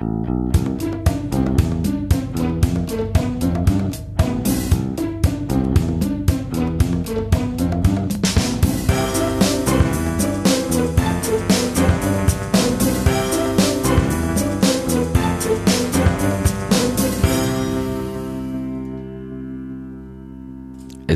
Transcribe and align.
Thank 0.00 0.28
you. 0.28 0.39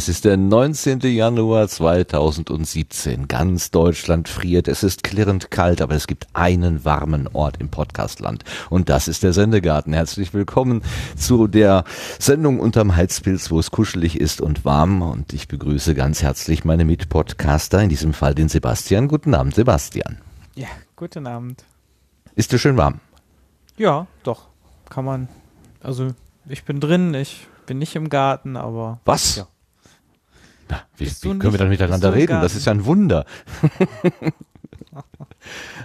Es 0.05 0.11
ist 0.11 0.27
der 0.27 0.36
19. 0.36 1.00
Januar 1.00 1.66
2017. 1.66 3.27
Ganz 3.27 3.70
Deutschland 3.70 4.29
friert. 4.29 4.69
Es 4.69 4.82
ist 4.82 5.02
klirrend 5.02 5.50
kalt, 5.50 5.80
aber 5.80 5.95
es 5.95 6.07
gibt 6.07 6.27
einen 6.34 6.84
warmen 6.84 7.27
Ort 7.32 7.57
im 7.59 7.70
Podcastland. 7.70 8.45
Und 8.69 8.91
das 8.91 9.09
ist 9.09 9.23
der 9.23 9.32
Sendegarten. 9.32 9.95
Herzlich 9.95 10.34
willkommen 10.34 10.83
zu 11.16 11.47
der 11.47 11.84
Sendung 12.19 12.61
unterm 12.61 12.95
Heizpilz, 12.95 13.51
wo 13.51 13.59
es 13.59 13.70
kuschelig 13.70 14.20
ist 14.20 14.42
und 14.42 14.66
warm. 14.66 15.01
Und 15.01 15.33
ich 15.33 15.48
begrüße 15.48 15.95
ganz 15.95 16.20
herzlich 16.20 16.66
meine 16.66 16.84
Mitpodcaster, 16.84 17.80
in 17.80 17.89
diesem 17.89 18.12
Fall 18.12 18.34
den 18.34 18.50
Sebastian. 18.50 19.09
Guten 19.09 19.33
Abend, 19.33 19.55
Sebastian. 19.55 20.19
Ja, 20.55 20.69
guten 20.97 21.27
Abend. 21.27 21.64
Ist 22.34 22.52
dir 22.52 22.59
schön 22.59 22.77
warm? 22.77 23.00
Ja, 23.78 24.06
doch. 24.23 24.48
Kann 24.91 25.06
man. 25.06 25.28
Also, 25.80 26.11
ich 26.47 26.64
bin 26.64 26.78
drin, 26.78 27.14
ich 27.14 27.47
bin 27.64 27.78
nicht 27.78 27.97
im 27.97 28.11
Garten, 28.11 28.59
aber. 28.59 29.00
Was? 29.06 29.36
Ja. 29.36 29.47
Na, 30.74 30.83
wie, 30.96 31.06
wie 31.06 31.10
können 31.28 31.41
wir 31.42 31.51
nicht- 31.51 31.60
dann 31.60 31.69
miteinander 31.69 32.14
reden? 32.14 32.41
Das 32.41 32.55
ist 32.55 32.66
ja 32.66 32.73
ein 32.73 32.84
Wunder. 32.84 33.24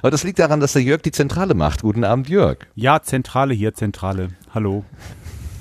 Aber 0.01 0.11
das 0.11 0.23
liegt 0.23 0.39
daran, 0.39 0.59
dass 0.61 0.73
der 0.73 0.81
Jörg 0.83 1.01
die 1.01 1.11
Zentrale 1.11 1.53
macht. 1.53 1.81
Guten 1.81 2.03
Abend, 2.03 2.29
Jörg. 2.29 2.59
Ja, 2.75 3.01
Zentrale 3.01 3.53
hier, 3.53 3.73
Zentrale. 3.73 4.29
Hallo. 4.53 4.85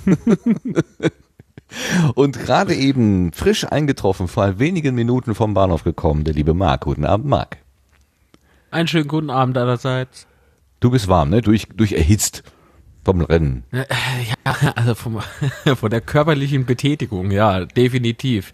Und 2.15 2.39
gerade 2.39 2.75
eben 2.75 3.33
frisch 3.33 3.65
eingetroffen, 3.65 4.29
vor 4.29 4.59
wenigen 4.59 4.95
Minuten 4.95 5.35
vom 5.35 5.53
Bahnhof 5.55 5.85
gekommen, 5.85 6.25
der 6.25 6.35
liebe 6.35 6.55
Marc. 6.55 6.83
Guten 6.83 7.05
Abend, 7.05 7.27
Marc. 7.27 7.59
Einen 8.71 8.89
schönen 8.89 9.09
guten 9.09 9.31
Abend 9.31 9.59
allerseits. 9.59 10.27
Du 10.81 10.91
bist 10.91 11.09
warm, 11.09 11.31
ne? 11.31 11.43
Durch, 11.43 11.67
durch 11.75 11.93
erhitzt 11.93 12.43
vom 13.09 13.23
Rennen. 13.23 13.65
Äh, 13.73 13.85
Ja, 14.45 14.73
also 14.77 14.95
vom, 14.95 15.21
von 15.77 15.91
der 15.91 16.01
körperlichen 16.03 16.67
Betätigung, 16.67 17.31
ja, 17.31 17.65
definitiv. 17.65 18.53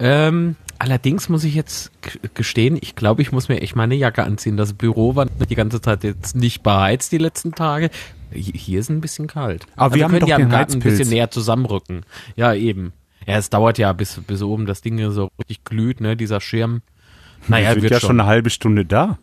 Ähm, 0.00 0.56
allerdings 0.80 1.28
muss 1.28 1.44
ich 1.44 1.54
jetzt 1.54 1.92
gestehen, 2.34 2.76
ich 2.80 2.96
glaube, 2.96 3.22
ich 3.22 3.30
muss 3.30 3.48
mir 3.48 3.60
echt 3.60 3.76
meine 3.76 3.94
Jacke 3.94 4.24
anziehen. 4.24 4.56
Das 4.56 4.72
Büro 4.72 5.14
war 5.14 5.26
die 5.26 5.54
ganze 5.54 5.80
Zeit 5.80 6.02
jetzt 6.02 6.34
nicht 6.34 6.62
beheizt 6.64 7.12
die 7.12 7.18
letzten 7.18 7.52
Tage. 7.52 7.90
Hi- 8.32 8.40
Hier 8.56 8.80
ist 8.80 8.88
ein 8.90 9.00
bisschen 9.00 9.28
kalt. 9.28 9.66
Aber 9.76 9.94
wir 9.94 10.02
haben 10.04 10.10
können 10.10 10.20
doch 10.22 10.28
ja 10.28 10.36
im 10.38 10.48
Garten 10.50 10.72
ein 10.74 10.80
bisschen 10.80 11.08
näher 11.08 11.30
zusammenrücken. 11.30 12.02
Ja, 12.34 12.54
eben. 12.54 12.92
Ja, 13.26 13.36
es 13.36 13.50
dauert 13.50 13.78
ja, 13.78 13.92
bis, 13.92 14.20
bis 14.26 14.42
oben 14.42 14.66
das 14.66 14.80
Ding 14.82 15.10
so 15.12 15.30
richtig 15.38 15.64
glüht, 15.64 16.00
ne, 16.00 16.16
dieser 16.16 16.40
Schirm. 16.40 16.82
Naja, 17.46 17.68
Wir 17.68 17.72
sind 17.74 17.82
wird 17.84 17.92
ja 17.92 18.00
schon. 18.00 18.08
schon 18.08 18.20
eine 18.20 18.28
halbe 18.28 18.50
Stunde 18.50 18.84
da. 18.84 19.18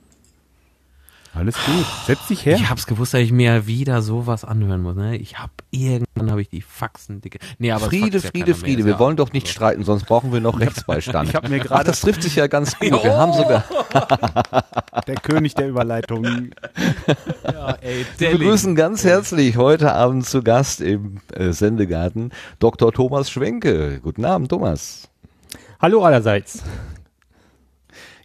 Alles 1.36 1.56
gut. 1.64 1.86
Setz 2.08 2.28
dich 2.28 2.46
her. 2.46 2.56
Ich 2.56 2.70
hab's 2.70 2.88
gewusst, 2.88 3.14
dass 3.14 3.22
ich 3.22 3.32
mir 3.32 3.68
wieder 3.68 4.02
sowas 4.02 4.44
anhören 4.44 4.82
muss. 4.82 4.96
Ne? 4.96 5.16
Ich 5.18 5.38
hab 5.38 5.52
irgendwann 5.70 6.32
habe 6.32 6.42
ich 6.42 6.50
die 6.50 6.62
Faxen 6.62 7.22
dicke. 7.22 7.38
Nee, 7.60 7.72
aber 7.72 7.86
Friede, 7.86 8.20
Friede, 8.20 8.56
Friede. 8.56 8.84
Wir 8.84 8.94
ja 8.94 9.00
wollen 9.00 9.16
doch 9.16 9.32
nicht 9.32 9.48
so. 9.48 9.54
streiten, 9.54 9.84
sonst 9.84 10.06
brauchen 10.06 10.34
wir 10.34 10.42
noch 10.42 10.60
Rechtsbeistand. 10.60 11.30
ich 11.30 11.36
hab 11.36 11.48
mir 11.48 11.60
gerade- 11.60 11.86
das 11.86 12.02
trifft 12.02 12.24
sich 12.24 12.36
ja 12.36 12.48
ganz 12.48 12.78
gut. 12.80 12.92
Wir 13.04 13.16
haben 13.16 13.34
sogar, 13.34 13.64
Der 15.08 15.16
König 15.16 15.54
der 15.56 15.70
Überleitung. 15.70 16.50
Ja, 17.44 17.74
ey, 17.82 18.06
wir 18.18 18.32
begrüßen 18.32 18.76
ganz 18.76 19.04
herzlich 19.04 19.56
heute 19.58 19.94
Abend 19.94 20.26
zu 20.26 20.42
Gast 20.44 20.82
im 20.82 21.18
äh, 21.34 21.52
Sendegarten 21.52 22.32
Dr. 22.60 22.92
Thomas 22.92 23.30
Schwenke. 23.30 24.00
Guten 24.02 24.26
Abend, 24.26 24.50
Thomas. 24.50 25.10
Hallo 25.80 26.04
allerseits. 26.04 26.64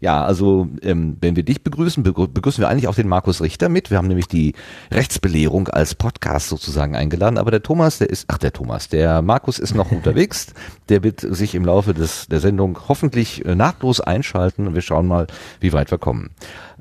Ja, 0.04 0.22
also 0.22 0.68
ähm, 0.82 1.16
wenn 1.22 1.34
wir 1.34 1.44
dich 1.44 1.64
begrüßen, 1.64 2.04
begrü- 2.04 2.28
begrüßen 2.28 2.60
wir 2.62 2.68
eigentlich 2.68 2.88
auch 2.88 2.94
den 2.94 3.08
Markus 3.08 3.40
Richter 3.40 3.70
mit. 3.70 3.90
Wir 3.90 3.96
haben 3.96 4.06
nämlich 4.06 4.28
die 4.28 4.52
Rechtsbelehrung 4.92 5.68
als 5.68 5.94
Podcast 5.94 6.50
sozusagen 6.50 6.94
eingeladen. 6.94 7.38
Aber 7.38 7.50
der 7.50 7.62
Thomas, 7.62 7.96
der 7.96 8.10
ist, 8.10 8.26
ach 8.28 8.36
der 8.36 8.52
Thomas, 8.52 8.90
der 8.90 9.22
Markus 9.22 9.58
ist 9.58 9.74
noch 9.74 9.90
unterwegs. 9.96 10.52
Der 10.90 11.02
wird 11.02 11.20
sich 11.20 11.54
im 11.54 11.64
Laufe 11.64 11.94
des, 11.94 12.26
der 12.26 12.40
Sendung 12.40 12.78
hoffentlich 12.86 13.46
äh, 13.46 13.54
nahtlos 13.54 14.02
einschalten. 14.02 14.66
Und 14.66 14.74
wir 14.74 14.82
schauen 14.82 15.06
mal, 15.06 15.26
wie 15.60 15.72
weit 15.72 15.90
wir 15.90 15.96
kommen. 15.96 16.32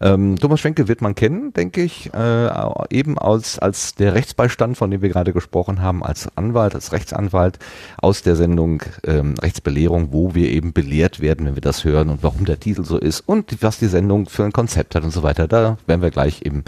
Ähm, 0.03 0.35
Thomas 0.35 0.59
Schwenke 0.59 0.89
wird 0.89 1.01
man 1.01 1.15
kennen, 1.15 1.53
denke 1.53 1.81
ich, 1.81 2.13
äh, 2.13 2.49
eben 2.89 3.17
als, 3.17 3.57
als 3.57 3.95
der 3.95 4.13
Rechtsbeistand, 4.13 4.77
von 4.77 4.91
dem 4.91 5.01
wir 5.01 5.07
gerade 5.07 5.31
gesprochen 5.31 5.81
haben, 5.81 6.03
als 6.03 6.27
Anwalt, 6.35 6.75
als 6.75 6.91
Rechtsanwalt 6.91 7.57
aus 8.01 8.21
der 8.21 8.35
Sendung 8.35 8.83
ähm, 9.05 9.35
Rechtsbelehrung, 9.41 10.11
wo 10.11 10.35
wir 10.35 10.49
eben 10.49 10.73
belehrt 10.73 11.21
werden, 11.21 11.45
wenn 11.45 11.55
wir 11.55 11.61
das 11.61 11.85
hören 11.85 12.09
und 12.09 12.21
warum 12.21 12.43
der 12.43 12.59
Titel 12.59 12.83
so 12.83 12.97
ist 12.97 13.21
und 13.21 13.61
was 13.61 13.79
die 13.79 13.87
Sendung 13.87 14.27
für 14.27 14.43
ein 14.43 14.51
Konzept 14.51 14.93
hat 14.95 15.05
und 15.05 15.11
so 15.11 15.23
weiter. 15.23 15.47
Da 15.47 15.77
werden 15.87 16.01
wir 16.01 16.11
gleich 16.11 16.41
eben, 16.41 16.65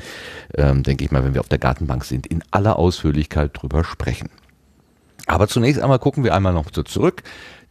ähm, 0.53 0.83
denke 0.83 1.03
ich 1.03 1.11
mal, 1.11 1.25
wenn 1.25 1.33
wir 1.33 1.41
auf 1.41 1.49
der 1.49 1.59
Gartenbank 1.59 2.05
sind, 2.05 2.27
in 2.27 2.41
aller 2.51 2.79
Ausführlichkeit 2.79 3.51
drüber 3.53 3.83
sprechen. 3.83 4.29
Aber 5.27 5.47
zunächst 5.47 5.81
einmal 5.81 5.99
gucken 5.99 6.23
wir 6.23 6.35
einmal 6.35 6.53
noch 6.53 6.67
so 6.71 6.83
zurück. 6.83 7.23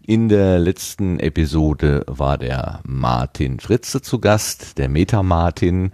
In 0.06 0.28
der 0.28 0.59
letzten 0.59 1.19
Episode 1.19 2.04
war 2.06 2.37
der 2.37 2.81
Martin 2.84 3.59
Fritze 3.59 4.03
zu 4.03 4.19
Gast, 4.19 4.76
der 4.76 4.91
Meta 4.91 5.22
Martin, 5.22 5.92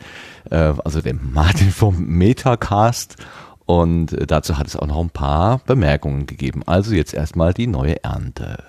äh, 0.51 0.73
also 0.85 1.01
der 1.01 1.15
Martin 1.15 1.71
vom 1.71 2.05
Metacast. 2.07 3.17
Und 3.67 4.13
äh, 4.13 4.27
dazu 4.27 4.59
hat 4.59 4.67
es 4.67 4.75
auch 4.75 4.89
noch 4.89 4.99
ein 4.99 5.11
paar 5.11 5.61
Bemerkungen 5.65 6.27
gegeben. 6.27 6.63
Also 6.67 6.93
jetzt 6.93 7.15
erstmal 7.15 7.55
die 7.55 7.69
neue 7.69 8.03
Ernte. 8.03 8.65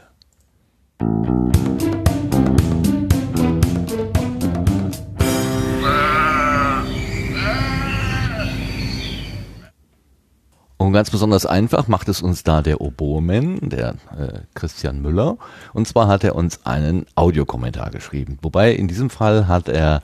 Und 10.82 10.94
ganz 10.94 11.12
besonders 11.12 11.46
einfach 11.46 11.88
macht 11.88 12.10
es 12.10 12.24
uns 12.24 12.44
da 12.44 12.64
der 12.64 12.82
Oboeman, 12.82 13.70
der 13.70 13.90
äh, 14.18 14.40
Christian 14.56 15.00
Müller. 15.00 15.38
Und 15.74 15.88
zwar 15.88 16.08
hat 16.08 16.24
er 16.24 16.34
uns 16.34 16.66
einen 16.66 17.06
Audiokommentar 17.14 17.92
geschrieben. 17.92 18.40
Wobei 18.42 18.74
in 18.74 18.88
diesem 18.88 19.12
Fall 19.12 19.48
hat 19.48 19.70
er 19.70 20.02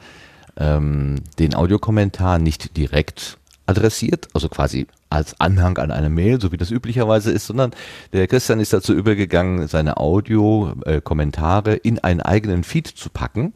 ähm, 0.55 1.15
den 1.39 1.55
Audiokommentar 1.55 2.37
nicht 2.37 2.77
direkt 2.77 3.39
adressiert, 3.65 4.27
also 4.35 4.49
quasi 4.49 4.85
als 5.09 5.39
Anhang 5.39 5.77
an 5.77 5.91
eine 5.91 6.09
Mail, 6.09 6.41
so 6.41 6.51
wie 6.51 6.57
das 6.57 6.71
üblicherweise 6.71 7.31
ist, 7.31 7.47
sondern 7.47 7.71
der 8.13 8.27
Christian 8.27 8.59
ist 8.59 8.73
dazu 8.73 8.93
übergegangen, 8.93 9.67
seine 9.67 9.97
Audio-Kommentare 9.97 11.75
in 11.75 11.99
einen 11.99 12.21
eigenen 12.21 12.63
Feed 12.63 12.87
zu 12.87 13.09
packen. 13.09 13.53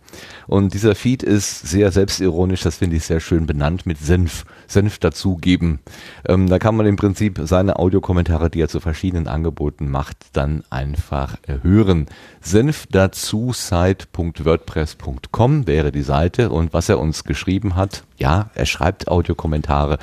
Und 0.48 0.74
dieser 0.74 0.96
Feed 0.96 1.24
ist 1.24 1.68
sehr 1.68 1.92
selbstironisch, 1.92 2.62
das 2.62 2.78
finde 2.78 2.96
ich 2.96 3.04
sehr 3.04 3.20
schön 3.20 3.46
benannt, 3.46 3.86
mit 3.86 3.98
Senf, 3.98 4.46
Senf 4.68 5.00
dazugeben. 5.00 5.80
Ähm, 6.28 6.50
da 6.50 6.60
kann 6.60 6.76
man 6.76 6.86
im 6.86 6.96
Prinzip 6.96 7.40
seine 7.44 7.78
Audiokommentare, 7.78 8.50
die 8.50 8.62
er 8.62 8.70
zu 8.70 8.80
verschiedenen 8.80 9.28
Angeboten 9.28 9.90
macht, 9.90 10.18
dann 10.34 10.64
einfach 10.70 11.36
äh, 11.48 11.58
hören. 11.64 12.08
Senf 12.42 12.88
dazu 12.90 13.52
site.wordpress.com 13.54 15.68
wäre 15.68 15.92
die 15.92 16.02
Seite 16.02 16.50
und 16.50 16.74
was 16.74 16.90
er 16.90 17.00
uns 17.00 17.24
geschrieben 17.24 17.76
hat, 17.76 18.04
ja, 18.18 18.52
er 18.54 18.66
schreibt 18.66 19.08
Audiokommentare, 19.08 19.98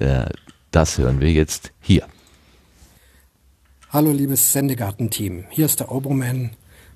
äh, 0.00 0.26
das 0.70 0.98
hören 0.98 1.20
wir 1.20 1.30
jetzt 1.30 1.72
hier. 1.80 2.06
Hallo 3.90 4.12
liebes 4.12 4.52
Sendegarten-Team, 4.52 5.46
hier 5.50 5.66
ist 5.66 5.80
der 5.80 5.90
Oberman 5.90 6.50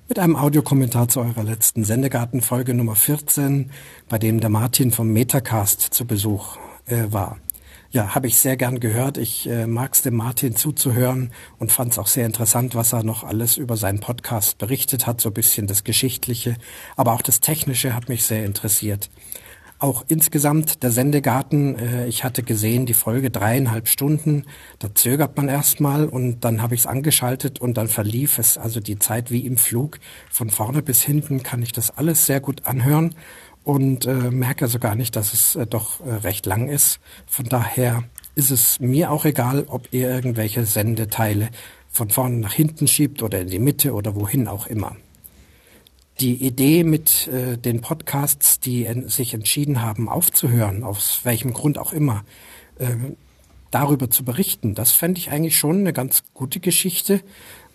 mit 0.07 0.19
einem 0.19 0.35
Audiokommentar 0.35 1.07
zu 1.07 1.21
eurer 1.21 1.43
letzten 1.43 1.83
Sendegarten-Folge 1.83 2.73
Nummer 2.73 2.95
14, 2.95 3.71
bei 4.09 4.19
dem 4.19 4.39
der 4.39 4.49
Martin 4.49 4.91
vom 4.91 5.11
Metacast 5.11 5.81
zu 5.81 6.05
Besuch 6.05 6.57
äh, 6.85 7.05
war. 7.09 7.37
Ja, 7.89 8.15
habe 8.15 8.27
ich 8.27 8.37
sehr 8.37 8.57
gern 8.57 8.79
gehört. 8.79 9.17
Ich 9.17 9.47
äh, 9.47 9.67
mag 9.67 9.93
es 9.93 10.01
dem 10.01 10.15
Martin 10.15 10.55
zuzuhören 10.55 11.31
und 11.59 11.71
fand 11.71 11.91
es 11.91 11.99
auch 11.99 12.07
sehr 12.07 12.25
interessant, 12.25 12.75
was 12.75 12.91
er 12.91 13.03
noch 13.03 13.23
alles 13.23 13.55
über 13.55 13.77
seinen 13.77 13.99
Podcast 13.99 14.57
berichtet 14.57 15.05
hat, 15.07 15.21
so 15.21 15.29
ein 15.29 15.33
bisschen 15.33 15.67
das 15.67 15.83
Geschichtliche, 15.83 16.57
aber 16.95 17.13
auch 17.13 17.21
das 17.21 17.39
Technische 17.39 17.95
hat 17.95 18.09
mich 18.09 18.23
sehr 18.25 18.45
interessiert. 18.45 19.09
Auch 19.83 20.05
insgesamt 20.07 20.81
der 20.81 20.91
Sendegarten, 20.93 21.77
äh, 21.77 22.07
ich 22.07 22.23
hatte 22.23 22.41
gesehen, 22.41 22.85
die 22.85 22.93
Folge 22.93 23.29
dreieinhalb 23.29 23.89
Stunden, 23.89 24.45
da 24.79 24.95
zögert 24.95 25.35
man 25.35 25.49
erstmal 25.49 26.05
und 26.05 26.45
dann 26.45 26.61
habe 26.61 26.73
ich 26.73 26.81
es 26.81 26.87
angeschaltet 26.87 27.59
und 27.59 27.75
dann 27.75 27.89
verlief 27.89 28.39
es, 28.39 28.57
also 28.57 28.79
die 28.79 28.97
Zeit 28.97 29.29
wie 29.29 29.45
im 29.45 29.57
Flug. 29.57 29.99
Von 30.31 30.49
vorne 30.49 30.81
bis 30.81 31.03
hinten 31.03 31.43
kann 31.43 31.61
ich 31.61 31.73
das 31.73 31.91
alles 31.97 32.25
sehr 32.25 32.39
gut 32.39 32.65
anhören 32.65 33.13
und 33.65 34.05
äh, 34.05 34.31
merke 34.31 34.63
also 34.63 34.79
gar 34.79 34.95
nicht, 34.95 35.17
dass 35.17 35.33
es 35.33 35.57
äh, 35.57 35.67
doch 35.67 35.99
äh, 35.99 36.13
recht 36.13 36.45
lang 36.45 36.69
ist. 36.69 37.01
Von 37.27 37.49
daher 37.49 38.05
ist 38.35 38.51
es 38.51 38.79
mir 38.79 39.11
auch 39.11 39.25
egal, 39.25 39.65
ob 39.67 39.89
ihr 39.91 40.09
irgendwelche 40.09 40.65
Sendeteile 40.65 41.49
von 41.89 42.09
vorne 42.09 42.37
nach 42.37 42.53
hinten 42.53 42.87
schiebt 42.87 43.21
oder 43.21 43.41
in 43.41 43.49
die 43.49 43.59
Mitte 43.59 43.91
oder 43.91 44.15
wohin 44.15 44.47
auch 44.47 44.65
immer. 44.65 44.95
Die 46.19 46.45
Idee 46.45 46.83
mit 46.83 47.27
äh, 47.27 47.57
den 47.57 47.81
Podcasts, 47.81 48.59
die 48.59 48.85
en 48.85 49.09
sich 49.09 49.33
entschieden 49.33 49.81
haben 49.81 50.09
aufzuhören, 50.09 50.83
aus 50.83 51.21
welchem 51.23 51.53
Grund 51.53 51.77
auch 51.77 51.91
immer, 51.91 52.23
äh, 52.77 52.95
darüber 53.71 54.09
zu 54.09 54.23
berichten, 54.23 54.75
das 54.75 54.91
fände 54.91 55.17
ich 55.19 55.31
eigentlich 55.31 55.57
schon 55.57 55.79
eine 55.79 55.93
ganz 55.93 56.23
gute 56.33 56.59
Geschichte. 56.59 57.21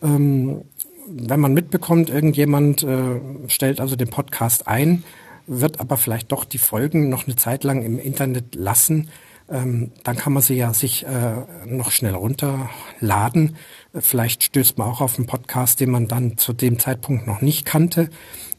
Ähm, 0.02 0.62
wenn 1.08 1.40
man 1.40 1.55
mitbekommt, 1.55 2.11
irgendjemand 2.11 2.82
äh, 2.82 3.20
stellt 3.49 3.81
also 3.81 3.96
den 3.96 4.08
Podcast 4.08 4.69
ein, 4.69 5.02
wird 5.46 5.81
aber 5.81 5.96
vielleicht 5.96 6.31
doch 6.31 6.44
die 6.44 6.58
Folgen 6.58 7.08
noch 7.08 7.26
eine 7.26 7.37
Zeit 7.37 7.64
lang 7.64 7.82
im 7.82 7.99
Internet 7.99 8.55
lassen, 8.55 9.08
ähm, 9.50 9.93
dann 10.05 10.17
kann 10.17 10.32
man 10.32 10.43
sie 10.43 10.55
ja 10.55 10.75
sich 10.75 11.06
äh, 11.06 11.67
noch 11.67 11.91
schnell 11.91 12.14
runterladen. 12.14 13.56
Vielleicht 13.94 14.43
stößt 14.43 14.79
man 14.79 14.88
auch 14.88 15.00
auf 15.00 15.17
einen 15.17 15.26
Podcast, 15.26 15.81
den 15.81 15.90
man 15.90 16.08
dann 16.08 16.37
zu 16.37 16.52
dem 16.52 16.79
Zeitpunkt 16.79 17.26
noch 17.26 17.40
nicht 17.40 17.64
kannte. 17.64 18.11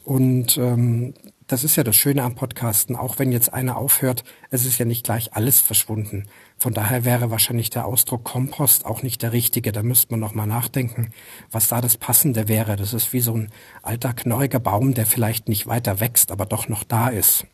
Und 0.04 0.56
ähm, 0.58 1.14
das 1.50 1.64
ist 1.64 1.74
ja 1.76 1.82
das 1.82 1.96
Schöne 1.96 2.22
am 2.22 2.34
Podcasten. 2.36 2.94
Auch 2.94 3.18
wenn 3.18 3.32
jetzt 3.32 3.52
einer 3.52 3.76
aufhört, 3.76 4.22
es 4.50 4.64
ist 4.64 4.78
ja 4.78 4.84
nicht 4.84 5.04
gleich 5.04 5.34
alles 5.34 5.60
verschwunden. 5.60 6.26
Von 6.56 6.74
daher 6.74 7.04
wäre 7.04 7.30
wahrscheinlich 7.30 7.70
der 7.70 7.86
Ausdruck 7.86 8.22
Kompost 8.24 8.86
auch 8.86 9.02
nicht 9.02 9.22
der 9.22 9.32
richtige. 9.32 9.72
Da 9.72 9.82
müsste 9.82 10.12
man 10.12 10.20
noch 10.20 10.34
mal 10.34 10.46
nachdenken, 10.46 11.10
was 11.50 11.66
da 11.66 11.80
das 11.80 11.96
Passende 11.96 12.46
wäre. 12.46 12.76
Das 12.76 12.92
ist 12.92 13.12
wie 13.12 13.20
so 13.20 13.34
ein 13.34 13.50
alter 13.82 14.12
knorriger 14.12 14.60
Baum, 14.60 14.94
der 14.94 15.06
vielleicht 15.06 15.48
nicht 15.48 15.66
weiter 15.66 15.98
wächst, 15.98 16.30
aber 16.30 16.46
doch 16.46 16.68
noch 16.68 16.84
da 16.84 17.08
ist. 17.08 17.46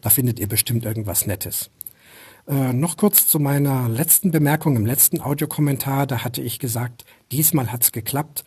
Da 0.00 0.10
findet 0.10 0.40
ihr 0.40 0.48
bestimmt 0.48 0.84
irgendwas 0.84 1.26
Nettes. 1.26 1.70
Äh, 2.46 2.72
noch 2.72 2.96
kurz 2.96 3.26
zu 3.26 3.38
meiner 3.38 3.88
letzten 3.88 4.30
Bemerkung 4.30 4.76
im 4.76 4.86
letzten 4.86 5.20
Audiokommentar. 5.20 6.06
Da 6.06 6.24
hatte 6.24 6.42
ich 6.42 6.58
gesagt, 6.58 7.04
diesmal 7.32 7.72
hat's 7.72 7.92
geklappt. 7.92 8.44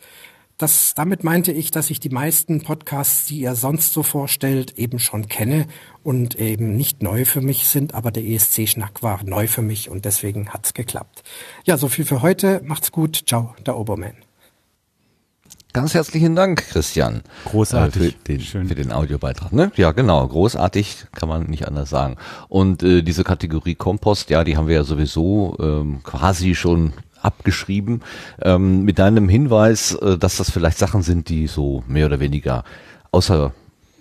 Das, 0.56 0.94
damit 0.94 1.22
meinte 1.22 1.52
ich, 1.52 1.70
dass 1.70 1.88
ich 1.88 2.00
die 2.00 2.08
meisten 2.08 2.62
Podcasts, 2.62 3.26
die 3.26 3.38
ihr 3.40 3.54
sonst 3.54 3.92
so 3.92 4.02
vorstellt, 4.02 4.76
eben 4.76 4.98
schon 4.98 5.28
kenne 5.28 5.68
und 6.02 6.34
eben 6.34 6.76
nicht 6.76 7.00
neu 7.00 7.24
für 7.24 7.40
mich 7.40 7.68
sind, 7.68 7.94
aber 7.94 8.10
der 8.10 8.24
ESC-Schnack 8.24 9.02
war 9.04 9.22
neu 9.22 9.46
für 9.46 9.62
mich 9.62 9.88
und 9.88 10.04
deswegen 10.04 10.50
hat's 10.50 10.74
geklappt. 10.74 11.22
Ja, 11.64 11.76
so 11.78 11.88
viel 11.88 12.04
für 12.04 12.22
heute. 12.22 12.60
Macht's 12.64 12.90
gut. 12.90 13.22
Ciao, 13.26 13.54
der 13.66 13.76
Oberman. 13.76 14.27
Ganz 15.78 15.94
herzlichen 15.94 16.34
Dank, 16.34 16.70
Christian. 16.70 17.22
Großartig. 17.44 18.02
Äh, 18.02 18.10
für, 18.10 18.12
den, 18.26 18.40
Schön. 18.40 18.66
für 18.66 18.74
den 18.74 18.90
Audiobeitrag. 18.90 19.52
Ne? 19.52 19.70
Ja, 19.76 19.92
genau. 19.92 20.26
Großartig 20.26 21.04
kann 21.12 21.28
man 21.28 21.44
nicht 21.44 21.68
anders 21.68 21.88
sagen. 21.88 22.16
Und 22.48 22.82
äh, 22.82 23.02
diese 23.02 23.22
Kategorie 23.22 23.76
Kompost, 23.76 24.28
ja, 24.28 24.42
die 24.42 24.56
haben 24.56 24.66
wir 24.66 24.74
ja 24.74 24.82
sowieso 24.82 25.56
ähm, 25.60 26.00
quasi 26.02 26.56
schon 26.56 26.94
abgeschrieben, 27.22 28.02
ähm, 28.42 28.82
mit 28.82 28.98
deinem 28.98 29.28
Hinweis, 29.28 29.94
äh, 29.94 30.18
dass 30.18 30.38
das 30.38 30.50
vielleicht 30.50 30.78
Sachen 30.78 31.02
sind, 31.02 31.28
die 31.28 31.46
so 31.46 31.84
mehr 31.86 32.06
oder 32.06 32.18
weniger 32.18 32.64
außer 33.12 33.52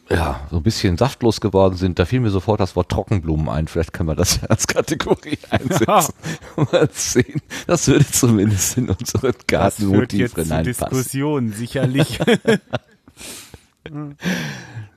ja, 0.09 0.47
so 0.49 0.57
ein 0.57 0.63
bisschen 0.63 0.97
saftlos 0.97 1.41
geworden 1.41 1.75
sind. 1.75 1.99
Da 1.99 2.05
fiel 2.05 2.19
mir 2.19 2.29
sofort 2.29 2.59
das 2.59 2.75
Wort 2.75 2.89
Trockenblumen 2.89 3.49
ein. 3.49 3.67
Vielleicht 3.67 3.93
können 3.93 4.09
wir 4.09 4.15
das 4.15 4.41
ja 4.41 4.47
als 4.47 4.67
Kategorie 4.67 5.37
einsetzen. 5.49 6.13
Mal 6.55 6.89
sehen. 6.91 7.41
Das 7.65 7.87
würde 7.87 8.05
zumindest 8.09 8.77
in 8.77 8.89
unseren 8.89 9.33
Gartenmotiv 9.47 10.37
reinpassen. 10.37 10.63
Diskussion, 10.63 11.51
sicherlich. 11.51 12.19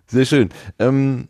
Sehr 0.07 0.25
schön. 0.25 0.51
Ähm, 0.79 1.29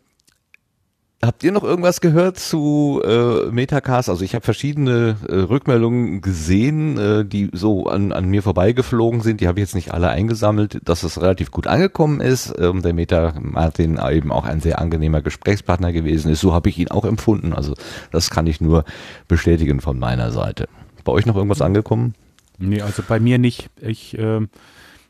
Habt 1.23 1.43
ihr 1.43 1.51
noch 1.51 1.63
irgendwas 1.63 2.01
gehört 2.01 2.39
zu 2.39 2.99
äh, 3.05 3.51
Metacast? 3.51 4.09
Also 4.09 4.25
ich 4.25 4.33
habe 4.33 4.43
verschiedene 4.43 5.17
äh, 5.29 5.35
Rückmeldungen 5.35 6.21
gesehen, 6.21 6.97
äh, 6.97 7.23
die 7.23 7.51
so 7.53 7.85
an, 7.85 8.11
an 8.11 8.27
mir 8.27 8.41
vorbeigeflogen 8.41 9.21
sind. 9.21 9.39
Die 9.39 9.47
habe 9.47 9.59
ich 9.59 9.65
jetzt 9.65 9.75
nicht 9.75 9.93
alle 9.93 10.09
eingesammelt, 10.09 10.81
dass 10.83 11.03
es 11.03 11.21
relativ 11.21 11.51
gut 11.51 11.67
angekommen 11.67 12.21
ist. 12.21 12.55
Ähm, 12.57 12.81
der 12.81 12.93
Meta 12.93 13.35
Martin 13.39 13.99
eben 14.09 14.31
auch 14.31 14.45
ein 14.45 14.61
sehr 14.61 14.79
angenehmer 14.79 15.21
Gesprächspartner 15.21 15.91
gewesen 15.91 16.31
ist. 16.31 16.41
So 16.41 16.53
habe 16.53 16.69
ich 16.69 16.79
ihn 16.79 16.89
auch 16.89 17.05
empfunden. 17.05 17.53
Also 17.53 17.75
das 18.11 18.31
kann 18.31 18.47
ich 18.47 18.59
nur 18.59 18.83
bestätigen 19.27 19.79
von 19.79 19.99
meiner 19.99 20.31
Seite. 20.31 20.69
Bei 21.03 21.11
euch 21.11 21.27
noch 21.27 21.35
irgendwas 21.35 21.61
angekommen? 21.61 22.15
Nee, 22.57 22.81
also 22.81 23.03
bei 23.07 23.19
mir 23.19 23.37
nicht. 23.37 23.69
Ich 23.79 24.17
äh, 24.17 24.39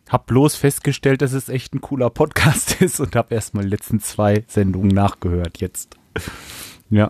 habe 0.10 0.24
bloß 0.26 0.56
festgestellt, 0.56 1.22
dass 1.22 1.32
es 1.32 1.48
echt 1.48 1.74
ein 1.74 1.80
cooler 1.80 2.10
Podcast 2.10 2.82
ist 2.82 3.00
und 3.00 3.16
habe 3.16 3.34
erstmal 3.34 3.64
die 3.64 3.70
letzten 3.70 4.02
zwei 4.02 4.44
Sendungen 4.50 4.90
nachgehört 4.90 5.62
jetzt. 5.62 6.01
Ja. 6.94 7.10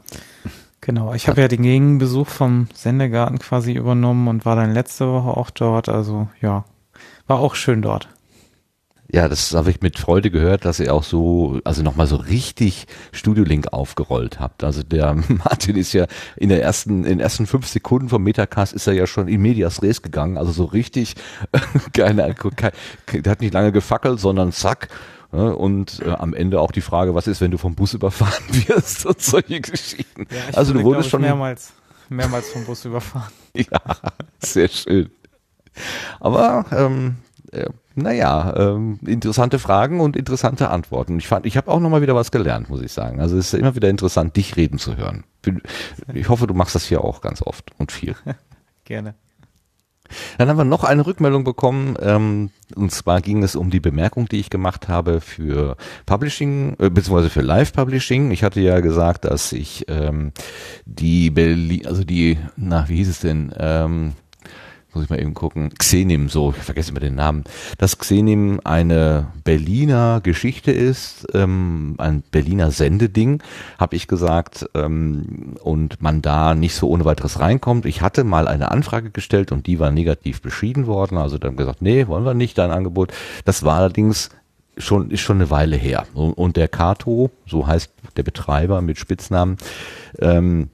Genau, 0.80 1.14
ich 1.14 1.28
habe 1.28 1.42
ja 1.42 1.48
den 1.48 1.64
Gegenbesuch 1.64 2.28
vom 2.28 2.68
Sendegarten 2.74 3.40
quasi 3.40 3.74
übernommen 3.74 4.28
und 4.28 4.46
war 4.46 4.56
dann 4.56 4.74
letzte 4.74 5.08
Woche 5.08 5.36
auch 5.38 5.50
dort. 5.50 5.90
Also 5.90 6.28
ja, 6.40 6.66
war 7.28 7.40
auch 7.40 7.56
schön 7.56 7.82
dort. 7.82 8.08
Ja, 9.14 9.28
das 9.28 9.54
habe 9.54 9.70
ich 9.70 9.82
mit 9.82 10.00
Freude 10.00 10.32
gehört, 10.32 10.64
dass 10.64 10.80
ihr 10.80 10.94
auch 10.94 11.04
so, 11.04 11.60
also 11.66 11.84
nochmal 11.84 12.08
so 12.08 12.16
richtig 12.16 12.88
Studio 13.12 13.44
Link 13.44 13.74
aufgerollt 13.74 14.40
habt. 14.40 14.64
Also 14.64 14.84
der 14.84 15.14
Martin 15.28 15.76
ist 15.76 15.92
ja 15.92 16.08
in 16.38 16.48
der 16.48 16.64
ersten, 16.64 17.04
in 17.04 17.10
den 17.10 17.20
ersten 17.20 17.46
fünf 17.46 17.68
Sekunden 17.68 18.08
vom 18.08 18.24
Metacast 18.24 18.72
ist 18.72 18.88
er 18.88 18.94
ja 18.94 19.06
schon 19.06 19.28
in 19.28 19.42
Medias 19.42 19.84
Res 19.84 20.02
gegangen. 20.02 20.38
Also 20.38 20.54
so 20.54 20.64
richtig, 20.64 21.16
keine, 21.94 22.34
keine, 22.34 22.72
der 23.22 23.32
hat 23.32 23.42
nicht 23.42 23.54
lange 23.54 23.74
gefackelt, 23.74 24.20
sondern 24.20 24.54
zack 24.54 24.88
und 25.38 26.02
äh, 26.06 26.10
am 26.10 26.34
Ende 26.34 26.60
auch 26.60 26.72
die 26.72 26.82
Frage, 26.82 27.16
was 27.16 27.28
ist, 27.28 27.42
wenn 27.42 27.52
du 27.52 27.58
vom 27.58 27.76
Bus 27.76 27.94
überfahren 27.96 28.44
wirst 28.50 29.06
und 29.06 29.22
solche 29.22 29.62
Geschichten. 29.62 30.28
Ja, 30.30 30.58
also 30.58 30.74
du 30.74 30.84
wurdest 30.84 31.10
schon 31.10 31.22
mehrmals, 31.22 31.74
mehrmals 32.10 32.50
vom 32.50 32.66
Bus 32.66 32.86
überfahren. 32.86 33.32
ja, 33.56 33.80
sehr 34.40 34.68
schön. 34.68 35.10
Aber 36.20 36.66
ähm, 36.72 37.16
äh, 37.52 37.70
naja, 37.96 38.54
ähm, 38.56 39.00
interessante 39.06 39.60
Fragen 39.60 40.00
und 40.00 40.16
interessante 40.16 40.70
Antworten. 40.70 41.18
Ich 41.18 41.28
fand, 41.28 41.46
ich 41.46 41.58
habe 41.58 41.70
auch 41.72 41.80
noch 41.80 41.90
mal 41.90 42.02
wieder 42.02 42.16
was 42.16 42.32
gelernt, 42.32 42.70
muss 42.70 42.82
ich 42.82 42.92
sagen. 42.92 43.20
Also 43.20 43.38
es 43.38 43.54
ist 43.54 43.60
immer 43.60 43.76
wieder 43.76 43.90
interessant, 43.90 44.36
dich 44.36 44.56
reden 44.56 44.80
zu 44.80 44.96
hören. 44.96 45.26
Ich 46.14 46.30
hoffe, 46.30 46.48
du 46.48 46.54
machst 46.54 46.76
das 46.76 46.86
hier 46.86 47.04
auch 47.04 47.22
ganz 47.22 47.42
oft 47.42 47.72
und 47.78 47.92
viel. 47.92 48.16
Gerne. 48.86 49.16
Dann 50.38 50.50
haben 50.50 50.58
wir 50.58 50.64
noch 50.64 50.84
eine 50.84 51.06
Rückmeldung 51.06 51.44
bekommen, 51.44 51.96
ähm, 52.02 52.50
und 52.76 52.92
zwar 52.92 53.22
ging 53.22 53.44
es 53.44 53.56
um 53.56 53.70
die 53.70 53.80
Bemerkung, 53.80 54.28
die 54.28 54.40
ich 54.40 54.50
gemacht 54.50 54.88
habe 54.88 55.22
für 55.22 55.76
Publishing, 56.06 56.76
äh, 56.80 56.90
beziehungsweise 56.90 57.30
für 57.30 57.42
Live-Publishing. 57.42 58.32
Ich 58.32 58.44
hatte 58.44 58.62
ja 58.62 58.80
gesagt, 58.80 59.26
dass 59.26 59.52
ich 59.52 59.86
ähm, 59.88 60.32
die 60.86 61.30
Berlin, 61.30 61.86
also 61.86 62.04
die, 62.04 62.38
na, 62.56 62.88
wie 62.88 62.98
hieß 62.98 63.10
es 63.10 63.20
denn, 63.20 63.54
ähm, 63.58 64.14
muss 64.94 65.06
ich 65.06 65.10
mal 65.10 65.22
eben 65.22 65.34
gucken, 65.34 65.74
Xenim, 65.78 66.28
so, 66.28 66.54
ich 66.58 66.64
vergesse 66.64 66.92
immer 66.92 67.00
den 67.00 67.16
Namen, 67.16 67.44
dass 67.78 67.98
Xenim 67.98 68.60
eine 68.64 69.28
Berliner 69.44 70.20
Geschichte 70.22 70.72
ist, 70.72 71.28
ähm, 71.34 71.96
ein 71.98 72.24
Berliner 72.32 72.72
Sendeding, 72.72 73.42
habe 73.78 73.96
ich 73.96 74.08
gesagt, 74.08 74.70
ähm, 74.74 75.56
und 75.62 76.02
man 76.02 76.22
da 76.22 76.56
nicht 76.56 76.76
so 76.76 76.90
ohne 76.90 77.06
weiteres 77.06 77.40
reinkommt. 77.40 77.86
Ich 77.86 78.02
hatte 78.02 78.24
mal 78.24 78.48
eine 78.48 78.72
Anfrage 78.72 79.12
gestellt 79.12 79.52
und 79.52 79.68
die 79.68 79.80
war 79.80 79.92
negativ 79.92 80.42
beschieden 80.42 80.88
worden, 80.88 81.18
also 81.18 81.38
dann 81.38 81.56
gesagt, 81.56 81.82
nee, 81.82 82.08
wollen 82.08 82.26
wir 82.26 82.34
nicht, 82.34 82.58
dein 82.58 82.72
Angebot. 82.72 83.14
Das 83.46 83.64
war 83.64 83.78
allerdings 83.78 84.30
schon, 84.78 85.10
ist 85.12 85.22
schon 85.22 85.38
eine 85.38 85.50
Weile 85.50 85.78
her. 85.78 86.06
Und 86.14 86.58
der 86.58 86.68
Kato, 86.68 87.32
so 87.46 87.68
heißt 87.68 87.92
der 88.18 88.24
Betreiber 88.24 88.82
mit 88.82 88.98
Spitznamen, 88.98 89.58
ähm, 90.20 90.70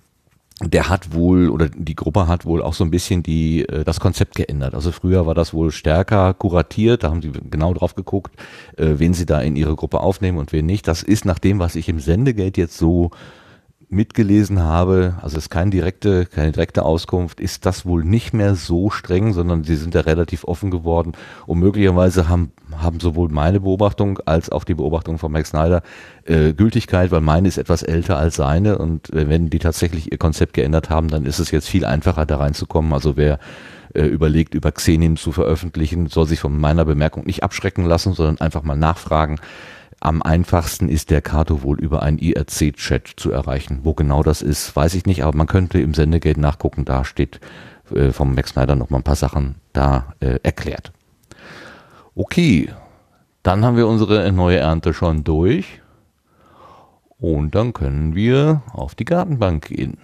der 0.62 0.90
hat 0.90 1.14
wohl 1.14 1.50
oder 1.50 1.70
die 1.70 1.96
Gruppe 1.96 2.28
hat 2.28 2.46
wohl 2.46 2.64
auch 2.64 2.74
so 2.74 2.84
ein 2.84 2.90
bisschen 2.90 3.22
die 3.22 3.68
äh, 3.70 3.84
das 3.84 4.00
Konzept 4.00 4.36
geändert. 4.36 4.74
Also 4.74 4.92
früher 4.92 5.28
war 5.28 5.36
das 5.36 5.54
wohl 5.54 5.72
stärker 5.72 6.34
kuratiert, 6.34 7.04
da 7.04 7.12
haben 7.12 7.22
sie 7.22 7.32
genau 7.32 7.74
drauf 7.74 7.94
geguckt, 7.94 8.36
äh, 8.76 8.96
wen 8.98 9.14
sie 9.14 9.28
da 9.28 9.40
in 9.42 9.56
ihre 9.56 9.76
Gruppe 9.76 10.00
aufnehmen 10.00 10.40
und 10.40 10.54
wen 10.54 10.66
nicht. 10.66 10.88
Das 10.88 11.04
ist 11.04 11.26
nach 11.26 11.40
dem, 11.40 11.60
was 11.60 11.76
ich 11.76 11.90
im 11.90 12.00
Sendegate 12.00 12.60
jetzt 12.60 12.78
so 12.78 13.12
mitgelesen 13.89 14.60
habe, 14.62 15.15
also 15.22 15.38
es 15.38 15.46
ist 15.46 15.50
keine 15.50 15.72
direkte, 15.72 16.25
keine 16.25 16.51
direkte 16.51 16.84
Auskunft, 16.84 17.39
ist 17.39 17.65
das 17.65 17.86
wohl 17.86 18.03
nicht 18.03 18.34
mehr 18.34 18.56
so 18.56 18.89
streng, 18.89 19.32
sondern 19.32 19.63
sie 19.63 19.77
sind 19.77 19.96
da 19.96 20.01
relativ 20.01 20.44
offen 20.44 20.72
geworden. 20.72 21.13
Und 21.46 21.60
möglicherweise 21.60 22.27
haben, 22.27 22.51
haben 22.77 23.00
sowohl 23.00 23.29
meine 23.29 23.62
Beobachtung 23.62 24.20
als 24.25 24.50
auch 24.50 24.65
die 24.65 24.74
Beobachtung 24.74 25.20
von 25.20 25.32
Max 25.32 25.51
Snyder 25.51 25.84
äh, 26.25 26.53
Gültigkeit, 26.53 27.12
weil 27.12 27.22
meine 27.22 27.48
ist 27.48 27.58
etwas 27.58 27.82
älter 27.82 28.17
als 28.17 28.36
seine. 28.36 28.77
Und 28.77 29.13
äh, 29.13 29.29
wenn 29.29 29.50
die 29.50 29.60
tatsächlich 29.60 30.12
ihr 30.12 30.17
Konzept 30.17 30.53
geändert 30.53 30.89
haben, 30.89 31.08
dann 31.08 31.25
ist 31.25 31.39
es 31.39 31.51
jetzt 31.51 31.70
viel 31.70 31.86
einfacher 31.86 32.25
da 32.25 32.38
reinzukommen. 32.38 32.91
Also 32.91 33.15
wer 33.15 33.39
äh, 33.94 34.03
überlegt, 34.03 34.53
über 34.53 34.74
Xenim 34.74 35.15
zu 35.15 35.32
veröffentlichen, 35.32 36.08
soll 36.08 36.27
sich 36.27 36.41
von 36.41 36.60
meiner 36.60 36.84
Bemerkung 36.84 37.25
nicht 37.25 37.41
abschrecken 37.41 37.86
lassen, 37.86 38.12
sondern 38.12 38.41
einfach 38.41 38.63
mal 38.63 38.75
nachfragen 38.75 39.39
am 40.00 40.22
einfachsten 40.22 40.89
ist 40.89 41.10
der 41.10 41.22
Kato 41.22 41.63
wohl 41.63 41.80
über 41.80 42.04
einen 42.04 42.20
IRC-Chat 42.20 43.13
zu 43.18 43.32
erreichen. 43.32 43.80
Wo 43.84 43.94
genau 43.94 44.24
das 44.24 44.42
ist, 44.42 44.75
weiß 44.75 44.94
ich 44.94 45.06
nicht, 45.06 45.24
aber 45.24 45.36
man 45.36 45.48
könnte 45.48 45.80
im 45.80 45.94
Sendegate 45.94 46.39
nachgucken, 46.39 46.86
da 46.86 47.04
steht 47.04 47.39
äh, 47.94 48.12
vom 48.12 48.36
Max 48.36 48.56
noch 48.56 48.89
mal 48.89 48.98
ein 48.98 49.04
paar 49.04 49.16
Sachen 49.16 49.56
da 49.74 50.13
äh, 50.20 50.39
erklärt. 50.44 50.92
Okay, 52.16 52.70
dann 53.44 53.63
haben 53.63 53.77
wir 53.77 53.88
unsere 53.88 54.32
neue 54.32 54.58
Ernte 54.58 54.94
schon 54.94 55.24
durch 55.24 55.82
und 57.18 57.56
dann 57.56 57.74
können 57.74 58.16
wir 58.16 58.62
auf 58.74 58.94
die 58.94 59.06
Gartenbank 59.06 59.68
gehen. 59.68 59.98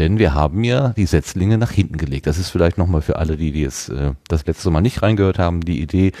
Denn 0.00 0.18
wir 0.18 0.32
haben 0.32 0.64
ja 0.64 0.94
die 0.94 1.04
Setzlinge 1.04 1.58
nach 1.58 1.72
hinten 1.72 1.98
gelegt. 1.98 2.26
Das 2.26 2.38
ist 2.38 2.48
vielleicht 2.48 2.78
nochmal 2.78 3.02
für 3.02 3.16
alle, 3.16 3.36
die, 3.36 3.52
die 3.52 3.60
jetzt 3.60 3.90
äh, 3.90 4.12
das 4.28 4.46
letzte 4.46 4.70
Mal 4.70 4.80
nicht 4.80 5.02
reingehört 5.02 5.38
haben, 5.38 5.60
die 5.60 5.82
Idee, 5.82 6.12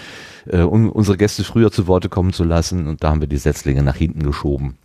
äh, 0.46 0.60
um 0.60 0.90
unsere 0.90 1.16
Gäste 1.16 1.44
früher 1.44 1.72
zu 1.72 1.86
Worte 1.86 2.10
kommen 2.10 2.34
zu 2.34 2.44
lassen. 2.44 2.86
Und 2.86 3.02
da 3.02 3.08
haben 3.08 3.22
wir 3.22 3.26
die 3.26 3.38
Setzlinge 3.38 3.82
nach 3.82 3.96
hinten 3.96 4.22
geschoben. 4.22 4.76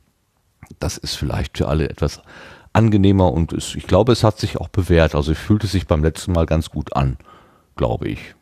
Das 0.80 0.98
ist 0.98 1.16
vielleicht 1.16 1.58
für 1.58 1.68
alle 1.68 1.90
etwas 1.90 2.22
angenehmer 2.72 3.34
und 3.34 3.52
es, 3.52 3.76
ich 3.76 3.86
glaube, 3.86 4.14
es 4.14 4.24
hat 4.24 4.40
sich 4.40 4.56
auch 4.62 4.70
bewährt. 4.70 5.14
Also 5.14 5.34
fühlte 5.34 5.68
sich 5.68 5.88
beim 5.88 6.02
letzten 6.02 6.32
Mal 6.32 6.46
ganz 6.46 6.70
gut 6.70 6.96
an, 6.96 7.18
glaube 7.76 8.08
ich. 8.08 8.34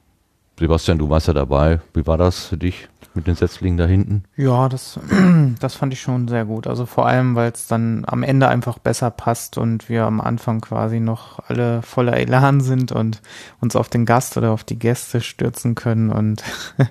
Sebastian, 0.59 0.99
du 0.99 1.09
warst 1.09 1.27
ja 1.27 1.33
dabei. 1.33 1.81
Wie 1.95 2.05
war 2.05 2.19
das 2.19 2.45
für 2.45 2.57
dich 2.57 2.89
mit 3.15 3.27
den 3.27 3.35
Setzlingen 3.35 3.77
da 3.77 3.85
hinten? 3.85 4.23
Ja, 4.35 4.69
das, 4.69 4.99
das 5.59 5.75
fand 5.75 5.93
ich 5.93 6.01
schon 6.01 6.27
sehr 6.27 6.45
gut. 6.45 6.67
Also 6.67 6.85
vor 6.85 7.05
allem, 7.05 7.35
weil 7.35 7.51
es 7.51 7.67
dann 7.67 8.03
am 8.07 8.23
Ende 8.23 8.47
einfach 8.47 8.79
besser 8.79 9.11
passt 9.11 9.57
und 9.57 9.89
wir 9.89 10.05
am 10.05 10.21
Anfang 10.21 10.61
quasi 10.61 10.99
noch 10.99 11.39
alle 11.47 11.81
voller 11.81 12.17
Elan 12.17 12.61
sind 12.61 12.91
und 12.91 13.21
uns 13.59 13.75
auf 13.75 13.89
den 13.89 14.05
Gast 14.05 14.37
oder 14.37 14.51
auf 14.51 14.63
die 14.63 14.79
Gäste 14.79 15.21
stürzen 15.21 15.75
können 15.75 16.11
und 16.11 16.43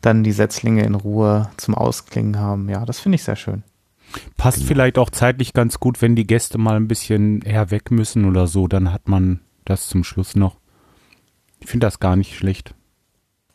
dann 0.00 0.24
die 0.24 0.32
Setzlinge 0.32 0.84
in 0.84 0.94
Ruhe 0.94 1.50
zum 1.56 1.74
Ausklingen 1.74 2.38
haben. 2.38 2.68
Ja, 2.68 2.84
das 2.84 3.00
finde 3.00 3.16
ich 3.16 3.24
sehr 3.24 3.36
schön. 3.36 3.62
Passt 4.36 4.58
genau. 4.58 4.68
vielleicht 4.68 4.98
auch 4.98 5.10
zeitlich 5.10 5.52
ganz 5.52 5.78
gut, 5.78 6.02
wenn 6.02 6.16
die 6.16 6.26
Gäste 6.26 6.58
mal 6.58 6.76
ein 6.76 6.88
bisschen 6.88 7.42
eher 7.42 7.70
weg 7.70 7.90
müssen 7.90 8.24
oder 8.24 8.46
so, 8.46 8.66
dann 8.66 8.92
hat 8.92 9.08
man 9.08 9.40
das 9.64 9.88
zum 9.88 10.04
Schluss 10.04 10.34
noch. 10.34 10.58
Ich 11.60 11.68
finde 11.68 11.86
das 11.86 12.00
gar 12.00 12.16
nicht 12.16 12.36
schlecht. 12.36 12.74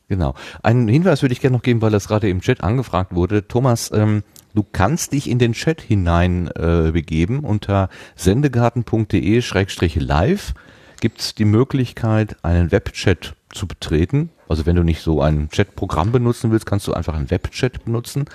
Genau. 0.07 0.35
Einen 0.62 0.88
Hinweis 0.88 1.24
würde 1.24 1.33
ich 1.33 1.41
gerne 1.41 1.57
noch 1.57 1.63
geben, 1.63 1.81
weil 1.81 1.91
das 1.91 2.07
gerade 2.07 2.29
im 2.29 2.39
Chat 2.41 2.63
angefragt 2.63 3.15
wurde. 3.15 3.47
Thomas, 3.47 3.91
ähm, 3.91 4.21
du 4.53 4.63
kannst 4.63 5.13
dich 5.13 5.27
in 5.29 5.39
den 5.39 5.53
Chat 5.53 5.81
hinein 5.81 6.47
äh, 6.55 6.91
begeben. 6.91 7.39
Unter 7.39 7.89
sendegarten.de-live 8.15 10.53
gibt 11.01 11.21
es 11.21 11.33
die 11.35 11.45
Möglichkeit, 11.45 12.38
einen 12.43 12.71
Webchat 12.71 13.35
zu 13.50 13.67
betreten. 13.67 14.29
Also 14.47 14.67
wenn 14.67 14.75
du 14.75 14.83
nicht 14.83 15.01
so 15.01 15.21
ein 15.21 15.50
Chatprogramm 15.50 16.12
benutzen 16.12 16.51
willst, 16.51 16.67
kannst 16.67 16.88
du 16.88 16.93
einfach 16.93 17.15
einen 17.15 17.31
Webchat 17.31 17.85
benutzen. 17.85 18.25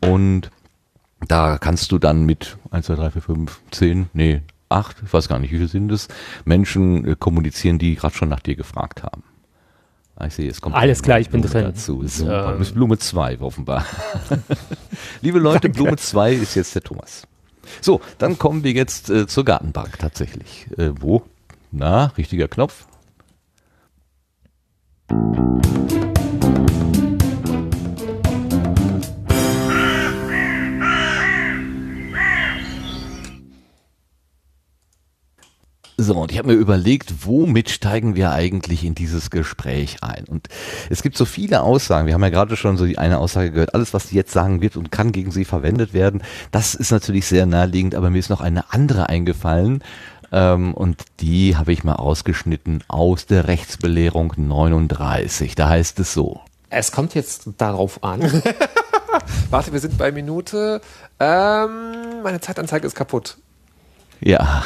Und 0.00 0.50
da 1.26 1.58
kannst 1.58 1.92
du 1.92 1.98
dann 1.98 2.24
mit 2.24 2.56
1, 2.70 2.86
2, 2.86 2.94
3, 2.94 3.10
4, 3.10 3.22
5, 3.22 3.60
10, 3.70 4.10
nee, 4.12 4.42
8, 4.68 5.02
ich 5.04 5.12
weiß 5.12 5.28
gar 5.28 5.38
nicht, 5.38 5.52
wie 5.52 5.56
viele 5.56 5.68
sind 5.68 5.92
es, 5.92 6.08
Menschen 6.44 7.06
äh, 7.06 7.16
kommunizieren, 7.18 7.78
die 7.78 7.94
gerade 7.94 8.14
schon 8.14 8.28
nach 8.28 8.40
dir 8.40 8.56
gefragt 8.56 9.02
haben. 9.02 9.22
Ah, 10.14 10.26
ich 10.26 10.34
sehe, 10.34 10.50
es 10.50 10.60
kommt 10.60 10.76
alles 10.76 11.02
klar, 11.02 11.18
ich 11.20 11.30
bin 11.30 11.42
drin. 11.42 11.64
Dazu. 11.64 12.06
Super. 12.06 12.56
Ähm. 12.60 12.74
Blume 12.74 12.98
2 12.98 13.40
offenbar. 13.40 13.86
Liebe 15.22 15.38
Leute, 15.38 15.62
Danke. 15.68 15.82
Blume 15.82 15.96
2 15.96 16.34
ist 16.34 16.54
jetzt 16.54 16.74
der 16.74 16.82
Thomas. 16.82 17.26
So, 17.80 18.00
dann 18.18 18.38
kommen 18.38 18.62
wir 18.64 18.72
jetzt 18.72 19.08
äh, 19.08 19.26
zur 19.26 19.44
Gartenbank 19.44 19.98
tatsächlich. 19.98 20.66
Äh, 20.76 20.90
wo? 21.00 21.22
Na, 21.70 22.06
richtiger 22.18 22.48
Knopf. 22.48 22.86
So, 36.02 36.16
und 36.16 36.32
ich 36.32 36.38
habe 36.38 36.48
mir 36.48 36.54
überlegt, 36.54 37.26
womit 37.26 37.70
steigen 37.70 38.16
wir 38.16 38.32
eigentlich 38.32 38.82
in 38.82 38.96
dieses 38.96 39.30
Gespräch 39.30 39.98
ein? 40.02 40.24
Und 40.24 40.48
es 40.90 41.00
gibt 41.00 41.16
so 41.16 41.24
viele 41.24 41.62
Aussagen. 41.62 42.08
Wir 42.08 42.14
haben 42.14 42.24
ja 42.24 42.30
gerade 42.30 42.56
schon 42.56 42.76
so 42.76 42.84
die 42.86 42.98
eine 42.98 43.18
Aussage 43.18 43.52
gehört. 43.52 43.76
Alles, 43.76 43.94
was 43.94 44.08
sie 44.08 44.16
jetzt 44.16 44.32
sagen 44.32 44.60
wird 44.60 44.76
und 44.76 44.90
kann 44.90 45.12
gegen 45.12 45.30
sie 45.30 45.44
verwendet 45.44 45.94
werden, 45.94 46.24
das 46.50 46.74
ist 46.74 46.90
natürlich 46.90 47.26
sehr 47.26 47.46
naheliegend. 47.46 47.94
Aber 47.94 48.10
mir 48.10 48.18
ist 48.18 48.30
noch 48.30 48.40
eine 48.40 48.72
andere 48.72 49.08
eingefallen. 49.08 49.84
Ähm, 50.32 50.74
und 50.74 51.04
die 51.20 51.56
habe 51.56 51.72
ich 51.72 51.84
mal 51.84 51.94
ausgeschnitten 51.94 52.82
aus 52.88 53.26
der 53.26 53.46
Rechtsbelehrung 53.46 54.32
39. 54.36 55.54
Da 55.54 55.68
heißt 55.68 56.00
es 56.00 56.12
so. 56.12 56.40
Es 56.68 56.90
kommt 56.90 57.14
jetzt 57.14 57.48
darauf 57.58 58.02
an. 58.02 58.22
Warte, 59.50 59.72
wir 59.72 59.78
sind 59.78 59.96
bei 59.98 60.10
Minute. 60.10 60.80
Ähm, 61.20 62.22
meine 62.24 62.40
Zeitanzeige 62.40 62.88
ist 62.88 62.96
kaputt. 62.96 63.36
Ja, 64.24 64.64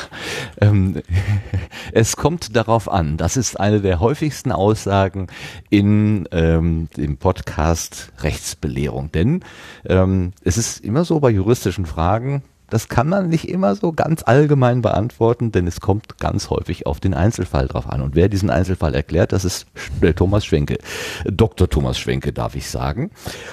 ähm, 0.61 1.03
es 1.93 2.17
kommt 2.17 2.55
darauf 2.55 2.91
an. 2.91 3.17
Das 3.17 3.37
ist 3.39 3.59
eine 3.59 3.81
der 3.81 4.01
häufigsten 4.01 4.53
Aussagen 4.53 5.29
in 5.71 6.29
ähm, 6.31 6.89
dem 6.97 7.17
Podcast 7.17 8.13
Rechtsbelehrung. 8.21 9.11
Denn 9.13 9.43
ähm, 9.87 10.33
es 10.45 10.59
ist 10.59 10.85
immer 10.85 11.05
so 11.05 11.21
bei 11.21 11.31
juristischen 11.31 11.87
Fragen, 11.87 12.43
das 12.69 12.89
kann 12.89 13.09
man 13.09 13.29
nicht 13.29 13.49
immer 13.49 13.77
so 13.77 13.93
ganz 13.93 14.25
allgemein 14.25 14.83
beantworten, 14.83 15.53
denn 15.53 15.67
es 15.67 15.81
kommt 15.81 16.19
ganz 16.19 16.51
häufig 16.51 16.85
auf 16.85 17.01
den 17.01 17.15
Einzelfall 17.15 17.69
drauf 17.69 17.89
an. 17.89 18.03
Und 18.03 18.15
wer 18.15 18.29
diesen 18.29 18.51
Einzelfall 18.51 18.95
erklärt, 18.95 19.33
das 19.33 19.45
ist 19.45 19.67
äh, 20.03 20.13
Thomas 20.13 20.45
Schwenke. 20.45 20.79
Dr. 21.25 21.71
Thomas 21.71 21.99
Schwenke, 21.99 22.33
darf 22.33 22.57
ich 22.57 22.69
sagen. 22.69 23.11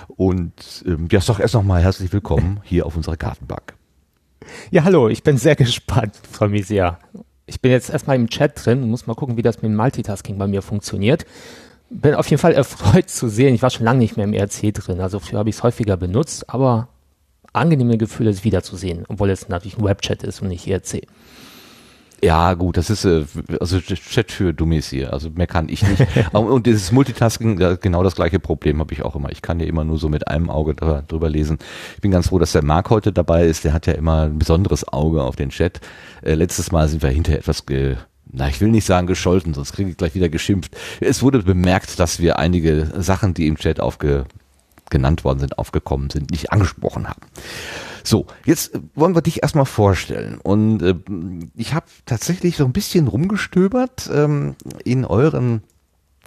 Und 0.07 0.83
ähm, 0.85 1.07
ja, 1.11 1.19
doch 1.25 1.39
erst 1.39 1.53
nochmal 1.53 1.81
herzlich 1.81 2.11
willkommen 2.11 2.59
hier 2.63 2.85
auf 2.85 2.97
unserer 2.97 3.15
Gartenbank. 3.15 3.75
Ja, 4.71 4.83
hallo, 4.83 5.09
ich 5.09 5.23
bin 5.23 5.37
sehr 5.37 5.55
gespannt, 5.57 6.15
Frau 6.31 6.47
Misia. 6.47 6.99
Ich 7.45 7.61
bin 7.61 7.71
jetzt 7.71 7.89
erstmal 7.89 8.15
im 8.15 8.29
Chat 8.29 8.65
drin 8.65 8.83
und 8.83 8.89
muss 8.89 9.07
mal 9.07 9.15
gucken, 9.15 9.37
wie 9.37 9.41
das 9.41 9.57
mit 9.57 9.65
dem 9.65 9.75
Multitasking 9.75 10.37
bei 10.37 10.47
mir 10.47 10.61
funktioniert. 10.61 11.25
Bin 11.89 12.15
auf 12.15 12.27
jeden 12.27 12.39
Fall 12.39 12.53
erfreut 12.53 13.09
zu 13.09 13.27
sehen. 13.27 13.53
Ich 13.55 13.61
war 13.61 13.69
schon 13.69 13.85
lange 13.85 13.99
nicht 13.99 14.17
mehr 14.17 14.25
im 14.25 14.33
ERC 14.33 14.73
drin, 14.73 15.01
also 15.01 15.19
früher 15.19 15.39
habe 15.39 15.49
ich 15.49 15.55
es 15.57 15.63
häufiger 15.63 15.97
benutzt, 15.97 16.49
aber 16.49 16.89
angenehme 17.51 17.97
Gefühle, 17.97 18.31
es 18.31 18.43
wiederzusehen, 18.43 19.05
obwohl 19.07 19.29
es 19.29 19.49
natürlich 19.49 19.77
ein 19.77 19.85
Webchat 19.85 20.23
ist 20.23 20.41
und 20.41 20.47
nicht 20.47 20.67
ERC. 20.67 21.07
Ja, 22.23 22.53
gut, 22.53 22.77
das 22.77 22.89
ist 22.89 23.03
äh, 23.03 23.25
also 23.59 23.81
Chat 23.81 24.31
für 24.31 24.53
Dummies 24.53 24.89
hier. 24.89 25.11
Also 25.11 25.29
mehr 25.29 25.45
kann 25.45 25.67
ich 25.67 25.85
nicht. 25.85 26.07
und 26.31 26.65
dieses 26.65 26.93
Multitasking, 26.93 27.57
genau 27.81 28.01
das 28.01 28.15
gleiche 28.15 28.39
Problem 28.39 28.79
habe 28.79 28.93
ich 28.93 29.03
auch 29.03 29.17
immer. 29.17 29.29
Ich 29.29 29.41
kann 29.41 29.59
ja 29.59 29.65
immer 29.65 29.83
nur 29.83 29.97
so 29.97 30.07
mit 30.07 30.29
einem 30.29 30.49
Auge 30.49 30.73
drüber, 30.73 31.29
lesen. 31.29 31.57
Ich 31.95 32.01
bin 32.01 32.11
ganz 32.11 32.29
froh, 32.29 32.39
dass 32.39 32.53
der 32.53 32.63
Marc 32.63 32.89
heute 32.89 33.11
dabei 33.11 33.45
ist. 33.45 33.65
Der 33.65 33.73
hat 33.73 33.87
ja 33.87 33.93
immer 33.93 34.23
ein 34.23 34.39
besonderes 34.39 34.87
Auge 34.87 35.21
auf 35.21 35.35
den 35.35 35.49
Chat. 35.49 35.81
Äh, 36.21 36.35
letztes 36.35 36.71
Mal 36.71 36.87
sind 36.87 37.03
wir 37.03 37.09
hinterher 37.09 37.39
etwas 37.39 37.65
ge 37.65 37.97
na, 38.35 38.47
ich 38.47 38.59
will 38.61 38.69
nicht 38.69 38.85
sagen 38.85 39.05
gescholten, 39.05 39.53
sonst 39.53 39.73
kriege 39.73 39.91
ich 39.91 39.97
gleich 39.97 40.15
wieder 40.15 40.29
geschimpft. 40.29 40.75
Es 40.99 41.21
wurde 41.21 41.43
bemerkt, 41.43 41.99
dass 41.99 42.19
wir 42.19 42.39
einige 42.39 42.91
Sachen, 42.97 43.35
die 43.35 43.45
im 43.45 43.57
Chat 43.57 43.79
aufge, 43.79 44.25
genannt 44.89 45.23
worden 45.23 45.39
sind, 45.39 45.57
aufgekommen 45.57 46.09
sind, 46.09 46.31
nicht 46.31 46.51
angesprochen 46.51 47.07
haben. 47.07 47.21
So, 48.03 48.27
jetzt 48.45 48.79
wollen 48.95 49.15
wir 49.15 49.21
dich 49.21 49.41
erstmal 49.43 49.65
vorstellen. 49.65 50.39
Und 50.41 50.81
äh, 50.81 50.95
ich 51.55 51.73
habe 51.73 51.85
tatsächlich 52.05 52.57
so 52.57 52.65
ein 52.65 52.73
bisschen 52.73 53.07
rumgestöbert 53.07 54.09
ähm, 54.13 54.55
in 54.83 55.05
euren 55.05 55.63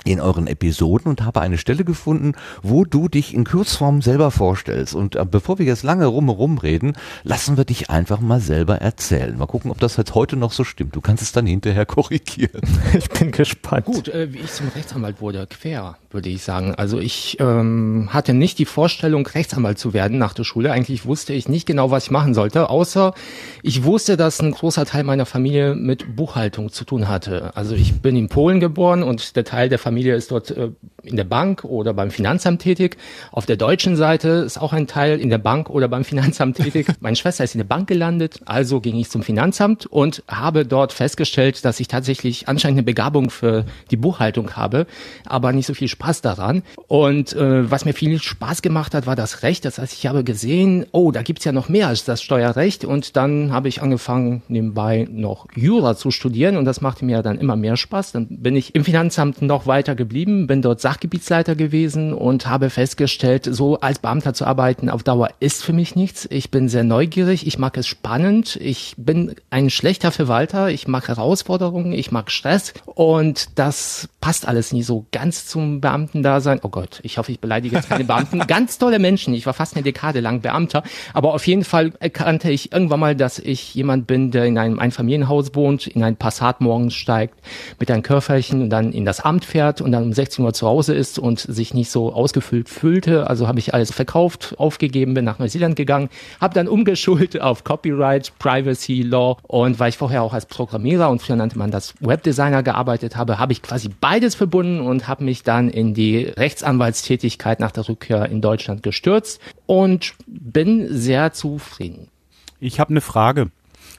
in 0.04 0.20
euren 0.20 0.46
Episoden 0.46 1.10
und 1.10 1.24
habe 1.24 1.40
eine 1.40 1.58
Stelle 1.58 1.84
gefunden, 1.84 2.32
wo 2.62 2.84
du 2.84 3.08
dich 3.08 3.34
in 3.34 3.44
Kurzform 3.44 4.02
selber 4.02 4.30
vorstellst. 4.30 4.94
Und 4.94 5.16
äh, 5.16 5.24
bevor 5.28 5.58
wir 5.58 5.66
jetzt 5.66 5.82
lange 5.82 6.06
rum 6.06 6.58
reden, 6.58 6.94
lassen 7.24 7.56
wir 7.56 7.64
dich 7.64 7.90
einfach 7.90 8.20
mal 8.20 8.40
selber 8.40 8.76
erzählen. 8.76 9.36
Mal 9.36 9.46
gucken, 9.46 9.70
ob 9.70 9.80
das 9.80 9.96
jetzt 9.96 10.14
heute 10.14 10.36
noch 10.36 10.52
so 10.52 10.64
stimmt. 10.64 10.94
Du 10.94 11.00
kannst 11.00 11.22
es 11.22 11.32
dann 11.32 11.46
hinterher 11.46 11.86
korrigieren. 11.86 12.62
Ich 12.96 13.08
bin 13.08 13.32
gespannt. 13.32 13.86
Gut, 13.86 14.08
äh, 14.08 14.32
wie 14.32 14.38
ich 14.38 14.52
zum 14.52 14.68
Rechtsanwalt 14.68 15.20
wurde, 15.20 15.46
quer, 15.46 15.96
würde 16.10 16.28
ich 16.28 16.42
sagen. 16.42 16.74
Also 16.74 16.98
ich 16.98 17.38
ähm, 17.40 18.08
hatte 18.12 18.32
nicht 18.34 18.58
die 18.58 18.64
Vorstellung, 18.64 19.26
Rechtsanwalt 19.26 19.78
zu 19.78 19.92
werden 19.92 20.18
nach 20.18 20.34
der 20.34 20.44
Schule. 20.44 20.72
Eigentlich 20.72 21.04
wusste 21.04 21.32
ich 21.32 21.48
nicht 21.48 21.66
genau, 21.66 21.90
was 21.90 22.04
ich 22.04 22.10
machen 22.10 22.34
sollte, 22.34 22.70
außer 22.70 23.14
ich 23.62 23.84
wusste, 23.84 24.16
dass 24.16 24.40
ein 24.40 24.52
großer 24.52 24.84
Teil 24.86 25.04
meiner 25.04 25.26
Familie 25.26 25.74
mit 25.74 26.16
Buchhaltung 26.16 26.70
zu 26.70 26.84
tun 26.84 27.08
hatte. 27.08 27.56
Also 27.56 27.74
ich 27.74 28.00
bin 28.00 28.16
in 28.16 28.28
Polen 28.28 28.60
geboren 28.60 29.02
und 29.02 29.36
der 29.36 29.44
Teil 29.44 29.68
der 29.68 29.78
Familie 29.86 30.16
ist 30.16 30.32
dort 30.32 30.50
äh, 30.50 30.70
in 31.04 31.14
der 31.14 31.22
Bank 31.22 31.62
oder 31.62 31.94
beim 31.94 32.10
Finanzamt 32.10 32.60
tätig. 32.60 32.96
Auf 33.30 33.46
der 33.46 33.56
deutschen 33.56 33.94
Seite 33.94 34.28
ist 34.44 34.60
auch 34.60 34.72
ein 34.72 34.88
Teil 34.88 35.20
in 35.20 35.30
der 35.30 35.38
Bank 35.38 35.70
oder 35.70 35.86
beim 35.86 36.02
Finanzamt 36.02 36.56
tätig. 36.56 36.88
Meine 37.00 37.14
Schwester 37.14 37.44
ist 37.44 37.54
in 37.54 37.60
der 37.60 37.66
Bank 37.66 37.86
gelandet, 37.86 38.40
also 38.46 38.80
ging 38.80 38.96
ich 38.96 39.10
zum 39.10 39.22
Finanzamt 39.22 39.86
und 39.86 40.24
habe 40.26 40.66
dort 40.66 40.92
festgestellt, 40.92 41.64
dass 41.64 41.78
ich 41.78 41.86
tatsächlich 41.86 42.48
anscheinend 42.48 42.78
eine 42.78 42.82
Begabung 42.82 43.30
für 43.30 43.64
die 43.92 43.96
Buchhaltung 43.96 44.56
habe, 44.56 44.88
aber 45.24 45.52
nicht 45.52 45.66
so 45.66 45.74
viel 45.74 45.86
Spaß 45.86 46.20
daran. 46.20 46.64
Und 46.88 47.34
äh, 47.34 47.70
was 47.70 47.84
mir 47.84 47.92
viel 47.92 48.20
Spaß 48.20 48.62
gemacht 48.62 48.92
hat, 48.92 49.06
war 49.06 49.14
das 49.14 49.44
Recht. 49.44 49.64
Das 49.64 49.78
heißt, 49.78 49.92
ich 49.92 50.08
habe 50.08 50.24
gesehen, 50.24 50.86
oh, 50.90 51.12
da 51.12 51.22
gibt's 51.22 51.44
ja 51.44 51.52
noch 51.52 51.68
mehr 51.68 51.86
als 51.86 52.04
das 52.04 52.24
Steuerrecht. 52.24 52.84
Und 52.84 53.14
dann 53.16 53.52
habe 53.52 53.68
ich 53.68 53.82
angefangen, 53.82 54.42
nebenbei 54.48 55.06
noch 55.08 55.46
Jura 55.54 55.94
zu 55.96 56.10
studieren 56.10 56.56
und 56.56 56.64
das 56.64 56.80
machte 56.80 57.04
mir 57.04 57.22
dann 57.22 57.38
immer 57.38 57.54
mehr 57.54 57.76
Spaß. 57.76 58.10
Dann 58.10 58.26
bin 58.28 58.56
ich 58.56 58.74
im 58.74 58.84
Finanzamt 58.84 59.42
noch 59.42 59.68
weiter 59.68 59.75
weiter 59.76 59.94
geblieben, 59.94 60.46
bin 60.46 60.62
dort 60.62 60.80
Sachgebietsleiter 60.80 61.54
gewesen 61.54 62.14
und 62.14 62.46
habe 62.46 62.70
festgestellt, 62.70 63.46
so 63.50 63.78
als 63.78 63.98
Beamter 63.98 64.32
zu 64.32 64.46
arbeiten 64.46 64.88
auf 64.88 65.02
Dauer 65.02 65.28
ist 65.38 65.62
für 65.62 65.74
mich 65.74 65.94
nichts. 65.94 66.26
Ich 66.30 66.50
bin 66.50 66.70
sehr 66.70 66.82
neugierig, 66.82 67.46
ich 67.46 67.58
mag 67.58 67.76
es 67.76 67.86
spannend, 67.86 68.56
ich 68.56 68.94
bin 68.96 69.34
ein 69.50 69.68
schlechter 69.68 70.12
Verwalter, 70.12 70.70
ich 70.70 70.88
mag 70.88 71.08
Herausforderungen, 71.08 71.92
ich 71.92 72.10
mag 72.10 72.30
Stress 72.30 72.72
und 72.86 73.58
das 73.58 74.08
passt 74.22 74.48
alles 74.48 74.72
nie 74.72 74.82
so 74.82 75.04
ganz 75.12 75.46
zum 75.46 75.82
Beamtendasein. 75.82 76.60
Oh 76.62 76.70
Gott, 76.70 77.00
ich 77.02 77.18
hoffe, 77.18 77.32
ich 77.32 77.40
beleidige 77.40 77.76
jetzt 77.76 77.90
keine 77.90 78.04
Beamten. 78.04 78.38
Ganz 78.46 78.78
tolle 78.78 78.98
Menschen, 78.98 79.34
ich 79.34 79.44
war 79.44 79.52
fast 79.52 79.76
eine 79.76 79.82
Dekade 79.82 80.20
lang 80.20 80.40
Beamter, 80.40 80.84
aber 81.12 81.34
auf 81.34 81.46
jeden 81.46 81.64
Fall 81.64 81.92
erkannte 82.00 82.50
ich 82.50 82.72
irgendwann 82.72 83.00
mal, 83.00 83.14
dass 83.14 83.38
ich 83.38 83.74
jemand 83.74 84.06
bin, 84.06 84.30
der 84.30 84.46
in 84.46 84.56
einem 84.56 84.78
Einfamilienhaus 84.78 85.54
wohnt, 85.54 85.86
in 85.86 86.02
ein 86.02 86.16
Passat 86.16 86.62
morgens 86.62 86.94
steigt, 86.94 87.34
mit 87.78 87.90
einem 87.90 88.02
Körferchen 88.02 88.62
und 88.62 88.70
dann 88.70 88.92
in 88.92 89.04
das 89.04 89.20
Amt 89.20 89.44
fährt 89.44 89.65
und 89.80 89.92
dann 89.92 90.04
um 90.04 90.12
16 90.12 90.44
Uhr 90.44 90.52
zu 90.52 90.66
Hause 90.66 90.86
Hause 90.86 90.94
ist 90.94 91.18
und 91.18 91.40
sich 91.40 91.74
nicht 91.74 91.90
so 91.90 92.12
ausgefüllt 92.12 92.68
fühlte. 92.68 93.28
Also 93.28 93.48
habe 93.48 93.58
ich 93.58 93.74
alles 93.74 93.90
verkauft, 93.92 94.54
aufgegeben, 94.58 95.14
bin 95.14 95.24
nach 95.24 95.38
Neuseeland 95.38 95.74
gegangen, 95.74 96.10
habe 96.40 96.54
dann 96.54 96.68
umgeschult 96.68 97.40
auf 97.40 97.64
Copyright, 97.64 98.32
Privacy 98.38 99.02
Law 99.02 99.38
und 99.42 99.80
weil 99.80 99.88
ich 99.88 99.96
vorher 99.96 100.22
auch 100.22 100.32
als 100.32 100.46
Programmierer 100.46 101.08
und 101.08 101.22
früher 101.22 101.36
nannte 101.36 101.58
man 101.58 101.70
das 101.70 101.94
Webdesigner 102.00 102.62
gearbeitet 102.62 103.16
habe, 103.16 103.38
habe 103.38 103.52
ich 103.52 103.62
quasi 103.62 103.88
beides 104.00 104.34
verbunden 104.34 104.80
und 104.80 105.08
habe 105.08 105.24
mich 105.24 105.42
dann 105.42 105.70
in 105.70 105.94
die 105.94 106.24
Rechtsanwaltstätigkeit 106.24 107.58
nach 107.58 107.72
der 107.72 107.88
Rückkehr 107.88 108.28
in 108.28 108.40
Deutschland 108.40 108.82
gestürzt 108.82 109.40
und 109.64 110.14
bin 110.26 110.88
sehr 110.90 111.32
zufrieden. 111.32 112.08
Ich 112.60 112.78
habe 112.80 112.90
eine 112.90 113.00
Frage. 113.00 113.50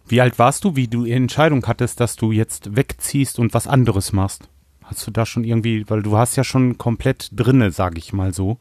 Wie 0.07 0.21
alt 0.21 0.39
warst 0.39 0.63
du, 0.63 0.75
wie 0.75 0.87
du 0.87 1.03
die 1.03 1.11
Entscheidung 1.11 1.65
hattest, 1.67 1.99
dass 1.99 2.15
du 2.15 2.31
jetzt 2.31 2.75
wegziehst 2.77 3.39
und 3.39 3.53
was 3.53 3.67
anderes 3.67 4.13
machst? 4.13 4.47
Hast 4.87 5.05
du 5.05 5.11
da 5.11 5.25
schon 5.25 5.43
irgendwie, 5.43 5.85
weil 5.89 6.01
du 6.01 6.17
hast 6.17 6.35
ja 6.35 6.43
schon 6.43 6.77
komplett 6.77 7.29
drinne, 7.33 7.71
sage 7.71 7.97
ich 7.97 8.13
mal 8.13 8.33
so. 8.33 8.57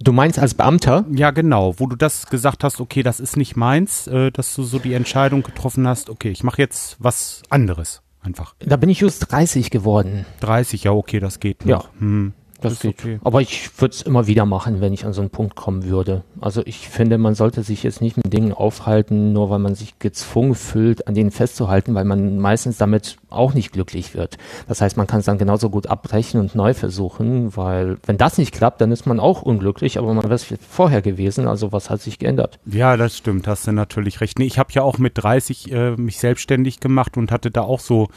Du 0.00 0.12
meinst 0.12 0.38
als 0.38 0.54
Beamter? 0.54 1.04
Ja, 1.10 1.32
genau, 1.32 1.74
wo 1.78 1.86
du 1.86 1.96
das 1.96 2.26
gesagt 2.26 2.62
hast, 2.62 2.80
okay, 2.80 3.02
das 3.02 3.18
ist 3.18 3.36
nicht 3.36 3.56
meins, 3.56 4.06
äh, 4.06 4.30
dass 4.30 4.54
du 4.54 4.62
so 4.62 4.78
die 4.78 4.92
Entscheidung 4.92 5.42
getroffen 5.42 5.88
hast, 5.88 6.08
okay, 6.08 6.30
ich 6.30 6.44
mache 6.44 6.62
jetzt 6.62 6.96
was 7.00 7.42
anderes 7.48 8.02
einfach. 8.20 8.54
Da 8.60 8.76
bin 8.76 8.90
ich 8.90 9.00
just 9.00 9.32
30 9.32 9.70
geworden. 9.70 10.24
30, 10.40 10.84
ja, 10.84 10.92
okay, 10.92 11.18
das 11.18 11.40
geht 11.40 11.64
noch. 11.64 11.84
Ja. 11.84 11.90
Hm. 11.98 12.32
Das, 12.60 12.80
geht. 12.80 12.98
Okay. 12.98 13.20
Aber 13.22 13.40
ich 13.40 13.70
würde 13.80 13.94
es 13.94 14.02
immer 14.02 14.26
wieder 14.26 14.44
machen, 14.44 14.80
wenn 14.80 14.92
ich 14.92 15.04
an 15.04 15.12
so 15.12 15.20
einen 15.20 15.30
Punkt 15.30 15.54
kommen 15.54 15.84
würde. 15.84 16.24
Also 16.40 16.62
ich 16.64 16.88
finde, 16.88 17.16
man 17.18 17.34
sollte 17.34 17.62
sich 17.62 17.82
jetzt 17.84 18.00
nicht 18.00 18.16
mit 18.16 18.32
Dingen 18.32 18.52
aufhalten, 18.52 19.32
nur 19.32 19.50
weil 19.50 19.60
man 19.60 19.74
sich 19.74 19.98
gezwungen 19.98 20.54
fühlt, 20.54 21.06
an 21.06 21.14
denen 21.14 21.30
festzuhalten, 21.30 21.94
weil 21.94 22.04
man 22.04 22.38
meistens 22.38 22.76
damit 22.76 23.16
auch 23.30 23.54
nicht 23.54 23.72
glücklich 23.72 24.14
wird. 24.14 24.38
Das 24.66 24.80
heißt, 24.80 24.96
man 24.96 25.06
kann 25.06 25.20
es 25.20 25.26
dann 25.26 25.38
genauso 25.38 25.70
gut 25.70 25.86
abbrechen 25.86 26.40
und 26.40 26.54
neu 26.54 26.74
versuchen, 26.74 27.56
weil 27.56 27.98
wenn 28.06 28.18
das 28.18 28.38
nicht 28.38 28.52
klappt, 28.52 28.80
dann 28.80 28.90
ist 28.90 29.06
man 29.06 29.20
auch 29.20 29.42
unglücklich, 29.42 29.98
aber 29.98 30.12
man 30.12 30.24
wäre 30.24 30.34
es 30.34 30.46
vorher 30.68 31.02
gewesen. 31.02 31.46
Also 31.46 31.70
was 31.70 31.90
hat 31.90 32.00
sich 32.00 32.18
geändert? 32.18 32.58
Ja, 32.66 32.96
das 32.96 33.16
stimmt, 33.16 33.46
hast 33.46 33.66
du 33.66 33.72
natürlich 33.72 34.20
recht. 34.20 34.38
Nee, 34.38 34.46
ich 34.46 34.58
habe 34.58 34.72
ja 34.72 34.82
auch 34.82 34.98
mit 34.98 35.12
30 35.16 35.72
äh, 35.72 35.90
mich 35.92 36.18
selbstständig 36.18 36.80
gemacht 36.80 37.16
und 37.16 37.30
hatte 37.30 37.50
da 37.50 37.62
auch 37.62 37.80
so 37.80 38.08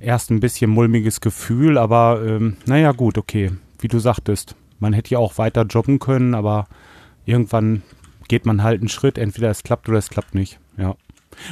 erst 0.00 0.30
ein 0.30 0.40
bisschen 0.40 0.70
mulmiges 0.70 1.20
Gefühl, 1.20 1.78
aber 1.78 2.20
ähm, 2.26 2.56
naja, 2.66 2.92
gut, 2.92 3.16
okay 3.16 3.52
wie 3.78 3.88
du 3.88 3.98
sagtest, 3.98 4.56
man 4.78 4.92
hätte 4.92 5.10
ja 5.10 5.18
auch 5.18 5.38
weiter 5.38 5.62
jobben 5.62 5.98
können, 5.98 6.34
aber 6.34 6.66
irgendwann 7.24 7.82
geht 8.28 8.46
man 8.46 8.62
halt 8.62 8.80
einen 8.80 8.88
Schritt, 8.88 9.18
entweder 9.18 9.50
es 9.50 9.62
klappt 9.62 9.88
oder 9.88 9.98
es 9.98 10.10
klappt 10.10 10.34
nicht. 10.34 10.58
Ja. 10.76 10.96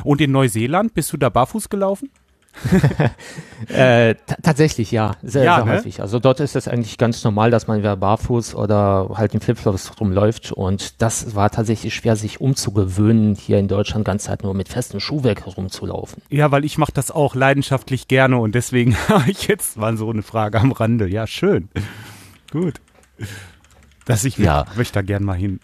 Und 0.03 0.21
in 0.21 0.33
Neuseeland 0.33 0.95
bist 0.95 1.13
du 1.13 1.17
da 1.17 1.29
barfuß 1.29 1.69
gelaufen? 1.69 2.11
äh, 3.69 4.15
tatsächlich 4.43 4.93
ja, 4.93 5.17
sehr, 5.23 5.45
ja, 5.45 5.57
sehr 5.57 5.65
ne? 5.65 5.73
häufig. 5.73 6.01
Also 6.01 6.19
dort 6.19 6.41
ist 6.41 6.55
es 6.55 6.69
eigentlich 6.69 6.99
ganz 6.99 7.25
normal, 7.25 7.51
dass 7.51 7.67
man 7.67 7.79
wieder 7.79 7.97
barfuß 7.97 8.55
oder 8.55 9.11
halt 9.15 9.35
in 9.35 9.41
Flipflops 9.41 10.01
rumläuft 10.01 10.53
und 10.53 11.03
das 11.03 11.35
war 11.35 11.51
tatsächlich 11.51 11.95
schwer, 11.95 12.17
sich 12.17 12.41
umzugewöhnen, 12.41 13.35
hier 13.35 13.59
in 13.59 13.69
Deutschland 13.69 14.05
ganz 14.05 14.29
halt 14.29 14.45
nur 14.45 14.55
mit 14.55 14.69
festem 14.69 15.01
Schuhwerk 15.01 15.47
herumzulaufen. 15.47 16.23
Ja, 16.31 16.51
weil 16.53 16.65
ich 16.65 16.79
mache 16.79 16.93
das 16.93 17.11
auch 17.11 17.35
leidenschaftlich 17.35 18.09
gerne 18.09 18.39
und 18.39 18.55
deswegen 18.55 18.97
habe 19.09 19.31
ich 19.31 19.49
jetzt 19.49 19.77
mal 19.77 19.97
so 19.97 20.09
eine 20.11 20.23
Frage 20.23 20.61
am 20.61 20.73
Rande. 20.73 21.09
Ja, 21.09 21.27
schön. 21.27 21.69
Gut. 22.55 22.81
Dass 24.05 24.23
ich 24.25 24.39
ja. 24.39 24.65
möchte 24.77 24.95
da 24.95 25.03
gern 25.03 25.25
mal 25.25 25.37
hin. 25.37 25.59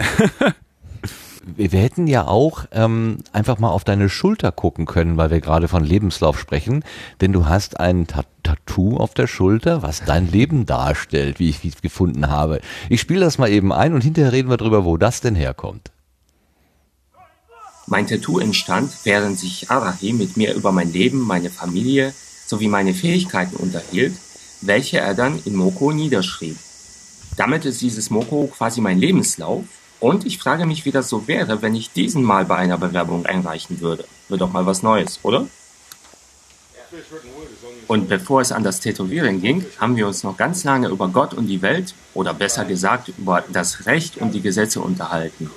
wir, 1.56 1.70
wir 1.70 1.80
hätten 1.80 2.08
ja 2.08 2.26
auch 2.26 2.64
ähm, 2.72 3.18
einfach 3.32 3.60
mal 3.60 3.68
auf 3.68 3.84
deine 3.84 4.08
Schulter 4.08 4.50
gucken 4.50 4.86
können, 4.86 5.16
weil 5.16 5.30
wir 5.30 5.40
gerade 5.40 5.68
von 5.68 5.84
Lebenslauf 5.84 6.36
sprechen. 6.36 6.82
Denn 7.20 7.32
du 7.32 7.46
hast 7.46 7.78
ein 7.78 8.08
Ta 8.08 8.24
Tattoo 8.42 8.96
auf 8.96 9.14
der 9.14 9.28
Schulter, 9.28 9.82
was 9.82 10.02
dein 10.04 10.26
Leben 10.26 10.66
darstellt, 10.66 11.38
wie 11.38 11.50
ich 11.50 11.64
es 11.64 11.80
gefunden 11.80 12.28
habe. 12.28 12.60
Ich 12.88 13.00
spiele 13.00 13.20
das 13.20 13.38
mal 13.38 13.50
eben 13.50 13.72
ein 13.72 13.94
und 13.94 14.02
hinterher 14.02 14.32
reden 14.32 14.50
wir 14.50 14.56
drüber, 14.56 14.84
wo 14.84 14.96
das 14.96 15.20
denn 15.20 15.36
herkommt. 15.36 15.92
Mein 17.86 18.08
Tattoo 18.08 18.40
entstand, 18.40 18.90
während 19.04 19.38
sich 19.38 19.70
Arahi 19.70 20.12
mit 20.12 20.36
mir 20.36 20.54
über 20.54 20.72
mein 20.72 20.92
Leben, 20.92 21.20
meine 21.20 21.50
Familie 21.50 22.12
sowie 22.46 22.66
meine 22.66 22.94
Fähigkeiten 22.94 23.54
unterhielt, 23.54 24.14
welche 24.62 24.98
er 24.98 25.14
dann 25.14 25.38
in 25.44 25.54
Moko 25.54 25.92
niederschrieb. 25.92 26.56
Damit 27.40 27.64
ist 27.64 27.80
dieses 27.80 28.10
Moko 28.10 28.50
quasi 28.54 28.82
mein 28.82 28.98
Lebenslauf 28.98 29.64
und 29.98 30.26
ich 30.26 30.36
frage 30.36 30.66
mich, 30.66 30.84
wie 30.84 30.90
das 30.90 31.08
so 31.08 31.26
wäre, 31.26 31.62
wenn 31.62 31.74
ich 31.74 31.90
diesen 31.90 32.22
mal 32.22 32.44
bei 32.44 32.56
einer 32.56 32.76
Bewerbung 32.76 33.24
einreichen 33.24 33.80
würde. 33.80 34.04
Wird 34.28 34.42
doch 34.42 34.52
mal 34.52 34.66
was 34.66 34.82
Neues, 34.82 35.20
oder? 35.22 35.46
Und 37.86 38.10
bevor 38.10 38.42
es 38.42 38.52
an 38.52 38.62
das 38.62 38.80
Tätowieren 38.80 39.40
ging, 39.40 39.64
haben 39.78 39.96
wir 39.96 40.06
uns 40.06 40.22
noch 40.22 40.36
ganz 40.36 40.64
lange 40.64 40.88
über 40.88 41.08
Gott 41.08 41.32
und 41.32 41.46
die 41.46 41.62
Welt, 41.62 41.94
oder 42.12 42.34
besser 42.34 42.66
gesagt 42.66 43.08
über 43.16 43.42
das 43.50 43.86
Recht 43.86 44.18
und 44.18 44.32
die 44.32 44.42
Gesetze 44.42 44.82
unterhalten. 44.82 45.50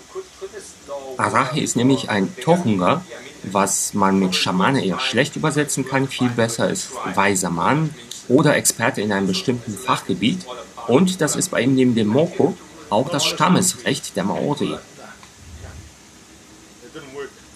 Arahi 1.17 1.59
ist 1.59 1.75
nämlich 1.75 2.09
ein 2.09 2.33
Tochunga, 2.37 3.03
was 3.43 3.93
man 3.93 4.19
mit 4.19 4.35
Schamane 4.35 4.85
eher 4.85 5.01
schlecht 5.01 5.35
übersetzen 5.35 5.85
kann. 5.85 6.07
Viel 6.07 6.29
besser 6.29 6.69
ist 6.69 6.91
weiser 7.13 7.49
Mann 7.49 7.89
oder 8.27 8.55
Experte 8.55 9.01
in 9.01 9.11
einem 9.11 9.27
bestimmten 9.27 9.73
Fachgebiet. 9.77 10.45
Und 10.87 11.21
das 11.21 11.35
ist 11.35 11.49
bei 11.49 11.61
ihm 11.61 11.75
neben 11.75 11.95
dem 11.95 12.07
Moko 12.07 12.55
auch 12.89 13.09
das 13.09 13.25
Stammesrecht 13.25 14.15
der 14.15 14.23
Maori. 14.23 14.75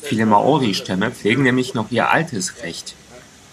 Viele 0.01 0.25
Maori-Stämme 0.25 1.11
pflegen 1.11 1.43
nämlich 1.43 1.73
noch 1.73 1.91
ihr 1.91 2.09
altes 2.09 2.63
Recht 2.63 2.95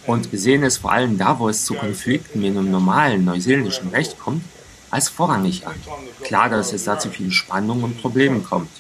und 0.07 0.29
sehen 0.33 0.63
es 0.63 0.79
vor 0.79 0.93
allem 0.93 1.19
da, 1.19 1.39
wo 1.39 1.49
es 1.49 1.65
zu 1.65 1.75
Konflikten 1.75 2.41
mit 2.41 2.55
dem 2.55 2.71
normalen 2.71 3.25
neuseeländischen 3.25 3.89
Recht 3.89 4.19
kommt, 4.19 4.45
als 4.91 5.09
vorrangig 5.09 5.67
an. 5.67 5.75
Klar, 6.23 6.49
dass 6.49 6.73
es 6.73 6.85
da 6.85 6.99
zu 6.99 7.11
vielen 7.11 7.33
Spannungen 7.33 7.85
und 7.85 8.01
Problemen 8.01 8.45
kommt. 8.45 8.71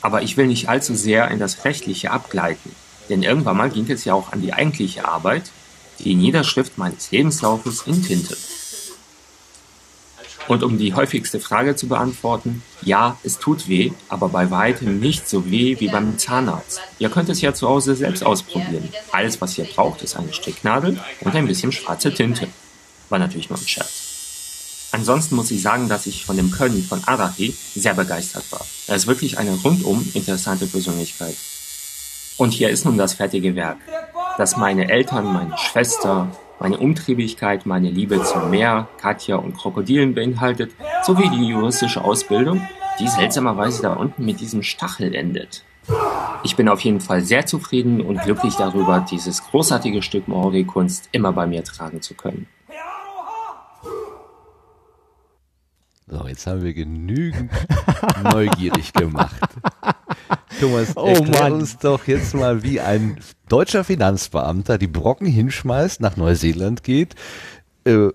Aber 0.00 0.22
ich 0.22 0.36
will 0.36 0.48
nicht 0.48 0.68
allzu 0.68 0.94
sehr 0.94 1.30
in 1.30 1.38
das 1.38 1.64
Rechtliche 1.64 2.10
abgleiten, 2.10 2.74
denn 3.08 3.22
irgendwann 3.22 3.56
mal 3.56 3.70
ging 3.70 3.88
es 3.88 4.04
ja 4.04 4.14
auch 4.14 4.32
an 4.32 4.42
die 4.42 4.52
eigentliche 4.52 5.06
Arbeit, 5.06 5.50
die 6.00 6.14
Niederschrift 6.14 6.78
meines 6.78 7.10
Lebenslaufes 7.10 7.82
in 7.86 8.02
Tinte. 8.02 8.36
Und 10.46 10.62
um 10.62 10.76
die 10.76 10.92
häufigste 10.92 11.40
Frage 11.40 11.74
zu 11.74 11.88
beantworten, 11.88 12.62
ja, 12.82 13.16
es 13.22 13.38
tut 13.38 13.66
weh, 13.68 13.92
aber 14.08 14.28
bei 14.28 14.50
weitem 14.50 15.00
nicht 15.00 15.28
so 15.28 15.50
weh 15.50 15.80
wie 15.80 15.88
beim 15.88 16.18
Zahnarzt. 16.18 16.80
Ihr 16.98 17.08
könnt 17.08 17.30
es 17.30 17.40
ja 17.40 17.54
zu 17.54 17.68
Hause 17.68 17.94
selbst 17.96 18.24
ausprobieren. 18.24 18.90
Alles, 19.10 19.40
was 19.40 19.56
ihr 19.56 19.64
braucht, 19.64 20.02
ist 20.02 20.16
eine 20.16 20.32
Stricknadel 20.34 21.00
und 21.20 21.34
ein 21.34 21.46
bisschen 21.46 21.72
schwarze 21.72 22.12
Tinte. 22.12 22.48
War 23.08 23.18
natürlich 23.18 23.48
nur 23.48 23.58
ein 23.58 23.66
Scherz. 23.66 24.90
Ansonsten 24.92 25.34
muss 25.34 25.50
ich 25.50 25.62
sagen, 25.62 25.88
dass 25.88 26.06
ich 26.06 26.24
von 26.24 26.36
dem 26.36 26.50
Können 26.50 26.84
von 26.84 27.02
Arahi 27.04 27.56
sehr 27.74 27.94
begeistert 27.94 28.44
war. 28.50 28.64
Er 28.86 28.96
ist 28.96 29.06
wirklich 29.06 29.38
eine 29.38 29.54
rundum 29.56 30.08
interessante 30.14 30.66
Persönlichkeit. 30.66 31.36
Und 32.36 32.52
hier 32.52 32.68
ist 32.68 32.84
nun 32.84 32.98
das 32.98 33.14
fertige 33.14 33.56
Werk, 33.56 33.78
das 34.36 34.56
meine 34.56 34.90
Eltern, 34.90 35.32
meine 35.32 35.56
Schwester, 35.56 36.28
meine 36.58 36.78
Umtriebigkeit, 36.78 37.66
meine 37.66 37.90
Liebe 37.90 38.22
zum 38.22 38.50
Meer, 38.50 38.88
Katja 38.98 39.36
und 39.36 39.56
Krokodilen 39.56 40.14
beinhaltet, 40.14 40.72
sowie 41.04 41.28
die 41.30 41.48
juristische 41.48 42.02
Ausbildung, 42.02 42.66
die 42.98 43.08
seltsamerweise 43.08 43.82
da 43.82 43.92
unten 43.92 44.24
mit 44.24 44.40
diesem 44.40 44.62
Stachel 44.62 45.14
endet. 45.14 45.64
Ich 46.42 46.56
bin 46.56 46.68
auf 46.68 46.80
jeden 46.80 47.00
Fall 47.00 47.22
sehr 47.22 47.46
zufrieden 47.46 48.00
und 48.00 48.20
glücklich 48.22 48.54
darüber, 48.56 49.04
dieses 49.08 49.42
großartige 49.44 50.02
Stück 50.02 50.28
Maori-Kunst 50.28 51.08
immer 51.12 51.32
bei 51.32 51.46
mir 51.46 51.64
tragen 51.64 52.02
zu 52.02 52.14
können. 52.14 52.46
So, 56.06 56.26
jetzt 56.26 56.46
haben 56.46 56.62
wir 56.62 56.74
genügend 56.74 57.50
neugierig 58.22 58.92
gemacht. 58.92 59.40
Thomas, 60.60 60.96
oh 60.96 61.06
erklär 61.06 61.42
Mann. 61.42 61.52
uns 61.52 61.78
doch 61.78 62.06
jetzt 62.06 62.34
mal, 62.34 62.62
wie 62.62 62.80
ein 62.80 63.18
deutscher 63.48 63.84
Finanzbeamter 63.84 64.78
die 64.78 64.86
Brocken 64.86 65.26
hinschmeißt, 65.26 66.00
nach 66.00 66.16
Neuseeland 66.16 66.82
geht, 66.82 67.14
äh, 67.84 68.08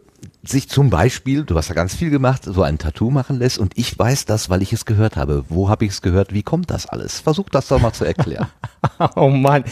sich 0.43 0.69
zum 0.69 0.89
Beispiel, 0.89 1.43
du 1.43 1.55
hast 1.55 1.67
ja 1.67 1.75
ganz 1.75 1.95
viel 1.95 2.09
gemacht, 2.09 2.43
so 2.45 2.63
ein 2.63 2.77
Tattoo 2.77 3.11
machen 3.11 3.37
lässt 3.37 3.57
und 3.57 3.77
ich 3.77 3.97
weiß 3.97 4.25
das, 4.25 4.49
weil 4.49 4.61
ich 4.61 4.71
es 4.71 4.85
gehört 4.85 5.17
habe. 5.17 5.43
Wo 5.49 5.69
habe 5.69 5.85
ich 5.85 5.91
es 5.91 6.01
gehört? 6.01 6.33
Wie 6.33 6.43
kommt 6.43 6.71
das 6.71 6.85
alles? 6.85 7.19
Versuch 7.19 7.49
das 7.49 7.67
doch 7.67 7.81
mal 7.81 7.91
zu 7.91 8.05
erklären. 8.05 8.47
oh 9.15 9.29
Mann, 9.29 9.65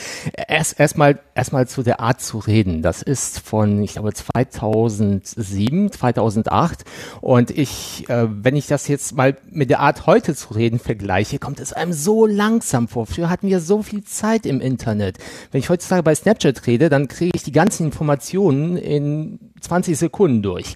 erst 0.48 0.80
erstmal 0.80 1.20
erstmal 1.36 1.68
zu 1.68 1.84
der 1.84 2.00
Art 2.00 2.22
zu 2.22 2.40
reden. 2.40 2.82
Das 2.82 3.02
ist 3.02 3.40
von 3.40 3.82
ich 3.82 3.94
glaube 3.94 4.14
2007, 4.14 5.92
2008 5.92 6.84
und 7.22 7.52
ich, 7.52 8.10
äh, 8.10 8.28
wenn 8.30 8.56
ich 8.56 8.68
das 8.68 8.88
jetzt 8.88 9.16
mal 9.16 9.38
mit 9.50 9.70
der 9.70 9.80
Art 9.80 10.06
heute 10.06 10.36
zu 10.36 10.54
reden 10.54 10.80
vergleiche, 10.80 11.40
kommt 11.40 11.60
es 11.60 11.74
einem 11.74 11.94
so 11.94 12.26
langsam 12.26 12.88
vor. 12.88 13.06
Früher 13.06 13.30
hatten 13.30 13.48
wir 13.48 13.62
so 13.62 13.84
viel 13.84 14.04
Zeit 14.04 14.46
im 14.46 14.60
Internet. 14.60 15.18
Wenn 15.52 15.60
ich 15.60 15.70
heutzutage 15.70 16.04
bei 16.04 16.14
Snapchat 16.14 16.68
rede, 16.68 16.90
dann 16.90 17.08
kriege 17.08 17.32
ich 17.34 17.44
die 17.44 17.52
ganzen 17.52 17.86
Informationen 17.86 18.78
in 18.78 19.40
20 19.62 19.98
Sekunden 19.98 20.37
durch. 20.42 20.76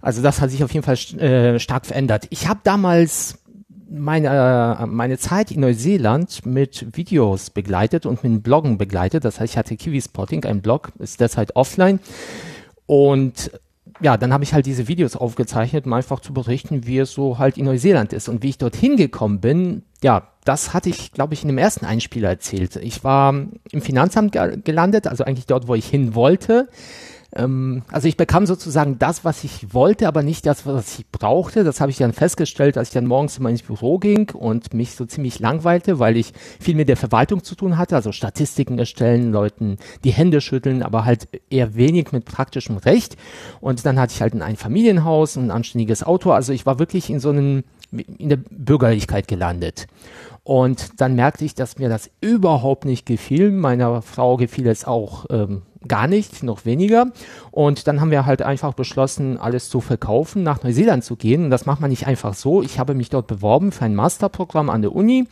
Also 0.00 0.22
das 0.22 0.40
hat 0.40 0.50
sich 0.50 0.62
auf 0.62 0.72
jeden 0.72 0.84
Fall 0.84 0.96
äh, 1.18 1.58
stark 1.58 1.86
verändert. 1.86 2.26
Ich 2.30 2.46
habe 2.46 2.60
damals 2.62 3.38
meine, 3.90 4.78
äh, 4.80 4.86
meine 4.86 5.18
Zeit 5.18 5.50
in 5.50 5.60
Neuseeland 5.60 6.44
mit 6.44 6.96
Videos 6.96 7.50
begleitet 7.50 8.06
und 8.06 8.22
mit 8.24 8.42
Bloggen 8.42 8.76
begleitet. 8.76 9.24
Das 9.24 9.40
heißt, 9.40 9.54
ich 9.54 9.58
hatte 9.58 9.76
Kiwi 9.76 10.00
Spotting, 10.00 10.44
ein 10.44 10.62
Blog, 10.62 10.92
ist 10.98 11.20
derzeit 11.20 11.56
offline. 11.56 12.00
Und 12.86 13.50
ja, 14.00 14.16
dann 14.16 14.32
habe 14.32 14.44
ich 14.44 14.52
halt 14.52 14.66
diese 14.66 14.88
Videos 14.88 15.16
aufgezeichnet, 15.16 15.86
um 15.86 15.92
einfach 15.92 16.20
zu 16.20 16.34
berichten, 16.34 16.86
wie 16.86 16.98
es 16.98 17.12
so 17.12 17.38
halt 17.38 17.56
in 17.56 17.64
Neuseeland 17.64 18.12
ist. 18.12 18.28
Und 18.28 18.42
wie 18.42 18.50
ich 18.50 18.58
dorthin 18.58 18.96
gekommen 18.96 19.40
bin, 19.40 19.82
ja, 20.02 20.28
das 20.44 20.74
hatte 20.74 20.90
ich, 20.90 21.12
glaube 21.12 21.34
ich, 21.34 21.42
in 21.42 21.48
dem 21.48 21.58
ersten 21.58 21.86
Einspieler 21.86 22.28
erzählt. 22.28 22.76
Ich 22.76 23.04
war 23.04 23.32
im 23.70 23.82
Finanzamt 23.82 24.32
gelandet, 24.64 25.06
also 25.06 25.24
eigentlich 25.24 25.46
dort, 25.46 25.68
wo 25.68 25.74
ich 25.74 25.86
hin 25.86 26.14
wollte. 26.14 26.68
Ähm, 27.34 27.82
also 27.90 28.08
ich 28.08 28.16
bekam 28.16 28.46
sozusagen 28.46 28.98
das, 28.98 29.24
was 29.24 29.44
ich 29.44 29.74
wollte, 29.74 30.06
aber 30.08 30.22
nicht 30.22 30.46
das, 30.46 30.66
was 30.66 30.98
ich 30.98 31.06
brauchte. 31.10 31.64
Das 31.64 31.80
habe 31.80 31.90
ich 31.90 31.98
dann 31.98 32.12
festgestellt, 32.12 32.78
als 32.78 32.88
ich 32.88 32.94
dann 32.94 33.06
morgens 33.06 33.38
immer 33.38 33.50
ins 33.50 33.62
Büro 33.62 33.98
ging 33.98 34.30
und 34.30 34.72
mich 34.72 34.94
so 34.94 35.04
ziemlich 35.04 35.40
langweilte, 35.40 35.98
weil 35.98 36.16
ich 36.16 36.32
viel 36.60 36.74
mit 36.74 36.88
der 36.88 36.96
Verwaltung 36.96 37.42
zu 37.42 37.54
tun 37.54 37.76
hatte, 37.76 37.96
also 37.96 38.12
Statistiken 38.12 38.78
erstellen, 38.78 39.32
Leuten 39.32 39.78
die 40.04 40.12
Hände 40.12 40.40
schütteln, 40.40 40.82
aber 40.82 41.04
halt 41.04 41.28
eher 41.50 41.74
wenig 41.74 42.12
mit 42.12 42.24
praktischem 42.24 42.76
Recht. 42.76 43.16
Und 43.60 43.84
dann 43.84 43.98
hatte 43.98 44.14
ich 44.14 44.22
halt 44.22 44.34
ein 44.34 44.42
Einfamilienhaus, 44.42 45.36
ein 45.36 45.50
anständiges 45.50 46.04
Auto. 46.04 46.30
Also 46.30 46.52
ich 46.52 46.66
war 46.66 46.78
wirklich 46.78 47.10
in 47.10 47.20
so 47.20 47.30
einem 47.30 47.64
in 48.18 48.28
der 48.28 48.36
Bürgerlichkeit 48.36 49.28
gelandet. 49.28 49.86
Und 50.44 51.00
dann 51.00 51.14
merkte 51.14 51.44
ich, 51.44 51.54
dass 51.54 51.78
mir 51.78 51.88
das 51.88 52.10
überhaupt 52.20 52.84
nicht 52.84 53.06
gefiel. 53.06 53.50
Meiner 53.50 54.02
Frau 54.02 54.36
gefiel 54.36 54.66
es 54.66 54.84
auch 54.84 55.24
ähm, 55.30 55.62
gar 55.88 56.06
nicht, 56.06 56.42
noch 56.42 56.66
weniger. 56.66 57.12
Und 57.50 57.86
dann 57.88 58.00
haben 58.00 58.10
wir 58.10 58.26
halt 58.26 58.42
einfach 58.42 58.74
beschlossen, 58.74 59.38
alles 59.38 59.70
zu 59.70 59.80
verkaufen, 59.80 60.42
nach 60.42 60.62
Neuseeland 60.62 61.02
zu 61.02 61.16
gehen. 61.16 61.44
Und 61.44 61.50
das 61.50 61.64
macht 61.64 61.80
man 61.80 61.88
nicht 61.88 62.06
einfach 62.06 62.34
so. 62.34 62.62
Ich 62.62 62.78
habe 62.78 62.94
mich 62.94 63.08
dort 63.08 63.26
beworben 63.26 63.72
für 63.72 63.86
ein 63.86 63.94
Masterprogramm 63.94 64.68
an 64.68 64.82
der 64.82 64.94
Uni, 64.94 65.26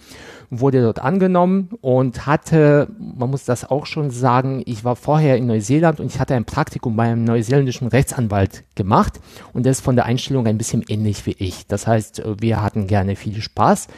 wurde 0.48 0.82
dort 0.82 1.00
angenommen 1.00 1.70
und 1.82 2.26
hatte, 2.26 2.88
man 2.98 3.30
muss 3.30 3.44
das 3.44 3.70
auch 3.70 3.84
schon 3.84 4.10
sagen, 4.10 4.62
ich 4.64 4.82
war 4.82 4.96
vorher 4.96 5.36
in 5.36 5.46
Neuseeland 5.46 6.00
und 6.00 6.06
ich 6.06 6.20
hatte 6.20 6.34
ein 6.34 6.46
Praktikum 6.46 6.96
bei 6.96 7.04
einem 7.04 7.24
neuseeländischen 7.24 7.88
Rechtsanwalt 7.88 8.64
gemacht 8.74 9.20
und 9.52 9.64
der 9.64 9.72
ist 9.72 9.80
von 9.80 9.96
der 9.96 10.06
Einstellung 10.06 10.46
ein 10.46 10.58
bisschen 10.58 10.84
ähnlich 10.88 11.26
wie 11.26 11.36
ich. 11.38 11.66
Das 11.66 11.86
heißt, 11.86 12.22
wir 12.40 12.62
hatten 12.62 12.86
gerne 12.86 13.16
viel 13.16 13.40
Spaß. 13.40 13.88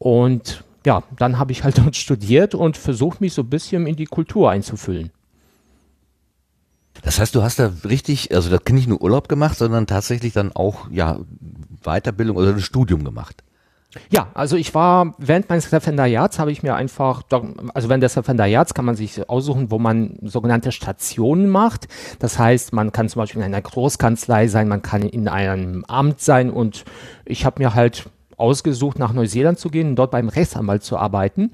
Und 0.00 0.64
ja, 0.86 1.02
dann 1.16 1.38
habe 1.38 1.52
ich 1.52 1.62
halt 1.62 1.78
dort 1.84 1.94
studiert 1.94 2.56
und 2.56 2.76
versucht, 2.76 3.20
mich 3.20 3.34
so 3.34 3.42
ein 3.42 3.50
bisschen 3.50 3.86
in 3.86 3.94
die 3.94 4.06
Kultur 4.06 4.50
einzufüllen. 4.50 5.12
Das 7.02 7.18
heißt, 7.20 7.34
du 7.34 7.42
hast 7.42 7.58
da 7.58 7.70
richtig, 7.84 8.34
also 8.34 8.50
das 8.50 8.60
nicht 8.72 8.88
nur 8.88 9.00
Urlaub 9.00 9.28
gemacht, 9.28 9.56
sondern 9.56 9.86
tatsächlich 9.86 10.32
dann 10.32 10.52
auch 10.52 10.90
ja 10.90 11.20
Weiterbildung 11.82 12.36
oder 12.36 12.50
ein 12.50 12.60
Studium 12.60 13.04
gemacht. 13.04 13.44
Ja, 14.10 14.28
also 14.34 14.56
ich 14.56 14.74
war 14.74 15.14
während 15.18 15.48
meines 15.48 15.72
Referendariats 15.72 16.38
habe 16.38 16.52
ich 16.52 16.62
mir 16.62 16.74
einfach, 16.76 17.22
also 17.74 17.88
während 17.88 18.04
des 18.04 18.16
Referendariats 18.16 18.72
kann 18.72 18.84
man 18.84 18.94
sich 18.94 19.28
aussuchen, 19.28 19.70
wo 19.70 19.78
man 19.78 20.16
sogenannte 20.22 20.72
Stationen 20.72 21.48
macht. 21.48 21.88
Das 22.20 22.38
heißt, 22.38 22.72
man 22.72 22.92
kann 22.92 23.08
zum 23.08 23.20
Beispiel 23.20 23.40
in 23.40 23.46
einer 23.46 23.60
Großkanzlei 23.60 24.46
sein, 24.46 24.68
man 24.68 24.82
kann 24.82 25.02
in 25.02 25.26
einem 25.26 25.84
Amt 25.86 26.20
sein 26.20 26.50
und 26.50 26.84
ich 27.24 27.44
habe 27.44 27.62
mir 27.62 27.74
halt 27.74 28.08
ausgesucht, 28.40 28.98
nach 28.98 29.12
Neuseeland 29.12 29.58
zu 29.58 29.68
gehen 29.70 29.90
und 29.90 29.96
dort 29.96 30.10
beim 30.10 30.28
Rechtsanwalt 30.28 30.82
zu 30.82 30.96
arbeiten. 30.96 31.50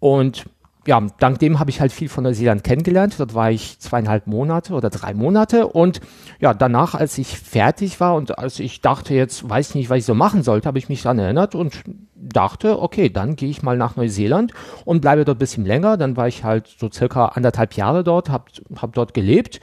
Und 0.00 0.46
ja, 0.86 1.00
dank 1.20 1.38
dem 1.38 1.60
habe 1.60 1.70
ich 1.70 1.80
halt 1.80 1.92
viel 1.92 2.08
von 2.08 2.24
Neuseeland 2.24 2.64
kennengelernt. 2.64 3.14
Dort 3.18 3.34
war 3.34 3.52
ich 3.52 3.78
zweieinhalb 3.78 4.26
Monate 4.26 4.74
oder 4.74 4.90
drei 4.90 5.14
Monate. 5.14 5.68
Und 5.68 6.00
ja, 6.40 6.54
danach, 6.54 6.94
als 6.94 7.18
ich 7.18 7.38
fertig 7.38 8.00
war 8.00 8.16
und 8.16 8.38
als 8.38 8.58
ich 8.58 8.80
dachte, 8.80 9.14
jetzt 9.14 9.48
weiß 9.48 9.70
ich 9.70 9.74
nicht, 9.76 9.90
was 9.90 9.98
ich 9.98 10.04
so 10.04 10.14
machen 10.14 10.42
sollte, 10.42 10.66
habe 10.66 10.78
ich 10.78 10.88
mich 10.88 11.02
daran 11.02 11.20
erinnert 11.20 11.54
und 11.54 11.84
dachte, 12.16 12.82
okay, 12.82 13.10
dann 13.10 13.36
gehe 13.36 13.48
ich 13.50 13.62
mal 13.62 13.76
nach 13.76 13.94
Neuseeland 13.94 14.52
und 14.84 15.02
bleibe 15.02 15.24
dort 15.24 15.36
ein 15.36 15.38
bisschen 15.38 15.66
länger. 15.66 15.96
Dann 15.96 16.16
war 16.16 16.26
ich 16.26 16.42
halt 16.42 16.66
so 16.66 16.90
circa 16.90 17.26
anderthalb 17.26 17.74
Jahre 17.74 18.02
dort, 18.02 18.28
habe 18.28 18.44
hab 18.74 18.92
dort 18.94 19.14
gelebt 19.14 19.60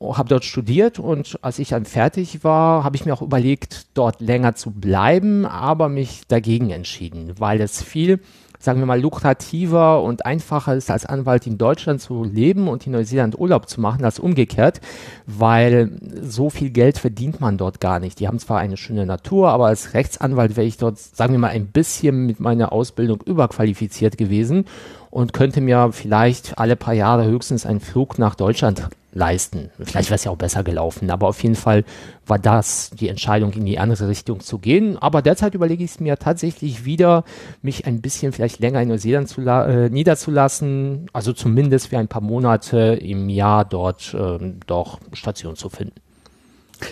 habe 0.00 0.28
dort 0.28 0.44
studiert 0.44 0.98
und 0.98 1.38
als 1.42 1.58
ich 1.58 1.70
dann 1.70 1.86
fertig 1.86 2.44
war, 2.44 2.84
habe 2.84 2.96
ich 2.96 3.06
mir 3.06 3.14
auch 3.14 3.22
überlegt, 3.22 3.86
dort 3.94 4.20
länger 4.20 4.54
zu 4.54 4.70
bleiben, 4.70 5.46
aber 5.46 5.88
mich 5.88 6.22
dagegen 6.28 6.70
entschieden, 6.70 7.32
weil 7.38 7.62
es 7.62 7.82
viel, 7.82 8.20
sagen 8.58 8.80
wir 8.80 8.86
mal, 8.86 9.00
lukrativer 9.00 10.02
und 10.02 10.26
einfacher 10.26 10.74
ist, 10.74 10.90
als 10.90 11.06
Anwalt 11.06 11.46
in 11.46 11.56
Deutschland 11.56 12.02
zu 12.02 12.24
leben 12.24 12.68
und 12.68 12.86
in 12.86 12.92
Neuseeland 12.92 13.38
Urlaub 13.38 13.70
zu 13.70 13.80
machen, 13.80 14.04
als 14.04 14.18
umgekehrt, 14.18 14.82
weil 15.26 15.98
so 16.20 16.50
viel 16.50 16.68
Geld 16.70 16.98
verdient 16.98 17.40
man 17.40 17.56
dort 17.56 17.80
gar 17.80 17.98
nicht. 17.98 18.20
Die 18.20 18.28
haben 18.28 18.38
zwar 18.38 18.58
eine 18.58 18.76
schöne 18.76 19.06
Natur, 19.06 19.48
aber 19.48 19.68
als 19.68 19.94
Rechtsanwalt 19.94 20.56
wäre 20.56 20.66
ich 20.66 20.76
dort, 20.76 20.98
sagen 20.98 21.32
wir 21.32 21.38
mal, 21.38 21.48
ein 21.48 21.68
bisschen 21.68 22.26
mit 22.26 22.38
meiner 22.38 22.70
Ausbildung 22.70 23.22
überqualifiziert 23.24 24.18
gewesen 24.18 24.66
und 25.10 25.32
könnte 25.32 25.62
mir 25.62 25.90
vielleicht 25.92 26.58
alle 26.58 26.76
paar 26.76 26.92
Jahre 26.92 27.24
höchstens 27.24 27.64
einen 27.64 27.80
Flug 27.80 28.18
nach 28.18 28.34
Deutschland 28.34 28.90
leisten. 29.16 29.70
Vielleicht 29.80 30.10
wäre 30.10 30.16
es 30.16 30.24
ja 30.24 30.30
auch 30.30 30.36
besser 30.36 30.62
gelaufen, 30.62 31.10
aber 31.10 31.28
auf 31.28 31.42
jeden 31.42 31.54
Fall 31.54 31.84
war 32.26 32.38
das 32.38 32.90
die 32.90 33.08
Entscheidung, 33.08 33.52
in 33.52 33.64
die 33.64 33.78
andere 33.78 34.08
Richtung 34.08 34.40
zu 34.40 34.58
gehen. 34.58 34.98
Aber 34.98 35.22
derzeit 35.22 35.54
überlege 35.54 35.82
ich 35.82 35.92
es 35.92 36.00
mir 36.00 36.18
tatsächlich 36.18 36.84
wieder, 36.84 37.24
mich 37.62 37.86
ein 37.86 38.02
bisschen 38.02 38.32
vielleicht 38.32 38.60
länger 38.60 38.82
in 38.82 38.88
Neuseeland 38.88 39.28
zu 39.28 39.40
äh, 39.40 39.88
niederzulassen, 39.88 41.06
also 41.12 41.32
zumindest 41.32 41.88
für 41.88 41.98
ein 41.98 42.08
paar 42.08 42.22
Monate 42.22 42.98
im 43.00 43.28
Jahr 43.28 43.64
dort 43.64 44.14
äh, 44.14 44.38
doch 44.66 45.00
Station 45.12 45.56
zu 45.56 45.70
finden. 45.70 46.05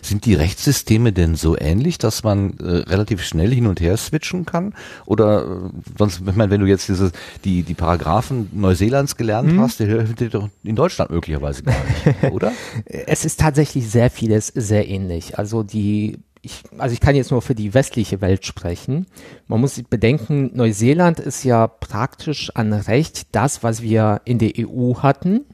Sind 0.02 0.24
die 0.24 0.34
Rechtssysteme 0.34 1.12
denn 1.12 1.34
so 1.34 1.56
ähnlich, 1.58 1.98
dass 1.98 2.22
man 2.22 2.58
äh, 2.58 2.64
relativ 2.64 3.22
schnell 3.22 3.52
hin 3.52 3.66
und 3.66 3.80
her 3.80 3.96
switchen 3.96 4.44
kann? 4.44 4.74
Oder 5.06 5.44
äh, 5.44 5.70
sonst, 5.98 6.22
ich 6.26 6.36
meine, 6.36 6.50
wenn 6.50 6.60
du 6.60 6.66
jetzt 6.66 6.88
diese, 6.88 7.12
die, 7.44 7.62
die 7.62 7.74
Paragraphen 7.74 8.48
Neuseelands 8.52 9.16
gelernt 9.16 9.52
mhm. 9.52 9.60
hast, 9.60 9.80
die 9.80 9.86
hilft 9.86 10.20
dir 10.20 10.30
doch 10.30 10.48
in 10.62 10.76
Deutschland 10.76 11.10
möglicherweise 11.10 11.62
gar 11.62 11.74
nicht, 11.84 12.24
oder? 12.32 12.52
Es 12.84 13.24
ist 13.24 13.40
tatsächlich 13.40 13.88
sehr 13.88 14.10
vieles 14.10 14.48
sehr 14.48 14.88
ähnlich. 14.88 15.38
Also 15.38 15.62
die 15.62 16.18
ich, 16.44 16.62
also 16.76 16.92
ich 16.92 17.00
kann 17.00 17.16
jetzt 17.16 17.30
nur 17.30 17.42
für 17.42 17.54
die 17.54 17.72
westliche 17.74 18.20
Welt 18.20 18.44
sprechen. 18.44 19.06
Man 19.46 19.60
muss 19.60 19.82
bedenken, 19.88 20.50
Neuseeland 20.54 21.18
ist 21.18 21.42
ja 21.42 21.66
praktisch 21.66 22.50
an 22.54 22.72
Recht 22.72 23.28
das, 23.32 23.62
was 23.62 23.80
wir 23.82 24.20
in 24.24 24.38
der 24.38 24.52
EU 24.58 24.96
hatten 24.96 25.46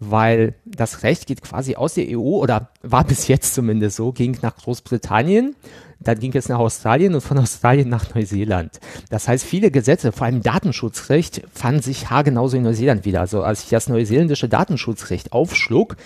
weil 0.00 0.54
das 0.64 1.02
Recht 1.02 1.26
geht 1.26 1.42
quasi 1.42 1.76
aus 1.76 1.94
der 1.94 2.06
EU 2.08 2.38
oder 2.38 2.70
war 2.82 3.04
bis 3.04 3.28
jetzt 3.28 3.54
zumindest 3.54 3.96
so, 3.96 4.12
ging 4.12 4.36
nach 4.40 4.56
Großbritannien, 4.56 5.54
dann 6.00 6.18
ging 6.18 6.34
es 6.34 6.48
nach 6.48 6.58
Australien 6.58 7.14
und 7.14 7.20
von 7.20 7.36
Australien 7.38 7.90
nach 7.90 8.14
Neuseeland. 8.14 8.80
Das 9.10 9.28
heißt, 9.28 9.44
viele 9.44 9.70
Gesetze, 9.70 10.12
vor 10.12 10.26
allem 10.26 10.42
Datenschutzrecht, 10.42 11.42
fanden 11.52 11.82
sich 11.82 12.08
haargenauso 12.08 12.56
in 12.56 12.62
Neuseeland 12.62 13.04
wieder. 13.04 13.20
Also 13.20 13.42
als 13.42 13.64
ich 13.64 13.68
das 13.68 13.88
neuseeländische 13.88 14.48
Datenschutzrecht 14.48 15.32
aufschlug, 15.32 15.96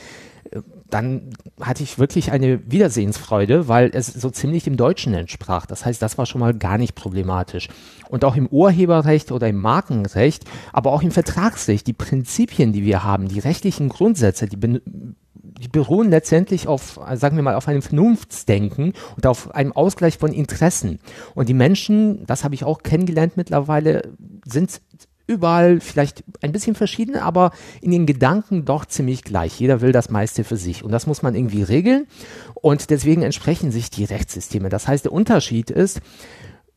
dann 0.90 1.30
hatte 1.60 1.82
ich 1.82 1.98
wirklich 1.98 2.30
eine 2.30 2.70
Wiedersehensfreude, 2.70 3.68
weil 3.68 3.90
es 3.92 4.06
so 4.06 4.30
ziemlich 4.30 4.64
dem 4.64 4.76
Deutschen 4.76 5.14
entsprach. 5.14 5.66
Das 5.66 5.84
heißt, 5.84 6.00
das 6.00 6.18
war 6.18 6.26
schon 6.26 6.40
mal 6.40 6.54
gar 6.54 6.78
nicht 6.78 6.94
problematisch. 6.94 7.68
Und 8.08 8.24
auch 8.24 8.36
im 8.36 8.46
Urheberrecht 8.46 9.32
oder 9.32 9.48
im 9.48 9.60
Markenrecht, 9.60 10.44
aber 10.72 10.92
auch 10.92 11.02
im 11.02 11.10
Vertragsrecht, 11.10 11.86
die 11.86 11.94
Prinzipien, 11.94 12.72
die 12.72 12.84
wir 12.84 13.02
haben, 13.02 13.28
die 13.28 13.40
rechtlichen 13.40 13.88
Grundsätze, 13.88 14.46
die, 14.46 14.58
die 14.58 15.68
beruhen 15.68 16.10
letztendlich 16.10 16.68
auf, 16.68 17.00
sagen 17.14 17.36
wir 17.36 17.42
mal, 17.42 17.54
auf 17.54 17.68
einem 17.68 17.82
Vernunftsdenken 17.82 18.92
und 19.16 19.26
auf 19.26 19.54
einem 19.54 19.72
Ausgleich 19.72 20.18
von 20.18 20.32
Interessen. 20.32 21.00
Und 21.34 21.48
die 21.48 21.54
Menschen, 21.54 22.26
das 22.26 22.44
habe 22.44 22.54
ich 22.54 22.64
auch 22.64 22.82
kennengelernt 22.82 23.36
mittlerweile, 23.36 24.12
sind 24.46 24.80
überall 25.26 25.80
vielleicht 25.80 26.24
ein 26.42 26.52
bisschen 26.52 26.74
verschieden, 26.74 27.16
aber 27.16 27.52
in 27.80 27.90
den 27.90 28.06
Gedanken 28.06 28.64
doch 28.64 28.84
ziemlich 28.84 29.24
gleich. 29.24 29.58
Jeder 29.58 29.80
will 29.80 29.92
das 29.92 30.10
meiste 30.10 30.44
für 30.44 30.56
sich 30.56 30.84
und 30.84 30.92
das 30.92 31.06
muss 31.06 31.22
man 31.22 31.34
irgendwie 31.34 31.62
regeln 31.62 32.06
und 32.54 32.90
deswegen 32.90 33.22
entsprechen 33.22 33.70
sich 33.70 33.90
die 33.90 34.04
Rechtssysteme. 34.04 34.68
Das 34.68 34.86
heißt, 34.86 35.04
der 35.04 35.12
Unterschied 35.12 35.70
ist, 35.70 36.00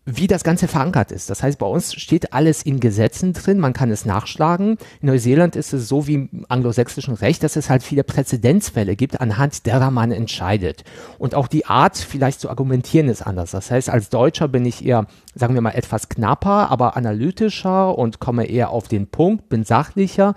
wie 0.10 0.28
das 0.28 0.46
Ganze 0.46 0.70
verankert 0.70 1.12
ist. 1.12 1.30
Das 1.30 1.44
heißt, 1.44 1.60
bei 1.60 1.66
uns 1.66 1.94
steht 1.94 2.32
alles 2.32 2.64
in 2.64 2.80
Gesetzen 2.80 3.34
drin, 3.34 3.60
man 3.60 3.74
kann 3.74 3.92
es 3.92 4.06
nachschlagen. 4.06 4.78
In 5.02 5.10
Neuseeland 5.10 5.58
ist 5.58 5.74
es 5.74 5.90
so 5.90 6.08
wie 6.08 6.14
im 6.14 6.46
anglosächsischen 6.48 7.14
Recht, 7.14 7.44
dass 7.44 7.58
es 7.58 7.70
halt 7.70 7.84
viele 7.84 8.06
Präzedenzfälle 8.06 8.96
gibt, 8.96 9.20
anhand 9.20 9.66
derer 9.66 9.92
man 9.92 10.14
entscheidet. 10.14 10.86
Und 11.20 11.36
auch 11.36 11.48
die 11.48 11.66
Art, 11.66 11.98
vielleicht 11.98 12.40
zu 12.40 12.50
argumentieren, 12.50 13.10
ist 13.10 13.22
anders. 13.22 13.52
Das 13.52 13.70
heißt, 13.70 13.90
als 13.90 14.10
Deutscher 14.10 14.48
bin 14.48 14.66
ich 14.66 14.86
eher, 14.86 15.08
sagen 15.36 15.56
wir 15.56 15.62
mal, 15.62 15.72
etwas 15.72 16.08
knapper, 16.08 16.72
aber 16.72 16.96
analytischer 16.96 17.98
und 17.98 18.20
komme 18.20 18.46
eher 18.46 18.70
auf 18.70 18.88
den 18.88 19.08
Punkt, 19.08 19.50
bin 19.50 19.66
sachlicher. 19.66 20.36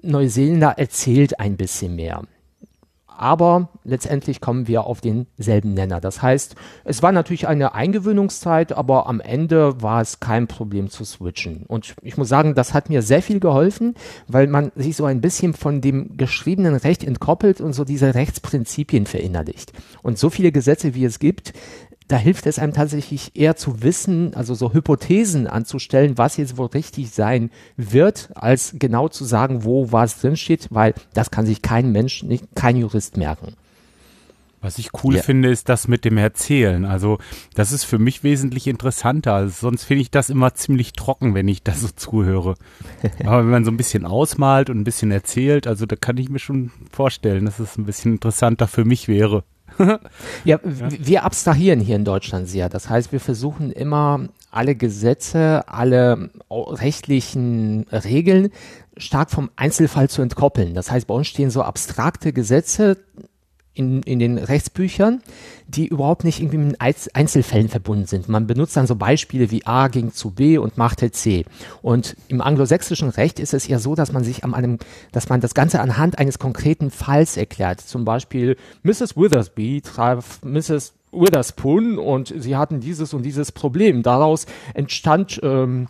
Neuseeländer 0.00 0.78
erzählt 0.78 1.38
ein 1.38 1.58
bisschen 1.58 1.96
mehr 1.96 2.22
aber 3.18 3.68
letztendlich 3.84 4.40
kommen 4.40 4.68
wir 4.68 4.84
auf 4.84 5.00
denselben 5.00 5.74
Nenner. 5.74 6.00
Das 6.00 6.22
heißt, 6.22 6.54
es 6.84 7.02
war 7.02 7.12
natürlich 7.12 7.48
eine 7.48 7.74
Eingewöhnungszeit, 7.74 8.72
aber 8.72 9.06
am 9.06 9.20
Ende 9.20 9.80
war 9.82 10.00
es 10.00 10.20
kein 10.20 10.46
Problem 10.46 10.90
zu 10.90 11.04
switchen. 11.04 11.64
Und 11.66 11.94
ich 12.02 12.16
muss 12.16 12.28
sagen, 12.28 12.54
das 12.54 12.74
hat 12.74 12.88
mir 12.88 13.02
sehr 13.02 13.22
viel 13.22 13.40
geholfen, 13.40 13.94
weil 14.28 14.46
man 14.46 14.72
sich 14.76 14.96
so 14.96 15.04
ein 15.04 15.20
bisschen 15.20 15.54
von 15.54 15.80
dem 15.80 16.16
geschriebenen 16.16 16.76
Recht 16.76 17.04
entkoppelt 17.04 17.60
und 17.60 17.72
so 17.72 17.84
diese 17.84 18.14
Rechtsprinzipien 18.14 19.06
verinnerlicht. 19.06 19.72
Und 20.02 20.18
so 20.18 20.30
viele 20.30 20.52
Gesetze, 20.52 20.94
wie 20.94 21.04
es 21.04 21.18
gibt, 21.18 21.52
da 22.12 22.18
hilft 22.18 22.46
es 22.46 22.58
einem 22.58 22.74
tatsächlich 22.74 23.32
eher 23.34 23.56
zu 23.56 23.82
wissen, 23.82 24.34
also 24.34 24.54
so 24.54 24.74
Hypothesen 24.74 25.46
anzustellen, 25.46 26.18
was 26.18 26.36
jetzt 26.36 26.58
wohl 26.58 26.66
richtig 26.66 27.10
sein 27.10 27.50
wird, 27.76 28.28
als 28.34 28.74
genau 28.78 29.08
zu 29.08 29.24
sagen, 29.24 29.64
wo 29.64 29.92
was 29.92 30.20
drinsteht, 30.20 30.68
weil 30.70 30.94
das 31.14 31.30
kann 31.30 31.46
sich 31.46 31.62
kein 31.62 31.90
Mensch, 31.90 32.22
nicht, 32.22 32.44
kein 32.54 32.76
Jurist 32.76 33.16
merken. 33.16 33.54
Was 34.60 34.78
ich 34.78 34.90
cool 35.02 35.16
ja. 35.16 35.22
finde, 35.22 35.50
ist 35.50 35.68
das 35.68 35.88
mit 35.88 36.04
dem 36.04 36.18
Erzählen. 36.18 36.84
Also 36.84 37.18
das 37.54 37.72
ist 37.72 37.82
für 37.82 37.98
mich 37.98 38.22
wesentlich 38.22 38.68
interessanter. 38.68 39.34
Also, 39.34 39.54
sonst 39.68 39.84
finde 39.84 40.02
ich 40.02 40.10
das 40.10 40.30
immer 40.30 40.54
ziemlich 40.54 40.92
trocken, 40.92 41.34
wenn 41.34 41.48
ich 41.48 41.64
da 41.64 41.72
so 41.72 41.88
zuhöre. 41.88 42.54
Aber 43.24 43.38
wenn 43.38 43.50
man 43.50 43.64
so 43.64 43.72
ein 43.72 43.76
bisschen 43.76 44.06
ausmalt 44.06 44.70
und 44.70 44.78
ein 44.78 44.84
bisschen 44.84 45.10
erzählt, 45.10 45.66
also 45.66 45.84
da 45.84 45.96
kann 45.96 46.16
ich 46.18 46.28
mir 46.28 46.38
schon 46.38 46.70
vorstellen, 46.92 47.46
dass 47.46 47.58
es 47.58 47.76
ein 47.76 47.86
bisschen 47.86 48.12
interessanter 48.12 48.68
für 48.68 48.84
mich 48.84 49.08
wäre. 49.08 49.42
ja, 50.44 50.58
wir 50.62 51.24
abstrahieren 51.24 51.80
hier 51.80 51.96
in 51.96 52.04
Deutschland 52.04 52.48
sehr. 52.48 52.68
Das 52.68 52.88
heißt, 52.88 53.12
wir 53.12 53.20
versuchen 53.20 53.70
immer 53.70 54.28
alle 54.50 54.74
Gesetze, 54.74 55.64
alle 55.68 56.30
rechtlichen 56.50 57.86
Regeln 57.90 58.50
stark 58.96 59.30
vom 59.30 59.50
Einzelfall 59.56 60.08
zu 60.08 60.22
entkoppeln. 60.22 60.74
Das 60.74 60.90
heißt, 60.90 61.06
bei 61.06 61.14
uns 61.14 61.28
stehen 61.28 61.50
so 61.50 61.62
abstrakte 61.62 62.32
Gesetze 62.32 62.98
in, 63.74 64.02
in 64.02 64.18
den 64.18 64.38
Rechtsbüchern, 64.38 65.22
die 65.66 65.86
überhaupt 65.86 66.24
nicht 66.24 66.40
irgendwie 66.40 66.58
mit 66.58 66.80
Einzelfällen 66.80 67.68
verbunden 67.68 68.06
sind. 68.06 68.28
Man 68.28 68.46
benutzt 68.46 68.76
dann 68.76 68.86
so 68.86 68.96
Beispiele 68.96 69.50
wie 69.50 69.64
A 69.64 69.88
ging 69.88 70.12
zu 70.12 70.30
B 70.30 70.58
und 70.58 70.76
machte 70.76 71.10
C. 71.10 71.44
Und 71.80 72.16
im 72.28 72.40
anglosächsischen 72.40 73.08
Recht 73.08 73.40
ist 73.40 73.54
es 73.54 73.66
ja 73.66 73.78
so, 73.78 73.94
dass 73.94 74.12
man 74.12 74.24
sich 74.24 74.44
an 74.44 74.54
einem, 74.54 74.78
dass 75.12 75.28
man 75.28 75.40
das 75.40 75.54
Ganze 75.54 75.80
anhand 75.80 76.18
eines 76.18 76.38
konkreten 76.38 76.90
Falls 76.90 77.36
erklärt. 77.36 77.80
Zum 77.80 78.04
Beispiel 78.04 78.56
Mrs. 78.82 79.16
Withersby 79.16 79.80
traf 79.80 80.40
Mrs. 80.44 80.92
Witherspoon 81.12 81.98
und 81.98 82.32
sie 82.36 82.56
hatten 82.56 82.80
dieses 82.80 83.14
und 83.14 83.22
dieses 83.22 83.52
Problem. 83.52 84.02
Daraus 84.02 84.46
entstand 84.74 85.40
ähm, 85.42 85.88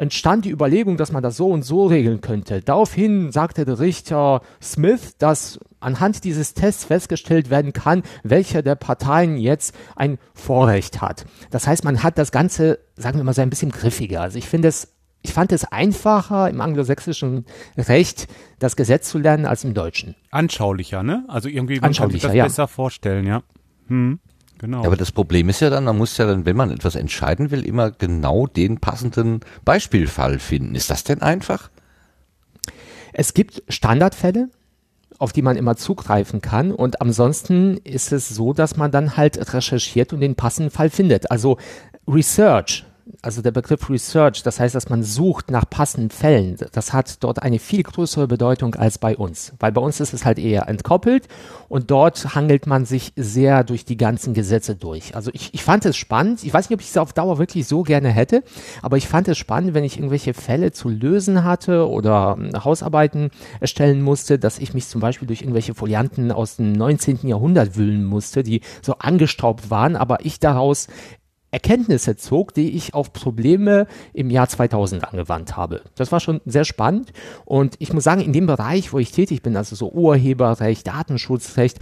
entstand 0.00 0.46
die 0.46 0.50
Überlegung, 0.50 0.96
dass 0.96 1.12
man 1.12 1.22
das 1.22 1.36
so 1.36 1.48
und 1.48 1.62
so 1.62 1.86
regeln 1.86 2.22
könnte. 2.22 2.62
Daraufhin 2.62 3.32
sagte 3.32 3.66
der 3.66 3.78
Richter 3.78 4.40
Smith, 4.62 5.16
dass 5.18 5.60
anhand 5.78 6.24
dieses 6.24 6.54
Tests 6.54 6.84
festgestellt 6.84 7.50
werden 7.50 7.72
kann, 7.72 8.02
welcher 8.22 8.62
der 8.62 8.76
Parteien 8.76 9.36
jetzt 9.36 9.74
ein 9.96 10.18
Vorrecht 10.32 11.02
hat. 11.02 11.26
Das 11.50 11.66
heißt, 11.66 11.84
man 11.84 12.02
hat 12.02 12.16
das 12.16 12.32
Ganze, 12.32 12.78
sagen 12.96 13.18
wir 13.18 13.24
mal, 13.24 13.34
so 13.34 13.42
ein 13.42 13.50
bisschen 13.50 13.70
griffiger. 13.70 14.22
Also 14.22 14.38
ich 14.38 14.48
finde 14.48 14.68
es 14.68 14.94
ich 15.22 15.34
fand 15.34 15.52
es 15.52 15.64
einfacher 15.64 16.48
im 16.48 16.62
anglosächsischen 16.62 17.44
Recht, 17.76 18.26
das 18.58 18.74
Gesetz 18.74 19.10
zu 19.10 19.18
lernen, 19.18 19.44
als 19.44 19.64
im 19.64 19.74
Deutschen. 19.74 20.16
Anschaulicher, 20.30 21.02
ne? 21.02 21.26
Also 21.28 21.50
irgendwie 21.50 21.78
man 21.78 21.92
kann 21.92 22.10
sich 22.10 22.22
das 22.22 22.32
ja. 22.32 22.44
besser 22.44 22.66
vorstellen, 22.66 23.26
ja. 23.26 23.42
Hm. 23.88 24.18
Genau. 24.60 24.82
Ja, 24.82 24.88
aber 24.88 24.96
das 24.96 25.10
Problem 25.10 25.48
ist 25.48 25.60
ja 25.60 25.70
dann, 25.70 25.84
man 25.84 25.96
muss 25.96 26.18
ja 26.18 26.26
dann, 26.26 26.44
wenn 26.44 26.54
man 26.54 26.70
etwas 26.70 26.94
entscheiden 26.94 27.50
will, 27.50 27.64
immer 27.64 27.90
genau 27.90 28.46
den 28.46 28.78
passenden 28.78 29.40
Beispielfall 29.64 30.38
finden. 30.38 30.74
Ist 30.74 30.90
das 30.90 31.02
denn 31.02 31.22
einfach? 31.22 31.70
Es 33.14 33.32
gibt 33.32 33.62
Standardfälle, 33.70 34.50
auf 35.18 35.32
die 35.32 35.40
man 35.40 35.56
immer 35.56 35.76
zugreifen 35.76 36.42
kann. 36.42 36.72
Und 36.72 37.00
ansonsten 37.00 37.78
ist 37.78 38.12
es 38.12 38.28
so, 38.28 38.52
dass 38.52 38.76
man 38.76 38.90
dann 38.90 39.16
halt 39.16 39.54
recherchiert 39.54 40.12
und 40.12 40.20
den 40.20 40.34
passenden 40.34 40.70
Fall 40.70 40.90
findet. 40.90 41.30
Also 41.30 41.56
Research 42.06 42.84
also 43.22 43.42
der 43.42 43.50
Begriff 43.50 43.90
Research, 43.90 44.42
das 44.42 44.60
heißt, 44.60 44.74
dass 44.74 44.88
man 44.88 45.02
sucht 45.02 45.50
nach 45.50 45.68
passenden 45.68 46.10
Fällen, 46.10 46.56
das 46.72 46.92
hat 46.92 47.22
dort 47.22 47.42
eine 47.42 47.58
viel 47.58 47.82
größere 47.82 48.26
Bedeutung 48.26 48.74
als 48.74 48.98
bei 48.98 49.16
uns. 49.16 49.52
Weil 49.58 49.72
bei 49.72 49.80
uns 49.80 50.00
ist 50.00 50.14
es 50.14 50.24
halt 50.24 50.38
eher 50.38 50.68
entkoppelt 50.68 51.28
und 51.68 51.90
dort 51.90 52.34
hangelt 52.34 52.66
man 52.66 52.86
sich 52.86 53.12
sehr 53.16 53.64
durch 53.64 53.84
die 53.84 53.96
ganzen 53.96 54.32
Gesetze 54.32 54.74
durch. 54.74 55.14
Also 55.14 55.30
ich, 55.34 55.52
ich 55.52 55.62
fand 55.62 55.84
es 55.84 55.96
spannend. 55.96 56.44
Ich 56.44 56.54
weiß 56.54 56.68
nicht, 56.68 56.76
ob 56.76 56.80
ich 56.80 56.88
es 56.88 56.96
auf 56.96 57.12
Dauer 57.12 57.38
wirklich 57.38 57.66
so 57.66 57.82
gerne 57.82 58.08
hätte, 58.08 58.42
aber 58.82 58.96
ich 58.96 59.08
fand 59.08 59.28
es 59.28 59.36
spannend, 59.36 59.74
wenn 59.74 59.84
ich 59.84 59.96
irgendwelche 59.98 60.32
Fälle 60.32 60.72
zu 60.72 60.88
lösen 60.88 61.44
hatte 61.44 61.88
oder 61.88 62.36
hm, 62.38 62.64
Hausarbeiten 62.64 63.30
erstellen 63.60 64.02
musste, 64.02 64.38
dass 64.38 64.58
ich 64.58 64.72
mich 64.72 64.86
zum 64.86 65.00
Beispiel 65.00 65.28
durch 65.28 65.42
irgendwelche 65.42 65.74
Folianten 65.74 66.32
aus 66.32 66.56
dem 66.56 66.72
19. 66.72 67.20
Jahrhundert 67.28 67.76
wühlen 67.76 68.04
musste, 68.04 68.42
die 68.42 68.62
so 68.80 68.94
angestaubt 68.94 69.70
waren, 69.70 69.96
aber 69.96 70.24
ich 70.24 70.40
daraus 70.40 70.88
Erkenntnisse 71.50 72.16
zog, 72.16 72.54
die 72.54 72.70
ich 72.70 72.94
auf 72.94 73.12
Probleme 73.12 73.86
im 74.12 74.30
Jahr 74.30 74.48
2000 74.48 75.04
angewandt 75.04 75.56
habe. 75.56 75.82
Das 75.96 76.12
war 76.12 76.20
schon 76.20 76.40
sehr 76.44 76.64
spannend 76.64 77.12
und 77.44 77.74
ich 77.78 77.92
muss 77.92 78.04
sagen, 78.04 78.20
in 78.20 78.32
dem 78.32 78.46
Bereich, 78.46 78.92
wo 78.92 78.98
ich 78.98 79.12
tätig 79.12 79.42
bin, 79.42 79.56
also 79.56 79.74
so 79.74 79.90
Urheberrecht, 79.90 80.86
Datenschutzrecht, 80.86 81.78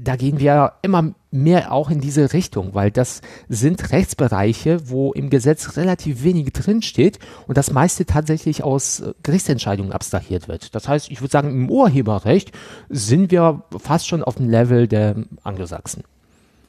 da 0.00 0.16
gehen 0.16 0.38
wir 0.38 0.74
immer 0.82 1.14
mehr 1.30 1.72
auch 1.72 1.90
in 1.90 2.00
diese 2.00 2.32
Richtung, 2.32 2.74
weil 2.74 2.90
das 2.90 3.22
sind 3.48 3.92
Rechtsbereiche, 3.92 4.90
wo 4.90 5.12
im 5.12 5.30
Gesetz 5.30 5.76
relativ 5.76 6.22
wenig 6.22 6.52
drinsteht 6.52 7.18
und 7.46 7.56
das 7.56 7.72
meiste 7.72 8.04
tatsächlich 8.04 8.62
aus 8.62 9.00
äh, 9.00 9.14
Gerichtsentscheidungen 9.22 9.92
abstrahiert 9.92 10.48
wird. 10.48 10.74
Das 10.74 10.86
heißt, 10.86 11.10
ich 11.10 11.20
würde 11.20 11.32
sagen, 11.32 11.50
im 11.50 11.70
Urheberrecht 11.70 12.52
sind 12.90 13.30
wir 13.30 13.64
fast 13.78 14.06
schon 14.06 14.22
auf 14.22 14.36
dem 14.36 14.50
Level 14.50 14.86
der 14.86 15.16
Anglosachsen. 15.42 16.04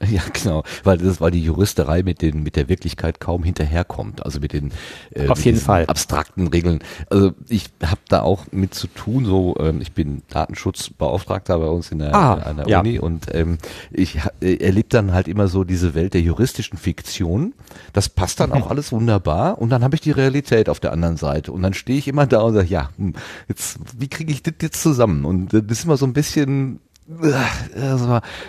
Ja, 0.10 0.22
genau, 0.32 0.62
weil 0.84 0.98
das 0.98 1.20
war 1.20 1.30
die 1.30 1.42
Juristerei 1.42 2.02
mit 2.02 2.22
den 2.22 2.42
mit 2.42 2.56
der 2.56 2.68
Wirklichkeit 2.68 3.20
kaum 3.20 3.42
hinterherkommt, 3.42 4.24
also 4.24 4.40
mit 4.40 4.52
den 4.52 4.72
äh, 5.10 5.28
auf 5.28 5.44
jeden 5.44 5.58
Fall 5.58 5.86
abstrakten 5.86 6.46
Regeln. 6.46 6.80
Also 7.10 7.32
ich 7.48 7.66
habe 7.84 8.00
da 8.08 8.22
auch 8.22 8.46
mit 8.52 8.74
zu 8.74 8.86
tun. 8.86 9.24
So, 9.24 9.56
ähm, 9.58 9.80
ich 9.80 9.92
bin 9.92 10.22
Datenschutzbeauftragter 10.28 11.58
bei 11.58 11.66
uns 11.66 11.90
in 11.90 11.98
der, 11.98 12.14
ah, 12.14 12.34
an 12.34 12.56
der 12.58 12.68
ja. 12.68 12.80
Uni 12.80 12.98
und 12.98 13.34
ähm, 13.34 13.58
ich 13.90 14.20
äh, 14.40 14.56
erlebe 14.56 14.88
dann 14.88 15.12
halt 15.12 15.28
immer 15.28 15.48
so 15.48 15.64
diese 15.64 15.94
Welt 15.94 16.14
der 16.14 16.22
juristischen 16.22 16.78
Fiktion. 16.78 17.54
Das 17.92 18.08
passt 18.08 18.40
dann 18.40 18.52
auch 18.52 18.66
alles 18.70 18.92
wunderbar 18.92 19.58
und 19.60 19.70
dann 19.70 19.82
habe 19.82 19.96
ich 19.96 20.00
die 20.00 20.12
Realität 20.12 20.68
auf 20.68 20.80
der 20.80 20.92
anderen 20.92 21.16
Seite 21.16 21.52
und 21.52 21.62
dann 21.62 21.74
stehe 21.74 21.98
ich 21.98 22.08
immer 22.08 22.26
da 22.26 22.40
und 22.40 22.54
sage, 22.54 22.68
ja, 22.68 22.90
hm, 22.96 23.14
jetzt 23.48 23.78
wie 23.98 24.08
kriege 24.08 24.32
ich 24.32 24.42
das 24.42 24.54
jetzt 24.62 24.80
zusammen? 24.80 25.24
Und 25.24 25.52
das 25.52 25.62
ist 25.68 25.84
immer 25.84 25.96
so 25.96 26.06
ein 26.06 26.12
bisschen 26.12 26.80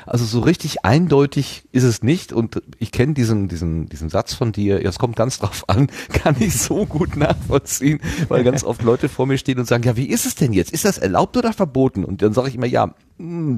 also 0.06 0.26
so 0.26 0.42
richtig 0.42 0.84
eindeutig 0.84 1.64
ist 1.72 1.84
es 1.84 2.04
nicht 2.04 2.34
und 2.34 2.62
ich 2.78 2.92
kenne 2.92 3.14
diesen 3.14 3.48
diesen 3.48 3.88
diesen 3.88 4.10
Satz 4.10 4.34
von 4.34 4.52
dir, 4.52 4.86
es 4.86 5.00
kommt 5.00 5.16
ganz 5.16 5.40
drauf 5.40 5.64
an, 5.68 5.88
kann 6.10 6.36
ich 6.40 6.60
so 6.60 6.86
gut 6.86 7.16
nachvollziehen, 7.16 8.02
weil 8.28 8.44
ganz 8.44 8.64
oft 8.64 8.82
Leute 8.84 9.08
vor 9.08 9.26
mir 9.28 9.38
stehen 9.38 9.60
und 9.60 9.66
sagen, 9.66 9.84
ja, 9.84 9.96
wie 9.96 10.10
ist 10.10 10.26
es 10.26 10.36
denn 10.36 10.52
jetzt? 10.52 10.72
Ist 10.72 10.86
das 10.86 10.98
erlaubt 10.98 11.38
oder 11.38 11.54
verboten? 11.54 12.04
Und 12.04 12.22
dann 12.22 12.34
sage 12.34 12.50
ich 12.50 12.56
immer, 12.56 12.66
ja, 12.66 12.94
hm, 13.20 13.58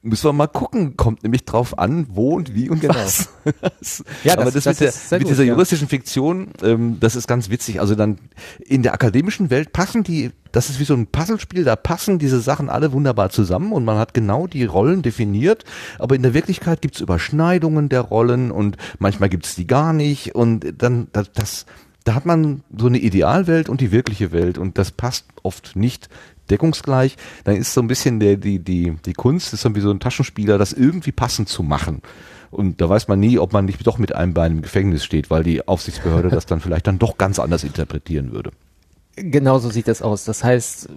müssen 0.00 0.24
wir 0.24 0.32
mal 0.32 0.46
gucken, 0.46 0.96
kommt 0.96 1.22
nämlich 1.22 1.44
drauf 1.44 1.78
an, 1.78 2.06
wo 2.08 2.34
und 2.34 2.54
wie 2.54 2.70
und 2.70 2.80
genau. 2.80 2.94
was. 2.94 3.28
ja, 4.24 4.38
Aber 4.38 4.50
das, 4.50 4.64
das, 4.64 4.80
mit, 4.80 4.94
der, 5.10 5.18
mit 5.18 5.28
dieser 5.28 5.44
juristischen 5.44 5.86
Fiktion, 5.86 6.48
ähm, 6.62 6.96
das 6.98 7.14
ist 7.14 7.28
ganz 7.28 7.50
witzig. 7.50 7.78
Also 7.78 7.94
dann 7.94 8.18
in 8.58 8.82
der 8.82 8.94
akademischen 8.94 9.50
Welt 9.50 9.74
passen 9.74 10.02
die, 10.02 10.30
das 10.50 10.70
ist 10.70 10.80
wie 10.80 10.84
so 10.84 10.94
ein 10.94 11.08
Puzzlespiel, 11.08 11.62
da 11.62 11.76
passen 11.76 12.18
diese 12.18 12.40
Sachen 12.40 12.70
alle 12.70 12.92
wunderbar 12.92 13.28
zusammen 13.28 13.72
und 13.72 13.84
man 13.84 13.98
hat 13.98 14.14
genau 14.14 14.46
die 14.46 14.64
Rollen 14.64 15.02
definiert. 15.02 15.64
Aber 15.98 16.14
in 16.14 16.22
der 16.22 16.32
Wirklichkeit 16.32 16.80
gibt's 16.80 17.00
Überschneidungen 17.00 17.90
der 17.90 18.00
Rollen 18.00 18.50
und 18.50 18.78
manchmal 18.98 19.28
gibt's 19.28 19.54
die 19.54 19.66
gar 19.66 19.92
nicht 19.92 20.34
und 20.34 20.72
dann 20.78 21.08
das, 21.12 21.30
das 21.32 21.66
da 22.04 22.14
hat 22.14 22.26
man 22.26 22.62
so 22.76 22.86
eine 22.86 22.98
Idealwelt 22.98 23.68
und 23.68 23.80
die 23.80 23.92
wirkliche 23.92 24.32
Welt 24.32 24.58
und 24.58 24.78
das 24.78 24.90
passt 24.90 25.26
oft 25.42 25.76
nicht 25.76 26.08
deckungsgleich, 26.52 27.16
dann 27.44 27.56
ist 27.56 27.74
so 27.74 27.80
ein 27.80 27.88
bisschen 27.88 28.20
der, 28.20 28.36
die, 28.36 28.58
die, 28.58 28.96
die 29.04 29.12
Kunst, 29.12 29.52
ist 29.52 29.62
so 29.62 29.74
wie 29.74 29.80
so 29.80 29.90
ein 29.90 30.00
Taschenspieler, 30.00 30.58
das 30.58 30.72
irgendwie 30.72 31.12
passend 31.12 31.48
zu 31.48 31.62
machen. 31.62 32.02
Und 32.50 32.80
da 32.80 32.88
weiß 32.88 33.08
man 33.08 33.18
nie, 33.18 33.38
ob 33.38 33.52
man 33.52 33.64
nicht 33.64 33.84
doch 33.86 33.98
mit 33.98 34.14
einem 34.14 34.34
Bein 34.34 34.52
im 34.52 34.62
Gefängnis 34.62 35.04
steht, 35.04 35.30
weil 35.30 35.42
die 35.42 35.66
Aufsichtsbehörde 35.66 36.28
das 36.30 36.46
dann 36.46 36.60
vielleicht 36.60 36.86
dann 36.86 36.98
doch 36.98 37.18
ganz 37.18 37.38
anders 37.38 37.64
interpretieren 37.64 38.32
würde. 38.32 38.50
Genau 39.16 39.58
so 39.58 39.68
sieht 39.68 39.88
das 39.88 40.00
aus. 40.00 40.24
Das 40.24 40.42
heißt, 40.42 40.88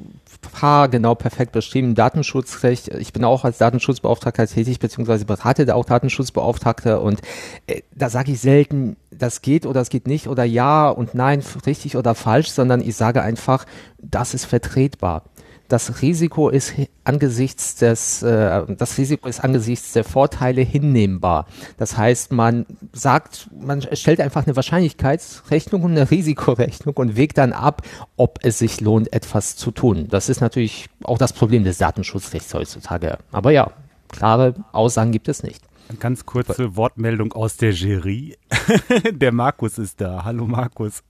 Paar 0.52 0.90
genau 0.90 1.16
perfekt 1.16 1.52
beschrieben, 1.52 1.96
Datenschutzrecht. 1.96 2.90
Ich 2.96 3.14
bin 3.14 3.24
auch 3.26 3.44
als 3.44 3.58
Datenschutzbeauftragter 3.58 4.48
tätig, 4.48 4.80
beziehungsweise 4.80 5.26
berate 5.26 5.66
da 5.66 5.74
auch 5.74 5.86
Datenschutzbeauftragte 5.86 7.00
und 7.00 7.22
äh, 7.68 7.82
da 7.94 8.10
sage 8.10 8.32
ich 8.32 8.40
selten, 8.40 8.96
das 9.12 9.42
geht 9.42 9.66
oder 9.66 9.82
es 9.82 9.90
geht 9.90 10.08
nicht 10.08 10.28
oder 10.28 10.44
ja 10.44 10.90
und 10.90 11.16
nein, 11.16 11.44
richtig 11.66 11.98
oder 11.98 12.16
falsch, 12.16 12.50
sondern 12.52 12.82
ich 12.82 12.96
sage 12.96 13.22
einfach, 13.22 13.66
das 13.98 14.34
ist 14.34 14.46
vertretbar 14.46 15.24
das 15.68 16.02
Risiko 16.02 16.50
ist 16.50 16.74
angesichts 17.04 17.76
des, 17.76 18.22
äh, 18.24 18.64
das 18.68 18.98
Risiko 18.98 19.28
ist 19.28 19.44
angesichts 19.44 19.94
der 19.94 20.04
Vorteile 20.04 20.62
hinnehmbar. 20.62 21.48
Das 21.78 21.98
heißt, 21.98 22.32
man 22.32 22.66
sagt, 22.94 23.50
man 23.60 23.82
stellt 23.94 24.22
einfach 24.22 24.46
eine 24.46 24.56
Wahrscheinlichkeitsrechnung 24.56 25.84
und 25.84 25.92
eine 25.92 26.10
Risikorechnung 26.12 26.96
und 26.96 27.16
wägt 27.16 27.38
dann 27.38 27.54
ab, 27.54 27.82
ob 28.16 28.40
es 28.44 28.60
sich 28.60 28.82
lohnt, 28.82 29.12
etwas 29.14 29.56
zu 29.56 29.72
tun. 29.72 30.08
Das 30.10 30.30
ist 30.30 30.42
natürlich 30.42 30.90
auch 31.04 31.18
das 31.18 31.34
Problem 31.34 31.64
des 31.64 31.78
Datenschutzrechts 31.78 32.54
heutzutage. 32.54 33.18
Aber 33.32 33.52
ja, 33.52 33.72
klare 34.10 34.56
Aussagen 34.72 35.12
gibt 35.12 35.28
es 35.28 35.44
nicht. 35.44 35.64
Eine 35.90 36.00
ganz 36.00 36.26
kurze 36.26 36.76
Wortmeldung 36.76 37.34
aus 37.34 37.58
der 37.58 37.72
Jury. 37.72 38.38
der 39.12 39.32
Markus 39.32 39.78
ist 39.78 40.02
da. 40.02 40.24
Hallo 40.24 40.46
Markus. 40.46 41.04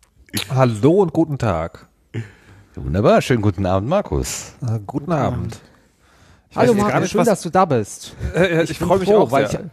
Hallo 0.50 1.02
und 1.02 1.13
guten 1.13 1.38
Tag. 1.38 1.88
Wunderbar, 2.77 3.21
schönen 3.21 3.41
guten 3.41 3.65
Abend, 3.65 3.88
Markus. 3.88 4.53
Äh, 4.61 4.79
guten 4.85 5.11
Abend. 5.11 5.61
Ich 6.49 6.57
Hallo 6.57 6.73
Markus, 6.73 7.09
schön, 7.09 7.23
dass 7.23 7.41
du 7.41 7.49
da 7.49 7.65
bist. 7.65 8.15
Äh, 8.35 8.63
ich, 8.63 8.71
ich 8.71 8.79
freue 8.79 8.99
mich 8.99 9.07
froh, 9.07 9.19
auch 9.19 9.31
weil 9.31 9.49
sehr. 9.49 9.69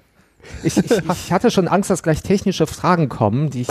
Ich, 0.62 0.76
ich, 0.76 0.90
ich, 0.90 1.08
ich, 1.08 1.32
hatte 1.32 1.50
schon 1.50 1.68
Angst, 1.68 1.90
dass 1.90 2.02
gleich 2.02 2.22
technische 2.22 2.66
Fragen 2.66 3.08
kommen, 3.08 3.50
die 3.50 3.62
ich 3.62 3.68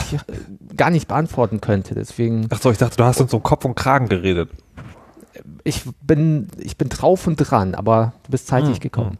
gar 0.75 0.89
nicht 0.89 1.07
beantworten 1.07 1.61
könnte. 1.61 1.95
Deswegen. 1.95 2.47
Ach 2.49 2.61
so, 2.61 2.71
ich 2.71 2.77
dachte, 2.77 2.97
du 2.97 3.03
hast 3.03 3.21
uns 3.21 3.33
um 3.33 3.43
Kopf 3.43 3.63
und 3.65 3.75
Kragen 3.75 4.09
geredet. 4.09 4.49
Ich 5.63 5.83
bin, 6.01 6.47
ich 6.57 6.77
bin 6.77 6.89
drauf 6.89 7.27
und 7.27 7.37
dran, 7.37 7.75
aber 7.75 8.13
du 8.23 8.31
bist 8.31 8.47
zeitig 8.47 8.75
hm, 8.75 8.79
gekommen. 8.79 9.17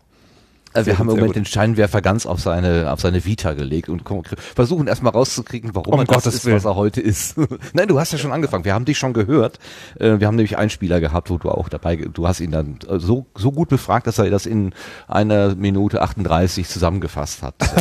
Also 0.73 0.85
wir 0.87 0.93
Sehr 0.93 0.99
haben 0.99 1.07
gut, 1.07 1.15
im 1.15 1.19
Moment 1.19 1.35
den 1.35 1.45
Scheinwerfer 1.45 2.01
ganz 2.01 2.25
auf 2.25 2.39
seine, 2.39 2.91
auf 2.91 3.01
seine 3.01 3.25
Vita 3.25 3.53
gelegt 3.53 3.89
und 3.89 4.03
versuchen 4.55 4.87
erstmal 4.87 5.11
rauszukriegen, 5.11 5.75
warum 5.75 5.93
Um 5.93 5.99
er 5.99 6.05
das 6.05 6.15
Gottes 6.15 6.35
ist, 6.35 6.45
Willen. 6.45 6.55
was 6.57 6.65
er 6.65 6.75
heute 6.75 7.01
ist. 7.01 7.35
Nein, 7.73 7.87
du 7.87 7.99
hast 7.99 8.13
ja 8.13 8.17
schon 8.17 8.31
angefangen. 8.31 8.63
Wir 8.63 8.73
haben 8.73 8.85
dich 8.85 8.97
schon 8.97 9.13
gehört. 9.13 9.59
Äh, 9.99 10.19
Wir 10.19 10.27
haben 10.27 10.35
nämlich 10.35 10.57
einen 10.57 10.69
Spieler 10.69 10.99
gehabt, 11.01 11.29
wo 11.29 11.37
du 11.37 11.49
auch 11.49 11.67
dabei, 11.69 11.95
du 11.97 12.27
hast 12.27 12.39
ihn 12.39 12.51
dann 12.51 12.79
äh, 12.87 12.99
so, 12.99 13.25
so 13.35 13.51
gut 13.51 13.69
befragt, 13.69 14.07
dass 14.07 14.17
er 14.17 14.29
das 14.29 14.45
in 14.45 14.73
einer 15.07 15.55
Minute 15.55 16.01
38 16.01 16.67
zusammengefasst 16.67 17.43
hat. 17.43 17.55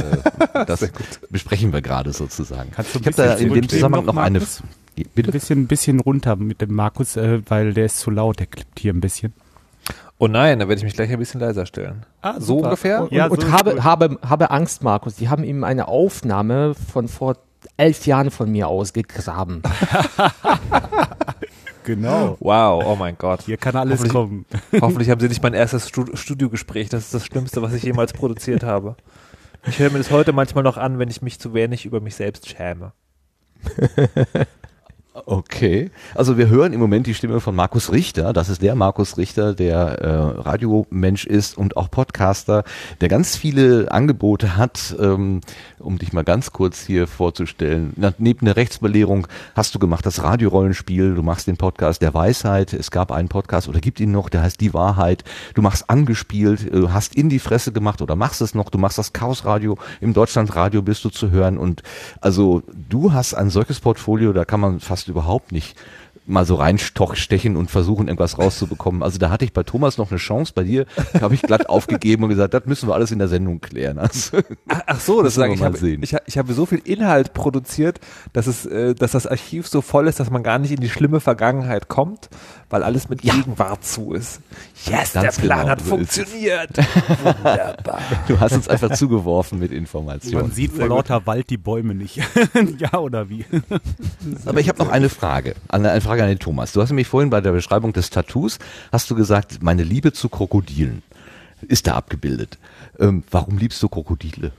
Äh, 0.54 0.64
Das 0.66 0.88
besprechen 1.30 1.72
wir 1.72 1.82
gerade 1.82 2.12
sozusagen. 2.12 2.70
Kannst 2.72 2.94
du 2.94 2.98
ein 2.98 3.02
ich 3.02 3.06
habe 3.06 3.16
da 3.16 3.34
in 3.34 3.52
dem 3.52 3.68
Zusammenhang 3.68 4.04
noch, 4.04 4.14
noch 4.14 4.22
eine, 4.22 4.38
Markus? 4.38 4.62
Ein 4.96 5.04
bitte? 5.14 5.32
bisschen, 5.32 5.66
bisschen 5.66 6.00
runter 6.00 6.36
mit 6.36 6.60
dem 6.60 6.74
Markus, 6.74 7.16
äh, 7.16 7.40
weil 7.48 7.72
der 7.74 7.86
ist 7.86 7.98
zu 8.00 8.10
laut, 8.10 8.38
der 8.40 8.46
klippt 8.46 8.78
hier 8.80 8.92
ein 8.92 9.00
bisschen. 9.00 9.32
Oh 10.22 10.28
nein, 10.28 10.58
da 10.60 10.68
werde 10.68 10.78
ich 10.78 10.84
mich 10.84 10.92
gleich 10.94 11.10
ein 11.10 11.18
bisschen 11.18 11.40
leiser 11.40 11.64
stellen. 11.66 12.04
Ah, 12.22 12.34
so 12.38 12.56
super. 12.56 12.64
ungefähr? 12.66 13.02
Und, 13.02 13.12
Ja, 13.12 13.26
und 13.26 13.40
so 13.40 13.46
ist 13.46 13.52
habe, 13.52 13.70
gut. 13.72 13.82
habe, 13.84 14.18
habe 14.28 14.50
Angst, 14.50 14.82
Markus. 14.84 15.16
Die 15.16 15.28
haben 15.30 15.42
ihm 15.44 15.64
eine 15.64 15.88
Aufnahme 15.88 16.74
von 16.74 17.08
vor 17.08 17.36
elf 17.76 18.06
Jahren 18.06 18.30
von 18.30 18.50
mir 18.52 18.68
ausgegraben. 18.68 19.62
Genau. 21.84 22.36
Wow, 22.40 22.84
oh 22.86 22.94
mein 22.94 23.16
Gott. 23.16 23.40
Hier 23.42 23.56
kann 23.56 23.74
alles 23.74 24.00
Hoffentlich- 24.00 24.12
kommen. 24.12 24.46
Hoffentlich 24.82 25.08
haben 25.10 25.18
Sie 25.20 25.28
nicht 25.28 25.42
mein 25.42 25.54
erstes 25.54 25.88
Stu- 25.88 26.14
Studiogespräch. 26.14 26.90
Das 26.90 27.04
ist 27.04 27.14
das 27.14 27.24
Schlimmste, 27.24 27.62
was 27.62 27.72
ich 27.72 27.82
jemals 27.82 28.12
produziert 28.12 28.62
habe. 28.62 28.96
Ich 29.66 29.78
höre 29.78 29.90
mir 29.90 29.98
das 29.98 30.10
heute 30.10 30.32
manchmal 30.34 30.62
noch 30.62 30.76
an, 30.76 30.98
wenn 30.98 31.08
ich 31.08 31.22
mich 31.22 31.40
zu 31.40 31.54
wenig 31.54 31.86
über 31.86 32.00
mich 32.00 32.14
selbst 32.16 32.48
schäme. 32.48 32.92
Okay. 35.26 35.90
Also 36.14 36.38
wir 36.38 36.48
hören 36.48 36.72
im 36.72 36.80
Moment 36.80 37.06
die 37.06 37.14
Stimme 37.14 37.40
von 37.40 37.54
Markus 37.54 37.92
Richter. 37.92 38.32
Das 38.32 38.48
ist 38.48 38.62
der 38.62 38.74
Markus 38.74 39.16
Richter, 39.16 39.54
der 39.54 39.76
äh, 39.76 40.40
Radiomensch 40.40 41.26
ist 41.26 41.56
und 41.56 41.76
auch 41.76 41.90
Podcaster, 41.90 42.64
der 43.00 43.08
ganz 43.08 43.36
viele 43.36 43.90
Angebote 43.90 44.56
hat. 44.56 44.94
Ähm, 44.98 45.40
um 45.80 45.98
dich 45.98 46.12
mal 46.12 46.24
ganz 46.24 46.52
kurz 46.52 46.84
hier 46.84 47.06
vorzustellen. 47.06 47.92
Na, 47.96 48.12
neben 48.18 48.46
der 48.46 48.56
Rechtsbelehrung 48.56 49.26
hast 49.54 49.74
du 49.74 49.78
gemacht 49.78 50.06
das 50.06 50.22
Radiorollenspiel, 50.22 51.14
du 51.14 51.22
machst 51.22 51.46
den 51.46 51.56
Podcast 51.56 52.02
der 52.02 52.14
Weisheit. 52.14 52.72
Es 52.72 52.90
gab 52.90 53.10
einen 53.10 53.28
Podcast 53.28 53.68
oder 53.68 53.80
gibt 53.80 54.00
ihn 54.00 54.12
noch, 54.12 54.28
der 54.28 54.42
heißt 54.42 54.60
Die 54.60 54.74
Wahrheit. 54.74 55.24
Du 55.54 55.62
machst 55.62 55.88
angespielt, 55.88 56.72
äh, 56.72 56.88
hast 56.88 57.14
in 57.14 57.28
die 57.28 57.38
Fresse 57.38 57.72
gemacht 57.72 58.02
oder 58.02 58.16
machst 58.16 58.40
es 58.40 58.54
noch. 58.54 58.70
Du 58.70 58.78
machst 58.78 58.98
das 58.98 59.12
Chaosradio. 59.12 59.78
Im 60.00 60.12
Deutschlandradio 60.12 60.82
bist 60.82 61.04
du 61.04 61.08
zu 61.10 61.30
hören. 61.30 61.58
Und 61.58 61.82
also 62.20 62.62
du 62.88 63.12
hast 63.12 63.34
ein 63.34 63.50
solches 63.50 63.80
Portfolio, 63.80 64.32
da 64.32 64.44
kann 64.44 64.60
man 64.60 64.80
fast 64.80 65.08
überhaupt 65.10 65.52
nicht 65.52 65.76
mal 66.26 66.44
so 66.46 66.54
reinstechen 66.54 67.56
und 67.56 67.70
versuchen, 67.70 68.06
irgendwas 68.06 68.38
rauszubekommen. 68.38 69.02
Also 69.02 69.18
da 69.18 69.30
hatte 69.30 69.44
ich 69.44 69.52
bei 69.52 69.62
Thomas 69.64 69.98
noch 69.98 70.10
eine 70.10 70.18
Chance, 70.18 70.52
bei 70.54 70.62
dir 70.62 70.86
habe 71.20 71.34
ich 71.34 71.42
glatt 71.42 71.68
aufgegeben 71.68 72.22
und 72.22 72.28
gesagt, 72.30 72.54
das 72.54 72.66
müssen 72.66 72.88
wir 72.88 72.94
alles 72.94 73.10
in 73.10 73.18
der 73.18 73.28
Sendung 73.28 73.60
klären. 73.60 73.98
Also, 74.10 74.38
Ach, 74.68 74.80
ach 74.86 75.00
so, 75.00 75.22
das 75.22 75.36
Müssen 75.36 75.40
wir 75.40 75.42
sage 75.42 75.54
ich. 75.54 75.60
mal 75.60 75.66
Habe, 75.66 75.78
sehen. 75.78 76.02
ich, 76.02 76.16
ich 76.26 76.38
habe 76.38 76.52
so 76.52 76.66
viel 76.66 76.78
Inhalt 76.84 77.32
produziert, 77.32 78.00
dass 78.32 78.46
es, 78.46 78.64
äh, 78.66 78.94
dass 78.94 79.12
das 79.12 79.26
Archiv 79.26 79.66
so 79.68 79.80
voll 79.80 80.06
ist, 80.08 80.20
dass 80.20 80.30
man 80.30 80.42
gar 80.42 80.58
nicht 80.58 80.70
in 80.72 80.80
die 80.80 80.88
schlimme 80.88 81.20
Vergangenheit 81.20 81.88
kommt, 81.88 82.28
weil 82.70 82.84
alles 82.84 83.08
mit 83.08 83.22
Ja. 83.24 83.34
Gegenwart 83.34 83.84
zu 83.84 84.14
ist. 84.14 84.40
Yes, 84.86 85.12
Ganz 85.12 85.36
der 85.36 85.42
Plan 85.42 85.58
genau, 85.60 85.70
hat 85.70 85.80
so 85.80 85.86
funktioniert. 85.96 86.70
Wunderbar. 87.22 88.00
du 88.28 88.40
hast 88.40 88.52
uns 88.52 88.68
einfach 88.68 88.92
zugeworfen 88.92 89.58
mit 89.58 89.72
Informationen. 89.72 90.42
Man 90.42 90.52
sieht 90.52 90.72
vor 90.72 90.86
lauter 90.86 91.26
Wald 91.26 91.50
die 91.50 91.58
Bäume 91.58 91.94
nicht. 91.94 92.16
ja, 92.78 92.94
oder 92.94 93.28
wie? 93.28 93.44
Aber 94.46 94.60
ich 94.60 94.68
habe 94.68 94.78
noch 94.78 94.88
eine 94.88 95.08
Frage, 95.08 95.56
eine, 95.68 95.90
eine 95.90 96.00
Frage 96.00 96.22
an 96.22 96.28
den 96.28 96.38
Thomas. 96.38 96.72
Du 96.72 96.80
hast 96.80 96.90
nämlich 96.90 97.08
vorhin 97.08 97.30
bei 97.30 97.40
der 97.40 97.52
Beschreibung 97.52 97.92
des 97.92 98.10
Tattoos, 98.10 98.58
hast 98.92 99.10
du 99.10 99.14
gesagt, 99.14 99.62
meine 99.62 99.82
Liebe 99.82 100.12
zu 100.12 100.28
Krokodilen 100.28 101.02
ist 101.68 101.86
da 101.88 101.94
abgebildet. 101.96 102.58
Ähm, 102.98 103.24
warum 103.30 103.58
liebst 103.58 103.82
du 103.82 103.88
Krokodile? 103.88 104.52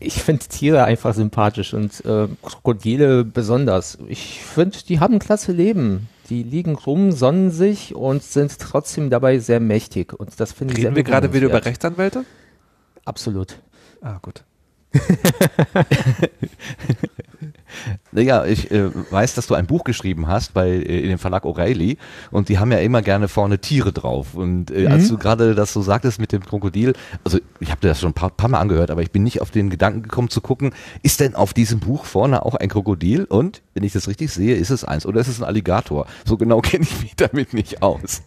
Ich 0.00 0.22
finde 0.22 0.44
Tiere 0.46 0.84
einfach 0.84 1.14
sympathisch 1.14 1.72
und 1.72 2.04
äh, 2.04 2.28
Krokodile 2.42 3.24
besonders. 3.24 3.98
Ich 4.08 4.40
finde, 4.42 4.78
die 4.86 5.00
haben 5.00 5.14
ein 5.14 5.20
klasse 5.20 5.52
Leben. 5.52 6.08
Die 6.28 6.42
liegen 6.42 6.74
rum, 6.74 7.12
sonnen 7.12 7.50
sich 7.50 7.94
und 7.94 8.22
sind 8.22 8.58
trotzdem 8.58 9.10
dabei 9.10 9.38
sehr 9.38 9.60
mächtig. 9.60 10.12
Und 10.12 10.38
das 10.38 10.52
finde 10.52 10.74
ich 10.74 10.84
Reden 10.84 10.96
wir 10.96 11.02
gerade 11.02 11.32
wieder 11.32 11.46
über. 11.46 11.64
Rechtsanwälte? 11.64 12.24
Absolut. 13.04 13.58
Ah, 14.00 14.18
gut. 14.20 14.44
Naja, 18.12 18.44
ich 18.44 18.70
äh, 18.70 18.90
weiß, 19.10 19.34
dass 19.34 19.46
du 19.46 19.54
ein 19.54 19.66
Buch 19.66 19.84
geschrieben 19.84 20.26
hast 20.26 20.54
bei 20.54 20.68
äh, 20.68 21.00
in 21.00 21.08
dem 21.08 21.18
Verlag 21.18 21.44
O'Reilly 21.44 21.98
und 22.30 22.48
die 22.48 22.58
haben 22.58 22.72
ja 22.72 22.78
immer 22.78 23.02
gerne 23.02 23.28
vorne 23.28 23.58
Tiere 23.58 23.92
drauf. 23.92 24.34
Und 24.34 24.70
äh, 24.70 24.86
als 24.86 25.08
du 25.08 25.18
gerade 25.18 25.54
das 25.54 25.72
so 25.72 25.82
sagtest 25.82 26.20
mit 26.20 26.32
dem 26.32 26.44
Krokodil, 26.44 26.94
also 27.24 27.38
ich 27.60 27.70
habe 27.70 27.80
dir 27.80 27.88
das 27.88 28.00
schon 28.00 28.10
ein 28.10 28.14
paar, 28.14 28.30
paar 28.30 28.48
Mal 28.48 28.60
angehört, 28.60 28.90
aber 28.90 29.02
ich 29.02 29.10
bin 29.10 29.22
nicht 29.22 29.40
auf 29.40 29.50
den 29.50 29.70
Gedanken 29.70 30.02
gekommen 30.02 30.30
zu 30.30 30.40
gucken, 30.40 30.72
ist 31.02 31.20
denn 31.20 31.34
auf 31.34 31.52
diesem 31.54 31.80
Buch 31.80 32.04
vorne 32.04 32.44
auch 32.44 32.54
ein 32.54 32.68
Krokodil? 32.68 33.24
Und 33.24 33.62
wenn 33.74 33.84
ich 33.84 33.92
das 33.92 34.08
richtig 34.08 34.32
sehe, 34.32 34.56
ist 34.56 34.70
es 34.70 34.84
eins 34.84 35.06
oder 35.06 35.20
ist 35.20 35.28
es 35.28 35.40
ein 35.40 35.44
Alligator? 35.44 36.06
So 36.24 36.36
genau 36.36 36.60
kenne 36.62 36.84
ich 36.84 37.02
mich 37.02 37.16
damit 37.16 37.54
nicht 37.54 37.82
aus. 37.82 38.22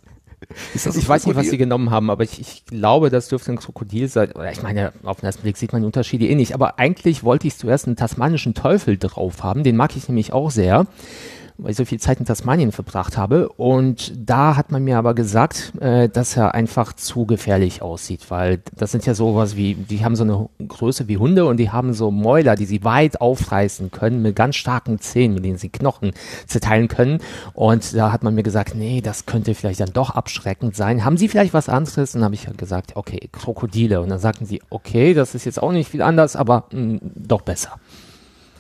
Ich 0.73 1.07
weiß 1.07 1.27
nicht, 1.27 1.35
was 1.35 1.49
sie 1.49 1.57
genommen 1.57 1.91
haben, 1.91 2.09
aber 2.09 2.23
ich, 2.23 2.39
ich 2.39 2.65
glaube, 2.65 3.09
das 3.09 3.27
dürfte 3.27 3.51
ein 3.51 3.57
Krokodil 3.57 4.07
sein. 4.07 4.31
Oder 4.31 4.51
ich 4.51 4.61
meine, 4.63 4.93
auf 5.03 5.19
den 5.19 5.25
ersten 5.25 5.43
Blick 5.43 5.57
sieht 5.57 5.71
man 5.71 5.81
die 5.81 5.85
Unterschiede 5.85 6.27
eh 6.27 6.35
nicht. 6.35 6.53
Aber 6.53 6.79
eigentlich 6.79 7.23
wollte 7.23 7.47
ich 7.47 7.57
zuerst 7.57 7.87
einen 7.87 7.95
tasmanischen 7.95 8.53
Teufel 8.53 8.97
drauf 8.97 9.43
haben. 9.43 9.63
Den 9.63 9.77
mag 9.77 9.95
ich 9.95 10.07
nämlich 10.07 10.33
auch 10.33 10.51
sehr, 10.51 10.87
weil 11.61 11.71
ich 11.71 11.77
so 11.77 11.85
viel 11.85 11.99
Zeit 11.99 12.19
in 12.19 12.25
Tasmanien 12.25 12.71
verbracht 12.71 13.17
habe. 13.17 13.49
Und 13.49 14.13
da 14.17 14.55
hat 14.55 14.71
man 14.71 14.83
mir 14.83 14.97
aber 14.97 15.13
gesagt, 15.13 15.73
äh, 15.79 16.09
dass 16.09 16.35
er 16.35 16.55
einfach 16.55 16.93
zu 16.93 17.25
gefährlich 17.25 17.83
aussieht, 17.83 18.25
weil 18.29 18.61
das 18.75 18.91
sind 18.91 19.05
ja 19.05 19.13
sowas 19.13 19.55
wie, 19.55 19.75
die 19.75 20.03
haben 20.03 20.15
so 20.15 20.23
eine 20.23 20.49
Größe 20.67 21.07
wie 21.07 21.17
Hunde 21.17 21.45
und 21.45 21.57
die 21.57 21.69
haben 21.69 21.93
so 21.93 22.09
Mäuler, 22.09 22.55
die 22.55 22.65
sie 22.65 22.83
weit 22.83 23.21
aufreißen 23.21 23.91
können 23.91 24.23
mit 24.23 24.35
ganz 24.35 24.55
starken 24.55 24.99
Zähnen, 24.99 25.35
mit 25.35 25.45
denen 25.45 25.57
sie 25.57 25.69
Knochen 25.69 26.11
zerteilen 26.47 26.87
können. 26.87 27.19
Und 27.53 27.95
da 27.95 28.11
hat 28.11 28.23
man 28.23 28.33
mir 28.33 28.43
gesagt, 28.43 28.73
nee, 28.73 29.01
das 29.01 29.27
könnte 29.27 29.53
vielleicht 29.53 29.81
dann 29.81 29.93
doch 29.93 30.09
abschreckend 30.09 30.75
sein. 30.75 31.05
Haben 31.05 31.17
Sie 31.17 31.27
vielleicht 31.27 31.53
was 31.53 31.69
anderes? 31.69 32.15
Und 32.15 32.21
dann 32.21 32.25
habe 32.25 32.35
ich 32.35 32.47
halt 32.47 32.57
gesagt, 32.57 32.95
okay, 32.95 33.29
Krokodile. 33.31 34.01
Und 34.01 34.09
dann 34.09 34.19
sagten 34.19 34.45
sie, 34.45 34.61
okay, 34.69 35.13
das 35.13 35.35
ist 35.35 35.45
jetzt 35.45 35.61
auch 35.61 35.71
nicht 35.71 35.89
viel 35.89 36.01
anders, 36.01 36.35
aber 36.35 36.65
mh, 36.71 36.99
doch 37.15 37.41
besser. 37.41 37.79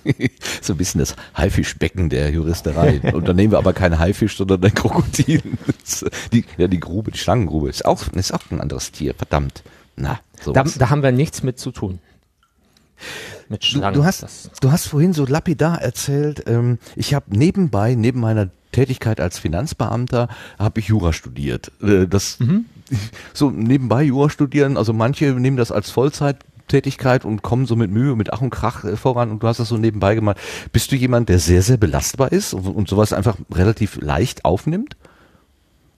so 0.61 0.73
ein 0.73 0.77
bisschen 0.77 0.99
das 0.99 1.15
Haifischbecken 1.35 2.09
der 2.09 2.29
Juristerei. 2.31 3.01
Und 3.13 3.27
dann 3.27 3.35
nehmen 3.35 3.51
wir 3.51 3.57
aber 3.57 3.73
keinen 3.73 3.99
Haifisch, 3.99 4.37
sondern 4.37 4.63
ein 4.63 4.73
Krokodil. 4.73 5.41
Die, 6.31 6.45
ja, 6.57 6.67
die 6.67 6.79
Grube, 6.79 7.11
die 7.11 7.17
Schlangengrube 7.19 7.69
ist 7.69 7.85
auch, 7.85 8.07
ist 8.09 8.33
auch 8.33 8.41
ein 8.51 8.61
anderes 8.61 8.91
Tier, 8.91 9.13
verdammt. 9.13 9.63
Na, 9.95 10.19
Da, 10.45 10.63
da 10.63 10.89
haben 10.89 11.03
wir 11.03 11.11
nichts 11.11 11.43
mit 11.43 11.59
zu 11.59 11.71
tun. 11.71 11.99
Mit 13.49 13.63
Du, 13.63 13.67
Schlangen. 13.67 13.95
du, 13.95 14.05
hast, 14.05 14.23
Das- 14.23 14.49
du 14.61 14.71
hast 14.71 14.85
vorhin 14.87 15.13
so 15.13 15.25
lapidar 15.25 15.81
erzählt, 15.81 16.43
ähm, 16.47 16.77
ich 16.95 17.13
habe 17.13 17.25
nebenbei, 17.35 17.95
neben 17.95 18.19
meiner 18.19 18.49
Tätigkeit 18.71 19.19
als 19.19 19.37
Finanzbeamter, 19.39 20.29
habe 20.57 20.79
ich 20.79 20.87
Jura 20.87 21.11
studiert. 21.11 21.71
Äh, 21.81 22.07
das 22.07 22.37
so 23.33 23.49
nebenbei 23.49 24.03
Jura 24.03 24.29
studieren, 24.29 24.77
also 24.77 24.93
manche 24.93 25.25
nehmen 25.33 25.57
das 25.57 25.71
als 25.71 25.89
Vollzeittätigkeit 26.71 27.25
und 27.25 27.41
kommen 27.41 27.65
so 27.65 27.75
mit 27.75 27.91
Mühe, 27.91 28.15
mit 28.15 28.31
Ach 28.33 28.41
und 28.41 28.49
Krach 28.49 28.83
äh, 28.83 28.95
voran 28.95 29.31
und 29.31 29.43
du 29.43 29.47
hast 29.47 29.59
das 29.59 29.69
so 29.69 29.77
nebenbei 29.77 30.15
gemacht. 30.15 30.37
Bist 30.71 30.91
du 30.91 30.95
jemand, 30.95 31.29
der 31.29 31.39
sehr, 31.39 31.61
sehr 31.61 31.77
belastbar 31.77 32.31
ist 32.31 32.53
und, 32.53 32.65
und 32.65 32.87
sowas 32.87 33.13
einfach 33.13 33.37
relativ 33.53 33.99
leicht 34.01 34.45
aufnimmt? 34.45 34.95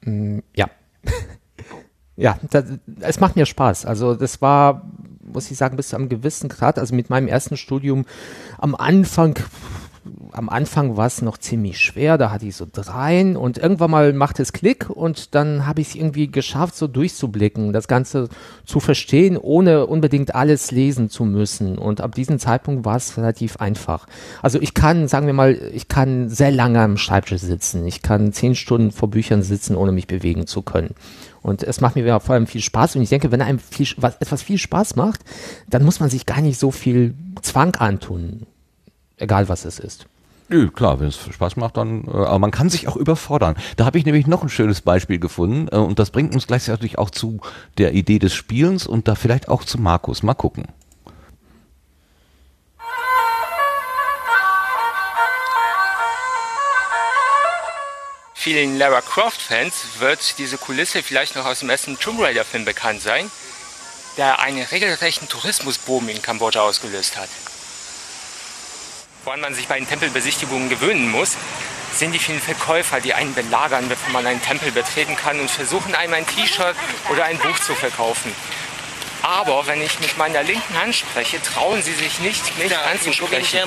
Ja. 0.05 0.69
ja, 2.15 2.37
das, 2.49 2.65
es 2.99 3.19
macht 3.19 3.35
mir 3.35 3.45
Spaß. 3.45 3.85
Also 3.85 4.15
das 4.15 4.41
war, 4.41 4.89
muss 5.21 5.49
ich 5.51 5.57
sagen, 5.57 5.77
bis 5.77 5.89
zu 5.89 5.95
einem 5.95 6.09
gewissen 6.09 6.49
Grad, 6.49 6.79
also 6.79 6.95
mit 6.95 7.09
meinem 7.09 7.27
ersten 7.27 7.55
Studium 7.55 8.05
am 8.57 8.75
Anfang, 8.75 9.35
am 10.31 10.49
Anfang 10.49 10.97
war 10.97 11.07
es 11.07 11.21
noch 11.21 11.37
ziemlich 11.37 11.79
schwer, 11.79 12.17
da 12.17 12.31
hatte 12.31 12.45
ich 12.45 12.55
so 12.55 12.65
dreien 12.71 13.35
und 13.37 13.57
irgendwann 13.57 13.91
mal 13.91 14.13
macht 14.13 14.39
es 14.39 14.53
Klick 14.53 14.89
und 14.89 15.35
dann 15.35 15.65
habe 15.65 15.81
ich 15.81 15.89
es 15.89 15.95
irgendwie 15.95 16.29
geschafft, 16.29 16.75
so 16.75 16.87
durchzublicken, 16.87 17.73
das 17.73 17.87
Ganze 17.87 18.29
zu 18.65 18.79
verstehen, 18.79 19.37
ohne 19.37 19.85
unbedingt 19.85 20.35
alles 20.35 20.71
lesen 20.71 21.09
zu 21.09 21.25
müssen. 21.25 21.77
Und 21.77 22.01
ab 22.01 22.15
diesem 22.15 22.39
Zeitpunkt 22.39 22.85
war 22.85 22.97
es 22.97 23.17
relativ 23.17 23.57
einfach. 23.57 24.07
Also 24.41 24.59
ich 24.61 24.73
kann, 24.73 25.07
sagen 25.07 25.27
wir 25.27 25.33
mal, 25.33 25.53
ich 25.73 25.87
kann 25.87 26.29
sehr 26.29 26.51
lange 26.51 26.81
am 26.81 26.97
Schreibtisch 26.97 27.41
sitzen. 27.41 27.85
Ich 27.85 28.01
kann 28.01 28.33
zehn 28.33 28.55
Stunden 28.55 28.91
vor 28.91 29.09
Büchern 29.09 29.43
sitzen, 29.43 29.75
ohne 29.75 29.91
mich 29.91 30.07
bewegen 30.07 30.47
zu 30.47 30.61
können. 30.61 30.95
Und 31.41 31.61
es 31.61 31.81
macht 31.81 31.95
mir 31.95 32.19
vor 32.19 32.35
allem 32.35 32.47
viel 32.47 32.61
Spaß. 32.61 32.95
Und 32.95 33.01
ich 33.01 33.09
denke, 33.09 33.31
wenn 33.31 33.41
einem 33.41 33.59
viel, 33.59 33.87
was, 33.97 34.15
etwas 34.17 34.41
viel 34.41 34.57
Spaß 34.57 34.95
macht, 34.95 35.21
dann 35.69 35.83
muss 35.83 35.99
man 35.99 36.09
sich 36.09 36.25
gar 36.25 36.41
nicht 36.41 36.57
so 36.57 36.71
viel 36.71 37.15
Zwang 37.41 37.75
antun. 37.75 38.47
Egal 39.17 39.49
was 39.49 39.65
es 39.65 39.79
ist. 39.79 40.05
Nö, 40.49 40.69
klar, 40.69 40.99
wenn 40.99 41.07
es 41.07 41.17
Spaß 41.17 41.55
macht, 41.55 41.77
dann, 41.77 42.05
äh, 42.05 42.11
aber 42.11 42.39
man 42.39 42.51
kann 42.51 42.69
sich 42.69 42.87
auch 42.87 42.95
überfordern. 42.95 43.55
Da 43.77 43.85
habe 43.85 43.97
ich 43.97 44.05
nämlich 44.05 44.27
noch 44.27 44.43
ein 44.43 44.49
schönes 44.49 44.81
Beispiel 44.81 45.19
gefunden 45.19 45.67
äh, 45.71 45.77
und 45.77 45.99
das 45.99 46.11
bringt 46.11 46.33
uns 46.33 46.47
gleichzeitig 46.47 46.97
auch 46.97 47.09
zu 47.09 47.39
der 47.77 47.93
Idee 47.93 48.19
des 48.19 48.33
Spielens 48.33 48.85
und 48.85 49.07
da 49.07 49.15
vielleicht 49.15 49.47
auch 49.47 49.63
zu 49.63 49.79
Markus. 49.79 50.21
Mal 50.23 50.33
gucken. 50.33 50.65
Vielen 58.35 58.77
Lara 58.77 58.99
Croft-Fans 58.99 59.99
wird 59.99 60.37
diese 60.37 60.57
Kulisse 60.57 61.01
vielleicht 61.01 61.37
noch 61.37 61.45
aus 61.45 61.59
dem 61.59 61.69
ersten 61.69 61.97
Tomb 61.97 62.19
Raider-Film 62.19 62.65
bekannt 62.65 63.01
sein. 63.01 63.31
der 64.17 64.39
einen 64.39 64.63
regelrechten 64.63 65.27
Tourismusboom 65.27 66.09
in 66.09 66.21
Kambodscha 66.21 66.61
ausgelöst 66.61 67.17
hat. 67.17 67.29
Woran 69.25 69.39
man 69.39 69.53
sich 69.53 69.69
bei 69.69 69.79
den 69.79 69.87
Tempelbesichtigungen 69.87 70.67
gewöhnen 70.67 71.09
muss, 71.09 71.37
sind 71.93 72.11
die 72.11 72.19
vielen 72.19 72.41
Verkäufer, 72.41 72.99
die 72.99 73.13
einen 73.13 73.33
belagern, 73.33 73.87
bevor 73.87 74.11
man 74.11 74.25
einen 74.25 74.41
Tempel 74.41 74.71
betreten 74.71 75.15
kann 75.15 75.39
und 75.39 75.49
versuchen 75.49 75.95
einem 75.95 76.13
ein 76.13 76.27
T-Shirt 76.27 76.75
oder 77.09 77.23
ein 77.23 77.37
Buch 77.37 77.57
zu 77.59 77.73
verkaufen. 77.73 78.33
Aber 79.23 79.65
wenn 79.67 79.81
ich 79.81 79.99
mit 80.01 80.17
meiner 80.17 80.43
linken 80.43 80.77
Hand 80.77 80.93
spreche, 80.95 81.41
trauen 81.41 81.81
sie 81.81 81.93
sich 81.93 82.19
nicht, 82.19 82.57
mich 82.57 82.77
anzusprechen. 82.77 83.59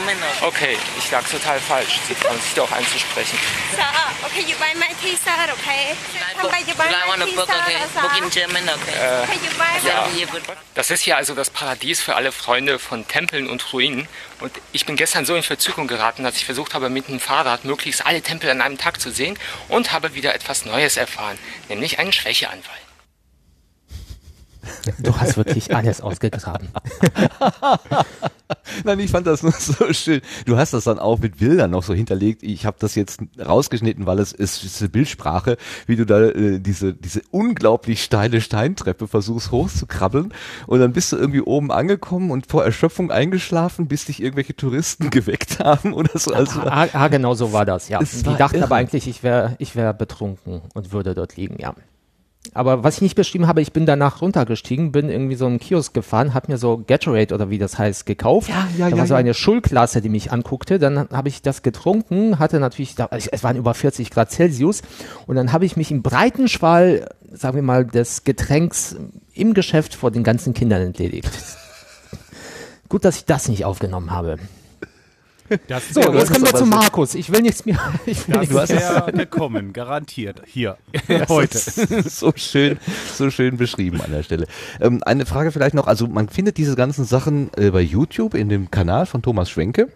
Okay, 0.43 0.77
ich 0.99 1.11
lag 1.11 1.27
total 1.27 1.59
falsch. 1.61 1.99
Sie 2.07 2.15
trauen 2.15 2.39
sich 2.41 2.53
doch 2.53 2.71
anzusprechen. 2.71 3.39
Okay, 4.23 4.43
you 4.43 4.55
buy 4.59 4.75
my 4.79 4.95
T-shirt, 5.01 5.51
okay? 5.53 5.97
Somebody 6.39 6.71
you 6.71 6.77
buy 6.77 6.85
I 6.85 7.09
want 7.09 7.19
my 7.21 7.25
a 7.25 7.35
book, 7.35 7.47
T-shirt, 7.47 7.63
okay. 7.63 7.79
sir. 7.95 8.01
Book 8.03 8.23
in 8.23 8.31
German, 8.31 8.69
okay. 8.69 9.27
Ja. 9.87 10.09
Das 10.75 10.91
ist 10.91 11.03
hier 11.03 11.17
also 11.17 11.35
das 11.35 11.49
Paradies 11.49 12.03
für 12.03 12.17
alle 12.17 12.33
Freunde 12.33 12.79
von 12.79 13.09
Tempeln 13.09 13.49
und 13.49 13.73
Ruinen. 13.73 14.09
Und 14.41 14.53
ich 14.73 14.85
bin 14.85 14.97
gestern 14.97 15.25
so 15.25 15.35
in 15.35 15.43
Verzückung 15.43 15.87
geraten, 15.87 16.23
dass 16.23 16.37
ich 16.37 16.45
versucht 16.45 16.75
habe, 16.75 16.91
mit 16.91 17.09
dem 17.09 17.19
Fahrrad 17.19 17.65
möglichst 17.65 18.05
alle 18.05 18.21
Tempel 18.21 18.51
an 18.51 18.61
einem 18.61 18.77
Tag 18.77 19.01
zu 19.01 19.11
sehen 19.11 19.39
und 19.69 19.93
habe 19.93 20.15
wieder 20.15 20.35
etwas 20.35 20.67
Neues 20.67 20.99
erfahren, 20.99 21.39
nämlich 21.71 21.99
einen 21.99 22.13
Schwächeanfall. 22.13 22.77
Du 24.99 25.17
hast 25.17 25.37
wirklich 25.37 25.75
alles 25.75 26.01
ausgegraben. 26.01 26.69
Nein, 28.85 29.01
ich 29.01 29.11
fand 29.11 29.27
das 29.27 29.43
nur 29.43 29.53
so 29.53 29.93
schön. 29.93 30.21
Du 30.45 30.57
hast 30.57 30.73
das 30.73 30.85
dann 30.85 30.99
auch 30.99 31.19
mit 31.19 31.39
Bildern 31.39 31.71
noch 31.71 31.83
so 31.83 31.95
hinterlegt. 31.95 32.43
Ich 32.43 32.65
habe 32.67 32.77
das 32.79 32.95
jetzt 32.95 33.21
rausgeschnitten, 33.45 34.07
weil 34.07 34.19
es 34.19 34.33
ist, 34.33 34.63
ist 34.65 34.81
eine 34.81 34.89
Bildsprache, 34.89 35.57
wie 35.87 35.97
du 35.97 36.05
da 36.07 36.21
äh, 36.27 36.61
diese 36.61 36.95
diese 36.95 37.23
unglaublich 37.31 38.03
steile 38.03 38.41
Steintreppe 38.41 39.09
versuchst 39.09 39.51
hochzukrabbeln 39.51 40.33
und 40.67 40.81
dann 40.81 40.93
bist 40.93 41.13
du 41.13 41.17
irgendwie 41.17 41.41
oben 41.41 41.73
angekommen 41.73 42.31
und 42.31 42.47
vor 42.47 42.65
Erschöpfung 42.65 43.11
eingeschlafen, 43.11 43.89
bis 43.89 44.05
dich 44.05 44.23
irgendwelche 44.23 44.55
Touristen 44.55 45.11
geweckt 45.11 45.59
haben 45.61 45.93
oder 45.93 46.19
so. 46.19 46.33
Also 46.33 46.61
Ah, 46.61 46.89
ah, 46.93 47.09
genau 47.09 47.35
so 47.35 47.53
war 47.53 47.65
das, 47.65 47.89
ja. 47.89 48.01
Die 48.01 48.23
dachten 48.37 48.57
irre. 48.57 48.65
aber 48.65 48.77
eigentlich, 48.77 49.09
ich 49.09 49.23
wäre 49.23 49.57
ich 49.59 49.75
wär 49.77 49.93
betrunken 49.93 50.63
und 50.75 50.93
würde 50.93 51.15
dort 51.15 51.37
liegen, 51.37 51.57
ja. 51.59 51.75
Aber 52.55 52.85
was 52.85 52.97
ich 52.97 53.03
nicht 53.03 53.15
beschrieben 53.15 53.47
habe, 53.47 53.61
ich 53.61 53.73
bin 53.73 53.87
danach 53.87 54.23
runtergestiegen, 54.23 54.93
bin 54.93 55.09
irgendwie 55.09 55.37
so 55.37 55.47
einen 55.47 55.59
Kiosk 55.59 55.95
gefahren, 55.95 56.35
habe 56.35 56.53
mir 56.53 56.59
so 56.59 56.83
Gatorade 56.87 57.35
oder 57.35 57.51
wie 57.51 57.59
das 57.59 57.79
heißt 57.79 58.07
gekauft. 58.07 58.49
Ja, 58.49 58.69
ja, 58.77 58.91
da 58.91 58.97
ja, 58.97 58.99
war 58.99 59.07
so 59.07 59.15
ja. 59.15 59.19
eine 59.19 59.35
Schulklasse, 59.35 60.01
die 60.01 60.09
mich 60.09 60.33
anguckte. 60.33 60.79
Dann 60.79 61.09
habe 61.11 61.29
ich 61.29 61.43
das 61.43 61.63
getrunken, 61.63 62.39
hatte 62.39 62.61
natürlich, 62.61 62.95
also 62.99 63.29
es 63.31 63.45
waren 63.45 63.57
über 63.57 63.75
40 63.75 64.11
Grad 64.11 64.31
Celsius. 64.31 64.83
Und 65.27 65.37
dann 65.37 65.53
habe 65.53 65.65
ich 65.65 65.77
mich 65.77 65.91
im 65.91 66.03
breiten 66.03 66.49
Schwall, 66.49 67.09
sagen 67.33 67.57
wir 67.57 67.63
mal, 67.63 67.85
des 67.85 68.25
Getränks 68.25 68.97
im 69.35 69.55
Geschäft 69.55 69.95
vor 69.95 70.11
den 70.11 70.25
ganzen 70.25 70.55
Kindern 70.55 70.83
entledigt. 70.83 71.31
Gut, 72.89 73.05
dass 73.05 73.17
ich 73.17 73.25
das 73.25 73.49
nicht 73.49 73.65
aufgenommen 73.65 74.11
habe. 74.11 74.39
Das 75.69 75.89
So, 75.91 76.01
jetzt 76.01 76.33
kommen 76.33 76.45
wir 76.45 76.55
zu 76.55 76.67
Markus. 76.67 77.15
Ich 77.15 77.31
will 77.33 77.43
nichts 77.43 77.65
mehr. 77.65 77.79
Ich 78.07 78.27
will 78.29 78.35
das 78.35 78.51
nichts 78.51 78.69
mehr. 78.71 79.07
wäre 79.07 79.13
gekommen, 79.13 79.73
garantiert. 79.73 80.43
Hier, 80.47 80.77
Das 81.09 81.29
heute. 81.29 81.59
ist 81.59 82.19
so 82.19 82.33
schön, 82.37 82.79
so 83.15 83.31
schön 83.31 83.57
beschrieben 83.57 84.01
an 84.01 84.11
der 84.13 84.23
Stelle. 84.23 84.47
Ähm, 84.81 85.03
eine 85.05 85.27
Frage 85.27 85.53
vielleicht 85.53 85.75
noch, 85.75 85.87
also 85.87 86.07
man 86.07 86.29
findet 86.29 86.57
diese 86.57 86.77
ganzen 86.77 87.05
Sachen 87.05 87.51
äh, 87.57 87.71
bei 87.71 87.81
YouTube 87.81 88.35
in 88.35 88.49
dem 88.49 88.71
Kanal 88.71 89.07
von 89.07 89.23
Thomas 89.23 89.51
Schwenke. 89.51 89.89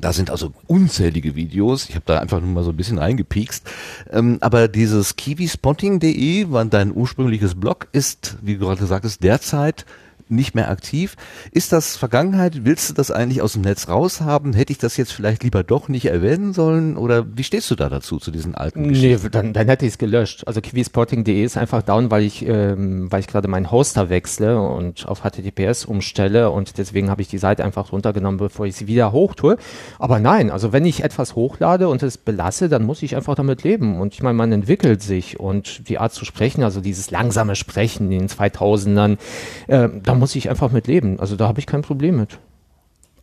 Da 0.00 0.12
sind 0.12 0.30
also 0.30 0.52
unzählige 0.68 1.34
Videos. 1.34 1.88
Ich 1.88 1.96
habe 1.96 2.04
da 2.06 2.20
einfach 2.20 2.40
nur 2.40 2.50
mal 2.50 2.62
so 2.62 2.70
ein 2.70 2.76
bisschen 2.76 2.98
reingepiekst. 2.98 3.68
Ähm, 4.10 4.38
aber 4.40 4.68
dieses 4.68 5.16
kiwispotting.de, 5.16 6.50
war 6.50 6.64
dein 6.64 6.94
ursprüngliches 6.94 7.56
Blog, 7.56 7.88
ist, 7.92 8.36
wie 8.40 8.54
du 8.56 8.66
gerade 8.66 8.86
sagtest, 8.86 9.24
derzeit 9.24 9.86
nicht 10.30 10.54
mehr 10.54 10.70
aktiv. 10.70 11.16
Ist 11.52 11.72
das 11.72 11.96
Vergangenheit? 11.96 12.64
Willst 12.64 12.90
du 12.90 12.94
das 12.94 13.10
eigentlich 13.10 13.42
aus 13.42 13.54
dem 13.54 13.62
Netz 13.62 13.88
raushaben? 13.88 14.52
Hätte 14.52 14.72
ich 14.72 14.78
das 14.78 14.96
jetzt 14.96 15.12
vielleicht 15.12 15.42
lieber 15.42 15.62
doch 15.62 15.88
nicht 15.88 16.06
erwähnen 16.06 16.52
sollen? 16.52 16.96
Oder 16.96 17.26
wie 17.36 17.44
stehst 17.44 17.70
du 17.70 17.74
da 17.74 17.88
dazu, 17.88 18.18
zu 18.18 18.30
diesen 18.30 18.54
alten 18.54 18.82
Nee, 18.82 19.18
dann, 19.30 19.52
dann 19.52 19.68
hätte 19.68 19.86
ich 19.86 19.92
es 19.92 19.98
gelöscht. 19.98 20.46
Also 20.46 20.60
kiwispotting.de 20.60 21.42
ist 21.42 21.56
einfach 21.56 21.82
down, 21.82 22.10
weil 22.10 22.24
ich, 22.24 22.46
ähm, 22.46 23.10
weil 23.10 23.20
ich 23.20 23.26
gerade 23.26 23.48
meinen 23.48 23.70
Hoster 23.70 24.10
wechsle 24.10 24.60
und 24.60 25.06
auf 25.06 25.22
HTTPS 25.22 25.84
umstelle 25.84 26.50
und 26.50 26.78
deswegen 26.78 27.10
habe 27.10 27.22
ich 27.22 27.28
die 27.28 27.38
Seite 27.38 27.64
einfach 27.64 27.92
runtergenommen, 27.92 28.38
bevor 28.38 28.66
ich 28.66 28.76
sie 28.76 28.86
wieder 28.86 29.12
hochtue. 29.12 29.56
Aber 29.98 30.18
nein, 30.18 30.50
also 30.50 30.72
wenn 30.72 30.84
ich 30.84 31.02
etwas 31.02 31.34
hochlade 31.34 31.88
und 31.88 32.02
es 32.02 32.18
belasse, 32.18 32.68
dann 32.68 32.84
muss 32.84 33.02
ich 33.02 33.16
einfach 33.16 33.34
damit 33.34 33.62
leben. 33.62 34.00
Und 34.00 34.14
ich 34.14 34.22
meine, 34.22 34.34
man 34.34 34.52
entwickelt 34.52 35.02
sich 35.02 35.40
und 35.40 35.88
die 35.88 35.98
Art 35.98 36.12
zu 36.12 36.24
sprechen, 36.24 36.62
also 36.62 36.80
dieses 36.80 37.10
langsame 37.10 37.56
Sprechen 37.56 38.10
in 38.12 38.20
den 38.20 38.28
2000ern, 38.28 39.18
äh, 39.66 39.88
da 40.02 40.14
muss 40.20 40.36
ich 40.36 40.48
einfach 40.48 40.70
mit 40.70 40.86
leben. 40.86 41.18
Also 41.18 41.34
da 41.34 41.48
habe 41.48 41.58
ich 41.58 41.66
kein 41.66 41.82
Problem 41.82 42.18
mit. 42.18 42.38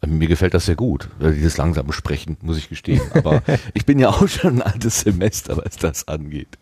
Mir 0.05 0.27
gefällt 0.27 0.53
das 0.53 0.65
sehr 0.65 0.75
gut, 0.75 1.09
äh, 1.19 1.31
dieses 1.31 1.57
langsame 1.57 1.93
Sprechen, 1.93 2.37
muss 2.41 2.57
ich 2.57 2.69
gestehen. 2.69 3.01
Aber 3.13 3.41
ich 3.73 3.85
bin 3.85 3.99
ja 3.99 4.09
auch 4.09 4.27
schon 4.27 4.57
ein 4.57 4.61
altes 4.61 5.01
Semester, 5.01 5.57
was 5.57 5.77
das 5.77 6.07
angeht. 6.07 6.57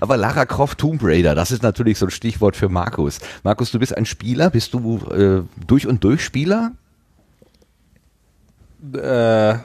Aber 0.00 0.16
Lara 0.16 0.46
Croft 0.46 0.78
Tomb 0.78 1.00
Raider, 1.02 1.34
das 1.34 1.50
ist 1.50 1.62
natürlich 1.62 1.98
so 1.98 2.06
ein 2.06 2.10
Stichwort 2.10 2.56
für 2.56 2.68
Markus. 2.68 3.20
Markus, 3.42 3.70
du 3.70 3.78
bist 3.78 3.96
ein 3.96 4.06
Spieler, 4.06 4.50
bist 4.50 4.74
du 4.74 4.98
äh, 5.10 5.42
durch 5.66 5.86
und 5.86 6.02
durch 6.04 6.24
Spieler? 6.24 6.72
Äh, 8.94 9.58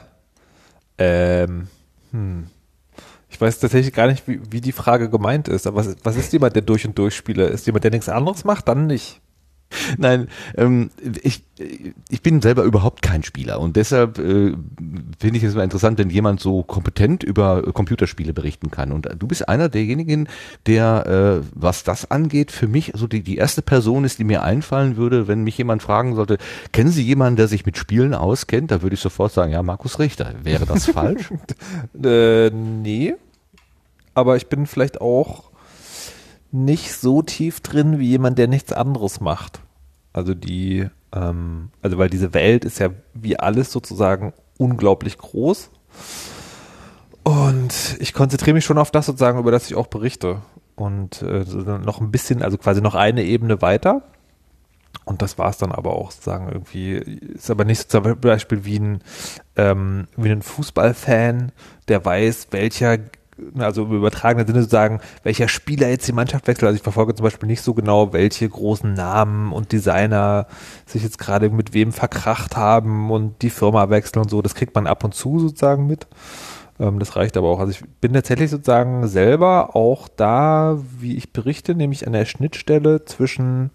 ähm, 0.98 1.68
hm. 2.12 2.46
Ich 3.28 3.40
weiß 3.40 3.58
tatsächlich 3.58 3.92
gar 3.92 4.06
nicht, 4.06 4.28
wie, 4.28 4.40
wie 4.50 4.60
die 4.60 4.72
Frage 4.72 5.10
gemeint 5.10 5.48
ist. 5.48 5.66
Aber 5.66 5.78
was, 5.78 5.96
was 6.04 6.16
ist 6.16 6.32
jemand, 6.32 6.54
der 6.54 6.62
durch 6.62 6.86
und 6.86 6.96
durch 6.96 7.16
Spieler 7.16 7.48
ist? 7.48 7.66
Jemand, 7.66 7.82
der 7.82 7.90
nichts 7.90 8.08
anderes 8.08 8.44
macht? 8.44 8.68
Dann 8.68 8.86
nicht. 8.86 9.20
Nein, 9.98 10.28
ähm, 10.56 10.90
ich, 11.22 11.42
ich 12.08 12.22
bin 12.22 12.42
selber 12.42 12.64
überhaupt 12.64 13.02
kein 13.02 13.22
Spieler 13.22 13.60
und 13.60 13.76
deshalb 13.76 14.18
äh, 14.18 14.54
finde 15.18 15.38
ich 15.38 15.44
es 15.44 15.54
immer 15.54 15.64
interessant, 15.64 15.98
wenn 15.98 16.10
jemand 16.10 16.40
so 16.40 16.62
kompetent 16.62 17.22
über 17.22 17.62
Computerspiele 17.62 18.32
berichten 18.32 18.70
kann. 18.70 18.92
Und 18.92 19.08
du 19.18 19.26
bist 19.26 19.48
einer 19.48 19.68
derjenigen, 19.68 20.28
der, 20.66 21.42
äh, 21.42 21.46
was 21.54 21.84
das 21.84 22.10
angeht, 22.10 22.50
für 22.50 22.68
mich 22.68 22.92
so 22.94 23.06
die, 23.06 23.22
die 23.22 23.36
erste 23.36 23.62
Person 23.62 24.04
ist, 24.04 24.18
die 24.18 24.24
mir 24.24 24.42
einfallen 24.42 24.96
würde, 24.96 25.28
wenn 25.28 25.44
mich 25.44 25.58
jemand 25.58 25.82
fragen 25.82 26.14
sollte, 26.14 26.38
kennen 26.72 26.90
Sie 26.90 27.02
jemanden, 27.02 27.36
der 27.36 27.48
sich 27.48 27.66
mit 27.66 27.78
Spielen 27.78 28.14
auskennt? 28.14 28.70
Da 28.70 28.82
würde 28.82 28.94
ich 28.94 29.00
sofort 29.00 29.32
sagen, 29.32 29.52
ja, 29.52 29.62
Markus 29.62 29.98
Richter. 29.98 30.34
Wäre 30.42 30.66
das 30.66 30.86
falsch? 30.90 31.30
Äh, 32.02 32.50
nee. 32.50 33.14
Aber 34.14 34.36
ich 34.36 34.46
bin 34.46 34.66
vielleicht 34.66 35.00
auch 35.00 35.50
nicht 36.54 36.92
so 36.92 37.20
tief 37.20 37.60
drin 37.60 37.98
wie 37.98 38.08
jemand, 38.08 38.38
der 38.38 38.48
nichts 38.48 38.72
anderes 38.72 39.20
macht. 39.20 39.60
Also 40.12 40.34
die, 40.34 40.88
ähm, 41.12 41.70
also 41.82 41.98
weil 41.98 42.08
diese 42.08 42.32
Welt 42.32 42.64
ist 42.64 42.78
ja 42.78 42.90
wie 43.12 43.38
alles 43.38 43.72
sozusagen 43.72 44.32
unglaublich 44.56 45.18
groß. 45.18 45.70
Und 47.24 47.96
ich 47.98 48.12
konzentriere 48.12 48.54
mich 48.54 48.64
schon 48.64 48.78
auf 48.78 48.90
das 48.90 49.06
sozusagen, 49.06 49.38
über 49.38 49.50
das 49.50 49.66
ich 49.66 49.74
auch 49.74 49.88
berichte. 49.88 50.42
Und 50.76 51.22
äh, 51.22 51.44
noch 51.78 52.00
ein 52.00 52.10
bisschen, 52.10 52.42
also 52.42 52.56
quasi 52.56 52.80
noch 52.80 52.94
eine 52.94 53.24
Ebene 53.24 53.60
weiter. 53.60 54.02
Und 55.04 55.22
das 55.22 55.38
war 55.38 55.50
es 55.50 55.58
dann 55.58 55.72
aber 55.72 55.94
auch 55.94 56.12
sozusagen 56.12 56.48
irgendwie, 56.48 56.92
ist 56.92 57.50
aber 57.50 57.64
nicht 57.64 57.90
so 57.90 58.00
zum 58.00 58.20
Beispiel 58.20 58.64
wie 58.64 58.78
ein, 58.78 59.00
ähm, 59.56 60.06
wie 60.16 60.30
ein 60.30 60.42
Fußballfan, 60.42 61.52
der 61.88 62.04
weiß, 62.04 62.48
welcher, 62.52 62.98
also 63.58 63.84
im 63.84 63.92
übertragenen 63.92 64.46
Sinne 64.46 64.60
sozusagen, 64.60 65.00
welcher 65.22 65.48
Spieler 65.48 65.88
jetzt 65.88 66.06
die 66.06 66.12
Mannschaft 66.12 66.46
wechselt. 66.46 66.66
Also 66.66 66.76
ich 66.76 66.82
verfolge 66.82 67.14
zum 67.14 67.24
Beispiel 67.24 67.48
nicht 67.48 67.62
so 67.62 67.74
genau, 67.74 68.12
welche 68.12 68.48
großen 68.48 68.92
Namen 68.94 69.52
und 69.52 69.72
Designer 69.72 70.46
sich 70.86 71.02
jetzt 71.02 71.18
gerade 71.18 71.50
mit 71.50 71.74
wem 71.74 71.92
verkracht 71.92 72.56
haben 72.56 73.10
und 73.10 73.42
die 73.42 73.50
Firma 73.50 73.90
wechseln 73.90 74.22
und 74.22 74.30
so. 74.30 74.42
Das 74.42 74.54
kriegt 74.54 74.74
man 74.74 74.86
ab 74.86 75.04
und 75.04 75.14
zu 75.14 75.40
sozusagen 75.40 75.86
mit. 75.86 76.06
Ähm, 76.78 76.98
das 76.98 77.16
reicht 77.16 77.36
aber 77.36 77.48
auch. 77.48 77.60
Also 77.60 77.72
ich 77.72 77.84
bin 78.00 78.12
tatsächlich 78.12 78.50
sozusagen 78.50 79.06
selber 79.08 79.74
auch 79.76 80.08
da, 80.08 80.78
wie 80.98 81.16
ich 81.16 81.32
berichte, 81.32 81.74
nämlich 81.74 82.06
an 82.06 82.12
der 82.12 82.24
Schnittstelle 82.24 83.04
zwischen 83.04 83.70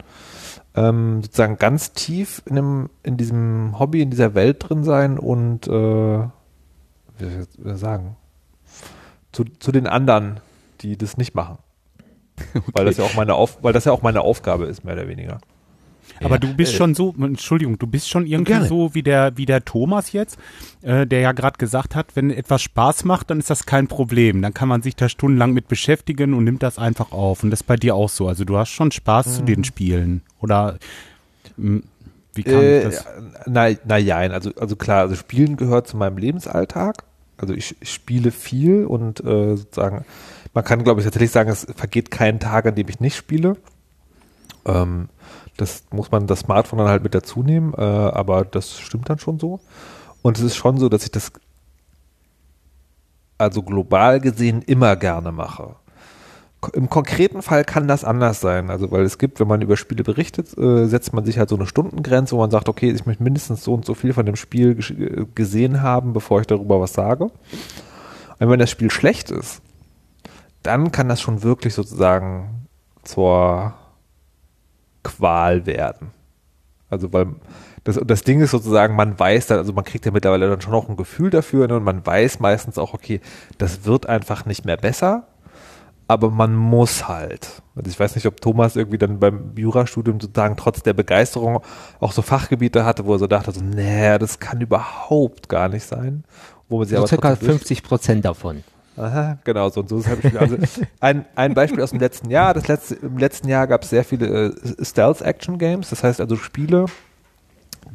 ähm, 0.76 1.22
sozusagen 1.22 1.58
ganz 1.58 1.94
tief 1.94 2.42
in, 2.46 2.56
dem, 2.56 2.90
in 3.04 3.18
diesem 3.18 3.78
Hobby, 3.80 4.02
in 4.02 4.10
dieser 4.10 4.36
Welt 4.36 4.70
drin 4.70 4.84
sein 4.84 5.18
und 5.18 5.68
äh, 5.68 5.72
wie 5.72 7.26
soll 7.26 7.74
ich 7.74 7.80
sagen, 7.80 8.16
zu, 9.32 9.46
zu 9.60 9.72
den 9.72 9.88
anderen, 9.88 10.40
die 10.82 10.98
das 10.98 11.18
nicht 11.18 11.36
machen. 11.36 11.58
Weil 12.74 12.86
das 12.86 12.98
ja 12.98 13.04
auch 13.04 13.14
meine 13.14 13.36
Auf, 13.36 13.60
weil 13.64 13.74
das 13.74 13.86
ja 13.86 13.92
auch 13.92 14.02
meine 14.02 14.22
Aufgabe 14.22 14.66
ist, 14.66 14.84
mehr 14.86 14.94
oder 14.96 15.08
weniger. 15.08 15.40
Aber 16.22 16.36
Ja, 16.36 16.40
du 16.40 16.54
bist 16.56 16.74
äh, 16.74 16.78
schon 16.78 16.96
so, 16.96 17.14
Entschuldigung, 17.20 17.78
du 17.80 17.88
bist 17.88 18.10
schon 18.10 18.26
irgendwie 18.26 18.54
Gerne. 18.54 18.68
so 18.68 18.94
wie 18.96 19.04
der, 19.04 19.38
wie 19.38 19.46
der 19.46 19.64
Thomas 19.66 20.12
jetzt, 20.12 20.38
äh, 20.82 21.06
der 21.08 21.20
ja 21.22 21.32
gerade 21.34 21.58
gesagt 21.58 21.96
hat, 21.96 22.16
wenn 22.16 22.32
etwas 22.32 22.62
Spaß 22.62 23.06
macht, 23.06 23.30
dann 23.30 23.40
ist 23.40 23.50
das 23.50 23.66
kein 23.66 23.88
Problem. 23.88 24.42
Dann 24.42 24.54
kann 24.54 24.70
man 24.70 24.82
sich 24.82 24.96
da 24.96 25.10
stundenlang 25.10 25.54
mit 25.54 25.68
beschäftigen 25.68 26.34
und 26.34 26.44
nimmt 26.46 26.64
das 26.64 26.80
einfach 26.80 27.12
auf. 27.12 27.44
Und 27.44 27.52
das 27.52 27.62
ist 27.62 27.68
bei 27.68 27.76
dir 27.76 27.96
auch 27.96 28.10
so. 28.10 28.28
Also 28.28 28.46
du 28.46 28.58
hast 28.58 28.70
schon 28.70 28.92
Spaß 28.92 29.36
zu 29.38 29.44
den 29.44 29.64
Spielen. 29.64 30.24
Oder 30.42 30.80
mh, 31.58 31.82
wie 32.34 32.44
kann 32.46 32.70
Äh, 32.70 32.80
ich 32.80 32.80
das? 32.80 33.06
na, 33.46 33.70
na 33.86 33.98
ja, 33.98 34.18
also, 34.18 34.52
also 34.56 34.76
klar, 34.76 35.02
also 35.02 35.16
Spielen 35.16 35.58
gehört 35.58 35.88
zu 35.88 35.98
meinem 35.98 36.18
Lebensalltag. 36.18 37.04
Also 37.42 37.54
ich, 37.54 37.76
ich 37.82 37.94
spiele 37.94 38.32
viel 38.32 38.86
und 38.86 39.20
äh, 39.22 39.56
sozusagen, 39.56 40.06
man 40.54 40.64
kann 40.64 40.84
glaube 40.84 41.02
ich 41.02 41.06
tatsächlich 41.06 41.32
sagen, 41.32 41.50
es 41.50 41.68
vergeht 41.76 42.12
kein 42.12 42.40
Tag, 42.40 42.66
an 42.66 42.76
dem 42.76 42.88
ich 42.90 43.00
nicht 43.00 43.16
spiele. 43.16 43.58
Ähm, 44.66 45.10
das 45.58 45.84
muss 45.92 46.12
man 46.12 46.28
das 46.28 46.40
Smartphone 46.40 46.80
dann 46.80 46.88
halt 46.88 47.04
mit 47.04 47.14
dazu 47.14 47.44
nehmen, 47.44 47.74
äh, 47.74 47.82
aber 47.82 48.46
das 48.46 48.80
stimmt 48.80 49.10
dann 49.10 49.20
schon 49.20 49.40
so. 49.40 49.60
Und 50.22 50.38
es 50.38 50.44
ist 50.44 50.56
schon 50.56 50.78
so, 50.78 50.90
dass 50.90 51.04
ich 51.04 51.12
das 51.12 51.32
also 53.38 53.64
global 53.64 54.20
gesehen 54.20 54.62
immer 54.62 54.96
gerne 54.96 55.32
mache. 55.32 55.76
Im 56.74 56.90
konkreten 56.90 57.42
Fall 57.42 57.64
kann 57.64 57.88
das 57.88 58.04
anders 58.04 58.42
sein. 58.42 58.70
Also, 58.70 58.92
weil 58.92 59.04
es 59.04 59.18
gibt, 59.18 59.40
wenn 59.40 59.48
man 59.48 59.62
über 59.62 59.78
Spiele 59.78 60.04
berichtet, 60.04 60.58
äh, 60.58 60.88
setzt 60.88 61.14
man 61.14 61.24
sich 61.24 61.38
halt 61.38 61.50
so 61.50 61.56
eine 61.56 61.66
Stundengrenze, 61.66 62.36
wo 62.36 62.40
man 62.40 62.52
sagt, 62.52 62.68
okay, 62.68 62.92
ich 62.92 63.06
möchte 63.06 63.24
mindestens 63.24 63.64
so 63.64 63.74
und 63.74 63.86
so 63.86 63.94
viel 63.94 64.14
von 64.14 64.26
dem 64.26 64.36
Spiel 64.36 64.78
äh, 64.78 65.26
gesehen 65.36 65.82
haben, 65.82 66.12
bevor 66.12 66.42
ich 66.42 66.48
darüber 66.48 66.82
was 66.82 66.94
sage. 66.94 67.26
Und 68.40 68.50
wenn 68.50 68.60
das 68.60 68.70
Spiel 68.70 68.92
schlecht 68.92 69.32
ist, 69.32 69.62
dann 70.62 70.92
kann 70.92 71.08
das 71.08 71.22
schon 71.22 71.44
wirklich 71.44 71.74
sozusagen 71.74 72.68
zur 73.04 73.74
Qual 75.04 75.66
werden. 75.66 76.12
Also, 76.90 77.14
weil 77.14 77.36
das, 77.84 78.00
das 78.06 78.24
Ding 78.24 78.42
ist 78.42 78.52
sozusagen, 78.52 78.96
man 78.96 79.18
weiß 79.18 79.48
dann, 79.48 79.60
also 79.60 79.74
man 79.74 79.86
kriegt 79.86 80.06
ja 80.06 80.12
mittlerweile 80.12 80.50
dann 80.50 80.62
schon 80.62 80.74
auch 80.74 80.90
ein 80.90 80.98
Gefühl 80.98 81.30
dafür 81.30 81.68
ne, 81.68 81.78
und 81.78 81.84
man 81.84 82.06
weiß 82.06 82.40
meistens 82.40 82.78
auch, 82.78 82.94
okay, 82.94 83.22
das 83.58 83.86
wird 83.86 84.08
einfach 84.08 84.46
nicht 84.46 84.66
mehr 84.66 84.78
besser, 84.78 85.28
aber 86.10 86.32
man 86.32 86.56
muss 86.56 87.08
halt. 87.08 87.62
Also 87.76 87.88
ich 87.88 88.00
weiß 88.00 88.16
nicht, 88.16 88.26
ob 88.26 88.42
Thomas 88.42 88.76
irgendwie 88.76 88.98
dann 88.98 89.20
beim 89.20 89.52
Jurastudium 89.56 90.20
sozusagen 90.20 90.58
trotz 90.58 90.82
der 90.82 90.94
Begeisterung 90.94 91.62
auch 92.00 92.12
so 92.14 92.24
Fachgebiete 92.24 92.84
hatte, 92.84 93.06
wo 93.06 93.14
er 93.14 93.20
so 93.20 93.28
dachte, 93.28 93.52
so, 93.52 93.62
nee, 93.62 94.18
das 94.18 94.40
kann 94.40 94.60
überhaupt 94.60 95.50
gar 95.50 95.70
nicht 95.70 95.86
sein. 95.86 96.24
Wo 96.68 96.80
man 96.80 96.88
sich 96.88 96.96
so 96.96 97.02
aber 97.02 97.08
circa 97.08 97.36
50 97.36 97.84
Prozent 97.84 98.26
davon. 98.26 98.64
Aha, 98.98 99.38
genau, 99.44 99.70
so 99.70 99.82
und 99.82 99.90
so 99.90 100.00
ist 100.00 100.08
halt 100.08 100.36
Also 100.36 100.58
ein, 101.00 101.26
ein 101.36 101.54
Beispiel 101.54 101.84
aus 101.84 101.92
dem 101.92 102.00
letzten 102.00 102.32
Jahr. 102.32 102.56
Das 102.56 102.68
letzte, 102.68 102.96
Im 102.96 103.20
letzten 103.20 103.48
Jahr 103.48 103.68
gab 103.68 103.84
es 103.84 103.92
sehr 103.92 104.04
viele 104.04 104.48
äh, 104.48 104.84
Stealth-Action-Games, 104.84 105.92
das 105.92 106.04
heißt 106.04 106.22
also 106.22 106.38
Spiele, 106.38 106.88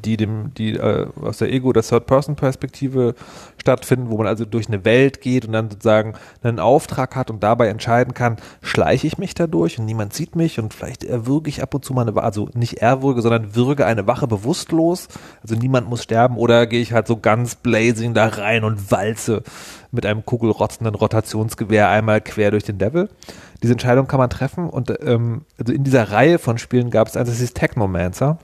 die 0.05 0.17
dem, 0.17 0.53
die 0.55 0.75
äh, 0.75 1.07
aus 1.21 1.39
der 1.39 1.53
Ego- 1.53 1.69
oder 1.69 1.83
Third-Person-Perspektive 1.83 3.15
stattfinden, 3.59 4.11
wo 4.11 4.19
man 4.19 4.27
also 4.27 4.45
durch 4.45 4.69
eine 4.69 4.85
Welt 4.85 5.21
geht 5.21 5.47
und 5.47 5.53
dann 5.53 5.71
sozusagen 5.71 6.15
einen 6.43 6.59
Auftrag 6.59 7.17
hat 7.17 7.31
und 7.31 7.43
dabei 7.43 7.69
entscheiden 7.69 8.15
kann, 8.15 8.37
schleiche 8.63 9.07
ich 9.07 9.19
mich 9.19 9.35
dadurch 9.35 9.79
und 9.79 9.87
niemand 9.87 10.13
sieht 10.13 10.37
mich 10.37 10.59
und 10.59 10.75
vielleicht 10.75 11.05
erwürge 11.05 11.49
ich 11.49 11.63
ab 11.63 11.75
und 11.75 11.85
zu 11.85 11.95
mal 11.95 12.07
eine, 12.07 12.23
also 12.23 12.49
nicht 12.55 12.79
erwürge, 12.79 13.23
sondern 13.23 13.55
würge 13.55 13.87
eine 13.87 14.07
Wache 14.07 14.27
bewusstlos, 14.27 15.09
also 15.43 15.55
niemand 15.55 15.89
muss 15.89 16.03
sterben 16.03 16.37
oder 16.37 16.67
gehe 16.67 16.81
ich 16.81 16.93
halt 16.93 17.07
so 17.07 17.17
ganz 17.17 17.55
blazing 17.55 18.15
da 18.15 18.27
rein 18.27 18.65
und 18.65 18.91
walze 18.91 19.43
mit 19.91 20.05
einem 20.07 20.25
kugelrotzenden 20.25 20.95
Rotationsgewehr 20.95 21.89
einmal 21.89 22.21
quer 22.21 22.51
durch 22.51 22.65
den 22.65 22.79
Level. 22.79 23.09
Diese 23.63 23.73
Entscheidung 23.73 24.07
kann 24.07 24.19
man 24.19 24.29
treffen 24.29 24.69
und 24.69 24.93
ähm, 25.03 25.43
also 25.59 25.73
in 25.73 25.85
dieser 25.85 26.11
Reihe 26.11 26.39
von 26.39 26.59
Spielen 26.59 26.91
gab 26.91 27.09
es 27.09 27.17
eins, 27.17 27.31
das 27.31 27.41
ist 27.41 27.57
Technomancer. 27.57 28.39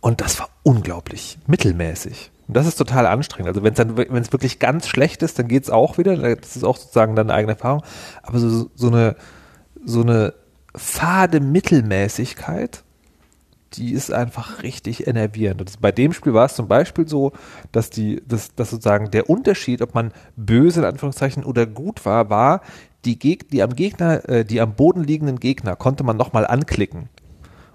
Und 0.00 0.20
das 0.20 0.38
war 0.38 0.48
unglaublich 0.62 1.38
mittelmäßig. 1.46 2.30
Und 2.46 2.56
das 2.56 2.66
ist 2.66 2.76
total 2.76 3.06
anstrengend. 3.06 3.48
Also 3.48 3.62
wenn 3.62 4.22
es 4.22 4.32
wirklich 4.32 4.58
ganz 4.58 4.88
schlecht 4.88 5.22
ist, 5.22 5.38
dann 5.38 5.48
geht 5.48 5.64
es 5.64 5.70
auch 5.70 5.98
wieder. 5.98 6.16
Das 6.36 6.56
ist 6.56 6.64
auch 6.64 6.76
sozusagen 6.76 7.14
dann 7.14 7.28
eine 7.28 7.38
eigene 7.38 7.52
Erfahrung. 7.52 7.82
Aber 8.22 8.38
so, 8.38 8.70
so 8.74 8.88
eine, 8.88 9.16
so 9.84 10.00
eine 10.00 10.34
fade 10.74 11.40
Mittelmäßigkeit, 11.40 12.84
die 13.74 13.92
ist 13.92 14.12
einfach 14.12 14.62
richtig 14.62 15.06
enervierend. 15.06 15.60
Und 15.60 15.80
bei 15.80 15.92
dem 15.92 16.14
Spiel 16.14 16.32
war 16.32 16.46
es 16.46 16.54
zum 16.54 16.68
Beispiel 16.68 17.06
so, 17.06 17.32
dass 17.70 17.90
die, 17.90 18.22
dass, 18.26 18.54
dass 18.54 18.70
sozusagen 18.70 19.10
der 19.10 19.28
Unterschied, 19.28 19.82
ob 19.82 19.94
man 19.94 20.12
böse 20.36 20.80
in 20.80 20.86
Anführungszeichen 20.86 21.44
oder 21.44 21.66
gut 21.66 22.06
war, 22.06 22.30
war, 22.30 22.62
die, 23.04 23.18
Geg 23.18 23.50
die 23.50 23.62
am 23.62 23.74
Gegner, 23.74 24.26
äh, 24.26 24.44
die 24.44 24.60
am 24.60 24.74
Boden 24.74 25.04
liegenden 25.04 25.38
Gegner 25.38 25.76
konnte 25.76 26.02
man 26.02 26.16
nochmal 26.16 26.46
anklicken 26.46 27.10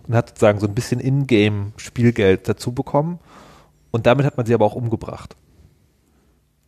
und 0.08 0.16
hat 0.16 0.30
sozusagen 0.30 0.60
so 0.60 0.68
ein 0.68 0.76
bisschen 0.76 1.00
Ingame-Spielgeld 1.00 2.48
dazu 2.48 2.72
bekommen. 2.72 3.20
Und 3.92 4.06
damit 4.06 4.26
hat 4.26 4.38
man 4.38 4.46
sie 4.46 4.54
aber 4.54 4.66
auch 4.66 4.76
umgebracht. 4.76 5.36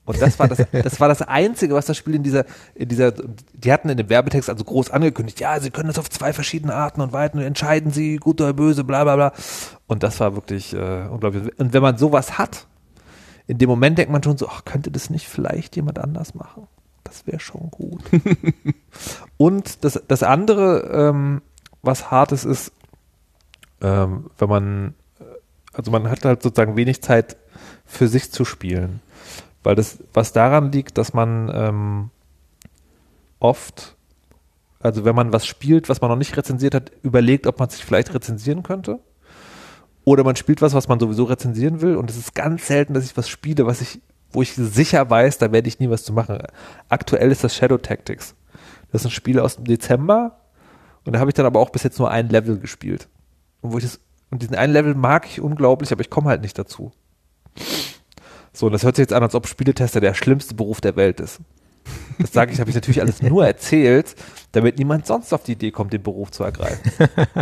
Und 0.05 0.21
das 0.21 0.37
war 0.37 0.47
das, 0.47 0.59
das 0.71 0.99
war 0.99 1.07
das 1.07 1.21
Einzige, 1.23 1.73
was 1.73 1.87
das 1.87 1.97
Spiel 1.97 2.15
in 2.15 2.23
dieser, 2.23 2.45
in 2.75 2.87
dieser, 2.87 3.11
die 3.11 3.73
hatten 3.73 3.89
in 3.89 3.97
dem 3.97 4.09
Werbetext 4.09 4.49
also 4.49 4.63
groß 4.63 4.91
angekündigt, 4.91 5.39
ja, 5.39 5.59
sie 5.59 5.71
können 5.71 5.87
das 5.87 5.99
auf 5.99 6.09
zwei 6.09 6.31
verschiedene 6.31 6.73
Arten 6.73 7.01
und 7.01 7.11
Weiten 7.11 7.39
entscheiden 7.39 7.91
sie, 7.91 8.17
gut 8.17 8.39
oder 8.39 8.53
böse, 8.53 8.83
bla 8.83 9.03
bla 9.03 9.15
bla. 9.15 9.33
Und 9.87 10.03
das 10.03 10.19
war 10.19 10.35
wirklich 10.35 10.73
äh, 10.73 11.07
unglaublich. 11.07 11.59
Und 11.59 11.73
wenn 11.73 11.81
man 11.81 11.97
sowas 11.97 12.37
hat, 12.37 12.67
in 13.47 13.57
dem 13.57 13.69
Moment 13.69 13.97
denkt 13.97 14.11
man 14.11 14.23
schon 14.23 14.37
so, 14.37 14.47
ach, 14.47 14.65
könnte 14.65 14.91
das 14.91 15.09
nicht 15.09 15.27
vielleicht 15.27 15.75
jemand 15.75 15.99
anders 15.99 16.33
machen? 16.33 16.67
Das 17.03 17.27
wäre 17.27 17.39
schon 17.39 17.69
gut. 17.69 18.03
und 19.37 19.83
das, 19.83 20.01
das 20.07 20.23
andere, 20.23 20.89
ähm, 20.91 21.41
was 21.83 22.09
hartes 22.09 22.45
ist, 22.45 22.71
ähm, 23.81 24.29
wenn 24.37 24.49
man, 24.49 24.93
also 25.73 25.91
man 25.91 26.09
hat 26.09 26.25
halt 26.25 26.43
sozusagen 26.43 26.75
wenig 26.75 27.01
Zeit 27.01 27.37
für 27.85 28.07
sich 28.07 28.31
zu 28.31 28.45
spielen. 28.45 29.01
Weil 29.63 29.75
das, 29.75 29.97
was 30.13 30.31
daran 30.31 30.71
liegt, 30.71 30.97
dass 30.97 31.13
man 31.13 31.51
ähm, 31.53 32.09
oft, 33.39 33.95
also 34.79 35.05
wenn 35.05 35.15
man 35.15 35.33
was 35.33 35.47
spielt, 35.47 35.89
was 35.89 36.01
man 36.01 36.11
noch 36.11 36.17
nicht 36.17 36.37
rezensiert 36.37 36.75
hat, 36.75 36.91
überlegt, 37.01 37.47
ob 37.47 37.59
man 37.59 37.69
sich 37.69 37.83
vielleicht 37.83 38.13
rezensieren 38.13 38.63
könnte. 38.63 38.99
Oder 40.03 40.23
man 40.23 40.35
spielt 40.35 40.61
was, 40.61 40.75
was 40.75 40.87
man 40.87 40.99
sowieso 40.99 41.23
rezensieren 41.23 41.81
will. 41.81 41.95
Und 41.95 42.11
es 42.11 42.17
ist 42.17 42.35
ganz 42.35 42.67
selten, 42.67 42.93
dass 42.93 43.05
ich 43.05 43.17
was 43.17 43.27
spiele, 43.27 43.65
was 43.65 43.81
ich, 43.81 43.99
wo 44.31 44.43
ich 44.43 44.53
sicher 44.53 45.09
weiß, 45.09 45.39
da 45.39 45.51
werde 45.51 45.67
ich 45.67 45.79
nie 45.79 45.89
was 45.89 46.03
zu 46.03 46.13
machen. 46.13 46.37
Aktuell 46.89 47.31
ist 47.31 47.43
das 47.43 47.55
Shadow 47.55 47.79
Tactics. 47.79 48.35
Das 48.91 49.01
ist 49.01 49.07
ein 49.07 49.11
Spiel 49.11 49.39
aus 49.39 49.55
dem 49.55 49.65
Dezember. 49.65 50.37
Und 51.05 51.13
da 51.13 51.19
habe 51.19 51.31
ich 51.31 51.33
dann 51.33 51.47
aber 51.47 51.59
auch 51.59 51.71
bis 51.71 51.83
jetzt 51.83 51.97
nur 51.97 52.11
ein 52.11 52.29
Level 52.29 52.59
gespielt. 52.59 53.07
Und 53.65 53.73
wo 53.73 53.77
ich 53.77 53.83
das, 53.83 53.99
und 54.31 54.41
diesen 54.41 54.55
einen 54.55 54.73
Level 54.73 54.95
mag 54.95 55.25
ich 55.25 55.41
unglaublich, 55.41 55.91
aber 55.91 56.01
ich 56.01 56.09
komme 56.09 56.29
halt 56.29 56.41
nicht 56.41 56.57
dazu. 56.57 56.91
So, 58.53 58.67
und 58.67 58.71
das 58.71 58.83
hört 58.83 58.95
sich 58.95 59.03
jetzt 59.03 59.13
an, 59.13 59.23
als 59.23 59.35
ob 59.35 59.47
Spieletester 59.47 59.99
der 59.99 60.13
schlimmste 60.13 60.55
Beruf 60.55 60.81
der 60.81 60.95
Welt 60.95 61.19
ist. 61.19 61.39
Das 62.19 62.31
sage 62.31 62.53
ich, 62.53 62.59
habe 62.59 62.69
ich 62.69 62.75
natürlich 62.75 63.01
alles 63.01 63.21
nur 63.21 63.45
erzählt, 63.45 64.15
damit 64.53 64.77
niemand 64.79 65.05
sonst 65.05 65.33
auf 65.33 65.43
die 65.43 65.51
Idee 65.53 65.71
kommt, 65.71 65.93
den 65.93 66.01
Beruf 66.01 66.31
zu 66.31 66.43
ergreifen. 66.43 66.91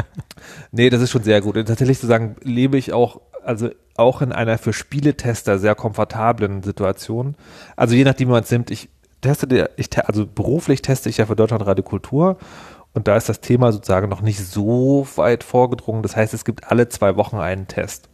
nee, 0.72 0.90
das 0.90 1.02
ist 1.02 1.12
schon 1.12 1.24
sehr 1.24 1.42
gut. 1.42 1.56
Und 1.56 1.68
tatsächlich 1.68 2.00
zu 2.00 2.08
sagen, 2.08 2.36
lebe 2.42 2.78
ich 2.78 2.92
auch, 2.92 3.22
also 3.44 3.70
auch 3.96 4.22
in 4.22 4.32
einer 4.32 4.58
für 4.58 4.74
Spieletester 4.74 5.60
sehr 5.60 5.76
komfortablen 5.76 6.64
Situation. 6.64 7.36
Also 7.76 7.96
je 7.96 8.04
nachdem, 8.04 8.30
wie 8.30 8.34
man 8.34 8.44
es 8.44 8.52
nimmt, 8.52 8.72
ich 8.72 8.90
teste, 9.22 9.70
ich, 9.78 9.90
also 10.08 10.26
beruflich 10.26 10.82
teste 10.82 11.10
ich 11.10 11.18
ja 11.18 11.26
für 11.26 11.36
Deutschland 11.36 11.66
Radio 11.66 11.84
Kultur 11.84 12.38
und 12.94 13.08
da 13.08 13.16
ist 13.16 13.30
das 13.30 13.42
Thema 13.42 13.72
sozusagen 13.72 14.10
noch 14.10 14.22
nicht 14.22 14.40
so 14.40 15.08
weit 15.16 15.44
vorgedrungen. 15.44 16.04
Das 16.04 16.16
heißt, 16.16 16.34
es 16.34 16.46
gibt 16.46 16.72
alle 16.72 16.90
zwei 16.90 17.16
Wochen 17.16 17.38
einen 17.38 17.68
Test. 17.68 18.10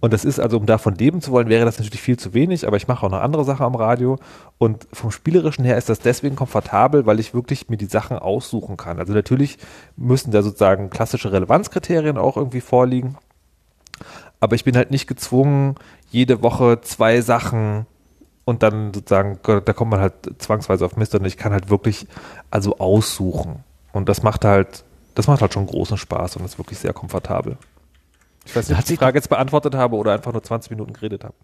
Und 0.00 0.12
das 0.12 0.24
ist 0.24 0.38
also, 0.38 0.58
um 0.58 0.66
davon 0.66 0.96
leben 0.96 1.22
zu 1.22 1.30
wollen, 1.32 1.48
wäre 1.48 1.64
das 1.64 1.78
natürlich 1.78 2.02
viel 2.02 2.18
zu 2.18 2.34
wenig, 2.34 2.66
aber 2.66 2.76
ich 2.76 2.88
mache 2.88 3.06
auch 3.06 3.10
noch 3.10 3.22
andere 3.22 3.44
Sachen 3.44 3.64
am 3.64 3.74
Radio. 3.74 4.18
Und 4.58 4.86
vom 4.92 5.10
Spielerischen 5.10 5.64
her 5.64 5.78
ist 5.78 5.88
das 5.88 6.00
deswegen 6.00 6.36
komfortabel, 6.36 7.06
weil 7.06 7.20
ich 7.20 7.32
wirklich 7.32 7.70
mir 7.70 7.78
die 7.78 7.86
Sachen 7.86 8.18
aussuchen 8.18 8.76
kann. 8.76 8.98
Also 8.98 9.14
natürlich 9.14 9.56
müssen 9.96 10.30
da 10.30 10.42
sozusagen 10.42 10.90
klassische 10.90 11.32
Relevanzkriterien 11.32 12.18
auch 12.18 12.36
irgendwie 12.36 12.60
vorliegen. 12.60 13.16
Aber 14.40 14.56
ich 14.56 14.64
bin 14.64 14.76
halt 14.76 14.90
nicht 14.90 15.06
gezwungen, 15.06 15.76
jede 16.10 16.42
Woche 16.42 16.80
zwei 16.82 17.22
Sachen 17.22 17.86
und 18.44 18.62
dann 18.62 18.92
sozusagen, 18.92 19.38
da 19.42 19.72
kommt 19.72 19.92
man 19.92 20.00
halt 20.00 20.14
zwangsweise 20.36 20.84
auf 20.84 20.96
Mist 20.96 21.14
und 21.14 21.24
ich 21.24 21.38
kann 21.38 21.52
halt 21.52 21.70
wirklich 21.70 22.06
also 22.50 22.76
aussuchen. 22.78 23.64
Und 23.94 24.08
das 24.08 24.22
macht 24.22 24.44
halt, 24.44 24.84
das 25.14 25.26
macht 25.26 25.40
halt 25.40 25.54
schon 25.54 25.66
großen 25.66 25.96
Spaß 25.96 26.36
und 26.36 26.44
ist 26.44 26.58
wirklich 26.58 26.78
sehr 26.78 26.92
komfortabel. 26.92 27.56
Ich 28.44 28.54
weiß 28.54 28.68
nicht, 28.68 28.76
ob 28.76 28.84
ich 28.84 28.88
die 28.88 28.96
Frage 28.96 29.16
jetzt 29.16 29.28
beantwortet 29.28 29.74
habe 29.74 29.96
oder 29.96 30.12
einfach 30.12 30.32
nur 30.32 30.42
20 30.42 30.70
Minuten 30.70 30.92
geredet 30.92 31.24
habe. 31.24 31.34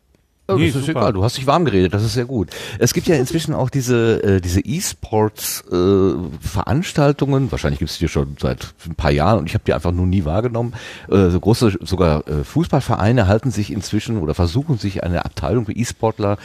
Oh, 0.48 0.56
nee, 0.56 0.70
das 0.70 0.82
ist 0.82 0.88
egal. 0.88 1.12
Du 1.12 1.22
hast 1.22 1.36
dich 1.36 1.46
warm 1.46 1.64
geredet, 1.64 1.94
das 1.94 2.02
ist 2.02 2.14
sehr 2.14 2.24
gut. 2.24 2.50
Es 2.80 2.92
gibt 2.92 3.06
ja 3.06 3.14
inzwischen 3.20 3.54
auch 3.54 3.70
diese 3.70 4.22
äh, 4.22 4.40
diese 4.40 4.60
E-Sports 4.60 5.64
äh, 5.70 6.14
Veranstaltungen. 6.40 7.52
Wahrscheinlich 7.52 7.78
gibt 7.78 7.92
es 7.92 7.98
die 7.98 8.08
schon 8.08 8.36
seit 8.40 8.74
ein 8.84 8.96
paar 8.96 9.12
Jahren 9.12 9.38
und 9.38 9.46
ich 9.46 9.54
habe 9.54 9.62
die 9.64 9.72
einfach 9.72 9.92
nur 9.92 10.06
nie 10.06 10.24
wahrgenommen. 10.24 10.74
Äh, 11.08 11.28
so 11.28 11.38
große 11.38 11.78
sogar 11.82 12.26
äh, 12.26 12.42
Fußballvereine 12.42 13.28
halten 13.28 13.52
sich 13.52 13.72
inzwischen 13.72 14.18
oder 14.18 14.34
versuchen 14.34 14.76
sich 14.76 15.04
eine 15.04 15.24
Abteilung 15.24 15.66
für 15.66 15.72
E-Sportler 15.72 16.36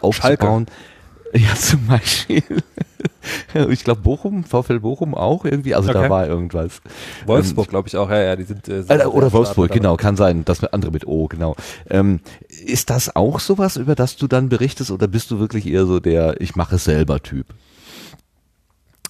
aufzubauen. 0.00 0.66
Schalke. 0.66 0.72
Ja, 1.34 1.54
zum 1.54 1.86
Beispiel. 1.86 2.42
ich 3.70 3.84
glaube 3.84 4.00
Bochum, 4.00 4.44
VfL 4.44 4.80
Bochum 4.80 5.14
auch 5.14 5.44
irgendwie, 5.44 5.74
also 5.74 5.90
okay. 5.90 6.02
da 6.02 6.10
war 6.10 6.26
irgendwas. 6.26 6.80
Wolfsburg, 7.26 7.66
ähm, 7.66 7.70
glaube 7.70 7.88
ich 7.88 7.96
auch, 7.96 8.10
ja, 8.10 8.22
ja, 8.22 8.36
die 8.36 8.44
sind. 8.44 8.68
Äh, 8.68 8.84
äh, 8.88 9.06
oder 9.06 9.32
Wolfsburg, 9.32 9.70
genau, 9.70 9.96
kann 9.96 10.16
sein, 10.16 10.44
das 10.44 10.62
andere 10.64 10.90
mit 10.92 11.06
O, 11.06 11.28
genau. 11.28 11.56
Ähm, 11.88 12.20
ist 12.48 12.90
das 12.90 13.14
auch 13.14 13.40
sowas, 13.40 13.76
über 13.76 13.94
das 13.94 14.16
du 14.16 14.26
dann 14.26 14.48
berichtest, 14.48 14.90
oder 14.90 15.08
bist 15.08 15.30
du 15.30 15.38
wirklich 15.38 15.66
eher 15.66 15.86
so 15.86 16.00
der 16.00 16.40
Ich 16.40 16.56
mache 16.56 16.76
es 16.76 16.84
selber 16.84 17.22
Typ? 17.22 17.46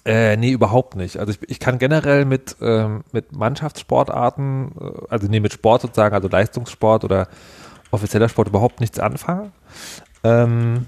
Äh, 0.05 0.35
nee, 0.35 0.51
überhaupt 0.51 0.95
nicht. 0.95 1.17
Also 1.17 1.31
ich, 1.31 1.49
ich 1.49 1.59
kann 1.59 1.79
generell 1.79 2.25
mit, 2.25 2.57
ähm, 2.61 3.03
mit 3.13 3.31
Mannschaftssportarten, 3.35 4.71
äh, 4.79 4.91
also 5.09 5.27
nee, 5.27 5.39
mit 5.39 5.53
Sport 5.53 5.81
sozusagen, 5.81 6.13
also 6.13 6.27
Leistungssport 6.27 7.05
oder 7.05 7.29
offizieller 7.91 8.27
Sport 8.27 8.49
überhaupt 8.49 8.81
nichts 8.81 8.99
anfangen. 8.99 9.53
Ähm, 10.23 10.87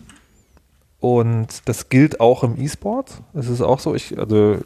Und 1.06 1.62
das 1.66 1.90
gilt 1.90 2.20
auch 2.20 2.44
im 2.44 2.60
E-Sport. 2.60 3.22
Es 3.36 3.48
ist 3.48 3.62
auch 3.62 3.78
so, 3.78 3.94
ich, 3.94 4.18
also, 4.18 4.58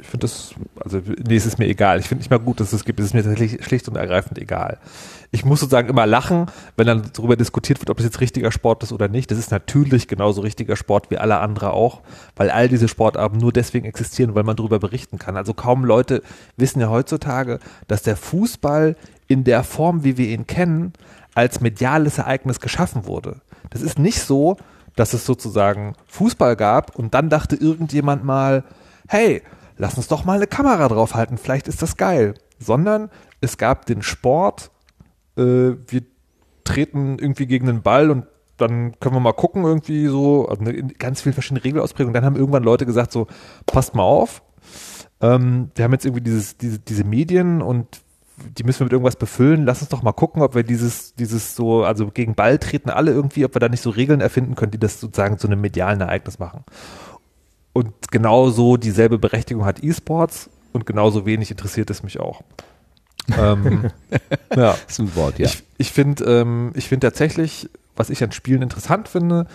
ich 0.00 0.06
finde 0.08 0.24
das, 0.24 0.52
also, 0.82 1.00
nee, 1.24 1.36
es 1.36 1.46
ist 1.46 1.60
mir 1.60 1.68
egal. 1.68 2.00
Ich 2.00 2.08
finde 2.08 2.22
nicht 2.22 2.32
mal 2.32 2.40
gut, 2.40 2.58
dass 2.58 2.72
es 2.72 2.84
gibt. 2.84 2.98
Es 2.98 3.06
ist 3.06 3.14
mir 3.14 3.22
tatsächlich 3.22 3.64
schlicht 3.64 3.86
und 3.86 3.94
ergreifend 3.94 4.40
egal. 4.40 4.78
Ich 5.30 5.44
muss 5.44 5.60
sozusagen 5.60 5.88
immer 5.88 6.04
lachen, 6.04 6.46
wenn 6.76 6.88
dann 6.88 7.04
darüber 7.12 7.36
diskutiert 7.36 7.78
wird, 7.78 7.90
ob 7.90 7.98
das 7.98 8.06
jetzt 8.06 8.20
richtiger 8.20 8.50
Sport 8.50 8.82
ist 8.82 8.92
oder 8.92 9.06
nicht. 9.06 9.30
Das 9.30 9.38
ist 9.38 9.52
natürlich 9.52 10.08
genauso 10.08 10.40
richtiger 10.40 10.74
Sport 10.74 11.12
wie 11.12 11.18
alle 11.18 11.38
andere 11.38 11.72
auch, 11.72 12.00
weil 12.34 12.50
all 12.50 12.68
diese 12.68 12.88
Sportarten 12.88 13.38
nur 13.38 13.52
deswegen 13.52 13.86
existieren, 13.86 14.34
weil 14.34 14.42
man 14.42 14.56
darüber 14.56 14.80
berichten 14.80 15.20
kann. 15.20 15.36
Also 15.36 15.54
kaum 15.54 15.84
Leute 15.84 16.24
wissen 16.56 16.80
ja 16.80 16.88
heutzutage, 16.88 17.60
dass 17.86 18.02
der 18.02 18.16
Fußball 18.16 18.96
in 19.28 19.44
der 19.44 19.62
Form, 19.62 20.02
wie 20.02 20.16
wir 20.16 20.26
ihn 20.26 20.48
kennen, 20.48 20.92
als 21.36 21.60
mediales 21.60 22.18
Ereignis 22.18 22.58
geschaffen 22.58 23.06
wurde. 23.06 23.42
Das 23.70 23.80
ist 23.80 23.96
nicht 23.96 24.20
so, 24.20 24.56
dass 24.96 25.12
es 25.12 25.26
sozusagen 25.26 25.94
Fußball 26.06 26.56
gab 26.56 26.96
und 26.96 27.14
dann 27.14 27.28
dachte 27.28 27.56
irgendjemand 27.56 28.24
mal, 28.24 28.64
hey, 29.08 29.42
lass 29.76 29.96
uns 29.96 30.08
doch 30.08 30.24
mal 30.24 30.36
eine 30.36 30.46
Kamera 30.46 30.88
draufhalten, 30.88 31.38
vielleicht 31.38 31.68
ist 31.68 31.82
das 31.82 31.96
geil. 31.96 32.34
Sondern 32.58 33.10
es 33.40 33.58
gab 33.58 33.86
den 33.86 34.02
Sport, 34.02 34.70
äh, 35.36 35.42
wir 35.42 36.02
treten 36.62 37.18
irgendwie 37.18 37.46
gegen 37.46 37.66
den 37.66 37.82
Ball 37.82 38.10
und 38.10 38.26
dann 38.56 38.98
können 39.00 39.16
wir 39.16 39.20
mal 39.20 39.32
gucken, 39.32 39.64
irgendwie 39.64 40.06
so, 40.06 40.46
also 40.48 40.64
ganz 40.98 41.20
viele 41.22 41.32
verschiedene 41.32 41.64
Regelausprägungen. 41.64 42.14
Dann 42.14 42.24
haben 42.24 42.36
irgendwann 42.36 42.62
Leute 42.62 42.86
gesagt, 42.86 43.10
so, 43.10 43.26
passt 43.66 43.94
mal 43.96 44.04
auf, 44.04 44.42
ähm, 45.20 45.70
wir 45.74 45.84
haben 45.84 45.92
jetzt 45.92 46.04
irgendwie 46.04 46.22
dieses, 46.22 46.56
diese, 46.56 46.78
diese 46.78 47.04
Medien 47.04 47.62
und 47.62 48.03
die 48.36 48.64
müssen 48.64 48.80
wir 48.80 48.84
mit 48.84 48.92
irgendwas 48.92 49.16
befüllen. 49.16 49.64
Lass 49.64 49.80
uns 49.80 49.90
doch 49.90 50.02
mal 50.02 50.12
gucken, 50.12 50.42
ob 50.42 50.54
wir 50.54 50.62
dieses, 50.62 51.14
dieses 51.14 51.54
so, 51.54 51.84
also 51.84 52.08
gegen 52.08 52.34
Ball 52.34 52.58
treten 52.58 52.90
alle 52.90 53.12
irgendwie, 53.12 53.44
ob 53.44 53.54
wir 53.54 53.60
da 53.60 53.68
nicht 53.68 53.82
so 53.82 53.90
Regeln 53.90 54.20
erfinden 54.20 54.54
können, 54.54 54.72
die 54.72 54.78
das 54.78 55.00
sozusagen 55.00 55.38
zu 55.38 55.46
einem 55.46 55.60
medialen 55.60 56.00
Ereignis 56.00 56.38
machen. 56.38 56.64
Und 57.72 57.92
genauso 58.10 58.76
dieselbe 58.76 59.18
Berechtigung 59.18 59.64
hat 59.64 59.82
E-Sports 59.82 60.50
und 60.72 60.86
genauso 60.86 61.26
wenig 61.26 61.50
interessiert 61.50 61.90
es 61.90 62.02
mich 62.02 62.20
auch. 62.20 62.42
ähm, 63.38 63.90
ja. 64.50 64.72
Das 64.72 64.84
ist 64.88 64.98
ein 64.98 65.16
Wort, 65.16 65.38
ja. 65.38 65.46
Ich, 65.46 65.62
ich 65.78 65.92
finde 65.92 66.24
ähm, 66.24 66.72
ich 66.74 66.88
finde 66.88 67.08
tatsächlich, 67.08 67.68
was 67.96 68.10
ich 68.10 68.22
an 68.22 68.32
Spielen 68.32 68.62
interessant 68.62 69.08
finde, 69.08 69.46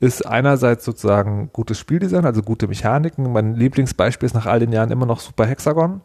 ist 0.00 0.24
einerseits 0.24 0.84
sozusagen 0.84 1.50
gutes 1.52 1.78
Spieldesign, 1.78 2.24
also 2.24 2.42
gute 2.42 2.68
Mechaniken. 2.68 3.32
Mein 3.32 3.56
Lieblingsbeispiel 3.56 4.26
ist 4.26 4.34
nach 4.34 4.46
all 4.46 4.60
den 4.60 4.72
Jahren 4.72 4.90
immer 4.90 5.06
noch 5.06 5.20
Super 5.20 5.46
Hexagon. 5.46 6.00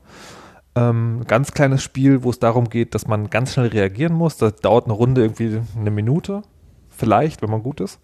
Ähm, 0.76 1.24
ganz 1.28 1.52
kleines 1.52 1.84
Spiel, 1.84 2.24
wo 2.24 2.32
es 2.32 2.40
darum 2.40 2.70
geht, 2.70 2.96
dass 2.96 3.08
man 3.08 3.30
ganz 3.30 3.54
schnell 3.54 3.68
reagieren 3.68 4.14
muss. 4.14 4.38
Das 4.38 4.56
dauert 4.56 4.86
eine 4.86 4.94
Runde 4.94 5.22
irgendwie 5.22 5.62
eine 5.78 5.92
Minute, 5.92 6.42
vielleicht, 6.90 7.42
wenn 7.42 7.52
man 7.52 7.62
gut 7.62 7.80
ist. 7.80 8.00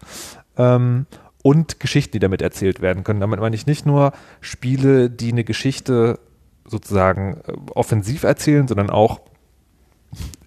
Ähm, 0.56 1.06
und 1.42 1.80
Geschichten, 1.80 2.12
die 2.12 2.18
damit 2.18 2.42
erzählt 2.42 2.80
werden 2.80 3.02
können. 3.02 3.20
Damit 3.20 3.40
meine 3.40 3.56
ich 3.56 3.66
nicht 3.66 3.86
nur 3.86 4.12
Spiele, 4.40 5.10
die 5.10 5.32
eine 5.32 5.44
Geschichte 5.44 6.20
sozusagen 6.64 7.40
äh, 7.46 7.52
offensiv 7.74 8.22
erzählen, 8.22 8.68
sondern 8.68 8.90
auch 8.90 9.20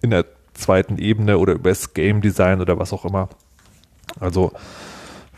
in 0.00 0.10
der 0.10 0.24
zweiten 0.54 0.98
Ebene 0.98 1.38
oder 1.38 1.54
über 1.54 1.70
das 1.70 1.94
Game 1.94 2.20
Design 2.20 2.60
oder 2.60 2.78
was 2.78 2.92
auch 2.92 3.04
immer. 3.04 3.28
Also, 4.20 4.52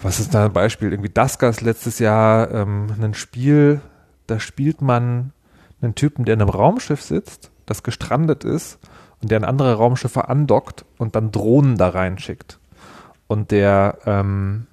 was 0.03 0.21
ist 0.21 0.35
da 0.35 0.45
ein 0.45 0.53
Beispiel? 0.53 0.93
Irgendwie 0.93 1.11
Daskas 1.11 1.63
letztes 1.63 1.99
Jahr 1.99 2.51
ähm, 2.51 2.89
ein 3.01 3.15
Spiel, 3.15 3.81
da 4.27 4.39
spielt 4.39 4.83
man 4.83 5.33
einen 5.87 5.95
Typen, 5.95 6.25
der 6.25 6.35
in 6.35 6.43
einem 6.43 6.51
Raumschiff 6.51 7.03
sitzt, 7.03 7.51
das 7.65 7.83
gestrandet 7.83 8.45
ist 8.45 8.79
und 9.23 9.31
der 9.31 9.39
an 9.39 9.45
andere 9.45 9.75
Raumschiffe 9.75 10.29
andockt 10.29 10.85
und 10.99 11.17
dann 11.17 11.33
Drohnen 11.33 11.77
da 11.77 11.89
reinschickt. 11.89 12.59
Und 13.27 13.51
der 13.51 13.99
ähm, 14.07 14.67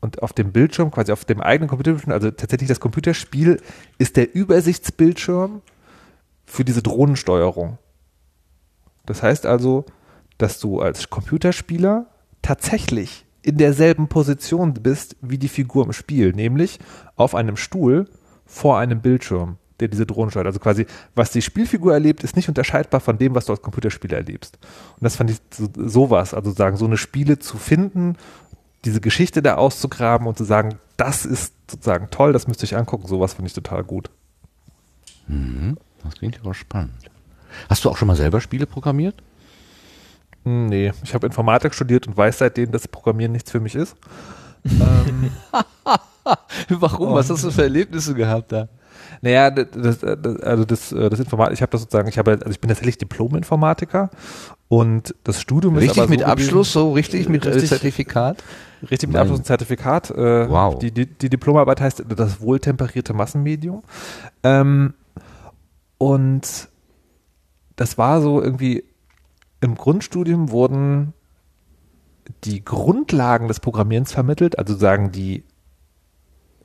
und 0.00 0.22
auf 0.22 0.32
dem 0.32 0.52
Bildschirm, 0.52 0.90
quasi 0.90 1.12
auf 1.12 1.24
dem 1.24 1.40
eigenen 1.40 1.68
Computerbildschirm, 1.68 2.12
also 2.12 2.30
tatsächlich 2.30 2.68
das 2.68 2.80
Computerspiel 2.80 3.60
ist 3.98 4.16
der 4.16 4.34
Übersichtsbildschirm 4.34 5.60
für 6.46 6.64
diese 6.64 6.82
Drohnensteuerung. 6.82 7.78
Das 9.06 9.22
heißt 9.22 9.46
also, 9.46 9.84
dass 10.38 10.58
du 10.58 10.80
als 10.80 11.10
Computerspieler 11.10 12.06
tatsächlich 12.42 13.26
in 13.42 13.58
derselben 13.58 14.08
Position 14.08 14.74
bist 14.74 15.16
wie 15.20 15.38
die 15.38 15.48
Figur 15.48 15.84
im 15.84 15.92
Spiel, 15.92 16.32
nämlich 16.32 16.78
auf 17.16 17.34
einem 17.34 17.56
Stuhl 17.56 18.08
vor 18.46 18.78
einem 18.78 19.00
Bildschirm 19.00 19.58
der 19.80 19.88
diese 19.88 20.06
Drohnen 20.06 20.30
steuert. 20.30 20.46
Also 20.46 20.60
quasi, 20.60 20.86
was 21.14 21.30
die 21.30 21.42
Spielfigur 21.42 21.92
erlebt, 21.92 22.22
ist 22.24 22.36
nicht 22.36 22.48
unterscheidbar 22.48 23.00
von 23.00 23.18
dem, 23.18 23.34
was 23.34 23.46
du 23.46 23.52
als 23.52 23.62
Computerspieler 23.62 24.18
erlebst. 24.18 24.58
Und 24.96 25.04
das 25.04 25.16
fand 25.16 25.30
ich 25.30 25.38
so, 25.50 25.68
sowas, 25.76 26.34
also 26.34 26.50
sagen, 26.52 26.76
so 26.76 26.86
eine 26.86 26.96
Spiele 26.96 27.38
zu 27.38 27.58
finden, 27.58 28.16
diese 28.84 29.00
Geschichte 29.00 29.42
da 29.42 29.56
auszugraben 29.56 30.26
und 30.26 30.38
zu 30.38 30.44
sagen, 30.44 30.78
das 30.96 31.24
ist 31.24 31.54
sozusagen 31.70 32.08
toll, 32.10 32.32
das 32.32 32.46
müsst 32.46 32.62
ihr 32.62 32.66
euch 32.66 32.76
angucken, 32.76 33.06
sowas 33.06 33.34
finde 33.34 33.48
ich 33.48 33.54
total 33.54 33.84
gut. 33.84 34.10
Mhm, 35.26 35.76
das 36.02 36.14
klingt 36.14 36.40
aber 36.40 36.54
spannend. 36.54 37.10
Hast 37.68 37.84
du 37.84 37.90
auch 37.90 37.96
schon 37.96 38.08
mal 38.08 38.16
selber 38.16 38.40
Spiele 38.40 38.66
programmiert? 38.66 39.22
Hm, 40.44 40.66
nee, 40.66 40.92
ich 41.02 41.14
habe 41.14 41.26
Informatik 41.26 41.74
studiert 41.74 42.06
und 42.06 42.16
weiß 42.16 42.38
seitdem, 42.38 42.70
dass 42.70 42.88
Programmieren 42.88 43.32
nichts 43.32 43.50
für 43.50 43.60
mich 43.60 43.74
ist. 43.74 43.96
ähm, 44.64 45.30
Warum? 46.68 47.14
Was 47.14 47.30
hast 47.30 47.44
du 47.44 47.50
für 47.50 47.62
Erlebnisse 47.62 48.14
gehabt 48.14 48.52
da? 48.52 48.68
Naja, 49.22 49.50
das, 49.50 50.00
das, 50.00 50.04
also 50.42 50.64
das, 50.64 50.92
äh, 50.92 51.10
das 51.10 51.20
Informatik, 51.20 51.54
ich 51.54 51.62
habe 51.62 51.72
das 51.72 51.82
sozusagen, 51.82 52.08
ich 52.08 52.18
habe, 52.18 52.32
also 52.32 52.50
ich 52.50 52.60
bin 52.60 52.68
tatsächlich 52.68 52.98
Diplom-Informatiker 52.98 54.10
und 54.68 55.14
das 55.24 55.40
Studium 55.40 55.74
richtig 55.74 55.92
ist 55.92 55.98
aber 55.98 56.06
so 56.06 56.10
mit 56.10 56.22
Abschluss, 56.22 56.72
so 56.72 56.92
richtig 56.92 57.28
mit 57.28 57.44
äh, 57.44 57.50
richtig, 57.50 57.68
Zertifikat? 57.68 58.42
Richtig 58.82 59.08
mit 59.08 59.14
Nein. 59.14 59.22
Abschluss 59.22 59.40
und 59.40 59.44
Zertifikat. 59.44 60.10
Äh, 60.10 60.48
wow. 60.48 60.78
Die, 60.78 60.90
die, 60.90 61.06
die 61.06 61.28
Diplomarbeit 61.28 61.80
heißt 61.80 62.04
das 62.08 62.40
wohltemperierte 62.40 63.12
Massenmedium. 63.12 63.82
Ähm, 64.42 64.94
und 65.98 66.68
das 67.76 67.98
war 67.98 68.22
so 68.22 68.40
irgendwie, 68.40 68.84
im 69.60 69.74
Grundstudium 69.74 70.50
wurden 70.50 71.12
die 72.44 72.64
Grundlagen 72.64 73.48
des 73.48 73.60
Programmierens 73.60 74.12
vermittelt, 74.12 74.58
also 74.58 74.74
sagen 74.74 75.12
die, 75.12 75.44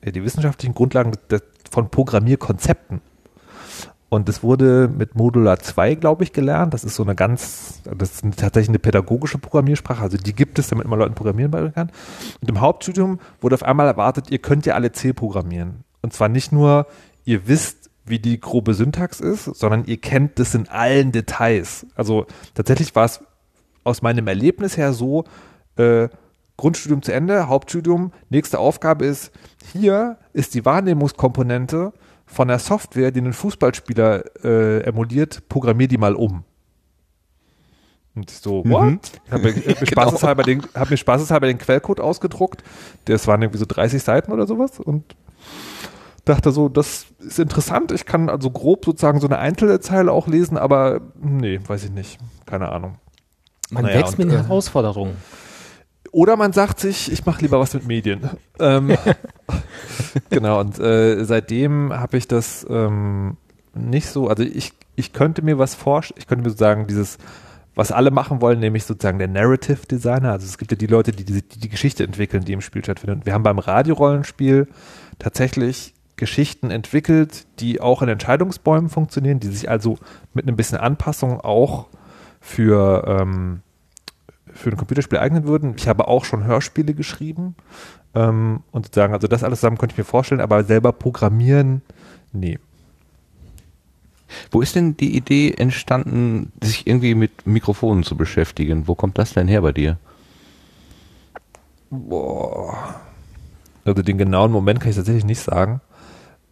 die 0.04 0.22
wissenschaftlichen 0.22 0.74
Grundlagen 0.74 1.12
des, 1.30 1.42
von 1.70 1.90
Programmierkonzepten. 1.90 3.00
Und 4.08 4.28
das 4.28 4.42
wurde 4.42 4.88
mit 4.88 5.16
Modular 5.16 5.58
2, 5.58 5.96
glaube 5.96 6.22
ich, 6.22 6.32
gelernt. 6.32 6.72
Das 6.74 6.84
ist 6.84 6.94
so 6.94 7.02
eine 7.02 7.16
ganz, 7.16 7.82
das 7.84 8.22
ist 8.22 8.38
tatsächlich 8.38 8.68
eine 8.68 8.78
pädagogische 8.78 9.38
Programmiersprache. 9.38 10.02
Also 10.02 10.16
die 10.16 10.34
gibt 10.34 10.58
es, 10.58 10.68
damit 10.68 10.86
man 10.86 10.98
Leuten 10.98 11.14
Programmieren 11.14 11.72
kann. 11.72 11.90
Und 12.40 12.48
im 12.48 12.60
Hauptstudium 12.60 13.18
wurde 13.40 13.56
auf 13.56 13.64
einmal 13.64 13.86
erwartet, 13.86 14.30
ihr 14.30 14.38
könnt 14.38 14.64
ja 14.64 14.74
alle 14.74 14.92
C 14.92 15.12
programmieren. 15.12 15.84
Und 16.02 16.12
zwar 16.12 16.28
nicht 16.28 16.52
nur, 16.52 16.86
ihr 17.24 17.48
wisst, 17.48 17.90
wie 18.04 18.20
die 18.20 18.38
grobe 18.38 18.74
Syntax 18.74 19.18
ist, 19.18 19.44
sondern 19.44 19.84
ihr 19.86 20.00
kennt 20.00 20.38
das 20.38 20.54
in 20.54 20.68
allen 20.68 21.10
Details. 21.10 21.86
Also 21.96 22.26
tatsächlich 22.54 22.94
war 22.94 23.06
es 23.06 23.20
aus 23.82 24.02
meinem 24.02 24.28
Erlebnis 24.28 24.76
her 24.76 24.92
so, 24.92 25.24
äh, 25.76 26.08
Grundstudium 26.56 27.02
zu 27.02 27.12
Ende, 27.12 27.48
Hauptstudium, 27.48 28.12
nächste 28.30 28.58
Aufgabe 28.58 29.04
ist, 29.04 29.30
hier 29.72 30.18
ist 30.32 30.54
die 30.54 30.64
Wahrnehmungskomponente 30.64 31.92
von 32.26 32.48
der 32.48 32.58
Software, 32.58 33.10
die 33.10 33.20
einen 33.20 33.32
Fußballspieler 33.32 34.44
äh, 34.44 34.80
emuliert, 34.82 35.48
programmier 35.48 35.88
die 35.88 35.98
mal 35.98 36.14
um. 36.14 36.44
Und 38.14 38.30
ich 38.30 38.38
so, 38.38 38.64
mhm. 38.64 38.70
what? 38.70 38.84
Mhm. 38.84 39.00
Ich 39.24 39.32
habe 39.32 39.42
mir, 39.42 39.54
hab 39.54 39.66
mir, 39.66 39.74
genau. 39.74 39.86
spaßeshalber 39.86 40.42
den, 40.42 40.62
hab 40.74 40.90
mir 40.90 40.96
spaßeshalber 40.96 41.46
den 41.46 41.58
Quellcode 41.58 42.00
ausgedruckt. 42.00 42.64
Das 43.04 43.26
waren 43.26 43.42
irgendwie 43.42 43.58
so 43.58 43.66
30 43.66 44.02
Seiten 44.02 44.32
oder 44.32 44.46
sowas 44.46 44.80
und 44.80 45.16
dachte 46.24 46.50
so, 46.50 46.68
das 46.68 47.06
ist 47.20 47.38
interessant. 47.38 47.92
Ich 47.92 48.06
kann 48.06 48.28
also 48.28 48.50
grob 48.50 48.84
sozusagen 48.84 49.20
so 49.20 49.28
eine 49.28 49.38
Einzelzeile 49.38 50.10
auch 50.10 50.26
lesen, 50.26 50.56
aber 50.56 51.00
nee, 51.20 51.60
weiß 51.64 51.84
ich 51.84 51.90
nicht. 51.90 52.18
Keine 52.46 52.70
Ahnung. 52.72 52.96
Man 53.70 53.84
naja, 53.84 53.98
wächst 53.98 54.18
mit 54.18 54.28
einer 54.28 54.40
äh, 54.40 54.42
Herausforderung. 54.42 55.16
Oder 56.16 56.36
man 56.36 56.54
sagt 56.54 56.80
sich, 56.80 57.12
ich 57.12 57.26
mache 57.26 57.42
lieber 57.42 57.60
was 57.60 57.74
mit 57.74 57.86
Medien. 57.86 58.30
ähm, 58.58 58.96
genau, 60.30 60.60
und 60.60 60.78
äh, 60.78 61.22
seitdem 61.26 61.92
habe 61.92 62.16
ich 62.16 62.26
das 62.26 62.66
ähm, 62.70 63.36
nicht 63.74 64.06
so, 64.06 64.26
also 64.26 64.42
ich, 64.42 64.72
ich 64.94 65.12
könnte 65.12 65.42
mir 65.42 65.58
was 65.58 65.74
vorstellen, 65.74 66.18
ich 66.18 66.26
könnte 66.26 66.42
mir 66.42 66.48
sozusagen 66.48 66.86
dieses, 66.86 67.18
was 67.74 67.92
alle 67.92 68.10
machen 68.10 68.40
wollen, 68.40 68.60
nämlich 68.60 68.84
sozusagen 68.84 69.18
der 69.18 69.28
Narrative 69.28 69.86
Designer. 69.86 70.32
Also 70.32 70.46
es 70.46 70.56
gibt 70.56 70.70
ja 70.70 70.78
die 70.78 70.86
Leute, 70.86 71.12
die 71.12 71.26
die, 71.26 71.42
die, 71.42 71.58
die 71.58 71.68
Geschichte 71.68 72.02
entwickeln, 72.02 72.46
die 72.46 72.54
im 72.54 72.62
Spiel 72.62 72.82
stattfindet. 72.82 73.26
Wir 73.26 73.34
haben 73.34 73.42
beim 73.42 73.58
Radiorollenspiel 73.58 74.68
tatsächlich 75.18 75.92
Geschichten 76.16 76.70
entwickelt, 76.70 77.46
die 77.58 77.82
auch 77.82 78.00
in 78.00 78.08
Entscheidungsbäumen 78.08 78.88
funktionieren, 78.88 79.38
die 79.38 79.48
sich 79.48 79.68
also 79.68 79.98
mit 80.32 80.48
ein 80.48 80.56
bisschen 80.56 80.78
Anpassung 80.78 81.42
auch 81.42 81.88
für 82.40 83.04
ähm, 83.06 83.60
für 84.56 84.70
ein 84.70 84.76
Computerspiel 84.76 85.18
eignen 85.18 85.46
würden. 85.46 85.74
Ich 85.76 85.88
habe 85.88 86.08
auch 86.08 86.24
schon 86.24 86.44
Hörspiele 86.44 86.94
geschrieben 86.94 87.54
ähm, 88.14 88.60
und 88.72 88.94
sagen, 88.94 89.12
also 89.12 89.28
das 89.28 89.44
alles 89.44 89.60
zusammen 89.60 89.78
könnte 89.78 89.92
ich 89.92 89.98
mir 89.98 90.04
vorstellen, 90.04 90.40
aber 90.40 90.64
selber 90.64 90.92
programmieren, 90.92 91.82
nee. 92.32 92.58
Wo 94.50 94.60
ist 94.60 94.74
denn 94.74 94.96
die 94.96 95.16
Idee 95.16 95.52
entstanden, 95.52 96.52
sich 96.62 96.86
irgendwie 96.86 97.14
mit 97.14 97.46
Mikrofonen 97.46 98.02
zu 98.02 98.16
beschäftigen? 98.16 98.88
Wo 98.88 98.94
kommt 98.94 99.18
das 99.18 99.32
denn 99.34 99.48
her 99.48 99.62
bei 99.62 99.72
dir? 99.72 99.98
Boah. 101.90 102.96
Also 103.84 104.02
den 104.02 104.18
genauen 104.18 104.50
Moment 104.50 104.80
kann 104.80 104.90
ich 104.90 104.96
tatsächlich 104.96 105.24
nicht 105.24 105.40
sagen. 105.40 105.80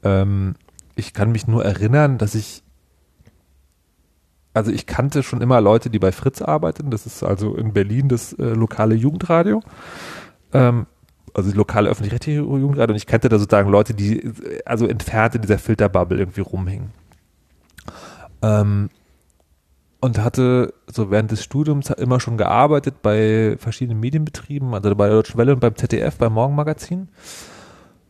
Ähm, 0.04 0.54
ich 0.94 1.12
kann 1.12 1.32
mich 1.32 1.48
nur 1.48 1.64
erinnern, 1.64 2.18
dass 2.18 2.34
ich 2.36 2.62
also 4.54 4.70
ich 4.70 4.86
kannte 4.86 5.22
schon 5.24 5.40
immer 5.40 5.60
Leute, 5.60 5.90
die 5.90 5.98
bei 5.98 6.12
Fritz 6.12 6.40
arbeiten. 6.40 6.90
Das 6.90 7.06
ist 7.06 7.22
also 7.24 7.56
in 7.56 7.72
Berlin 7.72 8.08
das 8.08 8.32
äh, 8.34 8.54
lokale 8.54 8.94
Jugendradio. 8.94 9.60
Ähm, 10.52 10.86
also 11.34 11.50
die 11.50 11.56
lokale 11.56 11.90
öffentlich-rechtliche 11.90 12.38
Jugendradio. 12.38 12.92
Und 12.92 12.96
ich 12.96 13.06
kannte 13.06 13.28
da 13.28 13.38
sozusagen 13.38 13.68
Leute, 13.68 13.94
die 13.94 14.20
äh, 14.20 14.62
also 14.64 14.86
entfernt 14.86 15.34
in 15.34 15.42
dieser 15.42 15.58
Filterbubble 15.58 16.18
irgendwie 16.18 16.42
rumhingen. 16.42 16.92
Ähm, 18.42 18.90
und 20.00 20.18
hatte 20.18 20.74
so 20.86 21.10
während 21.10 21.32
des 21.32 21.42
Studiums 21.42 21.90
immer 21.90 22.20
schon 22.20 22.36
gearbeitet 22.36 23.02
bei 23.02 23.56
verschiedenen 23.58 24.00
Medienbetrieben, 24.00 24.74
also 24.74 24.94
bei 24.94 25.06
der 25.06 25.16
Deutschen 25.16 25.38
Welle 25.38 25.54
und 25.54 25.60
beim 25.60 25.74
ZDF, 25.74 26.16
beim 26.16 26.34
Morgenmagazin 26.34 27.08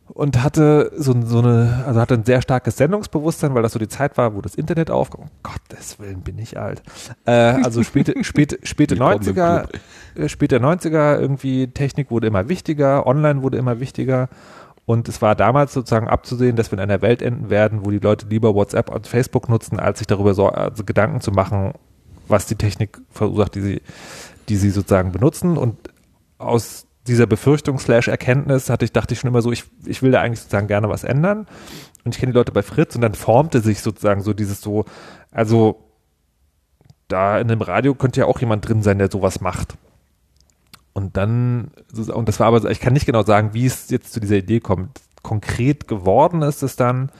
und 0.07 0.43
hatte 0.43 0.91
so, 0.95 1.15
so 1.25 1.39
eine, 1.39 1.83
also 1.87 1.99
hatte 1.99 2.13
ein 2.13 2.25
sehr 2.25 2.41
starkes 2.41 2.77
Sendungsbewusstsein, 2.77 3.55
weil 3.55 3.63
das 3.63 3.73
so 3.73 3.79
die 3.79 3.87
Zeit 3.87 4.17
war, 4.17 4.35
wo 4.35 4.41
das 4.41 4.55
Internet 4.55 4.91
aufkam. 4.91 5.23
Um 5.23 5.29
Gottes 5.41 5.99
Willen 5.99 6.21
bin 6.21 6.37
ich 6.37 6.59
alt. 6.59 6.83
Äh, 7.25 7.31
also 7.31 7.83
späte, 7.83 8.13
späte, 8.23 8.59
späte 8.63 8.95
90er, 8.95 9.67
äh, 10.15 10.29
späte 10.29 10.59
90er 10.59 11.19
irgendwie, 11.19 11.67
Technik 11.67 12.11
wurde 12.11 12.27
immer 12.27 12.47
wichtiger, 12.49 13.07
online 13.07 13.41
wurde 13.41 13.57
immer 13.57 13.79
wichtiger. 13.79 14.29
Und 14.85 15.09
es 15.09 15.21
war 15.23 15.35
damals 15.35 15.73
sozusagen 15.73 16.07
abzusehen, 16.07 16.55
dass 16.55 16.71
wir 16.71 16.77
in 16.77 16.83
einer 16.83 17.01
Welt 17.01 17.23
enden 17.23 17.49
werden, 17.49 17.83
wo 17.83 17.89
die 17.89 17.97
Leute 17.97 18.27
lieber 18.27 18.53
WhatsApp 18.53 18.93
und 18.93 19.07
Facebook 19.07 19.49
nutzen, 19.49 19.79
als 19.79 19.97
sich 19.97 20.07
darüber 20.07 20.35
so 20.35 20.49
also 20.49 20.83
Gedanken 20.83 21.21
zu 21.21 21.31
machen, 21.31 21.73
was 22.27 22.45
die 22.45 22.55
Technik 22.55 23.01
verursacht, 23.09 23.55
die 23.55 23.61
sie, 23.61 23.81
die 24.47 24.57
sie 24.57 24.69
sozusagen 24.69 25.11
benutzen. 25.11 25.57
Und 25.57 25.75
aus 26.37 26.84
dieser 27.07 27.27
Befürchtung 27.27 27.79
slash 27.79 28.07
Erkenntnis 28.07 28.69
hatte 28.69 28.85
ich, 28.85 28.91
dachte 28.91 29.13
ich 29.13 29.19
schon 29.19 29.27
immer 29.27 29.41
so, 29.41 29.51
ich, 29.51 29.65
ich 29.85 30.01
will 30.01 30.11
da 30.11 30.21
eigentlich 30.21 30.39
sozusagen 30.39 30.67
gerne 30.67 30.89
was 30.89 31.03
ändern. 31.03 31.47
Und 32.03 32.15
ich 32.15 32.19
kenne 32.19 32.31
die 32.31 32.37
Leute 32.37 32.51
bei 32.51 32.63
Fritz 32.63 32.95
und 32.95 33.01
dann 33.01 33.15
formte 33.15 33.61
sich 33.61 33.81
sozusagen 33.81 34.21
so 34.21 34.33
dieses 34.33 34.61
so, 34.61 34.85
also 35.31 35.83
da 37.07 37.39
in 37.39 37.49
einem 37.49 37.61
Radio 37.61 37.93
könnte 37.95 38.21
ja 38.21 38.25
auch 38.25 38.39
jemand 38.39 38.67
drin 38.67 38.81
sein, 38.81 38.97
der 38.97 39.11
sowas 39.11 39.41
macht. 39.41 39.77
Und 40.93 41.17
dann, 41.17 41.71
und 42.13 42.27
das 42.27 42.39
war 42.39 42.47
aber, 42.47 42.69
ich 42.71 42.79
kann 42.79 42.93
nicht 42.93 43.05
genau 43.05 43.23
sagen, 43.23 43.53
wie 43.53 43.65
es 43.65 43.89
jetzt 43.89 44.13
zu 44.13 44.19
dieser 44.19 44.37
Idee 44.37 44.59
kommt. 44.59 45.01
Konkret 45.21 45.87
geworden 45.87 46.41
ist 46.41 46.63
es 46.63 46.75
dann, 46.75 47.11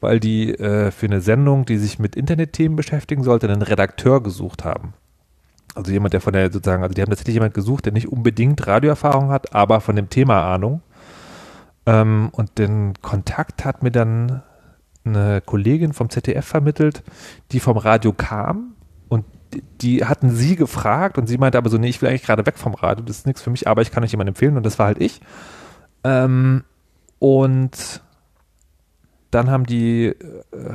weil 0.00 0.20
die 0.20 0.54
äh, 0.54 0.90
für 0.90 1.06
eine 1.06 1.20
Sendung, 1.20 1.64
die 1.64 1.78
sich 1.78 1.98
mit 1.98 2.14
Internetthemen 2.14 2.76
beschäftigen 2.76 3.24
sollte, 3.24 3.48
einen 3.48 3.62
Redakteur 3.62 4.22
gesucht 4.22 4.64
haben. 4.64 4.94
Also 5.78 5.92
jemand, 5.92 6.12
der 6.12 6.20
von 6.20 6.32
der 6.32 6.50
sozusagen, 6.50 6.82
also 6.82 6.92
die 6.92 7.00
haben 7.00 7.08
tatsächlich 7.08 7.34
jemand 7.34 7.54
gesucht, 7.54 7.84
der 7.84 7.92
nicht 7.92 8.08
unbedingt 8.08 8.66
Radioerfahrung 8.66 9.30
hat, 9.30 9.54
aber 9.54 9.80
von 9.80 9.94
dem 9.94 10.10
Thema 10.10 10.52
Ahnung. 10.52 10.82
Ähm, 11.86 12.30
und 12.32 12.58
den 12.58 12.94
Kontakt 13.00 13.64
hat 13.64 13.84
mir 13.84 13.92
dann 13.92 14.42
eine 15.04 15.40
Kollegin 15.40 15.92
vom 15.92 16.10
ZDF 16.10 16.44
vermittelt, 16.44 17.04
die 17.52 17.60
vom 17.60 17.76
Radio 17.76 18.12
kam 18.12 18.74
und 19.08 19.24
die, 19.54 19.62
die 19.80 20.04
hatten 20.04 20.30
sie 20.30 20.56
gefragt 20.56 21.16
und 21.16 21.28
sie 21.28 21.38
meinte 21.38 21.58
aber 21.58 21.70
so, 21.70 21.78
nee, 21.78 21.90
ich 21.90 22.02
will 22.02 22.08
eigentlich 22.08 22.24
gerade 22.24 22.44
weg 22.44 22.58
vom 22.58 22.74
Radio, 22.74 23.04
das 23.04 23.18
ist 23.18 23.26
nichts 23.28 23.40
für 23.40 23.50
mich, 23.50 23.68
aber 23.68 23.80
ich 23.80 23.92
kann 23.92 24.02
euch 24.02 24.10
jemanden 24.10 24.30
empfehlen 24.30 24.56
und 24.56 24.66
das 24.66 24.80
war 24.80 24.86
halt 24.86 25.00
ich. 25.00 25.20
Ähm, 26.02 26.64
und 27.20 28.02
dann 29.30 29.48
haben 29.48 29.64
die, 29.64 30.06
äh, 30.06 30.16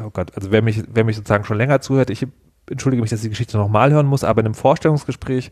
oh 0.06 0.12
Gott, 0.12 0.32
also 0.38 0.50
wer 0.50 0.62
mich, 0.62 0.82
wer 0.88 1.04
mich 1.04 1.18
sozusagen 1.18 1.44
schon 1.44 1.58
länger 1.58 1.82
zuhört, 1.82 2.10
ich 2.10 2.26
entschuldige 2.74 3.02
mich, 3.02 3.10
dass 3.10 3.20
ich 3.20 3.24
die 3.24 3.30
Geschichte 3.30 3.58
nochmal 3.58 3.92
hören 3.92 4.06
muss, 4.06 4.24
aber 4.24 4.42
in 4.42 4.48
einem 4.48 4.56
Vorstellungsgespräch 4.56 5.52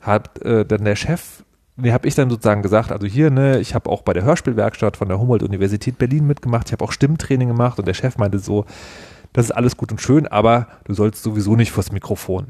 hat 0.00 0.40
äh, 0.42 0.64
dann 0.64 0.84
der 0.84 0.96
Chef, 0.96 1.42
nee, 1.76 1.92
habe 1.92 2.06
ich 2.06 2.14
dann 2.14 2.30
sozusagen 2.30 2.62
gesagt, 2.62 2.92
also 2.92 3.06
hier, 3.06 3.30
ne, 3.30 3.58
ich 3.58 3.74
habe 3.74 3.90
auch 3.90 4.02
bei 4.02 4.12
der 4.12 4.24
Hörspielwerkstatt 4.24 4.96
von 4.96 5.08
der 5.08 5.18
Humboldt-Universität 5.18 5.98
Berlin 5.98 6.26
mitgemacht, 6.26 6.68
ich 6.68 6.72
habe 6.72 6.84
auch 6.84 6.92
Stimmtraining 6.92 7.48
gemacht 7.48 7.78
und 7.78 7.88
der 7.88 7.94
Chef 7.94 8.18
meinte 8.18 8.38
so, 8.38 8.64
das 9.32 9.46
ist 9.46 9.52
alles 9.52 9.76
gut 9.76 9.90
und 9.92 10.00
schön, 10.00 10.26
aber 10.26 10.68
du 10.84 10.94
sollst 10.94 11.22
sowieso 11.22 11.56
nicht 11.56 11.72
vors 11.72 11.92
Mikrofon. 11.92 12.48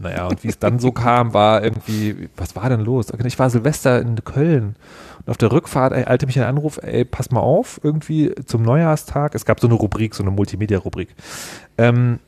Naja, 0.00 0.28
und 0.28 0.44
wie 0.44 0.48
es 0.48 0.60
dann 0.60 0.78
so 0.78 0.92
kam, 0.92 1.34
war 1.34 1.64
irgendwie, 1.64 2.28
was 2.36 2.54
war 2.54 2.68
denn 2.68 2.80
los? 2.80 3.08
Ich 3.24 3.38
war 3.38 3.50
Silvester 3.50 4.00
in 4.00 4.14
Köln 4.24 4.76
und 5.18 5.28
auf 5.28 5.36
der 5.36 5.50
Rückfahrt 5.50 5.92
eilte 5.92 6.26
mich 6.26 6.38
ein 6.38 6.46
Anruf, 6.46 6.78
ey, 6.80 7.04
pass 7.04 7.32
mal 7.32 7.40
auf, 7.40 7.80
irgendwie 7.82 8.32
zum 8.46 8.62
Neujahrstag. 8.62 9.34
Es 9.34 9.44
gab 9.44 9.58
so 9.58 9.66
eine 9.66 9.74
Rubrik, 9.74 10.14
so 10.14 10.22
eine 10.22 10.30
Multimedia-Rubrik. 10.30 11.16
Ähm, 11.76 12.20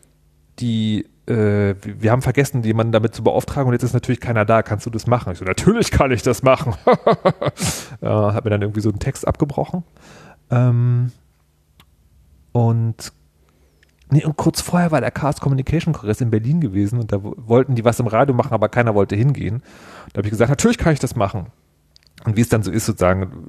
die 0.60 1.06
äh, 1.26 1.74
wir 1.82 2.10
haben 2.10 2.22
vergessen, 2.22 2.62
jemanden 2.62 2.92
damit 2.92 3.14
zu 3.14 3.22
beauftragen 3.22 3.68
und 3.68 3.72
jetzt 3.72 3.84
ist 3.84 3.92
natürlich 3.92 4.20
keiner 4.20 4.44
da. 4.44 4.62
Kannst 4.62 4.86
du 4.86 4.90
das 4.90 5.06
machen? 5.06 5.32
Ich 5.32 5.38
so, 5.38 5.44
natürlich 5.44 5.90
kann 5.90 6.10
ich 6.10 6.22
das 6.22 6.42
machen. 6.42 6.74
ja, 8.00 8.34
hat 8.34 8.44
mir 8.44 8.50
dann 8.50 8.62
irgendwie 8.62 8.80
so 8.80 8.90
einen 8.90 8.98
Text 8.98 9.26
abgebrochen. 9.26 9.84
Ähm, 10.50 11.12
und 12.52 13.12
Nee, 14.12 14.24
und 14.24 14.36
kurz 14.36 14.60
vorher 14.60 14.90
war 14.90 15.00
der 15.00 15.12
Chaos 15.12 15.40
Communication 15.40 15.94
Kongress 15.94 16.20
in 16.20 16.32
Berlin 16.32 16.60
gewesen 16.60 16.98
und 16.98 17.12
da 17.12 17.20
wollten 17.22 17.76
die 17.76 17.84
was 17.84 18.00
im 18.00 18.08
Radio 18.08 18.34
machen, 18.34 18.52
aber 18.52 18.68
keiner 18.68 18.96
wollte 18.96 19.14
hingehen. 19.14 19.62
Da 20.12 20.18
habe 20.18 20.26
ich 20.26 20.32
gesagt, 20.32 20.50
natürlich 20.50 20.78
kann 20.78 20.92
ich 20.92 20.98
das 20.98 21.14
machen. 21.14 21.46
Und 22.24 22.36
wie 22.36 22.40
es 22.40 22.48
dann 22.48 22.64
so 22.64 22.72
ist, 22.72 22.86
sozusagen, 22.86 23.46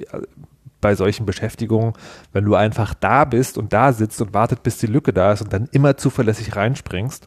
bei 0.81 0.95
solchen 0.95 1.25
Beschäftigungen, 1.25 1.93
wenn 2.33 2.45
du 2.45 2.55
einfach 2.55 2.93
da 2.93 3.25
bist 3.25 3.57
und 3.57 3.71
da 3.73 3.93
sitzt 3.93 4.21
und 4.21 4.33
wartet, 4.33 4.63
bis 4.63 4.77
die 4.77 4.87
Lücke 4.87 5.13
da 5.13 5.31
ist 5.31 5.41
und 5.41 5.53
dann 5.53 5.69
immer 5.71 5.97
zuverlässig 5.97 6.55
reinspringst, 6.55 7.25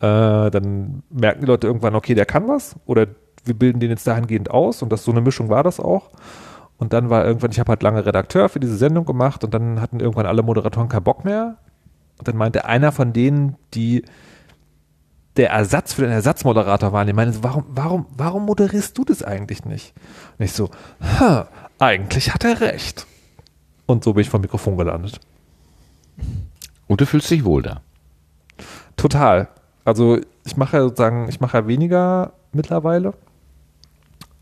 äh, 0.00 0.50
dann 0.50 1.02
merken 1.10 1.42
die 1.42 1.46
Leute 1.46 1.66
irgendwann, 1.66 1.94
okay, 1.94 2.14
der 2.14 2.26
kann 2.26 2.48
was 2.48 2.76
oder 2.86 3.06
wir 3.44 3.54
bilden 3.54 3.80
den 3.80 3.90
jetzt 3.90 4.06
dahingehend 4.06 4.50
aus 4.50 4.82
und 4.82 4.90
das 4.90 5.04
so 5.04 5.10
eine 5.10 5.20
Mischung 5.20 5.48
war 5.48 5.62
das 5.62 5.80
auch. 5.80 6.10
Und 6.78 6.92
dann 6.92 7.10
war 7.10 7.24
irgendwann, 7.24 7.52
ich 7.52 7.60
habe 7.60 7.70
halt 7.70 7.82
lange 7.82 8.04
Redakteur 8.04 8.48
für 8.48 8.58
diese 8.58 8.76
Sendung 8.76 9.04
gemacht 9.04 9.44
und 9.44 9.54
dann 9.54 9.80
hatten 9.80 10.00
irgendwann 10.00 10.26
alle 10.26 10.42
Moderatoren 10.42 10.88
keinen 10.88 11.04
Bock 11.04 11.24
mehr. 11.24 11.58
Und 12.18 12.26
dann 12.26 12.36
meinte 12.36 12.64
einer 12.64 12.90
von 12.90 13.12
denen, 13.12 13.56
die 13.74 14.04
der 15.36 15.50
Ersatz 15.50 15.94
für 15.94 16.02
den 16.02 16.10
Ersatzmoderator 16.10 16.92
waren, 16.92 17.06
die 17.06 17.12
meinte, 17.12 17.38
warum, 17.42 17.64
warum, 17.68 18.06
warum 18.16 18.44
moderierst 18.44 18.98
du 18.98 19.04
das 19.04 19.22
eigentlich 19.22 19.64
nicht? 19.64 19.94
Und 20.38 20.44
ich 20.44 20.52
so, 20.52 20.70
ha, 21.00 21.48
eigentlich 21.82 22.32
hat 22.32 22.44
er 22.44 22.60
recht. 22.60 23.06
Und 23.86 24.04
so 24.04 24.12
bin 24.14 24.22
ich 24.22 24.30
vom 24.30 24.40
Mikrofon 24.40 24.76
gelandet. 24.76 25.20
Und 26.86 27.00
du 27.00 27.06
fühlst 27.06 27.30
dich 27.30 27.44
wohl 27.44 27.62
da? 27.62 27.80
Total. 28.96 29.48
Also 29.84 30.20
ich 30.44 30.56
mache 30.56 30.76
ja 30.76 30.82
sozusagen, 30.84 31.28
ich 31.28 31.40
mache 31.40 31.58
ja 31.58 31.66
weniger 31.66 32.32
mittlerweile 32.52 33.14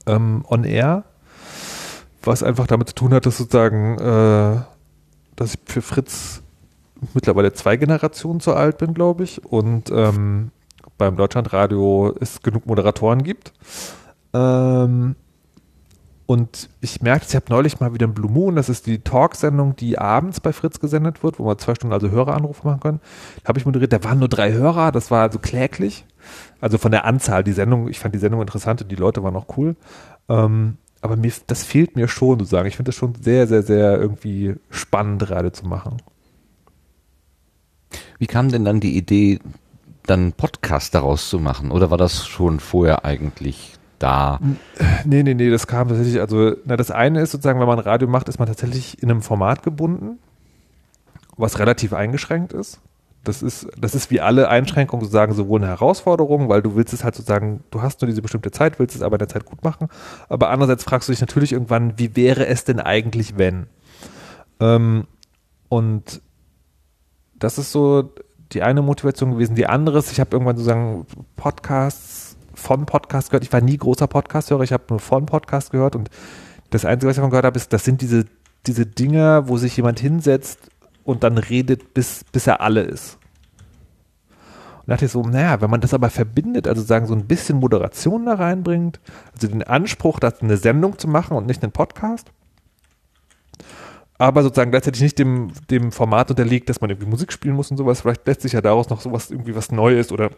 ähm, 0.06 0.44
on 0.48 0.64
air, 0.64 1.04
was 2.22 2.42
einfach 2.42 2.66
damit 2.66 2.88
zu 2.88 2.94
tun 2.94 3.14
hat, 3.14 3.24
dass 3.24 3.38
sozusagen, 3.38 3.98
äh, 3.98 4.60
dass 5.36 5.54
ich 5.54 5.60
für 5.64 5.80
Fritz 5.80 6.42
mittlerweile 7.14 7.54
zwei 7.54 7.76
Generationen 7.76 8.40
zu 8.40 8.52
alt 8.52 8.76
bin, 8.76 8.92
glaube 8.92 9.24
ich, 9.24 9.42
und 9.44 9.90
ähm, 9.90 10.50
beim 10.98 11.16
Deutschlandradio 11.16 12.14
es 12.20 12.42
genug 12.42 12.66
Moderatoren 12.66 13.22
gibt. 13.22 13.54
Ähm, 14.34 15.16
und 16.30 16.70
ich 16.80 17.02
merke, 17.02 17.26
ich 17.28 17.34
habe 17.34 17.46
neulich 17.48 17.80
mal 17.80 17.92
wieder 17.92 18.06
ein 18.06 18.14
Blue 18.14 18.30
Moon, 18.30 18.54
das 18.54 18.68
ist 18.68 18.86
die 18.86 19.00
Talksendung, 19.00 19.74
die 19.74 19.98
abends 19.98 20.38
bei 20.38 20.52
Fritz 20.52 20.78
gesendet 20.78 21.24
wird, 21.24 21.40
wo 21.40 21.44
wir 21.44 21.58
zwei 21.58 21.74
Stunden 21.74 21.92
also 21.92 22.08
Höreranrufe 22.08 22.64
machen 22.64 22.78
können. 22.78 23.00
Da 23.42 23.48
habe 23.48 23.58
ich 23.58 23.66
moderiert, 23.66 23.92
da 23.92 24.04
waren 24.04 24.20
nur 24.20 24.28
drei 24.28 24.52
Hörer, 24.52 24.92
das 24.92 25.10
war 25.10 25.22
also 25.22 25.40
kläglich. 25.40 26.04
Also 26.60 26.78
von 26.78 26.92
der 26.92 27.04
Anzahl, 27.04 27.42
die 27.42 27.50
Sendung, 27.50 27.88
ich 27.88 27.98
fand 27.98 28.14
die 28.14 28.20
Sendung 28.20 28.42
interessant 28.42 28.80
und 28.80 28.92
die 28.92 28.96
Leute 28.96 29.24
waren 29.24 29.34
auch 29.34 29.56
cool. 29.56 29.74
Ähm, 30.28 30.76
aber 31.00 31.16
mir, 31.16 31.32
das 31.48 31.64
fehlt 31.64 31.96
mir 31.96 32.06
schon, 32.06 32.38
sozusagen. 32.38 32.68
Ich 32.68 32.76
finde 32.76 32.90
das 32.90 32.94
schon 32.94 33.16
sehr, 33.20 33.48
sehr, 33.48 33.64
sehr 33.64 33.98
irgendwie 33.98 34.54
spannend 34.70 35.22
gerade 35.22 35.50
zu 35.50 35.66
machen. 35.66 35.96
Wie 38.20 38.28
kam 38.28 38.50
denn 38.50 38.64
dann 38.64 38.78
die 38.78 38.96
Idee, 38.96 39.40
dann 40.06 40.32
Podcast 40.34 40.94
daraus 40.94 41.28
zu 41.28 41.40
machen? 41.40 41.72
Oder 41.72 41.90
war 41.90 41.98
das 41.98 42.24
schon 42.24 42.60
vorher 42.60 43.04
eigentlich 43.04 43.79
da? 44.00 44.40
Nee, 45.04 45.22
nee, 45.22 45.34
nee, 45.34 45.50
das 45.50 45.66
kam 45.66 45.88
tatsächlich, 45.88 46.20
also, 46.20 46.56
na, 46.64 46.76
das 46.76 46.90
eine 46.90 47.20
ist 47.20 47.30
sozusagen, 47.30 47.60
wenn 47.60 47.68
man 47.68 47.78
Radio 47.78 48.08
macht, 48.08 48.28
ist 48.28 48.38
man 48.38 48.48
tatsächlich 48.48 49.00
in 49.02 49.10
einem 49.10 49.22
Format 49.22 49.62
gebunden, 49.62 50.18
was 51.36 51.58
relativ 51.58 51.92
eingeschränkt 51.92 52.52
ist. 52.52 52.80
Das 53.22 53.42
ist, 53.42 53.68
das 53.78 53.94
ist 53.94 54.10
wie 54.10 54.20
alle 54.22 54.48
Einschränkungen 54.48 55.04
sozusagen 55.04 55.34
sowohl 55.34 55.60
eine 55.60 55.68
Herausforderung, 55.68 56.48
weil 56.48 56.62
du 56.62 56.74
willst 56.74 56.94
es 56.94 57.04
halt 57.04 57.14
sozusagen, 57.14 57.62
du 57.70 57.82
hast 57.82 58.00
nur 58.00 58.06
diese 58.06 58.22
bestimmte 58.22 58.50
Zeit, 58.50 58.78
willst 58.78 58.96
es 58.96 59.02
aber 59.02 59.16
in 59.16 59.18
der 59.20 59.28
Zeit 59.28 59.44
gut 59.44 59.62
machen. 59.62 59.88
Aber 60.30 60.48
andererseits 60.48 60.84
fragst 60.84 61.08
du 61.08 61.12
dich 61.12 61.20
natürlich 61.20 61.52
irgendwann, 61.52 61.98
wie 61.98 62.16
wäre 62.16 62.46
es 62.46 62.64
denn 62.64 62.80
eigentlich, 62.80 63.36
wenn? 63.36 63.66
Ähm, 64.58 65.06
und 65.68 66.22
das 67.38 67.58
ist 67.58 67.72
so 67.72 68.10
die 68.52 68.62
eine 68.62 68.80
Motivation 68.80 69.32
gewesen. 69.32 69.54
Die 69.54 69.66
andere 69.66 69.98
ist, 69.98 70.10
ich 70.10 70.20
habe 70.20 70.30
irgendwann 70.32 70.56
sozusagen 70.56 71.06
Podcasts 71.36 72.29
von 72.60 72.86
Podcast 72.86 73.30
gehört. 73.30 73.44
Ich 73.44 73.52
war 73.52 73.60
nie 73.60 73.76
großer 73.76 74.06
Podcast-Hörer, 74.06 74.62
ich 74.62 74.72
habe 74.72 74.84
nur 74.90 75.00
von 75.00 75.26
Podcast 75.26 75.70
gehört 75.70 75.96
und 75.96 76.10
das 76.70 76.84
Einzige, 76.84 77.08
was 77.08 77.16
ich 77.16 77.16
davon 77.16 77.30
gehört 77.30 77.46
habe, 77.46 77.56
ist, 77.56 77.72
das 77.72 77.84
sind 77.84 78.00
diese, 78.00 78.26
diese 78.66 78.86
Dinge, 78.86 79.48
wo 79.48 79.56
sich 79.56 79.76
jemand 79.76 79.98
hinsetzt 79.98 80.70
und 81.04 81.24
dann 81.24 81.38
redet, 81.38 81.94
bis, 81.94 82.24
bis 82.30 82.46
er 82.46 82.60
alle 82.60 82.82
ist. 82.82 83.18
Und 84.80 84.88
dachte 84.88 85.06
ich 85.06 85.10
so, 85.10 85.22
naja, 85.22 85.60
wenn 85.60 85.70
man 85.70 85.80
das 85.80 85.94
aber 85.94 86.10
verbindet, 86.10 86.68
also 86.68 86.82
sagen, 86.82 87.06
so 87.06 87.14
ein 87.14 87.26
bisschen 87.26 87.58
Moderation 87.58 88.26
da 88.26 88.34
reinbringt, 88.34 89.00
also 89.32 89.48
den 89.48 89.62
Anspruch, 89.62 90.20
das 90.20 90.40
eine 90.40 90.56
Sendung 90.56 90.98
zu 90.98 91.08
machen 91.08 91.36
und 91.36 91.46
nicht 91.46 91.62
einen 91.62 91.72
Podcast, 91.72 92.30
aber 94.20 94.42
sozusagen 94.42 94.70
gleichzeitig 94.70 95.00
nicht 95.00 95.18
dem, 95.18 95.50
dem 95.70 95.92
Format 95.92 96.30
unterliegt, 96.30 96.68
dass 96.68 96.82
man 96.82 96.90
irgendwie 96.90 97.08
Musik 97.08 97.32
spielen 97.32 97.54
muss 97.54 97.70
und 97.70 97.78
sowas. 97.78 98.02
Vielleicht 98.02 98.26
lässt 98.26 98.42
sich 98.42 98.52
ja 98.52 98.60
daraus 98.60 98.90
noch 98.90 99.00
sowas 99.00 99.30
irgendwie 99.30 99.56
was 99.56 99.72
Neues 99.72 100.12
oder 100.12 100.30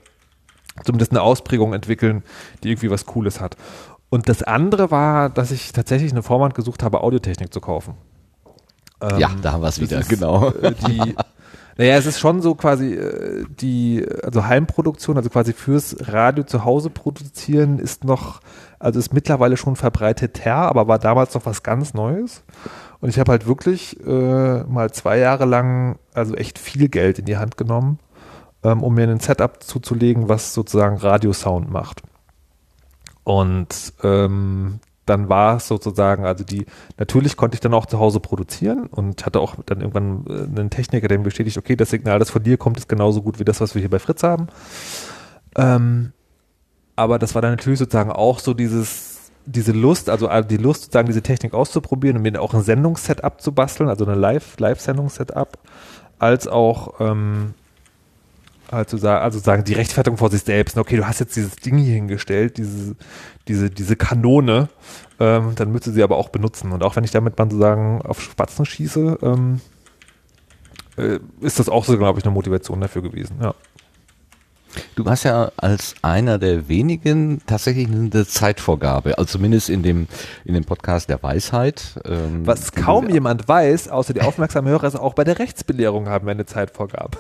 zumindest 0.84 1.12
eine 1.12 1.22
Ausprägung 1.22 1.72
entwickeln, 1.74 2.22
die 2.62 2.70
irgendwie 2.70 2.90
was 2.90 3.06
Cooles 3.06 3.40
hat. 3.40 3.56
Und 4.10 4.28
das 4.28 4.42
andere 4.42 4.90
war, 4.90 5.30
dass 5.30 5.50
ich 5.50 5.72
tatsächlich 5.72 6.12
eine 6.12 6.22
Vorwand 6.22 6.54
gesucht 6.54 6.82
habe, 6.82 7.02
Audiotechnik 7.02 7.52
zu 7.52 7.60
kaufen. 7.60 7.94
ja, 9.18 9.30
da 9.40 9.52
haben 9.52 9.62
wir 9.62 9.68
es 9.68 9.80
wieder, 9.80 10.00
ist, 10.00 10.08
genau. 10.08 10.50
äh, 10.50 10.74
Die, 10.86 10.98
naja, 11.78 11.96
es 11.96 12.06
ist 12.06 12.20
schon 12.20 12.42
so 12.42 12.54
quasi 12.54 12.94
äh, 12.94 13.44
die, 13.48 14.06
also 14.22 14.44
Heimproduktion, 14.44 15.16
also 15.16 15.30
quasi 15.30 15.52
fürs 15.54 15.96
Radio 16.00 16.44
zu 16.44 16.64
Hause 16.64 16.90
produzieren, 16.90 17.78
ist 17.78 18.04
noch, 18.04 18.40
also 18.78 18.98
ist 18.98 19.14
mittlerweile 19.14 19.56
schon 19.56 19.76
verbreitet 19.76 20.44
her, 20.44 20.56
aber 20.56 20.88
war 20.88 20.98
damals 20.98 21.34
noch 21.34 21.46
was 21.46 21.62
ganz 21.62 21.94
Neues. 21.94 22.44
Und 23.00 23.08
ich 23.08 23.18
habe 23.18 23.32
halt 23.32 23.46
wirklich 23.46 23.98
äh, 24.06 24.62
mal 24.64 24.92
zwei 24.92 25.18
Jahre 25.18 25.44
lang, 25.44 25.98
also 26.14 26.34
echt 26.34 26.58
viel 26.58 26.88
Geld 26.88 27.18
in 27.18 27.24
die 27.24 27.38
Hand 27.38 27.56
genommen, 27.56 27.98
ähm, 28.64 28.82
um 28.82 28.94
mir 28.94 29.08
ein 29.08 29.20
Setup 29.20 29.62
zuzulegen, 29.62 30.28
was 30.28 30.54
sozusagen 30.54 30.96
Radiosound 30.96 31.70
macht. 31.70 32.02
Und 33.24 33.92
ähm, 34.02 34.80
dann 35.06 35.28
war 35.28 35.56
es 35.56 35.68
sozusagen, 35.68 36.24
also 36.24 36.44
die, 36.44 36.66
natürlich 36.96 37.36
konnte 37.36 37.56
ich 37.56 37.60
dann 37.60 37.74
auch 37.74 37.86
zu 37.86 37.98
Hause 37.98 38.20
produzieren 38.20 38.86
und 38.86 39.26
hatte 39.26 39.40
auch 39.40 39.56
dann 39.66 39.80
irgendwann 39.80 40.24
äh, 40.28 40.60
einen 40.60 40.70
Techniker, 40.70 41.08
der 41.08 41.18
mir 41.18 41.24
bestätigt, 41.24 41.58
okay, 41.58 41.76
das 41.76 41.90
Signal, 41.90 42.18
das 42.18 42.30
von 42.30 42.42
dir 42.42 42.56
kommt, 42.56 42.78
ist 42.78 42.88
genauso 42.88 43.22
gut 43.22 43.38
wie 43.38 43.44
das, 43.44 43.60
was 43.60 43.74
wir 43.74 43.80
hier 43.80 43.90
bei 43.90 43.98
Fritz 43.98 44.22
haben. 44.22 44.46
Ähm, 45.56 46.12
aber 46.94 47.18
das 47.18 47.34
war 47.34 47.42
dann 47.42 47.52
natürlich 47.52 47.78
sozusagen 47.78 48.12
auch 48.12 48.38
so 48.38 48.54
dieses, 48.54 49.32
diese 49.44 49.72
Lust, 49.72 50.08
also 50.08 50.28
äh, 50.28 50.44
die 50.44 50.56
Lust, 50.56 50.82
sozusagen 50.82 51.08
diese 51.08 51.22
Technik 51.22 51.52
auszuprobieren 51.52 52.16
und 52.16 52.22
mir 52.22 52.40
auch 52.40 52.54
ein 52.54 52.62
Sendungssetup 52.62 53.40
zu 53.40 53.52
basteln, 53.52 53.88
also 53.88 54.04
eine 54.04 54.14
Live, 54.14 54.58
Live-Sendungssetup, 54.58 55.58
als 56.18 56.46
auch 56.46 57.00
ähm, 57.00 57.54
also, 58.72 58.96
sagen, 58.96 59.22
also 59.22 59.38
sagen 59.38 59.64
die 59.64 59.74
Rechtfertigung 59.74 60.16
vor 60.16 60.30
sich 60.30 60.42
selbst. 60.42 60.78
Okay, 60.78 60.96
du 60.96 61.06
hast 61.06 61.20
jetzt 61.20 61.36
dieses 61.36 61.56
Ding 61.56 61.76
hier 61.76 61.94
hingestellt, 61.94 62.56
diese, 62.56 62.96
diese, 63.46 63.70
diese 63.70 63.96
Kanone, 63.96 64.68
ähm, 65.20 65.54
dann 65.54 65.70
müsste 65.70 65.92
sie 65.92 66.02
aber 66.02 66.16
auch 66.16 66.30
benutzen. 66.30 66.72
Und 66.72 66.82
auch 66.82 66.96
wenn 66.96 67.04
ich 67.04 67.10
damit 67.10 67.38
mal 67.38 67.44
sozusagen 67.44 68.00
auf 68.02 68.22
Spatzen 68.22 68.64
schieße, 68.64 69.18
ähm, 69.22 69.60
äh, 70.96 71.18
ist 71.40 71.58
das 71.58 71.68
auch 71.68 71.84
so, 71.84 71.96
glaube 71.98 72.18
ich, 72.18 72.24
eine 72.24 72.32
Motivation 72.32 72.80
dafür 72.80 73.02
gewesen. 73.02 73.36
Ja. 73.42 73.54
Du 74.94 75.04
hast 75.04 75.24
ja 75.24 75.52
als 75.58 75.94
einer 76.00 76.38
der 76.38 76.66
wenigen 76.68 77.42
tatsächlich 77.46 77.88
eine 77.88 78.26
Zeitvorgabe, 78.26 79.18
also 79.18 79.32
zumindest 79.32 79.68
in 79.68 79.82
dem, 79.82 80.08
in 80.46 80.54
dem 80.54 80.64
Podcast 80.64 81.10
der 81.10 81.22
Weisheit. 81.22 82.00
Ähm, 82.06 82.46
Was 82.46 82.72
kaum 82.72 83.10
jemand 83.10 83.46
weiß, 83.46 83.88
außer 83.88 84.14
die 84.14 84.22
aufmerksamen 84.22 84.70
Hörer, 84.70 84.86
ist 84.86 84.96
auch 84.96 85.12
bei 85.12 85.24
der 85.24 85.38
Rechtsbelehrung 85.38 86.08
haben 86.08 86.26
wir 86.26 86.30
eine 86.30 86.46
Zeitvorgabe. 86.46 87.18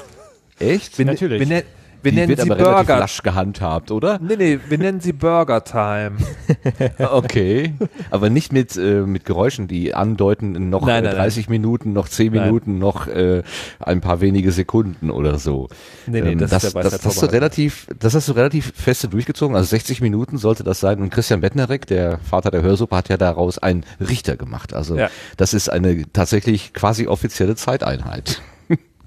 Echt? 0.62 0.98
Wir, 0.98 1.04
Natürlich. 1.06 1.48
Wir, 1.48 1.62
wir 2.04 2.10
Die 2.10 2.16
nennen 2.16 2.30
wird 2.30 2.40
sie 2.40 2.50
aber 2.50 2.58
relativ 2.58 2.86
Burger. 2.88 2.98
lasch 2.98 3.22
gehandhabt, 3.22 3.92
oder? 3.92 4.18
Nee, 4.20 4.34
nee, 4.36 4.58
wir 4.68 4.76
nennen 4.78 4.98
sie 5.00 5.12
Burger 5.12 5.62
Time. 5.62 6.16
Okay. 6.98 7.74
Aber 8.10 8.28
nicht 8.28 8.52
mit, 8.52 8.76
äh, 8.76 9.02
mit 9.02 9.24
Geräuschen, 9.24 9.68
die 9.68 9.94
andeuten, 9.94 10.68
noch 10.68 10.84
Nein, 10.84 11.04
äh, 11.04 11.08
nein, 11.08 11.16
30 11.16 11.48
Minuten, 11.48 11.92
noch 11.92 12.08
10 12.08 12.32
Nein. 12.32 12.42
Minuten, 12.46 12.78
noch 12.78 13.06
äh, 13.06 13.42
ein 13.78 14.00
paar 14.00 14.20
wenige 14.20 14.50
Sekunden 14.50 15.10
oder 15.10 15.38
so. 15.38 15.68
Ähm, 16.08 16.12
Nee, 16.12 16.20
nee, 16.22 16.34
das 16.34 16.50
das, 16.50 16.64
ist 16.64 16.74
der 16.74 16.82
das, 16.82 16.92
das, 16.92 17.04
hast 17.06 17.22
du 17.22 17.26
relativ, 17.26 17.86
das 17.98 18.14
hast 18.14 18.28
du 18.28 18.32
relativ 18.32 18.72
feste 18.74 19.06
durchgezogen. 19.08 19.54
Also 19.54 19.68
60 19.68 20.00
Minuten 20.00 20.38
sollte 20.38 20.64
das 20.64 20.80
sein. 20.80 21.00
Und 21.00 21.10
Christian 21.10 21.40
Bettnerek, 21.40 21.86
der 21.86 22.18
Vater 22.18 22.50
der 22.50 22.62
Hörsuppe, 22.62 22.96
hat 22.96 23.08
ja 23.10 23.16
daraus 23.16 23.58
einen 23.58 23.84
Richter 24.00 24.36
gemacht. 24.36 24.74
Also 24.74 24.96
Ja. 24.96 25.08
das 25.36 25.54
ist 25.54 25.68
eine 25.68 26.10
tatsächlich 26.12 26.72
quasi 26.72 27.06
offizielle 27.06 27.54
Zeiteinheit. 27.54 28.42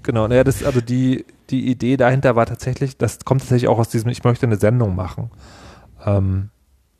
Genau, 0.02 0.28
naja, 0.28 0.44
das, 0.44 0.62
also 0.64 0.80
die, 0.80 1.24
die 1.50 1.68
Idee 1.70 1.96
dahinter 1.96 2.36
war 2.36 2.46
tatsächlich, 2.46 2.96
das 2.96 3.24
kommt 3.24 3.42
tatsächlich 3.42 3.68
auch 3.68 3.78
aus 3.78 3.88
diesem, 3.88 4.10
ich 4.10 4.24
möchte 4.24 4.46
eine 4.46 4.56
Sendung 4.56 4.94
machen. 4.96 5.30
Ähm, 6.04 6.50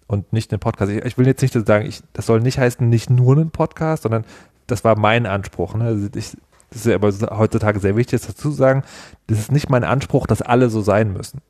und 0.06 0.32
nicht 0.32 0.52
einen 0.52 0.60
Podcast. 0.60 0.92
Ich, 0.92 1.04
ich 1.04 1.18
will 1.18 1.26
jetzt 1.26 1.42
nicht 1.42 1.54
sagen, 1.54 1.86
ich, 1.86 2.02
das 2.12 2.26
soll 2.26 2.40
nicht 2.40 2.58
heißen, 2.58 2.88
nicht 2.88 3.10
nur 3.10 3.36
einen 3.36 3.50
Podcast, 3.50 4.04
sondern 4.04 4.24
das 4.66 4.84
war 4.84 4.96
mein 4.96 5.26
Anspruch. 5.26 5.74
Ne? 5.74 5.84
Also 5.84 6.06
ich, 6.14 6.36
das 6.70 6.80
ist 6.80 6.86
ja 6.86 6.94
aber 6.94 7.12
heutzutage 7.38 7.80
sehr 7.80 7.96
wichtig, 7.96 8.20
das 8.20 8.28
dazu 8.28 8.50
zu 8.50 8.56
sagen, 8.56 8.82
das 9.26 9.38
ist 9.38 9.52
nicht 9.52 9.70
mein 9.70 9.84
Anspruch, 9.84 10.26
dass 10.26 10.42
alle 10.42 10.68
so 10.68 10.80
sein 10.80 11.12
müssen. 11.12 11.40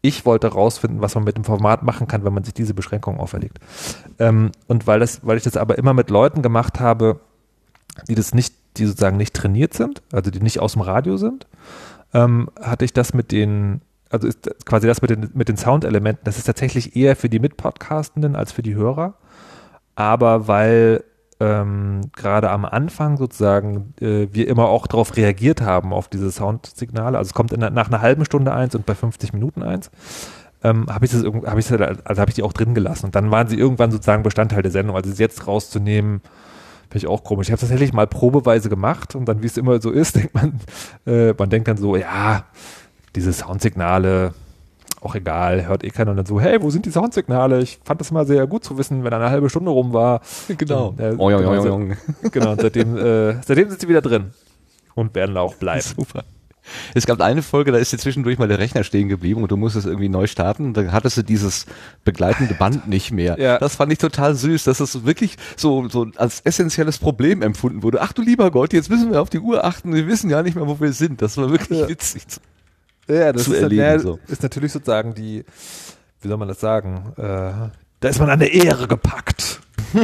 Ich 0.00 0.26
wollte 0.26 0.48
rausfinden, 0.48 1.00
was 1.00 1.14
man 1.14 1.24
mit 1.24 1.36
dem 1.36 1.44
Format 1.44 1.82
machen 1.82 2.06
kann, 2.06 2.24
wenn 2.24 2.34
man 2.34 2.44
sich 2.44 2.54
diese 2.54 2.74
Beschränkungen 2.74 3.20
auferlegt. 3.20 3.58
Ähm, 4.18 4.52
und 4.66 4.86
weil 4.86 5.00
das, 5.00 5.26
weil 5.26 5.38
ich 5.38 5.44
das 5.44 5.56
aber 5.56 5.78
immer 5.78 5.94
mit 5.94 6.10
Leuten 6.10 6.42
gemacht 6.42 6.80
habe, 6.80 7.20
die 8.08 8.14
das 8.14 8.34
nicht, 8.34 8.54
die 8.76 8.86
sozusagen 8.86 9.16
nicht 9.16 9.34
trainiert 9.34 9.72
sind, 9.72 10.02
also 10.12 10.30
die 10.30 10.40
nicht 10.40 10.58
aus 10.60 10.72
dem 10.72 10.82
Radio 10.82 11.16
sind, 11.16 11.46
ähm, 12.14 12.48
hatte 12.60 12.84
ich 12.84 12.92
das 12.92 13.12
mit 13.12 13.32
den, 13.32 13.82
also 14.08 14.26
ist 14.26 14.48
quasi 14.64 14.86
das 14.86 15.02
mit 15.02 15.10
den, 15.10 15.30
mit 15.34 15.48
den 15.48 15.56
Soundelementen, 15.56 16.24
das 16.24 16.38
ist 16.38 16.44
tatsächlich 16.44 16.96
eher 16.96 17.16
für 17.16 17.28
die 17.28 17.40
Mitpodcastenden 17.40 18.36
als 18.36 18.52
für 18.52 18.62
die 18.62 18.74
Hörer. 18.74 19.14
Aber 19.96 20.48
weil 20.48 21.04
ähm, 21.40 22.00
gerade 22.14 22.50
am 22.50 22.64
Anfang 22.64 23.16
sozusagen 23.16 23.94
äh, 24.00 24.28
wir 24.30 24.48
immer 24.48 24.68
auch 24.68 24.86
darauf 24.86 25.16
reagiert 25.16 25.60
haben, 25.60 25.92
auf 25.92 26.08
diese 26.08 26.30
Soundsignale, 26.30 27.18
also 27.18 27.28
es 27.28 27.34
kommt 27.34 27.52
in, 27.52 27.60
nach 27.60 27.88
einer 27.88 28.00
halben 28.00 28.24
Stunde 28.24 28.52
eins 28.52 28.74
und 28.74 28.86
bei 28.86 28.94
50 28.94 29.32
Minuten 29.32 29.62
eins, 29.62 29.90
ähm, 30.62 30.86
habe 30.88 31.04
ich 31.04 31.10
das 31.10 31.24
habe 31.24 31.60
ich 31.60 31.70
also 31.70 32.20
habe 32.20 32.30
ich 32.30 32.34
die 32.34 32.42
auch 32.42 32.52
drin 32.52 32.74
gelassen. 32.74 33.06
Und 33.06 33.14
dann 33.14 33.30
waren 33.30 33.48
sie 33.48 33.58
irgendwann 33.58 33.90
sozusagen 33.90 34.22
Bestandteil 34.22 34.62
der 34.62 34.70
Sendung. 34.70 34.96
Also 34.96 35.10
sie 35.10 35.22
jetzt 35.22 35.46
rauszunehmen, 35.46 36.22
finde 36.94 37.06
ich 37.06 37.10
auch 37.10 37.24
komisch. 37.24 37.48
Ich 37.48 37.52
habe 37.52 37.60
tatsächlich 37.60 37.92
mal 37.92 38.06
probeweise 38.06 38.68
gemacht 38.68 39.16
und 39.16 39.24
dann, 39.24 39.42
wie 39.42 39.46
es 39.46 39.56
immer 39.56 39.80
so 39.82 39.90
ist, 39.90 40.14
denkt 40.16 40.32
man, 40.32 40.60
äh, 41.06 41.34
man 41.36 41.50
denkt 41.50 41.66
dann 41.66 41.76
so, 41.76 41.96
ja, 41.96 42.44
diese 43.16 43.32
Soundsignale, 43.32 44.32
auch 45.00 45.16
egal, 45.16 45.66
hört 45.66 45.82
eh 45.82 45.90
keiner 45.90 46.12
und 46.12 46.18
dann 46.18 46.26
so, 46.26 46.40
hey, 46.40 46.62
wo 46.62 46.70
sind 46.70 46.86
die 46.86 46.92
Soundsignale? 46.92 47.60
Ich 47.60 47.80
fand 47.84 48.00
das 48.00 48.12
mal 48.12 48.24
sehr 48.26 48.46
gut 48.46 48.62
zu 48.62 48.78
wissen, 48.78 49.02
wenn 49.02 49.12
eine 49.12 49.28
halbe 49.28 49.50
Stunde 49.50 49.72
rum 49.72 49.92
war. 49.92 50.20
Genau. 50.46 50.94
Äh, 50.96 51.16
Oing, 51.18 51.38
genau, 51.38 51.50
oing, 51.50 51.72
oing. 51.72 51.96
genau, 52.30 52.52
und 52.52 52.60
seitdem, 52.60 52.96
äh, 52.96 53.42
seitdem 53.42 53.68
sind 53.70 53.80
sie 53.80 53.88
wieder 53.88 54.00
drin 54.00 54.30
und 54.94 55.16
werden 55.16 55.34
da 55.34 55.40
auch 55.40 55.56
bleiben. 55.56 55.82
Super. 55.96 56.22
Es 56.94 57.06
gab 57.06 57.20
eine 57.20 57.42
Folge, 57.42 57.72
da 57.72 57.78
ist 57.78 57.92
dir 57.92 57.98
zwischendurch 57.98 58.38
mal 58.38 58.48
der 58.48 58.58
Rechner 58.58 58.84
stehen 58.84 59.08
geblieben 59.08 59.42
und 59.42 59.50
du 59.50 59.56
musstest 59.56 59.86
irgendwie 59.86 60.08
neu 60.08 60.26
starten. 60.26 60.66
Und 60.66 60.76
dann 60.76 60.92
hattest 60.92 61.16
du 61.16 61.22
dieses 61.22 61.66
begleitende 62.04 62.54
Band 62.54 62.88
nicht 62.88 63.10
mehr. 63.12 63.38
Ja. 63.38 63.58
Das 63.58 63.76
fand 63.76 63.92
ich 63.92 63.98
total 63.98 64.34
süß, 64.34 64.64
dass 64.64 64.78
das 64.78 65.04
wirklich 65.04 65.36
so, 65.56 65.88
so 65.88 66.06
als 66.16 66.40
essentielles 66.40 66.98
Problem 66.98 67.42
empfunden 67.42 67.82
wurde. 67.82 68.00
Ach 68.00 68.12
du 68.12 68.22
lieber 68.22 68.50
Gott, 68.50 68.72
jetzt 68.72 68.90
müssen 68.90 69.10
wir 69.12 69.20
auf 69.20 69.30
die 69.30 69.40
Uhr 69.40 69.64
achten. 69.64 69.94
Wir 69.94 70.06
wissen 70.06 70.30
ja 70.30 70.42
nicht 70.42 70.54
mehr, 70.56 70.66
wo 70.66 70.78
wir 70.80 70.92
sind. 70.92 71.20
Das 71.22 71.36
war 71.36 71.50
wirklich 71.50 71.80
Ja. 71.80 71.88
witzig. 71.88 72.22
Ja, 73.06 73.32
das 73.32 73.44
zu 73.44 73.52
ist, 73.52 73.60
erleben, 73.62 73.82
ja, 73.82 73.98
so. 73.98 74.18
ist 74.28 74.42
natürlich 74.42 74.72
sozusagen 74.72 75.14
die, 75.14 75.44
wie 76.22 76.28
soll 76.28 76.38
man 76.38 76.48
das 76.48 76.60
sagen? 76.60 77.12
Äh, 77.18 77.22
da 78.00 78.08
ist 78.08 78.18
man 78.18 78.30
an 78.30 78.38
der 78.38 78.52
Ehre 78.52 78.88
gepackt. 78.88 79.60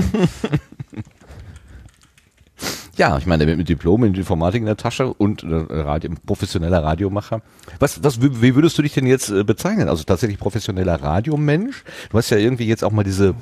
Ja, 3.01 3.17
ich 3.17 3.25
meine, 3.25 3.47
mit 3.57 3.67
Diplom 3.67 4.05
in 4.05 4.15
Informatik 4.15 4.61
in 4.61 4.67
der 4.67 4.77
Tasche 4.77 5.07
und 5.07 5.43
äh, 5.43 5.65
Radio, 5.71 6.11
professioneller 6.27 6.85
Radiomacher. 6.85 7.41
Was, 7.79 8.05
was, 8.05 8.21
wie 8.21 8.55
würdest 8.55 8.77
du 8.77 8.83
dich 8.83 8.93
denn 8.93 9.07
jetzt 9.07 9.31
äh, 9.31 9.43
bezeichnen? 9.43 9.89
Also 9.89 10.05
tatsächlich 10.05 10.39
professioneller 10.39 11.03
Radiomensch? 11.03 11.83
Du 12.11 12.19
hast 12.19 12.29
ja 12.29 12.37
irgendwie 12.37 12.67
jetzt 12.67 12.85
auch 12.85 12.93
mal 12.93 13.03
diese 13.03 13.35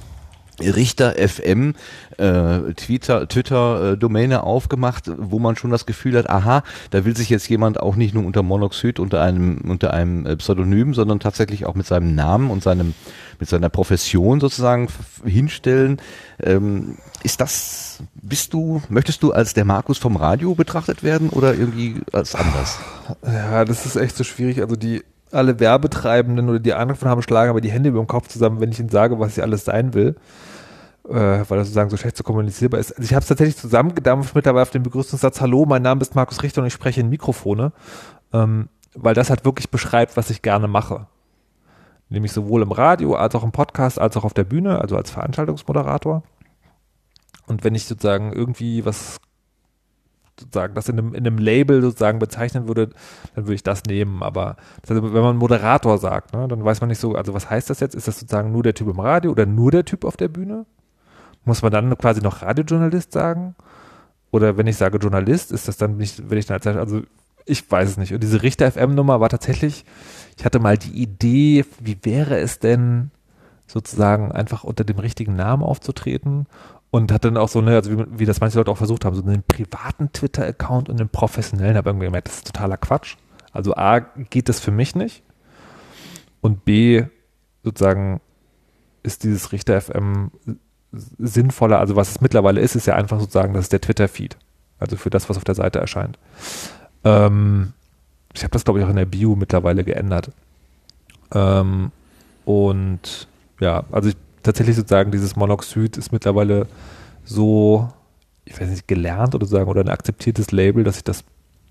Richter 0.61 1.17
FM 1.17 1.75
äh, 2.19 2.73
Twitter 2.75 3.27
Twitter 3.27 3.95
äh, 3.95 3.97
Domäne 3.97 4.45
aufgemacht, 4.45 5.11
wo 5.17 5.41
man 5.41 5.57
schon 5.57 5.73
das 5.73 5.87
Gefühl 5.87 6.17
hat, 6.17 6.31
aha, 6.31 6.63
da 6.91 7.05
will 7.05 7.17
sich 7.17 7.29
jetzt 7.29 7.49
jemand 7.49 7.81
auch 7.81 7.97
nicht 7.97 8.15
nur 8.15 8.25
unter 8.25 8.45
Monoxid 8.45 9.01
unter 9.01 9.23
einem 9.23 9.59
unter 9.69 9.93
einem 9.93 10.25
äh, 10.25 10.37
Pseudonym, 10.37 10.95
sondern 10.95 11.19
tatsächlich 11.19 11.67
auch 11.67 11.75
mit 11.75 11.87
seinem 11.87 12.15
Namen 12.15 12.51
und 12.51 12.63
seinem 12.63 12.95
mit 13.41 13.49
seiner 13.49 13.69
Profession 13.69 14.41
sozusagen 14.41 14.89
hinstellen. 15.25 16.01
Ähm, 16.41 16.97
ist 17.23 17.41
das 17.41 17.99
bist 18.15 18.53
du 18.53 18.83
möchtest 18.89 19.23
du 19.23 19.33
als 19.33 19.55
der 19.55 19.65
Markus 19.65 19.99
vom 19.99 20.17
Radio 20.17 20.55
betrachtet 20.55 21.03
werden 21.03 21.31
oder 21.31 21.55
irgendwie 21.55 22.01
als 22.13 22.35
anders? 22.35 22.79
Ja, 23.25 23.65
das 23.65 23.87
ist 23.87 23.97
echt 23.97 24.17
so 24.17 24.25
schwierig. 24.25 24.61
Also 24.61 24.77
die 24.77 25.03
alle 25.33 25.61
Werbetreibenden 25.61 26.49
oder 26.49 26.59
die 26.59 26.71
davon 26.71 27.09
haben, 27.09 27.23
schlagen 27.23 27.51
aber 27.51 27.61
die 27.61 27.71
Hände 27.71 27.91
über 27.91 28.01
den 28.01 28.07
Kopf 28.07 28.29
zusammen, 28.29 28.61
wenn 28.61 28.71
ich 28.71 28.81
ihnen 28.81 28.89
sage, 28.89 29.19
was 29.19 29.37
ich 29.37 29.43
alles 29.43 29.65
sein 29.65 29.95
will. 29.95 30.17
Äh, 31.09 31.45
weil 31.49 31.59
das 31.59 31.69
sozusagen 31.69 31.91
so 31.91 31.97
schlecht 31.97 32.17
zu 32.19 32.23
kommunizierbar 32.23 32.81
ist. 32.81 32.93
Also 32.93 33.03
ich 33.03 33.15
habe 33.15 33.23
es 33.23 33.29
tatsächlich 33.29 33.57
zusammengedampft 33.57 34.35
mittlerweile 34.35 34.63
auf 34.63 34.71
den 34.71 34.83
Begrüßungssatz, 34.83 35.41
hallo, 35.41 35.65
mein 35.67 35.81
Name 35.81 36.03
ist 36.03 36.15
Markus 36.15 36.43
Richter 36.43 36.61
und 36.61 36.67
ich 36.67 36.75
spreche 36.75 37.01
in 37.01 37.09
Mikrofone. 37.09 37.73
Ähm, 38.33 38.69
weil 38.95 39.15
das 39.15 39.31
halt 39.31 39.45
wirklich 39.45 39.71
beschreibt, 39.71 40.17
was 40.17 40.29
ich 40.29 40.43
gerne 40.43 40.69
mache. 40.69 41.07
Nämlich 42.11 42.33
sowohl 42.33 42.63
im 42.63 42.73
Radio 42.73 43.15
als 43.15 43.35
auch 43.35 43.45
im 43.45 43.53
Podcast, 43.53 43.99
als 43.99 44.17
auch 44.17 44.25
auf 44.25 44.35
der 44.35 44.45
Bühne, 44.45 44.81
also 44.81 44.97
als 44.97 45.11
Veranstaltungsmoderator. 45.11 46.23
Und 47.49 47.65
wenn 47.65 47.75
ich 47.75 47.87
sozusagen 47.87 48.33
irgendwie 48.33 48.85
was 48.85 49.19
sozusagen 50.39 50.75
das 50.75 50.89
in 50.89 50.99
einem, 50.99 51.15
in 51.15 51.27
einem 51.27 51.39
Label 51.39 51.83
sozusagen 51.83 52.21
bezeichnen 52.21 52.69
würde, 52.69 52.91
dann 53.35 53.47
würde 53.47 53.55
ich 53.55 53.65
das 53.65 53.83
nehmen. 53.85 54.23
Aber 54.23 54.57
heißt, 54.89 55.03
wenn 55.03 55.23
man 55.23 55.37
Moderator 55.37 55.99
sagt, 55.99 56.33
ne, 56.33 56.47
dann 56.47 56.65
weiß 56.65 56.81
man 56.81 56.89
nicht 56.89 57.01
so, 57.01 57.17
also 57.17 57.35
was 57.35 57.51
heißt 57.51 57.69
das 57.71 57.81
jetzt? 57.81 57.97
Ist 57.97 58.07
das 58.07 58.21
sozusagen 58.21 58.53
nur 58.53 58.63
der 58.63 58.75
Typ 58.75 58.89
im 58.89 59.01
Radio 59.01 59.33
oder 59.33 59.47
nur 59.47 59.73
der 59.73 59.85
Typ 59.85 60.05
auf 60.05 60.17
der 60.17 60.29
Bühne? 60.29 60.65
Muss 61.45 61.63
man 61.63 61.73
dann 61.73 61.97
quasi 61.99 62.21
noch 62.21 62.43
Radiojournalist 62.43 63.13
sagen? 63.13 63.57
oder 64.31 64.57
wenn 64.57 64.67
ich 64.67 64.77
sage 64.77 64.99
Journalist, 64.99 65.53
ist 65.53 65.69
das 65.69 65.77
dann 65.77 65.97
nicht, 65.97 66.31
wenn 66.31 66.39
ich 66.39 66.47
dann 66.47 66.57
als, 66.57 66.67
also 66.67 67.03
ich 67.47 67.71
weiß 67.71 67.91
es 67.91 67.97
nicht. 67.97 68.13
Und 68.13 68.23
diese 68.23 68.43
Richter 68.43 68.71
FM-Nummer 68.71 69.21
war 69.21 69.29
tatsächlich, 69.31 69.85
ich 70.37 70.45
hatte 70.45 70.59
mal 70.59 70.77
die 70.77 71.03
Idee, 71.03 71.65
wie 71.81 71.99
wäre 72.03 72.39
es 72.39 72.59
denn 72.59 73.11
sozusagen 73.67 74.33
einfach 74.33 74.65
unter 74.65 74.85
dem 74.85 74.99
richtigen 74.99 75.35
Namen 75.35 75.63
aufzutreten 75.63 76.47
und 76.91 77.13
hatte 77.13 77.29
dann 77.29 77.37
auch 77.37 77.49
so 77.49 77.59
eine, 77.59 77.75
also 77.75 77.91
wie, 77.91 78.05
wie, 78.21 78.25
das 78.25 78.41
manche 78.41 78.59
Leute 78.59 78.71
auch 78.71 78.79
versucht 78.79 79.05
haben, 79.05 79.15
so 79.15 79.23
einen 79.23 79.43
privaten 79.43 80.13
Twitter-Account 80.13 80.89
und 80.89 81.01
einen 81.01 81.09
professionellen, 81.09 81.77
habe 81.77 81.91
irgendwie 81.91 82.07
gemerkt, 82.07 82.29
das 82.29 82.37
ist 82.37 82.47
totaler 82.47 82.77
Quatsch. 82.77 83.17
Also 83.53 83.75
A, 83.75 83.99
geht 84.01 84.49
das 84.49 84.61
für 84.61 84.71
mich 84.71 84.95
nicht 84.95 85.23
und 86.41 86.65
B, 86.65 87.05
sozusagen 87.63 88.21
ist 89.03 89.25
dieses 89.25 89.53
Richter 89.53 89.81
FM 89.81 90.31
sinnvoller, 90.93 91.79
also 91.79 91.97
was 91.97 92.11
es 92.11 92.21
mittlerweile 92.21 92.61
ist, 92.61 92.75
ist 92.75 92.87
ja 92.87 92.95
einfach 92.95 93.21
sozusagen, 93.21 93.55
das 93.55 93.65
ist 93.65 93.73
der 93.73 93.81
Twitter-Feed. 93.81 94.37
Also 94.79 94.97
für 94.97 95.11
das, 95.11 95.29
was 95.29 95.37
auf 95.37 95.45
der 95.45 95.55
Seite 95.55 95.79
erscheint. 95.79 96.19
Ähm, 97.05 97.73
ich 98.35 98.43
habe 98.43 98.53
das, 98.53 98.65
glaube 98.65 98.79
ich, 98.79 98.87
auch 98.87 98.91
in 98.91 98.97
der 98.97 99.05
Bio 99.05 99.35
mittlerweile 99.35 99.85
geändert. 99.85 100.31
Ähm, 101.35 101.91
und 102.45 103.29
ja, 103.61 103.85
also 103.91 104.11
ich, 104.11 104.17
tatsächlich 104.43 104.77
sozusagen 104.77 105.11
dieses 105.11 105.37
Monoxid 105.37 105.97
ist 105.97 106.13
mittlerweile 106.13 106.67
so, 107.25 107.89
ich 108.45 108.59
weiß 108.61 108.69
nicht, 108.69 108.89
gelernt 108.89 109.35
oder 109.35 109.47
sagen, 109.47 109.69
oder 109.69 109.83
ein 109.83 109.89
akzeptiertes 109.89 110.53
Label, 110.53 110.85
dass 110.85 110.99
ich 110.99 111.05
das 111.05 111.25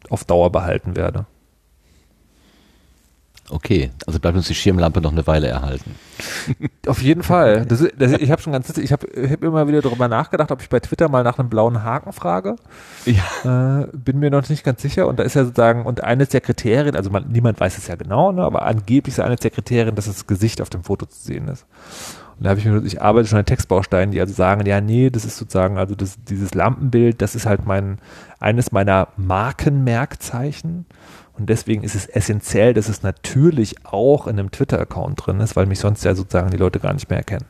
auf 0.10 0.24
Dauer 0.24 0.52
behalten 0.52 0.96
werde. 0.96 1.26
Okay, 3.50 3.92
also 4.06 4.20
bleibt 4.20 4.36
uns 4.36 4.48
die 4.48 4.56
Schirmlampe 4.56 5.00
noch 5.00 5.14
eine 5.14 5.26
Weile 5.26 5.48
erhalten. 5.48 5.96
Auf 6.88 7.02
jeden 7.02 7.24
Fall. 7.24 7.66
Das, 7.68 7.86
das, 7.98 8.14
ich 8.14 8.32
habe 8.32 8.42
schon 8.42 8.54
ganz, 8.54 8.78
ich 8.78 8.92
habe 8.92 9.08
hab 9.30 9.44
immer 9.44 9.68
wieder 9.68 9.82
darüber 9.82 10.08
nachgedacht, 10.08 10.52
ob 10.52 10.62
ich 10.62 10.70
bei 10.70 10.80
Twitter 10.80 11.10
mal 11.10 11.24
nach 11.24 11.40
einem 11.40 11.50
blauen 11.50 11.84
Haken 11.84 12.12
frage. 12.12 12.56
Ja. 13.06 13.84
Äh, 13.84 13.88
bin 13.94 14.20
mir 14.20 14.32
noch 14.32 14.48
nicht 14.50 14.64
ganz 14.64 14.82
sicher. 14.82 15.08
Und 15.08 15.20
da 15.20 15.24
ist 15.24 15.36
ja 15.36 15.44
sozusagen, 15.44 15.86
und 15.86 16.04
eines 16.04 16.30
der 16.30 16.42
Kriterien, 16.42 16.96
also 16.96 17.10
man, 17.10 17.30
niemand 17.30 17.60
weiß 17.60 17.78
es 17.78 17.88
ja 17.88 17.96
genau, 17.96 18.32
ne, 18.32 18.44
aber 18.44 18.64
angeblich 18.64 19.16
ist 19.16 19.20
eines 19.20 19.40
der 19.40 19.52
Kriterien, 19.52 19.96
dass 19.96 20.06
das 20.06 20.28
Gesicht 20.28 20.62
auf 20.62 20.70
dem 20.70 20.84
Foto 20.84 21.06
zu 21.06 21.20
sehen 21.20 21.48
ist. 21.48 21.66
Und 22.38 22.44
da 22.44 22.52
habe 22.52 22.60
ich 22.60 22.66
mir, 22.66 22.84
ich 22.84 23.02
arbeite 23.02 23.28
schon 23.28 23.40
an 23.40 23.46
Textbausteinen, 23.46 24.12
die 24.12 24.22
also 24.22 24.34
sagen, 24.34 24.66
ja, 24.66 24.80
nee, 24.80 25.10
das 25.10 25.26
ist 25.26 25.38
sozusagen, 25.38 25.78
also 25.78 25.96
das, 25.96 26.18
dieses 26.24 26.54
Lampenbild, 26.54 27.22
das 27.22 27.36
ist 27.36 27.48
halt 27.48 27.66
mein, 27.66 27.98
eines 28.40 28.72
meiner 28.72 29.08
Markenmerkzeichen. 29.18 30.86
Und 31.34 31.50
deswegen 31.50 31.84
ist 31.84 31.96
es 31.96 32.08
essentiell, 32.08 32.74
dass 32.74 32.90
es 32.90 33.04
natürlich 33.04 33.86
auch 33.86 34.28
in 34.28 34.40
einem 34.40 34.52
Twitter-Account 34.52 35.26
drin 35.26 35.40
ist, 35.40 35.56
weil 35.56 35.66
mich 35.66 35.80
sonst 35.80 36.04
ja 36.04 36.14
sozusagen 36.16 36.52
die 36.52 36.58
Leute 36.58 36.80
gar 36.80 36.94
nicht 36.94 37.10
mehr 37.10 37.20
erkennen. 37.20 37.46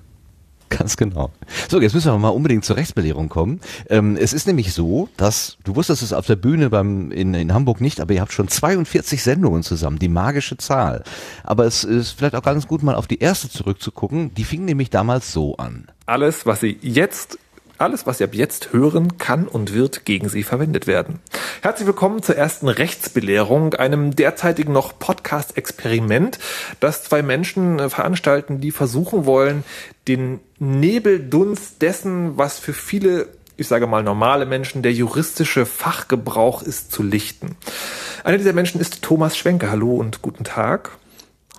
Ganz 0.78 0.98
genau. 0.98 1.32
So, 1.70 1.82
jetzt 1.82 1.94
müssen 1.94 2.12
wir 2.12 2.18
mal 2.18 2.30
unbedingt 2.30 2.66
zur 2.66 2.76
Rechtsbelehrung 2.76 3.30
kommen. 3.30 3.62
Ähm, 3.90 4.18
es 4.18 4.34
ist 4.34 4.48
nämlich 4.48 4.74
so, 4.74 5.08
dass, 5.16 5.58
du 5.64 5.76
wusstest 5.76 6.02
es 6.02 6.14
auf 6.14 6.26
der 6.26 6.36
Bühne 6.36 6.70
beim, 6.70 7.12
in, 7.12 7.34
in 7.34 7.54
Hamburg 7.54 7.80
nicht, 7.80 8.02
aber 8.02 8.14
ihr 8.14 8.22
habt 8.22 8.34
schon 8.34 8.48
42 8.48 9.24
Sendungen 9.24 9.64
zusammen, 9.64 10.00
die 10.00 10.10
magische 10.10 10.58
Zahl. 10.58 11.04
Aber 11.44 11.66
es 11.66 11.84
ist 11.84 12.12
vielleicht 12.12 12.36
auch 12.36 12.44
ganz 12.44 12.68
gut, 12.68 12.84
mal 12.84 12.96
auf 12.96 13.08
die 13.08 13.20
erste 13.20 13.50
zurückzugucken. 13.50 14.34
Die 14.34 14.44
fing 14.44 14.66
nämlich 14.66 14.90
damals 14.90 15.32
so 15.32 15.56
an. 15.58 15.88
Alles, 16.06 16.46
was 16.46 16.62
Sie 16.62 16.78
jetzt 16.82 17.40
alles, 17.78 18.06
was 18.08 18.18
Sie 18.18 18.24
ab 18.24 18.34
jetzt 18.34 18.74
hören, 18.74 19.18
kann 19.18 19.48
und 19.48 19.74
wird 19.74 20.06
gegen 20.06 20.30
Sie 20.30 20.44
verwendet 20.44 20.88
werden. 20.88 21.20
Herzlich 21.62 21.88
willkommen 21.88 22.24
zur 22.24 22.36
ersten 22.36 22.68
Rechtsbelehrung, 22.68 23.74
einem 23.76 24.16
derzeitigen 24.16 24.74
noch 24.74 24.98
Podcast-Experiment, 25.00 26.40
das 26.80 27.04
zwei 27.04 27.22
Menschen 27.22 27.80
äh, 27.80 27.90
veranstalten, 27.90 28.60
die 28.62 28.72
versuchen 28.72 29.26
wollen, 29.26 29.64
den 30.08 30.40
Nebeldunst 30.60 31.82
dessen, 31.82 32.38
was 32.38 32.60
für 32.60 32.74
viele 32.74 33.28
ich 33.60 33.68
sage 33.68 33.88
mal 33.88 34.04
normale 34.04 34.46
Menschen, 34.46 34.84
der 34.84 34.94
juristische 34.94 35.66
Fachgebrauch 35.66 36.62
ist, 36.62 36.92
zu 36.92 37.02
lichten. 37.02 37.58
Einer 38.24 38.38
dieser 38.38 38.54
Menschen 38.54 38.80
ist 38.80 39.02
Thomas 39.02 39.36
Schwenke. 39.36 39.72
Hallo 39.72 39.96
und 39.96 40.22
guten 40.22 40.44
Tag. 40.44 40.92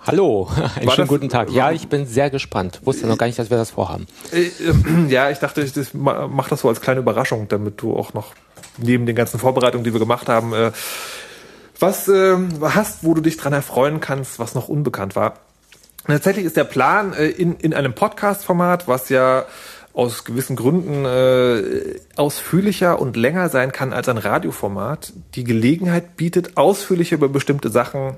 Hallo, 0.05 0.49
einen 0.75 0.87
War 0.87 0.95
schönen 0.95 1.07
guten 1.07 1.29
Tag. 1.29 1.51
Ja, 1.51 1.71
ich 1.71 1.87
bin 1.87 2.05
sehr 2.05 2.29
gespannt. 2.29 2.81
Wusste 2.83 3.05
noch 3.07 3.17
gar 3.17 3.27
nicht, 3.27 3.37
dass 3.37 3.49
wir 3.49 3.57
das 3.57 3.71
vorhaben. 3.71 4.07
Äh, 4.31 4.43
äh, 4.43 5.07
ja, 5.09 5.29
ich 5.29 5.39
dachte, 5.39 5.61
ich 5.61 5.73
mach 5.93 6.47
das 6.47 6.61
so 6.61 6.69
als 6.69 6.81
kleine 6.81 7.01
Überraschung, 7.01 7.47
damit 7.47 7.81
du 7.81 7.95
auch 7.95 8.13
noch 8.13 8.33
neben 8.77 9.05
den 9.05 9.15
ganzen 9.15 9.39
Vorbereitungen, 9.39 9.83
die 9.83 9.93
wir 9.93 9.99
gemacht 9.99 10.29
haben, 10.29 10.53
äh, 10.53 10.71
was 11.79 12.09
hast, 12.09 13.05
wo 13.05 13.13
du 13.13 13.21
dich 13.21 13.37
dran 13.37 13.53
erfreuen 13.53 14.01
kannst, 14.01 14.37
was 14.37 14.53
noch 14.53 14.67
unbekannt 14.67 15.15
war. 15.15 15.35
Tatsächlich 16.05 16.45
ist 16.45 16.57
der 16.57 16.65
Plan 16.65 17.13
in, 17.13 17.55
in 17.55 17.73
einem 17.73 17.93
Podcast-Format, 17.93 18.89
was 18.89 19.07
ja 19.07 19.45
aus 19.93 20.23
gewissen 20.25 20.55
Gründen 20.55 21.05
äh, 21.05 21.99
ausführlicher 22.17 22.99
und 22.99 23.15
länger 23.15 23.47
sein 23.49 23.71
kann 23.71 23.93
als 23.93 24.09
ein 24.09 24.17
Radioformat, 24.17 25.13
die 25.35 25.43
Gelegenheit 25.43 26.17
bietet, 26.17 26.57
ausführlicher 26.57 27.15
über 27.15 27.29
bestimmte 27.29 27.69
Sachen 27.69 28.17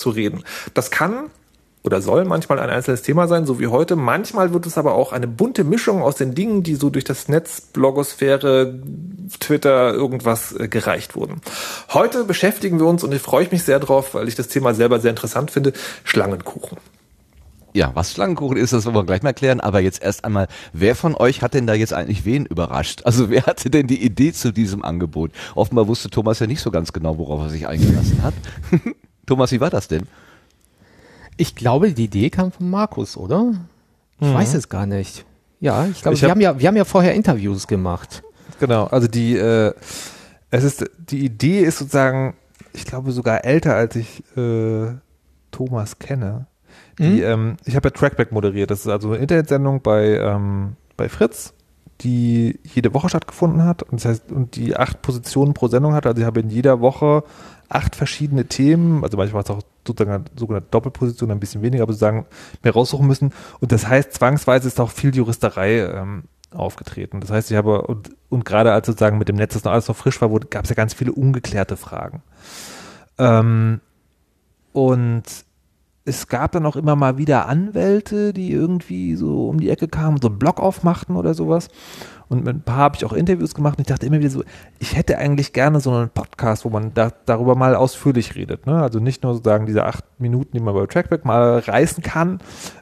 zu 0.00 0.10
reden. 0.10 0.42
Das 0.74 0.90
kann 0.90 1.30
oder 1.82 2.02
soll 2.02 2.24
manchmal 2.24 2.58
ein 2.58 2.68
einzelnes 2.68 3.02
Thema 3.02 3.26
sein, 3.26 3.46
so 3.46 3.58
wie 3.58 3.68
heute. 3.68 3.96
Manchmal 3.96 4.52
wird 4.52 4.66
es 4.66 4.76
aber 4.76 4.94
auch 4.94 5.12
eine 5.12 5.26
bunte 5.26 5.64
Mischung 5.64 6.02
aus 6.02 6.16
den 6.16 6.34
Dingen, 6.34 6.62
die 6.62 6.74
so 6.74 6.90
durch 6.90 7.04
das 7.04 7.28
Netz, 7.28 7.62
Blogosphäre, 7.62 8.78
Twitter, 9.38 9.94
irgendwas 9.94 10.52
äh, 10.52 10.68
gereicht 10.68 11.16
wurden. 11.16 11.40
Heute 11.92 12.24
beschäftigen 12.24 12.78
wir 12.78 12.86
uns, 12.86 13.02
und 13.02 13.14
ich 13.14 13.22
freue 13.22 13.48
mich 13.50 13.62
sehr 13.62 13.80
drauf, 13.80 14.14
weil 14.14 14.28
ich 14.28 14.34
das 14.34 14.48
Thema 14.48 14.74
selber 14.74 15.00
sehr 15.00 15.10
interessant 15.10 15.50
finde, 15.50 15.72
Schlangenkuchen. 16.04 16.76
Ja, 17.72 17.92
was 17.94 18.12
Schlangenkuchen 18.12 18.56
ist, 18.56 18.72
das 18.72 18.84
wollen 18.84 18.96
wir 18.96 19.04
gleich 19.04 19.22
mal 19.22 19.32
klären. 19.32 19.60
Aber 19.60 19.80
jetzt 19.80 20.02
erst 20.02 20.24
einmal, 20.24 20.48
wer 20.72 20.96
von 20.96 21.14
euch 21.14 21.40
hat 21.40 21.54
denn 21.54 21.68
da 21.68 21.74
jetzt 21.74 21.94
eigentlich 21.94 22.24
wen 22.24 22.44
überrascht? 22.44 23.02
Also 23.04 23.30
wer 23.30 23.46
hatte 23.46 23.70
denn 23.70 23.86
die 23.86 24.04
Idee 24.04 24.32
zu 24.32 24.52
diesem 24.52 24.84
Angebot? 24.84 25.30
Offenbar 25.54 25.86
wusste 25.86 26.10
Thomas 26.10 26.40
ja 26.40 26.48
nicht 26.48 26.60
so 26.60 26.72
ganz 26.72 26.92
genau, 26.92 27.16
worauf 27.16 27.42
er 27.42 27.48
sich 27.48 27.68
eingelassen 27.68 28.22
hat. 28.22 28.34
Thomas, 29.30 29.52
wie 29.52 29.60
war 29.60 29.70
das 29.70 29.86
denn? 29.86 30.08
Ich 31.36 31.54
glaube, 31.54 31.92
die 31.92 32.04
Idee 32.04 32.30
kam 32.30 32.50
von 32.50 32.68
Markus, 32.68 33.16
oder? 33.16 33.54
Ich 34.18 34.26
mhm. 34.26 34.34
weiß 34.34 34.54
es 34.54 34.68
gar 34.68 34.86
nicht. 34.86 35.24
Ja, 35.60 35.86
ich 35.86 36.02
glaube, 36.02 36.16
ich 36.16 36.22
wir 36.22 36.28
hab, 36.28 36.34
haben 36.34 36.40
ja, 36.40 36.58
wir 36.58 36.66
haben 36.66 36.76
ja 36.76 36.84
vorher 36.84 37.14
Interviews 37.14 37.68
gemacht. 37.68 38.24
Genau, 38.58 38.86
also 38.86 39.06
die, 39.06 39.36
äh, 39.36 39.72
es 40.50 40.64
ist, 40.64 40.84
die 40.98 41.24
Idee 41.24 41.60
ist 41.60 41.78
sozusagen, 41.78 42.34
ich 42.72 42.84
glaube 42.84 43.12
sogar 43.12 43.44
älter 43.44 43.76
als 43.76 43.94
ich 43.94 44.24
äh, 44.36 44.94
Thomas 45.52 46.00
kenne. 46.00 46.46
Die, 46.98 47.04
mhm. 47.04 47.22
ähm, 47.22 47.56
ich 47.64 47.76
habe 47.76 47.86
ja 47.86 47.92
Trackback 47.92 48.32
moderiert. 48.32 48.72
Das 48.72 48.80
ist 48.80 48.88
also 48.88 49.12
eine 49.12 49.18
Internetsendung 49.18 49.80
bei, 49.80 50.18
ähm, 50.18 50.74
bei 50.96 51.08
Fritz, 51.08 51.54
die 52.00 52.58
jede 52.64 52.92
Woche 52.94 53.08
stattgefunden 53.08 53.62
hat. 53.62 53.84
Und 53.84 54.00
das 54.00 54.06
heißt, 54.06 54.32
und 54.32 54.56
die 54.56 54.74
acht 54.74 55.02
Positionen 55.02 55.54
pro 55.54 55.68
Sendung 55.68 55.94
hat. 55.94 56.04
Also 56.04 56.20
ich 56.20 56.26
habe 56.26 56.40
in 56.40 56.50
jeder 56.50 56.80
Woche 56.80 57.22
acht 57.70 57.96
verschiedene 57.96 58.46
Themen, 58.46 59.02
also 59.04 59.16
manchmal 59.16 59.42
auch 59.44 59.62
sozusagen 59.86 60.12
eine 60.12 60.24
sogenannte 60.36 60.68
Doppelposition, 60.70 61.30
ein 61.30 61.40
bisschen 61.40 61.62
weniger, 61.62 61.84
aber 61.84 61.92
sozusagen 61.92 62.26
mehr 62.62 62.72
raussuchen 62.72 63.06
müssen. 63.06 63.32
Und 63.60 63.72
das 63.72 63.86
heißt, 63.86 64.12
zwangsweise 64.12 64.68
ist 64.68 64.80
auch 64.80 64.90
viel 64.90 65.14
Juristerei 65.14 65.78
ähm, 65.78 66.24
aufgetreten. 66.52 67.20
Das 67.20 67.30
heißt, 67.30 67.50
ich 67.50 67.56
habe, 67.56 67.82
und, 67.82 68.10
und 68.28 68.44
gerade 68.44 68.72
als 68.72 68.86
sozusagen 68.86 69.18
mit 69.18 69.28
dem 69.28 69.36
Netz 69.36 69.54
das 69.54 69.64
noch 69.64 69.72
alles 69.72 69.88
noch 69.88 69.96
frisch 69.96 70.20
war, 70.20 70.28
gab 70.28 70.64
es 70.64 70.70
ja 70.70 70.74
ganz 70.74 70.94
viele 70.94 71.12
ungeklärte 71.12 71.76
Fragen. 71.76 72.22
Ähm, 73.18 73.80
und 74.72 75.22
es 76.10 76.26
gab 76.26 76.52
dann 76.52 76.66
auch 76.66 76.76
immer 76.76 76.96
mal 76.96 77.18
wieder 77.18 77.46
Anwälte, 77.46 78.32
die 78.32 78.50
irgendwie 78.50 79.14
so 79.14 79.48
um 79.48 79.60
die 79.60 79.70
Ecke 79.70 79.86
kamen, 79.86 80.18
so 80.20 80.28
einen 80.28 80.38
Blog 80.38 80.60
aufmachten 80.60 81.16
oder 81.16 81.34
sowas. 81.34 81.68
Und 82.28 82.44
mit 82.44 82.56
ein 82.56 82.62
paar 82.62 82.78
habe 82.78 82.96
ich 82.96 83.04
auch 83.04 83.12
Interviews 83.12 83.54
gemacht 83.54 83.78
und 83.78 83.82
ich 83.82 83.86
dachte 83.86 84.06
immer 84.06 84.18
wieder 84.18 84.30
so, 84.30 84.42
ich 84.78 84.96
hätte 84.96 85.18
eigentlich 85.18 85.52
gerne 85.52 85.80
so 85.80 85.92
einen 85.92 86.10
Podcast, 86.10 86.64
wo 86.64 86.68
man 86.68 86.92
da, 86.94 87.12
darüber 87.26 87.54
mal 87.54 87.74
ausführlich 87.74 88.34
redet. 88.34 88.66
Ne? 88.66 88.80
Also 88.80 88.98
nicht 88.98 89.22
nur 89.22 89.34
sozusagen 89.34 89.66
diese 89.66 89.84
acht 89.84 90.04
Minuten, 90.18 90.50
die 90.52 90.60
man 90.60 90.74
bei 90.74 90.86
Trackback 90.86 91.24
mal 91.24 91.60
reißen 91.60 92.02
kann, 92.02 92.38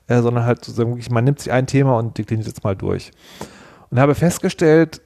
äh, 0.06 0.20
sondern 0.20 0.44
halt 0.44 0.64
sozusagen 0.64 0.90
wirklich, 0.90 1.10
man 1.10 1.24
nimmt 1.24 1.40
sich 1.40 1.52
ein 1.52 1.66
Thema 1.66 1.98
und 1.98 2.16
dekliniert 2.16 2.48
jetzt 2.48 2.64
mal 2.64 2.76
durch. 2.76 3.10
Und 3.90 4.00
habe 4.00 4.14
festgestellt, 4.14 5.02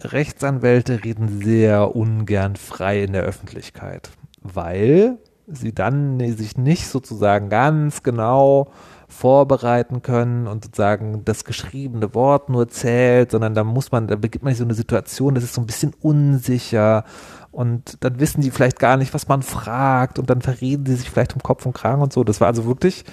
Rechtsanwälte 0.00 1.04
reden 1.04 1.42
sehr 1.42 1.94
ungern 1.94 2.56
frei 2.56 3.02
in 3.02 3.12
der 3.12 3.22
Öffentlichkeit, 3.22 4.10
weil 4.42 5.18
sie 5.50 5.72
dann 5.72 6.20
sich 6.36 6.56
nicht 6.56 6.88
sozusagen 6.88 7.48
ganz 7.48 8.02
genau 8.02 8.68
vorbereiten 9.08 10.02
können 10.02 10.46
und 10.46 10.64
sozusagen 10.64 11.24
das 11.24 11.44
geschriebene 11.44 12.14
Wort 12.14 12.50
nur 12.50 12.68
zählt, 12.68 13.30
sondern 13.30 13.54
da 13.54 13.64
muss 13.64 13.90
man, 13.90 14.06
da 14.06 14.16
begibt 14.16 14.44
man 14.44 14.52
sich 14.52 14.58
so 14.58 14.64
eine 14.64 14.74
Situation, 14.74 15.34
das 15.34 15.44
ist 15.44 15.54
so 15.54 15.62
ein 15.62 15.66
bisschen 15.66 15.94
unsicher 16.00 17.04
und 17.50 18.04
dann 18.04 18.20
wissen 18.20 18.42
die 18.42 18.50
vielleicht 18.50 18.78
gar 18.78 18.98
nicht, 18.98 19.14
was 19.14 19.26
man 19.26 19.42
fragt 19.42 20.18
und 20.18 20.28
dann 20.28 20.42
verreden 20.42 20.84
sie 20.84 20.96
sich 20.96 21.10
vielleicht 21.10 21.34
um 21.34 21.42
Kopf 21.42 21.64
und 21.64 21.72
Kragen 21.72 22.02
und 22.02 22.12
so. 22.12 22.22
Das 22.22 22.40
war 22.42 22.48
also 22.48 22.66
wirklich, 22.66 23.04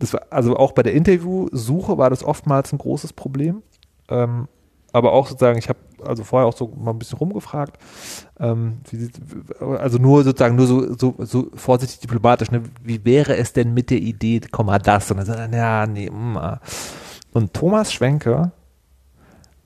das 0.00 0.12
war 0.12 0.22
also 0.30 0.56
auch 0.56 0.72
bei 0.72 0.82
der 0.82 0.94
Interviewsuche 0.94 1.96
war 1.96 2.10
das 2.10 2.24
oftmals 2.24 2.72
ein 2.72 2.78
großes 2.78 3.12
Problem. 3.12 3.62
Ähm, 4.08 4.48
aber 4.92 5.12
auch 5.12 5.28
sozusagen, 5.28 5.58
ich 5.58 5.68
habe 5.68 5.78
also 6.06 6.24
vorher 6.24 6.46
auch 6.46 6.56
so 6.56 6.72
mal 6.76 6.92
ein 6.92 6.98
bisschen 6.98 7.18
rumgefragt, 7.18 7.78
ähm, 8.40 8.78
wie, 8.90 9.10
also 9.78 9.98
nur 9.98 10.24
sozusagen 10.24 10.56
nur 10.56 10.66
so, 10.66 10.94
so, 10.96 11.14
so 11.18 11.50
vorsichtig 11.54 12.00
diplomatisch, 12.00 12.50
ne? 12.50 12.62
wie 12.82 13.04
wäre 13.04 13.36
es 13.36 13.52
denn 13.52 13.74
mit 13.74 13.90
der 13.90 13.98
Idee, 13.98 14.40
komm 14.50 14.66
mal 14.66 14.78
das? 14.78 15.10
Und 15.10 15.18
dann 15.18 15.26
sagt 15.26 15.38
er, 15.38 15.58
ja, 15.58 15.86
nee, 15.86 16.10
mh. 16.10 16.16
Mm, 16.16 16.36
ah. 16.36 16.60
Und 17.32 17.52
Thomas 17.52 17.92
Schwenke 17.92 18.52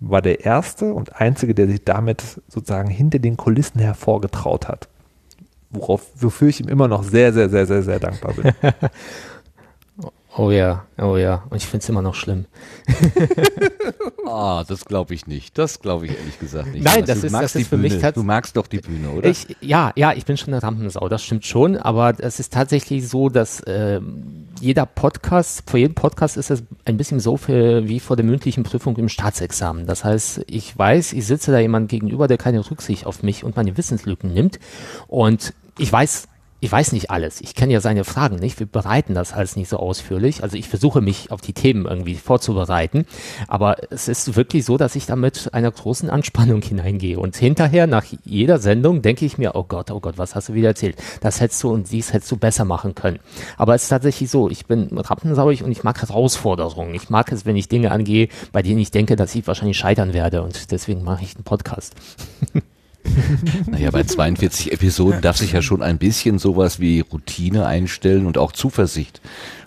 war 0.00 0.22
der 0.22 0.44
erste 0.44 0.92
und 0.92 1.20
einzige, 1.20 1.54
der 1.54 1.68
sich 1.68 1.84
damit 1.84 2.22
sozusagen 2.48 2.88
hinter 2.88 3.18
den 3.18 3.36
Kulissen 3.36 3.80
hervorgetraut 3.80 4.66
hat. 4.66 4.88
Worauf, 5.70 6.10
wofür 6.16 6.48
ich 6.48 6.60
ihm 6.60 6.68
immer 6.68 6.88
noch 6.88 7.04
sehr, 7.04 7.32
sehr, 7.32 7.48
sehr, 7.48 7.66
sehr, 7.66 7.82
sehr 7.82 8.00
dankbar 8.00 8.34
bin. 8.34 8.52
Oh 10.40 10.50
ja, 10.50 10.86
oh 10.96 11.18
ja. 11.18 11.42
Und 11.50 11.58
ich 11.58 11.66
finde 11.66 11.82
es 11.82 11.88
immer 11.90 12.00
noch 12.02 12.14
schlimm. 12.14 12.46
Ah, 14.26 14.62
das 14.66 14.84
glaube 14.84 15.12
ich 15.14 15.26
nicht. 15.26 15.58
Das 15.58 15.80
glaube 15.80 16.06
ich 16.06 16.16
ehrlich 16.16 16.38
gesagt 16.38 16.72
nicht. 16.72 16.84
Nein, 16.84 17.04
das 17.04 17.20
du 17.20 17.26
ist- 17.26 17.32
magst 17.32 17.54
das 17.56 17.62
ist 17.62 17.68
für 17.68 17.76
mich 17.76 17.90
Bühne. 17.94 18.02
tats- 18.02 18.14
Du 18.14 18.22
magst 18.22 18.56
doch 18.56 18.68
die 18.68 18.78
Bühne, 18.78 19.10
oder? 19.10 19.28
Ich, 19.28 19.56
ja, 19.60 19.92
ja, 19.96 20.12
ich 20.12 20.24
bin 20.24 20.36
schon 20.36 20.54
eine 20.54 20.62
Rampensau, 20.62 21.08
das 21.08 21.24
stimmt 21.24 21.44
schon, 21.44 21.76
aber 21.76 22.14
es 22.18 22.38
ist 22.38 22.52
tatsächlich 22.52 23.08
so, 23.08 23.28
dass 23.28 23.60
ähm, 23.66 24.46
jeder 24.60 24.86
Podcast, 24.86 25.68
vor 25.68 25.80
jedem 25.80 25.94
Podcast 25.96 26.36
ist 26.36 26.50
es 26.50 26.62
ein 26.84 26.96
bisschen 26.96 27.18
so 27.18 27.36
für, 27.36 27.88
wie 27.88 27.98
vor 27.98 28.14
der 28.14 28.24
mündlichen 28.24 28.62
Prüfung 28.62 28.96
im 28.98 29.08
Staatsexamen. 29.08 29.86
Das 29.86 30.04
heißt, 30.04 30.42
ich 30.46 30.78
weiß, 30.78 31.12
ich 31.12 31.26
sitze 31.26 31.50
da 31.50 31.58
jemand 31.58 31.88
gegenüber, 31.88 32.28
der 32.28 32.38
keine 32.38 32.70
Rücksicht 32.70 33.06
auf 33.06 33.24
mich 33.24 33.42
und 33.42 33.56
meine 33.56 33.76
Wissenslücken 33.76 34.32
nimmt 34.32 34.60
und 35.08 35.54
ich 35.78 35.90
weiß, 35.92 36.28
ich 36.60 36.70
weiß 36.70 36.92
nicht 36.92 37.10
alles. 37.10 37.40
Ich 37.40 37.54
kenne 37.54 37.72
ja 37.72 37.80
seine 37.80 38.04
Fragen 38.04 38.36
nicht. 38.36 38.60
Wir 38.60 38.66
bereiten 38.66 39.14
das 39.14 39.32
alles 39.32 39.56
nicht 39.56 39.68
so 39.68 39.78
ausführlich. 39.78 40.42
Also 40.42 40.56
ich 40.56 40.68
versuche 40.68 41.00
mich 41.00 41.30
auf 41.30 41.40
die 41.40 41.54
Themen 41.54 41.86
irgendwie 41.86 42.14
vorzubereiten. 42.14 43.06
Aber 43.48 43.76
es 43.90 44.08
ist 44.08 44.36
wirklich 44.36 44.66
so, 44.66 44.76
dass 44.76 44.94
ich 44.94 45.06
da 45.06 45.16
mit 45.16 45.54
einer 45.54 45.70
großen 45.70 46.10
Anspannung 46.10 46.60
hineingehe. 46.70 47.18
Und 47.18 47.36
hinterher, 47.36 47.86
nach 47.86 48.04
jeder 48.24 48.58
Sendung, 48.58 49.00
denke 49.00 49.24
ich 49.24 49.38
mir, 49.38 49.54
oh 49.54 49.64
Gott, 49.64 49.90
oh 49.90 50.00
Gott, 50.00 50.18
was 50.18 50.34
hast 50.34 50.50
du 50.50 50.54
wieder 50.54 50.68
erzählt? 50.68 50.96
Das 51.22 51.40
hättest 51.40 51.62
du 51.62 51.70
und 51.70 51.90
dies 51.90 52.12
hättest 52.12 52.30
du 52.30 52.36
besser 52.36 52.66
machen 52.66 52.94
können. 52.94 53.20
Aber 53.56 53.74
es 53.74 53.84
ist 53.84 53.88
tatsächlich 53.88 54.30
so, 54.30 54.50
ich 54.50 54.66
bin 54.66 54.98
rappensauig 54.98 55.64
und 55.64 55.72
ich 55.72 55.82
mag 55.82 56.00
Herausforderungen. 56.02 56.94
Ich 56.94 57.08
mag 57.08 57.32
es, 57.32 57.46
wenn 57.46 57.56
ich 57.56 57.68
Dinge 57.68 57.90
angehe, 57.90 58.28
bei 58.52 58.62
denen 58.62 58.80
ich 58.80 58.90
denke, 58.90 59.16
dass 59.16 59.34
ich 59.34 59.46
wahrscheinlich 59.46 59.78
scheitern 59.78 60.12
werde. 60.12 60.42
Und 60.42 60.70
deswegen 60.72 61.02
mache 61.04 61.22
ich 61.24 61.36
einen 61.36 61.44
Podcast. 61.44 61.94
Naja, 63.66 63.90
bei 63.90 64.02
42 64.02 64.72
Episoden 64.72 65.20
darf 65.20 65.36
sich 65.36 65.52
ja 65.52 65.62
schon 65.62 65.82
ein 65.82 65.98
bisschen 65.98 66.38
sowas 66.38 66.80
wie 66.80 67.00
Routine 67.00 67.66
einstellen 67.66 68.26
und 68.26 68.38
auch 68.38 68.52
Zuversicht. 68.52 69.20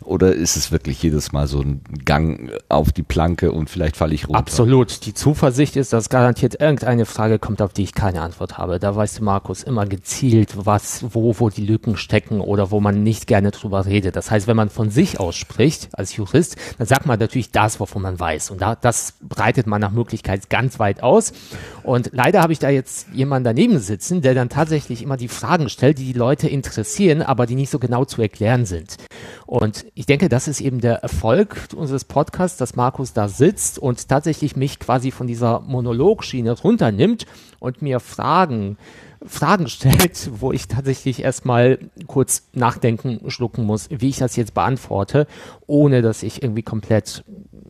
Oder 0.06 0.34
ist 0.34 0.56
es 0.56 0.72
wirklich 0.72 1.02
jedes 1.02 1.32
Mal 1.32 1.48
so 1.48 1.62
ein 1.62 1.82
Gang 2.06 2.52
auf 2.70 2.92
die 2.92 3.04
Planke 3.04 3.52
und 3.52 3.70
vielleicht 3.70 3.98
falle 3.98 4.14
ich 4.14 4.28
runter? 4.28 4.40
Absolut. 4.40 5.06
Die 5.06 5.14
Zuversicht 5.14 5.76
ist, 5.76 5.94
dass 5.94 6.10
garantiert 6.10 6.60
irgendeine 6.60 7.06
Frage 7.06 7.40
kommt, 7.40 7.62
auf 7.62 7.74
die 7.74 7.84
ich 7.84 7.94
keine 7.94 8.22
Antwort 8.22 8.58
habe. 8.58 8.80
Da 8.80 8.96
weißt 8.96 9.20
du, 9.20 9.24
Markus, 9.24 9.64
immer 9.64 9.86
gezielt, 9.86 10.66
was, 10.66 11.06
wo, 11.14 11.40
wo 11.40 11.50
die 11.50 11.66
Lücken 11.66 11.98
stecken 11.98 12.42
oder 12.42 12.72
wo 12.72 12.80
man 12.80 13.04
nicht 13.04 13.28
gerne 13.28 13.52
drüber 13.52 13.86
redet. 13.86 14.16
Das 14.16 14.32
heißt, 14.32 14.48
wenn 14.48 14.58
man 14.58 14.70
von 14.70 14.90
sich 14.90 15.20
aus 15.20 15.36
spricht, 15.36 15.90
als 15.94 16.16
Jurist, 16.16 16.56
dann 16.78 16.88
sagt 16.88 17.06
man 17.06 17.20
natürlich 17.20 17.52
das, 17.52 17.80
wovon 17.80 18.02
man 18.02 18.20
weiß. 18.20 18.52
Und 18.52 18.62
da, 18.62 18.76
das 18.76 19.14
breitet 19.22 19.68
man 19.68 19.82
nach 19.82 19.92
Möglichkeit 19.92 20.50
ganz 20.50 20.80
weit 20.80 21.04
aus. 21.04 21.34
Und 21.84 22.10
leider 22.14 22.42
habe 22.42 22.54
ich 22.54 22.60
da 22.60 22.70
jetzt 22.70 23.08
jemanden 23.14 23.46
daneben 23.46 23.80
sitzen, 23.80 24.22
der 24.22 24.34
dann 24.34 24.50
tatsächlich 24.50 25.02
immer 25.02 25.18
die 25.18 25.28
Fragen 25.28 25.70
stellt, 25.70 25.98
die 25.98 26.06
die 26.06 26.18
Leute 26.18 26.48
interessieren, 26.48 27.22
aber 27.22 27.46
die 27.46 27.56
nicht 27.56 27.70
so 27.70 27.80
genau 27.80 28.06
zu 28.06 28.22
erklären 28.22 28.66
sind. 28.66 28.98
Und 29.46 29.86
ich 29.96 30.08
denke, 30.08 30.28
das 30.28 30.48
ist 30.48 30.60
eben 30.60 30.82
der 30.82 30.96
Erfolg 30.96 31.68
unseres 31.76 32.04
Podcasts, 32.04 32.58
dass 32.58 32.76
Markus 32.76 33.14
da 33.14 33.28
sitzt 33.28 33.78
und 33.78 34.08
tatsächlich 34.08 34.56
mich 34.56 34.80
quasi 34.80 35.12
von 35.12 35.28
dieser 35.28 35.60
Monologschiene 35.60 36.52
runternimmt 36.52 37.28
und 37.60 37.82
mir 37.84 38.00
Fragen, 38.00 38.78
Fragen 39.24 39.68
stellt, 39.70 40.32
wo 40.40 40.52
ich 40.52 40.68
tatsächlich 40.68 41.24
erstmal 41.24 41.78
kurz 42.08 42.50
nachdenken, 42.54 43.30
schlucken 43.30 43.66
muss, 43.66 43.88
wie 43.92 44.10
ich 44.10 44.18
das 44.18 44.36
jetzt 44.36 44.56
beantworte, 44.56 45.28
ohne 45.68 46.02
dass 46.02 46.24
ich 46.24 46.42
irgendwie 46.42 46.64
komplett 46.64 47.24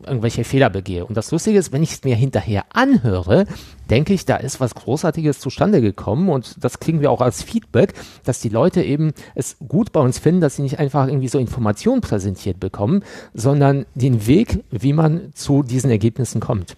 irgendwelche 0.06 0.44
Fehler 0.44 0.70
begehe. 0.70 1.04
Und 1.04 1.16
das 1.16 1.30
Lustige 1.30 1.58
ist, 1.58 1.72
wenn 1.72 1.82
ich 1.82 1.92
es 1.92 2.04
mir 2.04 2.16
hinterher 2.16 2.64
anhöre, 2.72 3.46
denke 3.90 4.14
ich, 4.14 4.24
da 4.24 4.36
ist 4.36 4.60
was 4.60 4.74
Großartiges 4.74 5.40
zustande 5.40 5.80
gekommen 5.80 6.28
und 6.28 6.56
das 6.62 6.80
kriegen 6.80 7.00
wir 7.00 7.10
auch 7.10 7.20
als 7.20 7.42
Feedback, 7.42 7.94
dass 8.24 8.40
die 8.40 8.48
Leute 8.48 8.82
eben 8.82 9.12
es 9.34 9.56
gut 9.66 9.92
bei 9.92 10.00
uns 10.00 10.18
finden, 10.18 10.40
dass 10.40 10.56
sie 10.56 10.62
nicht 10.62 10.78
einfach 10.78 11.06
irgendwie 11.06 11.28
so 11.28 11.38
Informationen 11.38 12.00
präsentiert 12.00 12.60
bekommen, 12.60 13.02
sondern 13.34 13.86
den 13.94 14.26
Weg, 14.26 14.64
wie 14.70 14.92
man 14.92 15.32
zu 15.34 15.62
diesen 15.62 15.90
Ergebnissen 15.90 16.40
kommt. 16.40 16.76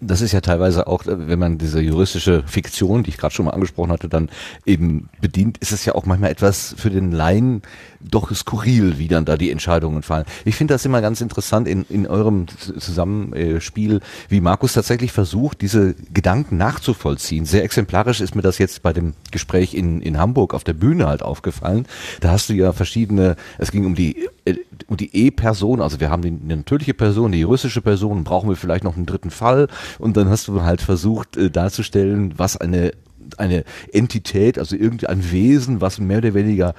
Das 0.00 0.22
ist 0.22 0.32
ja 0.32 0.40
teilweise 0.40 0.86
auch, 0.86 1.06
äh, 1.06 1.28
wenn 1.28 1.38
man 1.38 1.58
diese 1.58 1.80
juristische 1.80 2.42
Fiktion, 2.46 3.02
die 3.02 3.10
ich 3.10 3.18
gerade 3.18 3.34
schon 3.34 3.44
mal 3.46 3.52
angesprochen 3.52 3.92
hatte, 3.92 4.08
dann 4.08 4.30
eben 4.64 5.08
bedient, 5.20 5.58
ist 5.58 5.72
es 5.72 5.84
ja 5.84 5.94
auch 5.94 6.06
manchmal 6.06 6.30
etwas 6.30 6.74
für 6.76 6.90
den 6.90 7.12
Laien 7.12 7.62
doch 8.00 8.34
skurril, 8.34 8.98
wie 8.98 9.08
dann 9.08 9.24
da 9.24 9.36
die 9.36 9.50
Entscheidungen 9.50 10.02
fallen. 10.02 10.24
Ich 10.44 10.56
finde 10.56 10.74
das 10.74 10.84
immer 10.86 11.02
ganz 11.02 11.20
interessant 11.20 11.68
in, 11.68 11.84
in 11.88 12.06
eurem 12.06 12.46
Zusammenspiel, 12.78 14.00
wie 14.28 14.40
Markus 14.40 14.72
tatsächlich 14.72 15.12
versucht, 15.12 15.60
diese 15.60 15.94
Gedanken 16.12 16.56
nachzuvollziehen. 16.56 17.44
Sehr 17.44 17.62
exemplarisch 17.62 18.20
ist 18.20 18.34
mir 18.34 18.42
das 18.42 18.58
jetzt 18.58 18.82
bei 18.82 18.92
dem 18.92 19.12
Gespräch 19.30 19.74
in, 19.74 20.00
in 20.00 20.18
Hamburg 20.18 20.54
auf 20.54 20.64
der 20.64 20.72
Bühne 20.72 21.06
halt 21.06 21.22
aufgefallen. 21.22 21.86
Da 22.20 22.30
hast 22.30 22.48
du 22.48 22.54
ja 22.54 22.72
verschiedene, 22.72 23.36
es 23.58 23.70
ging 23.70 23.84
um 23.84 23.94
die, 23.94 24.28
äh, 24.46 24.54
um 24.86 24.96
die 24.96 25.14
E-Person, 25.26 25.82
also 25.82 26.00
wir 26.00 26.10
haben 26.10 26.22
die, 26.22 26.30
natürliche 26.30 26.94
Person, 26.94 27.32
die 27.32 27.40
juristische 27.40 27.82
Person, 27.82 28.24
brauchen 28.24 28.48
wir 28.48 28.56
vielleicht 28.56 28.84
noch 28.84 28.96
einen 28.96 29.06
dritten 29.06 29.30
Fall 29.30 29.68
und 29.98 30.16
dann 30.16 30.28
hast 30.28 30.48
du 30.48 30.62
halt 30.62 30.80
versucht 30.80 31.36
äh, 31.36 31.50
darzustellen, 31.50 32.34
was 32.36 32.56
eine 32.56 32.92
eine 33.38 33.64
Entität, 33.92 34.58
also 34.58 34.76
irgendein 34.76 35.30
Wesen, 35.30 35.80
was 35.80 35.98
mehr 35.98 36.18
oder 36.18 36.34
weniger 36.34 36.74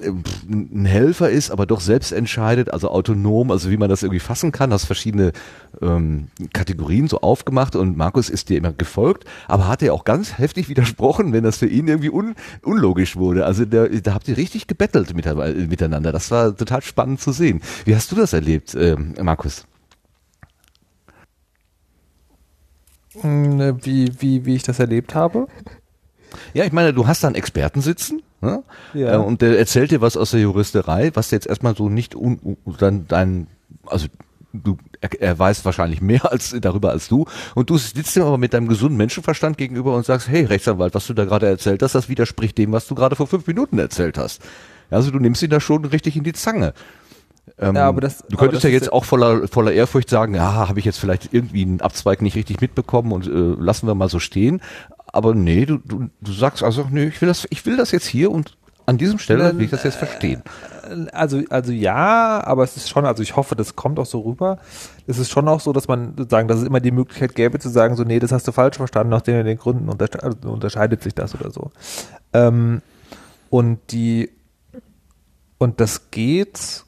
äh, 0.00 0.12
ein 0.48 0.84
Helfer 0.84 1.30
ist, 1.30 1.50
aber 1.50 1.66
doch 1.66 1.80
selbst 1.80 2.12
entscheidet, 2.12 2.72
also 2.72 2.90
autonom, 2.90 3.50
also 3.50 3.70
wie 3.70 3.76
man 3.76 3.88
das 3.88 4.02
irgendwie 4.02 4.20
fassen 4.20 4.52
kann, 4.52 4.72
hast 4.72 4.84
verschiedene 4.84 5.32
ähm, 5.80 6.28
Kategorien 6.52 7.08
so 7.08 7.20
aufgemacht 7.20 7.76
und 7.76 7.96
Markus 7.96 8.28
ist 8.28 8.48
dir 8.48 8.58
immer 8.58 8.72
gefolgt, 8.72 9.24
aber 9.46 9.68
hat 9.68 9.82
er 9.82 9.94
auch 9.94 10.04
ganz 10.04 10.38
heftig 10.38 10.68
widersprochen, 10.68 11.32
wenn 11.32 11.44
das 11.44 11.58
für 11.58 11.66
ihn 11.66 11.88
irgendwie 11.88 12.10
un, 12.10 12.34
unlogisch 12.62 13.16
wurde. 13.16 13.46
Also 13.46 13.64
da, 13.64 13.88
da 13.88 14.14
habt 14.14 14.28
ihr 14.28 14.36
richtig 14.36 14.66
gebettelt 14.66 15.14
mit, 15.14 15.26
miteinander. 15.68 16.12
Das 16.12 16.30
war 16.30 16.56
total 16.56 16.82
spannend 16.82 17.20
zu 17.20 17.32
sehen. 17.32 17.60
Wie 17.84 17.94
hast 17.94 18.10
du 18.12 18.16
das 18.16 18.32
erlebt, 18.32 18.74
ähm, 18.74 19.14
Markus? 19.22 19.64
Mm, 19.64 19.70
Wie, 23.14 24.12
wie, 24.18 24.46
wie 24.46 24.54
ich 24.54 24.62
das 24.62 24.78
erlebt 24.78 25.14
habe. 25.14 25.48
Ja, 26.54 26.64
ich 26.64 26.72
meine, 26.72 26.92
du 26.92 27.06
hast 27.06 27.24
da 27.24 27.28
einen 27.28 27.36
Experten 27.36 27.80
sitzen, 27.80 28.22
ne? 28.40 28.62
Ja. 28.94 29.14
Äh, 29.14 29.16
und 29.18 29.42
der 29.42 29.58
erzählt 29.58 29.90
dir 29.90 30.00
was 30.00 30.16
aus 30.16 30.30
der 30.30 30.40
Juristerei, 30.40 31.10
was 31.14 31.30
jetzt 31.32 31.46
erstmal 31.46 31.74
so 31.74 31.88
nicht 31.88 32.14
un, 32.14 32.38
un, 32.42 32.56
dann 32.78 33.06
dein, 33.08 33.46
also 33.86 34.06
du, 34.52 34.78
er, 35.00 35.10
er 35.20 35.38
weiß 35.38 35.64
wahrscheinlich 35.64 36.00
mehr 36.00 36.24
als 36.30 36.54
darüber 36.60 36.90
als 36.90 37.08
du 37.08 37.26
und 37.54 37.70
du 37.70 37.78
sitzt 37.78 38.16
ihm 38.16 38.22
aber 38.22 38.38
mit 38.38 38.54
deinem 38.54 38.68
gesunden 38.68 38.96
Menschenverstand 38.96 39.58
gegenüber 39.58 39.94
und 39.96 40.06
sagst, 40.06 40.28
hey 40.28 40.44
Rechtsanwalt, 40.44 40.94
was 40.94 41.06
du 41.06 41.14
da 41.14 41.24
gerade 41.24 41.46
erzählt 41.46 41.82
hast, 41.82 41.94
das 41.94 42.08
widerspricht 42.08 42.58
dem, 42.58 42.72
was 42.72 42.86
du 42.86 42.94
gerade 42.94 43.16
vor 43.16 43.26
fünf 43.26 43.46
Minuten 43.46 43.78
erzählt 43.78 44.18
hast. 44.18 44.42
Also 44.90 45.10
du 45.10 45.18
nimmst 45.18 45.42
ihn 45.42 45.50
da 45.50 45.60
schon 45.60 45.84
richtig 45.84 46.16
in 46.16 46.24
die 46.24 46.32
Zange. 46.32 46.74
Ähm, 47.60 47.76
Ja, 47.76 47.86
aber 47.88 48.00
das- 48.00 48.24
du 48.28 48.36
könntest 48.36 48.64
das 48.64 48.70
ja 48.70 48.74
jetzt 48.74 48.92
auch 48.92 49.04
voller, 49.04 49.46
voller 49.48 49.72
Ehrfurcht 49.72 50.08
sagen, 50.10 50.34
ja, 50.34 50.68
habe 50.68 50.78
ich 50.78 50.84
jetzt 50.84 50.98
vielleicht 50.98 51.32
irgendwie 51.34 51.62
einen 51.62 51.80
Abzweig 51.80 52.22
nicht 52.22 52.34
richtig 52.36 52.60
mitbekommen 52.60 53.12
und 53.12 53.26
äh, 53.26 53.30
lassen 53.62 53.86
wir 53.86 53.94
mal 53.94 54.08
so 54.08 54.18
stehen. 54.18 54.60
Aber 55.12 55.34
nee, 55.34 55.66
du, 55.66 55.78
du, 55.78 56.08
du 56.20 56.32
sagst 56.32 56.62
also, 56.62 56.86
nee, 56.90 57.04
ich 57.08 57.20
will 57.20 57.28
das, 57.28 57.46
ich 57.50 57.66
will 57.66 57.76
das 57.76 57.90
jetzt 57.90 58.06
hier 58.06 58.30
und 58.30 58.56
an 58.86 58.96
diesem 58.98 59.18
Stelle 59.20 59.56
will 59.56 59.64
ich 59.66 59.70
das 59.70 59.84
jetzt 59.84 59.96
verstehen. 59.96 60.42
Also, 61.12 61.42
also 61.50 61.70
ja, 61.70 62.42
aber 62.44 62.64
es 62.64 62.76
ist 62.76 62.88
schon, 62.88 63.04
also 63.04 63.22
ich 63.22 63.36
hoffe, 63.36 63.54
das 63.54 63.76
kommt 63.76 64.00
auch 64.00 64.06
so 64.06 64.20
rüber. 64.20 64.58
Es 65.06 65.18
ist 65.18 65.30
schon 65.30 65.46
auch 65.46 65.60
so, 65.60 65.72
dass 65.72 65.86
man 65.86 66.14
sozusagen, 66.16 66.48
dass 66.48 66.58
es 66.58 66.64
immer 66.66 66.80
die 66.80 66.90
Möglichkeit 66.90 67.36
gäbe 67.36 67.60
zu 67.60 67.68
sagen, 67.68 67.94
so, 67.94 68.02
nee, 68.02 68.18
das 68.18 68.32
hast 68.32 68.48
du 68.48 68.52
falsch 68.52 68.78
verstanden, 68.78 69.12
aus 69.12 69.22
den, 69.22 69.44
den 69.44 69.58
Gründen 69.58 69.88
untersche 69.88 70.20
also 70.22 70.36
unterscheidet 70.50 71.02
sich 71.04 71.14
das 71.14 71.34
oder 71.36 71.50
so. 71.52 71.70
Ähm, 72.32 72.82
und 73.48 73.78
die, 73.92 74.30
und 75.58 75.80
das 75.80 76.10
geht, 76.10 76.84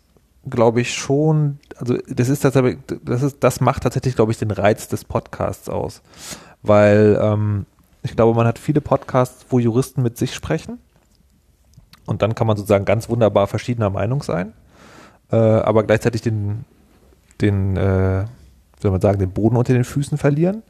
glaube 0.48 0.80
ich, 0.80 0.94
schon, 0.94 1.58
also 1.76 1.96
das 2.08 2.28
ist 2.28 2.40
tatsächlich, 2.40 2.78
das 3.04 3.22
ist, 3.22 3.44
das 3.44 3.60
macht 3.60 3.82
tatsächlich, 3.84 4.16
glaube 4.16 4.32
ich, 4.32 4.38
den 4.38 4.50
Reiz 4.50 4.88
des 4.88 5.04
Podcasts 5.04 5.68
aus. 5.68 6.02
Weil 6.62 7.18
ähm, 7.20 7.66
ich 8.02 8.16
glaube, 8.16 8.36
man 8.36 8.46
hat 8.46 8.58
viele 8.58 8.80
Podcasts, 8.80 9.46
wo 9.50 9.58
Juristen 9.58 10.02
mit 10.02 10.18
sich 10.18 10.34
sprechen. 10.34 10.78
Und 12.06 12.22
dann 12.22 12.34
kann 12.34 12.46
man 12.46 12.56
sozusagen 12.56 12.84
ganz 12.84 13.08
wunderbar 13.08 13.46
verschiedener 13.46 13.90
Meinung 13.90 14.22
sein, 14.22 14.54
äh, 15.30 15.36
aber 15.36 15.84
gleichzeitig 15.84 16.20
den, 16.20 16.64
den 17.40 17.76
äh, 17.76 18.24
soll 18.80 18.90
man 18.90 19.00
sagen, 19.00 19.20
den 19.20 19.30
Boden 19.30 19.56
unter 19.56 19.72
den 19.72 19.84
Füßen 19.84 20.18
verlieren. 20.18 20.62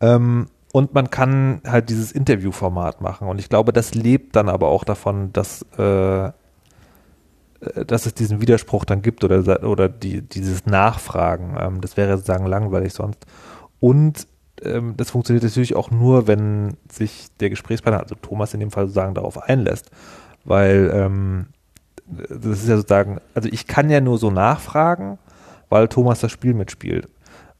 Ähm, 0.00 0.48
und 0.72 0.94
man 0.94 1.10
kann 1.10 1.62
halt 1.66 1.88
dieses 1.88 2.12
Interviewformat 2.12 3.00
machen. 3.00 3.28
Und 3.28 3.38
ich 3.38 3.48
glaube, 3.48 3.72
das 3.72 3.94
lebt 3.94 4.36
dann 4.36 4.48
aber 4.48 4.68
auch 4.68 4.84
davon, 4.84 5.32
dass, 5.32 5.62
äh, 5.78 6.30
dass 7.86 8.06
es 8.06 8.14
diesen 8.14 8.40
Widerspruch 8.40 8.84
dann 8.84 9.02
gibt 9.02 9.22
oder, 9.22 9.64
oder 9.64 9.88
die, 9.88 10.22
dieses 10.22 10.66
Nachfragen. 10.66 11.56
Ähm, 11.58 11.80
das 11.80 11.96
wäre 11.96 12.16
sozusagen 12.16 12.46
langweilig 12.46 12.94
sonst. 12.94 13.26
Und 13.80 14.26
ähm, 14.62 14.94
das 14.96 15.10
funktioniert 15.10 15.44
natürlich 15.44 15.76
auch 15.76 15.90
nur, 15.90 16.26
wenn 16.26 16.76
sich 16.90 17.28
der 17.40 17.50
Gesprächspartner, 17.50 18.00
also 18.00 18.14
Thomas 18.14 18.54
in 18.54 18.60
dem 18.60 18.70
Fall 18.70 18.86
sozusagen 18.86 19.14
darauf 19.14 19.42
einlässt. 19.42 19.90
Weil 20.44 20.90
ähm, 20.94 21.46
das 22.06 22.62
ist 22.62 22.68
ja 22.68 22.76
sozusagen, 22.76 23.20
also 23.34 23.48
ich 23.50 23.66
kann 23.66 23.90
ja 23.90 24.00
nur 24.00 24.18
so 24.18 24.30
nachfragen, 24.30 25.18
weil 25.68 25.88
Thomas 25.88 26.20
das 26.20 26.32
Spiel 26.32 26.54
mitspielt. 26.54 27.08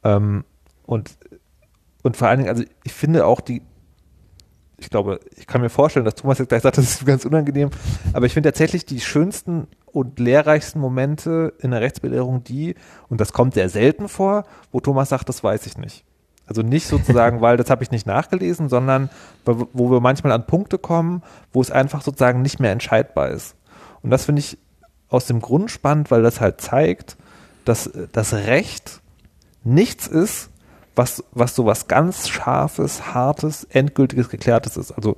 Ähm, 0.03 0.45
und, 0.87 1.17
und 2.03 2.17
vor 2.17 2.29
allen 2.29 2.39
Dingen, 2.39 2.49
also 2.49 2.65
ich 2.85 2.93
finde 2.93 3.27
auch 3.27 3.41
die, 3.41 3.63
ich 4.79 4.89
glaube, 4.89 5.21
ich 5.37 5.47
kann 5.47 5.61
mir 5.61 5.69
vorstellen, 5.69 6.07
dass 6.07 6.15
Thomas 6.15 6.39
jetzt 6.39 6.49
gleich 6.49 6.63
sagt, 6.63 6.79
das 6.79 6.85
ist 6.85 7.07
ganz 7.07 7.27
unangenehm, 7.27 7.71
aber 8.15 8.27
ich 8.27 8.33
finde 8.33 8.51
tatsächlich 8.51 8.87
die 8.87 9.01
schönsten 9.01 9.69
und 9.93 10.19
lehrreichsten 10.19 10.81
Momente 10.81 11.53
in 11.59 11.71
der 11.71 11.81
Rechtsbelehrung 11.81 12.45
die, 12.45 12.75
und 13.09 13.21
das 13.21 13.33
kommt 13.33 13.55
sehr 13.55 13.69
selten 13.69 14.09
vor, 14.09 14.45
wo 14.73 14.81
Thomas 14.81 15.09
sagt, 15.09 15.29
das 15.29 15.43
weiß 15.43 15.67
ich 15.67 15.77
nicht. 15.77 16.05
Also 16.47 16.63
nicht 16.63 16.87
sozusagen, 16.87 17.41
weil 17.43 17.57
das 17.57 17.71
habe 17.71 17.83
ich 17.83 17.91
nicht 17.91 18.07
nachgelesen, 18.07 18.69
sondern 18.69 19.11
wo 19.45 19.91
wir 19.91 20.01
manchmal 20.01 20.33
an 20.33 20.47
Punkte 20.47 20.79
kommen, 20.79 21.23
wo 21.53 21.61
es 21.61 21.71
einfach 21.71 22.03
sozusagen 22.03 22.43
nicht 22.43 22.61
mehr 22.61 22.73
entscheidbar 22.73 23.31
ist. 23.31 23.55
Und 24.03 24.11
das 24.11 24.25
finde 24.25 24.41
ich 24.41 24.59
aus 25.09 25.27
dem 25.27 25.41
Grund 25.41 25.71
spannend, 25.71 26.11
weil 26.11 26.23
das 26.23 26.41
halt 26.41 26.61
zeigt, 26.61 27.17
dass 27.65 27.91
das 28.13 28.33
Recht 28.33 29.01
nichts 29.65 30.07
ist, 30.07 30.51
was, 30.97 31.25
was 31.33 31.55
so 31.55 31.67
was 31.67 31.89
ganz 31.89 32.29
Scharfes, 32.29 33.15
Hartes, 33.15 33.65
Endgültiges, 33.65 34.29
Geklärtes 34.29 34.77
ist. 34.77 34.93
Also 34.93 35.17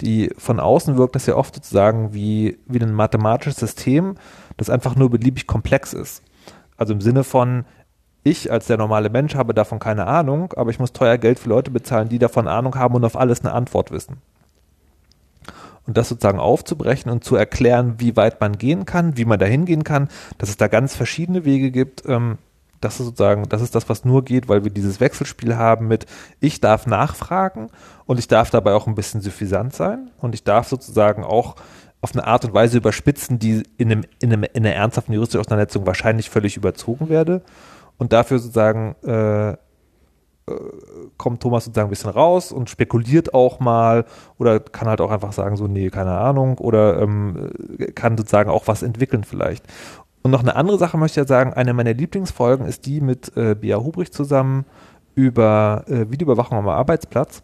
die 0.00 0.30
von 0.36 0.60
außen 0.60 0.96
wirkt 0.96 1.14
das 1.14 1.26
ja 1.26 1.36
oft 1.36 1.54
sozusagen 1.54 2.12
wie, 2.12 2.58
wie 2.66 2.80
ein 2.80 2.92
mathematisches 2.92 3.56
System, 3.56 4.16
das 4.56 4.70
einfach 4.70 4.96
nur 4.96 5.10
beliebig 5.10 5.46
komplex 5.46 5.92
ist. 5.92 6.22
Also 6.76 6.92
im 6.92 7.00
Sinne 7.00 7.24
von, 7.24 7.64
ich 8.22 8.50
als 8.50 8.66
der 8.66 8.78
normale 8.78 9.10
Mensch 9.10 9.34
habe 9.34 9.54
davon 9.54 9.78
keine 9.78 10.06
Ahnung, 10.06 10.52
aber 10.56 10.70
ich 10.70 10.78
muss 10.78 10.92
teuer 10.92 11.18
Geld 11.18 11.38
für 11.38 11.48
Leute 11.48 11.70
bezahlen, 11.70 12.08
die 12.08 12.18
davon 12.18 12.48
Ahnung 12.48 12.74
haben 12.76 12.94
und 12.94 13.04
auf 13.04 13.16
alles 13.16 13.40
eine 13.40 13.52
Antwort 13.52 13.90
wissen. 13.90 14.18
Und 15.86 15.98
das 15.98 16.08
sozusagen 16.08 16.38
aufzubrechen 16.38 17.12
und 17.12 17.24
zu 17.24 17.36
erklären, 17.36 17.96
wie 17.98 18.16
weit 18.16 18.40
man 18.40 18.56
gehen 18.56 18.86
kann, 18.86 19.18
wie 19.18 19.26
man 19.26 19.38
da 19.38 19.44
hingehen 19.44 19.84
kann, 19.84 20.08
dass 20.38 20.48
es 20.48 20.56
da 20.56 20.68
ganz 20.68 20.96
verschiedene 20.96 21.44
Wege 21.44 21.70
gibt, 21.70 22.04
ähm, 22.06 22.38
das 22.84 23.00
ist 23.00 23.06
sozusagen, 23.06 23.48
das 23.48 23.62
ist 23.62 23.74
das, 23.74 23.88
was 23.88 24.04
nur 24.04 24.24
geht, 24.24 24.48
weil 24.48 24.64
wir 24.64 24.70
dieses 24.70 25.00
Wechselspiel 25.00 25.56
haben 25.56 25.88
mit, 25.88 26.06
ich 26.40 26.60
darf 26.60 26.86
nachfragen 26.86 27.70
und 28.06 28.18
ich 28.18 28.28
darf 28.28 28.50
dabei 28.50 28.74
auch 28.74 28.86
ein 28.86 28.94
bisschen 28.94 29.20
suffisant 29.20 29.74
sein 29.74 30.10
und 30.18 30.34
ich 30.34 30.44
darf 30.44 30.68
sozusagen 30.68 31.24
auch 31.24 31.56
auf 32.00 32.12
eine 32.12 32.26
Art 32.26 32.44
und 32.44 32.52
Weise 32.52 32.76
überspitzen, 32.76 33.38
die 33.38 33.62
in, 33.78 33.90
einem, 33.90 34.04
in, 34.20 34.32
einem, 34.32 34.44
in 34.52 34.66
einer 34.66 34.74
ernsthaften 34.74 35.14
juristischen 35.14 35.40
Auseinandersetzung 35.40 35.86
wahrscheinlich 35.86 36.28
völlig 36.28 36.58
überzogen 36.58 37.08
werde. 37.08 37.40
Und 37.96 38.12
dafür 38.12 38.38
sozusagen 38.38 38.94
äh, 39.04 39.52
äh, 39.52 39.56
kommt 41.16 41.42
Thomas 41.42 41.64
sozusagen 41.64 41.88
ein 41.88 41.90
bisschen 41.90 42.10
raus 42.10 42.52
und 42.52 42.68
spekuliert 42.68 43.32
auch 43.32 43.60
mal 43.60 44.04
oder 44.36 44.60
kann 44.60 44.88
halt 44.88 45.00
auch 45.00 45.10
einfach 45.10 45.32
sagen, 45.32 45.56
so, 45.56 45.66
nee, 45.66 45.88
keine 45.88 46.18
Ahnung, 46.18 46.58
oder 46.58 47.00
ähm, 47.00 47.50
kann 47.94 48.18
sozusagen 48.18 48.50
auch 48.50 48.66
was 48.66 48.82
entwickeln 48.82 49.24
vielleicht. 49.24 49.64
Und 50.24 50.30
noch 50.30 50.40
eine 50.40 50.56
andere 50.56 50.78
Sache 50.78 50.96
möchte 50.96 51.20
ich 51.20 51.24
ja 51.24 51.28
sagen, 51.28 51.52
eine 51.52 51.74
meiner 51.74 51.92
Lieblingsfolgen 51.92 52.66
ist 52.66 52.86
die 52.86 53.02
mit 53.02 53.36
äh, 53.36 53.54
Bea 53.54 53.76
Hubrich 53.76 54.10
zusammen 54.10 54.64
über 55.14 55.84
äh, 55.86 56.10
Videoüberwachung 56.10 56.56
am 56.56 56.68
Arbeitsplatz, 56.68 57.42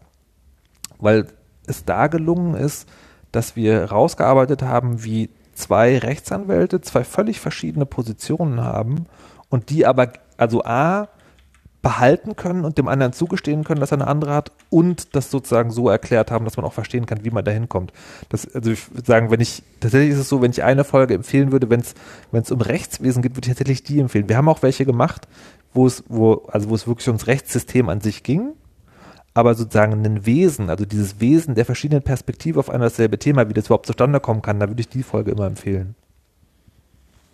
weil 0.98 1.26
es 1.66 1.84
da 1.84 2.06
gelungen 2.06 2.54
ist, 2.54 2.88
dass 3.32 3.54
wir 3.54 3.84
rausgearbeitet 3.84 4.62
haben, 4.62 5.04
wie 5.04 5.28
zwei 5.52 5.98
Rechtsanwälte 5.98 6.80
zwei 6.80 7.04
völlig 7.04 7.38
verschiedene 7.38 7.84
Positionen 7.84 8.62
haben 8.62 9.04
und 9.50 9.68
die 9.68 9.84
aber, 9.84 10.14
also 10.38 10.64
A, 10.64 11.08
behalten 11.82 12.36
können 12.36 12.64
und 12.64 12.76
dem 12.76 12.88
anderen 12.88 13.12
zugestehen 13.12 13.64
können, 13.64 13.80
dass 13.80 13.92
er 13.92 13.98
eine 13.98 14.06
andere 14.06 14.34
hat 14.34 14.52
und 14.68 15.14
das 15.16 15.30
sozusagen 15.30 15.70
so 15.70 15.88
erklärt 15.88 16.30
haben, 16.30 16.44
dass 16.44 16.56
man 16.56 16.66
auch 16.66 16.74
verstehen 16.74 17.06
kann, 17.06 17.24
wie 17.24 17.30
man 17.30 17.44
da 17.44 17.50
hinkommt. 17.50 17.92
Das, 18.28 18.52
also 18.54 18.70
ich 18.70 18.90
würde 18.92 19.06
sagen, 19.06 19.30
wenn 19.30 19.40
ich, 19.40 19.62
tatsächlich 19.80 20.10
ist 20.10 20.18
es 20.18 20.28
so, 20.28 20.42
wenn 20.42 20.50
ich 20.50 20.62
eine 20.62 20.84
Folge 20.84 21.14
empfehlen 21.14 21.52
würde, 21.52 21.70
wenn 21.70 21.80
es, 21.80 21.94
wenn 22.32 22.42
es 22.42 22.50
um 22.50 22.60
Rechtswesen 22.60 23.22
geht, 23.22 23.32
würde 23.32 23.46
ich 23.46 23.52
tatsächlich 23.52 23.82
die 23.82 24.00
empfehlen. 24.00 24.28
Wir 24.28 24.36
haben 24.36 24.48
auch 24.48 24.62
welche 24.62 24.84
gemacht, 24.84 25.26
wo 25.72 25.86
es, 25.86 26.04
wo, 26.08 26.46
also 26.48 26.68
wo 26.68 26.74
es 26.74 26.86
wirklich 26.86 27.08
ums 27.08 27.26
Rechtssystem 27.26 27.88
an 27.88 28.02
sich 28.02 28.22
ging, 28.22 28.52
aber 29.32 29.54
sozusagen 29.54 30.04
ein 30.04 30.26
Wesen, 30.26 30.68
also 30.68 30.84
dieses 30.84 31.20
Wesen 31.20 31.54
der 31.54 31.64
verschiedenen 31.64 32.02
Perspektive 32.02 32.58
auf 32.58 32.68
ein 32.68 32.80
dasselbe 32.80 33.18
Thema, 33.18 33.48
wie 33.48 33.54
das 33.54 33.66
überhaupt 33.66 33.86
zustande 33.86 34.20
kommen 34.20 34.42
kann, 34.42 34.60
da 34.60 34.68
würde 34.68 34.80
ich 34.80 34.88
die 34.88 35.02
Folge 35.02 35.30
immer 35.30 35.46
empfehlen. 35.46 35.94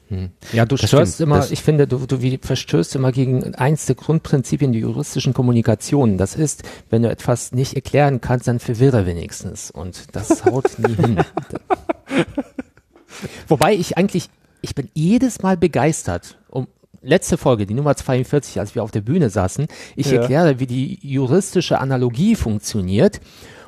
Hm. 0.08 0.30
Ja, 0.52 0.64
du 0.64 0.76
das 0.76 0.88
störst 0.88 1.14
stimmt, 1.14 1.32
immer, 1.32 1.50
ich 1.50 1.62
finde, 1.62 1.88
du, 1.88 2.06
du 2.06 2.38
verstößt 2.40 2.94
immer 2.94 3.10
gegen 3.10 3.54
eins 3.56 3.86
der 3.86 3.96
Grundprinzipien 3.96 4.72
der 4.72 4.82
juristischen 4.82 5.34
Kommunikation. 5.34 6.16
Das 6.16 6.36
ist, 6.36 6.62
wenn 6.90 7.02
du 7.02 7.10
etwas 7.10 7.52
nicht 7.52 7.74
erklären 7.74 8.20
kannst, 8.20 8.46
dann 8.46 8.60
verwirre 8.60 9.06
wenigstens. 9.06 9.70
Und 9.70 10.14
das 10.14 10.44
haut 10.44 10.78
nie 10.78 10.94
hin. 10.94 11.18
Wobei 13.48 13.74
ich 13.74 13.96
eigentlich, 13.96 14.30
ich 14.62 14.74
bin 14.74 14.90
jedes 14.94 15.42
Mal 15.42 15.56
begeistert, 15.56 16.38
um 16.48 16.68
letzte 17.02 17.36
Folge, 17.36 17.66
die 17.66 17.74
Nummer 17.74 17.96
42, 17.96 18.60
als 18.60 18.74
wir 18.74 18.84
auf 18.84 18.92
der 18.92 19.00
Bühne 19.00 19.30
saßen, 19.30 19.66
ich 19.96 20.10
ja. 20.10 20.20
erkläre, 20.20 20.60
wie 20.60 20.66
die 20.66 20.98
juristische 21.02 21.78
Analogie 21.78 22.36
funktioniert 22.36 23.20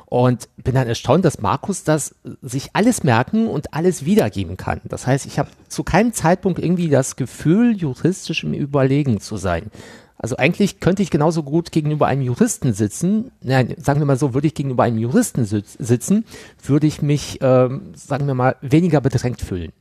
und 0.09 0.49
bin 0.57 0.75
dann 0.75 0.89
erstaunt, 0.89 1.27
dass 1.27 1.43
Markus 1.43 1.85
das 1.85 2.15
sich 2.41 2.71
alles 2.73 3.05
merken 3.05 3.47
und 3.47 3.75
alles 3.75 4.07
wiedergeben 4.07 4.57
kann. 4.57 4.81
Das 4.85 5.07
heißt, 5.07 5.27
ich 5.27 5.39
habe 5.39 5.51
zu 5.69 5.85
keinem 5.85 6.15
Zeitpunkt 6.15 6.59
irgendwie 6.59 6.89
das 6.89 7.17
Gefühl, 7.17 7.77
juristisch 7.77 8.43
im 8.43 8.55
Überlegen 8.55 9.21
zu 9.21 9.37
sein. 9.37 9.71
Also 10.17 10.37
eigentlich 10.37 10.81
könnte 10.81 11.03
ich 11.03 11.11
genauso 11.11 11.43
gut 11.43 11.73
gegenüber 11.73 12.07
einem 12.07 12.23
Juristen 12.23 12.73
sitzen. 12.73 13.33
Nein, 13.43 13.75
sagen 13.77 14.01
wir 14.01 14.07
mal 14.07 14.19
so, 14.19 14.33
würde 14.33 14.47
ich 14.47 14.55
gegenüber 14.55 14.83
einem 14.83 14.99
Juristen 14.99 15.45
sitzen, 15.45 16.25
würde 16.65 16.87
ich 16.87 17.03
mich, 17.03 17.39
ähm, 17.43 17.93
sagen 17.95 18.27
wir 18.27 18.35
mal, 18.35 18.57
weniger 18.63 19.03
bedrängt 19.03 19.43
fühlen. 19.43 19.73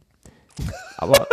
Aber 0.98 1.28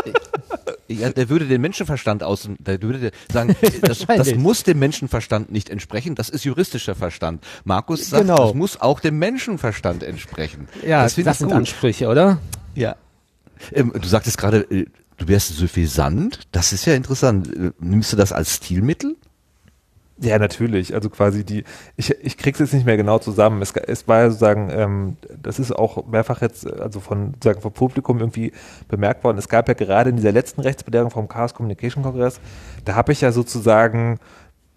ja, 0.88 1.10
der 1.10 1.28
würde 1.28 1.46
den 1.46 1.60
Menschenverstand 1.60 2.22
aus, 2.22 2.48
der 2.58 2.82
würde 2.82 3.10
sagen, 3.32 3.56
das, 3.82 4.06
das, 4.06 4.34
muss 4.34 4.62
dem 4.62 4.78
Menschenverstand 4.78 5.50
nicht 5.50 5.70
entsprechen. 5.70 6.14
Das 6.14 6.28
ist 6.28 6.44
juristischer 6.44 6.94
Verstand. 6.94 7.42
Markus 7.64 8.10
sagt, 8.10 8.22
genau. 8.22 8.46
das 8.46 8.54
muss 8.54 8.80
auch 8.80 9.00
dem 9.00 9.18
Menschenverstand 9.18 10.02
entsprechen. 10.02 10.68
Ja, 10.86 11.02
das, 11.02 11.14
das 11.16 11.38
sind 11.38 11.48
gut. 11.48 11.56
Ansprüche, 11.56 12.08
oder? 12.08 12.38
Ja. 12.74 12.96
Ähm, 13.72 13.92
du 13.98 14.06
sagtest 14.06 14.36
gerade, 14.36 14.58
äh, 14.70 14.86
du 15.16 15.28
wärst 15.28 15.56
suffisant. 15.56 16.40
Das 16.52 16.72
ist 16.72 16.84
ja 16.84 16.94
interessant. 16.94 17.48
Äh, 17.54 17.72
nimmst 17.80 18.12
du 18.12 18.16
das 18.16 18.32
als 18.32 18.56
Stilmittel? 18.56 19.16
Ja, 20.18 20.38
natürlich. 20.38 20.94
Also 20.94 21.10
quasi 21.10 21.44
die, 21.44 21.64
ich, 21.96 22.10
ich 22.22 22.36
krieg's 22.36 22.60
jetzt 22.60 22.72
nicht 22.72 22.86
mehr 22.86 22.96
genau 22.96 23.18
zusammen. 23.18 23.62
Es, 23.62 23.72
es 23.72 24.06
war 24.06 24.20
ja 24.20 24.30
sozusagen, 24.30 24.70
ähm, 24.70 25.16
das 25.42 25.58
ist 25.58 25.72
auch 25.72 26.06
mehrfach 26.06 26.40
jetzt, 26.40 26.70
also 26.70 27.00
von, 27.00 27.34
sozusagen 27.34 27.60
vom 27.60 27.72
Publikum 27.72 28.20
irgendwie 28.20 28.52
bemerkt 28.88 29.24
worden. 29.24 29.38
Es 29.38 29.48
gab 29.48 29.66
ja 29.66 29.74
gerade 29.74 30.10
in 30.10 30.16
dieser 30.16 30.30
letzten 30.30 30.60
Rechtsbelehrung 30.60 31.10
vom 31.10 31.26
Chaos 31.26 31.54
Communication 31.54 32.04
Kongress, 32.04 32.40
da 32.84 32.94
habe 32.94 33.12
ich 33.12 33.22
ja 33.22 33.32
sozusagen, 33.32 34.20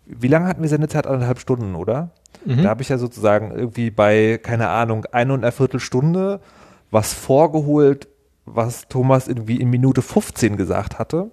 wie 0.07 0.27
lange 0.27 0.47
hatten 0.47 0.63
wir 0.63 0.69
Sendezeit? 0.69 1.05
Anderthalb 1.05 1.39
Stunden, 1.39 1.75
oder? 1.75 2.09
Mhm. 2.45 2.63
Da 2.63 2.69
habe 2.69 2.81
ich 2.81 2.89
ja 2.89 2.97
sozusagen 2.97 3.51
irgendwie 3.51 3.91
bei, 3.91 4.39
keine 4.41 4.69
Ahnung, 4.69 5.05
eine 5.11 5.33
und 5.33 5.43
eine 5.43 5.51
Viertelstunde 5.51 6.39
was 6.89 7.13
vorgeholt, 7.13 8.07
was 8.45 8.87
Thomas 8.87 9.27
irgendwie 9.27 9.59
in 9.59 9.69
Minute 9.69 10.01
15 10.01 10.57
gesagt 10.57 10.99
hatte. 10.99 11.31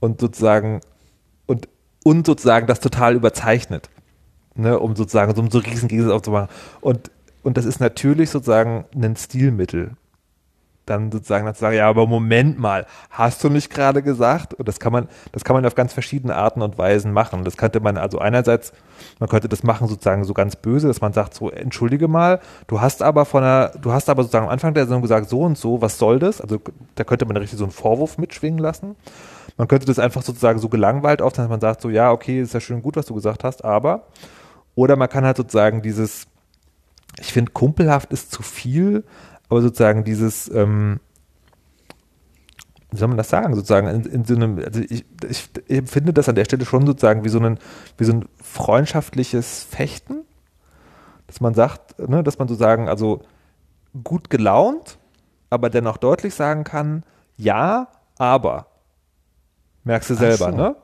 Und 0.00 0.20
sozusagen, 0.20 0.80
und 2.04 2.26
sozusagen 2.26 2.66
das 2.66 2.80
total 2.80 3.14
überzeichnet, 3.14 3.90
ne, 4.54 4.78
um 4.78 4.96
sozusagen 4.96 5.34
so, 5.34 5.40
um 5.40 5.50
so 5.50 5.58
riesen 5.58 5.88
Gegensatz 5.88 6.12
aufzumachen. 6.12 6.48
Und, 6.80 7.10
und 7.42 7.56
das 7.56 7.64
ist 7.64 7.80
natürlich 7.80 8.30
sozusagen 8.30 8.84
ein 8.94 9.16
Stilmittel. 9.16 9.92
Dann 10.90 11.12
sozusagen 11.12 11.52
zu 11.54 11.60
sagen, 11.60 11.76
ja, 11.76 11.88
aber 11.88 12.06
Moment 12.06 12.58
mal, 12.58 12.84
hast 13.10 13.44
du 13.44 13.48
nicht 13.48 13.70
gerade 13.70 14.02
gesagt? 14.02 14.54
Und 14.54 14.66
das 14.66 14.80
kann 14.80 14.92
man, 14.92 15.08
das 15.30 15.44
kann 15.44 15.54
man 15.54 15.64
auf 15.64 15.76
ganz 15.76 15.92
verschiedene 15.92 16.34
Arten 16.34 16.62
und 16.62 16.78
Weisen 16.78 17.12
machen. 17.12 17.44
Das 17.44 17.56
könnte 17.56 17.78
man 17.78 17.96
also 17.96 18.18
einerseits, 18.18 18.72
man 19.20 19.28
könnte 19.28 19.48
das 19.48 19.62
machen 19.62 19.86
sozusagen 19.86 20.24
so 20.24 20.34
ganz 20.34 20.56
böse, 20.56 20.88
dass 20.88 21.00
man 21.00 21.12
sagt 21.12 21.34
so, 21.34 21.48
entschuldige 21.50 22.08
mal, 22.08 22.40
du 22.66 22.80
hast 22.80 23.02
aber 23.02 23.24
von 23.24 23.44
einer, 23.44 23.68
du 23.80 23.92
hast 23.92 24.10
aber 24.10 24.22
sozusagen 24.24 24.46
am 24.46 24.52
Anfang 24.52 24.74
der 24.74 24.84
Sendung 24.84 25.02
gesagt, 25.02 25.28
so 25.28 25.42
und 25.42 25.56
so, 25.56 25.80
was 25.80 25.96
soll 25.98 26.18
das? 26.18 26.40
Also 26.40 26.58
da 26.96 27.04
könnte 27.04 27.24
man 27.24 27.36
richtig 27.36 27.58
so 27.58 27.64
einen 27.64 27.72
Vorwurf 27.72 28.18
mitschwingen 28.18 28.58
lassen. 28.58 28.96
Man 29.56 29.68
könnte 29.68 29.86
das 29.86 30.00
einfach 30.00 30.22
sozusagen 30.22 30.58
so 30.58 30.68
gelangweilt 30.68 31.22
aufnehmen, 31.22 31.48
dass 31.48 31.50
man 31.50 31.60
sagt, 31.60 31.82
so 31.82 31.90
ja, 31.90 32.10
okay, 32.10 32.40
ist 32.40 32.54
ja 32.54 32.60
schön 32.60 32.82
gut, 32.82 32.96
was 32.96 33.06
du 33.06 33.14
gesagt 33.14 33.44
hast, 33.44 33.64
aber. 33.64 34.06
Oder 34.74 34.96
man 34.96 35.08
kann 35.08 35.24
halt 35.24 35.36
sozusagen 35.36 35.82
dieses, 35.82 36.26
ich 37.20 37.32
finde, 37.32 37.52
kumpelhaft 37.52 38.12
ist 38.12 38.32
zu 38.32 38.42
viel, 38.42 39.04
aber 39.50 39.60
sozusagen 39.60 40.04
dieses, 40.04 40.48
ähm, 40.48 41.00
wie 42.90 42.96
soll 42.96 43.08
man 43.08 43.16
das 43.16 43.28
sagen, 43.28 43.54
sozusagen, 43.54 43.88
in, 43.88 44.04
in 44.04 44.24
so 44.24 44.34
einem, 44.34 44.58
also 44.58 44.80
ich, 44.80 45.04
ich, 45.28 45.50
ich 45.66 45.78
empfinde 45.78 46.12
das 46.12 46.28
an 46.28 46.36
der 46.36 46.44
Stelle 46.44 46.64
schon 46.64 46.86
sozusagen 46.86 47.24
wie 47.24 47.28
so 47.28 47.40
ein, 47.40 47.58
wie 47.98 48.04
so 48.04 48.12
ein 48.12 48.28
freundschaftliches 48.42 49.64
Fechten, 49.64 50.22
dass 51.26 51.40
man 51.40 51.54
sagt, 51.54 51.98
ne, 51.98 52.22
dass 52.22 52.38
man 52.38 52.48
sozusagen, 52.48 52.88
also 52.88 53.22
gut 54.04 54.30
gelaunt, 54.30 54.98
aber 55.50 55.68
dennoch 55.68 55.96
deutlich 55.96 56.34
sagen 56.34 56.64
kann, 56.64 57.02
ja, 57.36 57.88
aber. 58.18 58.66
Merkst 59.84 60.10
du 60.10 60.14
selber, 60.14 60.50
so. 60.50 60.56
ne? 60.56 60.76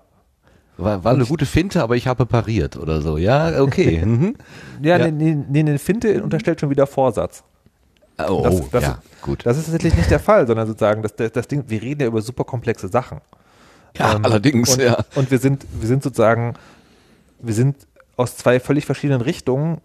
War, 0.78 1.05
war 1.05 1.14
eine 1.14 1.24
gute 1.24 1.47
Finte, 1.47 1.82
aber 1.82 1.97
ich 1.97 2.06
habe 2.06 2.26
pariert 2.26 2.76
oder 2.76 3.01
so. 3.01 3.16
Ja, 3.16 3.62
okay. 3.62 4.02
mhm. 4.05 4.34
Ja, 4.82 4.98
ja. 4.98 5.10
Nee, 5.10 5.34
nee, 5.34 5.60
eine 5.60 5.78
Finte 5.78 6.22
unterstellt 6.22 6.60
schon 6.60 6.70
wieder 6.70 6.86
Vorsatz. 6.86 7.44
Oh, 8.18 8.43
das, 8.43 8.70
das, 8.70 8.82
ja, 8.82 8.98
gut. 9.20 9.44
Das 9.44 9.59
ist 9.59 9.64
tatsächlich 9.64 9.94
nicht 9.94 10.10
der 10.10 10.20
Fall, 10.20 10.47
sondern 10.47 10.66
sozusagen, 10.66 11.02
das, 11.02 11.14
das 11.16 11.48
Ding, 11.48 11.64
wir 11.68 11.82
reden 11.82 12.01
ja 12.01 12.06
über 12.06 12.22
super 12.22 12.44
komplexe 12.44 12.88
Sachen. 12.88 13.20
Ja, 13.97 14.14
ähm, 14.14 14.24
allerdings, 14.24 14.74
und, 14.74 14.82
ja. 14.82 15.05
Und 15.14 15.30
wir 15.30 15.38
sind, 15.38 15.66
wir 15.78 15.86
sind 15.86 16.02
sozusagen, 16.02 16.55
wir 17.40 17.55
sind 17.55 17.76
aus 18.16 18.36
zwei 18.36 18.60
völlig 18.60 18.86
verschiedenen 18.86 19.20
Richtungen 19.20 19.80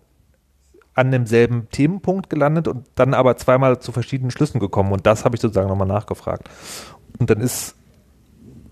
an 0.94 1.12
demselben 1.12 1.70
Themenpunkt 1.70 2.30
gelandet 2.30 2.68
und 2.68 2.86
dann 2.96 3.14
aber 3.14 3.38
zweimal 3.38 3.80
zu 3.80 3.92
verschiedenen 3.92 4.32
Schlüssen 4.32 4.60
gekommen. 4.60 4.92
Und 4.92 5.06
das 5.06 5.26
habe 5.26 5.36
ich 5.36 5.42
sozusagen 5.42 5.70
nochmal 5.70 5.88
nachgefragt. 5.88 6.50
Und 7.20 7.30
dann 7.30 7.40
ist, 7.40 7.76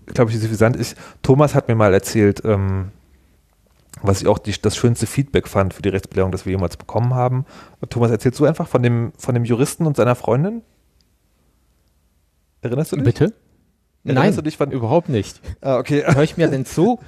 glaube 0.06 0.30
ich, 0.30 0.40
suffisant 0.40 0.76
ist, 0.76 0.96
Thomas 1.22 1.54
hat 1.54 1.68
mir 1.68 1.74
mal 1.74 1.92
erzählt, 1.94 2.42
ähm, 2.44 2.92
was 4.02 4.20
ich 4.20 4.28
auch 4.28 4.38
die, 4.38 4.54
das 4.60 4.76
schönste 4.76 5.06
Feedback 5.06 5.48
fand 5.48 5.74
für 5.74 5.82
die 5.82 5.88
Rechtsbelehrung, 5.88 6.32
das 6.32 6.46
wir 6.46 6.52
jemals 6.52 6.76
bekommen 6.76 7.14
haben. 7.14 7.44
Thomas, 7.88 8.10
erzählst 8.10 8.40
du 8.40 8.44
einfach 8.44 8.68
von 8.68 8.82
dem, 8.82 9.12
von 9.16 9.34
dem 9.34 9.44
Juristen 9.44 9.86
und 9.86 9.96
seiner 9.96 10.14
Freundin? 10.14 10.62
Erinnerst 12.62 12.92
du 12.92 12.96
dich? 12.96 13.04
Bitte? 13.04 13.34
Erinnerst 14.04 14.24
Nein, 14.24 14.36
du 14.36 14.42
dich 14.42 14.56
von, 14.56 14.70
überhaupt 14.70 15.10
nicht. 15.10 15.40
Ah, 15.60 15.76
okay. 15.76 16.02
Hör 16.06 16.22
ich 16.22 16.36
mir 16.36 16.48
denn 16.48 16.64
zu? 16.64 16.98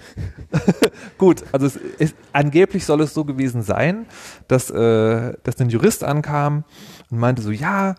Gut, 1.19 1.43
also 1.53 1.67
es 1.67 1.77
ist, 1.77 2.17
angeblich 2.33 2.85
soll 2.85 3.01
es 3.01 3.15
so 3.15 3.25
gewesen 3.25 3.63
sein, 3.63 4.07
dass, 4.49 4.71
äh, 4.71 5.33
dass 5.43 5.59
ein 5.59 5.71
Jurist 5.71 6.05
ankam 6.05 6.65
und 7.11 7.19
meinte 7.19 7.41
so, 7.41 7.51
ja, 7.51 7.95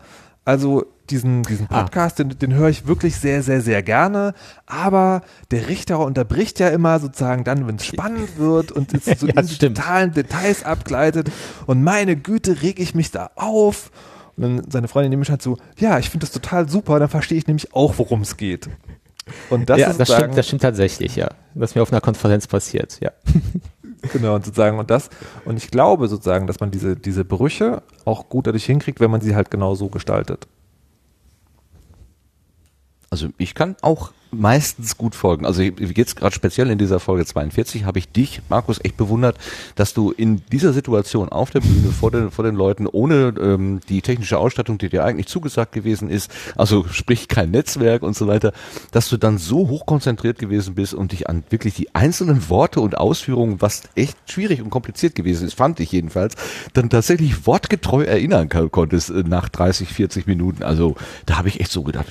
also 0.45 0.92
diesen, 1.13 1.43
diesen 1.43 1.67
Ah. 1.69 1.83
Podcast, 1.83 2.19
den, 2.19 2.37
den 2.37 2.53
höre 2.53 2.69
ich 2.69 2.87
wirklich 2.87 3.15
sehr, 3.15 3.43
sehr, 3.43 3.61
sehr 3.61 3.83
gerne, 3.83 4.33
aber 4.65 5.21
der 5.51 5.69
Richter 5.69 5.99
unterbricht 5.99 6.59
ja 6.59 6.69
immer 6.69 6.99
sozusagen 6.99 7.43
dann, 7.43 7.67
wenn 7.67 7.75
es 7.75 7.85
spannend 7.85 8.37
wird 8.37 8.71
und 8.71 8.93
es 9.07 9.19
so 9.19 9.27
Ja, 9.27 9.39
in 9.39 9.47
totalen 9.47 10.11
Details 10.11 10.63
abgleitet 10.63 11.31
und 11.67 11.83
meine 11.83 12.15
Güte, 12.15 12.61
reg 12.61 12.79
ich 12.79 12.95
mich 12.95 13.11
da 13.11 13.31
auf. 13.35 13.91
Und 14.35 14.43
dann 14.43 14.71
seine 14.71 14.87
Freundin 14.87 15.11
nämlich 15.11 15.29
halt 15.29 15.43
so, 15.43 15.57
ja, 15.77 15.99
ich 15.99 16.09
finde 16.09 16.25
das 16.25 16.33
total 16.33 16.67
super, 16.67 16.97
dann 16.99 17.09
verstehe 17.09 17.37
ich 17.37 17.45
nämlich 17.45 17.75
auch, 17.75 17.93
worum 17.99 18.21
es 18.21 18.35
geht. 18.35 18.67
Und 19.51 19.69
das 19.69 19.79
ja, 19.79 19.91
ist 19.91 19.99
das 19.99 20.11
stimmt, 20.11 20.37
das 20.37 20.47
stimmt 20.47 20.63
tatsächlich, 20.63 21.15
ja. 21.15 21.29
Das 21.53 21.71
ist 21.71 21.75
mir 21.75 21.83
auf 21.83 21.91
einer 21.91 22.01
Konferenz 22.01 22.47
passiert, 22.47 22.99
ja. 22.99 23.11
Genau, 24.11 24.35
und 24.35 24.43
sozusagen, 24.43 24.79
und 24.79 24.89
das, 24.91 25.09
und 25.45 25.55
ich 25.55 25.71
glaube 25.71 26.09
sozusagen, 26.09 26.45
dass 26.45 26.59
man 26.59 26.71
diese, 26.71 26.97
diese 26.97 27.23
Brüche 27.23 27.83
auch 28.03 28.27
gut 28.27 28.47
dadurch 28.47 28.65
hinkriegt, 28.65 28.99
wenn 28.99 29.09
man 29.09 29.21
sie 29.21 29.33
halt 29.33 29.49
genau 29.49 29.75
so 29.75 29.87
gestaltet. 29.87 30.47
Also 33.13 33.27
ich 33.37 33.53
kann 33.53 33.75
auch 33.83 34.11
meistens 34.31 34.97
gut 34.97 35.13
folgen. 35.13 35.45
Also 35.45 35.61
jetzt 35.61 36.15
gerade 36.15 36.33
speziell 36.33 36.71
in 36.71 36.79
dieser 36.79 36.99
Folge 36.99 37.27
42 37.27 37.85
habe 37.85 37.99
ich 37.99 38.09
dich, 38.09 38.41
Markus, 38.49 38.79
echt 38.83 38.97
bewundert, 38.97 39.37
dass 39.75 39.93
du 39.93 40.09
in 40.09 40.41
dieser 40.51 40.73
Situation 40.73 41.29
auf 41.29 41.51
der 41.51 41.59
Bühne 41.59 41.91
vor 41.91 42.09
den, 42.09 42.31
vor 42.31 42.43
den 42.43 42.55
Leuten 42.55 42.87
ohne 42.87 43.35
ähm, 43.39 43.81
die 43.87 44.01
technische 44.01 44.39
Ausstattung, 44.39 44.79
die 44.79 44.89
dir 44.89 45.03
eigentlich 45.03 45.27
zugesagt 45.27 45.73
gewesen 45.73 46.09
ist, 46.09 46.31
also 46.55 46.85
sprich 46.91 47.27
kein 47.27 47.51
Netzwerk 47.51 48.01
und 48.01 48.15
so 48.15 48.25
weiter, 48.25 48.51
dass 48.91 49.09
du 49.09 49.17
dann 49.17 49.37
so 49.37 49.69
hochkonzentriert 49.69 50.39
gewesen 50.39 50.73
bist 50.73 50.95
und 50.95 51.11
dich 51.11 51.29
an 51.29 51.43
wirklich 51.51 51.75
die 51.75 51.93
einzelnen 51.93 52.49
Worte 52.49 52.81
und 52.81 52.97
Ausführungen, 52.97 53.61
was 53.61 53.83
echt 53.93 54.17
schwierig 54.25 54.59
und 54.63 54.71
kompliziert 54.71 55.13
gewesen 55.13 55.45
ist, 55.45 55.53
fand 55.53 55.79
ich 55.79 55.91
jedenfalls, 55.91 56.33
dann 56.73 56.89
tatsächlich 56.89 57.45
wortgetreu 57.45 58.03
erinnern 58.05 58.49
konntest 58.49 59.11
äh, 59.11 59.21
nach 59.21 59.49
30, 59.49 59.89
40 59.89 60.25
Minuten. 60.25 60.63
Also 60.63 60.95
da 61.27 61.37
habe 61.37 61.49
ich 61.49 61.59
echt 61.59 61.71
so 61.71 61.83
gedacht, 61.83 62.07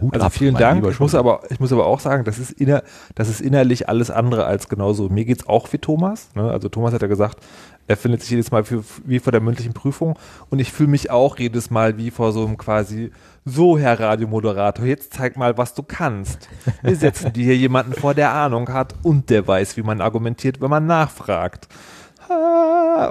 Hut 0.00 0.14
Also 0.14 0.26
ab, 0.26 0.32
vielen 0.32 0.54
Dank. 0.60 0.84
Ich 0.92 1.00
muss 1.00 1.14
aber, 1.14 1.40
ich 1.50 1.60
muss 1.60 1.72
aber 1.72 1.86
auch 1.86 2.00
sagen, 2.00 2.24
das 2.24 2.38
ist, 2.38 2.52
inner, 2.52 2.82
das 3.14 3.28
ist 3.28 3.40
innerlich 3.40 3.88
alles 3.88 4.10
andere 4.10 4.44
als 4.46 4.68
genauso. 4.68 5.08
Mir 5.08 5.24
geht's 5.24 5.46
auch 5.48 5.72
wie 5.72 5.78
Thomas. 5.78 6.28
Ne? 6.34 6.50
Also 6.50 6.68
Thomas 6.68 6.92
hat 6.94 7.02
ja 7.02 7.08
gesagt, 7.08 7.38
er 7.86 7.96
findet 7.96 8.20
sich 8.20 8.30
jedes 8.30 8.50
Mal 8.50 8.64
für, 8.64 8.84
wie 9.04 9.18
vor 9.18 9.32
der 9.32 9.40
mündlichen 9.40 9.72
Prüfung 9.72 10.18
und 10.50 10.58
ich 10.58 10.72
fühle 10.72 10.90
mich 10.90 11.10
auch 11.10 11.38
jedes 11.38 11.70
Mal 11.70 11.96
wie 11.96 12.10
vor 12.10 12.32
so 12.32 12.44
einem 12.46 12.58
quasi, 12.58 13.10
so 13.46 13.78
Herr 13.78 13.98
Radiomoderator, 13.98 14.84
jetzt 14.84 15.14
zeig 15.14 15.36
mal, 15.38 15.56
was 15.56 15.72
du 15.74 15.82
kannst. 15.82 16.48
Wir 16.82 16.96
setzen 16.96 17.32
dir 17.32 17.44
hier 17.44 17.56
jemanden 17.56 17.94
vor, 17.94 18.12
der 18.14 18.32
Ahnung 18.34 18.68
hat 18.72 18.94
und 19.02 19.30
der 19.30 19.46
weiß, 19.48 19.76
wie 19.78 19.82
man 19.82 20.00
argumentiert, 20.02 20.60
wenn 20.60 20.68
man 20.70 20.86
nachfragt. 20.86 21.66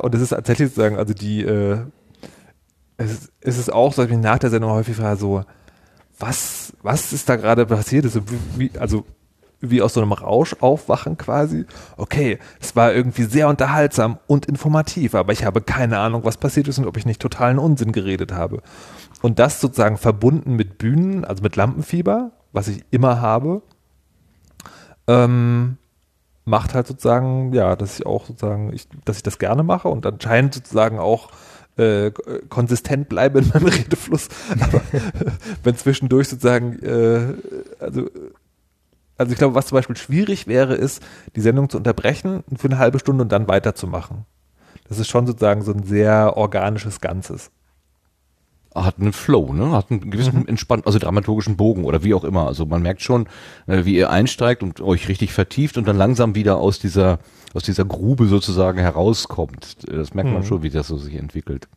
Und 0.04 0.14
es 0.14 0.22
ist 0.22 0.30
tatsächlich 0.30 0.70
sozusagen, 0.70 0.98
also 0.98 1.14
die, 1.16 1.42
äh, 1.44 1.80
es, 2.98 3.12
ist- 3.12 3.32
es 3.42 3.58
ist 3.58 3.74
auch 3.74 3.94
so, 3.94 4.04
dass 4.04 4.12
ich 4.12 4.16
mich 4.16 4.24
nach 4.24 4.38
der 4.38 4.52
Sendung 4.52 4.72
häufig 4.72 4.96
frage, 4.96 5.18
so, 5.20 5.44
was, 6.20 6.66
was 6.88 7.12
ist 7.12 7.28
da 7.28 7.36
gerade 7.36 7.66
passiert? 7.66 8.06
Also 8.06 8.22
wie, 8.56 8.72
also 8.80 9.06
wie 9.60 9.82
aus 9.82 9.94
so 9.94 10.02
einem 10.02 10.14
Rausch 10.14 10.56
aufwachen 10.62 11.18
quasi. 11.18 11.66
Okay, 11.98 12.40
es 12.62 12.76
war 12.78 12.94
irgendwie 12.94 13.24
sehr 13.24 13.50
unterhaltsam 13.50 14.20
und 14.28 14.46
informativ, 14.46 15.14
aber 15.14 15.34
ich 15.34 15.44
habe 15.44 15.62
keine 15.62 16.00
Ahnung, 16.00 16.24
was 16.24 16.38
passiert 16.38 16.70
ist 16.70 16.80
und 16.80 16.88
ob 16.88 16.96
ich 16.96 17.06
nicht 17.06 17.22
totalen 17.22 17.60
Unsinn 17.60 17.92
geredet 17.92 18.32
habe. 18.32 18.62
Und 19.22 19.38
das 19.38 19.60
sozusagen 19.60 19.98
verbunden 19.98 20.56
mit 20.56 20.78
Bühnen, 20.78 21.26
also 21.26 21.44
mit 21.44 21.58
Lampenfieber, 21.58 22.32
was 22.54 22.70
ich 22.70 22.86
immer 22.90 23.20
habe, 23.20 23.64
ähm, 25.08 25.78
macht 26.46 26.74
halt 26.74 26.88
sozusagen, 26.88 27.52
ja, 27.52 27.76
dass 27.76 28.00
ich 28.00 28.06
auch 28.06 28.26
sozusagen, 28.26 28.72
ich, 28.72 28.88
dass 29.04 29.18
ich 29.18 29.24
das 29.24 29.40
gerne 29.40 29.64
mache 29.64 29.90
und 29.90 30.06
anscheinend 30.06 30.54
sozusagen 30.54 31.00
auch 31.00 31.32
äh, 31.78 32.12
konsistent 32.49 33.10
bleibe 33.10 33.40
in 33.40 33.49
meinem 33.49 33.68
Redefluss. 33.68 34.30
Aber 34.60 34.82
wenn 35.64 35.78
zwischendurch 35.78 36.30
sozusagen, 36.30 36.80
äh, 36.80 37.34
also, 37.80 38.10
also 39.18 39.32
ich 39.32 39.38
glaube, 39.38 39.56
was 39.56 39.68
zum 39.68 39.78
Beispiel 39.78 39.98
schwierig 39.98 40.48
wäre, 40.48 40.76
ist, 40.76 41.02
die 41.36 41.41
Sendung 41.41 41.70
zu 41.70 41.78
unterbrechen 41.78 42.44
für 42.58 42.68
eine 42.68 42.78
halbe 42.78 42.99
Stunde 42.99 43.24
und 43.24 43.32
dann 43.32 43.48
weiterzumachen. 43.48 44.26
Das 44.90 44.99
ist 44.99 45.10
schon 45.10 45.28
sozusagen 45.28 45.64
so 45.64 45.72
ein 45.72 45.84
sehr 45.84 46.38
organisches 46.38 47.02
Ganzes. 47.02 47.52
Hat 48.84 48.99
einen 48.99 49.14
Flow, 49.14 49.54
ne? 49.54 49.72
Hat 49.72 49.91
einen 49.91 50.10
gewissen 50.12 50.48
entspannten, 50.48 50.86
also 50.86 50.99
dramaturgischen 50.99 51.58
Bogen 51.58 51.84
oder 51.86 52.04
wie 52.04 52.14
auch 52.14 52.24
immer. 52.24 52.48
Also 52.48 52.66
man 52.66 52.82
merkt 52.82 53.02
schon, 53.02 53.28
äh, 53.68 53.86
wie 53.86 53.95
ihr 53.95 54.10
einsteigt 54.10 54.64
und 54.64 54.82
euch 54.82 55.08
richtig 55.08 55.34
vertieft 55.34 55.78
und 55.78 55.88
dann 55.88 55.98
langsam 55.98 56.36
wieder 56.36 56.58
aus 56.58 56.80
dieser 56.80 57.20
aus 57.54 57.64
dieser 57.64 57.86
Grube 57.86 58.28
sozusagen 58.28 58.78
herauskommt. 58.80 59.78
Das 59.90 60.14
merkt 60.14 60.32
man 60.32 60.41
Mhm. 60.41 60.45
schon, 60.45 60.64
wie 60.64 60.70
das 60.70 60.88
so 60.88 60.98
sich 60.98 61.16
entwickelt. 61.16 61.68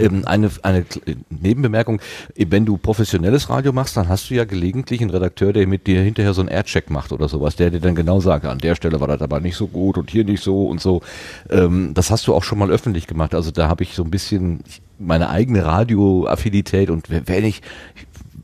Ähm, 0.00 0.22
eine, 0.24 0.50
eine 0.62 0.80
Kl- 0.82 1.16
Nebenbemerkung, 1.28 2.00
wenn 2.34 2.64
du 2.64 2.78
professionelles 2.78 3.50
Radio 3.50 3.72
machst, 3.74 3.96
dann 3.96 4.08
hast 4.08 4.30
du 4.30 4.34
ja 4.34 4.44
gelegentlich 4.44 5.02
einen 5.02 5.10
Redakteur, 5.10 5.52
der 5.52 5.66
mit 5.66 5.86
dir 5.86 6.00
hinterher 6.00 6.32
so 6.32 6.40
einen 6.40 6.48
Aircheck 6.48 6.88
macht 6.90 7.12
oder 7.12 7.28
sowas, 7.28 7.56
der 7.56 7.70
dir 7.70 7.80
dann 7.80 7.94
genau 7.94 8.20
sagt, 8.20 8.46
an 8.46 8.58
der 8.58 8.74
Stelle 8.74 9.00
war 9.00 9.08
das 9.08 9.20
aber 9.20 9.38
nicht 9.40 9.56
so 9.56 9.66
gut 9.66 9.98
und 9.98 10.10
hier 10.10 10.24
nicht 10.24 10.42
so 10.42 10.66
und 10.66 10.80
so. 10.80 11.02
Ähm, 11.50 11.92
das 11.92 12.10
hast 12.10 12.26
du 12.26 12.34
auch 12.34 12.42
schon 12.42 12.58
mal 12.58 12.70
öffentlich 12.70 13.06
gemacht. 13.06 13.34
Also 13.34 13.50
da 13.50 13.68
habe 13.68 13.82
ich 13.82 13.94
so 13.94 14.02
ein 14.02 14.10
bisschen 14.10 14.60
meine 14.98 15.28
eigene 15.28 15.64
Radioaffinität 15.64 16.90
und 16.90 17.08
wenn 17.10 17.44
ich, 17.44 17.62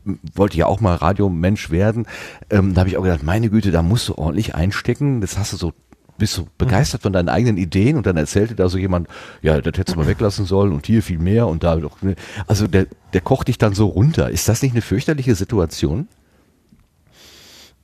ich 0.05 0.15
wollte 0.35 0.57
ja 0.57 0.65
auch 0.65 0.81
mal 0.81 0.95
Radiomensch 0.95 1.71
werden, 1.71 2.05
ähm, 2.49 2.73
da 2.73 2.81
habe 2.81 2.89
ich 2.89 2.97
auch 2.97 3.03
gedacht, 3.03 3.23
meine 3.23 3.49
Güte, 3.49 3.71
da 3.71 3.81
musst 3.81 4.09
du 4.09 4.15
ordentlich 4.15 4.55
einstecken. 4.55 5.21
Das 5.21 5.37
hast 5.37 5.53
du 5.53 5.57
so 5.57 5.73
bist 6.17 6.37
du 6.37 6.47
begeistert 6.57 7.01
von 7.01 7.13
deinen 7.13 7.29
eigenen 7.29 7.57
Ideen 7.57 7.97
und 7.97 8.05
dann 8.05 8.17
erzählte 8.17 8.55
da 8.55 8.69
so 8.69 8.77
jemand, 8.77 9.07
ja, 9.41 9.59
das 9.59 9.77
hättest 9.77 9.95
du 9.95 9.99
mal 9.99 10.07
weglassen 10.07 10.45
sollen 10.45 10.71
und 10.71 10.85
hier 10.85 11.01
viel 11.01 11.19
mehr 11.19 11.47
und 11.47 11.63
da 11.63 11.75
doch. 11.75 12.01
ne. 12.01 12.15
Also 12.47 12.67
der, 12.67 12.87
der 13.13 13.21
kocht 13.21 13.47
dich 13.47 13.57
dann 13.57 13.73
so 13.73 13.87
runter. 13.87 14.29
Ist 14.29 14.47
das 14.47 14.61
nicht 14.61 14.73
eine 14.73 14.81
fürchterliche 14.81 15.35
Situation? 15.35 16.07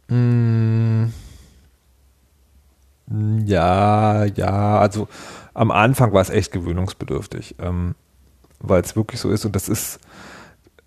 Mm. 0.08 1.06
Ja, 3.46 4.26
ja, 4.26 4.80
also 4.80 5.08
am 5.56 5.72
Anfang 5.72 6.14
war 6.14 6.22
es 6.22 6.30
echt 6.30 6.52
gewöhnungsbedürftig, 6.52 7.56
ähm, 7.60 7.96
weil 8.60 8.82
es 8.82 8.96
wirklich 8.96 9.20
so 9.20 9.30
ist. 9.30 9.46
Und 9.46 9.56
das 9.56 9.70
ist, 9.70 10.00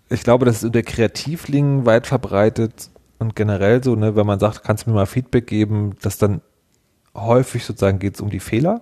ich 0.09 0.23
glaube, 0.23 0.45
das 0.45 0.57
ist 0.57 0.63
unter 0.65 0.83
Kreativlingen 0.83 1.85
weit 1.85 2.07
verbreitet 2.07 2.89
und 3.19 3.35
generell 3.35 3.83
so, 3.83 3.95
ne, 3.95 4.15
wenn 4.15 4.25
man 4.25 4.39
sagt, 4.39 4.63
kannst 4.63 4.85
du 4.85 4.89
mir 4.89 4.95
mal 4.95 5.05
Feedback 5.05 5.47
geben, 5.47 5.95
dass 6.01 6.17
dann 6.17 6.41
häufig 7.15 7.65
sozusagen 7.65 7.99
geht 7.99 8.15
es 8.15 8.21
um 8.21 8.29
die 8.29 8.39
Fehler. 8.39 8.81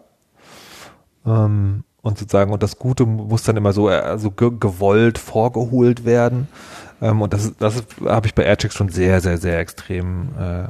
Ähm, 1.25 1.83
und 2.01 2.17
sozusagen 2.17 2.51
und 2.51 2.63
das 2.63 2.79
Gute 2.79 3.05
muss 3.05 3.43
dann 3.43 3.57
immer 3.57 3.73
so 3.73 3.87
also 3.87 4.31
ge 4.31 4.51
gewollt 4.59 5.17
vorgeholt 5.17 6.05
werden. 6.05 6.47
Ähm, 7.01 7.21
und 7.21 7.33
das 7.33 7.55
das 7.57 7.83
habe 8.05 8.27
ich 8.27 8.33
bei 8.33 8.43
Airchecks 8.43 8.73
schon 8.75 8.89
sehr 8.89 9.21
sehr 9.21 9.37
sehr 9.37 9.59
extrem 9.59 10.29
äh, 10.39 10.67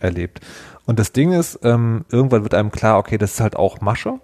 erlebt. 0.00 0.40
Und 0.86 0.98
das 0.98 1.12
Ding 1.12 1.32
ist 1.32 1.60
ähm, 1.62 2.04
irgendwann 2.10 2.42
wird 2.42 2.54
einem 2.54 2.72
klar 2.72 2.98
okay 2.98 3.18
das 3.18 3.34
ist 3.34 3.40
halt 3.40 3.56
auch 3.56 3.80
Masche. 3.80 4.18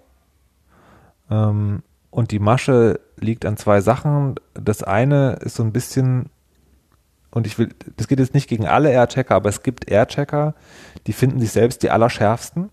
Ähm, 1.29 1.83
und 2.11 2.31
die 2.31 2.39
Masche 2.39 2.99
liegt 3.17 3.45
an 3.45 3.57
zwei 3.57 3.81
Sachen 3.81 4.35
das 4.53 4.83
eine 4.83 5.39
ist 5.41 5.55
so 5.55 5.63
ein 5.63 5.71
bisschen 5.71 6.29
und 7.31 7.47
ich 7.47 7.57
will, 7.57 7.69
das 7.97 8.07
geht 8.07 8.19
jetzt 8.19 8.33
nicht 8.33 8.49
gegen 8.49 8.67
alle 8.67 8.91
Airchecker, 8.91 9.35
aber 9.35 9.49
es 9.49 9.63
gibt 9.63 9.89
Airchecker, 9.89 10.53
die 11.07 11.13
finden 11.13 11.39
sich 11.39 11.51
selbst 11.51 11.81
die 11.81 11.89
allerschärfsten. 11.89 12.69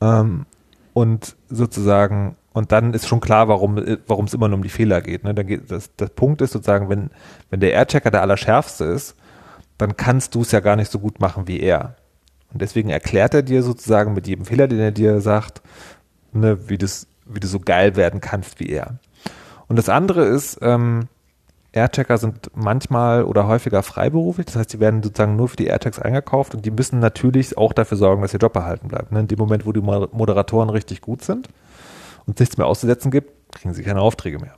Ähm, 0.00 0.46
und 0.92 1.36
sozusagen, 1.48 2.36
und 2.52 2.72
dann 2.72 2.94
ist 2.94 3.08
schon 3.08 3.20
klar, 3.20 3.48
warum 3.48 3.76
es 3.76 4.34
immer 4.34 4.48
nur 4.48 4.56
um 4.56 4.62
die 4.62 4.68
Fehler 4.68 5.02
geht. 5.02 5.24
Ne? 5.24 5.34
Dann 5.34 5.46
geht 5.46 5.70
das, 5.70 5.94
der 5.96 6.06
Punkt 6.06 6.40
ist 6.40 6.52
sozusagen, 6.52 6.88
wenn, 6.88 7.10
wenn 7.50 7.60
der 7.60 7.72
Airchecker 7.72 8.10
der 8.10 8.22
allerschärfste 8.22 8.84
ist, 8.84 9.16
dann 9.78 9.96
kannst 9.96 10.34
du 10.34 10.42
es 10.42 10.52
ja 10.52 10.60
gar 10.60 10.76
nicht 10.76 10.90
so 10.90 10.98
gut 10.98 11.20
machen 11.20 11.48
wie 11.48 11.60
er. 11.60 11.96
Und 12.52 12.62
deswegen 12.62 12.88
erklärt 12.88 13.34
er 13.34 13.42
dir 13.42 13.62
sozusagen 13.62 14.14
mit 14.14 14.26
jedem 14.26 14.46
Fehler, 14.46 14.68
den 14.68 14.78
er 14.78 14.92
dir 14.92 15.20
sagt, 15.20 15.60
ne, 16.32 16.68
wie, 16.68 16.78
das, 16.78 17.08
wie 17.26 17.40
du 17.40 17.46
so 17.46 17.60
geil 17.60 17.96
werden 17.96 18.20
kannst 18.20 18.60
wie 18.60 18.68
er. 18.68 18.98
Und 19.68 19.76
das 19.76 19.88
andere 19.88 20.24
ist, 20.24 20.58
ähm, 20.62 21.08
Airchecker 21.76 22.16
sind 22.16 22.50
manchmal 22.54 23.24
oder 23.24 23.46
häufiger 23.46 23.82
freiberuflich. 23.82 24.46
Das 24.46 24.56
heißt, 24.56 24.72
die 24.72 24.80
werden 24.80 25.02
sozusagen 25.02 25.36
nur 25.36 25.48
für 25.48 25.56
die 25.56 25.66
Airtags 25.66 25.98
eingekauft 25.98 26.54
und 26.54 26.64
die 26.64 26.70
müssen 26.70 27.00
natürlich 27.00 27.56
auch 27.58 27.72
dafür 27.72 27.98
sorgen, 27.98 28.22
dass 28.22 28.32
ihr 28.32 28.40
Job 28.40 28.56
erhalten 28.56 28.88
bleibt. 28.88 29.12
Ne? 29.12 29.20
In 29.20 29.28
dem 29.28 29.38
Moment, 29.38 29.66
wo 29.66 29.72
die 29.72 29.80
Moderatoren 29.80 30.70
richtig 30.70 31.02
gut 31.02 31.22
sind 31.22 31.48
und 32.24 32.40
nichts 32.40 32.56
mehr 32.56 32.66
auszusetzen 32.66 33.10
gibt, 33.10 33.52
kriegen 33.52 33.74
sie 33.74 33.82
keine 33.82 34.00
Aufträge 34.00 34.38
mehr. 34.38 34.54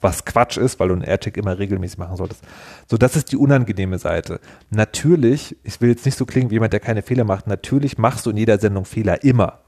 Was 0.00 0.24
Quatsch 0.24 0.56
ist, 0.56 0.80
weil 0.80 0.88
du 0.88 0.94
einen 0.94 1.04
Airtag 1.04 1.36
immer 1.36 1.58
regelmäßig 1.58 1.98
machen 1.98 2.16
solltest. 2.16 2.42
So, 2.88 2.96
das 2.96 3.14
ist 3.14 3.30
die 3.30 3.36
unangenehme 3.36 3.98
Seite. 3.98 4.40
Natürlich, 4.70 5.56
ich 5.62 5.80
will 5.80 5.90
jetzt 5.90 6.04
nicht 6.04 6.18
so 6.18 6.26
klingen 6.26 6.50
wie 6.50 6.54
jemand, 6.54 6.72
der 6.72 6.80
keine 6.80 7.02
Fehler 7.02 7.24
macht, 7.24 7.46
natürlich 7.46 7.98
machst 7.98 8.26
du 8.26 8.30
in 8.30 8.36
jeder 8.36 8.58
Sendung 8.58 8.84
Fehler 8.84 9.22
immer. 9.22 9.60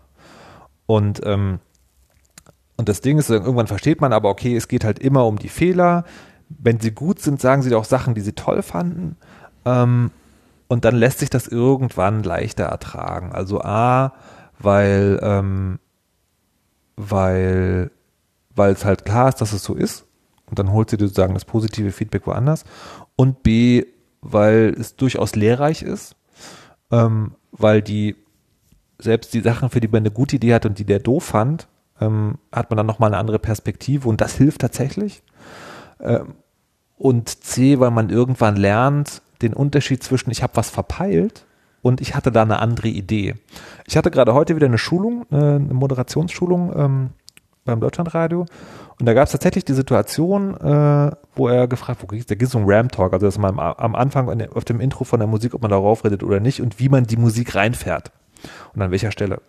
Und 0.87 1.21
ähm, 1.25 1.61
und 2.77 2.89
das 2.89 3.01
Ding 3.01 3.19
ist, 3.19 3.31
irgendwann 3.31 3.67
versteht 3.67 4.01
man 4.01 4.13
aber, 4.13 4.29
okay, 4.29 4.57
es 4.57 4.69
geht 4.69 4.85
halt 4.85 4.99
immer 4.99 5.27
um 5.27 5.39
die 5.39 5.49
Fehler. 5.49 6.05
Wenn 6.49 6.81
sie 6.81 6.91
gut 6.91 7.21
sind, 7.21 7.41
sagen 7.41 7.63
sie 7.63 7.75
auch 7.75 7.85
Sachen, 7.85 8.15
die 8.15 8.21
sie 8.21 8.33
toll 8.33 8.63
fanden. 8.63 9.17
Ähm, 9.65 10.11
und 10.67 10.85
dann 10.85 10.97
lässt 10.97 11.21
sich 11.21 11.31
das 11.31 11.47
irgendwann 11.47 12.23
leichter 12.23 12.65
ertragen. 12.65 13.33
Also 13.33 13.61
A, 13.61 14.15
weil, 14.59 15.21
ähm, 15.23 15.79
weil, 16.97 17.91
weil 18.55 18.73
es 18.73 18.85
halt 18.85 19.05
klar 19.05 19.29
ist, 19.29 19.41
dass 19.41 19.53
es 19.53 19.63
so 19.63 19.75
ist. 19.75 20.07
Und 20.47 20.59
dann 20.59 20.73
holt 20.73 20.91
sie 20.91 20.97
sozusagen 20.99 21.35
das 21.35 21.45
positive 21.45 21.93
Feedback 21.93 22.27
woanders. 22.27 22.65
Und 23.17 23.43
B, 23.43 23.87
weil 24.21 24.75
es 24.79 24.97
durchaus 24.97 25.37
lehrreich 25.37 25.83
ist. 25.83 26.17
Ähm, 26.91 27.37
weil 27.53 27.83
die, 27.83 28.17
selbst 28.99 29.33
die 29.33 29.41
Sachen, 29.41 29.71
für 29.71 29.81
die 29.81 29.89
man 29.89 30.03
eine 30.03 30.11
gute 30.11 30.37
Idee 30.37 30.55
hat 30.55 30.67
und 30.67 30.79
die 30.79 30.85
der 30.85 30.99
doof 30.99 31.25
fand, 31.25 31.69
ähm, 32.01 32.39
hat 32.53 32.71
man 32.71 32.77
dann 32.77 32.87
nochmal 32.87 33.11
eine 33.11 33.19
andere 33.19 33.39
Perspektive 33.39 34.09
und 34.09 34.21
das 34.21 34.35
hilft 34.37 34.61
tatsächlich. 34.61 35.23
Ähm, 36.01 36.35
und 36.97 37.29
C, 37.29 37.81
weil 37.81 37.91
man 37.91 38.11
irgendwann 38.11 38.57
lernt, 38.57 39.23
den 39.43 39.53
Unterschied 39.53 40.03
zwischen 40.03 40.31
ich 40.31 40.43
habe 40.43 40.57
was 40.57 40.71
verpeilt 40.71 41.45
und 41.83 42.01
ich 42.01 42.15
hatte 42.15 42.33
da 42.33 42.43
eine 42.43 42.61
andere 42.61 42.89
Idee. 42.89 43.35
Ich 43.87 43.97
hatte 43.97 44.11
gerade 44.11 44.33
heute 44.33 44.57
wieder 44.57 44.67
eine 44.67 44.79
Schulung, 44.79 45.27
äh, 45.31 45.37
eine 45.37 45.75
Moderationsschulung 45.75 46.73
ähm, 46.77 47.11
beim 47.65 47.81
Deutschlandradio 47.81 48.47
und 49.01 49.07
da 49.07 49.15
gab 49.15 49.25
es 49.27 49.33
tatsächlich 49.33 49.65
die 49.65 49.75
Situation, 49.75 50.57
äh, 50.57 51.11
wo 51.35 51.49
er 51.49 51.67
gefragt, 51.67 52.07
ging 52.09 52.25
da 52.27 52.35
ging 52.35 52.47
es 52.47 52.55
um 52.55 52.65
Ram 52.67 52.91
Talk, 52.91 53.13
also 53.13 53.27
dass 53.27 53.39
man 53.39 53.59
am, 53.59 53.75
am 53.75 53.95
Anfang 53.95 54.29
auf 54.53 54.65
dem 54.65 54.81
Intro 54.81 55.05
von 55.05 55.19
der 55.19 55.27
Musik, 55.27 55.55
ob 55.55 55.63
man 55.63 55.71
darauf 55.71 56.05
redet 56.05 56.23
oder 56.23 56.41
nicht 56.41 56.61
und 56.61 56.79
wie 56.79 56.89
man 56.89 57.05
die 57.05 57.17
Musik 57.17 57.55
reinfährt 57.55 58.13
und 58.75 58.83
an 58.83 58.91
welcher 58.91 59.11
Stelle. 59.11 59.41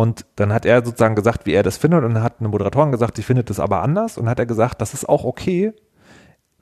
Und 0.00 0.24
dann 0.36 0.50
hat 0.50 0.64
er 0.64 0.82
sozusagen 0.82 1.14
gesagt, 1.14 1.44
wie 1.44 1.52
er 1.52 1.62
das 1.62 1.76
findet 1.76 2.04
und 2.04 2.14
dann 2.14 2.22
hat 2.22 2.36
eine 2.40 2.48
Moderatorin 2.48 2.90
gesagt, 2.90 3.18
sie 3.18 3.22
findet 3.22 3.50
das 3.50 3.60
aber 3.60 3.82
anders 3.82 4.16
und 4.16 4.30
hat 4.30 4.38
er 4.38 4.46
gesagt, 4.46 4.80
das 4.80 4.94
ist 4.94 5.06
auch 5.06 5.24
okay. 5.24 5.74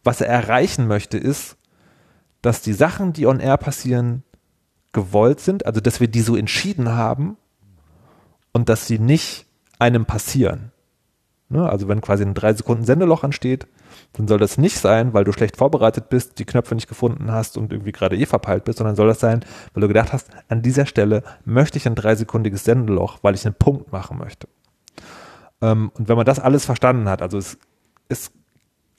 Was 0.03 0.21
er 0.21 0.27
erreichen 0.27 0.89
möchte 0.89 1.19
ist, 1.19 1.57
dass 2.43 2.63
die 2.63 2.73
Sachen, 2.73 3.13
die 3.13 3.29
on 3.29 3.39
air 3.39 3.57
passieren, 3.57 4.25
gewollt 4.93 5.39
sind, 5.39 5.67
also 5.67 5.81
dass 5.81 6.01
wir 6.01 6.09
die 6.09 6.21
so 6.21 6.35
entschieden 6.35 6.89
haben 6.89 7.37
und 8.51 8.69
dass 8.69 8.89
sie 8.89 8.99
nicht 8.99 9.47
einem 9.79 10.05
passieren. 10.05 10.73
Ne? 11.49 11.71
Also 11.71 11.87
wenn 11.87 12.01
quasi 12.01 12.25
ein 12.25 12.35
drei 12.35 12.55
Sekunden 12.55 12.83
Sendeloch 12.83 13.23
ansteht, 13.23 13.69
dann 14.15 14.27
soll 14.27 14.39
das 14.39 14.59
nicht 14.59 14.79
sein, 14.79 15.15
weil 15.15 15.25
du 15.25 15.33
schlecht 15.33 15.57
vorbereitet 15.57 16.09
bist, 16.09 16.39
die 16.39 16.45
Knöpfe 16.45 16.75
nicht 16.75 16.89
gefunden 16.89 17.31
hast 17.31 17.57
und 17.57 17.73
irgendwie 17.73 17.93
gerade 17.93 18.17
eh 18.17 18.27
verpeilt 18.27 18.65
bist, 18.65 18.79
sondern 18.79 18.97
soll 18.97 19.07
das 19.07 19.21
sein, 19.21 19.45
weil 19.73 19.83
du 19.83 19.89
gedacht 19.89 20.13
hast, 20.13 20.31
an 20.49 20.63
dieser 20.63 20.87
Stelle 20.87 21.23
möchte 21.45 21.79
ich 21.79 21.87
ein 21.87 21.95
dreisekundiges 21.95 22.65
Sendeloch, 22.65 23.19
weil 23.23 23.35
ich 23.35 23.45
einen 23.45 23.55
Punkt 23.55 23.93
machen 23.93 24.19
möchte. 24.19 24.49
Ähm, 25.61 25.91
und 25.95 26.09
wenn 26.09 26.17
man 26.17 26.27
das 26.27 26.41
alles 26.41 26.65
verstanden 26.65 27.09
hat, 27.09 27.23
also 27.23 27.39
es, 27.39 27.59
es 28.09 28.33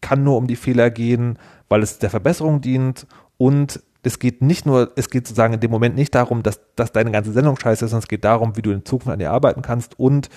kann 0.01 0.23
nur 0.23 0.37
um 0.37 0.47
die 0.47 0.55
Fehler 0.55 0.89
gehen, 0.89 1.37
weil 1.67 1.83
es 1.83 1.99
der 1.99 2.09
Verbesserung 2.09 2.61
dient 2.61 3.07
und 3.37 3.81
es 4.01 4.19
geht 4.19 4.41
nicht 4.41 4.65
nur, 4.65 4.93
es 4.95 5.09
geht 5.09 5.27
sozusagen 5.27 5.55
in 5.55 5.59
dem 5.59 5.71
Moment 5.71 5.95
nicht 5.95 6.15
darum, 6.15 6.43
dass, 6.43 6.61
dass 6.75 6.91
deine 6.93 7.11
ganze 7.11 7.33
Sendung 7.33 7.59
scheiße 7.59 7.83
ist, 7.83 7.91
sondern 7.91 8.03
es 8.03 8.07
geht 8.07 8.23
darum, 8.23 8.55
wie 8.55 8.61
du 8.61 8.71
in 8.71 8.85
Zukunft 8.85 9.11
an 9.11 9.19
dir 9.19 9.31
arbeiten 9.31 9.61
kannst 9.61 9.99
und 9.99 10.29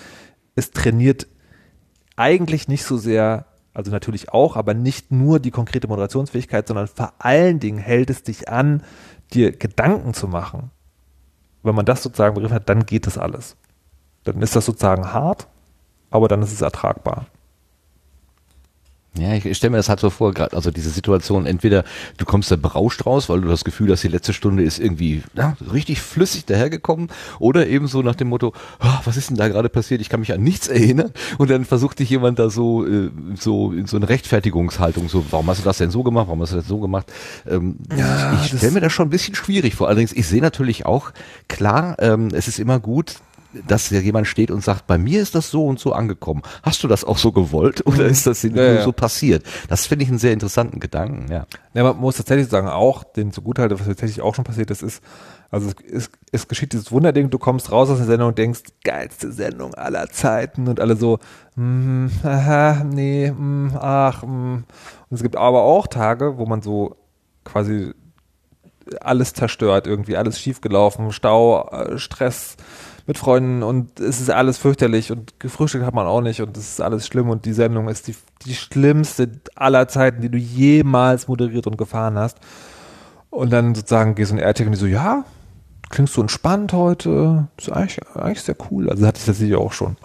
es 0.56 0.72
trainiert 0.72 1.28
eigentlich 2.16 2.68
nicht 2.68 2.84
so 2.84 2.96
sehr 2.96 3.46
also 3.74 3.90
natürlich 3.90 4.30
auch, 4.30 4.56
aber 4.56 4.74
nicht 4.74 5.10
nur 5.10 5.40
die 5.40 5.50
konkrete 5.50 5.88
Moderationsfähigkeit, 5.88 6.68
sondern 6.68 6.88
vor 6.88 7.14
allen 7.18 7.58
Dingen 7.58 7.78
hält 7.78 8.10
es 8.10 8.22
dich 8.22 8.48
an, 8.48 8.82
dir 9.32 9.52
Gedanken 9.52 10.14
zu 10.14 10.28
machen. 10.28 10.70
Wenn 11.62 11.74
man 11.74 11.86
das 11.86 12.02
sozusagen 12.02 12.34
begriffen 12.34 12.54
hat, 12.54 12.68
dann 12.68 12.84
geht 12.84 13.06
das 13.06 13.16
alles. 13.16 13.56
Dann 14.24 14.42
ist 14.42 14.54
das 14.56 14.66
sozusagen 14.66 15.12
hart, 15.12 15.48
aber 16.10 16.28
dann 16.28 16.42
ist 16.42 16.52
es 16.52 16.60
ertragbar. 16.60 17.26
Ja, 19.18 19.34
ich 19.34 19.56
stelle 19.58 19.72
mir 19.72 19.76
das 19.76 19.90
halt 19.90 20.00
so 20.00 20.08
vor, 20.08 20.32
gerade 20.32 20.56
also 20.56 20.70
diese 20.70 20.88
Situation, 20.88 21.44
entweder 21.44 21.84
du 22.16 22.24
kommst 22.24 22.50
da 22.50 22.56
berauscht 22.56 23.04
raus, 23.04 23.28
weil 23.28 23.42
du 23.42 23.48
das 23.48 23.62
Gefühl 23.62 23.92
hast, 23.92 24.02
die 24.02 24.08
letzte 24.08 24.32
Stunde 24.32 24.62
ist 24.62 24.78
irgendwie 24.78 25.22
ja, 25.34 25.54
richtig 25.70 26.00
flüssig 26.00 26.46
dahergekommen, 26.46 27.08
oder 27.38 27.66
eben 27.66 27.88
so 27.88 28.00
nach 28.00 28.14
dem 28.14 28.28
Motto, 28.28 28.54
oh, 28.82 28.98
was 29.04 29.18
ist 29.18 29.28
denn 29.28 29.36
da 29.36 29.48
gerade 29.48 29.68
passiert? 29.68 30.00
Ich 30.00 30.08
kann 30.08 30.20
mich 30.20 30.32
an 30.32 30.42
nichts 30.42 30.68
erinnern. 30.68 31.10
Und 31.36 31.50
dann 31.50 31.66
versucht 31.66 31.98
dich 31.98 32.08
jemand 32.08 32.38
da 32.38 32.48
so 32.48 32.86
äh, 32.86 33.10
so 33.38 33.72
in 33.72 33.86
so 33.86 33.98
eine 33.98 34.08
Rechtfertigungshaltung, 34.08 35.10
so, 35.10 35.26
warum 35.30 35.46
hast 35.48 35.60
du 35.60 35.64
das 35.64 35.76
denn 35.76 35.90
so 35.90 36.02
gemacht? 36.02 36.28
Warum 36.28 36.40
hast 36.40 36.52
du 36.52 36.56
das 36.56 36.66
so 36.66 36.78
gemacht? 36.78 37.12
Ähm, 37.46 37.76
ja, 37.94 38.40
ich 38.42 38.56
stelle 38.56 38.72
mir 38.72 38.80
das 38.80 38.94
schon 38.94 39.08
ein 39.08 39.10
bisschen 39.10 39.34
schwierig 39.34 39.74
vor. 39.74 39.88
Allerdings, 39.88 40.12
ich 40.14 40.26
sehe 40.26 40.40
natürlich 40.40 40.86
auch 40.86 41.10
klar, 41.48 41.96
ähm, 41.98 42.28
es 42.32 42.48
ist 42.48 42.58
immer 42.58 42.80
gut, 42.80 43.16
dass 43.66 43.90
ja 43.90 44.00
jemand 44.00 44.26
steht 44.26 44.50
und 44.50 44.62
sagt, 44.62 44.86
bei 44.86 44.98
mir 44.98 45.20
ist 45.20 45.34
das 45.34 45.50
so 45.50 45.66
und 45.66 45.78
so 45.78 45.92
angekommen. 45.92 46.42
Hast 46.62 46.82
du 46.82 46.88
das 46.88 47.04
auch 47.04 47.18
so 47.18 47.32
gewollt 47.32 47.86
oder 47.86 48.06
ist 48.06 48.26
das 48.26 48.42
ja, 48.42 48.50
nur 48.50 48.62
ja. 48.62 48.82
so 48.82 48.92
passiert? 48.92 49.44
Das 49.68 49.86
finde 49.86 50.04
ich 50.04 50.08
einen 50.08 50.18
sehr 50.18 50.32
interessanten 50.32 50.80
Gedanken, 50.80 51.30
ja. 51.30 51.46
Ja, 51.74 51.84
man 51.84 51.96
muss 51.96 52.16
tatsächlich 52.16 52.48
sagen, 52.48 52.68
auch 52.68 53.04
den 53.04 53.32
zugutehalte, 53.32 53.78
was 53.78 53.86
tatsächlich 53.86 54.20
auch 54.20 54.34
schon 54.34 54.44
passiert 54.44 54.70
ist, 54.70 54.82
ist, 54.82 55.02
also 55.50 55.68
es, 55.68 55.74
es, 55.90 56.10
es 56.32 56.48
geschieht 56.48 56.72
dieses 56.72 56.92
Wunderding, 56.92 57.30
du 57.30 57.38
kommst 57.38 57.70
raus 57.70 57.90
aus 57.90 57.98
der 57.98 58.06
Sendung 58.06 58.28
und 58.28 58.38
denkst, 58.38 58.62
geilste 58.84 59.32
Sendung 59.32 59.74
aller 59.74 60.08
Zeiten 60.08 60.68
und 60.68 60.80
alle 60.80 60.96
so, 60.96 61.18
mm, 61.56 62.06
aha, 62.22 62.84
nee, 62.84 63.30
mm, 63.30 63.72
ach, 63.78 64.22
mm. 64.22 64.64
Und 64.64 64.66
es 65.10 65.22
gibt 65.22 65.36
aber 65.36 65.62
auch 65.62 65.86
Tage, 65.86 66.38
wo 66.38 66.46
man 66.46 66.62
so 66.62 66.96
quasi 67.44 67.92
alles 69.00 69.34
zerstört, 69.34 69.86
irgendwie 69.86 70.16
alles 70.16 70.40
schiefgelaufen, 70.40 71.12
Stau, 71.12 71.68
äh, 71.68 71.98
Stress, 71.98 72.56
mit 73.06 73.18
Freunden 73.18 73.62
und 73.62 73.98
es 74.00 74.20
ist 74.20 74.30
alles 74.30 74.58
fürchterlich 74.58 75.10
und 75.10 75.40
gefrühstückt 75.40 75.84
hat 75.84 75.94
man 75.94 76.06
auch 76.06 76.20
nicht 76.20 76.40
und 76.40 76.56
es 76.56 76.72
ist 76.72 76.80
alles 76.80 77.06
schlimm 77.06 77.30
und 77.30 77.44
die 77.44 77.52
Sendung 77.52 77.88
ist 77.88 78.08
die, 78.08 78.14
die 78.46 78.54
schlimmste 78.54 79.30
aller 79.56 79.88
Zeiten, 79.88 80.22
die 80.22 80.28
du 80.28 80.38
jemals 80.38 81.28
moderiert 81.28 81.66
und 81.66 81.76
gefahren 81.76 82.16
hast. 82.16 82.38
Und 83.30 83.50
dann 83.52 83.74
sozusagen 83.74 84.14
gehst 84.14 84.30
du 84.30 84.36
in 84.36 84.42
RTL 84.42 84.66
und 84.66 84.72
die 84.72 84.78
so, 84.78 84.86
ja, 84.86 85.24
klingst 85.88 86.16
du 86.16 86.20
entspannt 86.20 86.72
heute, 86.72 87.48
ist 87.56 87.72
eigentlich, 87.72 88.00
eigentlich 88.14 88.42
sehr 88.42 88.56
cool. 88.70 88.90
Also 88.90 89.06
hatte 89.06 89.18
ich 89.18 89.26
das 89.26 89.38
sicher 89.38 89.58
auch 89.58 89.72
schon. 89.72 89.96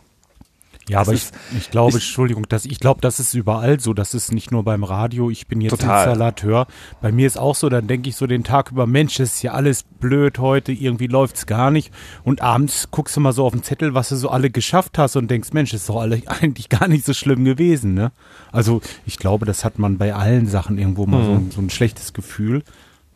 Ja, 0.90 1.00
das 1.00 1.08
aber 1.08 1.16
ich, 1.16 1.24
ich 1.58 1.70
glaube, 1.70 1.98
ich, 1.98 2.04
Entschuldigung, 2.04 2.48
dass 2.48 2.66
ich 2.66 2.80
glaube, 2.80 3.02
das 3.02 3.20
ist 3.20 3.34
überall 3.34 3.80
so. 3.80 3.94
Das 3.94 4.14
ist 4.14 4.32
nicht 4.32 4.52
nur 4.52 4.64
beim 4.64 4.84
Radio. 4.84 5.30
Ich 5.30 5.48
bin 5.48 5.60
jetzt 5.60 5.72
total. 5.72 6.06
Installateur. 6.06 6.68
Bei 7.02 7.12
mir 7.12 7.28
ist 7.28 7.38
auch 7.38 7.56
so, 7.56 7.68
dann 7.68 7.88
denke 7.88 8.10
ich 8.10 8.16
so 8.16 8.26
den 8.26 8.44
Tag 8.44 8.72
über, 8.72 8.88
Mensch, 8.88 9.16
das 9.16 9.36
ist 9.36 9.42
ja 9.44 9.52
alles 9.52 9.84
blöd 9.84 10.40
heute, 10.40 10.72
irgendwie 10.72 11.08
läuft's 11.08 11.46
gar 11.46 11.72
nicht. 11.72 11.94
Und 12.24 12.42
abends 12.42 12.90
guckst 12.92 13.18
du 13.18 13.22
mal 13.22 13.34
so 13.34 13.46
auf 13.46 13.52
den 13.52 13.64
Zettel, 13.64 13.94
was 13.94 14.10
du 14.10 14.16
so 14.16 14.30
alle 14.30 14.50
geschafft 14.50 14.98
hast 14.98 15.16
und 15.18 15.30
denkst, 15.30 15.52
Mensch, 15.54 15.74
ist 15.74 15.90
doch 15.90 16.00
alle, 16.00 16.22
eigentlich 16.26 16.70
gar 16.70 16.88
nicht 16.88 17.06
so 17.06 17.14
schlimm 17.14 17.44
gewesen, 17.44 17.94
ne? 17.94 18.12
Also 18.52 18.82
ich 19.06 19.18
glaube, 19.18 19.46
das 19.46 19.66
hat 19.66 19.80
man 19.80 19.98
bei 19.98 20.14
allen 20.14 20.48
Sachen 20.48 20.78
irgendwo 20.78 21.06
mal 21.06 21.22
mhm. 21.22 21.52
so, 21.52 21.56
so, 21.56 21.62
ein 21.62 21.70
schlechtes 21.70 22.14
Gefühl, 22.14 22.64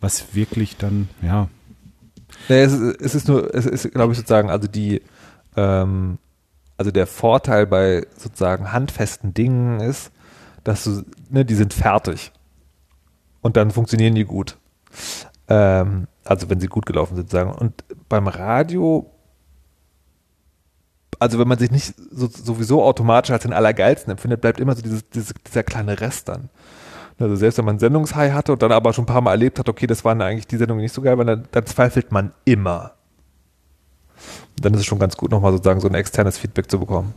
was 0.01 0.35
wirklich 0.35 0.77
dann, 0.77 1.07
ja. 1.21 1.47
Nee, 2.49 2.61
es, 2.61 2.73
ist, 2.73 3.01
es 3.01 3.15
ist 3.15 3.27
nur, 3.27 3.53
es 3.53 3.65
ist, 3.65 3.91
glaube 3.91 4.13
ich, 4.13 4.17
sozusagen, 4.17 4.49
also 4.49 4.67
die, 4.67 5.01
ähm, 5.55 6.17
also 6.81 6.89
der 6.89 7.05
Vorteil 7.05 7.67
bei 7.67 8.07
sozusagen 8.17 8.71
handfesten 8.71 9.35
Dingen 9.35 9.81
ist, 9.81 10.11
dass 10.63 10.83
du, 10.83 11.03
ne, 11.29 11.45
die 11.45 11.53
sind 11.53 11.75
fertig. 11.75 12.31
Und 13.41 13.55
dann 13.55 13.69
funktionieren 13.69 14.15
die 14.15 14.25
gut. 14.25 14.57
Ähm, 15.47 16.07
also 16.25 16.49
wenn 16.49 16.59
sie 16.59 16.65
gut 16.65 16.87
gelaufen 16.87 17.15
sind, 17.15 17.29
sagen. 17.29 17.51
Und 17.51 17.83
beim 18.09 18.27
Radio, 18.27 19.11
also 21.19 21.37
wenn 21.37 21.47
man 21.47 21.59
sich 21.59 21.69
nicht 21.69 21.93
so, 22.09 22.27
sowieso 22.27 22.83
automatisch 22.83 23.29
als 23.29 23.43
den 23.43 23.53
Allergeilsten 23.53 24.09
empfindet, 24.09 24.41
bleibt 24.41 24.59
immer 24.59 24.75
so 24.75 24.81
dieses, 24.81 25.07
dieses, 25.07 25.35
dieser 25.45 25.61
kleine 25.61 26.01
Rest 26.01 26.29
dann. 26.29 26.49
Also 27.19 27.35
selbst 27.35 27.59
wenn 27.59 27.65
man 27.65 27.77
Sendungshigh 27.77 28.33
hatte 28.33 28.53
und 28.53 28.63
dann 28.63 28.71
aber 28.71 28.91
schon 28.91 29.03
ein 29.03 29.13
paar 29.13 29.21
Mal 29.21 29.33
erlebt 29.33 29.59
hat, 29.59 29.69
okay, 29.69 29.85
das 29.85 30.03
waren 30.03 30.19
eigentlich 30.19 30.47
die 30.47 30.57
Sendungen 30.57 30.81
nicht 30.81 30.95
so 30.95 31.03
geil, 31.03 31.19
weil 31.19 31.27
dann, 31.27 31.47
dann 31.51 31.67
zweifelt 31.67 32.11
man 32.11 32.33
immer 32.43 32.93
dann 34.59 34.73
ist 34.73 34.81
es 34.81 34.85
schon 34.85 34.99
ganz 34.99 35.17
gut, 35.17 35.31
nochmal 35.31 35.51
sozusagen 35.51 35.81
so 35.81 35.87
ein 35.87 35.95
externes 35.95 36.37
Feedback 36.37 36.69
zu 36.69 36.79
bekommen. 36.79 37.13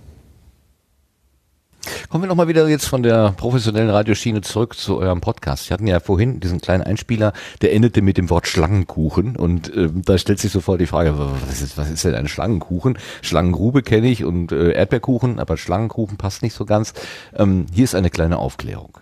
Kommen 2.08 2.24
wir 2.24 2.28
nochmal 2.28 2.48
wieder 2.48 2.66
jetzt 2.68 2.86
von 2.86 3.02
der 3.02 3.32
professionellen 3.32 3.90
Radioschiene 3.90 4.40
zurück 4.40 4.76
zu 4.76 4.98
eurem 4.98 5.20
Podcast. 5.20 5.68
Wir 5.68 5.74
hatten 5.74 5.86
ja 5.86 6.00
vorhin 6.00 6.40
diesen 6.40 6.60
kleinen 6.60 6.82
Einspieler, 6.82 7.32
der 7.60 7.72
endete 7.74 8.02
mit 8.02 8.16
dem 8.16 8.30
Wort 8.30 8.46
Schlangenkuchen 8.46 9.36
und 9.36 9.74
äh, 9.74 9.88
da 9.92 10.16
stellt 10.16 10.38
sich 10.38 10.52
sofort 10.52 10.80
die 10.80 10.86
Frage, 10.86 11.14
was 11.16 11.60
ist, 11.60 11.76
was 11.76 11.90
ist 11.90 12.04
denn 12.04 12.14
ein 12.14 12.28
Schlangenkuchen? 12.28 12.98
Schlangengrube 13.22 13.82
kenne 13.82 14.08
ich 14.08 14.24
und 14.24 14.52
äh, 14.52 14.72
Erdbeerkuchen, 14.72 15.38
aber 15.38 15.56
Schlangenkuchen 15.56 16.16
passt 16.16 16.42
nicht 16.42 16.54
so 16.54 16.64
ganz. 16.64 16.94
Ähm, 17.36 17.66
hier 17.72 17.84
ist 17.84 17.94
eine 17.94 18.10
kleine 18.10 18.38
Aufklärung. 18.38 18.98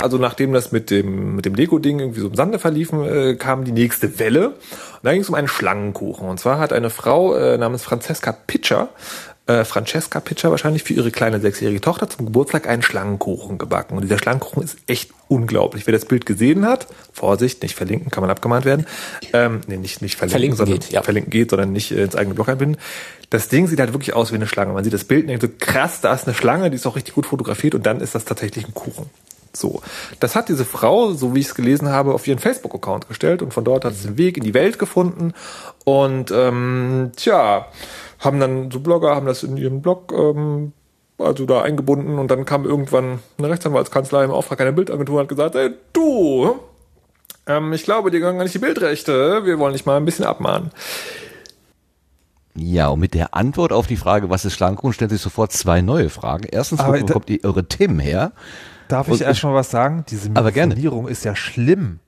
Also 0.00 0.18
nachdem 0.18 0.52
das 0.52 0.72
mit 0.72 0.90
dem, 0.90 1.36
mit 1.36 1.44
dem 1.44 1.54
Lego-Ding 1.54 2.00
irgendwie 2.00 2.20
so 2.20 2.28
im 2.28 2.34
Sande 2.34 2.58
verliefen, 2.58 3.04
äh, 3.04 3.34
kam 3.34 3.64
die 3.64 3.72
nächste 3.72 4.18
Welle. 4.18 4.48
Und 4.48 4.56
da 5.02 5.12
ging 5.12 5.20
es 5.20 5.28
um 5.28 5.34
einen 5.34 5.48
Schlangenkuchen. 5.48 6.28
Und 6.28 6.40
zwar 6.40 6.58
hat 6.58 6.72
eine 6.72 6.90
Frau 6.90 7.34
äh, 7.34 7.58
namens 7.58 7.84
Francesca 7.84 8.32
Pitcher, 8.32 8.88
äh, 9.50 9.64
Francesca 9.64 10.20
Pitcher 10.20 10.50
wahrscheinlich 10.50 10.84
für 10.84 10.94
ihre 10.94 11.10
kleine 11.10 11.40
sechsjährige 11.40 11.80
Tochter 11.80 12.08
zum 12.08 12.26
Geburtstag 12.26 12.68
einen 12.68 12.82
Schlangenkuchen 12.82 13.58
gebacken. 13.58 13.96
Und 13.96 14.02
dieser 14.02 14.18
Schlangenkuchen 14.18 14.62
ist 14.62 14.78
echt 14.86 15.10
unglaublich. 15.28 15.86
Wer 15.86 15.92
das 15.92 16.04
Bild 16.04 16.24
gesehen 16.24 16.64
hat, 16.64 16.86
Vorsicht, 17.12 17.62
nicht 17.62 17.74
verlinken, 17.74 18.10
kann 18.10 18.22
man 18.22 18.30
abgemahnt 18.30 18.64
werden. 18.64 18.86
Ähm, 19.32 19.60
nee, 19.66 19.76
nicht, 19.76 20.02
nicht 20.02 20.16
verlinken, 20.16 20.56
Verlinken 20.56 20.56
sondern 20.56 20.78
geht, 20.78 20.92
ja. 20.92 21.02
verlinken 21.02 21.30
geht, 21.30 21.50
sondern 21.50 21.72
nicht 21.72 21.90
äh, 21.90 22.04
ins 22.04 22.16
eigene 22.16 22.34
Blog 22.34 22.48
einbinden. 22.48 22.80
Das 23.30 23.48
Ding 23.48 23.66
sieht 23.66 23.80
halt 23.80 23.92
wirklich 23.92 24.14
aus 24.14 24.30
wie 24.30 24.36
eine 24.36 24.46
Schlange. 24.46 24.72
Man 24.72 24.84
sieht 24.84 24.92
das 24.92 25.04
Bild 25.04 25.22
und 25.22 25.28
denkt 25.28 25.42
so, 25.42 25.48
krass, 25.58 26.00
da 26.00 26.14
ist 26.14 26.26
eine 26.26 26.34
Schlange, 26.34 26.70
die 26.70 26.76
ist 26.76 26.86
auch 26.86 26.96
richtig 26.96 27.14
gut 27.14 27.26
fotografiert 27.26 27.74
und 27.74 27.86
dann 27.86 28.00
ist 28.00 28.14
das 28.14 28.24
tatsächlich 28.24 28.66
ein 28.66 28.74
Kuchen. 28.74 29.10
So. 29.52 29.82
Das 30.20 30.36
hat 30.36 30.48
diese 30.48 30.64
Frau, 30.64 31.12
so 31.12 31.34
wie 31.34 31.40
ich 31.40 31.46
es 31.46 31.54
gelesen 31.54 31.88
habe, 31.88 32.14
auf 32.14 32.26
ihren 32.26 32.38
Facebook-Account 32.38 33.08
gestellt 33.08 33.42
und 33.42 33.52
von 33.52 33.64
dort 33.64 33.84
hat 33.84 33.92
es 33.92 34.02
den 34.02 34.16
Weg 34.18 34.36
in 34.36 34.44
die 34.44 34.54
Welt 34.54 34.78
gefunden. 34.78 35.32
Und 35.84 36.30
ähm, 36.30 37.12
tja, 37.16 37.66
haben 38.20 38.40
dann 38.40 38.70
so 38.70 38.80
Blogger, 38.80 39.14
haben 39.14 39.26
das 39.26 39.42
in 39.42 39.56
ihrem 39.56 39.82
Blog 39.82 40.12
ähm, 40.12 40.72
also 41.18 41.46
da 41.46 41.62
eingebunden 41.62 42.18
und 42.18 42.30
dann 42.30 42.44
kam 42.44 42.64
irgendwann 42.64 43.20
eine 43.38 43.50
Rechtsanwaltskanzlei 43.50 44.24
im 44.24 44.30
Auftrag 44.30 44.60
einer 44.60 44.72
Bildagentur 44.72 45.16
und 45.16 45.22
hat 45.22 45.28
gesagt, 45.28 45.54
ey, 45.54 45.70
du, 45.92 46.56
ähm, 47.46 47.72
ich 47.72 47.84
glaube, 47.84 48.10
dir 48.10 48.20
gehören 48.20 48.36
gar 48.36 48.44
nicht 48.44 48.54
die 48.54 48.60
Bildrechte, 48.60 49.44
wir 49.44 49.58
wollen 49.58 49.72
dich 49.72 49.86
mal 49.86 49.96
ein 49.96 50.04
bisschen 50.04 50.24
abmahnen. 50.24 50.70
Ja, 52.54 52.88
und 52.88 53.00
mit 53.00 53.14
der 53.14 53.34
Antwort 53.34 53.72
auf 53.72 53.86
die 53.86 53.96
Frage, 53.96 54.28
was 54.28 54.44
ist 54.44 54.54
Schlangenkuchen, 54.54 54.92
stellen 54.92 55.10
sich 55.10 55.20
sofort 55.20 55.52
zwei 55.52 55.82
neue 55.82 56.10
Fragen. 56.10 56.46
Erstens, 56.50 56.84
wo 56.84 56.92
bekommt 56.92 57.30
ihr 57.30 57.44
eure 57.44 57.66
Themen 57.68 58.00
her? 58.00 58.32
Darf 58.90 59.06
ich 59.08 59.14
Und- 59.14 59.20
erst 59.22 59.42
mal 59.44 59.54
was 59.54 59.70
sagen? 59.70 60.04
Diese. 60.08 60.28
Mikrofonierung 60.30 61.08
ist 61.08 61.24
ja 61.24 61.36
schlimm. 61.36 62.00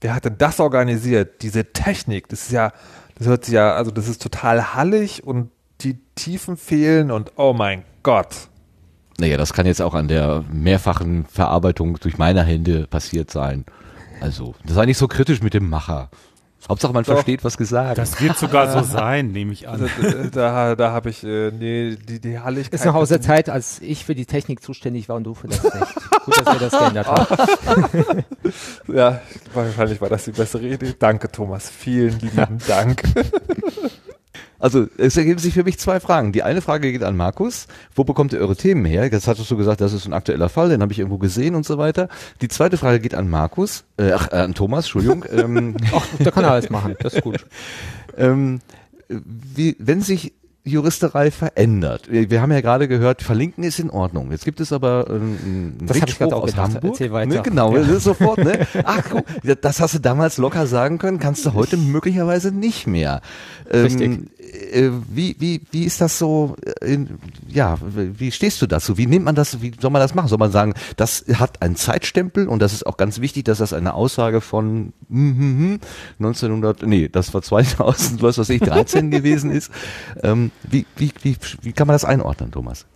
Wer 0.00 0.14
hat 0.14 0.24
denn 0.24 0.36
das 0.38 0.60
organisiert? 0.60 1.42
Diese 1.42 1.72
Technik, 1.72 2.28
das 2.28 2.42
ist 2.42 2.52
ja, 2.52 2.72
das 3.16 3.26
hört 3.26 3.44
sich 3.44 3.54
ja, 3.54 3.74
also 3.74 3.90
das 3.90 4.06
ist 4.08 4.22
total 4.22 4.74
hallig 4.74 5.24
und 5.24 5.50
die 5.80 5.98
Tiefen 6.14 6.56
fehlen 6.56 7.10
und 7.10 7.32
oh 7.36 7.52
mein 7.52 7.84
Gott. 8.02 8.48
Naja, 9.18 9.36
das 9.36 9.52
kann 9.52 9.66
jetzt 9.66 9.80
auch 9.80 9.94
an 9.94 10.08
der 10.08 10.44
mehrfachen 10.52 11.24
Verarbeitung 11.26 11.98
durch 12.00 12.18
meine 12.18 12.42
Hände 12.42 12.86
passiert 12.86 13.30
sein. 13.30 13.64
Also, 14.20 14.54
das 14.64 14.76
war 14.76 14.86
nicht 14.86 14.98
so 14.98 15.08
kritisch 15.08 15.40
mit 15.42 15.54
dem 15.54 15.68
Macher. 15.68 16.10
Hauptsache, 16.68 16.92
man 16.92 17.04
Doch. 17.04 17.14
versteht, 17.14 17.44
was 17.44 17.56
gesagt. 17.58 17.98
Das 17.98 18.20
wird 18.20 18.38
sogar 18.38 18.72
so 18.72 18.82
sein, 18.90 19.32
nehme 19.32 19.52
ich 19.52 19.68
an. 19.68 19.84
Äh, 19.84 20.30
da 20.30 20.74
da 20.74 20.92
habe 20.92 21.10
ich, 21.10 21.22
äh, 21.22 21.50
nee, 21.50 21.96
die, 21.96 22.20
die 22.20 22.38
Halligkeit. 22.38 22.74
Ist 22.74 22.86
noch 22.86 22.94
aus 22.94 23.10
der 23.10 23.20
Zeit, 23.20 23.50
als 23.50 23.80
ich 23.80 24.04
für 24.04 24.14
die 24.14 24.24
Technik 24.24 24.62
zuständig 24.62 25.08
war 25.08 25.16
und 25.16 25.24
du 25.24 25.34
für 25.34 25.48
das 25.48 25.62
Recht. 25.64 25.94
Gut, 26.24 26.38
dass 26.38 26.60
wir 26.60 26.68
das 26.68 26.78
geändert 26.78 27.06
haben. 27.06 28.24
Ja, 28.88 29.20
wahrscheinlich 29.52 30.00
war 30.00 30.08
das 30.08 30.24
die 30.24 30.32
bessere 30.32 30.62
Idee. 30.62 30.94
Danke, 30.98 31.30
Thomas. 31.30 31.68
Vielen 31.70 32.18
lieben 32.20 32.58
Dank. 32.68 33.02
Also, 34.58 34.86
es 34.96 35.16
ergeben 35.16 35.38
sich 35.38 35.54
für 35.54 35.64
mich 35.64 35.78
zwei 35.78 36.00
Fragen. 36.00 36.32
Die 36.32 36.42
eine 36.42 36.62
Frage 36.62 36.90
geht 36.92 37.02
an 37.02 37.16
Markus. 37.16 37.66
Wo 37.94 38.04
bekommt 38.04 38.32
ihr 38.32 38.40
eure 38.40 38.56
Themen 38.56 38.84
her? 38.84 39.08
Jetzt 39.10 39.28
hattest 39.28 39.50
du 39.50 39.56
gesagt, 39.56 39.80
das 39.80 39.92
ist 39.92 40.06
ein 40.06 40.12
aktueller 40.12 40.48
Fall, 40.48 40.68
den 40.68 40.82
habe 40.82 40.92
ich 40.92 40.98
irgendwo 40.98 41.18
gesehen 41.18 41.54
und 41.54 41.66
so 41.66 41.78
weiter. 41.78 42.08
Die 42.40 42.48
zweite 42.48 42.76
Frage 42.76 43.00
geht 43.00 43.14
an 43.14 43.28
Markus, 43.28 43.84
äh, 43.98 44.12
ach, 44.12 44.32
äh, 44.32 44.36
an 44.36 44.54
Thomas, 44.54 44.86
Entschuldigung. 44.86 45.24
ähm, 45.32 45.76
Ach, 45.94 46.06
da 46.18 46.30
kann 46.30 46.44
er 46.44 46.52
alles 46.52 46.70
machen. 46.70 46.96
Das 47.00 47.14
ist 47.14 47.22
gut. 47.22 47.46
ähm, 48.16 48.60
wie, 49.08 49.76
wenn 49.78 50.00
sich 50.00 50.32
Juristerei 50.66 51.30
verändert. 51.30 52.10
Wir, 52.10 52.40
haben 52.40 52.50
ja 52.50 52.62
gerade 52.62 52.88
gehört, 52.88 53.20
verlinken 53.20 53.64
ist 53.64 53.78
in 53.78 53.90
Ordnung. 53.90 54.30
Jetzt 54.30 54.46
gibt 54.46 54.60
es 54.60 54.72
aber 54.72 55.06
einen 55.10 55.76
Das 55.82 55.90
hab 55.90 55.96
ich 55.96 56.02
Richtspruch 56.04 56.28
grad 56.30 56.38
auch 56.38 56.42
aus 56.44 56.50
gedacht. 56.52 56.74
Hamburg. 56.76 56.92
Erzähl 56.92 57.12
weiter. 57.12 57.34
Ne, 57.34 57.42
genau, 57.42 57.76
Ja. 57.76 57.82
das 57.92 58.04
sofort. 58.04 58.38
Ne? 58.38 58.66
Ach, 58.82 59.02
guck, 59.10 59.24
das 59.60 59.80
hast 59.80 59.94
du 59.94 59.98
damals 59.98 60.38
locker 60.38 60.66
sagen 60.66 60.96
können, 60.96 61.18
kannst 61.18 61.44
du 61.44 61.52
heute 61.52 61.76
möglicherweise 61.76 62.50
nicht 62.50 62.86
mehr. 62.86 63.20
Ähm, 63.70 63.82
Richtig. 63.82 64.10
Äh, 64.10 64.18
wie, 65.08 65.36
wie, 65.38 65.60
wie 65.70 65.84
ist 65.84 66.00
das 66.00 66.18
so? 66.18 66.56
äh, 66.80 66.92
In, 66.92 67.18
ja, 67.48 67.78
wie 67.80 68.30
stehst 68.30 68.60
du 68.62 68.66
dazu? 68.66 68.96
Wie 68.98 69.06
nimmt 69.06 69.24
man 69.24 69.34
das? 69.34 69.60
Wie 69.62 69.72
soll 69.80 69.90
man 69.90 70.00
das 70.00 70.14
machen? 70.14 70.28
Soll 70.28 70.38
man 70.38 70.52
sagen, 70.52 70.74
das 70.96 71.24
hat 71.34 71.62
einen 71.62 71.76
Zeitstempel 71.76 72.48
und 72.48 72.60
das 72.60 72.72
ist 72.72 72.86
auch 72.86 72.96
ganz 72.96 73.20
wichtig, 73.20 73.44
dass 73.44 73.58
das 73.58 73.72
eine 73.72 73.94
Aussage 73.94 74.40
von 74.40 74.92
mhm, 75.08 75.80
1900, 76.18 76.86
nee, 76.86 77.08
das 77.08 77.32
war 77.34 77.42
2000, 77.42 78.22
was 78.22 78.38
weiß 78.38 78.48
ich, 78.50 78.60
13 78.60 79.10
gewesen 79.10 79.50
ist. 79.50 79.70
Ähm, 80.22 80.50
wie, 80.62 80.86
wie, 80.96 81.12
wie, 81.22 81.36
wie 81.62 81.72
kann 81.72 81.86
man 81.86 81.94
das 81.94 82.04
einordnen, 82.04 82.50
Thomas? 82.52 82.86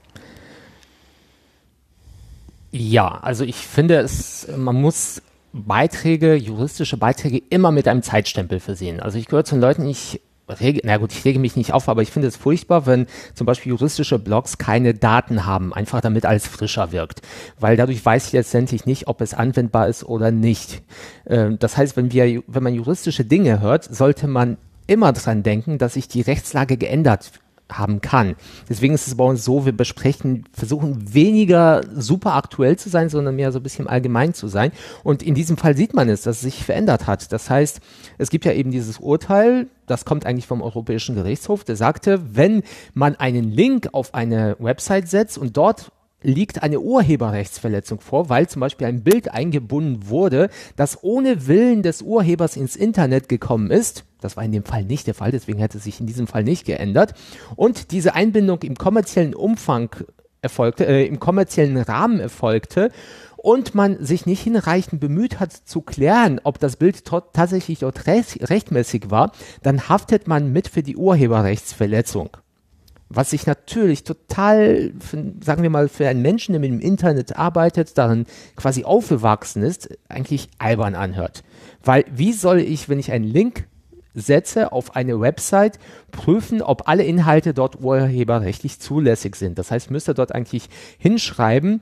Ja, 2.71 3.19
also 3.23 3.45
ich 3.45 3.57
finde 3.57 3.99
es, 4.01 4.47
man 4.57 4.81
muss 4.81 5.23
Beiträge, 5.53 6.35
juristische 6.35 6.97
Beiträge 6.99 7.43
immer 7.51 7.71
mit 7.73 7.89
einem 7.89 8.03
Zeitstempel 8.03 8.61
versehen. 8.61 9.01
Also 9.01 9.19
ich 9.19 9.27
gehöre 9.27 9.45
zu 9.45 9.55
den 9.55 9.63
Leuten, 9.63 9.87
ich 9.87 10.21
rege, 10.49 10.81
na 10.85 10.97
gut, 10.97 11.13
ich 11.13 11.25
rege 11.25 11.39
mich 11.39 11.57
nicht 11.57 11.73
auf, 11.73 11.89
aber 11.89 12.03
ich 12.03 12.11
finde 12.11 12.29
es 12.29 12.37
furchtbar, 12.37 12.87
wenn 12.87 13.07
zum 13.35 13.47
Beispiel 13.47 13.71
juristische 13.71 14.19
Blogs 14.19 14.59
keine 14.59 14.95
Daten 14.95 15.47
haben, 15.47 15.73
einfach 15.73 16.01
damit 16.01 16.27
alles 16.27 16.47
frischer 16.47 16.93
wirkt. 16.93 17.23
Weil 17.59 17.77
dadurch 17.77 18.05
weiß 18.05 18.27
ich 18.29 18.33
letztendlich 18.33 18.87
nicht, 18.87 19.09
ob 19.09 19.21
es 19.21 19.35
anwendbar 19.35 19.89
ist 19.89 20.05
oder 20.05 20.31
nicht. 20.31 20.83
Ähm, 21.27 21.59
Das 21.59 21.77
heißt, 21.77 21.97
wenn 21.97 22.13
wir, 22.13 22.43
wenn 22.47 22.63
man 22.63 22.75
juristische 22.75 23.25
Dinge 23.25 23.61
hört, 23.61 23.85
sollte 23.85 24.27
man 24.27 24.57
immer 24.87 25.13
dran 25.13 25.43
denken, 25.43 25.79
dass 25.79 25.95
sich 25.95 26.09
die 26.09 26.23
Rechtslage 26.23 26.77
geändert 26.77 27.31
haben 27.71 28.01
kann. 28.01 28.37
Deswegen 28.69 28.95
ist 28.95 29.07
es 29.07 29.17
bei 29.17 29.25
uns 29.25 29.45
so, 29.45 29.67
wir 29.67 29.77
besprechen, 29.77 30.45
versuchen 30.53 31.15
weniger 31.15 31.83
super 31.95 32.35
aktuell 32.35 32.77
zu 32.77 32.89
sein, 32.89 33.09
sondern 33.09 33.37
mehr 33.37 33.53
so 33.53 33.59
ein 33.59 33.63
bisschen 33.63 33.87
allgemein 33.87 34.35
zu 34.35 34.49
sein. 34.49 34.73
Und 35.05 35.23
in 35.23 35.35
diesem 35.35 35.57
Fall 35.57 35.77
sieht 35.77 35.95
man 35.95 36.09
es, 36.09 36.23
dass 36.23 36.37
es 36.37 36.43
sich 36.43 36.65
verändert 36.65 37.07
hat. 37.07 37.33
Das 37.33 37.51
heißt, 37.51 37.81
es 38.19 38.31
gibt 38.31 38.45
ja 38.45 38.53
eben 38.53 38.71
dieses 38.71 38.99
Urteil, 38.99 39.69
das 39.87 40.05
kommt 40.05 40.27
eigentlich 40.27 40.47
vom 40.47 40.63
Europäischen 40.63 41.15
Gerichtshof, 41.15 41.65
der 41.65 41.77
sagte, 41.77 42.21
wenn 42.37 42.63
man 42.95 43.17
einen 43.17 43.45
Link 43.45 43.89
auf 43.93 44.15
eine 44.15 44.57
Website 44.59 45.09
setzt 45.09 45.39
und 45.39 45.57
dort 45.57 45.93
liegt 46.23 46.63
eine 46.63 46.81
Urheberrechtsverletzung 46.81 48.01
vor, 48.01 48.29
weil 48.29 48.49
zum 48.49 48.61
Beispiel 48.61 48.87
ein 48.87 49.05
Bild 49.05 49.33
eingebunden 49.33 50.09
wurde, 50.09 50.51
das 50.77 51.03
ohne 51.03 51.47
Willen 51.47 51.83
des 51.83 52.03
Urhebers 52.03 52.57
ins 52.57 52.75
Internet 52.75 53.29
gekommen 53.29 53.71
ist. 53.71 54.05
Das 54.21 54.37
war 54.37 54.45
in 54.45 54.53
dem 54.53 54.65
Fall 54.65 54.85
nicht 54.85 55.07
der 55.07 55.15
Fall, 55.15 55.31
deswegen 55.31 55.59
hätte 55.59 55.79
es 55.79 55.85
sich 55.85 56.01
in 56.01 56.07
diesem 56.07 56.27
Fall 56.27 56.45
nicht 56.45 56.67
geändert. 56.67 57.15
Und 57.57 57.93
diese 57.93 58.15
Einbindung 58.15 58.63
im 58.63 58.77
kommerziellen 58.77 59.35
Umfang 59.35 59.91
erfolgte, 60.43 60.87
äh, 60.87 61.07
im 61.07 61.21
kommerziellen 61.21 61.77
Rahmen 61.77 62.21
erfolgte 62.21 62.91
und 63.37 63.75
man 63.75 64.05
sich 64.05 64.27
nicht 64.27 64.43
hinreichend 64.43 65.01
bemüht 65.01 65.41
hat 65.41 65.53
zu 65.53 65.81
klären, 65.81 66.41
ob 66.43 66.59
das 66.59 66.77
Bild 66.77 67.05
tatsächlich 67.05 67.81
dort 67.81 68.07
recht, 68.07 68.51
rechtmäßig 68.51 69.11
war, 69.11 69.33
dann 69.63 69.89
haftet 69.89 70.27
man 70.27 70.53
mit 70.53 70.69
für 70.69 70.83
die 70.83 70.97
Urheberrechtsverletzung 70.97 72.37
was 73.11 73.31
sich 73.31 73.47
natürlich 73.47 74.05
total, 74.05 74.93
sagen 75.43 75.63
wir 75.63 75.71
mal, 75.71 75.89
für 75.89 76.09
einen 76.09 76.23
Menschen, 76.23 76.53
der 76.53 76.61
mit 76.61 76.71
dem 76.71 76.81
Internet 76.81 77.37
arbeitet, 77.37 77.97
darin 77.97 78.27
quasi 78.57 78.85
aufgewachsen 78.85 79.63
ist, 79.63 79.89
eigentlich 80.09 80.49
albern 80.59 80.95
anhört. 80.95 81.43
Weil 81.83 82.05
wie 82.11 82.33
soll 82.33 82.61
ich, 82.61 82.89
wenn 82.89 82.99
ich 82.99 83.13
einen 83.13 83.25
Link 83.25 83.67
setze 84.21 84.73
auf 84.73 84.97
eine 84.97 85.21
Website, 85.21 85.79
prüfen, 86.11 86.63
ob 86.63 86.89
alle 86.89 87.05
Inhalte 87.05 87.55
dort 87.55 87.81
urheberrechtlich 87.81 88.81
zulässig 88.81 89.37
sind. 89.37 89.59
Das 89.59 89.71
heißt, 89.71 89.91
müsste 89.91 90.15
dort 90.15 90.35
eigentlich 90.35 90.69
hinschreiben, 90.99 91.81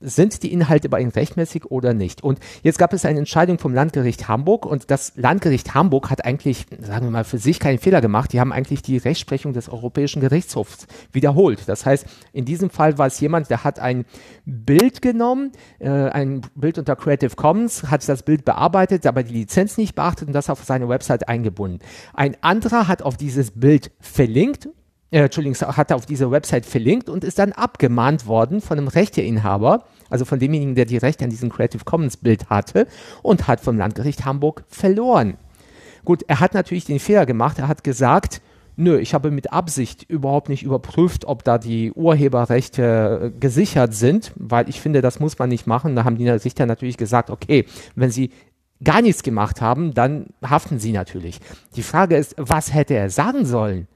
sind 0.00 0.42
die 0.42 0.52
Inhalte 0.52 0.88
bei 0.88 1.00
Ihnen 1.00 1.10
rechtmäßig 1.10 1.70
oder 1.70 1.94
nicht? 1.94 2.22
Und 2.22 2.38
jetzt 2.62 2.78
gab 2.78 2.92
es 2.92 3.04
eine 3.04 3.18
Entscheidung 3.18 3.58
vom 3.58 3.72
Landgericht 3.72 4.28
Hamburg 4.28 4.66
und 4.66 4.90
das 4.90 5.12
Landgericht 5.16 5.74
Hamburg 5.74 6.10
hat 6.10 6.24
eigentlich, 6.24 6.66
sagen 6.80 7.06
wir 7.06 7.10
mal, 7.10 7.24
für 7.24 7.38
sich 7.38 7.58
keinen 7.60 7.78
Fehler 7.78 8.00
gemacht. 8.00 8.32
Die 8.32 8.40
haben 8.40 8.52
eigentlich 8.52 8.82
die 8.82 8.98
Rechtsprechung 8.98 9.52
des 9.52 9.68
Europäischen 9.68 10.20
Gerichtshofs 10.20 10.86
wiederholt. 11.12 11.62
Das 11.66 11.86
heißt, 11.86 12.06
in 12.32 12.44
diesem 12.44 12.70
Fall 12.70 12.98
war 12.98 13.06
es 13.06 13.18
jemand, 13.20 13.48
der 13.48 13.64
hat 13.64 13.78
ein 13.78 14.04
Bild 14.44 15.00
genommen, 15.00 15.52
äh, 15.78 15.88
ein 15.88 16.42
Bild 16.54 16.78
unter 16.78 16.96
Creative 16.96 17.34
Commons, 17.34 17.84
hat 17.90 18.06
das 18.08 18.22
Bild 18.22 18.44
bearbeitet, 18.44 19.06
aber 19.06 19.22
die 19.22 19.32
Lizenz 19.32 19.78
nicht 19.78 19.94
beachtet 19.94 20.28
und 20.28 20.34
das 20.34 20.50
auf 20.50 20.62
seine 20.64 20.88
Website 20.88 21.28
eingebunden. 21.28 21.78
Ein 22.12 22.36
anderer 22.42 22.86
hat 22.88 23.02
auf 23.02 23.16
dieses 23.16 23.52
Bild 23.52 23.90
verlinkt 24.00 24.68
äh, 25.10 25.20
Entschuldigung, 25.20 25.56
hat 25.76 25.90
er 25.90 25.96
auf 25.96 26.06
diese 26.06 26.30
Website 26.30 26.66
verlinkt 26.66 27.08
und 27.08 27.24
ist 27.24 27.38
dann 27.38 27.52
abgemahnt 27.52 28.26
worden 28.26 28.60
von 28.60 28.78
einem 28.78 28.88
Rechteinhaber, 28.88 29.84
also 30.10 30.24
von 30.24 30.38
demjenigen, 30.38 30.74
der 30.74 30.84
die 30.84 30.96
Rechte 30.96 31.24
an 31.24 31.30
diesem 31.30 31.50
Creative 31.50 31.84
Commons 31.84 32.16
Bild 32.16 32.50
hatte 32.50 32.86
und 33.22 33.46
hat 33.46 33.60
vom 33.60 33.76
Landgericht 33.78 34.24
Hamburg 34.24 34.64
verloren. 34.68 35.36
Gut, 36.04 36.24
er 36.28 36.40
hat 36.40 36.54
natürlich 36.54 36.84
den 36.84 37.00
Fehler 37.00 37.26
gemacht, 37.26 37.58
er 37.58 37.68
hat 37.68 37.82
gesagt, 37.84 38.40
nö, 38.76 38.98
ich 38.98 39.14
habe 39.14 39.30
mit 39.30 39.52
Absicht 39.52 40.04
überhaupt 40.08 40.48
nicht 40.48 40.62
überprüft, 40.62 41.24
ob 41.24 41.44
da 41.44 41.58
die 41.58 41.92
Urheberrechte 41.92 43.32
äh, 43.34 43.38
gesichert 43.38 43.94
sind, 43.94 44.32
weil 44.36 44.68
ich 44.68 44.80
finde, 44.80 45.00
das 45.00 45.18
muss 45.18 45.38
man 45.38 45.48
nicht 45.48 45.66
machen. 45.66 45.96
Da 45.96 46.04
haben 46.04 46.16
die 46.16 46.28
Richter 46.28 46.66
natürlich 46.66 46.96
gesagt, 46.96 47.30
okay, 47.30 47.64
wenn 47.94 48.10
sie 48.10 48.30
gar 48.84 49.00
nichts 49.00 49.22
gemacht 49.22 49.60
haben, 49.60 49.94
dann 49.94 50.26
haften 50.44 50.78
sie 50.78 50.92
natürlich. 50.92 51.40
Die 51.76 51.82
Frage 51.82 52.16
ist, 52.16 52.34
was 52.38 52.74
hätte 52.74 52.94
er 52.94 53.08
sagen 53.08 53.46
sollen? 53.46 53.88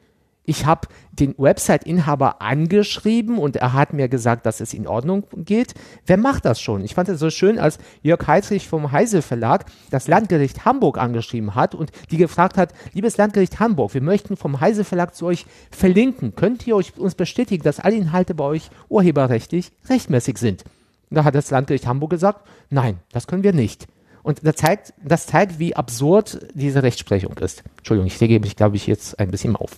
Ich 0.44 0.66
habe 0.66 0.88
den 1.12 1.34
Website-Inhaber 1.36 2.40
angeschrieben 2.40 3.38
und 3.38 3.56
er 3.56 3.72
hat 3.74 3.92
mir 3.92 4.08
gesagt, 4.08 4.46
dass 4.46 4.60
es 4.60 4.72
in 4.72 4.86
Ordnung 4.86 5.24
geht. 5.36 5.74
Wer 6.06 6.16
macht 6.16 6.44
das 6.44 6.60
schon? 6.60 6.82
Ich 6.82 6.94
fand 6.94 7.08
es 7.08 7.20
so 7.20 7.30
schön, 7.30 7.58
als 7.58 7.78
Jörg 8.02 8.26
Heidrich 8.26 8.66
vom 8.66 8.90
Heise 8.90 9.22
Verlag 9.22 9.66
das 9.90 10.08
Landgericht 10.08 10.64
Hamburg 10.64 10.98
angeschrieben 10.98 11.54
hat 11.54 11.74
und 11.74 11.92
die 12.10 12.16
gefragt 12.16 12.56
hat, 12.56 12.72
liebes 12.94 13.18
Landgericht 13.18 13.60
Hamburg, 13.60 13.94
wir 13.94 14.00
möchten 14.00 14.36
vom 14.36 14.60
Heise 14.60 14.84
Verlag 14.84 15.14
zu 15.14 15.26
euch 15.26 15.46
verlinken. 15.70 16.34
Könnt 16.34 16.66
ihr 16.66 16.74
euch, 16.74 16.96
uns 16.96 17.14
bestätigen, 17.14 17.62
dass 17.62 17.78
alle 17.78 17.96
Inhalte 17.96 18.34
bei 18.34 18.44
euch 18.44 18.70
urheberrechtlich 18.88 19.72
rechtmäßig 19.88 20.38
sind? 20.38 20.64
Da 21.10 21.24
hat 21.24 21.34
das 21.34 21.50
Landgericht 21.50 21.86
Hamburg 21.86 22.10
gesagt, 22.10 22.46
nein, 22.70 22.98
das 23.12 23.26
können 23.26 23.42
wir 23.42 23.52
nicht. 23.52 23.86
Und 24.22 24.46
das 24.46 24.56
zeigt, 24.56 24.94
das 25.02 25.26
zeigt, 25.26 25.58
wie 25.58 25.76
absurd 25.76 26.46
diese 26.54 26.82
Rechtsprechung 26.82 27.36
ist. 27.38 27.62
Entschuldigung, 27.78 28.06
ich 28.06 28.20
rege 28.20 28.40
mich, 28.40 28.56
glaube 28.56 28.76
ich, 28.76 28.86
jetzt 28.86 29.18
ein 29.18 29.30
bisschen 29.30 29.56
auf. 29.56 29.70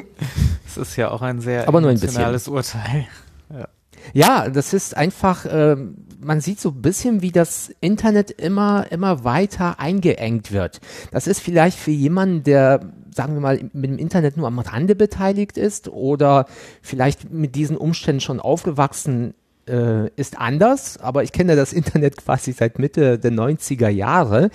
Es 0.68 0.78
ist 0.78 0.96
ja 0.96 1.12
auch 1.12 1.22
ein 1.22 1.42
sehr 1.42 1.68
Aber 1.68 1.82
nur 1.82 1.90
ein 1.90 1.98
emotionales 1.98 2.48
Urteil. 2.48 3.06
Ja. 3.54 3.68
Ja, 4.14 4.50
das 4.50 4.74
ist 4.74 4.96
einfach, 4.96 5.46
äh, 5.46 5.76
man 6.20 6.42
sieht 6.42 6.60
so 6.60 6.70
ein 6.70 6.82
bisschen, 6.82 7.22
wie 7.22 7.32
das 7.32 7.72
Internet 7.82 8.32
immer, 8.32 8.92
immer 8.92 9.24
weiter 9.24 9.80
eingeengt 9.80 10.52
wird. 10.52 10.80
Das 11.12 11.28
ist 11.28 11.40
vielleicht 11.40 11.78
für 11.78 11.92
jemanden, 11.92 12.44
der, 12.44 12.92
sagen 13.14 13.34
wir 13.34 13.42
mal, 13.42 13.60
mit 13.74 13.92
dem 13.92 13.98
Internet 13.98 14.38
nur 14.38 14.48
am 14.48 14.60
Rande 14.60 14.96
beteiligt 14.96 15.58
ist 15.58 15.90
oder 15.90 16.46
vielleicht 16.82 17.32
mit 17.32 17.56
diesen 17.56 17.78
Umständen 17.78 18.22
schon 18.22 18.40
aufgewachsen 18.40 19.34
äh, 19.68 20.10
ist 20.16 20.38
anders, 20.40 20.98
aber 20.98 21.24
ich 21.24 21.32
kenne 21.32 21.56
das 21.56 21.74
Internet 21.74 22.18
quasi 22.24 22.52
seit 22.52 22.80
Mitte 22.80 23.20
der 23.20 23.32
90er 23.32 23.90
Jahre 23.90 24.50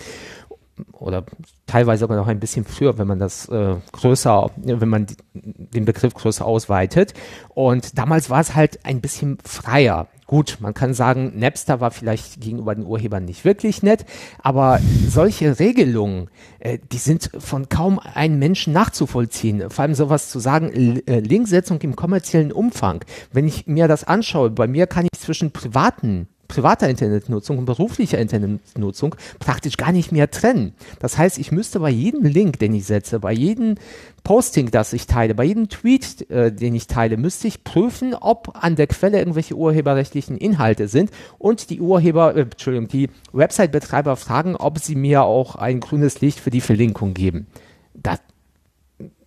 oder 0.92 1.24
teilweise 1.66 2.00
sogar 2.00 2.16
noch 2.16 2.26
ein 2.26 2.40
bisschen 2.40 2.64
früher, 2.64 2.98
wenn 2.98 3.06
man 3.06 3.18
das 3.18 3.48
äh, 3.48 3.76
größer, 3.92 4.50
wenn 4.56 4.88
man 4.88 5.06
den 5.34 5.84
Begriff 5.84 6.14
größer 6.14 6.44
ausweitet. 6.44 7.14
Und 7.48 7.98
damals 7.98 8.30
war 8.30 8.40
es 8.40 8.54
halt 8.54 8.84
ein 8.84 9.00
bisschen 9.00 9.38
freier. 9.44 10.08
Gut, 10.26 10.58
man 10.60 10.74
kann 10.74 10.92
sagen, 10.92 11.38
Napster 11.38 11.80
war 11.80 11.92
vielleicht 11.92 12.40
gegenüber 12.40 12.74
den 12.74 12.84
Urhebern 12.84 13.24
nicht 13.24 13.44
wirklich 13.44 13.84
nett, 13.84 14.04
aber 14.42 14.80
solche 15.08 15.60
Regelungen, 15.60 16.30
äh, 16.58 16.78
die 16.90 16.98
sind 16.98 17.30
von 17.38 17.68
kaum 17.68 18.00
einem 18.00 18.40
Menschen 18.40 18.72
nachzuvollziehen. 18.72 19.70
Vor 19.70 19.84
allem 19.84 19.94
sowas 19.94 20.30
zu 20.30 20.40
sagen, 20.40 20.72
L 20.72 21.02
äh, 21.06 21.20
Linksetzung 21.20 21.80
im 21.82 21.94
kommerziellen 21.94 22.50
Umfang. 22.50 23.04
Wenn 23.32 23.46
ich 23.46 23.68
mir 23.68 23.86
das 23.86 24.02
anschaue, 24.02 24.50
bei 24.50 24.66
mir 24.66 24.88
kann 24.88 25.04
ich 25.04 25.20
zwischen 25.20 25.52
privaten 25.52 26.26
privater 26.48 26.88
Internetnutzung 26.88 27.58
und 27.58 27.64
beruflicher 27.64 28.18
Internetnutzung 28.18 29.14
praktisch 29.38 29.76
gar 29.76 29.92
nicht 29.92 30.12
mehr 30.12 30.30
trennen. 30.30 30.74
Das 30.98 31.18
heißt, 31.18 31.38
ich 31.38 31.52
müsste 31.52 31.80
bei 31.80 31.90
jedem 31.90 32.24
Link, 32.24 32.58
den 32.58 32.74
ich 32.74 32.84
setze, 32.84 33.20
bei 33.20 33.32
jedem 33.32 33.76
Posting, 34.24 34.70
das 34.72 34.92
ich 34.92 35.06
teile, 35.06 35.34
bei 35.34 35.44
jedem 35.44 35.68
Tweet, 35.68 36.28
äh, 36.30 36.50
den 36.50 36.74
ich 36.74 36.88
teile, 36.88 37.16
müsste 37.16 37.46
ich 37.46 37.62
prüfen, 37.62 38.12
ob 38.14 38.52
an 38.60 38.74
der 38.74 38.88
Quelle 38.88 39.18
irgendwelche 39.18 39.54
urheberrechtlichen 39.54 40.36
Inhalte 40.36 40.88
sind 40.88 41.10
und 41.38 41.70
die 41.70 41.80
Urheber, 41.80 42.34
äh, 42.34 42.40
Entschuldigung, 42.40 42.88
die 42.88 43.08
Website-Betreiber 43.32 44.16
fragen, 44.16 44.56
ob 44.56 44.78
sie 44.80 44.96
mir 44.96 45.22
auch 45.22 45.54
ein 45.54 45.78
grünes 45.80 46.20
Licht 46.20 46.40
für 46.40 46.50
die 46.50 46.60
Verlinkung 46.60 47.14
geben. 47.14 47.46
Das, 47.94 48.18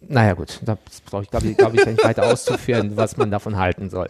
naja 0.02 0.34
gut, 0.34 0.60
da 0.66 0.78
brauche 1.10 1.24
ich, 1.24 1.30
glaube 1.30 1.48
ich, 1.48 1.58
glaub 1.58 1.74
ich, 1.74 1.86
nicht 1.86 2.04
weiter 2.04 2.26
auszuführen, 2.26 2.98
was 2.98 3.16
man 3.16 3.32
davon 3.32 3.56
halten 3.56 3.90
soll. 3.90 4.10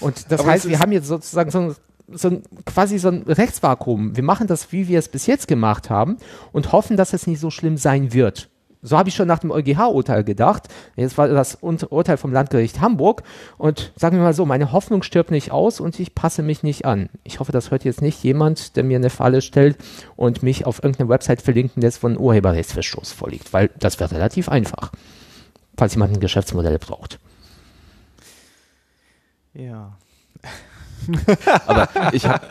Und 0.00 0.30
das 0.32 0.40
Aber 0.40 0.50
heißt, 0.50 0.68
wir 0.68 0.80
haben 0.80 0.92
jetzt 0.92 1.06
sozusagen 1.06 1.50
so 1.50 1.58
ein, 1.60 1.76
so 2.08 2.28
ein, 2.28 2.42
quasi 2.66 2.98
so 2.98 3.08
ein 3.08 3.22
Rechtsvakuum. 3.22 4.16
Wir 4.16 4.24
machen 4.24 4.46
das, 4.46 4.72
wie 4.72 4.88
wir 4.88 4.98
es 4.98 5.08
bis 5.08 5.26
jetzt 5.26 5.48
gemacht 5.48 5.90
haben 5.90 6.18
und 6.52 6.72
hoffen, 6.72 6.96
dass 6.96 7.12
es 7.12 7.26
nicht 7.26 7.40
so 7.40 7.50
schlimm 7.50 7.76
sein 7.76 8.12
wird. 8.12 8.48
So 8.86 8.98
habe 8.98 9.08
ich 9.08 9.14
schon 9.14 9.26
nach 9.26 9.38
dem 9.38 9.50
EuGH-Urteil 9.50 10.24
gedacht. 10.24 10.68
Jetzt 10.94 11.16
war 11.16 11.26
das 11.26 11.56
Urteil 11.62 12.18
vom 12.18 12.34
Landgericht 12.34 12.82
Hamburg. 12.82 13.22
Und 13.56 13.92
sagen 13.96 14.18
wir 14.18 14.22
mal 14.22 14.34
so, 14.34 14.44
meine 14.44 14.72
Hoffnung 14.72 15.02
stirbt 15.02 15.30
nicht 15.30 15.50
aus 15.50 15.80
und 15.80 15.98
ich 15.98 16.14
passe 16.14 16.42
mich 16.42 16.62
nicht 16.62 16.84
an. 16.84 17.08
Ich 17.22 17.40
hoffe, 17.40 17.50
das 17.50 17.70
hört 17.70 17.84
jetzt 17.84 18.02
nicht 18.02 18.22
jemand, 18.22 18.76
der 18.76 18.84
mir 18.84 18.98
eine 18.98 19.08
Falle 19.08 19.40
stellt 19.40 19.78
und 20.16 20.42
mich 20.42 20.66
auf 20.66 20.84
irgendeine 20.84 21.08
Website 21.08 21.40
verlinken 21.40 21.80
lässt, 21.80 22.02
wo 22.02 22.08
ein 22.08 22.18
Urheberrechtsverstoß 22.18 23.12
vorliegt. 23.12 23.54
Weil 23.54 23.70
das 23.78 23.98
wäre 24.00 24.10
relativ 24.10 24.50
einfach, 24.50 24.92
falls 25.78 25.94
jemand 25.94 26.12
ein 26.12 26.20
Geschäftsmodell 26.20 26.78
braucht. 26.78 27.18
Ja. 29.54 29.96
Aber 31.66 31.88
ich 32.12 32.26
habe 32.26 32.46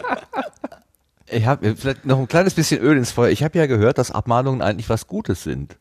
ich 1.27 1.45
hab 1.45 1.59
vielleicht 1.61 2.05
noch 2.05 2.19
ein 2.19 2.27
kleines 2.27 2.53
bisschen 2.53 2.79
Öl 2.81 2.97
ins 2.97 3.11
Feuer. 3.11 3.29
Ich 3.29 3.43
habe 3.43 3.57
ja 3.57 3.65
gehört, 3.65 3.97
dass 3.97 4.11
Abmahnungen 4.11 4.61
eigentlich 4.61 4.89
was 4.89 5.07
Gutes 5.07 5.43
sind. 5.43 5.77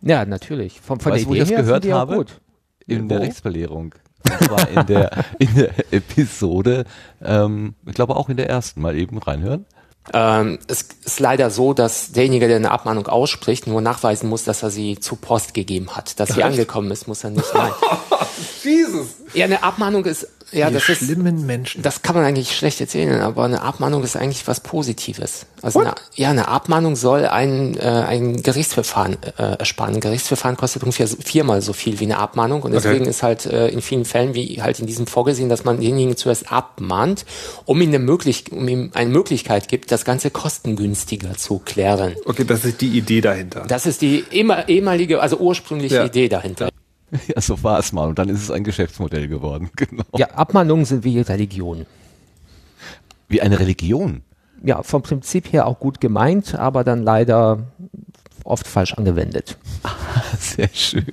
Ja, 0.00 0.24
natürlich. 0.24 0.80
Von, 0.80 1.00
von 1.00 1.12
Weißt 1.12 1.24
du, 1.24 1.28
wo 1.28 1.34
der 1.34 1.42
ich 1.42 1.48
Idee 1.48 1.56
das 1.56 1.66
gehört 1.66 1.92
habe? 1.92 2.16
gut. 2.16 2.40
In 2.86 3.08
der 3.08 3.18
Wo? 3.18 3.22
Rechtsbelehrung. 3.22 3.94
Und 4.24 4.44
zwar 4.44 4.68
in 4.68 4.86
der, 4.86 5.24
in 5.38 5.54
der 5.54 5.92
Episode, 5.92 6.84
ähm, 7.22 7.74
ich 7.86 7.94
glaube 7.94 8.16
auch 8.16 8.28
in 8.28 8.36
der 8.36 8.48
ersten, 8.48 8.80
mal 8.80 8.96
eben 8.96 9.18
reinhören. 9.18 9.66
Ähm, 10.14 10.58
es 10.68 10.86
ist 11.04 11.20
leider 11.20 11.50
so, 11.50 11.74
dass 11.74 12.12
derjenige, 12.12 12.48
der 12.48 12.56
eine 12.56 12.70
Abmahnung 12.70 13.06
ausspricht, 13.08 13.66
nur 13.66 13.82
nachweisen 13.82 14.28
muss, 14.28 14.44
dass 14.44 14.62
er 14.62 14.70
sie 14.70 14.98
zur 14.98 15.20
Post 15.20 15.52
gegeben 15.52 15.90
hat. 15.90 16.18
Dass 16.18 16.30
sie 16.30 16.42
angekommen 16.42 16.90
ist, 16.90 17.06
muss 17.06 17.24
er 17.24 17.30
nicht. 17.30 17.52
Nein. 17.54 17.72
Jesus. 18.62 19.16
Ja, 19.34 19.44
eine 19.44 19.62
Abmahnung 19.62 20.04
ist, 20.04 20.28
ja, 20.50 20.68
Die 20.68 20.74
das 20.74 20.88
ist, 20.88 20.98
schlimmen 21.04 21.44
Menschen. 21.44 21.82
das 21.82 22.00
kann 22.00 22.14
man 22.16 22.24
eigentlich 22.24 22.56
schlecht 22.56 22.80
erzählen, 22.80 23.20
aber 23.20 23.44
eine 23.44 23.60
Abmahnung 23.60 24.02
ist 24.02 24.16
eigentlich 24.16 24.46
was 24.48 24.60
Positives. 24.60 25.44
Also 25.60 25.80
eine, 25.80 25.94
ja, 26.14 26.30
eine 26.30 26.48
Abmahnung 26.48 26.96
soll 26.96 27.26
ein, 27.26 27.76
äh, 27.76 27.80
ein 27.80 28.42
Gerichtsverfahren 28.42 29.18
äh, 29.36 29.42
ersparen. 29.58 29.94
Ein 29.96 30.00
Gerichtsverfahren 30.00 30.56
kostet 30.56 30.84
ungefähr 30.84 31.06
viermal 31.06 31.60
so 31.60 31.74
viel 31.74 32.00
wie 32.00 32.04
eine 32.04 32.16
Abmahnung 32.16 32.62
und 32.62 32.72
deswegen 32.72 33.04
ist 33.04 33.22
halt 33.22 33.44
äh, 33.44 33.68
in 33.68 33.82
vielen 33.82 34.06
Fällen, 34.06 34.34
wie 34.34 34.62
halt 34.62 34.80
in 34.80 34.86
diesem 34.86 35.06
vorgesehen, 35.06 35.50
dass 35.50 35.64
man 35.64 35.76
denjenigen 35.80 36.16
zuerst 36.16 36.50
abmahnt, 36.50 37.26
um 37.66 37.80
ihm 37.82 37.88
eine, 37.90 37.98
möglich 37.98 38.44
um 38.50 38.66
ihm 38.68 38.90
eine 38.94 39.10
Möglichkeit 39.10 39.68
gibt, 39.68 39.92
das 39.92 40.06
Ganze 40.06 40.30
kostengünstiger 40.30 41.36
zu 41.36 41.58
klären. 41.58 42.14
Okay, 42.24 42.44
das 42.44 42.64
ist 42.64 42.80
die 42.80 42.88
Idee 42.96 43.20
dahinter. 43.20 43.64
Das 43.68 43.84
ist 43.84 44.00
die 44.00 44.24
immer, 44.30 44.66
ehemalige, 44.68 45.20
also 45.20 45.36
ursprüngliche 45.36 45.96
Ja. 45.96 46.04
Idee 46.06 46.28
dahinter. 46.30 46.70
Ja, 47.34 47.40
so 47.40 47.62
war 47.62 47.78
es 47.78 47.92
mal. 47.92 48.08
Und 48.08 48.18
dann 48.18 48.28
ist 48.28 48.42
es 48.42 48.50
ein 48.50 48.64
Geschäftsmodell 48.64 49.28
geworden. 49.28 49.70
Genau. 49.76 50.04
Ja, 50.16 50.28
Abmahnungen 50.32 50.84
sind 50.84 51.04
wie 51.04 51.20
Religion. 51.20 51.86
Wie 53.28 53.40
eine 53.42 53.58
Religion. 53.60 54.22
ja, 54.62 54.82
vom 54.82 55.02
Prinzip 55.02 55.52
her 55.52 55.66
auch 55.66 55.78
gut 55.78 56.00
gemeint, 56.00 56.54
aber 56.54 56.84
dann 56.84 57.02
leider 57.02 57.58
oft 58.44 58.66
falsch 58.66 58.94
angewendet. 58.94 59.58
Sehr 60.38 60.68
schön. 60.72 61.06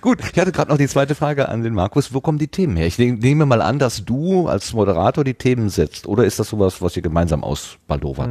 Gut, 0.00 0.18
ich 0.32 0.38
hatte 0.38 0.52
gerade 0.52 0.70
noch 0.70 0.78
die 0.78 0.86
zweite 0.86 1.14
Frage 1.14 1.48
an 1.48 1.62
den 1.64 1.74
Markus. 1.74 2.14
Wo 2.14 2.20
kommen 2.20 2.38
die 2.38 2.46
Themen 2.48 2.76
her? 2.76 2.86
Ich 2.86 2.98
ne- 2.98 3.12
nehme 3.12 3.46
mal 3.46 3.60
an, 3.62 3.78
dass 3.78 4.04
du 4.04 4.46
als 4.46 4.72
Moderator 4.74 5.24
die 5.24 5.34
Themen 5.34 5.70
setzt. 5.70 6.06
Oder 6.06 6.24
ist 6.24 6.38
das 6.38 6.48
sowas, 6.50 6.80
was 6.80 6.94
ihr 6.96 7.02
gemeinsam 7.02 7.42
ausbaldowert? 7.42 8.28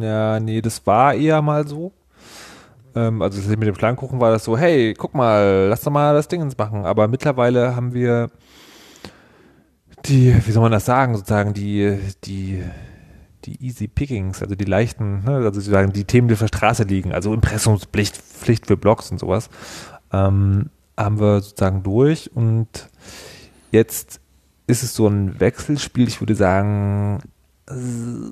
Ja, 0.00 0.40
nee, 0.40 0.60
das 0.60 0.84
war 0.86 1.14
eher 1.14 1.40
mal 1.42 1.68
so. 1.68 1.92
Ähm, 2.94 3.22
also 3.22 3.48
mit 3.50 3.62
dem 3.62 3.74
Schlangenkuchen 3.74 4.20
war 4.20 4.30
das 4.30 4.44
so, 4.44 4.56
hey, 4.56 4.94
guck 4.94 5.14
mal, 5.14 5.66
lass 5.68 5.82
doch 5.82 5.92
mal 5.92 6.14
das 6.14 6.28
Ding 6.28 6.42
ins 6.42 6.56
machen. 6.56 6.84
Aber 6.84 7.08
mittlerweile 7.08 7.74
haben 7.76 7.94
wir 7.94 8.30
die, 10.06 10.34
wie 10.46 10.50
soll 10.50 10.62
man 10.62 10.72
das 10.72 10.84
sagen, 10.84 11.14
sozusagen 11.16 11.54
die, 11.54 11.98
die, 12.24 12.62
die 13.44 13.64
easy 13.64 13.88
pickings, 13.88 14.42
also 14.42 14.54
die 14.54 14.64
leichten, 14.64 15.24
ne, 15.24 15.36
also 15.36 15.52
sozusagen 15.52 15.92
die 15.92 16.04
Themen, 16.04 16.28
die 16.28 16.34
auf 16.34 16.40
der 16.40 16.48
Straße 16.48 16.84
liegen, 16.84 17.12
also 17.12 17.32
Impressumspflicht 17.32 18.16
Pflicht 18.16 18.66
für 18.66 18.76
Blogs 18.76 19.10
und 19.10 19.18
sowas, 19.18 19.48
ähm, 20.12 20.70
haben 20.98 21.20
wir 21.20 21.40
sozusagen 21.40 21.82
durch 21.82 22.30
und 22.34 22.88
jetzt 23.70 24.20
ist 24.66 24.82
es 24.82 24.94
so 24.94 25.06
ein 25.06 25.38
Wechselspiel, 25.40 26.08
ich 26.08 26.20
würde 26.20 26.34
sagen, 26.34 27.20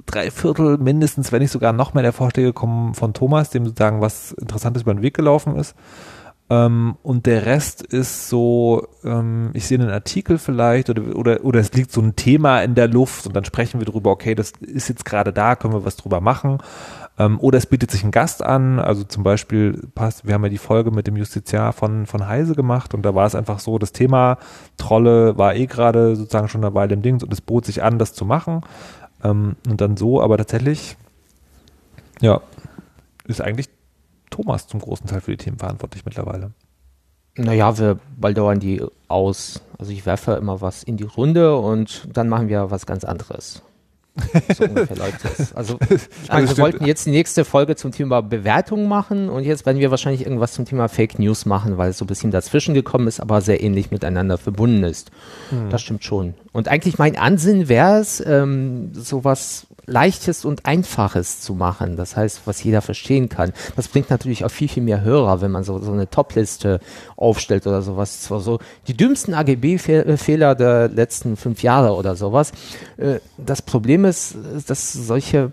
drei 0.07 0.31
Viertel 0.31 0.79
mindestens, 0.79 1.33
wenn 1.33 1.43
nicht 1.43 1.53
sogar 1.53 1.73
noch 1.73 1.95
mehr 1.95 2.03
der 2.03 2.13
Vorschläge 2.13 2.53
kommen 2.53 2.95
von 2.95 3.15
Thomas, 3.15 3.51
dem 3.51 3.67
sozusagen 3.67 4.01
was 4.01 4.33
Interessantes 4.33 4.83
über 4.83 4.95
den 4.95 5.03
Weg 5.03 5.15
gelaufen 5.15 5.57
ist. 5.57 5.75
Ähm, 6.51 6.97
und 7.05 7.27
der 7.27 7.47
Rest 7.47 7.83
ist 7.83 8.29
so, 8.29 8.89
ähm, 9.05 9.51
ich 9.55 9.69
sehe 9.69 9.79
einen 9.79 9.91
Artikel 9.91 10.37
vielleicht 10.37 10.91
oder, 10.91 11.15
oder, 11.15 11.45
oder 11.45 11.61
es 11.61 11.73
liegt 11.73 11.93
so 11.93 12.01
ein 12.01 12.17
Thema 12.17 12.61
in 12.63 12.75
der 12.75 12.89
Luft 12.89 13.25
und 13.27 13.37
dann 13.37 13.45
sprechen 13.45 13.81
wir 13.81 13.87
drüber, 13.87 14.11
okay, 14.11 14.35
das 14.35 14.53
ist 14.61 14.89
jetzt 14.89 15.05
gerade 15.05 15.33
da, 15.33 15.55
können 15.55 15.75
wir 15.75 15.85
was 15.85 15.97
drüber 15.97 16.21
machen. 16.21 16.59
Ähm, 17.21 17.39
oder 17.39 17.57
es 17.57 17.67
bietet 17.67 17.93
sich 17.93 18.03
ein 18.03 18.11
Gast 18.11 18.43
an, 18.43 18.81
also 18.81 19.05
zum 19.05 19.23
Beispiel 19.23 19.81
passt, 19.95 20.27
wir 20.27 20.35
haben 20.35 20.43
ja 20.43 20.49
die 20.49 20.59
Folge 20.59 20.91
mit 20.91 21.07
dem 21.07 21.17
Justiziar 21.17 21.73
von, 21.73 22.07
von 22.07 22.27
Heise 22.27 22.57
gemacht 22.57 22.95
und 22.95 23.03
da 23.03 23.15
war 23.15 23.27
es 23.27 23.37
einfach 23.37 23.61
so, 23.61 23.79
das 23.79 23.93
Thema 23.93 24.39
Trolle 24.77 25.39
war 25.39 25.55
eh 25.55 25.67
gerade 25.67 26.17
sozusagen 26.17 26.49
schon 26.49 26.65
eine 26.65 26.75
Weile 26.75 26.95
im 26.95 27.03
Ding 27.03 27.23
und 27.23 27.33
es 27.33 27.41
bot 27.41 27.65
sich 27.65 27.85
an, 27.85 28.01
das 28.01 28.13
zu 28.13 28.25
machen. 28.25 28.63
Ähm, 29.23 29.57
und 29.69 29.81
dann 29.81 29.97
so, 29.97 30.21
aber 30.21 30.37
tatsächlich, 30.37 30.97
ja, 32.21 32.41
ist 33.27 33.41
eigentlich 33.41 33.69
Thomas 34.31 34.67
zum 34.67 34.81
großen 34.81 35.07
Teil 35.07 35.21
für 35.21 35.33
die 35.33 35.37
Themen 35.37 35.59
verantwortlich 35.59 36.05
mittlerweile. 36.05 36.53
Naja, 37.37 37.79
wir 37.79 37.99
baldauern 38.19 38.61
die 38.61 38.83
aus. 39.09 39.63
Also 39.79 39.93
ich 39.93 40.05
werfe 40.05 40.33
immer 40.33 40.61
was 40.61 40.83
in 40.83 40.97
die 40.97 41.05
Runde 41.05 41.57
und 41.57 42.09
dann 42.13 42.29
machen 42.29 42.49
wir 42.49 42.71
was 42.71 42.87
ganz 42.87 43.05
anderes. 43.05 43.63
So 44.57 44.65
ungefähr 44.65 44.97
läuft 44.97 45.25
das. 45.25 45.55
Also, 45.55 45.79
also 46.29 46.57
wir 46.57 46.63
wollten 46.63 46.85
jetzt 46.85 47.07
die 47.07 47.11
nächste 47.11 47.45
Folge 47.45 47.77
zum 47.77 47.93
Thema 47.93 48.21
Bewertung 48.21 48.89
machen 48.89 49.29
und 49.29 49.45
jetzt 49.45 49.67
werden 49.67 49.79
wir 49.79 49.91
wahrscheinlich 49.91 50.25
irgendwas 50.25 50.53
zum 50.53 50.65
Thema 50.65 50.89
Fake 50.89 51.19
News 51.19 51.47
machen, 51.47 51.79
weil 51.79 51.91
es 51.91 51.99
so 51.99 52.05
ein 52.05 52.09
bisschen 52.09 52.31
dazwischen 52.31 52.75
gekommen 52.75 53.07
ist, 53.07 53.21
aber 53.21 53.41
sehr 53.41 53.63
ähnlich 53.63 53.91
miteinander 53.91 54.39
verbunden 54.39 54.85
ist. 54.85 55.11
Hm. 55.51 55.71
Das 55.71 55.83
stimmt 55.83 56.05
schon. 56.05 56.35
Und 56.53 56.69
eigentlich 56.69 56.99
mein 56.99 57.17
Ansinn 57.17 57.69
wäre 57.69 58.01
es, 58.01 58.23
ähm, 58.25 58.91
sowas 58.93 59.67
Leichtes 59.91 60.45
und 60.45 60.67
Einfaches 60.67 61.41
zu 61.41 61.55
machen. 61.55 61.97
Das 61.97 62.17
heißt, 62.17 62.43
was 62.45 62.63
jeder 62.63 62.81
verstehen 62.81 63.29
kann. 63.29 63.53
Das 63.77 63.89
bringt 63.89 64.09
natürlich 64.09 64.45
auch 64.45 64.51
viel, 64.51 64.69
viel 64.69 64.83
mehr 64.83 65.03
Hörer, 65.03 65.41
wenn 65.41 65.51
man 65.51 65.65
so, 65.65 65.79
so 65.81 65.93
eine 65.93 66.09
Topliste 66.09 66.81
aufstellt 67.17 67.67
oder 67.67 67.83
sowas. 67.83 68.23
Zwar 68.23 68.41
so 68.41 68.61
die 68.87 68.97
dümmsten 68.97 69.35
AGB-Fehler 69.35 70.55
der 70.55 70.89
letzten 70.89 71.37
fünf 71.37 71.63
Jahre 71.63 71.95
oder 71.95 72.17
sowas. 72.17 72.53
Äh, 72.97 73.21
das 73.37 73.63
Problem 73.63 74.05
ist, 74.05 74.37
dass 74.67 74.93
solche 74.93 75.53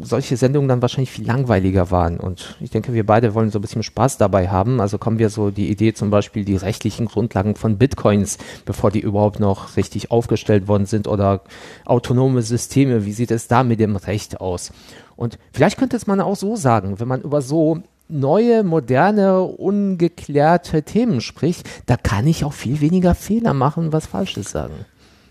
solche 0.00 0.36
Sendungen 0.36 0.68
dann 0.68 0.82
wahrscheinlich 0.82 1.10
viel 1.10 1.26
langweiliger 1.26 1.90
waren. 1.90 2.18
Und 2.18 2.56
ich 2.60 2.70
denke, 2.70 2.92
wir 2.92 3.04
beide 3.04 3.34
wollen 3.34 3.50
so 3.50 3.58
ein 3.58 3.62
bisschen 3.62 3.82
Spaß 3.82 4.18
dabei 4.18 4.48
haben. 4.48 4.80
Also 4.80 4.98
kommen 4.98 5.18
wir 5.18 5.30
so 5.30 5.50
die 5.50 5.70
Idee 5.70 5.92
zum 5.92 6.10
Beispiel 6.10 6.44
die 6.44 6.56
rechtlichen 6.56 7.06
Grundlagen 7.06 7.56
von 7.56 7.78
Bitcoins, 7.78 8.38
bevor 8.64 8.90
die 8.90 9.00
überhaupt 9.00 9.40
noch 9.40 9.76
richtig 9.76 10.10
aufgestellt 10.10 10.68
worden 10.68 10.86
sind 10.86 11.08
oder 11.08 11.42
autonome 11.84 12.42
Systeme. 12.42 13.04
Wie 13.04 13.12
sieht 13.12 13.30
es 13.30 13.48
da 13.48 13.64
mit 13.64 13.80
dem 13.80 13.96
Recht 13.96 14.40
aus? 14.40 14.72
Und 15.16 15.38
vielleicht 15.52 15.78
könnte 15.78 15.96
es 15.96 16.06
man 16.06 16.20
auch 16.20 16.36
so 16.36 16.56
sagen, 16.56 17.00
wenn 17.00 17.08
man 17.08 17.22
über 17.22 17.42
so 17.42 17.82
neue, 18.08 18.62
moderne, 18.62 19.42
ungeklärte 19.42 20.82
Themen 20.82 21.20
spricht, 21.20 21.68
da 21.86 21.96
kann 21.96 22.26
ich 22.26 22.44
auch 22.44 22.52
viel 22.52 22.80
weniger 22.80 23.14
Fehler 23.14 23.54
machen, 23.54 23.92
was 23.92 24.06
Falsches 24.06 24.50
sagen. 24.50 24.84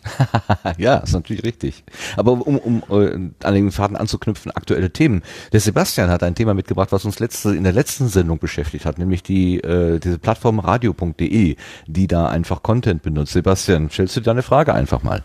ja, 0.77 0.97
ist 0.97 1.13
natürlich 1.13 1.43
richtig. 1.43 1.83
Aber 2.17 2.33
um, 2.33 2.57
um 2.57 2.83
uh, 2.89 3.09
an 3.43 3.53
den 3.53 3.71
Faden 3.71 3.95
anzuknüpfen, 3.95 4.51
aktuelle 4.51 4.91
Themen. 4.91 5.21
Der 5.53 5.59
Sebastian 5.59 6.09
hat 6.09 6.23
ein 6.23 6.35
Thema 6.35 6.53
mitgebracht, 6.53 6.91
was 6.91 7.05
uns 7.05 7.19
letzte, 7.19 7.55
in 7.55 7.63
der 7.63 7.73
letzten 7.73 8.07
Sendung 8.07 8.39
beschäftigt 8.39 8.85
hat, 8.85 8.97
nämlich 8.97 9.23
die 9.23 9.59
äh, 9.59 9.99
diese 9.99 10.19
Plattform 10.19 10.59
radio.de, 10.59 11.55
die 11.87 12.07
da 12.07 12.29
einfach 12.29 12.63
Content 12.63 13.01
benutzt. 13.01 13.33
Sebastian, 13.33 13.89
stellst 13.89 14.15
du 14.17 14.21
deine 14.21 14.41
Frage 14.41 14.73
einfach 14.73 15.03
mal? 15.03 15.23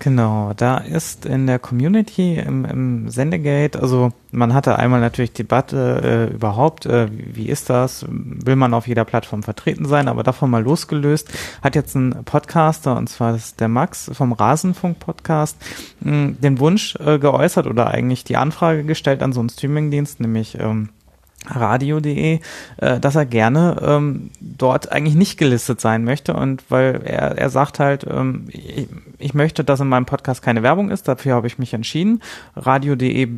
Genau, 0.00 0.52
da 0.54 0.78
ist 0.78 1.26
in 1.26 1.48
der 1.48 1.58
Community 1.58 2.36
im, 2.36 2.64
im 2.64 3.08
Sendegate, 3.08 3.80
also 3.80 4.12
man 4.30 4.54
hatte 4.54 4.78
einmal 4.78 5.00
natürlich 5.00 5.32
Debatte 5.32 6.28
äh, 6.30 6.34
überhaupt, 6.34 6.86
äh, 6.86 7.08
wie 7.10 7.48
ist 7.48 7.68
das, 7.68 8.06
will 8.08 8.54
man 8.54 8.74
auf 8.74 8.86
jeder 8.86 9.04
Plattform 9.04 9.42
vertreten 9.42 9.86
sein, 9.86 10.06
aber 10.06 10.22
davon 10.22 10.50
mal 10.50 10.62
losgelöst, 10.62 11.28
hat 11.62 11.74
jetzt 11.74 11.96
ein 11.96 12.24
Podcaster, 12.24 12.96
und 12.96 13.08
zwar 13.08 13.34
ist 13.34 13.58
der 13.58 13.68
Max 13.68 14.08
vom 14.14 14.32
Rasenfunk-Podcast, 14.32 15.56
den 16.00 16.60
Wunsch 16.60 16.94
äh, 16.96 17.18
geäußert 17.18 17.66
oder 17.66 17.88
eigentlich 17.88 18.22
die 18.22 18.36
Anfrage 18.36 18.84
gestellt 18.84 19.20
an 19.20 19.32
so 19.32 19.40
einen 19.40 19.48
Streamingdienst, 19.48 20.20
nämlich 20.20 20.58
ähm, 20.60 20.90
radio.de, 21.46 22.40
äh, 22.78 23.00
dass 23.00 23.16
er 23.16 23.26
gerne 23.26 23.76
ähm, 23.82 24.30
dort 24.40 24.90
eigentlich 24.92 25.14
nicht 25.14 25.38
gelistet 25.38 25.80
sein 25.80 26.04
möchte 26.04 26.34
und 26.34 26.64
weil 26.70 27.00
er, 27.04 27.38
er 27.38 27.50
sagt 27.50 27.78
halt, 27.78 28.06
ähm, 28.08 28.46
ich, 28.48 28.88
ich 29.18 29.34
möchte, 29.34 29.64
dass 29.64 29.80
in 29.80 29.88
meinem 29.88 30.06
Podcast 30.06 30.42
keine 30.42 30.62
Werbung 30.62 30.90
ist, 30.90 31.08
dafür 31.08 31.34
habe 31.34 31.46
ich 31.46 31.58
mich 31.58 31.74
entschieden. 31.74 32.20
Radio.de 32.56 33.28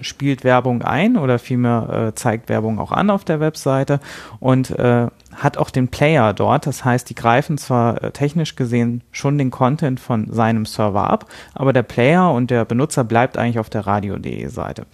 spielt 0.00 0.44
Werbung 0.44 0.82
ein 0.82 1.16
oder 1.16 1.38
vielmehr 1.38 2.08
äh, 2.08 2.14
zeigt 2.14 2.48
Werbung 2.48 2.78
auch 2.78 2.92
an 2.92 3.10
auf 3.10 3.24
der 3.24 3.40
Webseite 3.40 4.00
und 4.38 4.70
äh, 4.70 5.08
hat 5.34 5.58
auch 5.58 5.70
den 5.70 5.88
Player 5.88 6.32
dort. 6.32 6.66
Das 6.66 6.84
heißt, 6.84 7.08
die 7.08 7.14
greifen 7.14 7.58
zwar 7.58 8.02
äh, 8.02 8.10
technisch 8.10 8.56
gesehen 8.56 9.02
schon 9.12 9.38
den 9.38 9.50
Content 9.50 10.00
von 10.00 10.32
seinem 10.32 10.66
Server 10.66 11.08
ab, 11.08 11.26
aber 11.54 11.72
der 11.72 11.82
Player 11.82 12.30
und 12.30 12.50
der 12.50 12.64
Benutzer 12.64 13.04
bleibt 13.04 13.38
eigentlich 13.38 13.58
auf 13.58 13.70
der 13.70 13.86
Radio.de 13.86 14.46
Seite. 14.48 14.86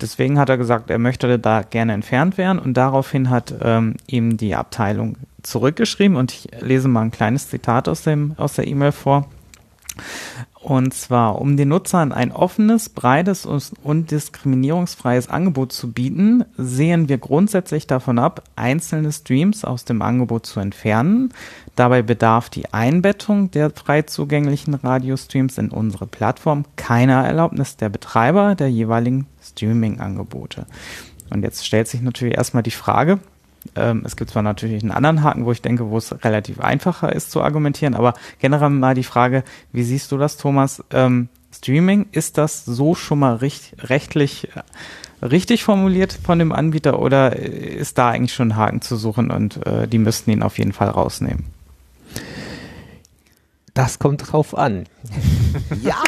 Deswegen 0.00 0.38
hat 0.38 0.48
er 0.48 0.58
gesagt, 0.58 0.90
er 0.90 0.98
möchte 0.98 1.38
da 1.38 1.62
gerne 1.62 1.92
entfernt 1.92 2.36
werden 2.36 2.58
und 2.58 2.74
daraufhin 2.74 3.30
hat 3.30 3.54
ähm, 3.62 3.94
ihm 4.06 4.36
die 4.36 4.54
Abteilung 4.54 5.16
zurückgeschrieben 5.42 6.16
und 6.16 6.32
ich 6.32 6.48
lese 6.60 6.88
mal 6.88 7.02
ein 7.02 7.10
kleines 7.10 7.48
Zitat 7.48 7.88
aus, 7.88 8.02
dem, 8.02 8.34
aus 8.36 8.54
der 8.54 8.66
E-Mail 8.66 8.92
vor. 8.92 9.28
Und 10.64 10.94
zwar, 10.94 11.40
um 11.42 11.58
den 11.58 11.68
Nutzern 11.68 12.10
ein 12.10 12.32
offenes, 12.32 12.88
breites 12.88 13.44
und 13.44 14.10
diskriminierungsfreies 14.10 15.28
Angebot 15.28 15.72
zu 15.72 15.92
bieten, 15.92 16.44
sehen 16.56 17.10
wir 17.10 17.18
grundsätzlich 17.18 17.86
davon 17.86 18.18
ab, 18.18 18.42
einzelne 18.56 19.12
Streams 19.12 19.66
aus 19.66 19.84
dem 19.84 20.00
Angebot 20.00 20.46
zu 20.46 20.60
entfernen. 20.60 21.34
Dabei 21.76 22.00
bedarf 22.00 22.48
die 22.48 22.72
Einbettung 22.72 23.50
der 23.50 23.70
frei 23.70 24.02
zugänglichen 24.02 24.72
Radiostreams 24.72 25.58
in 25.58 25.68
unsere 25.68 26.06
Plattform 26.06 26.64
keiner 26.76 27.26
Erlaubnis 27.26 27.76
der 27.76 27.90
Betreiber 27.90 28.54
der 28.54 28.70
jeweiligen 28.70 29.26
Streaming-Angebote. 29.56 30.66
Und 31.30 31.42
jetzt 31.42 31.66
stellt 31.66 31.88
sich 31.88 32.02
natürlich 32.02 32.36
erstmal 32.36 32.62
die 32.62 32.70
Frage, 32.70 33.18
ähm, 33.76 34.02
es 34.04 34.16
gibt 34.16 34.30
zwar 34.30 34.42
natürlich 34.42 34.82
einen 34.82 34.92
anderen 34.92 35.22
Haken, 35.22 35.46
wo 35.46 35.52
ich 35.52 35.62
denke, 35.62 35.88
wo 35.88 35.96
es 35.96 36.24
relativ 36.24 36.60
einfacher 36.60 37.12
ist 37.12 37.30
zu 37.30 37.42
argumentieren, 37.42 37.94
aber 37.94 38.14
generell 38.38 38.70
mal 38.70 38.94
die 38.94 39.04
Frage, 39.04 39.42
wie 39.72 39.82
siehst 39.82 40.12
du 40.12 40.18
das, 40.18 40.36
Thomas? 40.36 40.82
Ähm, 40.90 41.28
Streaming, 41.54 42.06
ist 42.12 42.36
das 42.36 42.64
so 42.64 42.94
schon 42.94 43.20
mal 43.20 43.36
recht, 43.36 43.76
rechtlich 43.84 44.48
äh, 44.54 45.26
richtig 45.26 45.64
formuliert 45.64 46.12
von 46.12 46.38
dem 46.38 46.52
Anbieter 46.52 46.98
oder 47.00 47.36
ist 47.36 47.96
da 47.96 48.10
eigentlich 48.10 48.34
schon 48.34 48.48
ein 48.48 48.56
Haken 48.56 48.82
zu 48.82 48.96
suchen 48.96 49.30
und 49.30 49.64
äh, 49.66 49.86
die 49.88 49.98
müssten 49.98 50.30
ihn 50.30 50.42
auf 50.42 50.58
jeden 50.58 50.72
Fall 50.72 50.88
rausnehmen? 50.88 51.46
Das 53.72 53.98
kommt 53.98 54.30
drauf 54.32 54.56
an. 54.56 54.84
ja, 55.82 56.02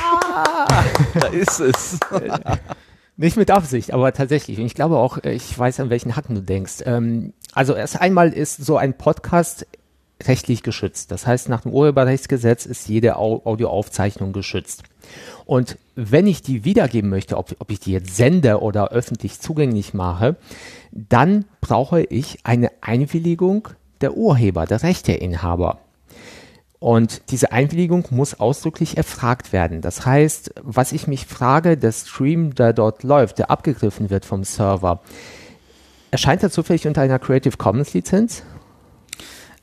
da 1.14 1.26
ist 1.28 1.60
es. 1.60 1.98
Nicht 3.18 3.36
mit 3.36 3.50
Absicht, 3.50 3.92
aber 3.92 4.12
tatsächlich. 4.12 4.58
Und 4.58 4.66
ich 4.66 4.74
glaube 4.74 4.98
auch, 4.98 5.18
äh, 5.24 5.32
ich 5.32 5.58
weiß, 5.58 5.80
an 5.80 5.90
welchen 5.90 6.16
Hacken 6.16 6.34
du 6.34 6.42
denkst. 6.42 6.82
Ähm, 6.84 7.32
also 7.52 7.74
erst 7.74 8.00
einmal 8.00 8.32
ist 8.32 8.64
so 8.64 8.76
ein 8.76 8.96
Podcast 8.98 9.66
rechtlich 10.22 10.62
geschützt. 10.62 11.10
Das 11.10 11.26
heißt, 11.26 11.48
nach 11.48 11.62
dem 11.62 11.72
Urheberrechtsgesetz 11.72 12.66
ist 12.66 12.88
jede 12.88 13.16
Audioaufzeichnung 13.16 14.32
geschützt. 14.32 14.82
Und 15.44 15.78
wenn 15.94 16.26
ich 16.26 16.42
die 16.42 16.64
wiedergeben 16.64 17.10
möchte, 17.10 17.36
ob, 17.36 17.54
ob 17.58 17.70
ich 17.70 17.80
die 17.80 17.92
jetzt 17.92 18.16
sende 18.16 18.60
oder 18.60 18.88
öffentlich 18.88 19.40
zugänglich 19.40 19.94
mache, 19.94 20.36
dann 20.92 21.44
brauche 21.60 22.02
ich 22.02 22.38
eine 22.44 22.70
Einwilligung 22.80 23.68
der 24.00 24.16
Urheber, 24.16 24.66
der 24.66 24.82
Rechteinhaber. 24.82 25.78
Und 26.86 27.32
diese 27.32 27.50
Einwilligung 27.50 28.06
muss 28.10 28.38
ausdrücklich 28.38 28.96
erfragt 28.96 29.52
werden. 29.52 29.80
Das 29.80 30.06
heißt, 30.06 30.54
was 30.62 30.92
ich 30.92 31.08
mich 31.08 31.26
frage, 31.26 31.76
der 31.76 31.90
Stream, 31.90 32.54
der 32.54 32.72
dort 32.72 33.02
läuft, 33.02 33.40
der 33.40 33.50
abgegriffen 33.50 34.08
wird 34.08 34.24
vom 34.24 34.44
Server, 34.44 35.00
erscheint 36.12 36.44
er 36.44 36.50
zufällig 36.52 36.86
unter 36.86 37.00
einer 37.00 37.18
Creative 37.18 37.56
Commons 37.56 37.92
Lizenz? 37.92 38.44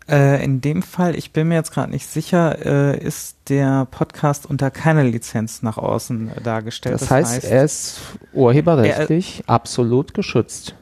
Äh, 0.09 0.43
in 0.43 0.59
dem 0.59 0.81
Fall, 0.83 1.15
ich 1.15 1.31
bin 1.31 1.47
mir 1.47 1.55
jetzt 1.55 1.71
gerade 1.71 1.91
nicht 1.91 2.07
sicher, 2.07 2.57
äh, 2.65 3.01
ist 3.01 3.37
der 3.47 3.87
Podcast 3.89 4.45
unter 4.45 4.69
keiner 4.69 5.05
Lizenz 5.05 5.61
nach 5.61 5.77
außen 5.77 6.29
dargestellt. 6.43 6.95
Das, 6.95 7.03
das 7.03 7.11
heißt, 7.11 7.35
heißt, 7.35 7.45
er 7.45 7.63
ist 7.63 8.01
urheberrechtlich 8.33 9.43
er, 9.47 9.49
absolut 9.49 10.13
geschützt. 10.13 10.75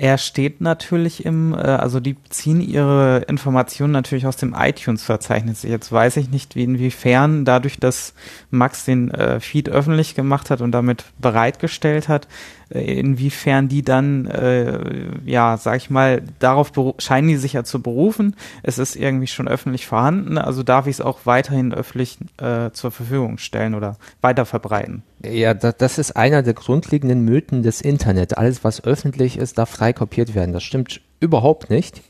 Er 0.00 0.16
steht 0.16 0.60
natürlich 0.60 1.24
im, 1.24 1.54
äh, 1.54 1.56
also 1.56 1.98
die 1.98 2.14
ziehen 2.28 2.60
ihre 2.60 3.24
Informationen 3.26 3.92
natürlich 3.92 4.28
aus 4.28 4.36
dem 4.36 4.54
iTunes-Verzeichnis. 4.56 5.64
Jetzt 5.64 5.90
weiß 5.90 6.18
ich 6.18 6.30
nicht, 6.30 6.54
wie, 6.54 6.62
inwiefern 6.62 7.44
dadurch, 7.44 7.80
dass 7.80 8.14
Max 8.52 8.84
den 8.84 9.10
äh, 9.10 9.40
Feed 9.40 9.68
öffentlich 9.68 10.14
gemacht 10.14 10.50
hat 10.50 10.60
und 10.60 10.70
damit 10.70 11.04
bereitgestellt 11.18 12.06
hat, 12.06 12.28
inwiefern 12.70 13.68
die 13.68 13.82
dann, 13.82 14.26
äh, 14.26 14.78
ja, 15.24 15.56
sag 15.56 15.76
ich 15.76 15.90
mal, 15.90 16.22
darauf 16.38 16.72
scheinen 16.98 17.28
die 17.28 17.36
sich 17.36 17.54
ja 17.54 17.64
zu 17.64 17.80
berufen. 17.80 18.36
Es 18.62 18.78
ist 18.78 18.96
irgendwie 18.96 19.26
schon 19.26 19.48
öffentlich 19.48 19.86
vorhanden, 19.86 20.38
also 20.38 20.62
darf 20.62 20.86
ich 20.86 20.96
es 20.96 21.00
auch 21.00 21.20
weiterhin 21.24 21.72
öffentlich 21.72 22.18
äh, 22.38 22.70
zur 22.72 22.90
Verfügung 22.90 23.38
stellen 23.38 23.74
oder 23.74 23.96
weiter 24.20 24.44
verbreiten. 24.44 25.02
Ja, 25.24 25.54
das 25.54 25.98
ist 25.98 26.16
einer 26.16 26.42
der 26.42 26.54
grundlegenden 26.54 27.24
Mythen 27.24 27.62
des 27.62 27.80
Internet. 27.80 28.38
Alles, 28.38 28.64
was 28.64 28.84
öffentlich 28.84 29.38
ist, 29.38 29.58
darf 29.58 29.70
frei 29.70 29.92
kopiert 29.92 30.34
werden. 30.34 30.52
Das 30.52 30.62
stimmt 30.62 31.00
überhaupt 31.20 31.70
nicht. 31.70 32.02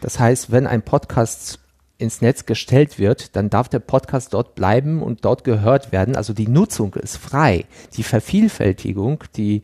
Das 0.00 0.18
heißt, 0.18 0.50
wenn 0.50 0.66
ein 0.66 0.82
Podcast 0.82 1.60
ins 1.98 2.20
Netz 2.22 2.46
gestellt 2.46 2.98
wird, 2.98 3.34
dann 3.36 3.50
darf 3.50 3.68
der 3.68 3.80
Podcast 3.80 4.32
dort 4.32 4.54
bleiben 4.54 5.02
und 5.02 5.24
dort 5.24 5.42
gehört 5.44 5.90
werden. 5.92 6.16
Also 6.16 6.32
die 6.32 6.48
Nutzung 6.48 6.94
ist 6.94 7.16
frei. 7.16 7.64
Die 7.96 8.04
Vervielfältigung, 8.04 9.24
die 9.36 9.62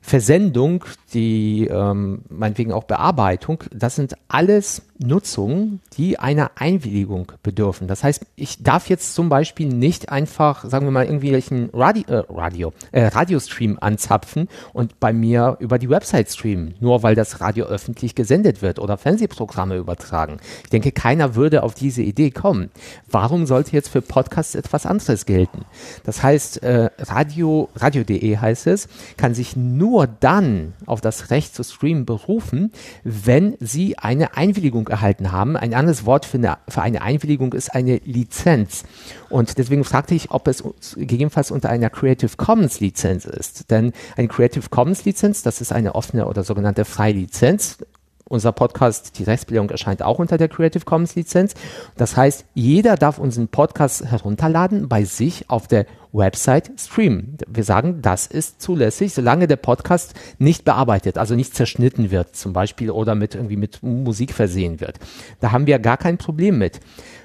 Versendung, 0.00 0.84
die 1.14 1.68
ähm, 1.70 2.22
meinetwegen 2.28 2.72
auch 2.72 2.84
Bearbeitung, 2.84 3.62
das 3.72 3.94
sind 3.94 4.14
alles 4.26 4.82
Nutzung, 4.98 5.80
die 5.96 6.18
einer 6.18 6.50
Einwilligung 6.56 7.32
bedürfen. 7.42 7.86
Das 7.86 8.02
heißt, 8.02 8.26
ich 8.34 8.62
darf 8.62 8.88
jetzt 8.88 9.14
zum 9.14 9.28
Beispiel 9.28 9.68
nicht 9.68 10.08
einfach, 10.08 10.64
sagen 10.64 10.86
wir 10.86 10.90
mal, 10.90 11.04
irgendwelchen 11.04 11.70
Radio, 11.72 12.04
äh, 12.08 12.24
Radio, 12.28 12.72
äh, 12.90 13.06
Radiostream 13.06 13.78
anzapfen 13.80 14.48
und 14.72 14.98
bei 14.98 15.12
mir 15.12 15.56
über 15.60 15.78
die 15.78 15.88
Website 15.88 16.30
streamen, 16.30 16.74
nur 16.80 17.02
weil 17.02 17.14
das 17.14 17.40
Radio 17.40 17.66
öffentlich 17.66 18.14
gesendet 18.14 18.60
wird 18.60 18.78
oder 18.78 18.98
Fernsehprogramme 18.98 19.76
übertragen. 19.76 20.38
Ich 20.64 20.70
denke, 20.70 20.90
keiner 20.90 21.36
würde 21.36 21.62
auf 21.62 21.74
diese 21.74 22.02
Idee 22.02 22.30
kommen. 22.30 22.70
Warum 23.08 23.46
sollte 23.46 23.72
jetzt 23.72 23.88
für 23.88 24.02
Podcasts 24.02 24.56
etwas 24.56 24.84
anderes 24.84 25.26
gelten? 25.26 25.64
Das 26.04 26.22
heißt, 26.22 26.62
äh, 26.62 26.90
Radio, 26.98 27.68
radio.de 27.76 28.36
heißt 28.36 28.66
es, 28.66 28.88
kann 29.16 29.34
sich 29.34 29.56
nur 29.56 30.06
dann 30.06 30.74
auf 30.86 31.00
das 31.00 31.30
Recht 31.30 31.54
zu 31.54 31.62
streamen 31.62 32.04
berufen, 32.04 32.72
wenn 33.04 33.56
sie 33.60 33.96
eine 33.98 34.36
Einwilligung 34.36 34.87
erhalten 34.88 35.32
haben. 35.32 35.56
Ein 35.56 35.74
anderes 35.74 36.06
Wort 36.06 36.24
für 36.24 36.38
eine, 36.38 36.58
für 36.68 36.82
eine 36.82 37.02
Einwilligung 37.02 37.52
ist 37.52 37.74
eine 37.74 37.96
Lizenz. 38.04 38.84
Und 39.28 39.58
deswegen 39.58 39.84
fragte 39.84 40.14
ich, 40.14 40.30
ob 40.30 40.48
es 40.48 40.62
gegebenenfalls 40.94 41.50
unter 41.50 41.68
einer 41.68 41.90
Creative 41.90 42.36
Commons 42.36 42.80
Lizenz 42.80 43.24
ist. 43.24 43.70
Denn 43.70 43.92
eine 44.16 44.28
Creative 44.28 44.68
Commons 44.70 45.04
Lizenz, 45.04 45.42
das 45.42 45.60
ist 45.60 45.72
eine 45.72 45.94
offene 45.94 46.26
oder 46.26 46.44
sogenannte 46.44 46.84
freie 46.84 47.12
Lizenz. 47.12 47.78
Unser 48.24 48.52
Podcast, 48.52 49.18
die 49.18 49.22
Rechtsbelehrung 49.22 49.70
erscheint 49.70 50.02
auch 50.02 50.18
unter 50.18 50.36
der 50.36 50.48
Creative 50.48 50.84
Commons 50.84 51.14
Lizenz. 51.14 51.54
Das 51.96 52.16
heißt, 52.16 52.44
jeder 52.52 52.96
darf 52.96 53.18
unseren 53.18 53.48
Podcast 53.48 54.04
herunterladen, 54.04 54.88
bei 54.88 55.04
sich 55.04 55.48
auf 55.48 55.66
der 55.66 55.86
Website 56.12 56.70
streamen. 56.76 57.36
Wir 57.46 57.64
sagen, 57.64 58.02
das 58.02 58.26
ist 58.26 58.60
zulässig, 58.60 59.12
solange 59.14 59.46
der 59.46 59.56
Podcast 59.56 60.14
nicht 60.38 60.64
bearbeitet, 60.64 61.18
also 61.18 61.34
nicht 61.34 61.54
zerschnitten 61.54 62.10
wird, 62.10 62.36
zum 62.36 62.52
Beispiel, 62.52 62.90
oder 62.90 63.14
mit 63.14 63.34
irgendwie 63.34 63.56
mit 63.56 63.82
Musik 63.82 64.32
versehen 64.32 64.80
wird. 64.80 64.98
Da 65.40 65.52
haben 65.52 65.66
wir 65.66 65.78
gar 65.78 65.96
kein 65.96 66.18
Problem 66.18 66.58
mit. 66.58 66.80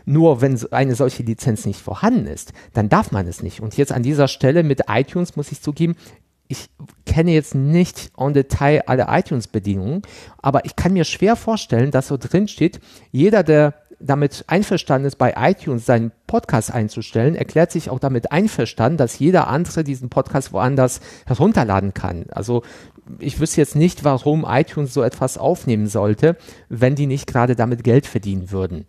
Nur 0.06 0.42
wenn 0.42 0.60
eine 0.72 0.96
solche 0.96 1.24
Lizenz 1.24 1.66
nicht 1.66 1.80
vorhanden 1.80 2.28
ist, 2.28 2.54
dann 2.74 2.90
darf 2.90 3.12
man 3.12 3.28
es 3.28 3.42
nicht. 3.42 3.62
Und 3.62 3.78
jetzt 3.78 3.92
an 3.92 4.04
dieser 4.04 4.28
Stelle 4.28 4.64
mit 4.64 4.82
iTunes 4.90 5.36
muss 5.36 5.52
ich 5.52 5.62
zugeben, 5.62 5.96
ich 6.48 6.70
kenne 7.06 7.32
jetzt 7.32 7.56
nicht 7.56 8.12
en 8.18 8.34
Detail 8.34 8.84
alle 8.86 9.08
iTunes-Bedingungen, 9.10 10.02
aber 10.42 10.66
ich 10.66 10.76
kann 10.76 10.94
mir 10.94 11.04
schwer 11.04 11.36
vorstellen, 11.36 11.90
dass 11.90 12.10
so 12.10 12.18
drin 12.18 12.48
steht, 12.48 12.80
jeder, 13.12 13.44
der 13.44 13.74
damit 14.04 14.44
einverstanden 14.48 15.08
ist, 15.08 15.16
bei 15.16 15.34
iTunes 15.38 15.86
seinen 15.86 16.12
Podcast 16.28 16.72
einzustellen, 16.72 17.36
erklärt 17.36 17.72
sich 17.72 17.90
auch 17.90 18.00
damit 18.00 18.32
einverstanden, 18.32 18.98
dass 18.98 19.20
jeder 19.20 19.48
andere 19.48 19.84
diesen 19.84 20.10
Podcast 20.10 20.52
woanders 20.54 21.00
herunterladen 21.26 21.94
kann. 21.94 22.26
Also 22.32 22.64
ich 23.20 23.40
wüsste 23.40 23.62
jetzt 23.62 23.76
nicht, 23.76 24.04
warum 24.04 24.46
iTunes 24.48 24.94
so 24.94 25.04
etwas 25.04 25.38
aufnehmen 25.38 25.88
sollte, 25.88 26.38
wenn 26.70 26.96
die 26.96 27.08
nicht 27.08 27.28
gerade 27.28 27.56
damit 27.56 27.84
Geld 27.84 28.06
verdienen 28.06 28.52
würden. 28.52 28.86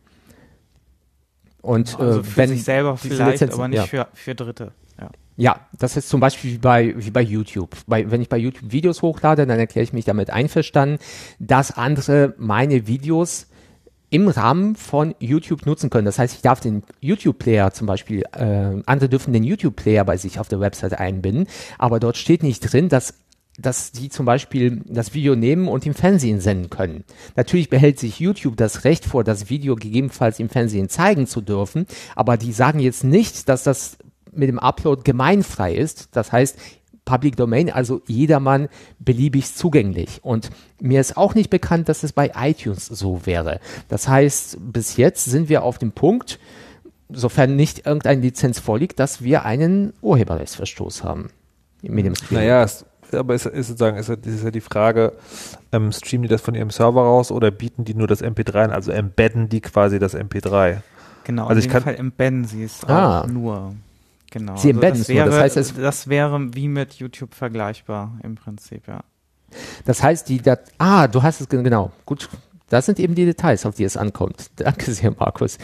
Und 1.63 1.99
also 1.99 2.21
äh, 2.21 2.37
wenn 2.37 2.49
sich 2.51 2.65
selber 2.65 2.97
vielleicht, 2.97 3.33
Lizenzen, 3.33 3.55
aber 3.55 3.69
nicht 3.69 3.79
ja. 3.79 3.87
für, 3.87 4.09
für 4.13 4.35
Dritte. 4.35 4.73
Ja. 5.01 5.11
Ja, 5.37 5.61
das 5.79 5.97
ist 5.97 6.09
zum 6.09 6.21
Beispiel 6.21 6.53
wie 6.53 6.59
bei, 6.59 6.95
wie 6.97 7.11
bei 7.11 7.23
YouTube. 7.23 7.77
Bei, 7.87 8.11
wenn 8.11 8.21
ich 8.21 8.29
bei 8.29 8.37
YouTube 8.37 8.71
Videos 8.71 9.03
hochlade, 9.03 9.47
dann 9.47 9.59
erkläre 9.59 9.85
ich 9.85 9.93
mich 9.93 10.05
damit 10.05 10.31
einverstanden, 10.31 10.99
dass 11.39 11.77
andere 11.77 12.35
meine 12.39 12.87
Videos 12.87 13.49
im 14.15 14.29
Rahmen 14.29 14.77
von 14.77 15.17
YouTube 15.19 15.67
nutzen 15.67 15.91
können. 15.91 16.05
Das 16.05 16.21
heißt, 16.21 16.37
ich 16.37 16.41
darf 16.41 16.61
den 16.61 16.85
YouTube-Player 17.01 17.73
zum 17.73 17.89
Beispiel, 17.89 18.23
äh, 18.33 18.81
andere 18.87 19.09
dürfen 19.09 19.33
den 19.33 19.43
YouTube-Player 19.43 20.05
bei 20.05 20.17
sich 20.17 20.39
auf 20.39 20.47
der 20.47 20.61
Website 20.61 21.01
einbinden, 21.01 21.49
aber 21.79 21.99
dort 21.99 22.17
steht 22.17 22.45
nicht 22.45 22.61
drin, 22.61 22.89
dass 22.89 23.15
dass 23.57 23.93
die 23.93 24.09
zum 24.09 24.27
Beispiel 24.27 24.83
das 24.85 25.15
Video 25.15 25.37
nehmen 25.37 25.69
und 25.69 25.87
im 25.87 25.95
Fernsehen 25.95 26.41
senden 26.41 26.71
können. 26.71 27.05
Natürlich 27.37 27.71
behält 27.71 28.01
sich 28.01 28.19
YouTube 28.19 28.57
das 28.57 28.83
Recht 28.83 29.05
vor, 29.05 29.23
das 29.23 29.49
Video 29.49 29.77
gegebenenfalls 29.77 30.41
im 30.41 30.49
Fernsehen 30.49 30.89
zeigen 30.89 31.29
zu 31.29 31.41
dürfen, 31.41 31.87
aber 32.17 32.37
die 32.37 32.51
sagen 32.51 32.81
jetzt 32.81 33.05
nicht, 33.05 33.49
dass 33.49 33.63
das 33.63 33.97
mit 34.33 34.49
dem 34.49 34.59
Upload 34.59 35.03
gemeinfrei 35.05 35.73
ist. 35.73 36.09
Das 36.17 36.33
heißt, 36.33 36.59
Public 37.05 37.37
Domain, 37.37 37.71
also 37.71 38.01
jedermann 38.07 38.69
beliebig 38.99 39.55
zugänglich. 39.55 40.21
Und 40.23 40.51
mir 40.81 41.01
ist 41.01 41.17
auch 41.17 41.35
nicht 41.35 41.51
bekannt, 41.51 41.89
dass 41.89 42.03
es 42.03 42.13
bei 42.13 42.33
iTunes 42.37 42.87
so 42.87 43.27
wäre. 43.27 43.61
Das 43.89 44.09
heißt, 44.09 44.59
bis 44.61 44.97
jetzt 44.97 45.25
sind 45.25 45.49
wir 45.49 45.63
auf 45.63 45.79
dem 45.79 45.93
Punkt, 45.93 46.39
sofern 47.11 47.57
nicht 47.57 47.87
irgendeine 47.87 48.23
Lizenz 48.23 48.59
vorliegt, 48.59 48.99
dass 48.99 49.23
wir 49.23 49.45
einen 49.45 49.93
Urheberrechtsverstoß 50.01 51.05
haben. 51.05 51.31
Mit 51.83 52.07
dem 52.07 52.15
Naja, 52.31 52.63
es, 52.63 52.87
aber 53.13 53.35
ist, 53.35 53.47
ist, 53.47 53.69
sozusagen, 53.69 53.99
ist, 53.99 54.09
ist 54.09 54.45
ja 54.45 54.51
die 54.51 54.63
Frage, 54.63 55.13
ähm, 55.73 55.93
streamen 55.93 56.23
die 56.23 56.29
das 56.29 56.41
von 56.41 56.55
ihrem 56.55 56.71
Server 56.71 57.03
raus 57.03 57.31
oder 57.31 57.51
bieten 57.51 57.85
die 57.85 57.95
nur 57.95 58.07
das 58.07 58.23
MP3 58.23 58.65
an, 58.65 58.71
also 58.71 58.91
embedden 58.91 59.49
die 59.49 59.61
quasi 59.61 59.99
das 59.99 60.15
MP3? 60.15 60.79
Genau, 61.25 61.47
also 61.47 61.63
in 61.63 61.71
dem 61.71 61.83
Fall 61.83 61.95
embedden 61.95 62.45
sie 62.45 62.65
es 62.65 62.85
ah. 62.85 63.21
auch 63.21 63.27
nur. 63.27 63.75
Genau. 64.35 64.57
Sie 64.57 64.71
also 64.71 64.81
embedden 64.81 64.99
das 64.99 65.09
wäre, 65.09 65.31
das 65.31 65.39
heißt, 65.39 65.57
es 65.57 65.75
das 65.75 66.09
wäre 66.09 66.53
wie 66.57 66.67
mit 66.67 66.95
YouTube 66.95 67.35
vergleichbar 67.35 68.19
im 68.25 68.35
Prinzip, 68.35 68.89
ja. 68.89 69.05
Das 69.85 70.03
heißt, 70.03 70.29
die, 70.29 70.43
dat 70.43 70.73
ah, 70.79 71.07
du 71.07 71.23
hast 71.23 71.41
es 71.41 71.49
genau, 71.49 71.93
gut, 72.05 72.29
das 72.75 72.87
sind 72.87 72.99
eben 72.99 73.15
die 73.15 73.25
Details, 73.25 73.67
auf 73.67 73.77
die 73.77 73.85
es 73.85 73.97
ankommt. 73.97 74.51
Danke 74.57 74.91
sehr, 74.91 75.13
Markus. 75.17 75.59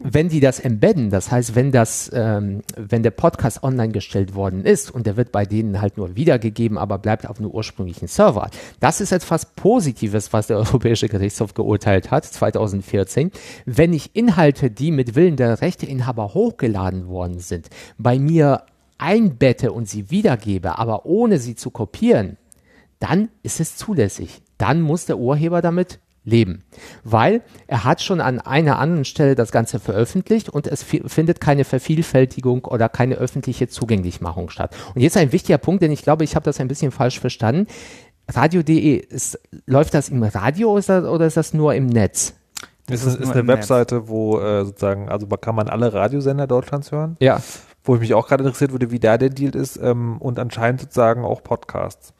wenn 0.00 0.28
die 0.28 0.40
das 0.40 0.58
embedden, 0.58 1.10
das 1.10 1.30
heißt, 1.30 1.54
wenn 1.54 1.70
das, 1.70 2.10
ähm, 2.12 2.62
wenn 2.76 3.04
der 3.04 3.12
Podcast 3.12 3.62
online 3.62 3.92
gestellt 3.92 4.34
worden 4.34 4.64
ist 4.64 4.90
und 4.90 5.06
der 5.06 5.16
wird 5.16 5.30
bei 5.30 5.46
denen 5.46 5.80
halt 5.80 5.96
nur 5.96 6.16
wiedergegeben, 6.16 6.76
aber 6.76 6.98
bleibt 6.98 7.28
auf 7.28 7.38
einem 7.38 7.50
ursprünglichen 7.50 8.08
Server, 8.08 8.50
das 8.80 9.00
ist 9.00 9.12
etwas 9.12 9.46
Positives, 9.46 10.32
was 10.32 10.48
der 10.48 10.56
Europäische 10.64 11.08
Gerichtshof 11.08 11.54
geurteilt 11.54 12.10
hat, 12.10 12.24
2014. 12.24 13.30
Wenn 13.64 13.92
ich 13.92 14.16
Inhalte, 14.16 14.70
die 14.70 14.90
mit 14.90 15.14
Willen 15.14 15.36
der 15.36 15.60
Rechteinhaber 15.60 16.34
hochgeladen 16.34 17.06
worden 17.06 17.38
sind, 17.38 17.70
bei 17.96 18.18
mir 18.18 18.64
einbette 18.98 19.70
und 19.70 19.88
sie 19.88 20.10
wiedergebe, 20.10 20.78
aber 20.78 21.06
ohne 21.06 21.38
sie 21.38 21.54
zu 21.54 21.70
kopieren, 21.70 22.38
dann 22.98 23.28
ist 23.42 23.60
es 23.60 23.76
zulässig. 23.76 24.42
Dann 24.58 24.80
muss 24.80 25.06
der 25.06 25.18
Urheber 25.18 25.60
damit 25.62 26.00
leben. 26.24 26.64
Weil 27.04 27.42
er 27.66 27.84
hat 27.84 28.02
schon 28.02 28.20
an 28.20 28.40
einer 28.40 28.78
anderen 28.78 29.04
Stelle 29.04 29.34
das 29.34 29.52
Ganze 29.52 29.78
veröffentlicht 29.78 30.48
und 30.48 30.66
es 30.66 30.82
findet 30.82 31.40
keine 31.40 31.64
Vervielfältigung 31.64 32.64
oder 32.64 32.88
keine 32.88 33.16
öffentliche 33.16 33.68
Zugänglichmachung 33.68 34.50
statt. 34.50 34.74
Und 34.94 35.02
jetzt 35.02 35.16
ein 35.16 35.32
wichtiger 35.32 35.58
Punkt, 35.58 35.82
denn 35.82 35.92
ich 35.92 36.02
glaube, 36.02 36.24
ich 36.24 36.34
habe 36.34 36.44
das 36.44 36.60
ein 36.60 36.68
bisschen 36.68 36.90
falsch 36.90 37.20
verstanden. 37.20 37.66
Radio.de, 38.28 39.06
läuft 39.66 39.92
das 39.92 40.08
im 40.08 40.22
Radio 40.22 40.70
oder 40.70 40.78
ist 40.78 40.88
das, 40.88 41.04
oder 41.04 41.26
ist 41.26 41.36
das 41.36 41.52
nur 41.52 41.74
im 41.74 41.86
Netz? 41.86 42.34
Das 42.86 43.04
ist, 43.04 43.18
ist 43.18 43.32
eine 43.32 43.46
Webseite, 43.46 43.96
Netz. 43.96 44.08
wo 44.08 44.40
äh, 44.40 44.64
sozusagen, 44.64 45.08
also 45.08 45.26
kann 45.26 45.54
man 45.54 45.68
alle 45.68 45.92
Radiosender 45.92 46.46
Deutschlands 46.46 46.90
hören. 46.92 47.16
Ja. 47.20 47.40
Wo 47.82 47.94
ich 47.94 48.00
mich 48.00 48.14
auch 48.14 48.26
gerade 48.26 48.44
interessiert 48.44 48.72
würde, 48.72 48.90
wie 48.90 48.98
da 48.98 49.18
der 49.18 49.28
Deal 49.28 49.54
ist 49.54 49.76
ähm, 49.76 50.16
und 50.18 50.38
anscheinend 50.38 50.80
sozusagen 50.80 51.24
auch 51.24 51.42
Podcasts. 51.42 52.14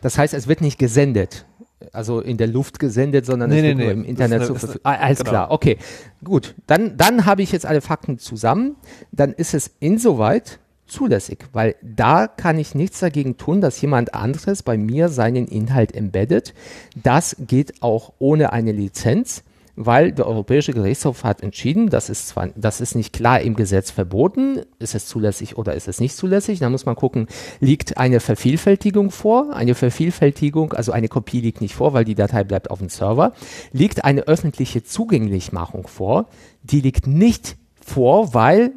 Das 0.00 0.16
heißt, 0.16 0.32
es 0.32 0.48
wird 0.48 0.62
nicht 0.62 0.78
gesendet 0.78 1.46
also 1.92 2.20
in 2.20 2.36
der 2.36 2.46
Luft 2.46 2.78
gesendet, 2.78 3.26
sondern 3.26 3.50
nee, 3.50 3.56
es 3.56 3.62
nee, 3.62 3.68
wird 3.68 3.78
nee. 3.78 3.84
nur 3.84 3.92
im 3.92 4.04
Internet 4.04 4.46
zur 4.46 4.56
Verfügung. 4.56 4.82
Ah, 4.84 4.94
alles 4.94 5.18
genau. 5.18 5.30
klar, 5.30 5.50
okay. 5.50 5.78
Gut, 6.22 6.54
dann, 6.66 6.96
dann 6.96 7.26
habe 7.26 7.42
ich 7.42 7.52
jetzt 7.52 7.66
alle 7.66 7.80
Fakten 7.80 8.18
zusammen. 8.18 8.76
Dann 9.12 9.32
ist 9.32 9.54
es 9.54 9.70
insoweit 9.80 10.58
zulässig, 10.86 11.38
weil 11.52 11.74
da 11.82 12.26
kann 12.28 12.58
ich 12.58 12.74
nichts 12.74 13.00
dagegen 13.00 13.36
tun, 13.36 13.60
dass 13.60 13.80
jemand 13.80 14.14
anderes 14.14 14.62
bei 14.62 14.76
mir 14.76 15.08
seinen 15.08 15.46
Inhalt 15.46 15.94
embeddet. 15.94 16.54
Das 17.02 17.36
geht 17.40 17.82
auch 17.82 18.12
ohne 18.18 18.52
eine 18.52 18.72
Lizenz 18.72 19.42
weil 19.76 20.12
der 20.12 20.26
Europäische 20.26 20.72
Gerichtshof 20.72 21.22
hat 21.22 21.42
entschieden, 21.42 21.90
das 21.90 22.08
ist 22.08 22.28
zwar, 22.28 22.48
das 22.56 22.80
ist 22.80 22.94
nicht 22.94 23.12
klar 23.12 23.40
im 23.40 23.54
Gesetz 23.54 23.90
verboten, 23.90 24.62
ist 24.78 24.94
es 24.94 25.06
zulässig 25.06 25.58
oder 25.58 25.74
ist 25.74 25.86
es 25.86 26.00
nicht 26.00 26.16
zulässig. 26.16 26.58
Da 26.58 26.70
muss 26.70 26.86
man 26.86 26.96
gucken, 26.96 27.28
liegt 27.60 27.98
eine 27.98 28.20
Vervielfältigung 28.20 29.10
vor? 29.10 29.54
Eine 29.54 29.74
Vervielfältigung, 29.74 30.72
also 30.72 30.92
eine 30.92 31.08
Kopie 31.08 31.42
liegt 31.42 31.60
nicht 31.60 31.74
vor, 31.74 31.92
weil 31.92 32.06
die 32.06 32.14
Datei 32.14 32.42
bleibt 32.42 32.70
auf 32.70 32.78
dem 32.78 32.88
Server. 32.88 33.32
Liegt 33.72 34.04
eine 34.04 34.22
öffentliche 34.22 34.82
Zugänglichmachung 34.82 35.86
vor? 35.86 36.26
Die 36.62 36.80
liegt 36.80 37.06
nicht 37.06 37.56
vor, 37.84 38.32
weil 38.32 38.72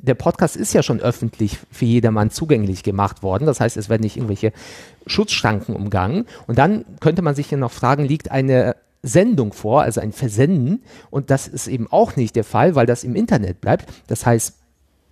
der 0.00 0.14
Podcast 0.14 0.56
ist 0.56 0.72
ja 0.72 0.82
schon 0.82 1.00
öffentlich 1.00 1.58
für 1.72 1.86
jedermann 1.86 2.30
zugänglich 2.30 2.84
gemacht 2.84 3.24
worden. 3.24 3.46
Das 3.46 3.60
heißt, 3.60 3.76
es 3.76 3.88
werden 3.88 4.02
nicht 4.02 4.16
irgendwelche 4.16 4.52
Schutzschranken 5.06 5.74
umgangen. 5.74 6.26
Und 6.46 6.58
dann 6.58 6.84
könnte 7.00 7.22
man 7.22 7.34
sich 7.34 7.50
ja 7.50 7.56
noch 7.56 7.72
fragen, 7.72 8.04
liegt 8.04 8.30
eine 8.30 8.76
Sendung 9.02 9.52
vor, 9.52 9.82
also 9.82 10.00
ein 10.00 10.12
Versenden. 10.12 10.82
Und 11.10 11.30
das 11.30 11.48
ist 11.48 11.68
eben 11.68 11.86
auch 11.90 12.16
nicht 12.16 12.36
der 12.36 12.44
Fall, 12.44 12.74
weil 12.74 12.86
das 12.86 13.04
im 13.04 13.14
Internet 13.14 13.60
bleibt. 13.60 13.92
Das 14.06 14.26
heißt, 14.26 14.54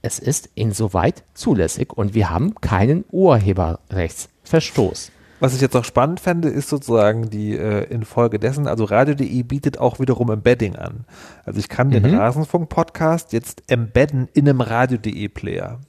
es 0.03 0.19
ist 0.19 0.51
insoweit 0.55 1.23
zulässig 1.33 1.93
und 1.93 2.15
wir 2.15 2.31
haben 2.31 2.55
keinen 2.57 3.05
Urheberrechtsverstoß. 3.11 5.11
Was 5.41 5.55
ich 5.55 5.61
jetzt 5.61 5.77
auch 5.77 5.85
spannend 5.85 6.21
fände, 6.21 6.49
ist 6.49 6.69
sozusagen 6.69 7.31
die 7.31 7.57
äh, 7.57 7.85
infolgedessen, 7.85 8.69
also 8.69 8.85
Radio.de 8.85 9.43
bietet 9.43 9.79
auch 9.79 9.99
wiederum 9.99 10.31
Embedding 10.31 10.77
an. 10.77 11.05
Also 11.45 11.59
ich 11.59 11.69
kann 11.69 11.89
mhm. 11.89 11.93
den 11.93 12.15
Rasenfunk-Podcast 12.15 13.33
jetzt 13.33 13.63
embedden 13.67 14.29
in 14.33 14.49
einem 14.49 14.61
Radio.de 14.61 15.29
Player. 15.29 15.81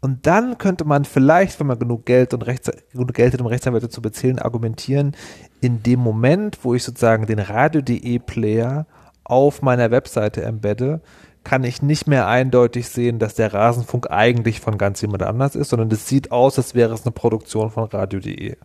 Und 0.00 0.26
dann 0.26 0.58
könnte 0.58 0.84
man 0.84 1.04
vielleicht, 1.04 1.58
wenn 1.58 1.66
man 1.66 1.78
genug 1.78 2.06
Geld 2.06 2.32
und 2.32 2.42
Rechts, 2.46 2.70
genug 2.92 3.14
Geld 3.14 3.32
hat, 3.32 3.40
um 3.40 3.48
Rechtsanwälte 3.48 3.88
zu 3.88 4.00
bezahlen, 4.00 4.38
argumentieren, 4.38 5.16
in 5.60 5.82
dem 5.82 5.98
Moment, 5.98 6.58
wo 6.62 6.74
ich 6.74 6.84
sozusagen 6.84 7.26
den 7.26 7.40
Radio.de 7.40 8.18
Player 8.20 8.86
auf 9.24 9.60
meiner 9.60 9.90
Webseite 9.90 10.42
embedde, 10.42 11.00
kann 11.42 11.64
ich 11.64 11.82
nicht 11.82 12.06
mehr 12.06 12.28
eindeutig 12.28 12.88
sehen, 12.88 13.18
dass 13.18 13.34
der 13.34 13.52
Rasenfunk 13.52 14.10
eigentlich 14.10 14.60
von 14.60 14.78
ganz 14.78 15.00
jemand 15.00 15.22
anders 15.22 15.56
ist, 15.56 15.70
sondern 15.70 15.90
es 15.90 16.06
sieht 16.06 16.30
aus, 16.30 16.58
als 16.58 16.74
wäre 16.74 16.94
es 16.94 17.04
eine 17.04 17.12
Produktion 17.12 17.70
von 17.70 17.84
Radio.de. 17.84 18.56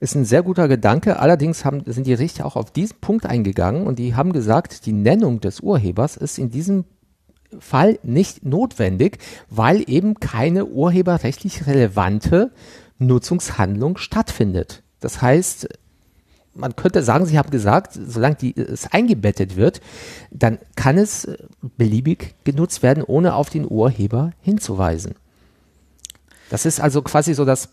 Ist 0.00 0.14
ein 0.14 0.24
sehr 0.24 0.42
guter 0.42 0.68
Gedanke. 0.68 1.18
Allerdings 1.18 1.64
haben, 1.64 1.82
sind 1.86 2.06
die 2.06 2.14
Richter 2.14 2.46
auch 2.46 2.56
auf 2.56 2.70
diesen 2.70 3.00
Punkt 3.00 3.26
eingegangen 3.26 3.86
und 3.86 3.98
die 3.98 4.14
haben 4.14 4.32
gesagt, 4.32 4.86
die 4.86 4.92
Nennung 4.92 5.40
des 5.40 5.60
Urhebers 5.60 6.16
ist 6.16 6.38
in 6.38 6.50
diesem 6.50 6.84
Fall 7.60 7.98
nicht 8.02 8.44
notwendig, 8.44 9.18
weil 9.50 9.88
eben 9.88 10.14
keine 10.14 10.66
urheberrechtlich 10.66 11.66
relevante 11.66 12.52
Nutzungshandlung 12.98 13.98
stattfindet. 13.98 14.82
Das 15.00 15.20
heißt, 15.22 15.68
man 16.54 16.76
könnte 16.76 17.02
sagen, 17.02 17.26
Sie 17.26 17.38
haben 17.38 17.50
gesagt, 17.50 17.92
solange 17.94 18.36
die, 18.36 18.56
es 18.56 18.92
eingebettet 18.92 19.56
wird, 19.56 19.80
dann 20.30 20.58
kann 20.76 20.98
es 20.98 21.28
beliebig 21.76 22.34
genutzt 22.44 22.82
werden, 22.82 23.02
ohne 23.02 23.34
auf 23.34 23.50
den 23.50 23.68
Urheber 23.68 24.30
hinzuweisen. 24.40 25.14
Das 26.50 26.64
ist 26.64 26.80
also 26.80 27.02
quasi 27.02 27.34
so 27.34 27.44
das 27.44 27.70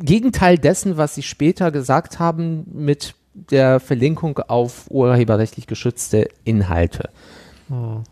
Gegenteil 0.00 0.58
dessen, 0.58 0.96
was 0.96 1.14
Sie 1.14 1.22
später 1.22 1.70
gesagt 1.70 2.18
haben 2.18 2.66
mit 2.72 3.14
der 3.34 3.80
Verlinkung 3.80 4.38
auf 4.38 4.90
urheberrechtlich 4.90 5.66
geschützte 5.66 6.28
Inhalte. 6.44 7.10
Hm. 7.68 8.04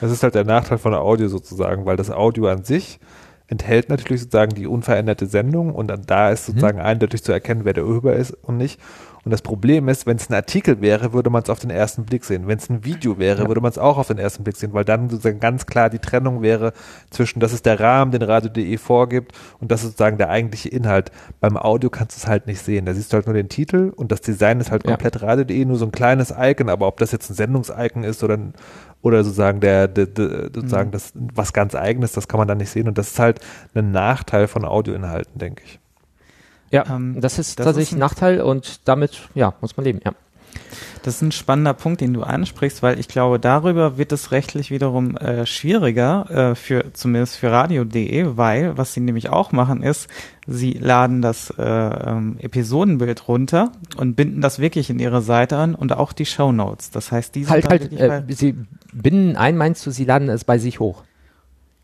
Das 0.00 0.10
ist 0.10 0.22
halt 0.22 0.34
der 0.34 0.44
Nachteil 0.44 0.78
von 0.78 0.94
Audio 0.94 1.28
sozusagen, 1.28 1.86
weil 1.86 1.96
das 1.96 2.10
Audio 2.10 2.48
an 2.48 2.64
sich 2.64 2.98
enthält 3.48 3.88
natürlich 3.88 4.22
sozusagen 4.22 4.54
die 4.54 4.66
unveränderte 4.66 5.26
Sendung 5.26 5.74
und 5.74 5.88
dann 5.88 6.02
da 6.06 6.30
ist 6.30 6.48
mhm. 6.48 6.52
sozusagen 6.52 6.78
mhm. 6.78 6.84
eindeutig 6.84 7.22
zu 7.22 7.32
erkennen, 7.32 7.64
wer 7.64 7.74
der 7.74 7.86
Urheber 7.86 8.14
ist 8.14 8.32
und 8.32 8.56
nicht. 8.56 8.80
Und 9.26 9.32
das 9.32 9.42
Problem 9.42 9.88
ist, 9.88 10.06
wenn 10.06 10.18
es 10.18 10.30
ein 10.30 10.34
Artikel 10.34 10.80
wäre, 10.80 11.12
würde 11.12 11.30
man 11.30 11.42
es 11.42 11.50
auf 11.50 11.58
den 11.58 11.70
ersten 11.70 12.04
Blick 12.04 12.24
sehen. 12.24 12.46
Wenn 12.46 12.58
es 12.58 12.70
ein 12.70 12.84
Video 12.84 13.18
wäre, 13.18 13.42
ja. 13.42 13.48
würde 13.48 13.60
man 13.60 13.72
es 13.72 13.76
auch 13.76 13.98
auf 13.98 14.06
den 14.06 14.18
ersten 14.18 14.44
Blick 14.44 14.54
sehen, 14.54 14.72
weil 14.72 14.84
dann 14.84 15.10
sozusagen 15.10 15.40
ganz 15.40 15.66
klar 15.66 15.90
die 15.90 15.98
Trennung 15.98 16.42
wäre 16.42 16.72
zwischen, 17.10 17.40
das 17.40 17.52
ist 17.52 17.66
der 17.66 17.80
Rahmen, 17.80 18.12
den 18.12 18.22
Radio.de 18.22 18.78
vorgibt 18.78 19.32
und 19.58 19.72
das 19.72 19.80
ist 19.80 19.86
sozusagen 19.86 20.16
der 20.16 20.30
eigentliche 20.30 20.68
Inhalt. 20.68 21.10
Beim 21.40 21.56
Audio 21.56 21.90
kannst 21.90 22.16
du 22.16 22.20
es 22.20 22.28
halt 22.28 22.46
nicht 22.46 22.60
sehen. 22.60 22.86
Da 22.86 22.94
siehst 22.94 23.12
du 23.12 23.16
halt 23.16 23.26
nur 23.26 23.34
den 23.34 23.48
Titel 23.48 23.92
und 23.96 24.12
das 24.12 24.20
Design 24.20 24.60
ist 24.60 24.70
halt 24.70 24.84
ja. 24.84 24.92
komplett 24.92 25.20
Radio.de, 25.20 25.64
nur 25.64 25.76
so 25.76 25.86
ein 25.86 25.92
kleines 25.92 26.32
Icon, 26.38 26.68
aber 26.68 26.86
ob 26.86 26.98
das 26.98 27.10
jetzt 27.10 27.28
ein 27.28 27.34
Sendungsicon 27.34 28.04
ist 28.04 28.22
oder 28.22 28.34
ein, 28.34 28.54
oder 29.02 29.22
sozusagen 29.24 29.60
der, 29.60 29.88
der, 29.88 30.06
der 30.06 30.50
sozusagen 30.54 30.88
mhm. 30.88 30.92
das 30.92 31.12
was 31.14 31.52
ganz 31.52 31.74
eigenes, 31.74 32.12
das 32.12 32.28
kann 32.28 32.38
man 32.38 32.48
dann 32.48 32.58
nicht 32.58 32.70
sehen 32.70 32.88
und 32.88 32.98
das 32.98 33.08
ist 33.08 33.18
halt 33.18 33.40
ein 33.74 33.92
Nachteil 33.92 34.48
von 34.48 34.64
Audioinhalten, 34.64 35.38
denke 35.38 35.62
ich. 35.64 35.78
Ja, 36.70 36.84
ähm, 36.88 37.20
das 37.20 37.38
ist 37.38 37.58
das 37.58 37.66
tatsächlich 37.66 37.90
ist 37.90 37.96
ein 37.96 38.00
Nachteil 38.00 38.40
und 38.40 38.86
damit, 38.88 39.28
ja, 39.34 39.54
muss 39.60 39.76
man 39.76 39.84
leben, 39.84 40.00
ja. 40.04 40.12
Das 41.02 41.16
ist 41.16 41.22
ein 41.22 41.32
spannender 41.32 41.74
Punkt, 41.74 42.00
den 42.00 42.12
du 42.12 42.22
ansprichst, 42.22 42.82
weil 42.82 42.98
ich 42.98 43.06
glaube, 43.06 43.38
darüber 43.38 43.96
wird 43.96 44.10
es 44.10 44.32
rechtlich 44.32 44.70
wiederum 44.70 45.16
äh, 45.16 45.46
schwieriger, 45.46 46.50
äh, 46.50 46.54
für 46.54 46.92
zumindest 46.94 47.36
für 47.36 47.52
radio.de, 47.52 48.36
weil 48.36 48.76
was 48.76 48.92
sie 48.92 49.00
nämlich 49.00 49.28
auch 49.28 49.52
machen 49.52 49.82
ist, 49.82 50.08
sie 50.46 50.72
laden 50.72 51.22
das 51.22 51.50
äh, 51.58 51.62
ähm, 51.62 52.38
Episodenbild 52.40 53.28
runter 53.28 53.70
und 53.96 54.16
binden 54.16 54.40
das 54.40 54.58
wirklich 54.58 54.90
in 54.90 54.98
ihre 54.98 55.22
Seite 55.22 55.56
an 55.58 55.74
und 55.74 55.92
auch 55.92 56.12
die 56.12 56.26
Show 56.26 56.50
Notes. 56.50 56.90
Das 56.90 57.12
heißt, 57.12 57.34
die 57.34 57.46
halt 57.46 57.68
halt, 57.68 57.92
äh, 57.92 58.22
sie 58.28 58.56
binden 59.02 59.36
ein, 59.36 59.56
meinst 59.56 59.84
du, 59.86 59.90
sie 59.90 60.04
laden 60.04 60.28
es 60.28 60.44
bei 60.44 60.58
sich 60.58 60.80
hoch? 60.80 61.04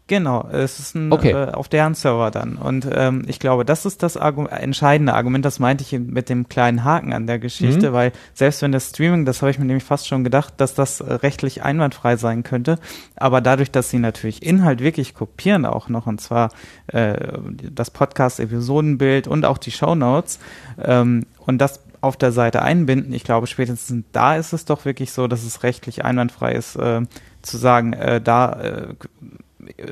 Genau, 0.09 0.49
es 0.51 0.81
ist 0.81 0.97
ein, 0.97 1.12
okay. 1.12 1.31
äh, 1.31 1.53
auf 1.53 1.69
deren 1.69 1.95
Server 1.95 2.31
dann. 2.33 2.57
Und 2.57 2.89
ähm, 2.93 3.23
ich 3.29 3.39
glaube, 3.39 3.65
das 3.65 3.87
ist 3.87 4.03
das 4.03 4.16
Argu 4.16 4.47
entscheidende 4.47 5.15
Argument, 5.15 5.45
das 5.45 5.61
meinte 5.61 5.85
ich 5.85 5.93
mit 5.99 6.29
dem 6.29 6.49
kleinen 6.49 6.83
Haken 6.83 7.12
an 7.12 7.27
der 7.29 7.39
Geschichte, 7.39 7.91
mhm. 7.91 7.95
weil 7.95 8.12
selbst 8.35 8.62
wenn 8.62 8.73
das 8.73 8.91
Streaming, 8.91 9.24
das 9.24 9.43
habe 9.43 9.53
ich 9.53 9.61
mir 9.61 9.65
nämlich 9.65 9.85
fast 9.85 10.09
schon 10.09 10.24
gedacht, 10.24 10.55
dass 10.57 10.74
das 10.74 11.01
äh, 11.01 11.12
rechtlich 11.12 11.62
einwandfrei 11.62 12.16
sein 12.16 12.43
könnte, 12.43 12.79
aber 13.15 13.41
dadurch, 13.41 13.70
dass 13.70 13.91
sie 13.91 14.01
natürlich 14.01 14.43
Inhalt 14.43 14.81
wirklich 14.81 15.15
kopieren 15.15 15.65
auch 15.65 15.89
noch, 15.89 16.07
und 16.09 16.20
zwar 16.20 16.51
äh, 16.89 17.15
das 17.73 17.93
Podcast-Episodenbild 17.93 19.29
und 19.29 19.45
auch 19.45 19.59
die 19.59 19.70
Show 19.70 19.95
Notes, 19.95 20.41
ähm, 20.83 21.27
und 21.47 21.59
das 21.59 21.81
auf 22.01 22.16
der 22.16 22.33
Seite 22.33 22.62
einbinden, 22.62 23.15
ich 23.15 23.23
glaube, 23.23 23.47
spätestens 23.47 24.05
da 24.11 24.37
ist 24.37 24.53
es 24.53 24.65
doch 24.65 24.85
wirklich 24.85 25.12
so, 25.12 25.29
dass 25.29 25.45
es 25.45 25.62
rechtlich 25.62 26.05
einwandfrei 26.05 26.53
ist, 26.53 26.74
äh, 26.77 27.03
zu 27.43 27.57
sagen, 27.57 27.93
äh, 27.93 28.20
da 28.20 28.61
äh, 28.61 28.95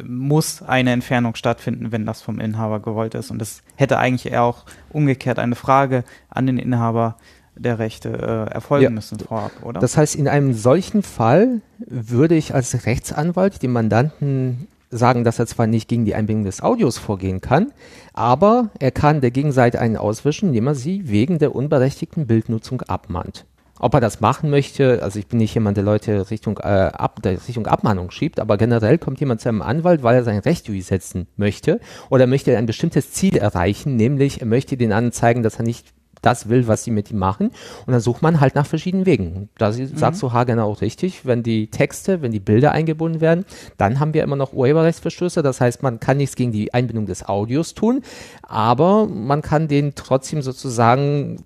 muss 0.04 0.62
eine 0.62 0.92
Entfernung 0.92 1.34
stattfinden, 1.34 1.92
wenn 1.92 2.06
das 2.06 2.22
vom 2.22 2.40
Inhaber 2.40 2.80
gewollt 2.80 3.14
ist. 3.14 3.30
Und 3.30 3.38
das 3.38 3.62
hätte 3.76 3.98
eigentlich 3.98 4.32
eher 4.32 4.42
auch 4.42 4.64
umgekehrt 4.90 5.38
eine 5.38 5.54
Frage 5.54 6.04
an 6.28 6.46
den 6.46 6.58
Inhaber 6.58 7.16
der 7.56 7.78
Rechte 7.78 8.08
äh, 8.08 8.52
erfolgen 8.52 8.84
ja. 8.84 8.90
müssen 8.90 9.18
vorab, 9.18 9.52
oder? 9.62 9.80
Das 9.80 9.96
heißt, 9.96 10.14
in 10.14 10.28
einem 10.28 10.54
solchen 10.54 11.02
Fall 11.02 11.60
würde 11.78 12.34
ich 12.34 12.54
als 12.54 12.86
Rechtsanwalt 12.86 13.62
dem 13.62 13.72
Mandanten 13.72 14.66
sagen, 14.90 15.24
dass 15.24 15.38
er 15.38 15.46
zwar 15.46 15.66
nicht 15.66 15.88
gegen 15.88 16.04
die 16.04 16.14
Einbindung 16.14 16.44
des 16.44 16.62
Audios 16.62 16.98
vorgehen 16.98 17.40
kann, 17.40 17.72
aber 18.12 18.70
er 18.78 18.90
kann 18.90 19.20
der 19.20 19.30
Gegenseite 19.30 19.80
einen 19.80 19.96
auswischen, 19.96 20.48
indem 20.48 20.68
er 20.68 20.74
sie 20.74 21.08
wegen 21.08 21.38
der 21.38 21.54
unberechtigten 21.54 22.26
Bildnutzung 22.26 22.82
abmahnt. 22.82 23.44
Ob 23.80 23.94
er 23.94 24.00
das 24.00 24.20
machen 24.20 24.50
möchte, 24.50 25.02
also 25.02 25.18
ich 25.18 25.26
bin 25.26 25.38
nicht 25.38 25.54
jemand, 25.54 25.76
der 25.76 25.84
Leute 25.84 26.30
Richtung, 26.30 26.58
äh, 26.58 26.90
Ab, 26.92 27.22
der 27.22 27.32
Richtung 27.32 27.66
Abmahnung 27.66 28.10
schiebt, 28.10 28.38
aber 28.38 28.58
generell 28.58 28.98
kommt 28.98 29.20
jemand 29.20 29.40
zu 29.40 29.48
einem 29.48 29.62
Anwalt, 29.62 30.02
weil 30.02 30.16
er 30.16 30.22
sein 30.22 30.38
Recht 30.38 30.68
durchsetzen 30.68 31.26
möchte 31.36 31.80
oder 32.10 32.26
möchte 32.26 32.56
ein 32.56 32.66
bestimmtes 32.66 33.12
Ziel 33.12 33.38
erreichen, 33.38 33.96
nämlich 33.96 34.40
er 34.40 34.46
möchte 34.46 34.76
den 34.76 34.92
anderen 34.92 35.12
zeigen, 35.12 35.42
dass 35.42 35.56
er 35.56 35.64
nicht 35.64 35.94
das 36.22 36.48
will, 36.48 36.66
was 36.66 36.84
sie 36.84 36.90
mit 36.90 37.10
ihm 37.10 37.18
machen. 37.18 37.50
Und 37.86 37.92
dann 37.92 38.00
sucht 38.00 38.22
man 38.22 38.40
halt 38.40 38.54
nach 38.54 38.66
verschiedenen 38.66 39.06
Wegen. 39.06 39.48
Da 39.58 39.70
mhm. 39.70 39.96
sagst 39.96 40.22
du 40.22 40.32
Hagen 40.32 40.58
auch 40.58 40.80
richtig, 40.80 41.24
wenn 41.24 41.42
die 41.42 41.68
Texte, 41.68 42.22
wenn 42.22 42.32
die 42.32 42.40
Bilder 42.40 42.72
eingebunden 42.72 43.20
werden, 43.20 43.44
dann 43.76 44.00
haben 44.00 44.14
wir 44.14 44.22
immer 44.22 44.36
noch 44.36 44.52
Urheberrechtsverstöße. 44.52 45.42
Das 45.42 45.60
heißt, 45.60 45.82
man 45.82 46.00
kann 46.00 46.18
nichts 46.18 46.36
gegen 46.36 46.52
die 46.52 46.74
Einbindung 46.74 47.06
des 47.06 47.26
Audios 47.26 47.74
tun, 47.74 48.02
aber 48.42 49.06
man 49.06 49.42
kann 49.42 49.68
den 49.68 49.94
trotzdem 49.94 50.42
sozusagen 50.42 51.42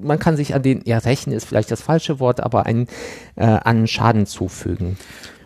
man 0.00 0.18
kann 0.18 0.36
sich 0.36 0.54
an 0.54 0.62
den, 0.62 0.82
ja, 0.84 0.98
rächen 0.98 1.32
ist 1.32 1.44
vielleicht 1.44 1.70
das 1.70 1.82
falsche 1.82 2.20
Wort, 2.20 2.40
aber 2.40 2.66
einen, 2.66 2.86
äh, 3.36 3.44
an 3.44 3.86
Schaden 3.86 4.26
zufügen. 4.26 4.96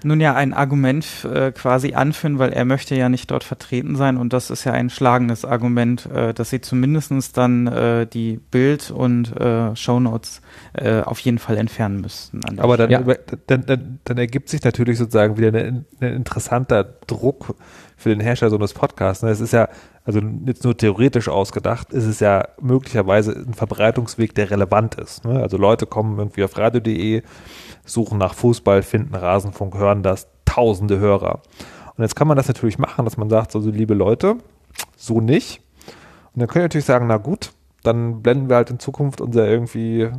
Nun 0.04 0.20
ja, 0.20 0.34
ein 0.34 0.52
Argument 0.52 1.06
äh, 1.32 1.52
quasi 1.52 1.94
anführen, 1.94 2.38
weil 2.38 2.52
er 2.52 2.64
möchte 2.64 2.96
ja 2.96 3.08
nicht 3.08 3.30
dort 3.30 3.44
vertreten 3.44 3.94
sein 3.94 4.16
und 4.16 4.32
das 4.32 4.50
ist 4.50 4.64
ja 4.64 4.72
ein 4.72 4.90
schlagendes 4.90 5.44
Argument, 5.44 6.06
äh, 6.06 6.34
dass 6.34 6.50
sie 6.50 6.60
zumindestens 6.60 7.32
dann 7.32 7.66
äh, 7.68 8.06
die 8.06 8.40
Bild- 8.50 8.90
und 8.90 9.36
äh, 9.36 9.76
Shownotes 9.76 10.42
äh, 10.72 11.02
auf 11.02 11.20
jeden 11.20 11.38
Fall 11.38 11.56
entfernen 11.56 12.00
müssten. 12.00 12.40
Aber 12.58 12.76
dann, 12.76 12.90
ja. 12.90 13.00
über, 13.00 13.16
dann, 13.46 13.64
dann, 13.66 14.00
dann, 14.04 14.18
ergibt 14.18 14.48
sich 14.48 14.62
natürlich 14.64 14.98
sozusagen 14.98 15.36
wieder 15.36 15.48
ein, 15.48 15.84
ein 16.00 16.14
interessanter 16.14 16.82
Druck 17.06 17.54
für 17.96 18.08
den 18.08 18.20
Hersteller 18.20 18.50
so 18.50 18.56
eines 18.56 18.74
Podcasts. 18.74 19.22
Ne? 19.22 19.30
Es 19.30 19.40
ist 19.40 19.52
ja, 19.52 19.68
also 20.04 20.20
jetzt 20.46 20.64
nur 20.64 20.76
theoretisch 20.76 21.28
ausgedacht, 21.28 21.92
ist 21.92 22.06
es 22.06 22.20
ja 22.20 22.48
möglicherweise 22.60 23.32
ein 23.32 23.54
Verbreitungsweg, 23.54 24.34
der 24.34 24.50
relevant 24.50 24.96
ist. 24.96 25.24
Ne? 25.24 25.40
Also 25.40 25.56
Leute 25.56 25.86
kommen 25.86 26.18
irgendwie 26.18 26.44
auf 26.44 26.56
radio.de, 26.58 27.22
suchen 27.84 28.18
nach 28.18 28.34
Fußball, 28.34 28.82
finden 28.82 29.14
Rasenfunk, 29.14 29.76
hören 29.76 30.02
das, 30.02 30.28
tausende 30.44 30.98
Hörer. 30.98 31.42
Und 31.96 32.02
jetzt 32.02 32.16
kann 32.16 32.26
man 32.26 32.36
das 32.36 32.48
natürlich 32.48 32.78
machen, 32.78 33.04
dass 33.04 33.16
man 33.16 33.30
sagt, 33.30 33.52
so 33.52 33.58
also, 33.58 33.70
liebe 33.70 33.94
Leute, 33.94 34.36
so 34.96 35.20
nicht. 35.20 35.62
Und 36.34 36.40
dann 36.40 36.48
können 36.48 36.62
wir 36.62 36.64
natürlich 36.64 36.86
sagen, 36.86 37.06
na 37.06 37.18
gut, 37.18 37.52
dann 37.82 38.22
blenden 38.22 38.48
wir 38.48 38.56
halt 38.56 38.70
in 38.70 38.78
Zukunft 38.78 39.20
unser 39.20 39.46
irgendwie 39.46 40.10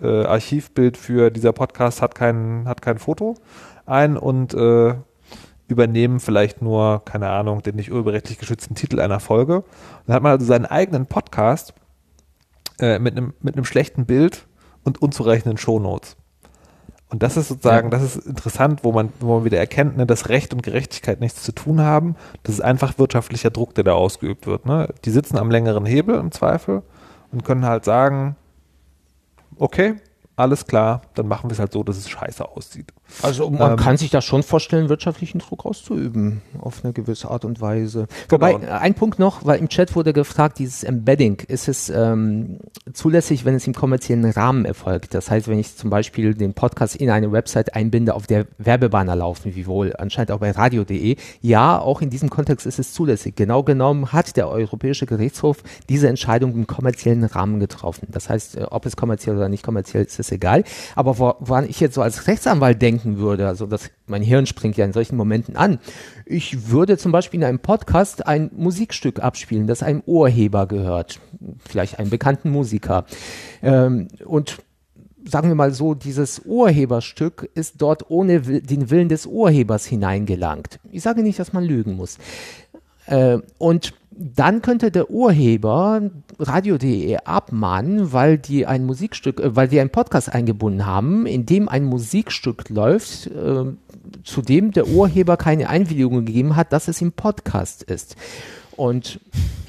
äh, 0.00 0.24
Archivbild 0.24 0.96
für 0.96 1.30
dieser 1.30 1.52
Podcast 1.52 2.02
hat 2.02 2.14
kein, 2.14 2.64
hat 2.66 2.82
kein 2.82 2.98
Foto 2.98 3.36
ein 3.86 4.16
und 4.16 4.54
äh, 4.54 4.94
übernehmen 5.70 6.20
vielleicht 6.20 6.62
nur, 6.62 7.04
keine 7.04 7.30
Ahnung, 7.30 7.62
den 7.62 7.76
nicht 7.76 7.92
urheberrechtlich 7.92 8.38
geschützten 8.38 8.74
Titel 8.74 9.00
einer 9.00 9.20
Folge. 9.20 9.64
dann 10.06 10.16
hat 10.16 10.22
man 10.22 10.32
also 10.32 10.46
seinen 10.46 10.66
eigenen 10.66 11.06
Podcast 11.06 11.74
äh, 12.78 12.98
mit 12.98 13.16
einem 13.16 13.34
mit 13.40 13.56
einem 13.56 13.64
schlechten 13.64 14.06
Bild 14.06 14.46
und 14.84 15.00
unzureichenden 15.00 15.58
Shownotes. 15.58 16.16
Und 17.10 17.24
das 17.24 17.36
ist 17.36 17.48
sozusagen, 17.48 17.90
das 17.90 18.02
ist 18.02 18.24
interessant, 18.24 18.84
wo 18.84 18.92
man, 18.92 19.12
wo 19.18 19.34
man 19.34 19.44
wieder 19.44 19.58
erkennt, 19.58 19.96
ne, 19.96 20.06
dass 20.06 20.28
Recht 20.28 20.54
und 20.54 20.62
Gerechtigkeit 20.62 21.20
nichts 21.20 21.42
zu 21.42 21.52
tun 21.52 21.80
haben. 21.80 22.14
Das 22.44 22.54
ist 22.54 22.60
einfach 22.60 22.98
wirtschaftlicher 22.98 23.50
Druck, 23.50 23.74
der 23.74 23.82
da 23.82 23.94
ausgeübt 23.94 24.46
wird. 24.46 24.64
Ne? 24.64 24.88
Die 25.04 25.10
sitzen 25.10 25.36
am 25.36 25.50
längeren 25.50 25.86
Hebel 25.86 26.14
im 26.14 26.30
Zweifel 26.30 26.82
und 27.32 27.44
können 27.44 27.66
halt 27.66 27.84
sagen, 27.84 28.36
okay, 29.56 29.96
alles 30.36 30.66
klar, 30.66 31.02
dann 31.14 31.26
machen 31.26 31.50
wir 31.50 31.54
es 31.54 31.58
halt 31.58 31.72
so, 31.72 31.82
dass 31.82 31.96
es 31.96 32.08
scheiße 32.08 32.48
aussieht. 32.48 32.92
Also 33.22 33.50
man 33.50 33.72
Ähm, 33.72 33.76
kann 33.76 33.96
sich 33.96 34.10
da 34.10 34.20
schon 34.20 34.42
vorstellen, 34.42 34.88
wirtschaftlichen 34.88 35.38
Druck 35.38 35.66
auszuüben, 35.66 36.42
auf 36.60 36.84
eine 36.84 36.92
gewisse 36.92 37.30
Art 37.30 37.44
und 37.44 37.60
Weise. 37.60 38.06
Wobei, 38.28 38.54
Genau. 38.54 38.66
äh, 38.66 38.70
ein 38.70 38.94
Punkt 38.94 39.18
noch, 39.18 39.44
weil 39.44 39.58
im 39.58 39.68
Chat 39.68 39.94
wurde 39.96 40.12
gefragt, 40.12 40.58
dieses 40.58 40.84
Embedding, 40.84 41.42
ist 41.48 41.68
es 41.68 41.90
ähm, 41.90 42.58
zulässig, 42.92 43.44
wenn 43.44 43.54
es 43.54 43.66
im 43.66 43.74
kommerziellen 43.74 44.24
Rahmen 44.24 44.64
erfolgt? 44.64 45.14
Das 45.14 45.30
heißt, 45.30 45.48
wenn 45.48 45.58
ich 45.58 45.76
zum 45.76 45.90
Beispiel 45.90 46.34
den 46.34 46.54
Podcast 46.54 46.96
in 46.96 47.10
eine 47.10 47.32
Website 47.32 47.74
einbinde, 47.74 48.14
auf 48.14 48.26
der 48.26 48.46
Werbebanner 48.58 49.16
laufen, 49.16 49.54
wie 49.54 49.66
wohl 49.66 49.94
anscheinend 49.96 50.30
auch 50.32 50.38
bei 50.38 50.50
radio.de, 50.50 51.16
ja, 51.40 51.78
auch 51.78 52.00
in 52.02 52.10
diesem 52.10 52.30
Kontext 52.30 52.66
ist 52.66 52.78
es 52.78 52.92
zulässig. 52.92 53.36
Genau 53.36 53.62
genommen 53.62 54.12
hat 54.12 54.36
der 54.36 54.48
Europäische 54.48 55.06
Gerichtshof 55.06 55.58
diese 55.88 56.08
Entscheidung 56.08 56.54
im 56.54 56.66
kommerziellen 56.66 57.24
Rahmen 57.24 57.60
getroffen. 57.60 58.08
Das 58.10 58.28
heißt, 58.28 58.56
äh, 58.56 58.62
ob 58.70 58.86
es 58.86 58.96
kommerziell 58.96 59.36
oder 59.36 59.48
nicht 59.48 59.62
kommerziell 59.64 60.04
ist, 60.04 60.18
ist 60.18 60.32
egal. 60.32 60.64
Aber 60.96 61.18
wo- 61.18 61.34
woran 61.40 61.68
ich 61.68 61.80
jetzt 61.80 61.94
so 61.94 62.02
als 62.02 62.26
Rechtsanwalt 62.26 62.80
denken 63.00 63.18
würde, 63.18 63.46
also 63.46 63.66
das, 63.66 63.90
mein 64.06 64.22
Hirn 64.22 64.46
springt 64.46 64.76
ja 64.76 64.84
in 64.84 64.92
solchen 64.92 65.16
Momenten 65.16 65.56
an. 65.56 65.78
Ich 66.26 66.70
würde 66.70 66.98
zum 66.98 67.12
Beispiel 67.12 67.40
in 67.40 67.44
einem 67.44 67.58
Podcast 67.58 68.26
ein 68.26 68.50
Musikstück 68.56 69.20
abspielen, 69.20 69.66
das 69.66 69.82
einem 69.82 70.02
Urheber 70.06 70.66
gehört, 70.66 71.20
vielleicht 71.66 71.98
einem 71.98 72.10
bekannten 72.10 72.50
Musiker. 72.50 73.04
Ähm, 73.62 74.08
und 74.24 74.58
sagen 75.24 75.48
wir 75.48 75.54
mal 75.54 75.72
so, 75.72 75.94
dieses 75.94 76.40
Urheberstück 76.44 77.50
ist 77.54 77.74
dort 77.78 78.10
ohne 78.10 78.40
den 78.40 78.90
Willen 78.90 79.08
des 79.08 79.26
Urhebers 79.26 79.86
hineingelangt. 79.86 80.80
Ich 80.90 81.02
sage 81.02 81.22
nicht, 81.22 81.38
dass 81.38 81.52
man 81.52 81.64
lügen 81.64 81.94
muss. 81.94 82.18
Äh, 83.06 83.38
und 83.58 83.94
dann 84.22 84.60
könnte 84.60 84.90
der 84.90 85.10
Urheber 85.10 86.02
radio.de 86.38 87.16
abmahnen, 87.24 88.12
weil 88.12 88.36
die 88.36 88.66
ein 88.66 88.84
Musikstück, 88.84 89.40
äh, 89.40 89.56
weil 89.56 89.68
die 89.68 89.80
einen 89.80 89.90
Podcast 89.90 90.32
eingebunden 90.32 90.84
haben, 90.84 91.24
in 91.24 91.46
dem 91.46 91.68
ein 91.68 91.84
Musikstück 91.84 92.68
läuft, 92.68 93.28
äh, 93.28 93.64
zu 94.22 94.42
dem 94.42 94.72
der 94.72 94.88
Urheber 94.88 95.38
keine 95.38 95.70
Einwilligung 95.70 96.26
gegeben 96.26 96.54
hat, 96.54 96.72
dass 96.72 96.88
es 96.88 97.00
im 97.00 97.12
Podcast 97.12 97.82
ist. 97.82 98.16
Und 98.76 99.20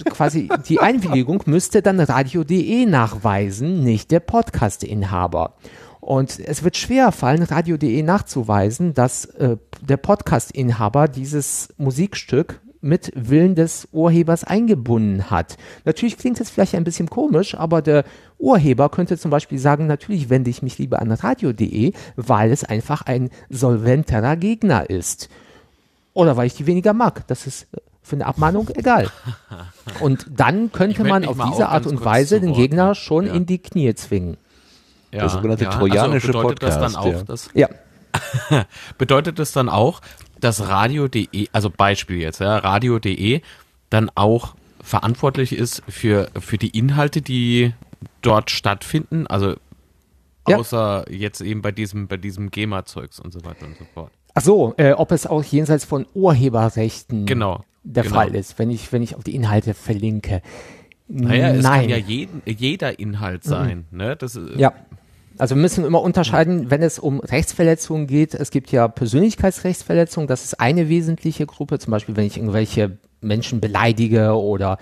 quasi 0.05 0.49
die 0.67 0.79
Einwilligung 0.79 1.43
müsste 1.45 1.81
dann 1.81 1.99
radio.de 1.99 2.85
nachweisen, 2.85 3.83
nicht 3.83 4.11
der 4.11 4.19
Podcast-Inhaber. 4.19 5.55
Und 6.01 6.39
es 6.39 6.63
wird 6.63 6.75
schwer 6.75 7.11
fallen, 7.11 7.43
radio.de 7.43 8.03
nachzuweisen, 8.03 8.93
dass 8.93 9.25
äh, 9.25 9.57
der 9.81 9.97
Podcast-Inhaber 9.97 11.07
dieses 11.07 11.69
Musikstück 11.77 12.59
mit 12.81 13.11
Willen 13.15 13.55
des 13.55 13.87
Urhebers 13.91 14.43
eingebunden 14.43 15.29
hat. 15.29 15.57
Natürlich 15.85 16.17
klingt 16.17 16.39
es 16.41 16.49
vielleicht 16.49 16.75
ein 16.75 16.83
bisschen 16.83 17.09
komisch, 17.09 17.55
aber 17.55 17.81
der 17.81 18.03
Urheber 18.39 18.89
könnte 18.89 19.17
zum 19.17 19.29
Beispiel 19.31 19.59
sagen, 19.59 19.87
natürlich 19.87 20.29
wende 20.29 20.49
ich 20.49 20.61
mich 20.63 20.77
lieber 20.79 20.99
an 21.01 21.11
radio.de, 21.11 21.93
weil 22.15 22.51
es 22.51 22.63
einfach 22.63 23.03
ein 23.03 23.29
solventerer 23.49 24.35
Gegner 24.35 24.89
ist. 24.89 25.29
Oder 26.13 26.35
weil 26.37 26.47
ich 26.47 26.55
die 26.55 26.65
weniger 26.65 26.93
mag. 26.93 27.25
Das 27.27 27.47
ist 27.47 27.67
für 28.01 28.15
eine 28.15 28.25
Abmahnung 28.25 28.69
egal. 28.73 29.09
Und 29.99 30.25
dann 30.35 30.71
könnte 30.71 31.03
man 31.03 31.23
auf 31.25 31.37
diese 31.51 31.69
Art 31.69 31.85
und 31.85 32.03
Weise 32.03 32.41
den 32.41 32.53
Gegner 32.53 32.89
ne? 32.89 32.95
schon 32.95 33.27
Ja. 33.27 33.33
in 33.33 33.45
die 33.45 33.59
Knie 33.59 33.93
zwingen. 33.93 34.37
Ja, 35.11 35.19
Der 35.19 35.29
sogenannte 35.29 35.65
ja. 35.65 35.69
trojanische 35.71 36.27
also 36.29 36.39
bedeutet 36.39 36.63
das 36.63 36.75
Podcast, 36.79 36.95
dann 36.95 37.03
auch, 37.03 37.13
ja. 37.13 37.23
dass, 37.23 37.49
Ja. 37.53 37.69
bedeutet 38.97 39.39
das 39.39 39.51
dann 39.51 39.69
auch, 39.69 40.01
dass 40.41 40.67
radio.de, 40.67 41.47
also 41.51 41.69
Beispiel 41.69 42.17
jetzt, 42.17 42.39
ja, 42.39 42.57
radio.de 42.57 43.41
dann 43.89 44.09
auch 44.15 44.55
verantwortlich 44.83 45.53
ist 45.53 45.83
für, 45.87 46.29
für 46.39 46.57
die 46.57 46.77
Inhalte, 46.77 47.21
die 47.21 47.73
dort 48.21 48.49
stattfinden, 48.51 49.27
also 49.27 49.55
Ja. 50.47 50.57
außer 50.57 51.05
jetzt 51.11 51.41
eben 51.41 51.61
bei 51.61 51.71
diesem, 51.71 52.07
bei 52.07 52.17
diesem 52.17 52.49
GEMA-Zeugs 52.51 53.19
und 53.19 53.31
so 53.31 53.43
weiter 53.45 53.65
und 53.67 53.77
so 53.77 53.85
fort. 53.93 54.11
Ach 54.33 54.41
so, 54.41 54.73
äh, 54.77 54.93
ob 54.93 55.11
es 55.11 55.27
auch 55.27 55.43
jenseits 55.43 55.85
von 55.85 56.05
Urheberrechten 56.13 57.25
Genau. 57.25 57.63
der 57.83 58.03
genau. 58.03 58.15
Fall 58.15 58.33
ist, 58.35 58.57
wenn 58.59 58.71
ich, 58.71 58.91
wenn 58.91 59.01
ich 59.03 59.15
auf 59.15 59.23
die 59.23 59.35
Inhalte 59.35 59.73
verlinke. 59.73 60.41
Naja, 61.07 61.49
es 61.49 61.63
Nein. 61.63 61.81
kann 61.81 61.89
ja 61.89 61.97
jeden, 61.97 62.41
jeder 62.45 62.97
Inhalt 62.97 63.43
sein, 63.43 63.85
ne? 63.91 64.15
Das, 64.15 64.35
ist- 64.35 64.57
Ja. 64.57 64.73
Also 65.41 65.55
wir 65.55 65.61
müssen 65.63 65.85
immer 65.85 66.03
unterscheiden, 66.03 66.69
wenn 66.69 66.83
es 66.83 66.99
um 66.99 67.19
Rechtsverletzungen 67.19 68.05
geht. 68.05 68.35
Es 68.35 68.51
gibt 68.51 68.71
ja 68.71 68.87
Persönlichkeitsrechtsverletzungen, 68.87 70.27
das 70.27 70.43
ist 70.43 70.59
eine 70.59 70.87
wesentliche 70.87 71.47
Gruppe. 71.47 71.79
Zum 71.79 71.89
Beispiel, 71.89 72.15
wenn 72.15 72.27
ich 72.27 72.37
irgendwelche 72.37 72.99
Menschen 73.21 73.59
beleidige 73.59 74.39
oder 74.39 74.77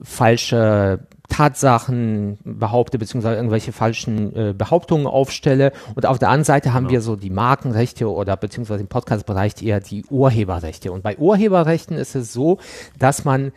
falsche 0.00 1.00
Tatsachen 1.28 2.38
behaupte, 2.44 3.00
beziehungsweise 3.00 3.34
irgendwelche 3.34 3.72
falschen 3.72 4.36
äh, 4.36 4.54
Behauptungen 4.56 5.08
aufstelle. 5.08 5.72
Und 5.96 6.06
auf 6.06 6.20
der 6.20 6.28
anderen 6.28 6.44
Seite 6.44 6.74
haben 6.74 6.90
wir 6.90 7.00
so 7.00 7.16
die 7.16 7.30
Markenrechte 7.30 8.08
oder 8.08 8.36
beziehungsweise 8.36 8.82
im 8.82 8.88
Podcast-Bereich 8.88 9.60
eher 9.64 9.80
die 9.80 10.04
Urheberrechte. 10.04 10.92
Und 10.92 11.02
bei 11.02 11.18
Urheberrechten 11.18 11.96
ist 11.96 12.14
es 12.14 12.32
so, 12.32 12.58
dass 13.00 13.24
man 13.24 13.50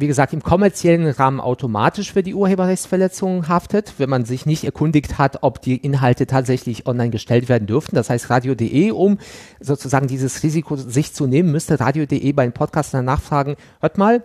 wie 0.00 0.06
gesagt, 0.06 0.32
im 0.32 0.42
kommerziellen 0.42 1.06
Rahmen 1.06 1.40
automatisch 1.40 2.12
für 2.12 2.22
die 2.22 2.34
Urheberrechtsverletzungen 2.34 3.48
haftet, 3.48 3.94
wenn 3.98 4.08
man 4.08 4.24
sich 4.24 4.46
nicht 4.46 4.64
erkundigt 4.64 5.18
hat, 5.18 5.42
ob 5.42 5.60
die 5.60 5.76
Inhalte 5.76 6.26
tatsächlich 6.26 6.86
online 6.86 7.10
gestellt 7.10 7.48
werden 7.48 7.66
dürften. 7.66 7.96
Das 7.96 8.08
heißt, 8.08 8.30
radio.de, 8.30 8.90
um 8.92 9.18
sozusagen 9.60 10.06
dieses 10.06 10.42
Risiko 10.42 10.76
sich 10.76 11.12
zu 11.12 11.26
nehmen, 11.26 11.52
müsste 11.52 11.78
radio.de 11.78 12.32
bei 12.32 12.44
den 12.44 12.52
Podcastern 12.52 13.04
nachfragen, 13.04 13.56
hört 13.80 13.98
mal, 13.98 14.24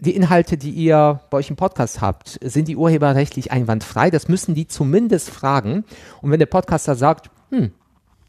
die 0.00 0.16
Inhalte, 0.16 0.56
die 0.56 0.70
ihr 0.70 1.20
bei 1.30 1.38
euch 1.38 1.50
im 1.50 1.56
Podcast 1.56 2.00
habt, 2.00 2.38
sind 2.42 2.68
die 2.68 2.76
urheberrechtlich 2.76 3.52
einwandfrei? 3.52 4.10
Das 4.10 4.28
müssen 4.28 4.54
die 4.54 4.66
zumindest 4.66 5.30
fragen. 5.30 5.84
Und 6.20 6.30
wenn 6.30 6.40
der 6.40 6.46
Podcaster 6.46 6.96
sagt, 6.96 7.30
hm, 7.50 7.72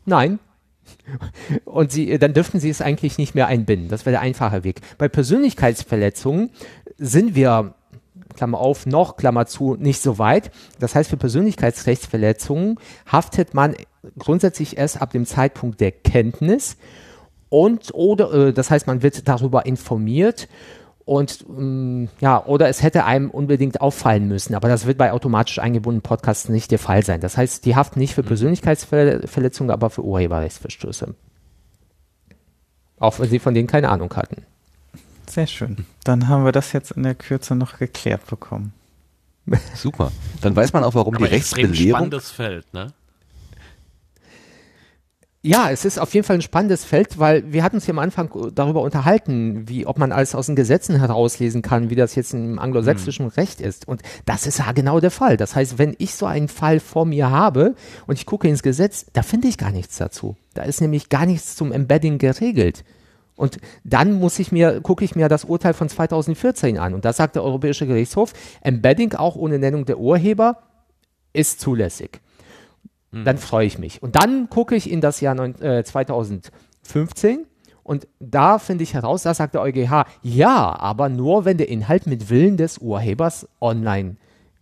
nein, 0.05 0.39
und 1.65 1.91
sie, 1.91 2.17
dann 2.17 2.33
dürften 2.33 2.59
sie 2.59 2.69
es 2.69 2.81
eigentlich 2.81 3.17
nicht 3.17 3.35
mehr 3.35 3.47
einbinden. 3.47 3.89
Das 3.89 4.05
wäre 4.05 4.13
der 4.13 4.21
einfache 4.21 4.63
Weg. 4.63 4.81
Bei 4.97 5.07
Persönlichkeitsverletzungen 5.07 6.51
sind 6.97 7.35
wir, 7.35 7.75
Klammer 8.35 8.59
auf, 8.59 8.85
noch, 8.85 9.15
Klammer 9.15 9.45
zu, 9.45 9.75
nicht 9.75 10.01
so 10.01 10.17
weit. 10.17 10.51
Das 10.79 10.95
heißt, 10.95 11.09
für 11.09 11.17
Persönlichkeitsrechtsverletzungen 11.17 12.79
haftet 13.09 13.53
man 13.53 13.75
grundsätzlich 14.19 14.77
erst 14.77 15.01
ab 15.01 15.11
dem 15.11 15.25
Zeitpunkt 15.25 15.79
der 15.79 15.91
Kenntnis 15.91 16.77
und 17.49 17.93
oder, 17.93 18.33
äh, 18.33 18.53
das 18.53 18.71
heißt, 18.71 18.87
man 18.87 19.01
wird 19.01 19.27
darüber 19.27 19.65
informiert 19.65 20.47
und 21.05 21.45
ähm, 21.47 22.09
ja, 22.19 22.43
oder 22.45 22.67
es 22.67 22.81
hätte 22.81 23.05
einem 23.05 23.29
unbedingt 23.29 23.79
auffallen 23.79 24.27
müssen, 24.27 24.55
aber 24.55 24.67
das 24.67 24.87
wird 24.87 24.97
bei 24.97 25.11
automatisch 25.11 25.59
eingebundenen 25.59 26.01
Podcasts 26.01 26.49
nicht 26.49 26.71
der 26.71 26.79
Fall 26.79 27.03
sein. 27.05 27.21
Das 27.21 27.37
heißt, 27.37 27.65
die 27.65 27.75
haften 27.75 27.99
nicht 27.99 28.15
für 28.15 28.23
Persönlichkeitsverletzungen, 28.23 29.71
aber 29.71 29.91
für 29.91 30.03
Urheberrechtsverstöße. 30.03 31.13
Auch 32.99 33.19
wenn 33.19 33.29
sie 33.29 33.39
von 33.39 33.53
denen 33.53 33.67
keine 33.67 33.89
Ahnung 33.89 34.15
hatten. 34.15 34.43
Sehr 35.29 35.47
schön. 35.47 35.85
Dann 36.03 36.27
haben 36.27 36.45
wir 36.45 36.51
das 36.51 36.73
jetzt 36.73 36.91
in 36.91 37.03
der 37.03 37.15
Kürze 37.15 37.55
noch 37.55 37.77
geklärt 37.77 38.25
bekommen. 38.27 38.73
Super. 39.75 40.11
Dann 40.41 40.55
weiß 40.55 40.73
man 40.73 40.83
auch, 40.83 40.95
warum 40.95 41.15
Aber 41.15 41.27
die 41.27 41.33
Rechtsbelehrung. 41.33 41.97
spannendes 41.97 42.31
Feld, 42.31 42.73
ne? 42.73 42.93
Ja, 45.45 45.69
es 45.69 45.85
ist 45.85 45.99
auf 45.99 46.11
jeden 46.15 46.25
Fall 46.25 46.37
ein 46.37 46.41
spannendes 46.41 46.85
Feld, 46.85 47.19
weil 47.19 47.53
wir 47.53 47.61
hatten 47.61 47.75
uns 47.75 47.85
ja 47.85 47.91
am 47.91 47.99
Anfang 47.99 48.31
darüber 48.55 48.81
unterhalten, 48.81 49.69
wie 49.69 49.85
ob 49.85 49.99
man 49.99 50.11
alles 50.11 50.33
aus 50.33 50.47
den 50.47 50.55
Gesetzen 50.55 50.97
herauslesen 50.97 51.61
kann, 51.61 51.91
wie 51.91 51.95
das 51.95 52.15
jetzt 52.15 52.33
im 52.33 52.57
anglosächsischen 52.57 53.27
Recht 53.27 53.61
ist. 53.61 53.87
Und 53.87 54.01
das 54.25 54.47
ist 54.47 54.57
ja 54.57 54.71
genau 54.71 54.99
der 54.99 55.11
Fall. 55.11 55.37
Das 55.37 55.55
heißt, 55.55 55.77
wenn 55.77 55.95
ich 55.99 56.15
so 56.15 56.25
einen 56.25 56.47
Fall 56.47 56.79
vor 56.79 57.05
mir 57.05 57.29
habe 57.29 57.75
und 58.07 58.17
ich 58.17 58.25
gucke 58.25 58.47
ins 58.47 58.63
Gesetz, 58.63 59.05
da 59.13 59.21
finde 59.21 59.47
ich 59.47 59.59
gar 59.59 59.69
nichts 59.69 59.97
dazu. 59.97 60.35
Da 60.55 60.63
ist 60.63 60.81
nämlich 60.81 61.09
gar 61.09 61.27
nichts 61.27 61.55
zum 61.55 61.71
Embedding 61.71 62.17
geregelt. 62.17 62.83
Und 63.35 63.59
dann 63.83 64.13
muss 64.13 64.39
ich 64.39 64.51
mir, 64.51 64.81
gucke 64.81 65.05
ich 65.05 65.15
mir 65.15 65.29
das 65.29 65.45
Urteil 65.45 65.75
von 65.75 65.89
2014 65.89 66.79
an. 66.79 66.95
Und 66.95 67.05
da 67.05 67.13
sagt 67.13 67.35
der 67.35 67.43
Europäische 67.43 67.85
Gerichtshof, 67.85 68.33
Embedding 68.61 69.13
auch 69.13 69.35
ohne 69.35 69.59
Nennung 69.59 69.85
der 69.85 69.99
Urheber 69.99 70.57
ist 71.33 71.59
zulässig. 71.59 72.19
Dann 73.23 73.37
freue 73.37 73.65
ich 73.65 73.77
mich. 73.77 74.03
Und 74.03 74.15
dann 74.15 74.49
gucke 74.49 74.75
ich 74.75 74.91
in 74.91 74.99
das 74.99 75.21
Jahr 75.21 75.35
neun, 75.35 75.55
äh, 75.61 75.83
2015 75.83 77.45
und 77.85 78.07
da 78.19 78.57
finde 78.57 78.83
ich 78.83 78.95
heraus, 78.95 79.21
da 79.21 79.35
sagt 79.35 79.53
der 79.53 79.61
EuGH, 79.61 80.05
ja, 80.23 80.75
aber 80.79 81.07
nur, 81.07 81.45
wenn 81.45 81.59
der 81.59 81.69
Inhalt 81.69 82.07
mit 82.07 82.31
Willen 82.31 82.57
des 82.57 82.79
Urhebers 82.79 83.47
online 83.61 84.15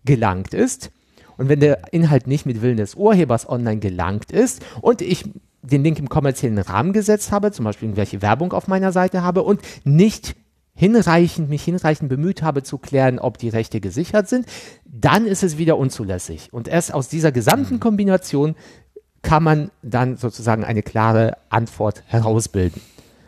gelangt 0.03 0.53
ist. 0.53 0.91
Und 1.38 1.47
wenn 1.47 1.61
der 1.61 1.93
Inhalt 1.93 2.27
nicht 2.27 2.45
mit 2.45 2.61
Willen 2.61 2.75
des 2.75 2.95
Urhebers 2.95 3.47
online 3.47 3.80
gelangt 3.80 4.34
ist 4.34 4.61
und 4.81 5.01
ich 5.01 5.23
den 5.61 5.85
Link 5.85 5.99
im 5.99 6.09
kommerziellen 6.09 6.57
Rahmen 6.57 6.91
gesetzt 6.91 7.31
habe, 7.31 7.53
zum 7.53 7.63
Beispiel 7.63 7.88
irgendwelche 7.88 8.21
Werbung 8.21 8.51
auf 8.51 8.67
meiner 8.67 8.91
Seite 8.91 9.23
habe 9.23 9.43
und 9.43 9.61
nicht 9.85 10.35
hinreichend, 10.75 11.49
mich 11.49 11.63
hinreichend 11.63 12.09
bemüht 12.09 12.41
habe 12.41 12.63
zu 12.63 12.77
klären, 12.77 13.19
ob 13.19 13.37
die 13.37 13.49
Rechte 13.49 13.79
gesichert 13.79 14.27
sind, 14.27 14.45
dann 14.85 15.25
ist 15.25 15.43
es 15.43 15.57
wieder 15.57 15.77
unzulässig. 15.77 16.51
Und 16.51 16.67
erst 16.67 16.93
aus 16.93 17.09
dieser 17.09 17.31
gesamten 17.31 17.79
Kombination 17.79 18.55
kann 19.21 19.43
man 19.43 19.71
dann 19.81 20.17
sozusagen 20.17 20.63
eine 20.63 20.83
klare 20.83 21.37
Antwort 21.49 22.03
herausbilden. 22.07 22.81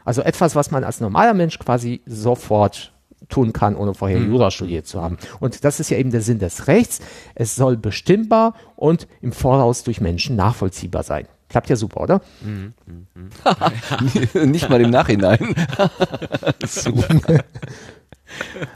Also 0.04 0.22
etwas, 0.22 0.56
was 0.56 0.72
man 0.72 0.84
als 0.84 1.00
normaler 1.00 1.34
Mensch 1.34 1.58
quasi 1.58 2.02
sofort 2.06 2.94
tun 3.30 3.54
kann, 3.54 3.76
ohne 3.76 3.94
vorher 3.94 4.20
Jura 4.20 4.52
studiert 4.52 4.86
zu 4.86 5.02
haben. 5.02 5.18
Und 5.40 5.64
das 5.64 5.80
ist 5.80 5.90
ja 5.90 5.98
eben 5.98 6.12
der 6.12 6.22
Sinn 6.22 6.38
des 6.40 6.68
Rechts. 6.68 7.00
Es 7.34 7.56
soll 7.56 7.78
bestimmbar 7.78 8.54
und 8.76 9.08
im 9.22 9.32
Voraus 9.32 9.84
durch 9.84 10.02
Menschen 10.02 10.36
nachvollziehbar 10.36 11.04
sein. 11.04 11.28
Klappt 11.50 11.70
ja 11.70 11.76
super, 11.76 12.02
oder? 12.02 12.22
Nicht 14.46 14.70
mal 14.70 14.82
im 14.82 14.90
Nachhinein. 14.90 15.56
Super. 16.66 17.08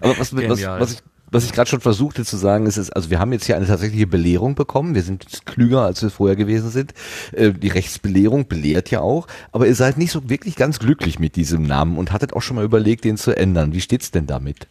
Aber 0.01 0.17
was, 0.19 0.35
was, 0.35 0.63
was 0.63 0.91
ich, 0.93 0.99
was 1.31 1.43
ich 1.45 1.51
gerade 1.51 1.69
schon 1.69 1.81
versuchte 1.81 2.23
zu 2.25 2.37
sagen, 2.37 2.65
ist, 2.65 2.77
ist, 2.77 2.91
also 2.91 3.09
wir 3.09 3.19
haben 3.19 3.33
jetzt 3.33 3.45
hier 3.45 3.55
eine 3.55 3.65
tatsächliche 3.65 4.07
Belehrung 4.07 4.55
bekommen. 4.55 4.95
Wir 4.95 5.01
sind 5.01 5.23
jetzt 5.23 5.45
klüger, 5.45 5.81
als 5.83 6.01
wir 6.01 6.09
vorher 6.09 6.35
gewesen 6.35 6.69
sind. 6.69 6.93
Äh, 7.33 7.51
Die 7.53 7.67
Rechtsbelehrung 7.67 8.47
belehrt 8.47 8.91
ja 8.91 9.01
auch. 9.01 9.27
Aber 9.51 9.67
ihr 9.67 9.75
seid 9.75 9.97
nicht 9.97 10.11
so 10.11 10.29
wirklich 10.29 10.55
ganz 10.55 10.79
glücklich 10.79 11.19
mit 11.19 11.35
diesem 11.35 11.63
Namen 11.63 11.97
und 11.97 12.11
hattet 12.11 12.33
auch 12.33 12.41
schon 12.41 12.55
mal 12.55 12.65
überlegt, 12.65 13.03
den 13.03 13.17
zu 13.17 13.35
ändern. 13.35 13.73
Wie 13.73 13.81
steht's 13.81 14.11
denn 14.11 14.27
damit? 14.27 14.67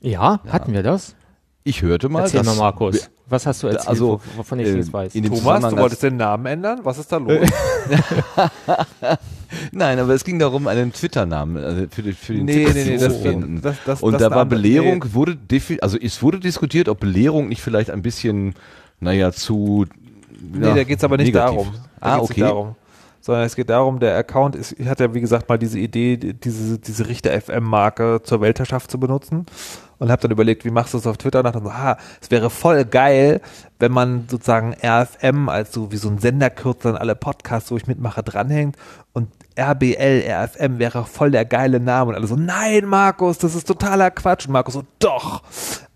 Ja, 0.00 0.40
hatten 0.48 0.72
wir 0.72 0.82
das? 0.82 1.14
Ich 1.68 1.82
hörte 1.82 2.08
mal, 2.08 2.20
Erzähl 2.20 2.40
mal, 2.44 2.46
dass- 2.52 2.56
Markus. 2.58 3.10
Was 3.28 3.44
hast 3.44 3.60
du 3.64 3.66
erzählt, 3.66 3.88
also, 3.88 4.20
wo- 4.36 4.38
wovon 4.38 4.60
ich 4.60 4.68
äh, 4.68 4.72
nichts 4.74 4.92
weiß? 4.92 5.12
Thomas, 5.14 5.68
du 5.68 5.76
wolltest 5.78 6.02
den 6.04 6.16
Namen 6.16 6.46
ändern? 6.46 6.78
Was 6.84 6.96
ist 6.98 7.10
da 7.10 7.16
los? 7.16 7.40
Nein, 9.72 9.98
aber 9.98 10.14
es 10.14 10.22
ging 10.24 10.38
darum, 10.38 10.68
einen 10.68 10.92
Twitter-Namen 10.92 11.56
also 11.56 11.86
für, 11.90 12.02
den- 12.02 12.14
für 12.14 12.34
den 12.34 12.44
Nee, 12.44 12.64
Twitter 12.66 12.74
nee, 12.74 12.84
nee, 12.90 12.98
zu 12.98 13.08
das- 13.08 13.16
finden. 13.18 13.60
das- 13.62 13.76
das- 13.84 14.02
Und 14.02 14.12
das 14.12 14.22
da 14.22 14.30
war 14.30 14.38
Name- 14.38 14.50
Belehrung, 14.50 15.04
nee. 15.04 15.14
wurde 15.14 15.36
also 15.80 15.98
es 16.00 16.22
wurde 16.22 16.38
diskutiert, 16.38 16.88
ob 16.88 17.00
Belehrung 17.00 17.48
nicht 17.48 17.62
vielleicht 17.62 17.90
ein 17.90 18.02
bisschen, 18.02 18.54
naja, 19.00 19.32
zu 19.32 19.86
Nee, 20.52 20.72
da 20.74 20.84
geht's 20.84 21.02
aber 21.02 21.16
nicht 21.16 21.34
negativ. 21.34 21.56
darum. 21.56 21.72
Da 22.00 22.06
Ah, 22.06 22.18
okay. 22.18 22.40
Darum. 22.42 22.74
Sondern 23.20 23.44
es 23.44 23.56
geht 23.56 23.70
darum, 23.70 23.98
der 23.98 24.16
Account 24.16 24.54
ist, 24.54 24.76
hatte 24.84 25.04
ja 25.04 25.14
wie 25.14 25.20
gesagt 25.20 25.48
mal 25.48 25.58
diese 25.58 25.80
Idee, 25.80 26.16
die- 26.16 26.32
diese, 26.34 26.78
diese 26.78 27.08
Richter-FM-Marke 27.08 28.20
zur 28.22 28.40
Weltherrschaft 28.40 28.88
zu 28.90 29.00
benutzen 29.00 29.46
und 29.98 30.10
habe 30.10 30.22
dann 30.22 30.30
überlegt, 30.30 30.64
wie 30.64 30.70
machst 30.70 30.94
du 30.94 30.98
es 30.98 31.06
auf 31.06 31.16
Twitter 31.16 31.38
und 31.40 31.44
dachte 31.44 31.60
so, 31.62 31.70
ah, 31.70 31.96
es 32.20 32.30
wäre 32.30 32.50
voll 32.50 32.84
geil, 32.84 33.40
wenn 33.78 33.92
man 33.92 34.26
sozusagen 34.28 34.74
RFM 34.82 35.48
als 35.48 35.72
so 35.72 35.92
wie 35.92 35.96
so 35.96 36.08
ein 36.08 36.18
Senderkürzel 36.18 36.92
an 36.92 36.96
alle 36.96 37.14
Podcasts, 37.14 37.70
wo 37.70 37.76
ich 37.76 37.86
mitmache, 37.86 38.22
dranhängt 38.22 38.76
und 39.12 39.28
RBL, 39.58 40.24
RFM 40.28 40.78
wäre 40.78 41.04
voll 41.04 41.30
der 41.30 41.44
geile 41.44 41.80
Name 41.80 42.10
und 42.10 42.16
alle 42.16 42.26
so, 42.26 42.36
nein, 42.36 42.84
Markus, 42.86 43.38
das 43.38 43.54
ist 43.54 43.66
totaler 43.66 44.10
Quatsch 44.10 44.46
und 44.46 44.52
Markus 44.52 44.74
so, 44.74 44.84
doch. 44.98 45.42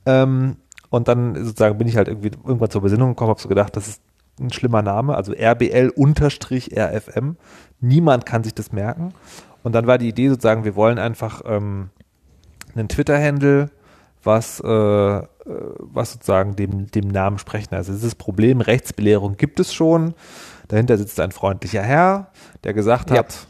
Ähm, 0.07 0.57
und 0.89 1.09
dann 1.09 1.35
sozusagen 1.45 1.77
bin 1.79 1.87
ich 1.87 1.97
halt 1.97 2.09
irgendwie 2.09 2.31
irgendwann 2.45 2.71
zur 2.71 2.83
Besinnung 2.83 3.11
gekommen, 3.11 3.31
habe 3.31 3.41
so 3.41 3.49
gedacht, 3.49 3.77
das 3.77 3.87
ist 3.89 4.03
ein 4.41 4.53
schlimmer 4.53 4.83
Name, 4.83 5.15
also 5.15 5.33
RBL-RFM. 5.33 5.97
Niemand 7.81 8.27
kann 8.27 8.43
sich 8.43 8.55
das 8.55 8.73
merken. 8.73 9.13
Und 9.63 9.75
dann 9.75 9.87
war 9.87 9.99
die 9.99 10.09
Idee 10.09 10.29
sozusagen, 10.31 10.65
wir 10.65 10.75
wollen 10.75 10.99
einfach 10.99 11.43
ähm, 11.45 11.91
einen 12.75 12.89
Twitter-Handle, 12.89 13.71
was, 14.23 14.61
äh, 14.61 14.69
äh, 14.69 15.25
was 15.79 16.13
sozusagen 16.13 16.57
dem, 16.57 16.91
dem 16.91 17.09
Namen 17.09 17.39
sprechen. 17.39 17.75
Also 17.75 17.93
dieses 17.93 18.15
Problem 18.15 18.61
Rechtsbelehrung 18.61 19.37
gibt 19.37 19.61
es 19.61 19.73
schon. 19.73 20.15
Dahinter 20.69 20.99
sitzt 20.99 21.19
ein 21.21 21.33
freundlicher 21.33 21.83
Herr, 21.83 22.29
der 22.65 22.75
gesagt 22.75 23.11
Ja. 23.11 23.19
hat, 23.19 23.47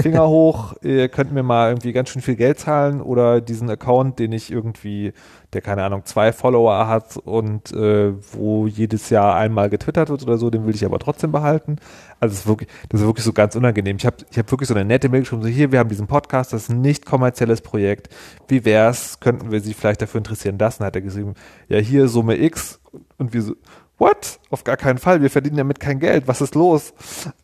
Finger 0.00 0.26
hoch, 0.28 0.72
ihr 0.82 1.08
könnt 1.10 1.32
mir 1.32 1.42
mal 1.42 1.70
irgendwie 1.70 1.92
ganz 1.92 2.08
schön 2.08 2.22
viel 2.22 2.36
Geld 2.36 2.58
zahlen 2.58 3.02
oder 3.02 3.42
diesen 3.42 3.68
Account, 3.68 4.18
den 4.18 4.32
ich 4.32 4.50
irgendwie, 4.50 5.12
der 5.56 5.62
keine 5.62 5.82
Ahnung, 5.82 6.02
zwei 6.04 6.32
Follower 6.32 6.86
hat 6.86 7.16
und 7.16 7.72
äh, 7.72 8.12
wo 8.32 8.66
jedes 8.66 9.08
Jahr 9.08 9.36
einmal 9.36 9.70
getwittert 9.70 10.10
wird 10.10 10.22
oder 10.22 10.36
so, 10.36 10.50
den 10.50 10.66
will 10.66 10.74
ich 10.74 10.84
aber 10.84 10.98
trotzdem 10.98 11.32
behalten. 11.32 11.76
Also 12.20 12.34
das 12.34 12.40
ist 12.40 12.46
wirklich, 12.46 12.68
das 12.90 13.00
ist 13.00 13.06
wirklich 13.06 13.24
so 13.24 13.32
ganz 13.32 13.56
unangenehm. 13.56 13.96
Ich 13.96 14.04
habe 14.04 14.16
ich 14.30 14.38
hab 14.38 14.50
wirklich 14.50 14.68
so 14.68 14.74
eine 14.74 14.84
nette 14.84 15.08
Mail 15.08 15.20
geschrieben, 15.20 15.42
so 15.42 15.48
hier, 15.48 15.72
wir 15.72 15.78
haben 15.78 15.88
diesen 15.88 16.06
Podcast, 16.06 16.52
das 16.52 16.64
ist 16.64 16.68
ein 16.68 16.82
nicht 16.82 17.06
kommerzielles 17.06 17.62
Projekt. 17.62 18.10
Wie 18.48 18.66
wär's? 18.66 19.18
Könnten 19.18 19.50
wir 19.50 19.60
Sie 19.60 19.72
vielleicht 19.72 20.02
dafür 20.02 20.18
interessieren? 20.18 20.58
Das 20.58 20.76
dann 20.76 20.86
hat 20.86 20.94
er 20.94 21.02
geschrieben, 21.02 21.34
ja 21.68 21.78
hier 21.78 22.08
Summe 22.08 22.36
X 22.36 22.80
und 23.16 23.32
wir 23.32 23.40
so, 23.40 23.54
what? 23.96 24.38
Auf 24.50 24.64
gar 24.64 24.76
keinen 24.76 24.98
Fall, 24.98 25.22
wir 25.22 25.30
verdienen 25.30 25.56
damit 25.56 25.80
kein 25.80 25.98
Geld, 26.00 26.28
was 26.28 26.42
ist 26.42 26.54
los? 26.54 26.92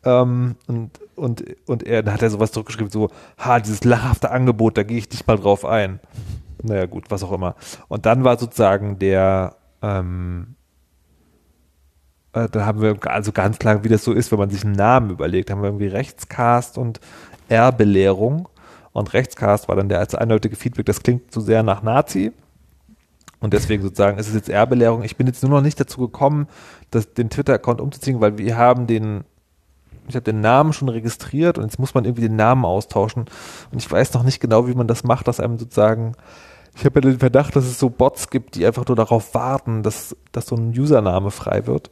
Ähm, 0.03 0.55
und, 0.67 0.91
und, 1.15 1.43
und 1.65 1.83
er, 1.83 2.03
dann 2.03 2.13
hat 2.13 2.21
er 2.21 2.29
sowas 2.29 2.51
zurückgeschrieben, 2.51 2.91
so, 2.91 3.09
ha, 3.39 3.59
dieses 3.59 3.83
lachhafte 3.83 4.29
Angebot, 4.29 4.77
da 4.77 4.83
gehe 4.83 4.99
ich 4.99 5.09
nicht 5.09 5.27
mal 5.27 5.37
drauf 5.37 5.65
ein. 5.65 5.99
Naja, 6.63 6.85
gut, 6.85 7.05
was 7.09 7.23
auch 7.23 7.31
immer. 7.31 7.55
Und 7.87 8.05
dann 8.05 8.23
war 8.23 8.37
sozusagen 8.37 8.97
der, 8.97 9.55
ähm, 9.81 10.55
äh, 12.33 12.47
da 12.49 12.65
haben 12.65 12.81
wir 12.81 12.97
also 13.05 13.31
ganz 13.31 13.59
klar, 13.59 13.83
wie 13.83 13.89
das 13.89 14.03
so 14.03 14.13
ist, 14.13 14.31
wenn 14.31 14.39
man 14.39 14.49
sich 14.49 14.63
einen 14.63 14.73
Namen 14.73 15.09
überlegt, 15.09 15.51
haben 15.51 15.61
wir 15.61 15.67
irgendwie 15.67 15.87
Rechtscast 15.87 16.77
und 16.77 16.99
R-Belehrung. 17.49 18.49
Und 18.93 19.13
Rechtscast 19.13 19.67
war 19.67 19.75
dann 19.75 19.89
der 19.89 19.99
als 19.99 20.15
eindeutige 20.15 20.55
Feedback, 20.55 20.85
das 20.85 21.03
klingt 21.03 21.31
zu 21.31 21.41
sehr 21.41 21.63
nach 21.63 21.83
Nazi. 21.83 22.31
Und 23.39 23.51
deswegen 23.51 23.83
sozusagen 23.83 24.17
ist 24.17 24.29
es 24.29 24.35
jetzt 24.35 24.49
R-Belehrung. 24.49 25.03
Ich 25.03 25.17
bin 25.17 25.27
jetzt 25.27 25.43
nur 25.43 25.51
noch 25.51 25.61
nicht 25.61 25.77
dazu 25.77 25.99
gekommen, 25.99 26.47
das, 26.91 27.13
den 27.13 27.29
Twitter-Account 27.29 27.81
umzuziehen, 27.81 28.21
weil 28.21 28.37
wir 28.37 28.55
haben 28.57 28.87
den, 28.87 29.25
ich 30.07 30.15
habe 30.15 30.23
den 30.23 30.39
Namen 30.39 30.71
schon 30.71 30.87
registriert 30.87 31.57
und 31.57 31.65
jetzt 31.65 31.77
muss 31.77 31.93
man 31.93 32.05
irgendwie 32.05 32.21
den 32.21 32.37
Namen 32.37 32.63
austauschen. 32.63 33.25
Und 33.71 33.77
ich 33.77 33.91
weiß 33.91 34.13
noch 34.13 34.23
nicht 34.23 34.39
genau, 34.39 34.67
wie 34.67 34.75
man 34.75 34.87
das 34.87 35.03
macht, 35.03 35.27
dass 35.27 35.41
einem 35.41 35.57
sozusagen, 35.57 36.13
ich 36.75 36.85
habe 36.85 36.95
ja 36.95 37.01
den 37.01 37.19
Verdacht, 37.19 37.55
dass 37.55 37.65
es 37.65 37.79
so 37.79 37.89
Bots 37.89 38.29
gibt, 38.29 38.55
die 38.55 38.65
einfach 38.65 38.85
nur 38.87 38.95
darauf 38.95 39.33
warten, 39.33 39.83
dass, 39.83 40.15
dass 40.31 40.47
so 40.47 40.55
ein 40.55 40.69
Username 40.77 41.31
frei 41.31 41.67
wird. 41.67 41.91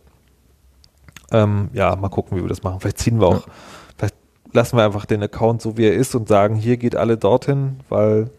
Ähm, 1.32 1.70
ja, 1.74 1.95
mal 1.95 2.10
gucken, 2.10 2.38
wie 2.38 2.41
wir 2.41 2.49
das 2.49 2.64
machen. 2.64 2.80
Vielleicht 2.80 2.98
ziehen 2.98 3.22
wir 3.22 3.28
auch, 3.28 3.48
vielleicht 3.95 4.16
lassen 4.52 4.78
wir 4.78 4.84
einfach 4.84 5.06
den 5.06 5.24
Account 5.24 5.62
so, 5.62 5.78
wie 5.78 5.86
er 5.86 5.94
ist 5.94 6.16
und 6.16 6.28
sagen, 6.28 6.56
hier 6.56 6.78
geht 6.78 6.95
alle 6.95 7.18
dorthin, 7.18 7.80
weil 7.90 8.32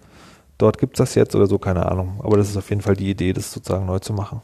dort 0.58 0.78
gibt's 0.78 0.98
das 0.98 1.14
jetzt 1.14 1.34
oder 1.34 1.46
so, 1.46 1.58
keine 1.58 1.86
Ahnung. 1.86 2.20
Aber 2.22 2.36
das 2.36 2.50
ist 2.50 2.56
auf 2.56 2.68
jeden 2.70 2.82
Fall 2.82 2.96
die 2.96 3.10
Idee, 3.10 3.32
das 3.32 3.52
sozusagen 3.52 3.86
neu 3.86 4.00
zu 4.00 4.12
machen. 4.12 4.42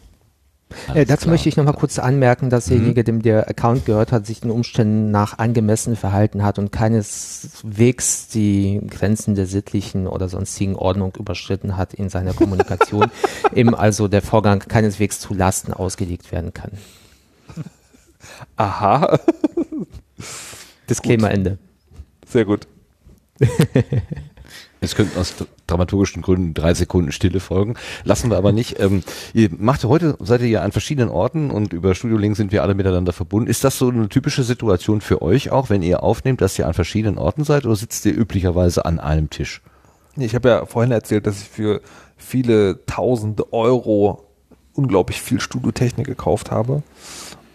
Äh, 0.95 1.07
dazu 1.07 1.28
möchte 1.28 1.49
ich 1.49 1.57
noch 1.57 1.65
mal 1.65 1.73
kurz 1.73 1.99
anmerken, 1.99 2.51
dass 2.51 2.66
Mhm. 2.66 2.70
derjenige, 2.74 3.05
dem 3.05 3.23
der 3.23 3.49
Account 3.49 3.86
gehört 3.86 4.12
hat, 4.12 4.27
sich 4.27 4.40
den 4.40 4.51
Umständen 4.51 5.11
nach 5.11 5.39
angemessen 5.39 5.97
verhalten 5.97 6.43
hat 6.43 6.59
und 6.59 6.70
keineswegs 6.73 8.28
die 8.28 8.81
Grenzen 8.89 9.35
der 9.35 9.47
sittlichen 9.47 10.07
oder 10.07 10.28
sonstigen 10.28 10.77
Ordnung 10.77 11.12
überschritten 11.19 11.77
hat 11.77 11.95
in 11.95 12.11
seiner 12.11 12.35
Kommunikation. 12.35 13.07
Eben 13.55 13.74
also 13.74 14.09
der 14.09 14.23
Vorgang 14.23 14.59
keineswegs 14.61 15.20
zu 15.20 15.32
Lasten 15.35 15.73
ausgelegt 15.73 16.31
werden 16.32 16.53
kann. 16.53 16.73
Aha, 18.57 19.19
Disclaimer 20.90 21.31
Ende. 21.31 21.59
sehr 22.27 22.45
gut. 22.45 22.66
Es 24.80 24.94
könnten 24.94 25.18
aus 25.18 25.34
dramaturgischen 25.66 26.22
Gründen 26.22 26.55
drei 26.55 26.74
Sekunden 26.74 27.12
Stille 27.12 27.40
folgen. 27.40 27.74
Lassen 28.05 28.30
wir 28.30 28.36
aber 28.36 28.52
nicht. 28.52 28.78
Ähm, 28.78 29.02
ihr 29.34 29.50
macht 29.56 29.84
heute, 29.84 30.16
seid 30.20 30.40
ihr 30.42 30.48
ja 30.48 30.62
an 30.62 30.72
verschiedenen 30.72 31.10
Orten 31.10 31.50
und 31.50 31.72
über 31.72 31.94
Studio 31.94 32.16
Link 32.16 32.36
sind 32.36 32.52
wir 32.52 32.62
alle 32.62 32.74
miteinander 32.74 33.12
verbunden. 33.12 33.50
Ist 33.50 33.64
das 33.64 33.78
so 33.78 33.88
eine 33.88 34.09
typische 34.09 34.44
Situation 34.44 35.00
für 35.00 35.20
euch 35.22 35.50
auch, 35.50 35.70
wenn 35.70 35.82
ihr 35.82 36.02
aufnehmt, 36.02 36.40
dass 36.40 36.59
ihr 36.59 36.66
an 36.66 36.74
verschiedenen 36.74 37.18
Orten 37.18 37.44
seid 37.44 37.66
oder 37.66 37.76
sitzt 37.76 38.05
ihr 38.06 38.16
üblicherweise 38.16 38.84
an 38.84 39.00
einem 39.00 39.30
Tisch? 39.30 39.62
Ich 40.16 40.34
habe 40.34 40.48
ja 40.48 40.66
vorhin 40.66 40.92
erzählt, 40.92 41.26
dass 41.26 41.42
ich 41.42 41.48
für 41.48 41.80
viele 42.16 42.84
tausende 42.86 43.52
Euro 43.52 44.24
unglaublich 44.74 45.20
viel 45.20 45.40
Studiotechnik 45.40 46.06
gekauft 46.06 46.50
habe. 46.50 46.82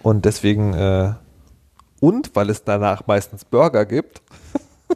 Und 0.02 0.26
deswegen, 0.26 0.74
äh, 0.74 1.14
und 2.02 2.36
weil 2.36 2.50
es 2.50 2.66
danach 2.66 3.08
meistens 3.08 3.46
Burger 3.46 3.86
gibt, 3.86 4.22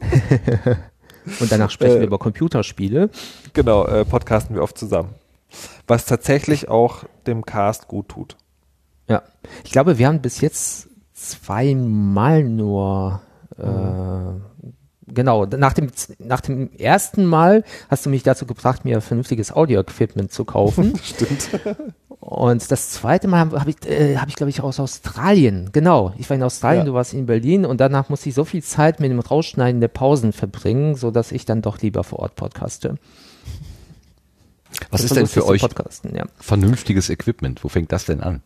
Und 1.40 1.50
danach 1.52 1.70
sprechen 1.70 1.96
Äh, 1.96 2.00
wir 2.00 2.06
über 2.06 2.18
Computerspiele. 2.18 3.10
genau, 3.52 3.86
äh, 3.86 4.04
podcasten 4.04 4.54
wir 4.54 4.62
oft 4.62 4.78
zusammen. 4.78 5.10
Was 5.86 6.04
tatsächlich 6.04 6.68
auch 6.68 7.04
dem 7.26 7.44
Cast 7.44 7.88
gut 7.88 8.08
tut. 8.08 8.36
Ja. 9.08 9.22
Ich 9.64 9.72
glaube, 9.72 9.98
wir 9.98 10.06
haben 10.06 10.20
bis 10.20 10.40
jetzt 10.40 10.88
zweimal 11.14 12.44
nur 12.44 13.22
äh, 13.56 15.12
genau, 15.12 15.46
nach 15.46 15.72
dem 15.72 15.88
nach 16.18 16.40
dem 16.40 16.70
ersten 16.72 17.24
Mal 17.24 17.64
hast 17.88 18.06
du 18.06 18.10
mich 18.10 18.22
dazu 18.22 18.46
gebracht, 18.46 18.84
mir 18.84 19.00
vernünftiges 19.00 19.52
Audio-Equipment 19.52 20.30
zu 20.30 20.44
kaufen. 20.44 20.94
Stimmt. 21.02 21.48
Und 22.20 22.70
das 22.70 22.90
zweite 22.90 23.28
Mal 23.28 23.38
habe 23.38 23.60
hab 23.60 23.68
ich, 23.68 23.76
äh, 23.86 24.16
hab 24.16 24.28
ich 24.28 24.34
glaube 24.34 24.50
ich, 24.50 24.60
aus 24.60 24.80
Australien. 24.80 25.70
Genau, 25.72 26.12
ich 26.18 26.28
war 26.28 26.36
in 26.36 26.42
Australien, 26.42 26.80
Ja. 26.80 26.86
du 26.86 26.94
warst 26.94 27.14
in 27.14 27.26
Berlin 27.26 27.64
und 27.64 27.80
danach 27.80 28.08
musste 28.08 28.28
ich 28.28 28.34
so 28.34 28.44
viel 28.44 28.62
Zeit 28.62 28.98
mit 28.98 29.10
dem 29.10 29.20
Rausschneiden 29.20 29.80
der 29.80 29.88
Pausen 29.88 30.32
verbringen, 30.32 30.96
so 30.96 31.10
dass 31.10 31.30
ich 31.32 31.44
dann 31.44 31.62
doch 31.62 31.80
lieber 31.80 32.02
vor 32.04 32.18
Ort 32.18 32.34
podcaste. 32.34 32.96
Was 34.90 35.02
Das 35.02 35.04
ist 35.04 35.16
denn 35.16 35.26
für 35.26 35.46
euch 35.46 35.62
ja. 35.62 36.24
vernünftiges 36.36 37.08
Equipment? 37.08 37.62
Wo 37.64 37.68
fängt 37.68 37.92
das 37.92 38.04
denn 38.04 38.20
an? 38.20 38.42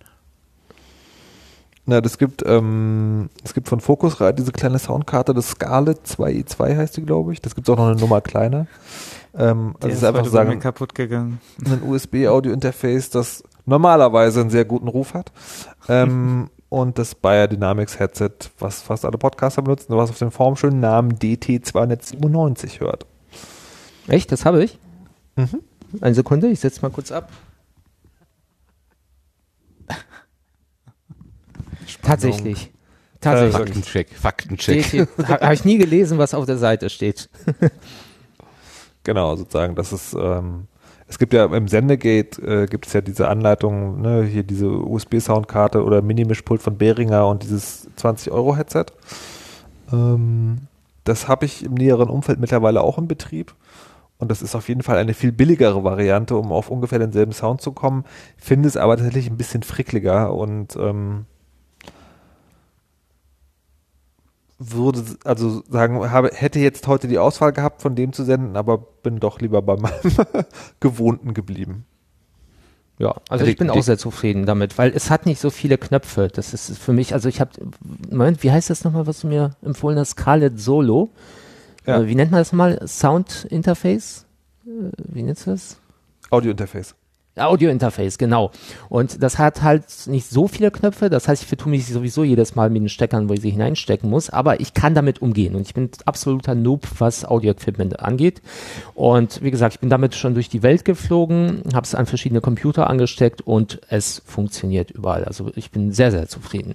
Na, 1.84 2.00
das 2.00 2.16
gibt, 2.16 2.44
ähm, 2.46 3.28
es 3.42 3.54
gibt 3.54 3.68
von 3.68 3.80
Focusrite 3.80 4.34
diese 4.34 4.52
kleine 4.52 4.78
Soundkarte, 4.78 5.34
das 5.34 5.50
Scarlett 5.50 6.06
2i2 6.06 6.76
heißt 6.76 6.96
die, 6.96 7.02
glaube 7.02 7.32
ich. 7.32 7.40
Das 7.40 7.56
gibt 7.56 7.68
auch 7.68 7.76
noch 7.76 7.88
eine 7.88 7.96
Nummer 8.00 8.20
kleiner. 8.20 8.68
Ähm, 9.34 9.74
also 9.80 9.88
es 9.88 9.96
ist 9.96 10.04
einfach 10.04 10.26
sagen, 10.26 10.60
kaputt 10.60 10.94
gegangen. 10.94 11.40
ein 11.64 11.82
USB-Audio-Interface, 11.82 13.10
das 13.10 13.42
normalerweise 13.66 14.40
einen 14.40 14.50
sehr 14.50 14.64
guten 14.64 14.88
Ruf 14.88 15.14
hat. 15.14 15.32
Ähm, 15.88 16.50
und 16.68 16.98
das 16.98 17.14
Bayer 17.14 17.48
Dynamics 17.48 17.98
Headset, 17.98 18.30
was 18.58 18.80
fast 18.82 19.04
alle 19.04 19.18
Podcaster 19.18 19.62
benutzen, 19.62 19.96
was 19.96 20.10
auf 20.10 20.18
den 20.18 20.30
formschönen 20.30 20.80
Namen 20.80 21.18
DT297 21.18 22.80
hört. 22.80 23.06
Echt, 24.08 24.32
das 24.32 24.44
habe 24.44 24.64
ich? 24.64 24.78
Mhm. 25.36 25.60
Eine 26.00 26.14
Sekunde, 26.14 26.48
ich 26.48 26.60
setze 26.60 26.80
mal 26.82 26.90
kurz 26.90 27.12
ab. 27.12 27.30
Tatsächlich. 32.02 32.72
Tatsächlich. 33.20 33.56
Faktencheck, 33.56 34.08
Faktencheck. 34.10 35.08
Habe 35.28 35.54
ich 35.54 35.64
nie 35.64 35.78
gelesen, 35.78 36.18
was 36.18 36.34
auf 36.34 36.46
der 36.46 36.58
Seite 36.58 36.90
steht. 36.90 37.28
Genau, 39.04 39.34
sozusagen, 39.34 39.74
das 39.74 39.92
ist, 39.92 40.14
ähm, 40.14 40.68
es 41.12 41.18
gibt 41.18 41.34
ja 41.34 41.44
im 41.44 41.68
Sendegate 41.68 42.40
äh, 42.40 42.66
gibt 42.66 42.86
es 42.86 42.94
ja 42.94 43.02
diese 43.02 43.28
Anleitung, 43.28 44.00
ne, 44.00 44.22
hier 44.22 44.44
diese 44.44 44.66
USB-Soundkarte 44.66 45.84
oder 45.84 46.00
Mini-Mischpult 46.00 46.62
von 46.62 46.78
Behringer 46.78 47.28
und 47.28 47.42
dieses 47.42 47.86
20-Euro-Headset. 47.98 48.86
Ähm, 49.92 50.68
das 51.04 51.28
habe 51.28 51.44
ich 51.44 51.66
im 51.66 51.74
näheren 51.74 52.08
Umfeld 52.08 52.40
mittlerweile 52.40 52.80
auch 52.80 52.96
im 52.96 53.08
Betrieb. 53.08 53.54
Und 54.16 54.30
das 54.30 54.40
ist 54.40 54.54
auf 54.54 54.70
jeden 54.70 54.82
Fall 54.82 54.96
eine 54.96 55.12
viel 55.12 55.32
billigere 55.32 55.84
Variante, 55.84 56.34
um 56.34 56.50
auf 56.50 56.70
ungefähr 56.70 56.98
denselben 56.98 57.32
Sound 57.32 57.60
zu 57.60 57.72
kommen. 57.72 58.04
Finde 58.38 58.66
es 58.66 58.78
aber 58.78 58.96
tatsächlich 58.96 59.28
ein 59.28 59.36
bisschen 59.36 59.64
frickliger 59.64 60.32
und 60.32 60.76
ähm, 60.76 61.26
würde 64.70 65.04
also 65.24 65.62
sagen, 65.68 66.10
habe, 66.10 66.30
hätte 66.34 66.58
jetzt 66.58 66.86
heute 66.86 67.08
die 67.08 67.18
Auswahl 67.18 67.52
gehabt, 67.52 67.82
von 67.82 67.94
dem 67.94 68.12
zu 68.12 68.24
senden, 68.24 68.56
aber 68.56 68.78
bin 68.78 69.20
doch 69.20 69.40
lieber 69.40 69.62
bei 69.62 69.76
meinem 69.76 69.94
Gewohnten 70.80 71.34
geblieben. 71.34 71.86
Ja, 72.98 73.16
also 73.28 73.44
ich 73.46 73.56
bin 73.56 73.70
auch 73.70 73.82
sehr 73.82 73.98
zufrieden 73.98 74.46
damit, 74.46 74.78
weil 74.78 74.92
es 74.94 75.10
hat 75.10 75.26
nicht 75.26 75.40
so 75.40 75.50
viele 75.50 75.76
Knöpfe. 75.76 76.28
Das 76.28 76.54
ist 76.54 76.78
für 76.78 76.92
mich, 76.92 77.14
also 77.14 77.28
ich 77.28 77.40
habe, 77.40 77.50
Moment, 78.10 78.42
wie 78.42 78.52
heißt 78.52 78.70
das 78.70 78.84
nochmal, 78.84 79.06
was 79.06 79.20
du 79.20 79.26
mir 79.26 79.56
empfohlen 79.62 79.98
hast? 79.98 80.10
Scarlett 80.10 80.60
Solo. 80.60 81.10
Ja. 81.86 82.00
Äh, 82.00 82.06
wie 82.06 82.14
nennt 82.14 82.30
man 82.30 82.40
das 82.40 82.52
mal? 82.52 82.86
Sound 82.86 83.44
Interface? 83.50 84.26
Äh, 84.66 84.90
Wie 84.98 85.22
nennt 85.22 85.44
das? 85.46 85.78
Audio-Interface. 86.30 86.94
Audio-Interface, 87.36 88.18
genau. 88.18 88.50
Und 88.90 89.22
das 89.22 89.38
hat 89.38 89.62
halt 89.62 89.84
nicht 90.06 90.28
so 90.28 90.48
viele 90.48 90.70
Knöpfe. 90.70 91.08
Das 91.08 91.28
heißt, 91.28 91.42
ich 91.42 91.48
vertue 91.48 91.70
mich 91.70 91.86
sowieso 91.86 92.24
jedes 92.24 92.54
Mal 92.54 92.68
mit 92.68 92.82
den 92.82 92.88
Steckern, 92.90 93.28
wo 93.28 93.32
ich 93.32 93.40
sie 93.40 93.50
hineinstecken 93.50 94.10
muss. 94.10 94.28
Aber 94.28 94.60
ich 94.60 94.74
kann 94.74 94.94
damit 94.94 95.22
umgehen. 95.22 95.54
Und 95.54 95.62
ich 95.62 95.72
bin 95.72 95.90
absoluter 96.04 96.54
Noob, 96.54 96.86
was 96.98 97.24
Audio-Equipment 97.24 98.00
angeht. 98.00 98.42
Und 98.94 99.42
wie 99.42 99.50
gesagt, 99.50 99.74
ich 99.74 99.80
bin 99.80 99.88
damit 99.88 100.14
schon 100.14 100.34
durch 100.34 100.50
die 100.50 100.62
Welt 100.62 100.84
geflogen, 100.84 101.62
habe 101.72 101.84
es 101.84 101.94
an 101.94 102.06
verschiedene 102.06 102.42
Computer 102.42 102.90
angesteckt 102.90 103.40
und 103.40 103.80
es 103.88 104.22
funktioniert 104.26 104.90
überall. 104.90 105.24
Also 105.24 105.50
ich 105.54 105.70
bin 105.70 105.92
sehr, 105.92 106.10
sehr 106.10 106.28
zufrieden. 106.28 106.74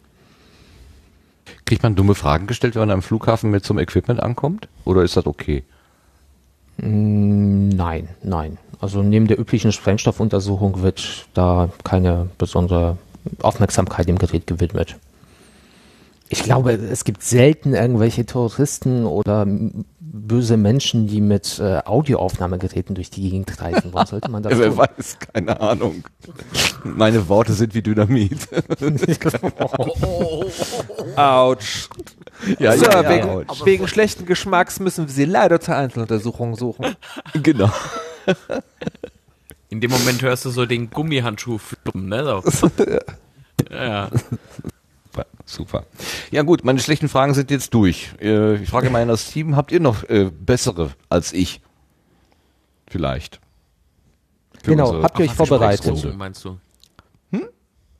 Kriegt 1.65 1.83
man 1.83 1.95
dumme 1.95 2.15
Fragen 2.15 2.47
gestellt, 2.47 2.75
wenn 2.75 2.81
man 2.81 2.91
am 2.91 3.01
Flughafen 3.01 3.51
mit 3.51 3.69
einem 3.69 3.79
Equipment 3.79 4.21
ankommt? 4.21 4.67
Oder 4.85 5.03
ist 5.03 5.17
das 5.17 5.27
okay? 5.27 5.63
Mm, 6.77 7.69
Nein, 7.69 8.09
nein. 8.23 8.57
Also 8.79 9.01
neben 9.01 9.27
der 9.27 9.39
üblichen 9.39 9.71
Sprengstoffuntersuchung 9.71 10.81
wird 10.83 11.27
da 11.33 11.69
keine 11.83 12.29
besondere 12.37 12.97
Aufmerksamkeit 13.41 14.07
dem 14.07 14.19
Gerät 14.19 14.45
gewidmet. 14.47 14.95
Ich 16.29 16.43
glaube, 16.43 16.73
es 16.73 17.05
gibt 17.05 17.23
selten 17.23 17.73
irgendwelche 17.73 18.25
Terroristen 18.25 19.05
oder 19.05 19.47
böse 19.99 20.57
Menschen, 20.57 21.07
die 21.07 21.21
mit 21.21 21.57
äh, 21.59 21.79
Audioaufnahmegeräten 21.85 22.95
durch 22.95 23.09
die 23.09 23.29
Gegend 23.29 23.59
reisen. 23.61 23.89
Warum 23.93 24.07
sollte 24.07 24.29
man 24.29 24.43
das 24.43 24.53
Wer 24.57 24.69
tun? 24.69 24.77
weiß, 24.77 25.17
keine 25.33 25.59
Ahnung. 25.59 26.03
Meine 26.83 27.27
Worte 27.29 27.53
sind 27.53 27.73
wie 27.73 27.81
Dynamit. 27.81 28.47
Autsch. 31.15 31.89
Ja, 32.59 32.77
so, 32.77 32.85
ja, 32.85 33.01
ja, 33.01 33.09
wegen, 33.09 33.29
Autsch. 33.29 33.65
wegen 33.65 33.87
schlechten 33.87 34.25
Geschmacks 34.25 34.79
müssen 34.79 35.07
wir 35.07 35.13
sie 35.13 35.25
leider 35.25 35.59
zur 35.59 35.75
Einzeluntersuchung 35.75 36.55
suchen. 36.55 36.95
Genau. 37.43 37.71
In 39.69 39.81
dem 39.81 39.91
Moment 39.91 40.21
hörst 40.21 40.45
du 40.45 40.49
so 40.49 40.65
den 40.65 40.89
Gummihandschuh 40.89 41.57
fluppen, 41.57 42.07
ne? 42.07 42.23
So. 42.45 42.69
ja. 43.71 44.09
Super, 45.05 45.25
super. 45.45 45.85
Ja 46.31 46.43
gut, 46.43 46.63
meine 46.63 46.79
schlechten 46.79 47.09
Fragen 47.09 47.33
sind 47.33 47.51
jetzt 47.51 47.73
durch. 47.73 48.11
Äh, 48.21 48.55
Ich 48.55 48.69
frage 48.69 48.89
mal 48.89 49.01
in 49.01 49.07
das 49.07 49.29
Team, 49.31 49.55
habt 49.55 49.71
ihr 49.71 49.79
noch 49.79 50.03
äh, 50.09 50.29
bessere 50.31 50.91
als 51.09 51.33
ich? 51.33 51.61
Vielleicht. 52.87 53.39
Für 54.63 54.71
Genau, 54.71 55.01
habt 55.03 55.19
ihr 55.19 55.25
euch 55.25 55.31
Ach, 55.31 55.35
vorbereitet? 55.35 56.15
Meinst 56.17 56.43
du? 56.45 56.57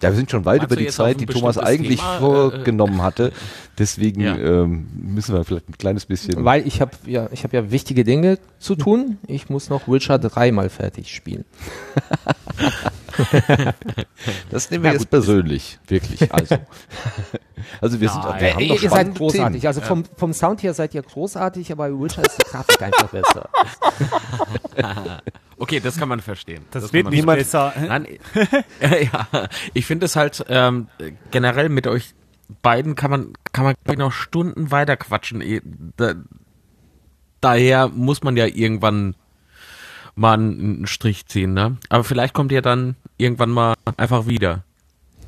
Ja, 0.01 0.09
wir 0.09 0.15
sind 0.15 0.29
schon 0.29 0.45
weit 0.45 0.59
Meinst 0.59 0.71
über 0.71 0.79
die 0.79 0.89
Zeit, 0.89 1.19
die 1.19 1.25
Thomas 1.25 1.57
eigentlich 1.57 1.99
Thema, 1.99 2.17
äh, 2.17 2.19
vorgenommen 2.19 3.01
hatte. 3.01 3.31
Deswegen 3.79 4.21
Ja. 4.21 4.35
ähm, 4.37 4.87
müssen 4.93 5.33
wir 5.33 5.43
vielleicht 5.43 5.69
ein 5.69 5.77
kleines 5.77 6.05
bisschen. 6.05 6.45
Weil 6.45 6.67
ich 6.67 6.81
habe 6.81 6.91
ja, 7.07 7.27
ich 7.31 7.43
habe 7.43 7.57
ja 7.57 7.71
wichtige 7.71 8.03
Dinge 8.03 8.37
zu 8.59 8.75
tun. 8.75 9.17
Ich 9.25 9.49
muss 9.49 9.69
noch 9.69 9.87
Witcher 9.87 10.19
3 10.19 10.51
mal 10.51 10.69
fertig 10.69 11.13
spielen. 11.15 11.45
das 14.51 14.69
nehmen 14.69 14.83
wir 14.83 14.93
jetzt 14.93 15.09
persönlich, 15.09 15.79
wirklich. 15.87 16.31
Also, 16.31 16.57
also 17.81 17.99
wir 17.99 18.09
sind, 18.09 18.23
Nein. 18.23 18.39
wir 18.41 18.53
haben 18.53 18.59
Ihr, 18.61 18.75
noch 18.75 18.83
ihr 18.83 18.89
seid 18.91 19.15
großartig. 19.15 19.65
Also 19.65 19.81
vom, 19.81 20.03
vom 20.15 20.31
Sound 20.33 20.61
her 20.61 20.75
seid 20.75 20.93
ihr 20.93 21.01
großartig, 21.01 21.71
aber 21.71 21.89
Witcher 21.99 22.23
ist 22.23 22.37
die 22.37 22.51
Grafik 22.51 22.81
einfach 22.83 23.09
besser. 23.09 23.49
Okay, 25.59 25.79
das 25.79 25.97
kann 25.97 26.07
man 26.09 26.19
verstehen. 26.21 26.63
Das, 26.71 26.83
kann 26.85 26.93
wird 26.93 27.09
nicht 27.09 27.19
niemand- 27.21 27.39
besser. 27.39 27.73
Nein, 27.87 28.07
ja, 28.81 29.47
ich 29.73 29.85
finde 29.85 30.05
es 30.05 30.15
halt 30.15 30.45
ähm, 30.49 30.87
generell 31.31 31.69
mit 31.69 31.87
euch 31.87 32.13
beiden 32.61 32.95
kann 32.95 33.11
man 33.11 33.33
kann 33.51 33.65
man 33.65 33.97
noch 33.97 34.11
Stunden 34.13 34.71
weiter 34.71 34.95
quatschen. 34.97 35.41
Eh, 35.41 35.61
Da, 35.97 36.13
daher 37.41 37.87
muss 37.89 38.23
man 38.23 38.37
ja 38.37 38.45
irgendwann 38.45 39.15
mal 40.15 40.33
einen 40.33 40.87
Strich 40.87 41.25
ziehen, 41.27 41.53
ne? 41.53 41.77
Aber 41.89 42.03
vielleicht 42.03 42.33
kommt 42.33 42.51
ihr 42.51 42.61
dann 42.61 42.95
irgendwann 43.17 43.49
mal 43.51 43.73
einfach 43.97 44.27
wieder. 44.27 44.63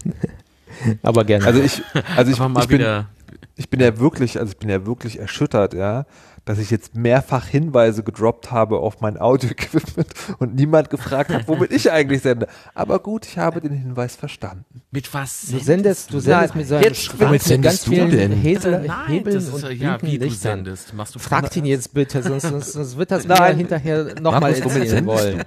Aber 1.03 1.25
gerne. 1.25 1.45
Also 1.45 1.61
ich, 1.61 1.81
also 2.15 2.31
ich, 2.31 2.37
Einfach 2.39 2.49
mal 2.49 2.61
ich, 2.61 2.67
bin, 2.69 2.79
wieder. 2.79 3.09
ich 3.55 3.69
bin 3.69 3.79
ja 3.79 3.99
wirklich, 3.99 4.39
also 4.39 4.51
ich 4.51 4.57
bin 4.57 4.69
ja 4.69 4.85
wirklich 4.85 5.19
erschüttert, 5.19 5.73
ja, 5.73 6.05
dass 6.49 6.57
ich 6.57 6.71
jetzt 6.71 6.95
mehrfach 6.95 7.45
Hinweise 7.45 8.01
gedroppt 8.01 8.49
habe 8.49 8.79
auf 8.79 9.01
mein 9.01 9.21
Audio-Equipment 9.21 10.07
und 10.39 10.55
niemand 10.55 10.89
gefragt 10.89 11.29
hat, 11.29 11.47
womit 11.47 11.71
ich 11.71 11.91
eigentlich 11.91 12.23
sende. 12.23 12.47
Aber 12.73 12.97
gut, 12.97 13.27
ich 13.27 13.37
habe 13.37 13.61
den 13.61 13.71
Hinweis 13.71 14.15
verstanden. 14.15 14.81
Mit 14.89 15.13
was? 15.13 15.45
du 15.45 15.59
sendest, 15.59 16.11
du 16.11 16.19
sendest 16.19 16.55
mit 16.55 16.67
so 16.67 16.77
einem 16.77 16.85
womit 16.85 17.19
mit 17.19 17.29
ganz 17.29 17.43
sendest 17.43 17.85
du 17.85 17.91
vielen 17.91 18.09
denn? 18.09 18.31
Hebel, 18.31 18.81
Nein, 18.87 19.07
Hebeln 19.09 19.35
das 19.35 19.43
ist, 19.43 19.63
und 19.63 19.71
ja, 19.73 20.01
wie 20.01 20.17
du 20.17 20.27
sendest. 20.31 20.91
Machst 20.95 21.13
du 21.13 21.19
Fragt 21.19 21.55
ihn 21.55 21.65
jetzt 21.65 21.93
bitte, 21.93 22.23
sonst, 22.23 22.47
sonst, 22.47 22.73
sonst 22.73 22.97
wird 22.97 23.11
das 23.11 23.27
mir 23.27 23.35
Nein. 23.35 23.57
hinterher 23.57 24.19
nochmal 24.19 24.55
erzählen 24.55 24.87
sendest 24.87 25.05
wollen. 25.05 25.43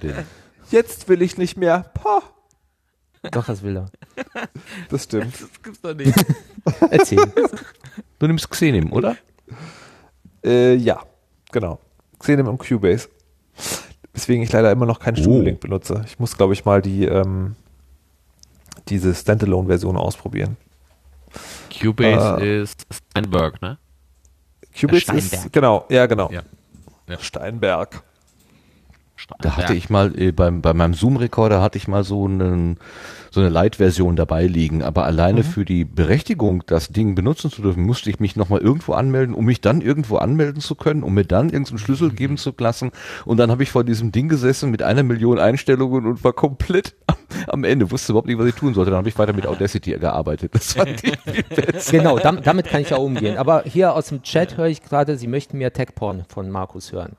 Jetzt 0.71 1.09
will 1.09 1.21
ich 1.21 1.37
nicht 1.37 1.57
mehr. 1.57 1.91
Pah, 1.95 2.21
Doch, 3.29 3.45
das 3.45 3.61
will 3.61 3.75
er. 3.75 3.91
das 4.89 5.03
stimmt. 5.03 5.33
Das 5.33 5.61
gibt's 5.61 5.81
doch 5.81 5.93
nicht. 5.93 6.15
Erzähl. 6.91 7.25
Du 8.19 8.27
nimmst 8.27 8.49
Xenim, 8.49 8.93
oder? 8.93 9.17
Äh, 10.43 10.75
ja, 10.75 11.01
genau. 11.51 11.79
Xenem 12.19 12.47
und 12.47 12.57
Cubase. 12.57 13.09
Weswegen 14.13 14.43
ich 14.43 14.51
leider 14.51 14.71
immer 14.71 14.85
noch 14.85 14.99
keinen 14.99 15.15
Studio 15.17 15.41
Link 15.41 15.59
benutze. 15.59 16.03
Ich 16.05 16.19
muss, 16.19 16.37
glaube 16.37 16.53
ich, 16.53 16.65
mal 16.65 16.81
die 16.81 17.05
ähm, 17.05 17.55
diese 18.89 19.13
Standalone-Version 19.15 19.97
ausprobieren. 19.97 20.57
Cubase 21.81 22.37
Äh. 22.41 22.61
ist 22.61 22.85
Steinberg, 22.91 23.61
ne? 23.61 23.77
Cubase 24.79 25.01
Steinberg. 25.01 25.33
ist, 25.33 25.53
genau, 25.53 25.85
ja, 25.89 26.05
genau. 26.05 26.29
Ja. 26.31 26.43
Ja. 27.09 27.19
Steinberg. 27.19 28.03
Da 29.39 29.55
hatte 29.55 29.73
ich 29.73 29.89
mal 29.89 30.19
äh, 30.19 30.31
beim, 30.31 30.61
bei 30.61 30.73
meinem 30.73 30.93
Zoom-Rekorder 30.93 31.61
hatte 31.61 31.77
ich 31.77 31.87
mal 31.87 32.03
so, 32.03 32.25
einen, 32.25 32.77
so 33.31 33.39
eine 33.39 33.49
Light-Version 33.49 34.15
dabei 34.15 34.47
liegen, 34.47 34.83
aber 34.83 35.05
alleine 35.05 35.43
für 35.43 35.65
die 35.65 35.85
Berechtigung, 35.85 36.63
das 36.65 36.89
Ding 36.89 37.15
benutzen 37.15 37.51
zu 37.51 37.61
dürfen, 37.61 37.83
musste 37.83 38.09
ich 38.09 38.19
mich 38.19 38.35
nochmal 38.35 38.59
irgendwo 38.59 38.93
anmelden, 38.93 39.33
um 39.35 39.45
mich 39.45 39.61
dann 39.61 39.81
irgendwo 39.81 40.17
anmelden 40.17 40.61
zu 40.61 40.75
können, 40.75 41.03
um 41.03 41.13
mir 41.13 41.25
dann 41.25 41.49
irgendeinen 41.49 41.77
Schlüssel 41.77 42.11
geben 42.11 42.37
zu 42.37 42.53
lassen. 42.57 42.91
Und 43.23 43.37
dann 43.37 43.49
habe 43.51 43.63
ich 43.63 43.71
vor 43.71 43.83
diesem 43.83 44.11
Ding 44.11 44.29
gesessen 44.29 44.71
mit 44.71 44.81
einer 44.81 45.03
Million 45.03 45.39
Einstellungen 45.39 46.05
und 46.05 46.23
war 46.23 46.33
komplett 46.33 46.95
am, 47.07 47.15
am 47.47 47.63
Ende, 47.63 47.91
wusste 47.91 48.11
überhaupt 48.11 48.27
nicht, 48.27 48.39
was 48.39 48.47
ich 48.47 48.55
tun 48.55 48.73
sollte. 48.73 48.91
Dann 48.91 48.97
habe 48.97 49.09
ich 49.09 49.17
weiter 49.17 49.33
mit 49.33 49.47
Audacity 49.47 49.91
gearbeitet. 49.91 50.53
Das 50.53 50.73
fand 50.73 51.01
ich. 51.03 51.91
Genau, 51.91 52.17
dam, 52.19 52.41
damit 52.41 52.67
kann 52.67 52.81
ich 52.81 52.89
ja 52.89 52.97
umgehen. 52.97 53.37
Aber 53.37 53.63
hier 53.63 53.93
aus 53.93 54.07
dem 54.07 54.23
Chat 54.23 54.57
höre 54.57 54.67
ich 54.67 54.81
gerade, 54.81 55.17
Sie 55.17 55.27
möchten 55.27 55.59
mehr 55.59 55.71
Tech-Porn 55.71 56.25
von 56.27 56.49
Markus 56.49 56.91
hören. 56.91 57.15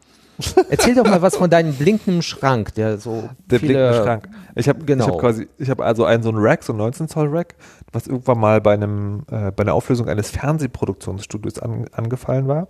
Erzähl 0.69 0.94
doch 0.94 1.05
mal 1.05 1.23
was 1.23 1.36
von 1.36 1.48
deinem 1.51 1.74
blinkenden 1.74 2.23
Schrank, 2.23 2.74
der 2.74 2.98
so 2.98 3.28
Der 3.51 3.59
blinkende 3.59 3.94
Schrank. 3.94 4.28
Ich 4.55 4.69
habe 4.69 4.85
Genau. 4.85 5.05
ich 5.06 5.12
hab 5.12 5.19
quasi, 5.20 5.48
ich 5.59 5.70
habe 5.70 5.85
also 5.85 6.05
einen 6.05 6.23
so 6.23 6.31
einen 6.31 6.39
Rack, 6.39 6.62
so 6.65 6.73
einen 6.73 6.78
19 6.78 7.09
Zoll 7.09 7.28
Rack, 7.28 7.55
was 7.93 8.06
irgendwann 8.06 8.39
mal 8.39 8.61
bei 8.61 8.74
einem, 8.74 9.23
äh, 9.31 9.51
bei 9.52 9.62
einer 9.62 9.74
Auflösung 9.74 10.09
eines 10.09 10.31
Fernsehproduktionsstudios 10.31 11.59
an, 11.59 11.86
angefallen 11.93 12.48
war. 12.48 12.69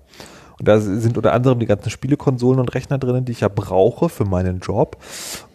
Und 0.59 0.69
da 0.69 0.78
sind 0.78 1.16
unter 1.16 1.32
anderem 1.32 1.59
die 1.59 1.66
ganzen 1.66 1.91
Spielekonsolen 1.91 2.61
und 2.61 2.73
Rechner 2.74 2.99
drinnen, 2.99 3.24
die 3.24 3.32
ich 3.32 3.41
ja 3.41 3.49
brauche 3.49 4.09
für 4.09 4.24
meinen 4.24 4.61
Job. 4.61 4.99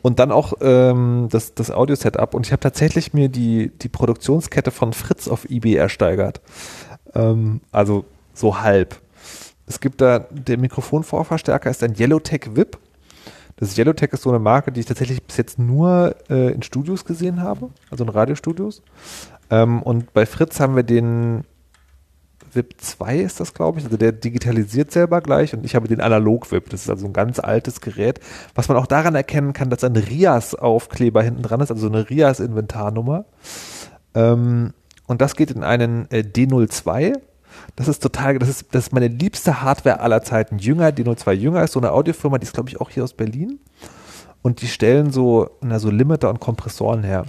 Und 0.02 0.20
dann 0.20 0.32
auch 0.34 0.54
ähm, 0.60 1.28
das, 1.32 1.54
das 1.54 1.72
Audio-Setup. 1.72 2.34
Und 2.34 2.46
ich 2.46 2.52
habe 2.52 2.60
tatsächlich 2.60 3.14
mir 3.14 3.30
die, 3.30 3.72
die 3.82 3.88
Produktionskette 3.88 4.72
von 4.72 4.92
Fritz 4.92 5.30
auf 5.30 5.50
eBay 5.50 5.76
ersteigert. 5.76 6.42
Ähm, 7.16 7.62
also 7.72 8.04
so 8.34 8.60
halb. 8.62 8.98
Es 9.70 9.80
gibt 9.80 10.02
da, 10.02 10.20
der 10.32 10.58
Mikrofonvorverstärker 10.58 11.70
ist 11.70 11.84
ein 11.84 11.96
Yellowtech 11.98 12.56
VIP. 12.56 12.80
Das 13.56 13.78
Yellowtech 13.78 14.12
ist 14.14 14.24
so 14.24 14.30
eine 14.30 14.40
Marke, 14.40 14.72
die 14.72 14.80
ich 14.80 14.88
tatsächlich 14.88 15.22
bis 15.22 15.38
jetzt 15.38 15.60
nur 15.60 16.16
äh, 16.28 16.52
in 16.52 16.64
Studios 16.64 17.06
gesehen 17.06 17.42
habe, 17.42 17.70
also 17.92 18.04
in 18.04 18.10
Radiostudios. 18.10 18.82
Ähm, 19.52 19.84
und 19.84 20.12
bei 20.14 20.26
Fritz 20.26 20.60
haben 20.60 20.76
wir 20.76 20.84
den 20.84 21.44
VIP 22.52 22.82
2 22.82 23.18
ist 23.20 23.40
das, 23.40 23.54
glaube 23.54 23.78
ich. 23.78 23.86
Also 23.86 23.98
der 23.98 24.12
digitalisiert 24.12 24.92
selber 24.92 25.22
gleich 25.22 25.54
und 25.54 25.64
ich 25.64 25.76
habe 25.76 25.88
den 25.88 26.02
Analog-VIP. 26.02 26.72
Das 26.72 26.82
ist 26.82 26.90
also 26.90 27.06
ein 27.06 27.14
ganz 27.14 27.38
altes 27.38 27.80
Gerät, 27.80 28.20
was 28.56 28.70
man 28.70 28.78
auch 28.78 28.88
daran 28.88 29.14
erkennen 29.14 29.54
kann, 29.54 29.70
dass 29.70 29.84
ein 29.84 29.96
RIAS-Aufkleber 29.96 31.22
hinten 31.22 31.44
dran 31.44 31.62
ist, 31.62 31.70
also 31.70 31.88
so 31.88 31.94
eine 31.94 32.10
RIAS-Inventarnummer. 32.10 33.26
Ähm, 34.16 34.74
und 35.06 35.22
das 35.22 35.36
geht 35.36 35.52
in 35.52 35.64
einen 35.64 36.10
äh, 36.10 36.24
D02. 36.24 37.20
Das 37.76 37.88
ist 37.88 38.02
total, 38.02 38.40
das 38.40 38.50
ist, 38.50 38.68
das 38.72 38.88
ist 38.88 38.94
meine 38.94 39.08
liebste 39.08 39.62
Hardware 39.62 40.00
aller 40.00 40.22
Zeiten. 40.24 40.58
Jünger, 40.60 40.90
D02 40.90 41.34
Jünger 41.34 41.64
ist 41.64 41.74
so 41.74 41.80
eine 41.80 41.92
Audiofirma, 41.92 42.38
die 42.38 42.44
ist, 42.44 42.54
glaube 42.54 42.70
ich, 42.70 42.80
auch 42.82 42.90
hier 42.90 43.04
aus 43.04 43.14
Berlin. 43.14 43.60
Und 44.42 44.62
die 44.62 44.68
stellen 44.68 45.12
so, 45.12 45.50
na, 45.62 45.80
so 45.80 45.90
Limiter 45.90 46.30
und 46.30 46.40
Kompressoren 46.40 47.04
her. 47.04 47.26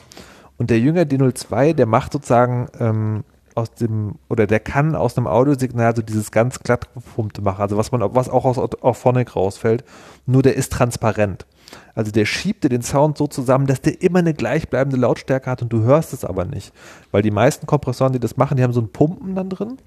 Und 0.58 0.70
der 0.70 0.78
Jünger 0.78 1.02
D02, 1.02 1.74
der 1.74 1.86
macht 1.86 2.12
sozusagen 2.12 2.68
ähm, 2.78 3.24
aus 3.54 3.74
dem, 3.74 4.16
oder 4.28 4.46
der 4.46 4.60
kann 4.60 4.94
aus 4.94 5.16
einem 5.16 5.26
Audiosignal 5.26 5.94
so 5.94 6.02
dieses 6.02 6.30
ganz 6.30 6.60
glatt 6.60 6.92
gepumpte 6.94 7.42
machen, 7.42 7.62
also 7.62 7.76
was 7.76 7.92
man, 7.92 8.02
was 8.14 8.28
auch 8.28 8.44
aus 8.44 8.58
Auphonic 8.58 9.36
rausfällt, 9.36 9.84
nur 10.26 10.42
der 10.42 10.56
ist 10.56 10.72
transparent. 10.72 11.46
Also 11.94 12.10
der 12.10 12.24
schiebt 12.24 12.64
dir 12.64 12.68
den 12.68 12.82
Sound 12.82 13.18
so 13.18 13.26
zusammen, 13.26 13.66
dass 13.66 13.80
der 13.80 14.02
immer 14.02 14.20
eine 14.20 14.34
gleichbleibende 14.34 14.96
Lautstärke 14.96 15.50
hat 15.50 15.62
und 15.62 15.72
du 15.72 15.82
hörst 15.82 16.12
es 16.12 16.24
aber 16.24 16.44
nicht. 16.44 16.72
Weil 17.10 17.22
die 17.22 17.30
meisten 17.30 17.66
Kompressoren, 17.66 18.12
die 18.12 18.20
das 18.20 18.36
machen, 18.36 18.56
die 18.56 18.62
haben 18.62 18.72
so 18.72 18.80
ein 18.80 18.92
Pumpen 18.92 19.34
dann 19.34 19.50
drin. 19.50 19.78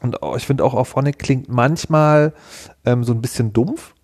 Und 0.00 0.18
ich 0.36 0.46
finde 0.46 0.64
auch 0.64 0.74
Auphonic 0.74 1.18
klingt 1.18 1.48
manchmal 1.48 2.32
ähm, 2.84 3.02
so 3.04 3.12
ein 3.12 3.20
bisschen 3.20 3.52
dumpf, 3.52 3.94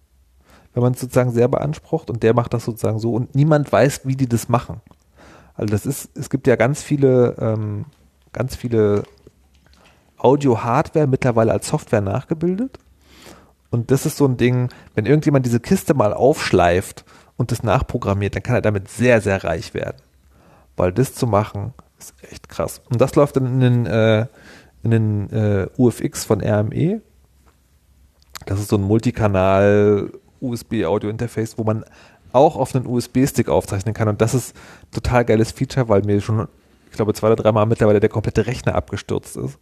wenn 0.72 0.82
man 0.82 0.94
es 0.94 1.00
sozusagen 1.00 1.30
sehr 1.30 1.48
beansprucht 1.48 2.10
und 2.10 2.22
der 2.22 2.34
macht 2.34 2.52
das 2.52 2.64
sozusagen 2.64 2.98
so 2.98 3.14
und 3.14 3.34
niemand 3.34 3.70
weiß, 3.70 4.00
wie 4.04 4.16
die 4.16 4.28
das 4.28 4.48
machen. 4.48 4.80
Also 5.54 5.70
das 5.70 5.86
ist, 5.86 6.10
es 6.16 6.30
gibt 6.30 6.48
ja 6.48 6.56
ganz 6.56 6.82
viele 6.82 7.36
ähm, 7.38 7.84
ganz 8.34 8.56
viele 8.56 9.04
Audio-Hardware 10.18 11.06
mittlerweile 11.06 11.52
als 11.52 11.68
Software 11.68 12.02
nachgebildet. 12.02 12.78
Und 13.70 13.90
das 13.90 14.06
ist 14.06 14.18
so 14.18 14.26
ein 14.26 14.36
Ding, 14.36 14.68
wenn 14.94 15.06
irgendjemand 15.06 15.46
diese 15.46 15.60
Kiste 15.60 15.94
mal 15.94 16.12
aufschleift 16.12 17.04
und 17.36 17.50
das 17.50 17.62
nachprogrammiert, 17.62 18.34
dann 18.34 18.42
kann 18.42 18.56
er 18.56 18.62
damit 18.62 18.88
sehr, 18.88 19.20
sehr 19.20 19.42
reich 19.42 19.74
werden. 19.74 19.96
Weil 20.76 20.92
das 20.92 21.14
zu 21.14 21.26
machen, 21.26 21.74
ist 21.98 22.14
echt 22.30 22.48
krass. 22.48 22.82
Und 22.90 23.00
das 23.00 23.14
läuft 23.14 23.36
dann 23.36 23.46
in 23.46 23.60
den, 23.60 23.86
äh, 23.86 24.26
in 24.84 24.90
den 24.90 25.30
äh, 25.30 25.66
UFX 25.76 26.24
von 26.24 26.40
RME. 26.40 27.00
Das 28.46 28.60
ist 28.60 28.68
so 28.68 28.76
ein 28.76 28.82
Multikanal 28.82 30.12
USB-Audio-Interface, 30.40 31.56
wo 31.56 31.64
man 31.64 31.84
auch 32.32 32.56
auf 32.56 32.74
einen 32.74 32.86
USB-Stick 32.86 33.48
aufzeichnen 33.48 33.94
kann. 33.94 34.08
Und 34.08 34.20
das 34.20 34.34
ist 34.34 34.54
total 34.92 35.24
geiles 35.24 35.52
Feature, 35.52 35.88
weil 35.88 36.02
mir 36.02 36.20
schon 36.20 36.48
ich 36.94 36.96
glaube, 36.96 37.12
zwei 37.12 37.26
oder 37.26 37.42
dreimal 37.42 37.66
mittlerweile 37.66 37.98
der 37.98 38.08
komplette 38.08 38.46
Rechner 38.46 38.76
abgestürzt 38.76 39.36
ist. 39.36 39.58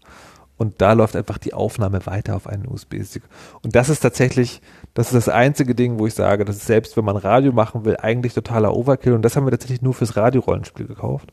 Und 0.59 0.83
da 0.83 0.93
läuft 0.93 1.17
einfach 1.17 1.39
die 1.39 1.55
Aufnahme 1.55 2.05
weiter 2.05 2.37
auf 2.37 2.47
einen 2.47 2.69
USB-Stick. 2.69 3.23
Und 3.63 3.75
das 3.75 3.89
ist 3.89 4.01
tatsächlich, 4.01 4.61
das 4.93 5.07
ist 5.07 5.15
das 5.15 5.29
einzige 5.31 5.75
Ding, 5.75 5.99
wo 5.99 6.07
ich 6.07 6.13
sage, 6.13 6.45
das 6.45 6.57
ist 6.57 6.67
selbst, 6.67 6.95
wenn 6.97 7.07
man 7.07 7.17
Radio 7.17 7.53
machen 7.53 7.87
will, 7.87 7.97
eigentlich 7.97 8.35
totaler 8.35 8.77
Overkill. 8.77 9.15
Und 9.15 9.23
das 9.23 9.35
haben 9.35 9.47
wir 9.47 9.51
tatsächlich 9.51 9.81
nur 9.81 9.95
fürs 9.95 10.15
Radiorollenspiel 10.15 10.87
gekauft, 10.87 11.33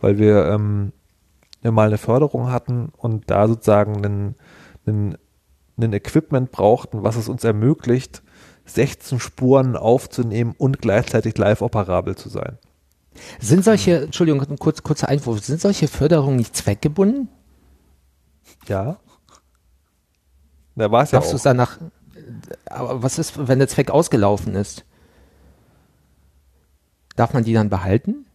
weil 0.00 0.18
wir 0.18 0.46
ähm, 0.46 0.92
mal 1.62 1.88
eine 1.88 1.98
Förderung 1.98 2.50
hatten 2.50 2.92
und 2.96 3.30
da 3.30 3.48
sozusagen 3.48 3.96
einen, 3.96 4.34
einen, 4.86 5.18
einen 5.76 5.92
Equipment 5.92 6.50
brauchten, 6.52 7.02
was 7.02 7.16
es 7.16 7.28
uns 7.28 7.44
ermöglicht, 7.44 8.22
16 8.66 9.18
Spuren 9.20 9.76
aufzunehmen 9.76 10.54
und 10.56 10.80
gleichzeitig 10.80 11.36
live 11.38 11.62
operabel 11.62 12.16
zu 12.16 12.28
sein. 12.28 12.58
Sind 13.40 13.64
solche, 13.64 14.02
Entschuldigung, 14.02 14.42
ein 14.42 14.58
kurz, 14.58 14.82
kurzer 14.82 15.08
Einwurf, 15.08 15.44
sind 15.44 15.60
solche 15.60 15.88
Förderungen 15.88 16.36
nicht 16.36 16.54
zweckgebunden? 16.54 17.28
Ja. 18.66 18.98
Da 20.76 20.90
war 20.90 21.02
es 21.02 21.10
ja 21.10 21.18
Darfst 21.18 21.32
du 21.32 21.38
danach, 21.42 21.78
aber 22.66 23.02
was 23.02 23.18
ist, 23.18 23.48
wenn 23.48 23.58
der 23.58 23.68
Zweck 23.68 23.90
ausgelaufen 23.90 24.54
ist? 24.54 24.84
Darf 27.16 27.32
man 27.32 27.42
die 27.42 27.52
dann 27.52 27.68
behalten? 27.68 28.26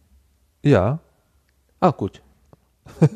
Ja. 0.62 0.98
Ah, 1.80 1.90
gut. 1.90 2.20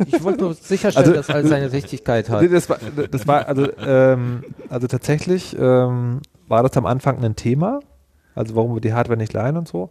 Ich 0.07 0.23
wollte 0.23 0.41
nur 0.41 0.55
sicherstellen, 0.55 1.09
also, 1.09 1.17
dass 1.17 1.31
alles 1.31 1.51
seine 1.51 1.73
Richtigkeit 1.73 2.29
hat. 2.29 2.43
Das 2.53 2.69
war, 2.69 2.79
das 3.11 3.27
war 3.27 3.47
also, 3.47 3.69
ähm, 3.79 4.45
also 4.69 4.87
tatsächlich 4.87 5.57
ähm, 5.59 6.21
war 6.49 6.63
das 6.63 6.77
am 6.77 6.87
Anfang 6.87 7.23
ein 7.23 7.37
Thema 7.37 7.81
also 8.39 8.55
warum 8.55 8.75
wir 8.75 8.81
die 8.81 8.93
Hardware 8.93 9.17
nicht 9.19 9.33
leihen 9.33 9.57
und 9.57 9.67
so. 9.67 9.91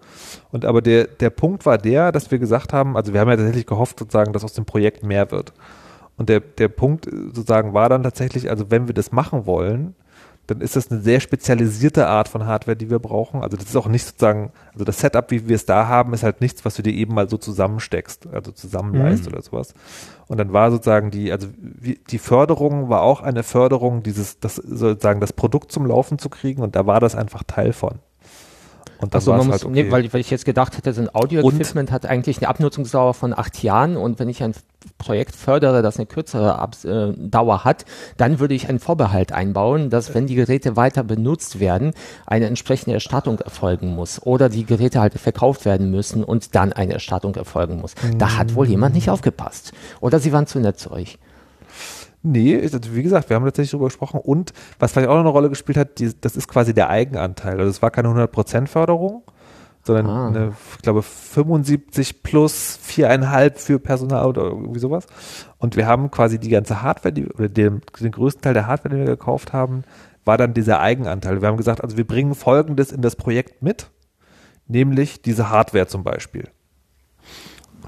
Und 0.52 0.64
aber 0.64 0.82
der, 0.82 1.06
der 1.06 1.30
Punkt 1.30 1.66
war 1.66 1.78
der, 1.78 2.14
dass 2.14 2.32
wir 2.32 2.40
gesagt 2.40 2.72
haben, 2.72 2.95
also 2.95 3.14
wir 3.14 3.20
haben 3.20 3.30
ja 3.30 3.36
tatsächlich 3.36 3.66
gehofft 3.66 3.99
sozusagen, 3.99 4.32
dass 4.32 4.45
aus 4.45 4.54
dem 4.54 4.66
Projekt 4.66 5.04
mehr 5.04 5.32
wird. 5.32 5.54
Und 6.16 6.30
der, 6.30 6.40
der 6.40 6.70
Punkt 6.70 7.06
sozusagen 7.06 7.74
war 7.74 7.90
dann 7.90 8.04
tatsächlich, 8.04 8.49
also 8.49 8.72
wenn 8.72 8.88
wir 8.88 8.94
das 8.94 9.12
machen 9.12 9.45
wollen, 9.45 9.95
dann 10.48 10.61
ist 10.61 10.78
das 10.78 10.90
eine 10.90 11.02
sehr 11.02 11.19
spezialisierte 11.19 12.07
Art 12.07 12.30
von 12.30 12.45
Hardware, 12.45 12.78
die 12.78 12.90
wir 12.90 12.99
brauchen. 12.99 13.44
Also 13.44 13.57
das 13.57 13.68
ist 13.68 13.76
auch 13.76 13.88
nicht 13.88 14.06
sozusagen, 14.06 14.52
also 14.72 14.86
das 14.86 14.99
Setup, 14.99 15.30
wie 15.30 15.48
wir 15.48 15.56
es 15.56 15.65
da 15.65 15.88
haben, 15.88 16.14
ist 16.14 16.24
halt 16.24 16.40
nichts, 16.40 16.64
was 16.64 16.76
du 16.76 16.82
dir 16.82 16.94
eben 16.94 17.14
mal 17.14 17.30
so 17.30 17.38
zusammensteckst, 17.38 18.28
also 18.32 18.52
zusammenleist 18.52 19.26
mhm. 19.26 19.34
oder 19.34 19.41
sowas. 19.41 19.74
Und 20.28 20.38
dann 20.38 20.53
war 20.53 20.72
sozusagen 20.72 21.11
die, 21.11 21.32
also 21.32 21.48
die 21.52 22.18
Förderung 22.18 22.90
war 22.90 23.02
auch 23.02 23.22
eine 23.22 23.44
Förderung, 23.44 24.03
dieses, 24.03 24.40
das 24.40 24.56
sozusagen 24.56 25.19
das 25.19 25.34
Produkt 25.34 25.72
zum 25.72 25.86
Laufen 25.86 26.18
zu 26.18 26.30
kriegen 26.30 26.61
und 26.61 26.76
da 26.76 26.86
war 26.88 26.99
das 27.02 27.15
einfach 27.15 27.44
Teil 27.44 27.74
von. 27.74 27.99
Und 28.99 29.14
das 29.14 29.28
also 29.28 29.32
man 29.32 29.48
muss, 29.48 29.53
halt 29.53 29.65
okay. 29.65 29.84
nee, 29.84 29.91
weil, 29.91 30.11
weil 30.14 30.22
ich 30.22 30.30
jetzt 30.30 30.45
gedacht 30.45 30.78
hätte, 30.78 30.94
so 30.94 31.02
ein 31.02 31.14
Audio-Equipment 31.14 31.91
hat 31.91 32.06
eigentlich 32.06 32.38
eine 32.40 32.48
Abnutzungsdauer 32.48 33.14
von 33.14 33.38
acht 33.38 33.61
Jahren 33.64 33.98
und 33.98 34.19
wenn 34.19 34.30
ich 34.30 34.44
ein 34.44 34.53
Projekt 34.98 35.36
fördere, 35.36 35.82
das 35.82 35.98
eine 35.98 36.06
kürzere 36.06 36.57
Ab 36.57 36.76
äh, 36.84 37.14
Dauer 37.15 37.64
hat, 37.64 37.86
dann 38.18 38.40
würde 38.40 38.53
ich 38.53 38.69
einen 38.69 38.80
Vorbehalt 38.80 39.32
einbauen, 39.32 39.90
dass 39.90 40.15
wenn 40.15 40.28
die 40.28 40.36
Geräte 40.36 40.76
weiter 40.76 41.03
benutzt 41.03 41.60
werden, 41.60 41.94
eine 42.26 42.48
entsprechende 42.48 42.94
Erstattung 42.94 43.40
erfolgen 43.40 43.95
muss 43.95 44.22
oder 44.24 44.49
die 44.49 44.65
Geräte 44.65 44.99
halt 45.02 45.14
verkauft 45.14 45.65
werden 45.65 45.91
müssen 45.91 46.24
und 46.24 46.56
dann 46.56 46.74
eine 46.74 46.94
Erstattung 46.94 47.36
erfolgen 47.36 47.80
muss. 47.80 47.95
Mhm. 48.02 48.18
Da 48.18 48.38
hat 48.38 48.56
wohl 48.56 48.68
jemand 48.68 48.95
nicht 48.95 49.10
aufgepasst. 49.10 49.74
Oder 49.99 50.19
sie 50.19 50.32
waren 50.32 50.48
zu 50.48 50.60
nett 50.60 50.80
zu 50.80 50.91
euch. 50.91 51.19
Nee, 52.23 52.61
wie 52.91 53.03
gesagt, 53.03 53.30
wir 53.30 53.35
haben 53.35 53.45
tatsächlich 53.45 53.72
darüber 53.72 53.88
gesprochen. 53.88 54.19
Und 54.19 54.53
was 54.80 54.91
vielleicht 54.91 55.07
auch 55.07 55.14
noch 55.14 55.22
eine 55.22 55.30
Rolle 55.30 55.49
gespielt 55.49 55.77
hat, 55.77 55.99
die, 55.99 56.11
das 56.19 56.35
ist 56.35 56.48
quasi 56.48 56.73
der 56.73 56.89
Eigenanteil. 56.89 57.60
Also 57.60 57.69
es 57.69 57.81
war 57.81 57.91
keine 57.91 58.10
100% 58.10 58.68
Förderung, 58.68 59.23
sondern 59.84 60.07
ah. 60.07 60.27
eine, 60.27 60.53
ich 60.76 60.81
glaube 60.81 61.03
75 61.03 62.23
plus 62.23 62.80
4,5 62.88 63.57
für 63.57 63.80
Personal 63.80 64.26
oder 64.26 64.44
irgendwie 64.44 64.80
sowas. 64.80 65.07
Und 65.57 65.76
wir 65.76 65.88
haben 65.88 66.11
quasi 66.11 66.39
die 66.39 66.49
ganze 66.49 66.81
Hardware, 66.81 67.14
die, 67.14 67.27
oder 67.27 67.49
den, 67.49 67.81
den 67.99 68.11
größten 68.11 68.41
Teil 68.41 68.53
der 68.53 68.68
Hardware, 68.68 68.95
den 68.95 69.06
wir 69.06 69.15
gekauft 69.15 69.53
haben, 69.53 69.84
war 70.26 70.38
dann 70.38 70.53
dieser 70.53 70.81
Eigenanteil. 70.81 71.41
Wir 71.41 71.48
haben 71.48 71.57
gesagt, 71.57 71.84
also 71.84 71.98
wir 71.98 72.06
bringen 72.06 72.35
Folgendes 72.35 72.91
in 72.91 73.02
das 73.02 73.15
Projekt 73.15 73.64
mit, 73.64 73.89
nämlich 74.68 75.22
diese 75.22 75.49
Hardware 75.49 75.88
zum 75.88 76.03
Beispiel. 76.03 76.49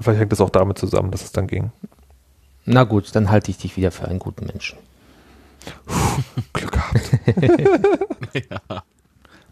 vielleicht 0.00 0.20
hängt 0.20 0.32
das 0.32 0.40
auch 0.40 0.50
damit 0.50 0.78
zusammen, 0.78 1.10
dass 1.10 1.22
es 1.22 1.32
dann 1.32 1.46
ging. 1.46 1.70
Na 2.72 2.84
gut, 2.84 3.14
dann 3.14 3.30
halte 3.30 3.50
ich 3.50 3.58
dich 3.58 3.76
wieder 3.76 3.90
für 3.90 4.06
einen 4.06 4.20
guten 4.20 4.46
Menschen. 4.46 4.78
Glück 6.52 6.72
gehabt. 6.72 7.10
ja. 8.70 8.82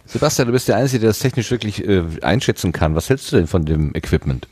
Sebastian, 0.07 0.47
du 0.47 0.53
bist 0.53 0.69
der 0.69 0.77
Einzige, 0.77 1.01
der 1.01 1.11
das 1.11 1.19
technisch 1.19 1.51
wirklich 1.51 1.85
äh, 1.87 2.05
einschätzen 2.23 2.73
kann. 2.73 2.95
Was 2.95 3.11
hältst 3.11 3.33
du 3.33 3.37
denn 3.37 3.49
von 3.49 3.65
dem 3.65 3.93
Equipment? 3.95 4.47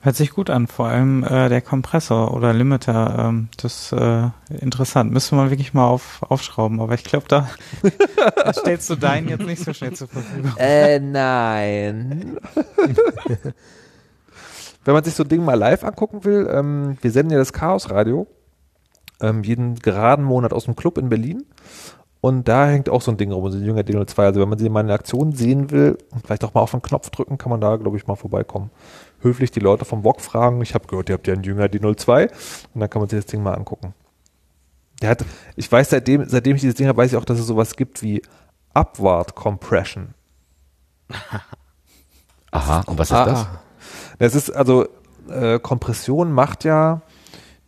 Hört 0.00 0.16
sich 0.16 0.30
gut 0.30 0.50
an, 0.50 0.66
vor 0.66 0.88
allem 0.88 1.22
äh, 1.24 1.48
der 1.48 1.60
Kompressor 1.60 2.34
oder 2.34 2.52
Limiter, 2.52 3.28
ähm, 3.28 3.48
das 3.56 3.92
ist 3.92 3.92
äh, 3.92 4.28
interessant. 4.60 5.12
Müssen 5.12 5.36
wir 5.36 5.44
mal 5.44 5.50
wirklich 5.50 5.72
mal 5.72 5.86
auf, 5.86 6.22
aufschrauben, 6.22 6.80
aber 6.80 6.94
ich 6.94 7.04
glaube, 7.04 7.26
da, 7.28 7.48
da 8.36 8.52
stellst 8.52 8.90
du 8.90 8.96
deinen 8.96 9.28
jetzt 9.28 9.46
nicht 9.46 9.64
so 9.64 9.72
schnell 9.72 9.92
zur 9.92 10.08
Verfügung. 10.08 10.52
Äh, 10.56 10.98
nein. 10.98 12.38
wenn 14.88 14.94
man 14.94 15.04
sich 15.04 15.16
so 15.16 15.22
ein 15.22 15.28
Ding 15.28 15.44
mal 15.44 15.52
live 15.52 15.84
angucken 15.84 16.24
will, 16.24 16.48
ähm, 16.50 16.96
wir 17.02 17.10
senden 17.10 17.32
ja 17.32 17.38
das 17.38 17.52
Chaos 17.52 17.90
Radio 17.90 18.26
ähm, 19.20 19.42
jeden 19.42 19.74
geraden 19.74 20.24
Monat 20.24 20.54
aus 20.54 20.64
dem 20.64 20.76
Club 20.76 20.96
in 20.96 21.10
Berlin. 21.10 21.44
Und 22.22 22.48
da 22.48 22.66
hängt 22.68 22.88
auch 22.88 23.02
so 23.02 23.10
ein 23.10 23.18
Ding 23.18 23.30
rum, 23.30 23.50
so 23.50 23.58
ein 23.58 23.64
Jünger 23.64 23.82
D02. 23.82 24.18
Also 24.18 24.40
wenn 24.40 24.48
man 24.48 24.58
sie 24.58 24.70
mal 24.70 24.80
in 24.80 24.90
Aktion 24.90 25.32
sehen 25.32 25.70
will 25.70 25.98
und 26.10 26.24
vielleicht 26.24 26.42
auch 26.42 26.54
mal 26.54 26.62
auf 26.62 26.70
den 26.70 26.80
Knopf 26.80 27.10
drücken, 27.10 27.36
kann 27.36 27.50
man 27.50 27.60
da, 27.60 27.76
glaube 27.76 27.98
ich, 27.98 28.06
mal 28.06 28.16
vorbeikommen. 28.16 28.70
Höflich 29.20 29.50
die 29.50 29.60
Leute 29.60 29.84
vom 29.84 30.04
VOG 30.04 30.22
fragen. 30.22 30.62
Ich 30.62 30.72
habe 30.72 30.86
gehört, 30.86 31.10
ihr 31.10 31.16
habt 31.16 31.26
ja 31.26 31.34
einen 31.34 31.42
Jünger 31.42 31.66
D02. 31.66 32.30
Und 32.72 32.80
dann 32.80 32.88
kann 32.88 33.02
man 33.02 33.10
sich 33.10 33.18
das 33.18 33.26
Ding 33.26 33.42
mal 33.42 33.52
angucken. 33.52 33.92
Der 35.02 35.10
hat, 35.10 35.22
ich 35.56 35.70
weiß 35.70 35.90
seitdem, 35.90 36.24
seitdem 36.24 36.56
ich 36.56 36.62
dieses 36.62 36.76
Ding 36.76 36.86
habe, 36.88 36.96
weiß 36.96 37.12
ich 37.12 37.18
auch, 37.18 37.26
dass 37.26 37.38
es 37.38 37.46
sowas 37.46 37.76
gibt 37.76 38.02
wie 38.02 38.22
Upward 38.72 39.34
Compression. 39.34 40.14
Aha, 42.52 42.84
und 42.86 42.96
was 42.98 43.10
ist 43.10 43.16
ah, 43.16 43.24
das? 43.26 43.46
Es 44.18 44.34
ist 44.34 44.50
also, 44.50 44.86
äh, 45.30 45.58
Kompression 45.58 46.32
macht 46.32 46.64
ja 46.64 47.02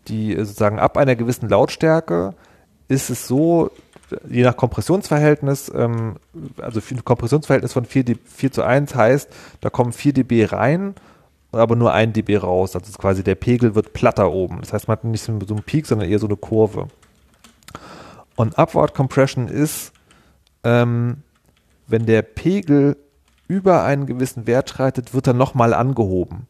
die 0.08 0.34
sozusagen 0.34 0.78
ab 0.78 0.96
einer 0.96 1.14
gewissen 1.14 1.48
Lautstärke 1.48 2.34
ist 2.88 3.10
es 3.10 3.28
so, 3.28 3.70
je 4.28 4.42
nach 4.42 4.56
Kompressionsverhältnis, 4.56 5.70
ähm, 5.72 6.16
also 6.60 6.80
ein 6.90 7.04
Kompressionsverhältnis 7.04 7.72
von 7.72 7.84
4, 7.84 8.16
4 8.24 8.50
zu 8.50 8.62
1 8.64 8.94
heißt, 8.94 9.28
da 9.60 9.70
kommen 9.70 9.92
4 9.92 10.14
dB 10.14 10.46
rein 10.46 10.94
aber 11.52 11.76
nur 11.76 11.92
ein 11.92 12.12
dB 12.12 12.36
raus. 12.38 12.76
Also 12.76 12.92
quasi 12.98 13.24
der 13.24 13.34
Pegel 13.34 13.74
wird 13.74 13.92
platter 13.92 14.30
oben. 14.30 14.60
Das 14.60 14.72
heißt, 14.72 14.88
man 14.88 14.98
hat 14.98 15.04
nicht 15.04 15.24
so 15.24 15.32
einen 15.32 15.62
Peak, 15.62 15.86
sondern 15.86 16.08
eher 16.08 16.18
so 16.18 16.26
eine 16.26 16.36
Kurve. 16.36 16.88
Und 18.36 18.58
Upward 18.58 18.94
Compression 18.94 19.48
ist, 19.48 19.92
ähm, 20.64 21.18
wenn 21.86 22.06
der 22.06 22.22
Pegel 22.22 22.96
über 23.50 23.82
einen 23.82 24.06
gewissen 24.06 24.46
Wert 24.46 24.70
schreitet, 24.70 25.12
wird 25.12 25.26
er 25.26 25.34
nochmal 25.34 25.74
angehoben. 25.74 26.46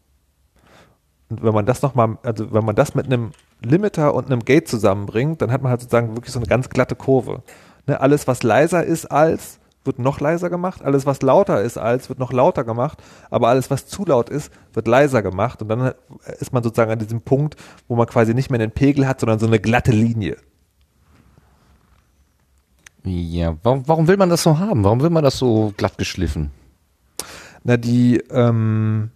Und 1.31 1.43
wenn 1.43 1.55
man 1.55 1.64
das 1.64 1.81
nochmal, 1.81 2.18
also 2.22 2.52
wenn 2.52 2.64
man 2.64 2.77
das 2.77 2.94
mit 2.94 3.06
einem 3.06 3.31
Limiter 3.62 4.14
und 4.14 4.27
einem 4.27 4.44
Gate 4.44 4.68
zusammenbringt, 4.68 5.40
dann 5.40 5.51
hat 5.51 5.62
man 5.62 5.70
halt 5.70 5.81
sozusagen 5.81 6.14
wirklich 6.14 6.35
so 6.35 6.39
eine 6.39 6.47
ganz 6.47 6.68
glatte 6.68 6.97
Kurve. 6.97 7.43
Ne, 7.86 7.98
alles, 7.98 8.27
was 8.27 8.43
leiser 8.43 8.85
ist 8.85 9.06
als, 9.06 9.60
wird 9.82 9.98
noch 9.98 10.20
leiser 10.20 10.51
gemacht. 10.51 10.82
Alles, 10.82 11.06
was 11.06 11.22
lauter 11.22 11.62
ist 11.62 11.78
als, 11.78 12.10
wird 12.10 12.18
noch 12.18 12.35
lauter 12.35 12.64
gemacht. 12.64 13.02
Aber 13.31 13.48
alles, 13.48 13.70
was 13.70 13.86
zu 13.86 14.05
laut 14.05 14.28
ist, 14.28 14.52
wird 14.74 14.86
leiser 14.86 15.22
gemacht. 15.22 15.62
Und 15.62 15.68
dann 15.68 15.94
ist 16.39 16.52
man 16.52 16.62
sozusagen 16.62 16.90
an 16.90 16.98
diesem 16.98 17.22
Punkt, 17.22 17.56
wo 17.89 17.97
man 17.97 18.06
quasi 18.06 18.35
nicht 18.35 18.51
mehr 18.51 18.59
den 18.59 18.72
Pegel 18.72 19.09
hat, 19.09 19.20
sondern 19.20 19.39
so 19.39 19.47
eine 19.47 19.59
glatte 19.59 19.93
Linie. 19.93 20.36
Ja, 23.05 23.56
warum, 23.62 23.89
warum 23.89 24.06
will 24.06 24.18
man 24.18 24.28
das 24.28 24.43
so 24.43 24.59
haben? 24.59 24.85
Warum 24.85 25.01
will 25.01 25.09
man 25.09 25.24
das 25.24 25.39
so 25.39 25.72
glatt 25.78 25.97
geschliffen? 25.97 26.51
Na, 27.65 27.77
die, 27.77 28.19
ähm, 28.31 29.11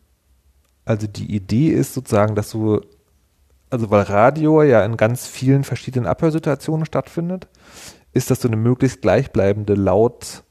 also 0.85 1.07
die 1.07 1.35
Idee 1.35 1.69
ist 1.69 1.95
sozusagen, 1.95 2.35
dass 2.35 2.51
du, 2.51 2.81
also 3.71 3.91
weil 3.91 4.03
Radio 4.03 4.63
ja 4.63 4.85
in 4.85 4.97
ganz 4.97 5.27
vielen 5.27 5.65
verschiedenen 5.65 6.07
Abhörsituationen 6.07 6.87
stattfindet, 6.87 7.49
ist, 8.13 8.31
dass 8.31 8.41
du 8.41 8.49
eine 8.49 8.57
möglichst 8.57 9.03
gleichbleibende 9.03 9.75
Lautheit 9.75 10.45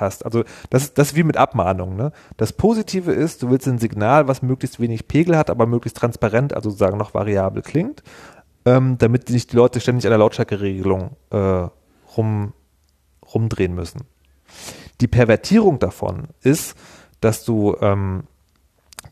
hast. 0.00 0.24
Also 0.24 0.44
das, 0.70 0.94
das 0.94 1.08
ist 1.08 1.16
wie 1.16 1.22
mit 1.22 1.36
Abmahnung. 1.36 1.96
Ne? 1.96 2.12
Das 2.36 2.52
Positive 2.52 3.12
ist, 3.12 3.42
du 3.42 3.50
willst 3.50 3.68
ein 3.68 3.78
Signal, 3.78 4.26
was 4.26 4.42
möglichst 4.42 4.80
wenig 4.80 5.06
Pegel 5.06 5.36
hat, 5.36 5.50
aber 5.50 5.66
möglichst 5.66 5.98
transparent, 5.98 6.54
also 6.54 6.70
sozusagen 6.70 6.98
noch 6.98 7.14
variabel 7.14 7.62
klingt 7.62 8.02
ähm, 8.66 8.98
damit 8.98 9.28
sich 9.28 9.46
die 9.46 9.56
Leute 9.56 9.80
ständig 9.80 10.04
an 10.06 10.10
der 10.10 10.18
Lautstärkeregelung 10.18 11.16
äh, 11.30 11.68
rum, 12.16 12.52
rumdrehen 13.32 13.74
müssen. 13.74 14.02
Die 15.00 15.08
Pervertierung 15.08 15.78
davon 15.78 16.28
ist, 16.42 16.76
dass 17.20 17.44
du 17.44 17.76
ähm, 17.80 18.24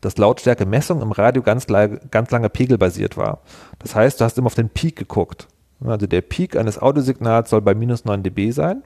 dass 0.01 0.17
Lautstärkemessung 0.17 1.01
im 1.01 1.11
Radio 1.11 1.41
ganz, 1.41 1.65
ganz 1.65 2.31
lange 2.31 2.49
pegelbasiert 2.49 3.17
war. 3.17 3.41
Das 3.79 3.95
heißt, 3.95 4.19
du 4.19 4.25
hast 4.25 4.37
immer 4.37 4.47
auf 4.47 4.55
den 4.55 4.69
Peak 4.69 4.95
geguckt. 4.95 5.47
Also 5.83 6.05
der 6.07 6.21
Peak 6.21 6.55
eines 6.55 6.79
Audiosignals 6.79 7.49
soll 7.49 7.61
bei 7.61 7.73
minus 7.73 8.05
9 8.05 8.21
dB 8.21 8.51
sein. 8.51 8.83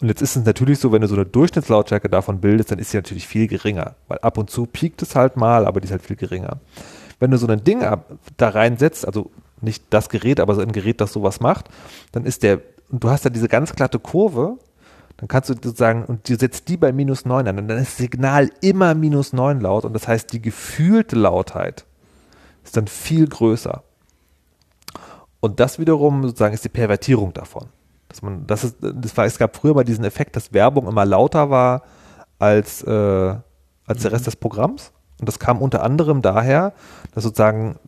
Und 0.00 0.08
jetzt 0.08 0.20
ist 0.20 0.36
es 0.36 0.44
natürlich 0.44 0.78
so, 0.78 0.92
wenn 0.92 1.00
du 1.00 1.08
so 1.08 1.14
eine 1.14 1.24
Durchschnittslautstärke 1.24 2.10
davon 2.10 2.40
bildest, 2.40 2.70
dann 2.70 2.78
ist 2.78 2.90
sie 2.90 2.98
natürlich 2.98 3.26
viel 3.26 3.48
geringer. 3.48 3.94
Weil 4.08 4.18
ab 4.18 4.36
und 4.36 4.50
zu 4.50 4.66
piekt 4.66 5.00
es 5.00 5.16
halt 5.16 5.36
mal, 5.36 5.66
aber 5.66 5.80
die 5.80 5.86
ist 5.86 5.92
halt 5.92 6.02
viel 6.02 6.16
geringer. 6.16 6.60
Wenn 7.18 7.30
du 7.30 7.38
so 7.38 7.46
ein 7.46 7.64
Ding 7.64 7.80
da 7.80 8.48
reinsetzt, 8.48 9.06
also 9.06 9.30
nicht 9.62 9.84
das 9.88 10.10
Gerät, 10.10 10.38
aber 10.38 10.54
so 10.54 10.60
ein 10.60 10.72
Gerät, 10.72 11.00
das 11.00 11.14
sowas 11.14 11.40
macht, 11.40 11.70
dann 12.12 12.26
ist 12.26 12.42
der, 12.42 12.60
und 12.90 13.02
du 13.02 13.08
hast 13.08 13.24
ja 13.24 13.30
diese 13.30 13.48
ganz 13.48 13.74
glatte 13.74 13.98
Kurve, 13.98 14.58
dann 15.18 15.28
kannst 15.28 15.48
du 15.48 15.54
sozusagen, 15.54 16.04
und 16.04 16.28
du 16.28 16.36
setzt 16.36 16.68
die 16.68 16.76
bei 16.76 16.92
minus 16.92 17.24
9 17.24 17.48
an, 17.48 17.58
und 17.58 17.68
dann 17.68 17.78
ist 17.78 17.92
das 17.92 17.96
Signal 17.96 18.50
immer 18.60 18.94
minus 18.94 19.32
9 19.32 19.60
laut, 19.60 19.84
und 19.84 19.92
das 19.94 20.06
heißt, 20.06 20.32
die 20.32 20.42
gefühlte 20.42 21.16
Lautheit 21.16 21.86
ist 22.64 22.76
dann 22.76 22.86
viel 22.86 23.26
größer. 23.26 23.82
Und 25.40 25.60
das 25.60 25.78
wiederum 25.78 26.22
sozusagen 26.22 26.54
ist 26.54 26.64
die 26.64 26.70
Pervertierung 26.70 27.32
davon. 27.32 27.66
Dass 28.08 28.22
man, 28.22 28.46
das 28.46 28.64
ist, 28.64 28.76
das 28.80 29.16
war, 29.16 29.26
es 29.26 29.38
gab 29.38 29.56
früher 29.56 29.74
mal 29.74 29.84
diesen 29.84 30.04
Effekt, 30.04 30.36
dass 30.36 30.52
Werbung 30.52 30.88
immer 30.88 31.04
lauter 31.04 31.50
war 31.50 31.82
als, 32.38 32.82
äh, 32.82 32.90
als 32.90 34.02
der 34.02 34.12
Rest 34.12 34.22
mhm. 34.22 34.26
des 34.26 34.36
Programms. 34.36 34.92
Und 35.20 35.28
das 35.28 35.38
kam 35.38 35.62
unter 35.62 35.82
anderem 35.82 36.20
daher, 36.22 36.72
dass 37.14 37.24
sozusagen 37.24 37.78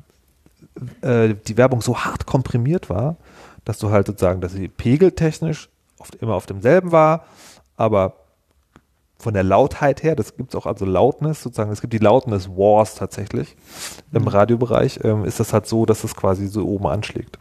äh, 1.02 1.34
die 1.34 1.56
Werbung 1.56 1.82
so 1.82 1.98
hart 1.98 2.26
komprimiert 2.26 2.88
war, 2.88 3.16
dass 3.64 3.78
du 3.78 3.90
halt 3.90 4.06
sozusagen, 4.06 4.40
dass 4.40 4.52
sie 4.52 4.68
pegeltechnisch 4.68 5.68
oft 5.98 6.14
immer 6.16 6.34
auf 6.34 6.46
demselben 6.46 6.92
war, 6.92 7.24
aber 7.76 8.14
von 9.18 9.34
der 9.34 9.42
Lautheit 9.42 10.02
her, 10.02 10.14
das 10.14 10.36
gibt 10.36 10.50
es 10.50 10.54
auch 10.54 10.66
also 10.66 10.84
Lautness 10.84 11.42
sozusagen, 11.42 11.72
es 11.72 11.80
gibt 11.80 11.92
die 11.92 11.98
Loudness 11.98 12.48
Wars 12.48 12.94
tatsächlich 12.94 13.56
im 14.12 14.22
mhm. 14.22 14.28
Radiobereich, 14.28 15.00
ähm, 15.02 15.24
ist 15.24 15.40
das 15.40 15.52
halt 15.52 15.66
so, 15.66 15.86
dass 15.86 16.04
es 16.04 16.14
quasi 16.14 16.46
so 16.46 16.64
oben 16.66 16.86
anschlägt. 16.86 17.38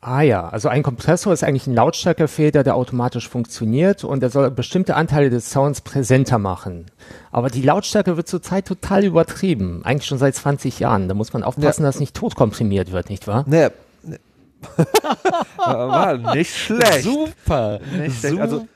Ah 0.00 0.20
ja, 0.20 0.48
also 0.48 0.68
ein 0.68 0.84
Kompressor 0.84 1.32
ist 1.32 1.42
eigentlich 1.42 1.66
ein 1.66 1.74
Lautstärkefeder, 1.74 2.62
der 2.62 2.76
automatisch 2.76 3.28
funktioniert 3.28 4.04
und 4.04 4.20
der 4.20 4.30
soll 4.30 4.48
bestimmte 4.50 4.94
Anteile 4.94 5.28
des 5.28 5.50
Sounds 5.50 5.80
präsenter 5.80 6.38
machen. 6.38 6.86
Aber 7.32 7.50
die 7.50 7.62
Lautstärke 7.62 8.16
wird 8.16 8.28
zurzeit 8.28 8.66
total 8.66 9.04
übertrieben, 9.04 9.80
eigentlich 9.84 10.06
schon 10.06 10.18
seit 10.18 10.36
20 10.36 10.78
Jahren. 10.78 11.08
Da 11.08 11.14
muss 11.14 11.32
man 11.32 11.42
aufpassen, 11.42 11.82
ja. 11.82 11.88
dass 11.88 11.98
nicht 11.98 12.14
totkomprimiert 12.14 12.92
wird, 12.92 13.10
nicht 13.10 13.26
wahr? 13.26 13.44
Nee. 13.48 13.70
war 15.56 16.34
nicht 16.34 16.54
schlecht. 16.54 17.02
Super. 17.02 17.80
Nicht 17.96 18.20
schlecht. 18.20 18.40
Also, 18.40 18.66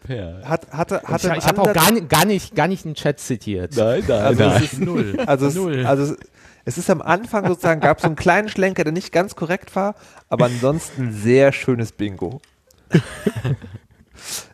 hat, 0.44 0.70
hatte, 0.72 1.02
hatte 1.02 1.32
ich 1.32 1.38
ich 1.38 1.46
habe 1.46 1.62
auch 1.62 1.72
gar, 1.72 1.92
gar, 1.92 2.24
nicht, 2.24 2.54
gar 2.54 2.68
nicht 2.68 2.84
einen 2.84 2.94
Chat 2.94 3.18
zitiert. 3.18 3.76
Nein, 3.76 4.04
nein, 4.06 4.22
also 4.22 4.42
nein. 4.42 4.62
Es 4.62 4.72
ist 4.72 4.80
null. 4.80 5.16
Also, 5.26 5.48
null. 5.48 5.86
also 5.86 6.14
es 6.64 6.78
ist 6.78 6.90
am 6.90 7.02
Anfang 7.02 7.46
sozusagen, 7.46 7.80
gab 7.80 7.98
es 7.98 8.02
so 8.02 8.06
einen 8.06 8.16
kleinen 8.16 8.48
Schlenker, 8.48 8.84
der 8.84 8.92
nicht 8.92 9.12
ganz 9.12 9.34
korrekt 9.34 9.74
war, 9.74 9.94
aber 10.28 10.46
ansonsten 10.46 11.12
sehr 11.12 11.52
schönes 11.52 11.92
Bingo. 11.92 12.40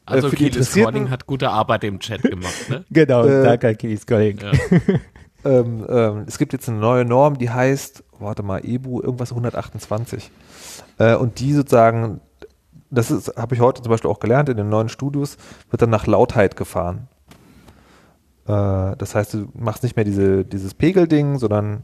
Also 0.07 0.29
äh, 0.29 0.31
Keith 0.31 0.73
Corning 0.73 1.11
hat 1.11 1.27
gute 1.27 1.51
Arbeit 1.51 1.85
im 1.85 1.99
Chat 2.01 2.23
gemacht, 2.23 2.71
ne? 2.71 2.87
Genau, 2.91 3.27
äh, 3.27 3.45
danke 3.45 3.77
Keith 3.77 4.07
Corning. 4.07 4.39
Ja. 4.39 4.53
ähm, 5.45 5.87
ähm, 5.87 6.25
es 6.27 6.39
gibt 6.39 6.55
jetzt 6.55 6.69
eine 6.71 6.79
neue 6.79 7.05
Norm, 7.05 7.37
die 7.37 7.51
heißt, 7.51 8.03
warte 8.19 8.43
mal, 8.43 8.65
EBU 8.65 9.03
irgendwas 9.03 9.31
128. 9.33 10.31
Äh, 10.99 11.15
und 11.17 11.41
die 11.41 11.53
sozusagen, 11.53 12.21
das 12.91 13.11
ist, 13.11 13.37
habe 13.37 13.55
ich 13.55 13.61
heute 13.61 13.83
zum 13.83 13.91
Beispiel 13.91 14.11
auch 14.11 14.21
gelernt, 14.21 14.49
in 14.49 14.57
den 14.57 14.69
neuen 14.69 14.89
Studios 14.89 15.37
wird 15.71 15.83
dann 15.83 15.91
nach 15.91 16.07
Lautheit 16.07 16.57
gefahren. 16.57 17.09
Äh, 18.47 18.97
das 18.97 19.15
heißt, 19.15 19.35
du 19.35 19.49
machst 19.55 19.83
nicht 19.83 19.97
mehr 19.97 20.05
diese, 20.05 20.45
dieses 20.45 20.75
Pegelding, 20.75 21.39
sondern 21.39 21.83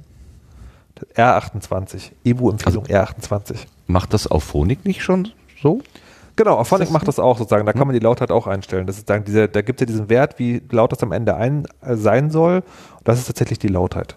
R28, 1.17 2.13
EBU-Empfehlung 2.25 2.85
also, 2.87 2.95
R28. 2.95 3.57
Macht 3.87 4.15
das 4.15 4.27
auf 4.27 4.45
Phonik 4.45 4.85
nicht 4.85 5.03
schon 5.03 5.29
so? 5.61 5.81
Genau, 6.37 6.57
auf 6.57 6.69
Phonic 6.69 6.91
macht 6.91 7.07
das 7.07 7.21
auch 7.21 7.39
sozusagen. 7.39 7.65
Da 7.65 7.73
kann 7.73 7.83
hm. 7.83 7.89
man 7.89 7.95
die 7.95 8.01
Lautheit 8.01 8.33
auch 8.33 8.47
einstellen. 8.47 8.87
Das 8.87 8.99
ist 8.99 9.09
dann 9.09 9.25
diese, 9.25 9.49
da 9.49 9.63
gibt 9.63 9.81
es 9.81 9.83
ja 9.83 9.87
diesen 9.87 10.09
Wert, 10.09 10.39
wie 10.39 10.63
laut 10.71 10.91
das 10.91 11.03
am 11.03 11.13
Ende 11.13 11.37
ein, 11.37 11.67
äh, 11.81 11.95
sein 11.97 12.31
soll. 12.31 12.57
Und 12.99 13.09
das 13.09 13.19
ist 13.19 13.27
tatsächlich 13.27 13.59
die 13.59 13.69
Lautheit. 13.69 14.17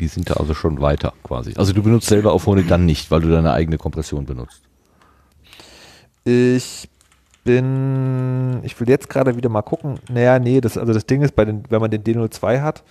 Die 0.00 0.08
sind 0.08 0.28
da 0.30 0.34
also 0.34 0.54
schon 0.54 0.80
weiter 0.80 1.14
quasi. 1.22 1.54
Also 1.56 1.72
du 1.72 1.82
benutzt 1.82 2.08
selber 2.08 2.32
auf 2.32 2.42
Phonik 2.42 2.68
dann 2.68 2.84
nicht, 2.84 3.10
weil 3.10 3.20
du 3.20 3.30
deine 3.30 3.52
eigene 3.52 3.78
Kompression 3.78 4.26
benutzt. 4.26 4.62
Ich 6.24 6.88
bin, 7.44 8.60
ich 8.64 8.78
will 8.78 8.88
jetzt 8.88 9.08
gerade 9.08 9.36
wieder 9.36 9.48
mal 9.48 9.62
gucken. 9.62 10.00
Naja, 10.10 10.38
nee, 10.38 10.60
das, 10.60 10.76
also 10.76 10.92
das 10.92 11.06
Ding 11.06 11.22
ist, 11.22 11.34
bei 11.34 11.44
den, 11.44 11.64
wenn 11.70 11.80
man 11.80 11.90
den 11.90 12.02
D02 12.02 12.60
hat, 12.60 12.82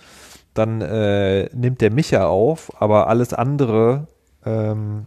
dann 0.54 0.80
äh, 0.80 1.44
nimmt 1.54 1.80
der 1.80 1.92
mich 1.92 2.10
ja 2.10 2.26
auf, 2.26 2.72
aber 2.80 3.08
alles 3.08 3.34
andere, 3.34 4.08
ähm, 4.44 5.06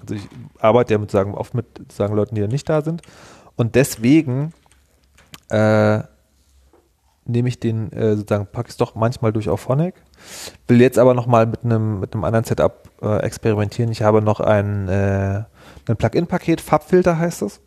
also 0.00 0.16
ich 0.16 0.28
arbeite 0.58 0.94
ja 0.94 0.98
mit 0.98 1.10
sagen, 1.10 1.34
oft 1.34 1.54
mit 1.54 1.66
sagen 1.92 2.14
Leuten, 2.16 2.34
die 2.34 2.40
ja 2.40 2.48
nicht 2.48 2.68
da 2.68 2.82
sind. 2.82 3.02
Und 3.56 3.76
deswegen 3.76 4.52
äh, 5.48 6.00
nehme 7.26 7.48
ich 7.48 7.58
den, 7.58 7.92
äh, 7.92 8.16
sozusagen, 8.16 8.46
packe 8.46 8.68
ich 8.68 8.72
es 8.72 8.76
doch 8.76 8.94
manchmal 8.94 9.32
durch 9.32 9.48
auf 9.48 9.60
Phonic. 9.60 9.94
Will 10.68 10.80
jetzt 10.80 10.98
aber 10.98 11.14
nochmal 11.14 11.46
mit 11.46 11.64
einem 11.64 12.00
mit 12.00 12.14
anderen 12.14 12.44
Setup 12.44 12.88
äh, 13.02 13.18
experimentieren. 13.18 13.90
Ich 13.90 14.02
habe 14.02 14.22
noch 14.22 14.40
ein, 14.40 14.88
äh, 14.88 15.44
ein 15.88 15.96
Plugin-Paket, 15.96 16.60
Farbfilter 16.60 17.18
heißt 17.18 17.42
es. 17.42 17.60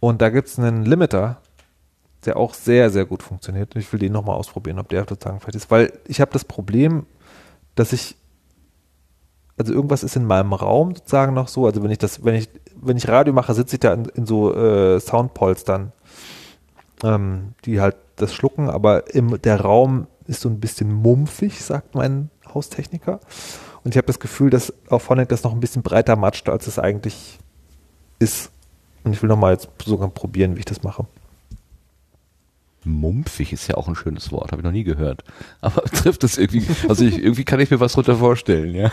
Und 0.00 0.20
da 0.20 0.30
gibt 0.30 0.48
es 0.48 0.58
einen 0.58 0.84
Limiter, 0.84 1.40
der 2.24 2.36
auch 2.36 2.54
sehr, 2.54 2.90
sehr 2.90 3.04
gut 3.04 3.22
funktioniert. 3.22 3.74
Ich 3.76 3.92
will 3.92 4.00
den 4.00 4.12
nochmal 4.12 4.36
ausprobieren, 4.36 4.78
ob 4.78 4.88
der 4.88 5.06
sozusagen 5.08 5.40
vielleicht 5.40 5.56
ist. 5.56 5.70
Weil 5.70 5.92
ich 6.06 6.20
habe 6.20 6.32
das 6.32 6.44
Problem, 6.44 7.06
dass 7.74 7.92
ich, 7.92 8.16
also 9.56 9.72
irgendwas 9.72 10.02
ist 10.02 10.16
in 10.16 10.26
meinem 10.26 10.52
Raum 10.52 10.94
sozusagen 10.94 11.34
noch 11.34 11.48
so, 11.48 11.66
also 11.66 11.82
wenn 11.82 11.90
ich 11.90 11.98
das, 11.98 12.24
wenn 12.24 12.34
ich, 12.34 12.48
wenn 12.74 12.96
ich 12.96 13.08
Radio 13.08 13.32
mache, 13.32 13.54
sitze 13.54 13.76
ich 13.76 13.80
da 13.80 13.92
in, 13.92 14.06
in 14.06 14.26
so 14.26 14.54
äh, 14.54 14.98
Soundpolstern, 14.98 15.92
ähm, 17.04 17.54
die 17.64 17.80
halt 17.80 17.96
das 18.16 18.34
schlucken, 18.34 18.68
aber 18.68 19.14
im, 19.14 19.40
der 19.40 19.60
Raum 19.60 20.06
ist 20.26 20.40
so 20.40 20.48
ein 20.48 20.60
bisschen 20.60 20.92
mumpfig, 20.92 21.62
sagt 21.62 21.94
mein 21.94 22.30
Haustechniker. 22.52 23.20
Und 23.84 23.92
ich 23.92 23.96
habe 23.96 24.06
das 24.06 24.20
Gefühl, 24.20 24.50
dass 24.50 24.72
auf 24.88 25.02
Phonic 25.02 25.28
das 25.28 25.42
noch 25.42 25.52
ein 25.52 25.60
bisschen 25.60 25.82
breiter 25.82 26.16
matscht, 26.16 26.48
als 26.48 26.66
es 26.66 26.78
eigentlich 26.78 27.38
ist. 28.18 28.50
Und 29.04 29.12
ich 29.12 29.22
will 29.22 29.28
nochmal 29.28 29.52
jetzt 29.52 29.68
sogar 29.84 30.08
probieren, 30.08 30.54
wie 30.54 30.60
ich 30.60 30.64
das 30.64 30.82
mache. 30.82 31.06
Mumpfig 32.84 33.52
ist 33.52 33.68
ja 33.68 33.76
auch 33.76 33.88
ein 33.88 33.94
schönes 33.94 34.32
Wort, 34.32 34.52
habe 34.52 34.60
ich 34.60 34.64
noch 34.64 34.72
nie 34.72 34.84
gehört. 34.84 35.24
Aber 35.60 35.82
trifft 35.92 36.22
das 36.22 36.38
irgendwie, 36.38 36.66
also 36.88 37.04
ich, 37.04 37.18
irgendwie 37.18 37.44
kann 37.44 37.60
ich 37.60 37.70
mir 37.70 37.80
was 37.80 37.92
drunter 37.92 38.16
vorstellen, 38.16 38.74
ja. 38.74 38.92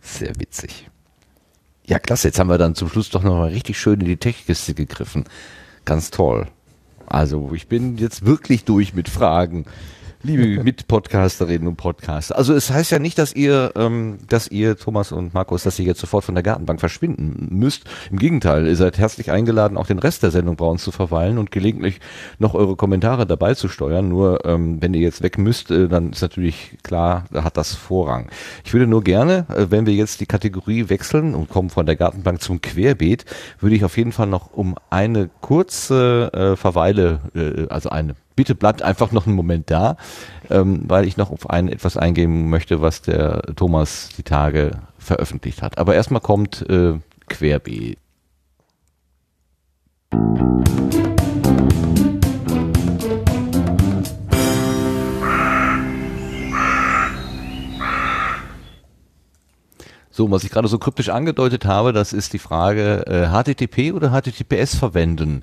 Sehr 0.00 0.34
witzig. 0.38 0.88
Ja, 1.86 1.98
klasse, 1.98 2.28
jetzt 2.28 2.38
haben 2.38 2.48
wir 2.48 2.56
dann 2.56 2.74
zum 2.74 2.88
Schluss 2.88 3.10
doch 3.10 3.22
nochmal 3.22 3.50
richtig 3.50 3.78
schön 3.78 4.00
in 4.00 4.06
die 4.06 4.16
Techkiste 4.16 4.72
gegriffen. 4.74 5.24
Ganz 5.84 6.10
toll. 6.10 6.46
Also 7.06 7.52
ich 7.54 7.66
bin 7.66 7.96
jetzt 7.98 8.24
wirklich 8.24 8.64
durch 8.64 8.94
mit 8.94 9.08
Fragen 9.08 9.64
liebe 10.24 10.64
Mitpodcasterinnen 10.64 11.68
und 11.68 11.76
Podcaster. 11.76 12.36
Also 12.36 12.54
es 12.54 12.70
heißt 12.70 12.90
ja 12.90 12.98
nicht, 12.98 13.18
dass 13.18 13.34
ihr, 13.34 13.72
ähm, 13.76 14.18
dass 14.28 14.48
ihr, 14.48 14.76
Thomas 14.76 15.12
und 15.12 15.34
Markus, 15.34 15.62
dass 15.62 15.78
ihr 15.78 15.84
jetzt 15.84 16.00
sofort 16.00 16.24
von 16.24 16.34
der 16.34 16.42
Gartenbank 16.42 16.80
verschwinden 16.80 17.48
müsst. 17.50 17.84
Im 18.10 18.18
Gegenteil, 18.18 18.66
ihr 18.66 18.76
seid 18.76 18.98
herzlich 18.98 19.30
eingeladen, 19.30 19.76
auch 19.76 19.86
den 19.86 19.98
Rest 19.98 20.22
der 20.22 20.30
Sendung 20.30 20.56
bei 20.56 20.64
uns 20.64 20.82
zu 20.82 20.90
verweilen 20.90 21.38
und 21.38 21.50
gelegentlich 21.50 22.00
noch 22.38 22.54
eure 22.54 22.76
Kommentare 22.76 23.26
dabei 23.26 23.54
zu 23.54 23.68
steuern. 23.68 24.08
Nur 24.08 24.44
ähm, 24.44 24.80
wenn 24.80 24.94
ihr 24.94 25.00
jetzt 25.00 25.22
weg 25.22 25.38
müsst, 25.38 25.70
äh, 25.70 25.88
dann 25.88 26.10
ist 26.10 26.22
natürlich 26.22 26.78
klar, 26.82 27.26
da 27.30 27.44
hat 27.44 27.56
das 27.56 27.74
Vorrang. 27.74 28.30
Ich 28.64 28.72
würde 28.72 28.86
nur 28.86 29.04
gerne, 29.04 29.46
äh, 29.54 29.66
wenn 29.70 29.86
wir 29.86 29.94
jetzt 29.94 30.20
die 30.20 30.26
Kategorie 30.26 30.88
wechseln 30.88 31.34
und 31.34 31.50
kommen 31.50 31.70
von 31.70 31.84
der 31.86 31.96
Gartenbank 31.96 32.40
zum 32.40 32.62
Querbeet, 32.62 33.26
würde 33.60 33.76
ich 33.76 33.84
auf 33.84 33.96
jeden 33.98 34.12
Fall 34.12 34.26
noch 34.26 34.52
um 34.52 34.76
eine 34.88 35.28
kurze 35.40 36.30
äh, 36.32 36.56
Verweile, 36.56 37.20
äh, 37.34 37.66
also 37.68 37.90
eine 37.90 38.14
bitte 38.36 38.54
bleibt 38.54 38.82
einfach 38.82 39.12
noch 39.12 39.26
einen 39.26 39.36
Moment 39.36 39.70
da, 39.70 39.96
ähm, 40.50 40.82
weil 40.86 41.06
ich 41.06 41.16
noch 41.16 41.30
auf 41.30 41.50
ein 41.50 41.68
etwas 41.68 41.96
eingehen 41.96 42.48
möchte, 42.48 42.80
was 42.80 43.02
der 43.02 43.42
Thomas 43.56 44.10
die 44.16 44.22
Tage 44.22 44.72
veröffentlicht 44.98 45.62
hat. 45.62 45.78
Aber 45.78 45.94
erstmal 45.94 46.20
kommt 46.20 46.68
äh, 46.68 46.98
Querbeet. 47.28 47.98
So, 60.16 60.30
was 60.30 60.44
ich 60.44 60.50
gerade 60.50 60.68
so 60.68 60.78
kryptisch 60.78 61.08
angedeutet 61.08 61.64
habe, 61.64 61.92
das 61.92 62.12
ist 62.12 62.32
die 62.34 62.38
Frage, 62.38 63.04
äh, 63.08 63.26
HTTP 63.30 63.92
oder 63.92 64.10
HTTPS 64.10 64.76
verwenden. 64.76 65.42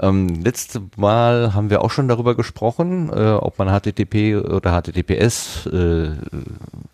Ähm, 0.00 0.42
letzte 0.42 0.82
Mal 0.96 1.54
haben 1.54 1.70
wir 1.70 1.82
auch 1.82 1.90
schon 1.90 2.08
darüber 2.08 2.34
gesprochen, 2.34 3.10
äh, 3.12 3.32
ob 3.32 3.58
man 3.58 3.68
HTTP 3.68 4.36
oder 4.36 4.80
HTTPS 4.80 5.66
äh, 5.66 6.12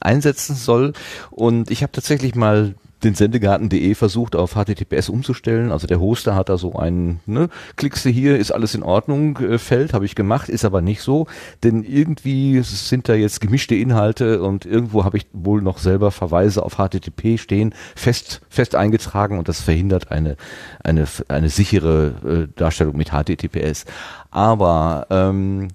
einsetzen 0.00 0.56
soll. 0.56 0.92
Und 1.30 1.70
ich 1.70 1.82
habe 1.82 1.92
tatsächlich 1.92 2.34
mal 2.34 2.74
den 3.04 3.14
Sendegarten.de 3.14 3.94
versucht 3.94 4.34
auf 4.36 4.54
HTTPS 4.54 5.08
umzustellen. 5.08 5.70
Also 5.70 5.86
der 5.86 6.00
Hoster 6.00 6.34
hat 6.34 6.48
da 6.48 6.56
so 6.56 6.74
einen, 6.74 7.20
ne, 7.26 7.48
klickst 7.76 8.04
du 8.04 8.08
hier, 8.08 8.38
ist 8.38 8.52
alles 8.52 8.74
in 8.74 8.82
Ordnung, 8.82 9.38
äh, 9.38 9.58
Feld, 9.58 9.92
habe 9.92 10.06
ich 10.06 10.14
gemacht, 10.14 10.48
ist 10.48 10.64
aber 10.64 10.80
nicht 10.80 11.02
so, 11.02 11.26
denn 11.62 11.82
irgendwie 11.82 12.60
sind 12.62 13.08
da 13.08 13.14
jetzt 13.14 13.40
gemischte 13.40 13.74
Inhalte 13.74 14.42
und 14.42 14.64
irgendwo 14.64 15.04
habe 15.04 15.18
ich 15.18 15.26
wohl 15.32 15.60
noch 15.60 15.78
selber 15.78 16.10
Verweise 16.10 16.62
auf 16.62 16.76
HTTP 16.76 17.38
stehen, 17.38 17.74
fest, 17.94 18.40
fest 18.48 18.74
eingetragen 18.74 19.38
und 19.38 19.48
das 19.48 19.60
verhindert 19.60 20.10
eine, 20.10 20.36
eine, 20.82 21.06
eine 21.28 21.50
sichere 21.50 22.48
äh, 22.48 22.58
Darstellung 22.58 22.96
mit 22.96 23.10
HTTPS. 23.10 23.84
Aber 24.30 25.06
ähm, 25.10 25.68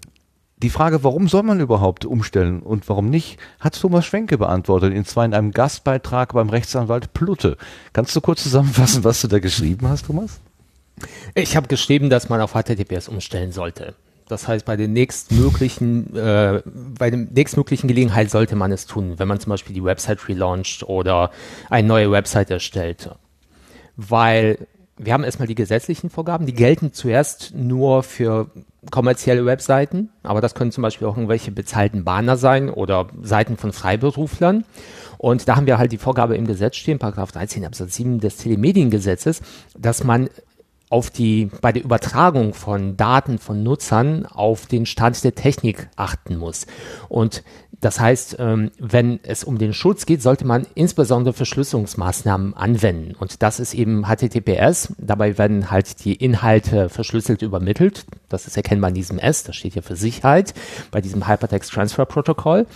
die 0.61 0.69
Frage, 0.69 1.03
warum 1.03 1.27
soll 1.27 1.43
man 1.43 1.59
überhaupt 1.59 2.05
umstellen 2.05 2.61
und 2.61 2.87
warum 2.87 3.09
nicht, 3.09 3.37
hat 3.59 3.79
Thomas 3.79 4.05
Schwenke 4.05 4.37
beantwortet, 4.37 4.93
und 4.95 5.07
zwar 5.07 5.25
in 5.25 5.33
einem 5.33 5.51
Gastbeitrag 5.51 6.33
beim 6.33 6.49
Rechtsanwalt 6.49 7.13
Plutte. 7.13 7.57
Kannst 7.93 8.15
du 8.15 8.21
kurz 8.21 8.43
zusammenfassen, 8.43 9.03
was 9.03 9.21
du 9.21 9.27
da 9.27 9.39
geschrieben 9.39 9.87
hast, 9.89 10.05
Thomas? 10.05 10.39
Ich 11.33 11.55
habe 11.55 11.67
geschrieben, 11.67 12.09
dass 12.09 12.29
man 12.29 12.41
auf 12.41 12.53
HTTPS 12.53 13.07
umstellen 13.07 13.51
sollte. 13.51 13.95
Das 14.27 14.47
heißt, 14.47 14.65
bei 14.65 14.77
den 14.77 14.93
nächstmöglichen, 14.93 16.15
äh, 16.15 16.61
bei 16.65 17.09
der 17.09 17.19
nächstmöglichen 17.19 17.87
Gelegenheit 17.87 18.29
sollte 18.29 18.55
man 18.55 18.71
es 18.71 18.85
tun, 18.85 19.15
wenn 19.17 19.27
man 19.27 19.39
zum 19.39 19.49
Beispiel 19.49 19.73
die 19.73 19.83
Website 19.83 20.29
relauncht 20.29 20.83
oder 20.83 21.31
eine 21.69 21.87
neue 21.87 22.11
Website 22.11 22.49
erstellt. 22.49 23.09
Weil 23.97 24.67
wir 24.97 25.13
haben 25.13 25.23
erstmal 25.23 25.47
die 25.47 25.55
gesetzlichen 25.55 26.09
Vorgaben, 26.09 26.45
die 26.45 26.53
gelten 26.53 26.93
zuerst 26.93 27.53
nur 27.55 28.03
für 28.03 28.51
kommerzielle 28.89 29.45
Webseiten, 29.45 30.09
aber 30.23 30.41
das 30.41 30.55
können 30.55 30.71
zum 30.71 30.81
Beispiel 30.81 31.07
auch 31.07 31.15
irgendwelche 31.15 31.51
bezahlten 31.51 32.03
Banner 32.03 32.35
sein 32.35 32.69
oder 32.69 33.07
Seiten 33.21 33.57
von 33.57 33.73
Freiberuflern. 33.73 34.65
Und 35.19 35.47
da 35.47 35.55
haben 35.55 35.67
wir 35.67 35.77
halt 35.77 35.91
die 35.91 35.99
Vorgabe 35.99 36.35
im 36.35 36.47
Gesetz 36.47 36.77
stehen, 36.77 36.97
Paragraph 36.97 37.31
13 37.31 37.63
Absatz 37.63 37.95
7 37.95 38.19
des 38.19 38.37
Telemediengesetzes, 38.37 39.41
dass 39.77 40.03
man 40.03 40.29
auf 40.89 41.09
die, 41.09 41.49
bei 41.61 41.71
der 41.71 41.83
Übertragung 41.83 42.53
von 42.53 42.97
Daten 42.97 43.37
von 43.37 43.63
Nutzern 43.63 44.25
auf 44.25 44.65
den 44.65 44.85
Stand 44.85 45.23
der 45.23 45.35
Technik 45.35 45.87
achten 45.95 46.35
muss. 46.35 46.65
Und 47.07 47.43
das 47.81 47.99
heißt, 47.99 48.37
ähm, 48.39 48.71
wenn 48.77 49.19
es 49.23 49.43
um 49.43 49.57
den 49.57 49.73
Schutz 49.73 50.05
geht, 50.05 50.21
sollte 50.21 50.45
man 50.45 50.67
insbesondere 50.75 51.33
Verschlüsselungsmaßnahmen 51.33 52.53
anwenden. 52.53 53.15
Und 53.15 53.41
das 53.41 53.59
ist 53.59 53.73
eben 53.73 54.05
HTTPS. 54.05 54.93
Dabei 54.99 55.39
werden 55.39 55.71
halt 55.71 56.05
die 56.05 56.13
Inhalte 56.13 56.89
verschlüsselt 56.89 57.41
übermittelt. 57.41 58.05
Das 58.29 58.45
ist 58.45 58.55
erkennbar 58.55 58.89
in 58.89 58.95
diesem 58.95 59.17
S, 59.17 59.43
das 59.43 59.55
steht 59.55 59.75
ja 59.75 59.81
für 59.81 59.95
Sicherheit, 59.95 60.53
bei 60.91 61.01
diesem 61.01 61.27
Hypertext 61.27 61.71
Transfer 61.71 62.05
Protocol. 62.05 62.67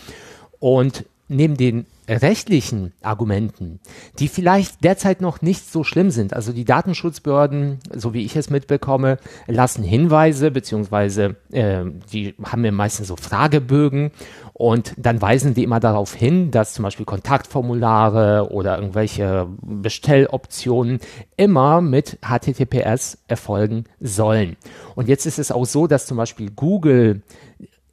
Und 0.59 1.05
neben 1.27 1.55
den 1.55 1.85
rechtlichen 2.07 2.93
Argumenten, 3.01 3.79
die 4.19 4.27
vielleicht 4.27 4.83
derzeit 4.83 5.21
noch 5.21 5.41
nicht 5.41 5.71
so 5.71 5.83
schlimm 5.83 6.11
sind. 6.11 6.33
Also 6.33 6.53
die 6.53 6.65
Datenschutzbehörden, 6.65 7.79
so 7.93 8.13
wie 8.13 8.25
ich 8.25 8.35
es 8.35 8.49
mitbekomme, 8.49 9.17
lassen 9.47 9.83
Hinweise, 9.83 10.51
beziehungsweise 10.51 11.35
äh, 11.51 11.83
die 12.11 12.35
haben 12.43 12.65
ja 12.65 12.71
meistens 12.71 13.07
so 13.07 13.15
Fragebögen 13.15 14.11
und 14.53 14.93
dann 14.97 15.21
weisen 15.21 15.53
die 15.53 15.63
immer 15.63 15.81
darauf 15.81 16.13
hin, 16.13 16.49
dass 16.51 16.73
zum 16.73 16.83
Beispiel 16.83 17.05
Kontaktformulare 17.05 18.51
oder 18.51 18.77
irgendwelche 18.77 19.47
Bestelloptionen 19.61 20.99
immer 21.35 21.81
mit 21.81 22.17
HTTPS 22.25 23.17
erfolgen 23.27 23.83
sollen. 23.99 24.55
Und 24.95 25.09
jetzt 25.09 25.25
ist 25.25 25.39
es 25.39 25.51
auch 25.51 25.65
so, 25.65 25.87
dass 25.87 26.05
zum 26.05 26.15
Beispiel 26.15 26.51
Google 26.51 27.21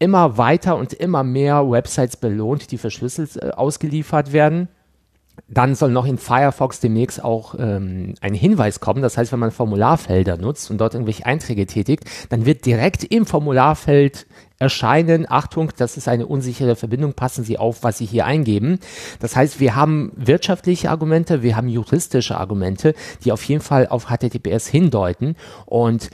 immer 0.02 0.36
weiter 0.36 0.76
und 0.76 0.92
immer 0.92 1.22
mehr 1.22 1.70
Websites 1.70 2.16
belohnt, 2.16 2.72
die 2.72 2.78
verschlüsselt 2.78 3.36
äh, 3.36 3.50
ausgeliefert 3.50 4.32
werden. 4.32 4.66
Dann 5.48 5.76
soll 5.76 5.92
noch 5.92 6.06
in 6.06 6.18
Firefox 6.18 6.80
demnächst 6.80 7.22
auch 7.22 7.54
ähm, 7.56 8.14
ein 8.20 8.34
Hinweis 8.34 8.80
kommen. 8.80 9.00
Das 9.00 9.16
heißt, 9.16 9.30
wenn 9.30 9.38
man 9.38 9.52
Formularfelder 9.52 10.38
nutzt 10.38 10.70
und 10.70 10.78
dort 10.78 10.94
irgendwelche 10.94 11.24
Einträge 11.24 11.66
tätigt, 11.66 12.04
dann 12.30 12.46
wird 12.46 12.66
direkt 12.66 13.04
im 13.04 13.26
Formularfeld 13.26 14.26
erscheinen, 14.58 15.24
Achtung, 15.28 15.70
das 15.76 15.96
ist 15.96 16.08
eine 16.08 16.26
unsichere 16.26 16.74
Verbindung, 16.74 17.14
passen 17.14 17.44
Sie 17.44 17.58
auf, 17.58 17.82
was 17.82 17.98
Sie 17.98 18.04
hier 18.04 18.26
eingeben. 18.26 18.78
Das 19.20 19.36
heißt, 19.36 19.60
wir 19.60 19.76
haben 19.76 20.12
wirtschaftliche 20.16 20.90
Argumente, 20.90 21.42
wir 21.42 21.56
haben 21.56 21.68
juristische 21.68 22.36
Argumente, 22.36 22.94
die 23.24 23.32
auf 23.32 23.42
jeden 23.44 23.62
Fall 23.62 23.86
auf 23.86 24.06
HTTPS 24.06 24.66
hindeuten 24.66 25.36
und 25.66 26.10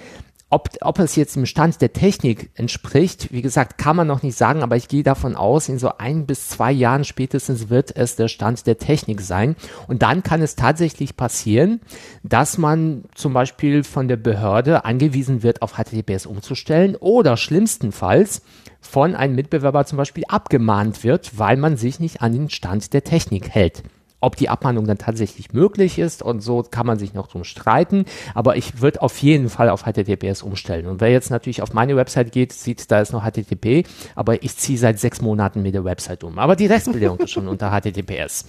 ob, 0.50 0.70
ob 0.80 0.98
es 0.98 1.14
jetzt 1.14 1.36
im 1.36 1.44
Stand 1.44 1.80
der 1.82 1.92
Technik 1.92 2.50
entspricht, 2.54 3.32
wie 3.32 3.42
gesagt, 3.42 3.76
kann 3.76 3.96
man 3.96 4.06
noch 4.06 4.22
nicht 4.22 4.36
sagen, 4.36 4.62
aber 4.62 4.76
ich 4.76 4.88
gehe 4.88 5.02
davon 5.02 5.36
aus, 5.36 5.68
in 5.68 5.78
so 5.78 5.98
ein 5.98 6.24
bis 6.26 6.48
zwei 6.48 6.72
Jahren 6.72 7.04
spätestens 7.04 7.68
wird 7.68 7.94
es 7.94 8.16
der 8.16 8.28
Stand 8.28 8.66
der 8.66 8.78
Technik 8.78 9.20
sein. 9.20 9.56
Und 9.88 10.02
dann 10.02 10.22
kann 10.22 10.40
es 10.40 10.56
tatsächlich 10.56 11.16
passieren, 11.16 11.80
dass 12.22 12.56
man 12.56 13.04
zum 13.14 13.34
Beispiel 13.34 13.84
von 13.84 14.08
der 14.08 14.16
Behörde 14.16 14.86
angewiesen 14.86 15.42
wird, 15.42 15.60
auf 15.60 15.74
HTTPS 15.74 16.24
umzustellen 16.24 16.96
oder 16.96 17.36
schlimmstenfalls 17.36 18.40
von 18.80 19.14
einem 19.14 19.34
Mitbewerber 19.34 19.84
zum 19.84 19.98
Beispiel 19.98 20.24
abgemahnt 20.28 21.04
wird, 21.04 21.38
weil 21.38 21.58
man 21.58 21.76
sich 21.76 22.00
nicht 22.00 22.22
an 22.22 22.32
den 22.32 22.48
Stand 22.48 22.94
der 22.94 23.04
Technik 23.04 23.50
hält. 23.50 23.82
Ob 24.20 24.36
die 24.36 24.48
Abmahnung 24.48 24.86
dann 24.86 24.98
tatsächlich 24.98 25.52
möglich 25.52 25.98
ist 25.98 26.22
und 26.22 26.40
so 26.40 26.62
kann 26.62 26.86
man 26.86 26.98
sich 26.98 27.14
noch 27.14 27.28
drum 27.28 27.44
streiten, 27.44 28.04
aber 28.34 28.56
ich 28.56 28.80
würde 28.80 29.00
auf 29.02 29.16
jeden 29.18 29.48
Fall 29.48 29.68
auf 29.68 29.84
HTTPS 29.84 30.42
umstellen. 30.42 30.86
Und 30.86 31.00
wer 31.00 31.10
jetzt 31.10 31.30
natürlich 31.30 31.62
auf 31.62 31.72
meine 31.72 31.94
Website 31.96 32.32
geht, 32.32 32.52
sieht, 32.52 32.90
da 32.90 33.00
ist 33.00 33.12
noch 33.12 33.24
HTTP, 33.24 33.86
aber 34.16 34.42
ich 34.42 34.56
ziehe 34.56 34.78
seit 34.78 34.98
sechs 34.98 35.20
Monaten 35.20 35.62
mit 35.62 35.74
der 35.74 35.84
Website 35.84 36.24
um. 36.24 36.38
Aber 36.38 36.56
die 36.56 36.66
Restbelegung 36.66 37.18
ist 37.18 37.30
schon 37.30 37.46
unter 37.48 37.70
HTTPS. 37.70 38.46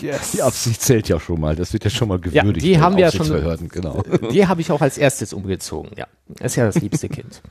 Yes. 0.00 0.32
Die 0.32 0.42
Absicht 0.42 0.80
zählt 0.80 1.08
ja 1.08 1.18
schon 1.18 1.40
mal. 1.40 1.56
Das 1.56 1.72
wird 1.72 1.84
ja 1.84 1.90
schon 1.90 2.08
mal 2.08 2.18
gewürdigt. 2.18 2.64
Ja, 2.64 2.72
die 2.72 2.80
haben 2.80 2.96
wir 2.96 3.04
ja 3.04 3.12
schon. 3.12 3.68
Genau. 3.68 4.02
Die 4.32 4.46
habe 4.46 4.60
ich 4.60 4.70
auch 4.70 4.80
als 4.80 4.96
erstes 4.96 5.32
umgezogen. 5.32 5.90
Ja, 5.96 6.06
ist 6.38 6.56
ja 6.56 6.64
das 6.64 6.76
liebste 6.76 7.08
Kind. 7.08 7.42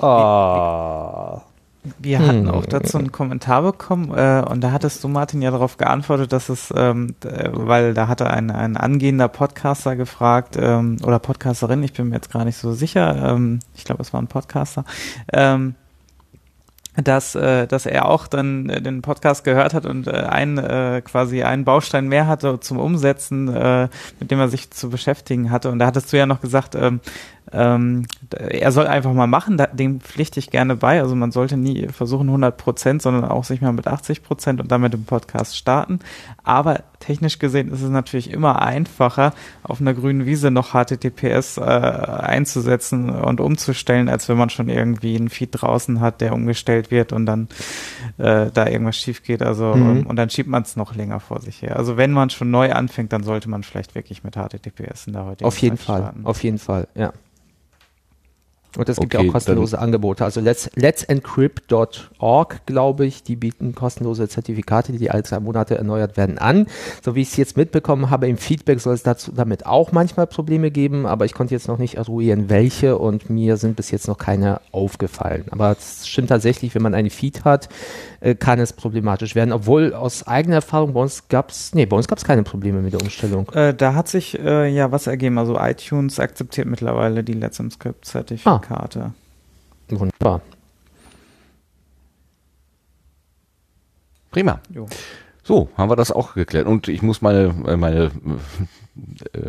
oh. 0.00 1.40
Wir 1.98 2.18
hatten 2.18 2.48
auch 2.48 2.64
dazu 2.64 2.96
einen 2.96 3.12
Kommentar 3.12 3.62
bekommen 3.62 4.10
äh, 4.10 4.42
und 4.48 4.62
da 4.62 4.72
hattest 4.72 5.04
du, 5.04 5.08
Martin, 5.08 5.42
ja 5.42 5.50
darauf 5.50 5.76
geantwortet, 5.76 6.32
dass 6.32 6.48
es, 6.48 6.72
ähm, 6.74 7.14
äh, 7.24 7.50
weil 7.52 7.92
da 7.92 8.08
hatte 8.08 8.30
ein, 8.30 8.50
ein 8.50 8.76
angehender 8.76 9.28
Podcaster 9.28 9.94
gefragt 9.94 10.56
ähm, 10.58 10.96
oder 11.04 11.18
Podcasterin, 11.18 11.82
ich 11.82 11.92
bin 11.92 12.08
mir 12.08 12.16
jetzt 12.16 12.32
gar 12.32 12.46
nicht 12.46 12.56
so 12.56 12.72
sicher, 12.72 13.32
ähm, 13.32 13.58
ich 13.74 13.84
glaube, 13.84 14.00
es 14.00 14.14
war 14.14 14.22
ein 14.22 14.28
Podcaster, 14.28 14.84
ähm, 15.32 15.74
dass, 16.96 17.34
äh, 17.34 17.66
dass 17.66 17.86
er 17.86 18.08
auch 18.08 18.28
dann 18.28 18.68
äh, 18.68 18.80
den 18.80 19.02
Podcast 19.02 19.44
gehört 19.44 19.74
hat 19.74 19.84
und 19.84 20.06
äh, 20.06 20.12
ein, 20.12 20.58
äh, 20.58 21.02
quasi 21.04 21.42
einen 21.42 21.64
Baustein 21.64 22.08
mehr 22.08 22.26
hatte 22.26 22.60
zum 22.60 22.78
Umsetzen, 22.78 23.48
äh, 23.48 23.88
mit 24.20 24.30
dem 24.30 24.38
er 24.38 24.48
sich 24.48 24.70
zu 24.70 24.90
beschäftigen 24.90 25.50
hatte. 25.50 25.70
Und 25.70 25.80
da 25.80 25.86
hattest 25.86 26.12
du 26.12 26.16
ja 26.16 26.26
noch 26.26 26.40
gesagt, 26.40 26.76
ähm, 26.76 27.00
Ähm, 27.52 28.06
er 28.30 28.72
soll 28.72 28.86
einfach 28.86 29.12
mal 29.12 29.26
machen, 29.26 29.62
dem 29.74 30.00
pflichte 30.00 30.40
ich 30.40 30.50
gerne 30.50 30.76
bei. 30.76 31.00
Also 31.00 31.14
man 31.14 31.30
sollte 31.30 31.56
nie 31.56 31.88
versuchen 31.88 32.28
100 32.28 32.56
Prozent, 32.56 33.02
sondern 33.02 33.24
auch 33.26 33.44
sich 33.44 33.60
mal 33.60 33.72
mit 33.72 33.86
80 33.86 34.22
Prozent 34.22 34.60
und 34.60 34.72
dann 34.72 34.80
mit 34.80 34.92
dem 34.92 35.04
Podcast 35.04 35.56
starten. 35.56 36.00
Aber 36.42 36.80
technisch 37.00 37.38
gesehen 37.38 37.70
ist 37.70 37.82
es 37.82 37.90
natürlich 37.90 38.30
immer 38.30 38.62
einfacher, 38.62 39.34
auf 39.62 39.80
einer 39.80 39.92
grünen 39.92 40.24
Wiese 40.24 40.50
noch 40.50 40.72
HTTPS 40.72 41.58
äh, 41.58 41.60
einzusetzen 41.60 43.10
und 43.10 43.40
umzustellen, 43.40 44.08
als 44.08 44.28
wenn 44.28 44.38
man 44.38 44.48
schon 44.48 44.70
irgendwie 44.70 45.14
einen 45.14 45.28
Feed 45.28 45.50
draußen 45.52 46.00
hat, 46.00 46.22
der 46.22 46.32
umgestellt 46.32 46.90
wird 46.90 47.12
und 47.12 47.26
dann 47.26 47.48
äh, 48.16 48.50
da 48.52 48.66
irgendwas 48.66 48.96
schief 48.96 49.22
geht. 49.22 49.42
Also 49.42 49.74
mhm. 49.74 50.06
und 50.06 50.16
dann 50.16 50.30
schiebt 50.30 50.48
man 50.48 50.62
es 50.62 50.76
noch 50.76 50.94
länger 50.94 51.20
vor 51.20 51.40
sich 51.40 51.60
her. 51.60 51.76
Also 51.76 51.98
wenn 51.98 52.12
man 52.12 52.30
schon 52.30 52.50
neu 52.50 52.72
anfängt, 52.72 53.12
dann 53.12 53.22
sollte 53.22 53.50
man 53.50 53.62
vielleicht 53.62 53.94
wirklich 53.94 54.24
mit 54.24 54.34
HTTPS 54.34 55.06
in 55.06 55.12
der 55.12 55.26
heutigen 55.26 55.46
Auf 55.46 55.58
jeden 55.58 55.76
Zeit 55.76 55.86
Fall, 55.86 56.00
starten. 56.00 56.24
auf 56.24 56.42
jeden 56.42 56.58
Fall, 56.58 56.88
ja. 56.94 57.12
Und 58.76 58.88
es 58.88 58.98
gibt 58.98 59.14
okay, 59.14 59.24
ja 59.24 59.28
auch 59.28 59.34
kostenlose 59.34 59.78
Angebote. 59.78 60.24
Also 60.24 60.40
let's, 60.40 60.70
let'sencrypt.org, 60.74 62.66
glaube 62.66 63.06
ich, 63.06 63.22
die 63.22 63.36
bieten 63.36 63.74
kostenlose 63.74 64.28
Zertifikate, 64.28 64.92
die 64.92 65.10
alle 65.10 65.22
zwei 65.22 65.40
Monate 65.40 65.76
erneuert 65.76 66.16
werden, 66.16 66.38
an. 66.38 66.66
So 67.02 67.14
wie 67.14 67.22
ich 67.22 67.28
es 67.28 67.36
jetzt 67.36 67.56
mitbekommen 67.56 68.10
habe, 68.10 68.28
im 68.28 68.36
Feedback 68.36 68.80
soll 68.80 68.94
es 68.94 69.02
dazu 69.02 69.32
damit 69.32 69.66
auch 69.66 69.92
manchmal 69.92 70.26
Probleme 70.26 70.70
geben, 70.70 71.06
aber 71.06 71.24
ich 71.24 71.34
konnte 71.34 71.54
jetzt 71.54 71.68
noch 71.68 71.78
nicht 71.78 71.94
eruieren, 71.94 72.48
welche 72.48 72.98
und 72.98 73.30
mir 73.30 73.56
sind 73.56 73.76
bis 73.76 73.90
jetzt 73.90 74.08
noch 74.08 74.18
keine 74.18 74.60
aufgefallen. 74.72 75.44
Aber 75.50 75.72
es 75.72 76.06
stimmt 76.06 76.28
tatsächlich, 76.28 76.74
wenn 76.74 76.82
man 76.82 76.94
einen 76.94 77.10
Feed 77.10 77.44
hat, 77.44 77.68
äh, 78.24 78.34
kann 78.34 78.58
es 78.58 78.72
problematisch 78.72 79.34
werden. 79.34 79.52
Obwohl 79.52 79.92
aus 79.92 80.26
eigener 80.26 80.56
Erfahrung 80.56 80.94
bei 80.94 81.00
uns 81.00 81.28
gab 81.28 81.50
es, 81.50 81.74
nee, 81.74 81.84
bei 81.84 81.94
uns 81.94 82.08
gab 82.08 82.16
es 82.16 82.24
keine 82.24 82.42
Probleme 82.42 82.80
mit 82.80 82.94
der 82.94 83.02
Umstellung. 83.02 83.50
Äh, 83.50 83.74
da 83.74 83.94
hat 83.94 84.08
sich 84.08 84.38
äh, 84.38 84.66
ja 84.68 84.90
was 84.90 85.06
ergeben. 85.06 85.36
Also 85.36 85.58
iTunes 85.60 86.18
akzeptiert 86.18 86.66
mittlerweile 86.66 87.22
die 87.22 87.34
Let's 87.34 87.60
Encrypt-Zertifikate. 87.60 88.50
Ah. 88.50 88.58
Karte. 88.58 89.12
Wunderbar. 89.90 90.40
Prima. 94.30 94.60
Jo. 94.70 94.86
So, 95.42 95.68
haben 95.76 95.90
wir 95.90 95.96
das 95.96 96.10
auch 96.10 96.34
geklärt. 96.34 96.66
Und 96.66 96.88
ich 96.88 97.02
muss 97.02 97.20
meine, 97.20 97.52
meine 97.76 98.10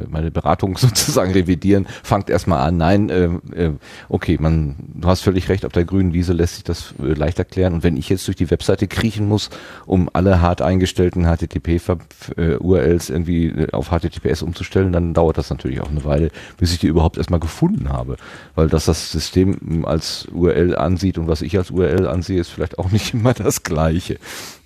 meine 0.10 0.32
Beratung 0.32 0.78
sozusagen 0.78 1.32
revidieren, 1.32 1.86
fangt 2.04 2.30
erstmal 2.30 2.68
an, 2.68 2.78
nein, 2.78 3.10
äh, 3.10 3.26
äh, 3.56 3.74
okay, 4.10 4.38
man, 4.40 4.76
du 4.94 5.08
hast 5.08 5.22
völlig 5.22 5.50
recht, 5.50 5.66
auf 5.66 5.72
der 5.72 5.86
grünen 5.86 6.14
Wiese 6.14 6.34
lässt 6.34 6.56
sich 6.56 6.64
das 6.64 6.94
äh, 7.00 7.14
leicht 7.14 7.40
erklären. 7.40 7.76
Und 7.76 7.84
wenn 7.84 7.98
ich 7.98 8.10
jetzt 8.10 8.28
durch 8.28 8.38
die 8.38 8.50
Webseite 8.50 8.88
kriechen 8.88 9.28
muss, 9.28 9.50
um 9.86 10.10
alle 10.14 10.42
hart 10.42 10.62
eingestellten 10.62 11.26
HTTP-URLs 11.26 13.10
äh, 13.10 13.14
irgendwie 13.14 13.48
äh, 13.48 13.72
auf 13.72 13.90
HTTPS 13.90 14.42
umzustellen, 14.42 14.92
dann 14.92 15.14
dauert 15.14 15.38
das 15.38 15.50
natürlich 15.50 15.82
auch 15.82 15.90
eine 15.90 16.04
Weile, 16.04 16.30
bis 16.58 16.74
ich 16.74 16.80
die 16.80 16.88
überhaupt 16.88 17.18
erstmal 17.18 17.40
gefunden 17.40 17.90
habe. 17.90 18.18
Weil 18.56 18.68
dass 18.68 18.86
das 18.86 19.12
System 19.12 19.86
als 19.86 20.28
URL 20.32 20.76
ansieht 20.76 21.18
und 21.18 21.28
was 21.28 21.42
ich 21.42 21.58
als 21.58 21.72
URL 21.72 22.08
ansehe, 22.08 22.40
ist 22.40 22.50
vielleicht 22.50 22.80
auch 22.80 22.92
nicht 22.92 23.14
immer 23.14 23.34
das 23.34 23.64
gleiche. 23.64 24.18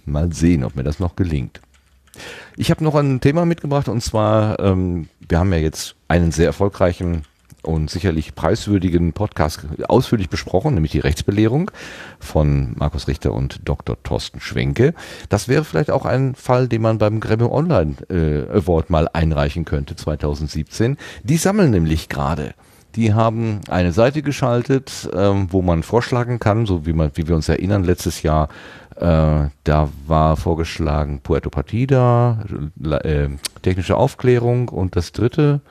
Mal 0.06 0.34
sehen, 0.34 0.64
ob 0.64 0.76
mir 0.76 0.84
das 0.84 1.00
noch 1.00 1.16
gelingt. 1.16 1.60
Ich 2.58 2.72
habe 2.72 2.84
noch 2.84 2.96
ein 2.96 3.22
Thema 3.22 3.46
mitgebracht 3.46 3.88
und 3.88 4.02
zwar, 4.02 4.60
ähm, 4.60 5.10
wir 5.28 5.40
haben 5.40 5.54
ja 5.54 5.60
jetzt 5.60 5.96
einen 6.08 6.32
sehr 6.32 6.48
erfolgreichen 6.48 7.24
und 7.62 7.90
sicherlich 7.90 8.36
preiswürdigen 8.36 9.14
Podcast 9.14 9.66
ausführlich 9.88 10.30
besprochen, 10.30 10.74
nämlich 10.74 10.92
die 10.92 11.00
Rechtsbelehrung 11.00 11.72
von 12.20 12.74
Markus 12.78 13.08
Richter 13.08 13.34
und 13.34 13.62
Dr. 13.66 14.02
Thorsten 14.04 14.40
Schwenke. 14.40 14.94
Das 15.30 15.48
wäre 15.48 15.64
vielleicht 15.64 15.92
auch 15.92 16.06
ein 16.06 16.36
Fall, 16.36 16.68
den 16.68 16.82
man 16.82 16.98
beim 16.98 17.20
Grammy 17.20 17.44
Online 17.44 17.96
äh, 18.10 18.50
Award 18.58 18.90
mal 18.90 19.10
einreichen 19.12 19.66
könnte 19.66 19.96
2017. 19.96 20.98
Die 21.24 21.38
sammeln 21.38 21.72
nämlich 21.72 22.10
gerade. 22.10 22.54
Die 23.00 23.14
haben 23.14 23.62
eine 23.70 23.94
Seite 23.94 24.22
geschaltet, 24.22 25.10
ähm, 25.16 25.48
wo 25.52 25.62
man 25.62 25.84
vorschlagen 25.84 26.38
kann, 26.38 26.66
so 26.66 26.86
wie 26.86 26.92
man, 26.92 27.12
wie 27.14 27.30
wir 27.30 27.36
uns 27.38 27.48
erinnern, 27.48 27.86
letztes 27.86 28.24
Jahr 28.24 28.50
äh, 28.98 29.48
da 29.64 29.90
war 30.06 30.36
vorgeschlagen 30.36 31.22
Puerto 31.22 31.50
Partida, 31.50 32.44
äh, 33.04 33.30
technische 33.62 33.96
Aufklärung 33.96 34.68
und 34.68 34.98
das 34.98 35.14
dritte 35.14 35.62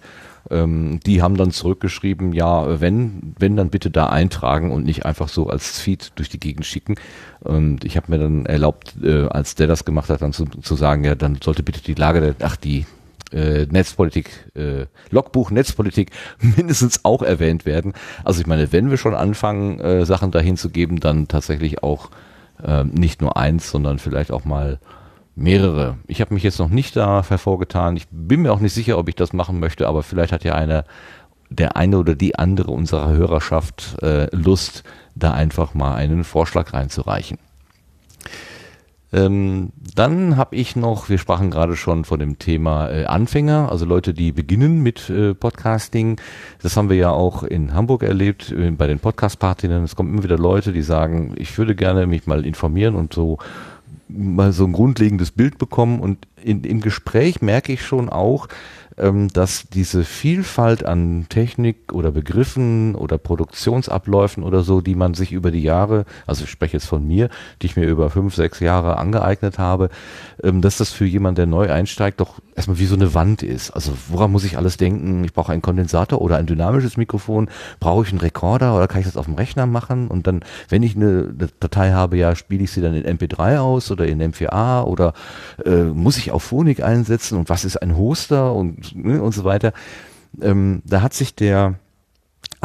Ähm, 0.49 0.99
die 1.05 1.21
haben 1.21 1.37
dann 1.37 1.51
zurückgeschrieben, 1.51 2.33
ja, 2.33 2.79
wenn, 2.79 3.33
wenn 3.39 3.55
dann 3.55 3.69
bitte 3.69 3.89
da 3.89 4.07
eintragen 4.07 4.71
und 4.71 4.85
nicht 4.85 5.05
einfach 5.05 5.27
so 5.27 5.49
als 5.49 5.79
Feed 5.79 6.11
durch 6.15 6.29
die 6.29 6.39
Gegend 6.39 6.65
schicken. 6.65 6.95
Und 7.39 7.83
ich 7.83 7.97
habe 7.97 8.11
mir 8.11 8.19
dann 8.19 8.45
erlaubt, 8.45 8.95
äh, 9.03 9.27
als 9.27 9.55
der 9.55 9.67
das 9.67 9.85
gemacht 9.85 10.09
hat, 10.09 10.21
dann 10.21 10.33
zu, 10.33 10.45
zu 10.45 10.75
sagen, 10.75 11.03
ja, 11.03 11.15
dann 11.15 11.39
sollte 11.43 11.63
bitte 11.63 11.81
die 11.81 11.95
Lage 11.95 12.21
der, 12.21 12.35
ach, 12.47 12.55
die 12.55 12.85
äh, 13.31 13.65
Netzpolitik, 13.65 14.51
äh, 14.55 14.85
Logbuch 15.09 15.51
Netzpolitik 15.51 16.11
mindestens 16.39 17.03
auch 17.03 17.21
erwähnt 17.21 17.65
werden. 17.65 17.93
Also 18.23 18.41
ich 18.41 18.47
meine, 18.47 18.71
wenn 18.71 18.89
wir 18.89 18.97
schon 18.97 19.15
anfangen, 19.15 19.79
äh, 19.79 20.05
Sachen 20.05 20.31
dahin 20.31 20.57
zu 20.57 20.69
geben, 20.69 20.99
dann 20.99 21.27
tatsächlich 21.27 21.83
auch 21.83 22.09
äh, 22.63 22.83
nicht 22.83 23.21
nur 23.21 23.37
eins, 23.37 23.71
sondern 23.71 23.99
vielleicht 23.99 24.31
auch 24.31 24.45
mal 24.45 24.79
mehrere. 25.35 25.97
Ich 26.07 26.21
habe 26.21 26.33
mich 26.33 26.43
jetzt 26.43 26.59
noch 26.59 26.69
nicht 26.69 26.95
da 26.95 27.23
hervorgetan. 27.27 27.97
Ich 27.97 28.07
bin 28.09 28.41
mir 28.41 28.53
auch 28.53 28.59
nicht 28.59 28.73
sicher, 28.73 28.97
ob 28.97 29.09
ich 29.09 29.15
das 29.15 29.33
machen 29.33 29.59
möchte, 29.59 29.87
aber 29.87 30.03
vielleicht 30.03 30.31
hat 30.31 30.43
ja 30.43 30.55
einer, 30.55 30.85
der 31.49 31.75
eine 31.75 31.97
oder 31.97 32.15
die 32.15 32.35
andere 32.35 32.71
unserer 32.71 33.09
Hörerschaft 33.09 34.01
äh, 34.01 34.33
Lust, 34.35 34.83
da 35.15 35.33
einfach 35.33 35.73
mal 35.73 35.95
einen 35.95 36.23
Vorschlag 36.23 36.73
reinzureichen. 36.73 37.37
Ähm, 39.13 39.71
dann 39.95 40.35
habe 40.35 40.57
ich 40.57 40.75
noch, 40.75 41.07
wir 41.07 41.17
sprachen 41.17 41.49
gerade 41.49 41.77
schon 41.77 42.03
von 42.03 42.19
dem 42.19 42.37
Thema 42.37 42.89
äh, 42.89 43.05
Anfänger, 43.05 43.71
also 43.71 43.85
Leute, 43.85 44.13
die 44.13 44.33
beginnen 44.33 44.83
mit 44.83 45.09
äh, 45.09 45.33
Podcasting. 45.33 46.19
Das 46.61 46.75
haben 46.75 46.89
wir 46.89 46.97
ja 46.97 47.11
auch 47.11 47.43
in 47.43 47.73
Hamburg 47.73 48.03
erlebt 48.03 48.51
äh, 48.51 48.71
bei 48.71 48.87
den 48.87 48.99
Podcast-Partinnen. 48.99 49.83
Es 49.83 49.95
kommen 49.95 50.11
immer 50.11 50.23
wieder 50.23 50.37
Leute, 50.37 50.73
die 50.73 50.81
sagen, 50.81 51.33
ich 51.37 51.57
würde 51.57 51.75
gerne 51.75 52.07
mich 52.07 52.27
mal 52.27 52.45
informieren 52.45 52.95
und 52.95 53.13
so 53.13 53.37
mal 54.07 54.53
so 54.53 54.65
ein 54.65 54.73
grundlegendes 54.73 55.31
Bild 55.31 55.57
bekommen. 55.57 55.99
Und 55.99 56.27
in, 56.41 56.63
im 56.63 56.81
Gespräch 56.81 57.41
merke 57.41 57.73
ich 57.73 57.85
schon 57.85 58.09
auch, 58.09 58.47
ähm, 58.97 59.27
dass 59.29 59.67
diese 59.69 60.03
Vielfalt 60.03 60.85
an 60.85 61.25
Technik 61.29 61.91
oder 61.91 62.11
Begriffen 62.11 62.95
oder 62.95 63.17
Produktionsabläufen 63.17 64.43
oder 64.43 64.63
so, 64.63 64.81
die 64.81 64.95
man 64.95 65.13
sich 65.13 65.31
über 65.31 65.51
die 65.51 65.63
Jahre, 65.63 66.05
also 66.25 66.45
ich 66.45 66.49
spreche 66.49 66.73
jetzt 66.73 66.87
von 66.87 67.05
mir, 67.05 67.29
die 67.61 67.67
ich 67.67 67.75
mir 67.75 67.85
über 67.85 68.09
fünf, 68.09 68.35
sechs 68.35 68.59
Jahre 68.59 68.97
angeeignet 68.97 69.59
habe, 69.59 69.89
ähm, 70.43 70.61
dass 70.61 70.77
das 70.77 70.91
für 70.91 71.05
jemanden, 71.05 71.35
der 71.35 71.45
neu 71.45 71.71
einsteigt, 71.71 72.19
doch 72.19 72.39
erstmal 72.55 72.79
wie 72.79 72.85
so 72.85 72.95
eine 72.95 73.13
Wand 73.13 73.43
ist. 73.43 73.71
Also 73.71 73.91
woran 74.07 74.31
muss 74.31 74.45
ich 74.45 74.57
alles 74.57 74.77
denken? 74.77 75.23
Ich 75.23 75.33
brauche 75.33 75.51
einen 75.51 75.61
Kondensator 75.61 76.21
oder 76.21 76.37
ein 76.37 76.45
dynamisches 76.45 76.95
Mikrofon, 76.95 77.49
brauche 77.79 78.03
ich 78.03 78.09
einen 78.11 78.21
Rekorder 78.21 78.75
oder 78.75 78.87
kann 78.87 79.01
ich 79.01 79.07
das 79.07 79.17
auf 79.17 79.25
dem 79.25 79.35
Rechner 79.35 79.65
machen? 79.65 80.07
Und 80.07 80.27
dann, 80.27 80.41
wenn 80.69 80.83
ich 80.83 80.95
eine 80.95 81.33
Datei 81.59 81.91
habe, 81.91 82.17
ja, 82.17 82.35
spiele 82.35 82.63
ich 82.63 82.71
sie 82.71 82.81
dann 82.81 82.93
in 82.93 83.17
MP3 83.17 83.59
aus 83.59 83.91
oder 83.91 84.07
in 84.07 84.21
M4A 84.21 84.83
oder 84.83 85.13
äh, 85.65 85.83
muss 85.83 86.17
ich 86.17 86.31
auf 86.31 86.43
Phonik 86.43 86.81
einsetzen 86.81 87.37
und 87.37 87.49
was 87.49 87.65
ist 87.65 87.77
ein 87.77 87.97
Hoster 87.97 88.53
und 88.53 88.84
ne, 88.93 89.21
und 89.21 89.33
so 89.33 89.43
weiter. 89.43 89.73
Ähm, 90.41 90.81
da 90.85 91.01
hat 91.01 91.13
sich 91.13 91.33
der 91.33 91.75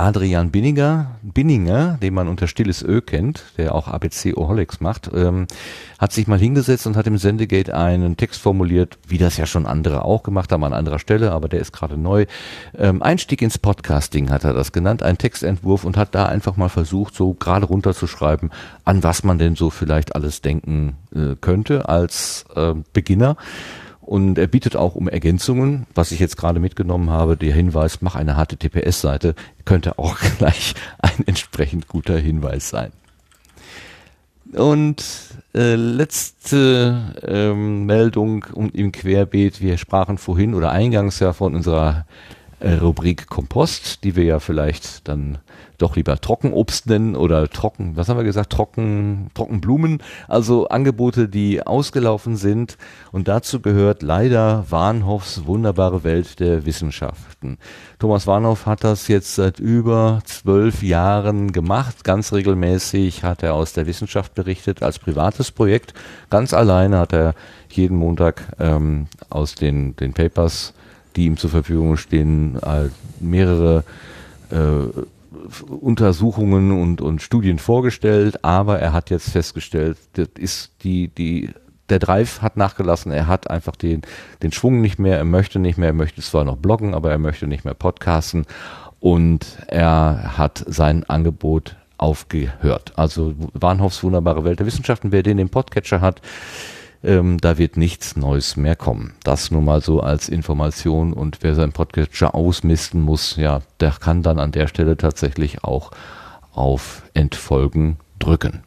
Adrian 0.01 0.51
Binninger, 0.51 1.19
Binninger, 1.23 1.99
den 2.01 2.15
man 2.15 2.29
unter 2.29 2.47
Stilles 2.47 2.83
Ö 2.83 3.03
kennt, 3.03 3.45
der 3.59 3.75
auch 3.75 3.87
ABC 3.87 4.35
Oholics 4.35 4.81
macht, 4.81 5.11
ähm, 5.15 5.47
hat 5.99 6.13
sich 6.13 6.27
mal 6.27 6.39
hingesetzt 6.39 6.87
und 6.87 6.97
hat 6.97 7.07
im 7.07 7.19
Sendegate 7.19 7.75
einen 7.75 8.17
Text 8.17 8.41
formuliert, 8.41 8.99
wie 9.07 9.19
das 9.19 9.37
ja 9.37 9.45
schon 9.45 9.67
andere 9.67 10.05
auch 10.05 10.23
gemacht 10.23 10.53
haben 10.53 10.65
an 10.65 10.73
anderer 10.73 10.99
Stelle, 10.99 11.33
aber 11.33 11.49
der 11.49 11.61
ist 11.61 11.73
gerade 11.73 11.99
neu. 11.99 12.25
Ähm, 12.79 13.03
Einstieg 13.03 13.43
ins 13.43 13.59
Podcasting 13.59 14.31
hat 14.31 14.45
er 14.45 14.55
das 14.55 14.73
genannt, 14.73 15.03
ein 15.03 15.19
Textentwurf 15.19 15.85
und 15.85 15.99
hat 15.99 16.15
da 16.15 16.27
einfach 16.27 16.57
mal 16.57 16.71
versucht, 16.71 17.15
so 17.15 17.35
gerade 17.35 17.67
runterzuschreiben, 17.67 18.51
an 18.85 19.03
was 19.03 19.23
man 19.23 19.39
denn 19.39 19.55
so 19.55 19.69
vielleicht 19.69 20.15
alles 20.15 20.41
denken 20.41 20.97
äh, 21.15 21.37
könnte 21.39 21.89
als 21.89 22.47
äh, 22.55 22.75
Beginner. 22.95 23.37
Und 24.11 24.39
er 24.39 24.49
bietet 24.49 24.75
auch 24.75 24.97
um 24.97 25.07
Ergänzungen, 25.07 25.87
was 25.95 26.11
ich 26.11 26.19
jetzt 26.19 26.37
gerade 26.37 26.59
mitgenommen 26.59 27.11
habe, 27.11 27.37
der 27.37 27.55
Hinweis, 27.55 28.03
mach 28.03 28.17
eine 28.17 28.35
HTTPS-Seite, 28.35 29.37
könnte 29.65 30.01
auch 30.01 30.19
gleich 30.39 30.75
ein 30.99 31.29
entsprechend 31.29 31.87
guter 31.87 32.19
Hinweis 32.19 32.71
sein. 32.71 32.91
Und 34.53 35.05
äh, 35.55 35.77
letzte 35.77 37.15
ähm, 37.25 37.87
Meldung 37.87 38.47
um, 38.53 38.73
im 38.73 38.91
Querbeet. 38.91 39.61
Wir 39.61 39.79
sprachen 39.79 40.19
vorhin 40.19 40.55
oder 40.55 40.73
eingangs 40.73 41.21
ja 41.21 41.33
von 41.33 41.55
unserer 41.55 42.05
Rubrik 42.63 43.29
Kompost, 43.29 44.05
die 44.05 44.17
wir 44.17 44.25
ja 44.25 44.39
vielleicht 44.39 45.09
dann 45.09 45.39
doch 45.79 45.97
lieber 45.97 46.21
Trockenobst 46.21 46.87
nennen 46.87 47.17
oder 47.17 47.49
trocken, 47.49 47.97
was 47.97 48.09
haben 48.09 48.19
wir 48.19 48.25
gesagt, 48.25 48.53
trocken, 48.53 49.31
Trockenblumen, 49.35 50.03
also 50.29 50.69
Angebote, 50.69 51.29
die 51.29 51.67
ausgelaufen 51.67 52.37
sind. 52.37 52.77
Und 53.13 53.29
dazu 53.29 53.61
gehört 53.61 54.03
leider 54.03 54.67
Warnhoffs 54.69 55.47
wunderbare 55.47 56.05
Welt 56.05 56.39
der 56.41 56.67
Wissenschaften. 56.67 57.59
Thomas 57.99 58.27
Warnhoff 58.27 58.67
hat 58.67 58.85
das 58.85 59.09
jetzt 59.09 59.35
seit 59.35 59.59
über 59.59 60.21
zwölf 60.25 60.83
Jahren 60.83 61.53
gemacht. 61.53 62.05
Ganz 62.05 62.33
regelmäßig 62.33 63.25
hat 63.25 63.43
er 63.43 63.55
aus 63.55 63.73
der 63.73 63.87
Wissenschaft 63.87 64.35
berichtet 64.35 64.83
als 64.83 64.99
privates 64.99 65.51
Projekt. 65.51 65.95
Ganz 66.29 66.53
alleine 66.53 66.99
hat 66.99 67.15
er 67.15 67.35
jeden 67.71 67.97
Montag 67.97 68.43
ähm, 68.59 69.07
aus 69.31 69.55
den, 69.55 69.97
den 69.97 70.13
Papers, 70.13 70.75
die 71.17 71.27
ihm 71.27 71.37
zur 71.37 71.51
Verfügung 71.51 71.97
stehen, 71.97 72.57
äh, 72.63 72.89
mehrere 73.21 73.85
äh, 74.51 74.57
Untersuchungen 75.69 76.73
und, 76.73 77.01
und 77.01 77.23
Studien 77.23 77.59
vorgestellt, 77.59 78.45
aber 78.45 78.79
er 78.79 78.93
hat 78.93 79.11
jetzt 79.11 79.31
festgestellt, 79.31 79.97
das 80.15 80.29
ist 80.39 80.73
die, 80.83 81.09
die, 81.09 81.51
der 81.89 81.99
Drive 81.99 82.43
hat 82.43 82.57
nachgelassen, 82.57 83.13
er 83.13 83.27
hat 83.27 83.51
einfach 83.51 83.77
den, 83.77 84.03
den 84.43 84.53
Schwung 84.53 84.81
nicht 84.81 84.99
mehr, 84.99 85.19
er 85.19 85.25
möchte 85.25 85.59
nicht 85.59 85.79
mehr, 85.79 85.89
er 85.89 85.95
möchte 85.95 86.21
zwar 86.23 86.45
noch 86.45 86.57
bloggen, 86.57 86.95
aber 86.95 87.11
er 87.11 87.19
möchte 87.19 87.47
nicht 87.47 87.65
mehr 87.65 87.75
podcasten. 87.75 88.47
Und 89.01 89.57
er 89.67 90.37
hat 90.37 90.63
sein 90.69 91.09
Angebot 91.09 91.77
aufgehört. 91.97 92.93
Also 92.97 93.35
Warnhoffs 93.55 94.03
wunderbare 94.03 94.45
Welt 94.45 94.59
der 94.59 94.67
Wissenschaften, 94.67 95.11
wer 95.11 95.23
den 95.23 95.39
im 95.39 95.49
Podcatcher 95.49 96.01
hat, 96.01 96.21
ähm, 97.03 97.39
da 97.39 97.59
wird 97.59 97.77
nichts 97.77 98.17
Neues 98.17 98.57
mehr 98.57 98.77
kommen. 98.77 99.15
Das 99.23 99.51
nur 99.51 99.63
mal 99.63 99.81
so 99.81 100.01
als 100.01 100.29
Information 100.29 101.13
und 101.13 101.39
wer 101.43 101.55
seinen 101.55 101.73
Podcatcher 101.73 102.35
ausmisten 102.35 103.01
muss, 103.01 103.37
ja, 103.37 103.61
der 103.81 103.93
kann 103.93 104.23
dann 104.23 104.39
an 104.39 104.53
der 104.53 104.67
Stelle 104.67 104.97
tatsächlich 104.97 105.65
auch 105.65 105.91
auf 106.53 107.03
Entfolgen 107.15 107.97
drücken. 108.19 108.63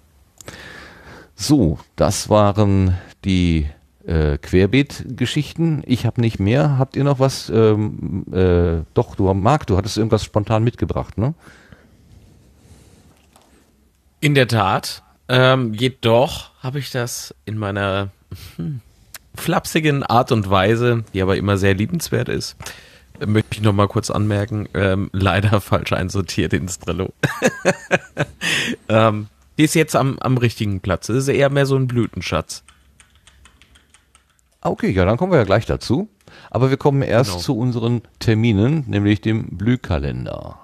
So, 1.36 1.80
das 1.96 2.30
waren 2.30 2.98
die 3.26 3.68
äh, 4.06 4.38
Querbeet-Geschichten. 4.38 5.84
Ich 5.86 6.06
habe 6.06 6.22
nicht 6.22 6.40
mehr. 6.40 6.78
Habt 6.78 6.96
ihr 6.96 7.04
noch 7.04 7.20
was? 7.20 7.50
Ähm, 7.50 8.26
äh, 8.32 8.84
doch, 8.94 9.16
du 9.16 9.32
Marc, 9.34 9.68
du 9.68 9.78
hattest 9.78 9.98
irgendwas 9.98 10.24
spontan 10.24 10.64
mitgebracht, 10.64 11.18
ne? 11.18 11.34
In 14.20 14.36
der 14.36 14.48
Tat. 14.48 15.04
Ähm, 15.30 15.74
jedoch 15.74 16.52
habe 16.62 16.80
ich 16.80 16.92
das 16.92 17.34
in 17.46 17.58
meiner 17.58 18.10
flapsigen 19.36 20.04
Art 20.04 20.32
und 20.32 20.50
Weise, 20.50 21.04
die 21.14 21.22
aber 21.22 21.38
immer 21.38 21.58
sehr 21.58 21.74
liebenswert 21.74 22.30
ist, 22.30 22.56
möchte 23.26 23.58
ich 23.58 23.62
noch 23.62 23.74
mal 23.74 23.88
kurz 23.88 24.10
anmerken, 24.10 24.68
ähm, 24.74 25.10
leider 25.14 25.62
falsch 25.62 25.94
einsortiert 25.94 26.54
ins 26.54 26.80
Trello. 26.80 27.14
ähm, 28.90 29.28
die 29.58 29.64
ist 29.64 29.76
jetzt 29.76 29.96
am, 29.96 30.18
am 30.20 30.38
richtigen 30.38 30.80
Platz. 30.82 31.08
Das 31.08 31.18
ist 31.18 31.28
eher 31.28 31.50
mehr 31.50 31.66
so 31.66 31.76
ein 31.76 31.88
Blütenschatz. 31.88 32.64
Okay, 34.62 34.92
ja, 34.92 35.06
dann 35.06 35.18
kommen 35.18 35.32
wir 35.32 35.40
ja 35.40 35.46
gleich 35.46 35.66
dazu. 35.66 36.08
Aber 36.50 36.70
wir 36.70 36.78
kommen 36.78 37.02
erst 37.02 37.32
Genau. 37.32 37.42
zu 37.42 37.58
unseren 37.58 38.02
Terminen, 38.20 38.86
nämlich 38.88 39.22
dem 39.22 39.58
Blühkalender. 39.58 40.58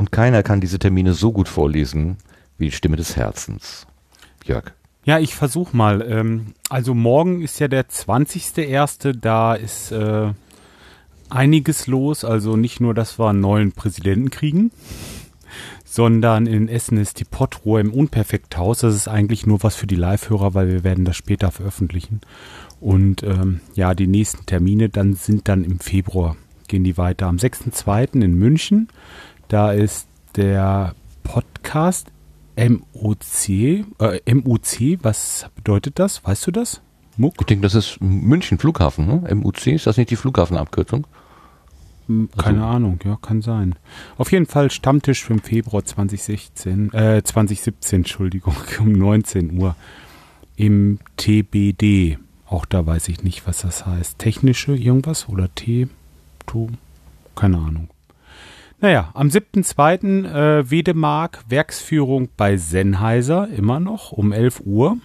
Und 0.00 0.12
keiner 0.12 0.42
kann 0.42 0.62
diese 0.62 0.78
Termine 0.78 1.12
so 1.12 1.30
gut 1.30 1.46
vorlesen 1.46 2.16
wie 2.56 2.70
die 2.70 2.72
Stimme 2.72 2.96
des 2.96 3.16
Herzens. 3.16 3.86
Jörg. 4.46 4.72
Ja, 5.04 5.18
ich 5.18 5.34
versuch 5.34 5.74
mal. 5.74 6.00
Ähm, 6.00 6.54
also 6.70 6.94
morgen 6.94 7.42
ist 7.42 7.60
ja 7.60 7.68
der 7.68 7.86
20.01. 7.86 9.18
Da 9.20 9.52
ist 9.52 9.92
äh, 9.92 10.32
einiges 11.28 11.86
los. 11.86 12.24
Also 12.24 12.56
nicht 12.56 12.80
nur, 12.80 12.94
dass 12.94 13.18
wir 13.18 13.28
einen 13.28 13.40
neuen 13.40 13.72
Präsidenten 13.72 14.30
kriegen, 14.30 14.70
sondern 15.84 16.46
in 16.46 16.68
Essen 16.68 16.96
ist 16.96 17.20
die 17.20 17.24
Pottruhe 17.24 17.82
im 17.82 17.92
Unperfekthaus. 17.92 18.78
Das 18.78 18.94
ist 18.94 19.06
eigentlich 19.06 19.46
nur 19.46 19.62
was 19.62 19.76
für 19.76 19.86
die 19.86 19.96
Live-Hörer, 19.96 20.54
weil 20.54 20.68
wir 20.68 20.82
werden 20.82 21.04
das 21.04 21.18
später 21.18 21.50
veröffentlichen. 21.50 22.22
Und 22.80 23.22
ähm, 23.22 23.60
ja, 23.74 23.92
die 23.94 24.06
nächsten 24.06 24.46
Termine 24.46 24.88
dann 24.88 25.12
sind 25.12 25.46
dann 25.46 25.62
im 25.62 25.78
Februar, 25.78 26.38
gehen 26.68 26.84
die 26.84 26.96
weiter. 26.96 27.26
Am 27.26 27.36
6.2. 27.36 28.22
in 28.22 28.38
München, 28.38 28.88
da 29.50 29.72
ist 29.72 30.06
der 30.36 30.94
Podcast 31.24 32.08
MOC, 32.56 33.48
äh, 33.48 34.34
MUC, 34.34 34.98
was 35.02 35.46
bedeutet 35.56 35.98
das? 35.98 36.24
Weißt 36.24 36.46
du 36.46 36.52
das? 36.52 36.80
Muck? 37.16 37.34
Ich 37.40 37.46
denke, 37.46 37.62
das 37.62 37.74
ist 37.74 38.00
München 38.00 38.58
Flughafen, 38.58 39.06
ne? 39.06 39.34
MUC, 39.34 39.66
ist 39.68 39.86
das 39.86 39.96
nicht 39.96 40.10
die 40.10 40.16
Flughafenabkürzung? 40.16 41.06
Hm, 42.06 42.28
Keine 42.36 42.64
Ahnung, 42.64 43.00
ja, 43.04 43.18
kann 43.20 43.42
sein. 43.42 43.74
Auf 44.18 44.30
jeden 44.30 44.46
Fall 44.46 44.70
Stammtisch 44.70 45.24
für 45.24 45.32
im 45.32 45.40
Februar 45.40 45.84
2016, 45.84 46.92
äh, 46.92 47.22
2017, 47.22 48.00
Entschuldigung, 48.00 48.54
um 48.78 48.92
19 48.92 49.60
Uhr 49.60 49.74
im 50.54 51.00
TBD. 51.16 52.18
Auch 52.46 52.66
da 52.66 52.86
weiß 52.86 53.08
ich 53.08 53.24
nicht, 53.24 53.46
was 53.48 53.62
das 53.62 53.84
heißt. 53.84 54.18
Technische 54.18 54.76
irgendwas 54.76 55.28
oder 55.28 55.52
T, 55.54 55.88
keine 57.34 57.58
Ahnung. 57.58 57.88
Naja, 58.82 59.10
am 59.12 59.28
7.2. 59.28 60.24
Äh, 60.24 60.70
Wedemark, 60.70 61.44
Werksführung 61.48 62.30
bei 62.38 62.56
Sennheiser, 62.56 63.48
immer 63.48 63.78
noch 63.78 64.12
um 64.12 64.32
11 64.32 64.62
Uhr. 64.64 64.96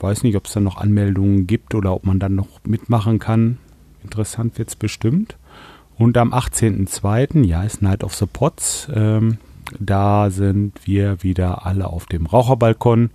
Weiß 0.00 0.24
nicht, 0.24 0.36
ob 0.36 0.46
es 0.46 0.52
da 0.52 0.58
noch 0.58 0.78
Anmeldungen 0.78 1.46
gibt 1.46 1.76
oder 1.76 1.94
ob 1.94 2.04
man 2.04 2.18
dann 2.18 2.34
noch 2.34 2.48
mitmachen 2.64 3.20
kann. 3.20 3.58
Interessant 4.02 4.58
wird's 4.58 4.74
bestimmt. 4.74 5.36
Und 5.96 6.18
am 6.18 6.32
18.02., 6.32 7.44
ja, 7.44 7.62
ist 7.62 7.82
Night 7.82 8.02
of 8.02 8.16
the 8.16 8.26
Pots. 8.26 8.88
Ähm, 8.92 9.38
da 9.78 10.30
sind 10.30 10.84
wir 10.84 11.22
wieder 11.22 11.64
alle 11.64 11.86
auf 11.86 12.06
dem 12.06 12.26
Raucherbalkon 12.26 13.10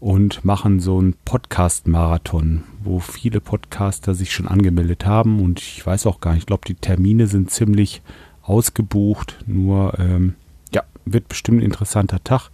und 0.00 0.44
machen 0.44 0.80
so 0.80 0.98
einen 0.98 1.14
Podcast-Marathon, 1.24 2.64
wo 2.84 2.98
viele 2.98 3.40
Podcaster 3.40 4.14
sich 4.14 4.32
schon 4.32 4.48
angemeldet 4.48 5.06
haben. 5.06 5.40
Und 5.40 5.60
ich 5.60 5.86
weiß 5.86 6.06
auch 6.06 6.20
gar 6.20 6.32
nicht, 6.32 6.42
ich 6.42 6.46
glaube, 6.46 6.68
die 6.68 6.74
Termine 6.74 7.26
sind 7.26 7.50
ziemlich 7.50 8.02
ausgebucht. 8.48 9.44
Nur, 9.46 9.98
ähm, 9.98 10.34
ja, 10.72 10.82
wird 11.04 11.28
bestimmt 11.28 11.60
ein 11.60 11.64
interessanter 11.64 12.22
Tag. 12.24 12.50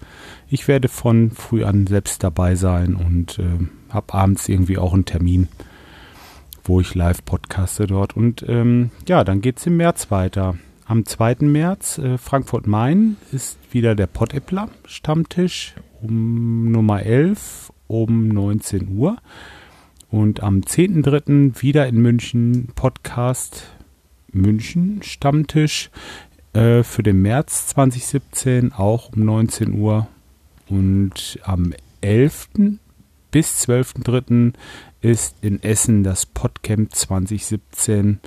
Ich 0.48 0.68
werde 0.68 0.89
von 0.89 1.31
früh 1.31 1.64
an 1.64 1.86
selbst 1.86 2.23
dabei 2.23 2.55
sein 2.55 2.94
und 2.94 3.39
ähm, 3.39 3.70
habe 3.90 4.14
abends 4.14 4.48
irgendwie 4.48 4.78
auch 4.78 4.92
einen 4.92 5.05
Termin 5.05 5.48
wo 6.64 6.81
ich 6.81 6.94
live 6.94 7.24
podcaste 7.24 7.86
dort. 7.86 8.16
Und 8.16 8.44
ähm, 8.48 8.90
ja, 9.06 9.23
dann 9.23 9.40
geht's 9.40 9.66
im 9.66 9.76
März 9.76 10.10
weiter. 10.10 10.56
Am 10.86 11.05
2. 11.05 11.36
März, 11.40 11.98
äh, 11.98 12.18
Frankfurt-Main, 12.18 13.16
ist 13.32 13.58
wieder 13.70 13.94
der 13.94 14.06
Pottäppler 14.06 14.68
Stammtisch 14.86 15.74
um 16.02 16.70
Nummer 16.70 17.02
11 17.02 17.73
um 17.86 18.28
19 18.28 18.97
Uhr. 18.97 19.18
Und 20.10 20.42
am 20.42 20.60
10.3. 20.60 21.60
wieder 21.62 21.86
in 21.86 21.97
München 21.97 22.68
Podcast 22.74 23.74
München 24.35 25.01
Stammtisch 25.03 25.91
äh, 26.53 26.83
für 26.83 27.03
den 27.03 27.23
März 27.23 27.69
2017 27.69 28.73
auch 28.73 29.13
um 29.15 29.25
19 29.25 29.73
Uhr. 29.75 30.07
Und 30.69 31.39
am 31.45 31.73
11. 32.01 32.49
bis 33.31 33.67
12.3. 33.69 34.53
ist 35.01 35.37
in 35.43 35.63
Essen 35.63 36.05
das 36.05 36.27
Podcamp 36.27 36.95
2017. 36.95 38.21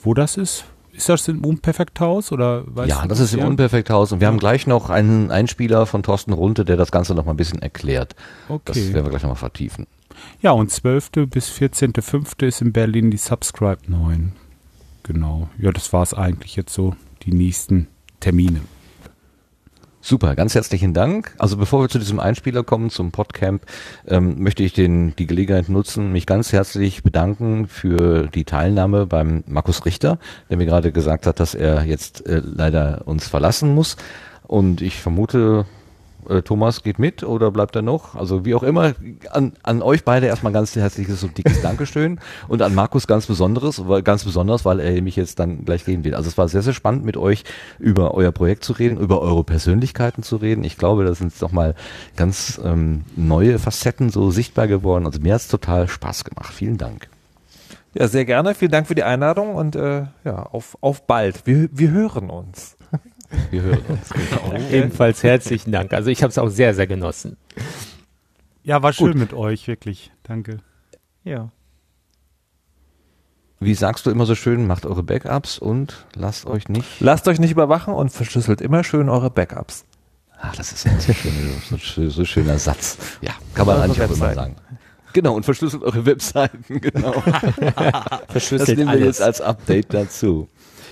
Wo 0.00 0.14
das 0.14 0.36
ist? 0.36 0.64
Ist 0.92 1.08
das 1.08 1.28
im 1.28 1.44
Unperfekthaus 1.44 2.32
oder 2.32 2.64
weißt 2.66 2.88
ja, 2.88 3.02
du 3.02 3.08
das 3.08 3.20
ist 3.20 3.32
im 3.32 3.40
ja? 3.40 3.46
Unperfekthaus 3.46 4.10
und 4.10 4.20
wir 4.20 4.26
haben 4.26 4.38
gleich 4.38 4.66
noch 4.66 4.90
einen 4.90 5.30
Einspieler 5.30 5.86
von 5.86 6.02
Thorsten 6.02 6.32
Runte, 6.32 6.64
der 6.64 6.76
das 6.76 6.90
Ganze 6.90 7.14
noch 7.14 7.24
mal 7.24 7.32
ein 7.32 7.36
bisschen 7.36 7.62
erklärt. 7.62 8.16
Das 8.48 8.76
Okay. 8.76 8.92
werden 8.92 9.06
wir 9.06 9.10
gleich 9.10 9.22
noch 9.22 9.30
mal 9.30 9.34
vertiefen. 9.36 9.86
Ja, 10.42 10.50
und 10.50 10.72
12. 10.72 11.10
bis 11.30 11.48
14.5. 11.50 12.44
ist 12.44 12.60
in 12.62 12.72
Berlin 12.72 13.12
die 13.12 13.16
Subscribe 13.16 13.78
9. 13.86 14.32
Genau. 15.08 15.48
Ja, 15.58 15.72
das 15.72 15.92
war 15.94 16.02
es 16.02 16.12
eigentlich 16.12 16.54
jetzt 16.54 16.74
so, 16.74 16.94
die 17.22 17.32
nächsten 17.32 17.88
Termine. 18.20 18.60
Super, 20.02 20.36
ganz 20.36 20.54
herzlichen 20.54 20.92
Dank. 20.92 21.34
Also 21.38 21.56
bevor 21.56 21.80
wir 21.80 21.88
zu 21.88 21.98
diesem 21.98 22.20
Einspieler 22.20 22.62
kommen, 22.62 22.90
zum 22.90 23.10
Podcamp, 23.10 23.62
ähm, 24.06 24.42
möchte 24.42 24.62
ich 24.62 24.74
den, 24.74 25.16
die 25.16 25.26
Gelegenheit 25.26 25.70
nutzen, 25.70 26.12
mich 26.12 26.26
ganz 26.26 26.52
herzlich 26.52 27.02
bedanken 27.02 27.68
für 27.68 28.28
die 28.28 28.44
Teilnahme 28.44 29.06
beim 29.06 29.44
Markus 29.46 29.86
Richter, 29.86 30.18
der 30.50 30.58
mir 30.58 30.66
gerade 30.66 30.92
gesagt 30.92 31.26
hat, 31.26 31.40
dass 31.40 31.54
er 31.54 31.84
jetzt 31.84 32.26
äh, 32.26 32.42
leider 32.44 33.02
uns 33.06 33.28
verlassen 33.28 33.74
muss. 33.74 33.96
Und 34.46 34.82
ich 34.82 35.00
vermute, 35.00 35.64
Äh, 36.28 36.42
Thomas 36.42 36.82
geht 36.82 36.98
mit 36.98 37.22
oder 37.22 37.50
bleibt 37.50 37.74
er 37.76 37.82
noch? 37.82 38.14
Also 38.14 38.44
wie 38.44 38.54
auch 38.54 38.62
immer, 38.62 38.92
an, 39.30 39.54
an 39.62 39.82
euch 39.82 40.04
beide 40.04 40.26
erstmal 40.26 40.52
ganz 40.52 40.76
herzliches 40.76 41.24
und 41.24 41.36
dickes 41.38 41.62
Dankeschön 41.62 42.20
und 42.48 42.62
an 42.62 42.74
Markus 42.74 43.06
ganz 43.06 43.26
besonderes, 43.26 43.88
weil, 43.88 44.02
ganz 44.02 44.24
besonders, 44.24 44.64
weil 44.64 44.80
er 44.80 45.00
mich 45.02 45.16
jetzt 45.16 45.38
dann 45.38 45.64
gleich 45.64 45.84
gehen 45.84 46.04
wird. 46.04 46.14
Also 46.14 46.28
es 46.28 46.38
war 46.38 46.48
sehr, 46.48 46.62
sehr 46.62 46.74
spannend 46.74 47.04
mit 47.04 47.16
euch 47.16 47.44
über 47.78 48.14
euer 48.14 48.32
Projekt 48.32 48.64
zu 48.64 48.74
reden, 48.74 48.98
über 48.98 49.20
eure 49.20 49.44
Persönlichkeiten 49.44 50.22
zu 50.22 50.36
reden. 50.36 50.64
Ich 50.64 50.76
glaube, 50.76 51.04
da 51.04 51.14
sind 51.14 51.32
doch 51.40 51.52
mal 51.52 51.74
ganz 52.16 52.60
ähm, 52.62 53.04
neue 53.16 53.58
Facetten 53.58 54.10
so 54.10 54.30
sichtbar 54.30 54.68
geworden. 54.68 55.06
Also 55.06 55.20
mir 55.20 55.34
hat 55.34 55.40
es 55.40 55.48
total 55.48 55.88
Spaß 55.88 56.24
gemacht. 56.24 56.52
Vielen 56.52 56.78
Dank. 56.78 57.08
Ja, 57.94 58.06
sehr 58.06 58.24
gerne. 58.24 58.54
Vielen 58.54 58.70
Dank 58.70 58.86
für 58.86 58.94
die 58.94 59.02
Einladung 59.02 59.54
und 59.54 59.74
äh, 59.74 60.04
ja, 60.24 60.42
auf, 60.42 60.76
auf 60.80 61.06
bald. 61.06 61.46
Wir, 61.46 61.68
wir 61.72 61.90
hören 61.90 62.30
uns. 62.30 62.77
Wir 63.50 63.62
hören 63.62 63.82
uns. 63.88 64.08
Genau. 64.10 64.54
Ebenfalls 64.70 65.22
herzlichen 65.22 65.72
Dank. 65.72 65.92
Also 65.92 66.10
ich 66.10 66.22
habe 66.22 66.30
es 66.30 66.38
auch 66.38 66.48
sehr, 66.48 66.74
sehr 66.74 66.86
genossen. 66.86 67.36
Ja, 68.62 68.82
war 68.82 68.92
schön 68.92 69.12
Gut. 69.12 69.20
mit 69.20 69.32
euch, 69.32 69.66
wirklich. 69.66 70.12
Danke. 70.22 70.58
Ja. 71.24 71.50
Wie 73.60 73.74
sagst 73.74 74.06
du 74.06 74.10
immer 74.10 74.24
so 74.24 74.34
schön, 74.34 74.66
macht 74.66 74.86
eure 74.86 75.02
Backups 75.02 75.58
und 75.58 76.06
lasst 76.14 76.46
euch 76.46 76.68
nicht. 76.68 77.00
Lasst 77.00 77.26
euch 77.26 77.40
nicht 77.40 77.50
überwachen 77.50 77.92
und 77.92 78.10
verschlüsselt 78.10 78.60
immer 78.60 78.84
schön 78.84 79.08
eure 79.08 79.30
Backups. 79.30 79.84
Ach, 80.40 80.54
das 80.54 80.72
ist 80.72 80.86
ein 80.86 81.00
so, 81.00 82.08
so 82.10 82.24
schöner 82.24 82.58
Satz. 82.58 82.98
Ja, 83.20 83.32
kann 83.54 83.66
man 83.66 83.80
eigentlich 83.80 84.00
auch 84.00 84.10
immer 84.10 84.34
sagen. 84.34 84.56
Genau, 85.12 85.34
und 85.34 85.44
verschlüsselt 85.44 85.82
eure 85.82 86.06
Webseiten, 86.06 86.80
genau. 86.80 87.12
verschlüsselt 88.28 88.60
das 88.60 88.68
nehmen 88.68 88.80
wir 88.82 88.88
alles. 88.90 89.04
jetzt 89.04 89.22
als 89.22 89.40
Update 89.40 89.92
dazu. 89.92 90.48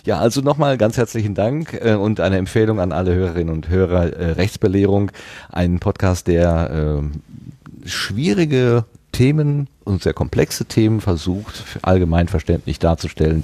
Ja, 0.07 0.21
also 0.21 0.41
nochmal 0.41 0.79
ganz 0.79 0.97
herzlichen 0.97 1.35
Dank 1.35 1.77
äh, 1.83 1.95
und 1.95 2.21
eine 2.21 2.37
Empfehlung 2.37 2.79
an 2.79 2.93
alle 2.93 3.13
Hörerinnen 3.13 3.53
und 3.53 3.69
Hörer. 3.69 4.13
Äh, 4.13 4.31
Rechtsbelehrung, 4.33 5.11
ein 5.51 5.81
Podcast, 5.81 6.29
der 6.29 7.03
äh, 7.03 7.89
schwierige 7.89 8.85
Themen 9.11 9.67
und 9.83 10.05
sehr 10.05 10.15
komplexe 10.15 10.65
Themen 10.67 11.01
versucht, 11.01 11.65
allgemein 11.83 12.29
verständlich 12.29 12.79
darzustellen. 12.79 13.43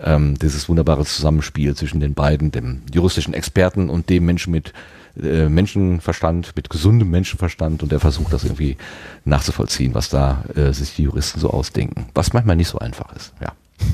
Ähm, 0.00 0.38
dieses 0.38 0.68
wunderbare 0.68 1.04
Zusammenspiel 1.04 1.74
zwischen 1.74 1.98
den 1.98 2.14
beiden, 2.14 2.52
dem 2.52 2.82
juristischen 2.92 3.34
Experten 3.34 3.90
und 3.90 4.08
dem 4.08 4.24
Menschen 4.24 4.52
mit 4.52 4.72
äh, 5.20 5.48
Menschenverstand, 5.48 6.52
mit 6.54 6.70
gesundem 6.70 7.10
Menschenverstand 7.10 7.82
und 7.82 7.90
der 7.90 7.98
versucht 7.98 8.32
das 8.32 8.44
irgendwie 8.44 8.76
nachzuvollziehen, 9.24 9.94
was 9.94 10.10
da 10.10 10.44
äh, 10.54 10.72
sich 10.72 10.94
die 10.94 11.02
Juristen 11.02 11.40
so 11.40 11.50
ausdenken. 11.50 12.06
Was 12.14 12.32
manchmal 12.32 12.54
nicht 12.54 12.68
so 12.68 12.78
einfach 12.78 13.12
ist. 13.16 13.32
Ja. 13.40 13.50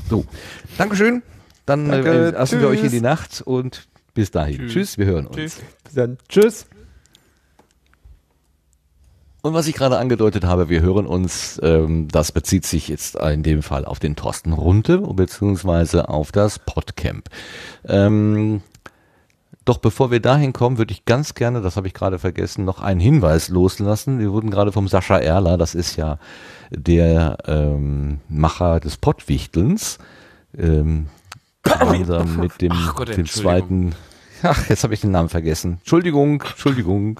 So. 0.07 0.23
Dankeschön. 0.77 1.23
Dann 1.71 1.89
äh, 1.89 2.03
Danke, 2.03 2.27
äh, 2.27 2.29
lassen 2.31 2.59
wir 2.59 2.67
euch 2.67 2.83
in 2.83 2.91
die 2.91 3.01
Nacht 3.01 3.41
und 3.45 3.87
bis 4.13 4.29
dahin. 4.29 4.57
Tschüss, 4.67 4.73
Tschüss 4.73 4.97
wir 4.97 5.05
hören 5.05 5.27
uns. 5.27 5.37
Tschüss. 5.37 5.61
Bis 5.85 5.93
dann. 5.93 6.17
Tschüss. 6.27 6.65
Und 9.41 9.53
was 9.53 9.67
ich 9.67 9.73
gerade 9.73 9.97
angedeutet 9.97 10.43
habe, 10.43 10.69
wir 10.69 10.81
hören 10.81 11.07
uns, 11.07 11.59
ähm, 11.63 12.09
das 12.09 12.33
bezieht 12.33 12.65
sich 12.65 12.89
jetzt 12.89 13.15
in 13.15 13.41
dem 13.41 13.63
Fall 13.63 13.85
auf 13.85 13.99
den 13.99 14.15
Thorsten 14.15 14.51
Runte, 14.51 14.99
beziehungsweise 14.99 16.09
auf 16.09 16.31
das 16.31 16.59
Podcamp. 16.59 17.29
Ähm, 17.87 18.61
doch 19.63 19.77
bevor 19.77 20.11
wir 20.11 20.19
dahin 20.19 20.53
kommen, 20.53 20.77
würde 20.77 20.91
ich 20.91 21.05
ganz 21.05 21.33
gerne, 21.33 21.61
das 21.61 21.77
habe 21.77 21.87
ich 21.87 21.93
gerade 21.93 22.19
vergessen, 22.19 22.65
noch 22.65 22.81
einen 22.81 22.99
Hinweis 22.99 23.47
loslassen. 23.47 24.19
Wir 24.19 24.31
wurden 24.31 24.51
gerade 24.51 24.73
vom 24.73 24.87
Sascha 24.89 25.17
Erler, 25.17 25.57
das 25.57 25.73
ist 25.73 25.95
ja 25.95 26.19
der 26.69 27.37
ähm, 27.45 28.19
Macher 28.27 28.79
des 28.79 28.97
Pottwichtelns, 28.97 29.99
ähm, 30.57 31.07
gemeinsam 31.63 32.37
mit 32.37 32.61
dem, 32.61 32.71
Ach 32.73 32.95
Gott, 32.95 33.15
dem 33.15 33.25
zweiten. 33.25 33.95
Ach, 34.43 34.69
jetzt 34.69 34.83
habe 34.83 34.93
ich 34.93 35.01
den 35.01 35.11
Namen 35.11 35.29
vergessen. 35.29 35.77
Entschuldigung, 35.81 36.41
Entschuldigung. 36.41 37.19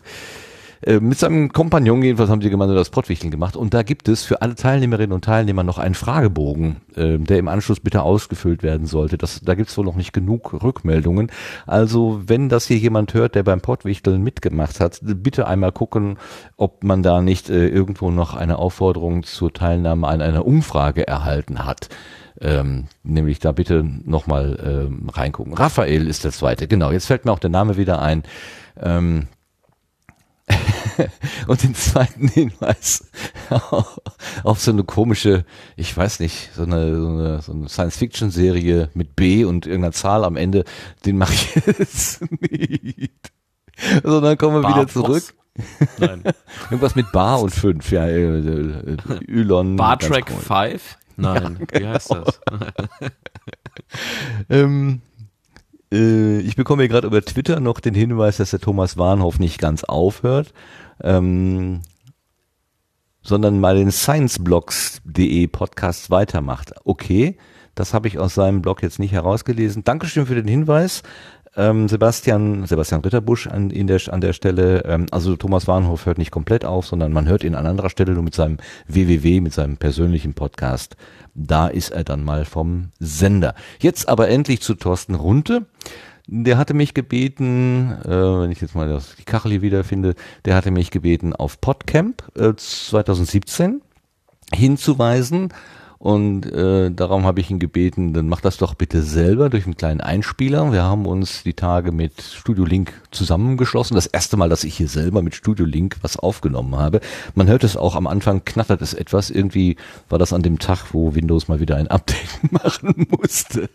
Äh, 0.83 0.99
mit 0.99 1.19
seinem 1.19 1.53
Kompagnon 1.53 2.01
jedenfalls 2.01 2.31
haben 2.31 2.41
sie 2.41 2.49
gemeinsam 2.49 2.75
das 2.75 2.89
Pottwichteln 2.89 3.29
gemacht 3.29 3.55
und 3.55 3.73
da 3.73 3.83
gibt 3.83 4.07
es 4.07 4.23
für 4.23 4.41
alle 4.41 4.55
Teilnehmerinnen 4.55 5.13
und 5.13 5.23
Teilnehmer 5.23 5.63
noch 5.63 5.77
einen 5.77 5.93
Fragebogen, 5.93 6.77
äh, 6.95 7.19
der 7.19 7.37
im 7.37 7.47
Anschluss 7.47 7.79
bitte 7.79 8.01
ausgefüllt 8.01 8.63
werden 8.63 8.87
sollte. 8.87 9.19
Das, 9.19 9.41
da 9.41 9.53
gibt 9.53 9.69
es 9.69 9.77
wohl 9.77 9.85
noch 9.85 9.95
nicht 9.95 10.11
genug 10.11 10.63
Rückmeldungen. 10.63 11.31
Also 11.67 12.21
wenn 12.25 12.49
das 12.49 12.65
hier 12.65 12.77
jemand 12.77 13.13
hört, 13.13 13.35
der 13.35 13.43
beim 13.43 13.61
Pottwichteln 13.61 14.23
mitgemacht 14.23 14.79
hat, 14.79 14.99
bitte 15.03 15.47
einmal 15.47 15.71
gucken, 15.71 16.17
ob 16.57 16.83
man 16.83 17.03
da 17.03 17.21
nicht 17.21 17.51
äh, 17.51 17.67
irgendwo 17.67 18.09
noch 18.09 18.33
eine 18.35 18.57
Aufforderung 18.57 19.21
zur 19.21 19.53
Teilnahme 19.53 20.07
an 20.07 20.21
einer 20.21 20.47
Umfrage 20.47 21.07
erhalten 21.07 21.63
hat. 21.63 21.89
Ähm, 22.41 22.87
nämlich 23.03 23.39
da 23.39 23.51
bitte 23.51 23.83
nochmal 23.83 24.87
ähm, 24.89 25.09
reingucken. 25.09 25.53
Raphael 25.53 26.07
ist 26.07 26.23
der 26.23 26.31
zweite, 26.31 26.67
genau. 26.67 26.91
Jetzt 26.91 27.05
fällt 27.05 27.25
mir 27.25 27.31
auch 27.31 27.39
der 27.39 27.51
Name 27.51 27.77
wieder 27.77 28.01
ein. 28.01 28.23
Ähm, 28.81 29.27
und 31.47 31.63
den 31.63 31.75
zweiten 31.75 32.27
Hinweis 32.27 33.09
auf 34.43 34.59
so 34.59 34.71
eine 34.71 34.83
komische, 34.83 35.45
ich 35.75 35.95
weiß 35.95 36.19
nicht, 36.19 36.51
so 36.55 36.63
eine, 36.63 36.95
so 36.99 37.07
eine, 37.07 37.41
so 37.41 37.51
eine 37.53 37.69
Science-Fiction-Serie 37.69 38.89
mit 38.93 39.15
B 39.15 39.45
und 39.45 39.65
irgendeiner 39.65 39.93
Zahl 39.93 40.23
am 40.23 40.35
Ende, 40.35 40.65
den 41.05 41.17
mache 41.17 41.33
ich 41.33 41.55
jetzt 41.67 42.21
nicht. 42.41 43.31
So, 44.03 44.19
dann 44.19 44.37
kommen 44.37 44.57
wir 44.57 44.61
Bar 44.61 44.75
wieder 44.75 44.87
zurück. 44.87 45.23
Nein. 45.97 46.23
Irgendwas 46.69 46.95
mit 46.95 47.11
Bar 47.11 47.41
und 47.41 47.51
5, 47.51 47.91
ja. 47.91 48.05
Äh, 48.07 48.39
äh, 48.39 48.97
Ylon. 49.27 49.75
Bar 49.75 49.99
Track 49.99 50.29
5? 50.29 50.97
Nein, 51.17 51.57
ja, 51.59 51.65
genau. 51.65 51.67
wie 51.73 51.87
heißt 51.87 52.11
das? 52.11 52.41
ähm, 54.49 55.01
äh, 55.91 56.39
ich 56.39 56.55
bekomme 56.55 56.83
hier 56.83 56.89
gerade 56.89 57.07
über 57.07 57.21
Twitter 57.21 57.59
noch 57.59 57.79
den 57.79 57.93
Hinweis, 57.93 58.37
dass 58.37 58.51
der 58.51 58.59
Thomas 58.59 58.97
Warnhoff 58.97 59.39
nicht 59.39 59.59
ganz 59.59 59.83
aufhört, 59.83 60.53
ähm, 61.03 61.81
sondern 63.21 63.59
mal 63.59 63.75
den 63.75 63.91
scienceblogs.de 63.91 65.47
Podcast 65.47 66.09
weitermacht. 66.09 66.73
Okay, 66.85 67.37
das 67.75 67.93
habe 67.93 68.07
ich 68.07 68.19
aus 68.19 68.33
seinem 68.33 68.61
Blog 68.61 68.81
jetzt 68.81 68.99
nicht 68.99 69.11
herausgelesen. 69.11 69.83
Dankeschön 69.83 70.25
für 70.25 70.35
den 70.35 70.47
Hinweis. 70.47 71.03
Ähm, 71.57 71.89
Sebastian, 71.89 72.65
Sebastian 72.65 73.01
Ritterbusch 73.01 73.47
an, 73.47 73.71
in 73.71 73.87
der, 73.87 73.99
an 74.09 74.21
der 74.21 74.31
Stelle, 74.31 74.85
ähm, 74.85 75.07
also 75.11 75.35
Thomas 75.35 75.67
Warnhof 75.67 76.05
hört 76.05 76.17
nicht 76.17 76.31
komplett 76.31 76.63
auf, 76.63 76.87
sondern 76.87 77.11
man 77.11 77.27
hört 77.27 77.43
ihn 77.43 77.55
an 77.55 77.67
anderer 77.67 77.89
Stelle 77.89 78.13
nur 78.13 78.23
mit 78.23 78.35
seinem 78.35 78.57
WWW, 78.87 79.41
mit 79.41 79.53
seinem 79.53 79.75
persönlichen 79.75 80.33
Podcast. 80.33 80.95
Da 81.33 81.67
ist 81.67 81.89
er 81.89 82.05
dann 82.05 82.23
mal 82.23 82.45
vom 82.45 82.91
Sender. 82.99 83.53
Jetzt 83.79 84.07
aber 84.07 84.29
endlich 84.29 84.61
zu 84.61 84.75
Thorsten 84.75 85.15
Runte. 85.15 85.65
Der 86.27 86.57
hatte 86.57 86.73
mich 86.73 86.93
gebeten, 86.93 87.97
äh, 88.05 88.09
wenn 88.09 88.51
ich 88.51 88.61
jetzt 88.61 88.75
mal 88.75 88.87
das, 88.87 89.15
die 89.17 89.25
Kachel 89.25 89.51
hier 89.51 89.61
wiederfinde, 89.61 90.15
der 90.45 90.55
hatte 90.55 90.71
mich 90.71 90.89
gebeten, 90.89 91.33
auf 91.35 91.59
Podcamp 91.59 92.23
äh, 92.37 92.53
2017 92.55 93.81
hinzuweisen 94.53 95.49
und 96.01 96.51
äh, 96.51 96.89
darum 96.89 97.25
habe 97.25 97.41
ich 97.41 97.51
ihn 97.51 97.59
gebeten, 97.59 98.11
dann 98.13 98.27
mach 98.27 98.41
das 98.41 98.57
doch 98.57 98.73
bitte 98.73 99.03
selber 99.03 99.51
durch 99.51 99.65
einen 99.65 99.77
kleinen 99.77 100.01
Einspieler. 100.01 100.71
Wir 100.71 100.81
haben 100.81 101.05
uns 101.05 101.43
die 101.43 101.53
Tage 101.53 101.91
mit 101.91 102.23
Studio 102.23 102.65
Link 102.65 102.91
zusammengeschlossen. 103.11 103.93
Das 103.93 104.07
erste 104.07 104.35
Mal, 104.35 104.49
dass 104.49 104.63
ich 104.63 104.75
hier 104.75 104.87
selber 104.87 105.21
mit 105.21 105.35
Studio 105.35 105.63
Link 105.63 105.97
was 106.01 106.17
aufgenommen 106.17 106.75
habe. 106.75 107.01
Man 107.35 107.45
hört 107.45 107.63
es 107.63 107.77
auch 107.77 107.93
am 107.93 108.07
Anfang, 108.07 108.43
knattert 108.43 108.81
es 108.81 108.95
etwas. 108.95 109.29
Irgendwie 109.29 109.75
war 110.09 110.17
das 110.17 110.33
an 110.33 110.41
dem 110.41 110.57
Tag, 110.57 110.91
wo 110.91 111.13
Windows 111.13 111.47
mal 111.47 111.59
wieder 111.59 111.75
ein 111.75 111.87
Update 111.87 112.51
machen 112.51 113.05
musste. 113.07 113.69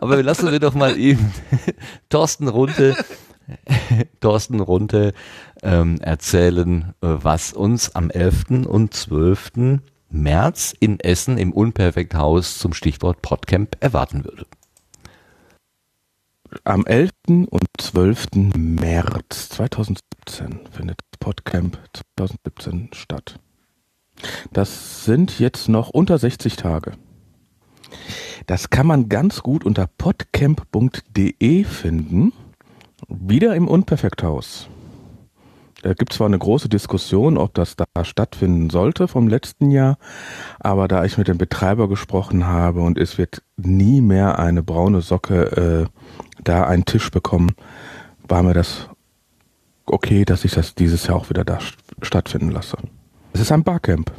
Aber 0.00 0.22
lassen 0.22 0.52
wir 0.52 0.60
doch 0.60 0.74
mal 0.74 0.96
eben 0.96 1.32
Thorsten 2.10 2.46
Runte 2.46 2.94
Thorsten 4.20 4.60
Runte 4.60 5.12
ähm, 5.64 5.98
erzählen, 6.00 6.94
äh, 7.02 7.08
was 7.08 7.52
uns 7.52 7.96
am 7.96 8.08
11. 8.10 8.66
und 8.68 8.94
12. 8.94 9.80
März 10.14 10.74
in 10.78 11.00
Essen 11.00 11.38
im 11.38 11.52
Unperfekthaus 11.52 12.58
zum 12.58 12.72
Stichwort 12.72 13.20
Podcamp 13.20 13.76
erwarten 13.80 14.24
würde. 14.24 14.46
Am 16.62 16.86
11. 16.86 17.10
und 17.26 17.64
12. 17.78 18.28
März 18.56 19.48
2017 19.48 20.60
findet 20.70 21.00
Podcamp 21.18 21.80
2017 22.16 22.90
statt. 22.92 23.40
Das 24.52 25.04
sind 25.04 25.40
jetzt 25.40 25.68
noch 25.68 25.90
unter 25.90 26.16
60 26.16 26.54
Tage. 26.54 26.92
Das 28.46 28.70
kann 28.70 28.86
man 28.86 29.08
ganz 29.08 29.42
gut 29.42 29.64
unter 29.64 29.88
podcamp.de 29.98 31.64
finden. 31.64 32.32
Wieder 33.08 33.56
im 33.56 33.66
Unperfekthaus 33.66 34.68
äh, 35.84 35.94
gibt 35.94 36.12
zwar 36.12 36.26
eine 36.26 36.38
große 36.38 36.68
Diskussion, 36.68 37.36
ob 37.36 37.54
das 37.54 37.76
da 37.76 38.04
stattfinden 38.04 38.70
sollte 38.70 39.08
vom 39.08 39.28
letzten 39.28 39.70
Jahr, 39.70 39.98
aber 40.60 40.88
da 40.88 41.04
ich 41.04 41.18
mit 41.18 41.28
dem 41.28 41.38
Betreiber 41.38 41.88
gesprochen 41.88 42.46
habe 42.46 42.80
und 42.80 42.98
es 42.98 43.18
wird 43.18 43.42
nie 43.56 44.00
mehr 44.00 44.38
eine 44.38 44.62
braune 44.62 45.00
Socke 45.00 45.88
äh, 45.88 46.42
da 46.42 46.64
einen 46.66 46.84
Tisch 46.84 47.10
bekommen, 47.10 47.52
war 48.26 48.42
mir 48.42 48.54
das 48.54 48.88
okay, 49.86 50.24
dass 50.24 50.44
ich 50.44 50.52
das 50.52 50.74
dieses 50.74 51.06
Jahr 51.06 51.16
auch 51.16 51.30
wieder 51.30 51.44
da 51.44 51.58
stattfinden 52.02 52.50
lasse. 52.50 52.78
Es 53.32 53.40
ist 53.40 53.52
ein 53.52 53.64
Barcamp, 53.64 54.12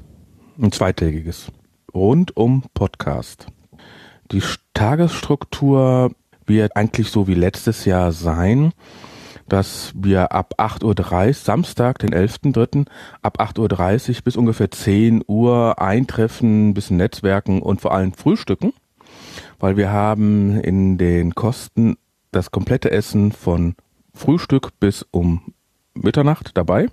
ein 0.62 0.72
zweitägiges, 0.72 1.52
rund 1.94 2.36
um 2.38 2.64
Podcast. 2.74 3.48
Die 4.32 4.42
Tagesstruktur 4.74 6.12
wird 6.46 6.76
eigentlich 6.76 7.10
so 7.10 7.28
wie 7.28 7.34
letztes 7.34 7.86
Jahr 7.86 8.12
sein 8.12 8.74
dass 9.48 9.94
wir 9.96 10.32
ab 10.32 10.56
8.30 10.58 11.28
Uhr, 11.28 11.34
Samstag, 11.34 12.00
den 12.00 12.12
11.3., 12.12 12.88
ab 13.22 13.40
8.30 13.40 14.10
Uhr 14.10 14.22
bis 14.24 14.36
ungefähr 14.36 14.72
10 14.72 15.24
Uhr 15.28 15.80
eintreffen, 15.80 16.70
ein 16.70 16.74
bisschen 16.74 16.98
netzwerken 16.98 17.62
und 17.62 17.82
vor 17.82 17.94
allem 17.94 18.14
frühstücken, 18.14 18.74
weil 19.60 19.78
wir 19.78 19.92
haben 19.92 20.60
in 20.60 20.98
den 20.98 21.36
Kosten 21.36 21.98
das 22.32 22.52
komplette 22.52 22.92
Essen 22.92 23.32
von 23.32 23.76
Frühstück 24.14 24.72
bis 24.80 25.06
um 25.12 25.54
Mitternacht 25.94 26.52
dabei. 26.56 26.88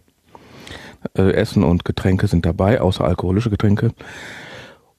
Äh, 1.17 1.33
Essen 1.33 1.65
und 1.65 1.85
Getränke 1.85 2.29
sind 2.29 2.47
dabei, 2.47 2.81
außer 2.81 3.05
alkoholische 3.05 3.51
Getränke. 3.51 3.93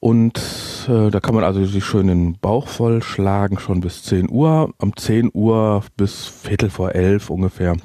Und 0.04 0.38
äh, 0.86 1.10
da 1.10 1.18
kann 1.18 1.34
man 1.34 1.44
also 1.44 1.64
sich 1.64 1.82
schön 1.82 2.08
den 2.08 2.38
Bauch 2.38 2.68
voll 2.68 3.02
schlagen, 3.02 3.58
schon 3.58 3.80
bis 3.80 4.02
10 4.02 4.28
Uhr. 4.28 4.74
Am 4.76 4.94
10 4.94 5.30
Uhr 5.32 5.82
bis 5.96 6.26
Viertel 6.26 6.68
vor 6.68 6.94
elf 6.94 7.30
ungefähr 7.30 7.78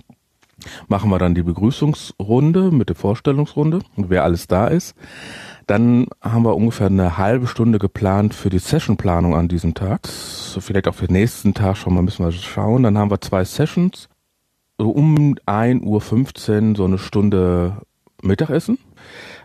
machen 0.89 1.09
wir 1.09 1.17
dann 1.17 1.33
die 1.33 1.43
Begrüßungsrunde 1.43 2.71
mit 2.71 2.89
der 2.89 2.97
Vorstellungsrunde 2.97 3.79
und 3.95 4.09
wer 4.09 4.25
alles 4.25 4.47
da 4.47 4.67
ist. 4.67 4.97
Dann 5.65 6.07
haben 6.21 6.43
wir 6.43 6.57
ungefähr 6.57 6.87
eine 6.87 7.17
halbe 7.17 7.47
Stunde 7.47 7.79
geplant 7.79 8.33
für 8.33 8.49
die 8.49 8.59
Sessionplanung 8.59 9.33
an 9.33 9.47
diesem 9.47 9.73
Tag. 9.73 10.05
So 10.05 10.59
vielleicht 10.59 10.89
auch 10.89 10.95
für 10.95 11.07
den 11.07 11.13
nächsten 11.13 11.53
Tag 11.53 11.77
schon 11.77 11.93
mal 11.93 12.01
müssen 12.01 12.25
wir 12.25 12.33
schauen. 12.33 12.83
Dann 12.83 12.97
haben 12.97 13.11
wir 13.11 13.21
zwei 13.21 13.45
Sessions. 13.45 14.09
So 14.77 14.89
um 14.89 15.35
1.15 15.47 16.71
Uhr 16.71 16.75
so 16.75 16.83
eine 16.83 16.97
Stunde 16.97 17.77
Mittagessen. 18.21 18.77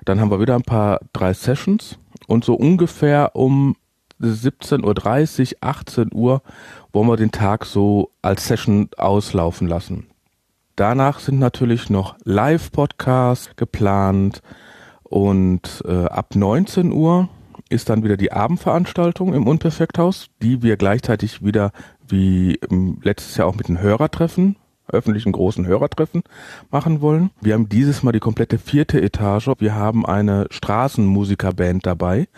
Dann 0.05 0.21
haben 0.21 0.33
wir 0.33 0.41
wieder 0.41 0.57
ein 0.57 0.63
paar 0.63 0.99
drei 1.13 1.33
Sessions 1.35 1.99
und 2.27 2.45
so 2.45 2.55
ungefähr 2.55 3.33
um 3.35 3.77
17.30 4.21 5.55
Uhr, 5.55 5.59
18 5.61 6.11
Uhr 6.13 6.43
wollen 6.93 7.09
wir 7.09 7.17
den 7.17 7.33
Tag 7.33 7.65
so 7.67 8.11
als 8.23 8.47
Session 8.47 8.89
auslaufen 8.97 9.67
lassen. 9.69 10.07
Danach 10.77 11.21
sind 11.21 11.39
natürlich 11.39 11.91
noch 11.91 12.17
Live-Podcasts 12.25 13.57
geplant 13.57 14.43
und 15.05 15.83
äh, 15.87 16.07
ab 16.07 16.35
19 16.35 16.93
Uhr 16.93 17.29
ist 17.69 17.89
dann 17.89 18.03
wieder 18.05 18.17
die 18.17 18.33
Abendveranstaltung 18.33 19.35
im 19.35 19.47
Unperfekthaus, 19.47 20.29
die 20.43 20.63
wir 20.63 20.77
gleichzeitig 20.77 21.45
wieder 21.45 21.73
wie 22.07 22.59
letztes 23.03 23.37
Jahr 23.37 23.49
auch 23.49 23.55
mit 23.55 23.69
den 23.69 23.81
Hörertreffen 23.81 24.57
öffentlichen 24.89 25.33
großen 25.33 25.67
Hörertreffen 25.67 26.23
machen 26.71 27.01
wollen. 27.01 27.31
Wir 27.41 27.55
haben 27.55 27.69
dieses 27.69 28.03
Mal 28.03 28.13
die 28.13 28.21
komplette 28.21 28.59
vierte 28.59 29.01
Etage. 29.01 29.51
Wir 29.59 29.75
haben 29.75 30.05
eine 30.05 30.47
Straßenmusikerband 30.51 31.87
dabei, 31.87 32.29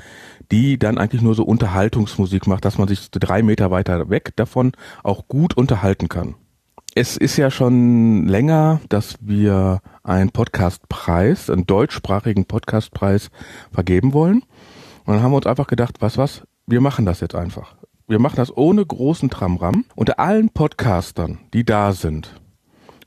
die 0.51 0.79
dann 0.79 0.99
eigentlich 0.99 1.23
nur 1.23 1.35
so 1.35 1.45
Unterhaltungsmusik 1.45 2.47
macht, 2.47 2.65
dass 2.65 2.79
man 2.79 2.89
sich 2.89 3.11
drei 3.11 3.43
Meter 3.43 3.71
weiter 3.71 4.11
weg 4.11 4.33
davon 4.37 4.73
auch 5.03 5.29
gut 5.29 5.57
unterhalten 5.57 6.09
kann. 6.09 6.35
Es 6.95 7.19
ist 7.19 7.37
ja 7.37 7.51
schon 7.51 8.27
länger, 8.27 8.81
dass 8.89 9.19
wir 9.21 9.81
einen 10.03 10.31
Podcastpreis, 10.31 11.51
einen 11.51 11.67
deutschsprachigen 11.67 12.47
Podcastpreis 12.47 13.31
vergeben 13.71 14.15
wollen. 14.15 14.43
Und 15.05 15.15
dann 15.15 15.23
haben 15.23 15.33
wir 15.33 15.37
uns 15.37 15.47
einfach 15.47 15.67
gedacht, 15.67 15.97
was 16.01 16.17
was, 16.17 16.43
wir 16.67 16.81
machen 16.81 17.05
das 17.05 17.21
jetzt 17.21 17.35
einfach. 17.35 17.77
Wir 18.09 18.21
machen 18.21 18.37
das 18.37 18.57
ohne 18.57 18.87
großen 18.87 19.31
Tramram. 19.31 19.85
Unter 19.97 20.21
allen 20.21 20.51
Podcastern, 20.51 21.41
die 21.53 21.65
da 21.65 21.93
sind, 21.93 22.41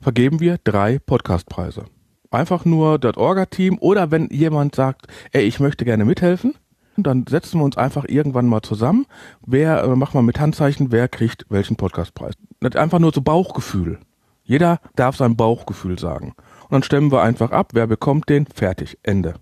vergeben 0.02 0.40
wir 0.40 0.58
drei 0.62 0.98
Podcastpreise. 0.98 1.86
Einfach 2.30 2.66
nur 2.66 2.98
das 2.98 3.16
Orga-Team 3.16 3.78
oder 3.80 4.10
wenn 4.10 4.28
jemand 4.28 4.74
sagt, 4.74 5.06
ey, 5.32 5.44
ich 5.44 5.58
möchte 5.58 5.86
gerne 5.86 6.04
mithelfen, 6.04 6.54
dann 6.98 7.24
setzen 7.26 7.60
wir 7.60 7.64
uns 7.64 7.78
einfach 7.78 8.04
irgendwann 8.08 8.46
mal 8.46 8.60
zusammen. 8.60 9.06
Wer, 9.40 9.84
äh, 9.84 9.96
mach 9.96 10.12
mal 10.12 10.22
mit 10.22 10.38
Handzeichen, 10.38 10.92
wer 10.92 11.08
kriegt 11.08 11.46
welchen 11.48 11.76
Podcastpreis. 11.76 12.34
Das 12.60 12.74
ist 12.74 12.76
einfach 12.76 12.98
nur 12.98 13.12
so 13.14 13.22
Bauchgefühl. 13.22 14.00
Jeder 14.42 14.80
darf 14.96 15.16
sein 15.16 15.34
Bauchgefühl 15.34 15.98
sagen. 15.98 16.34
Und 16.64 16.72
dann 16.72 16.82
stemmen 16.82 17.10
wir 17.10 17.22
einfach 17.22 17.52
ab, 17.52 17.70
wer 17.72 17.86
bekommt 17.86 18.28
den, 18.28 18.44
fertig, 18.44 18.98
Ende. 19.02 19.36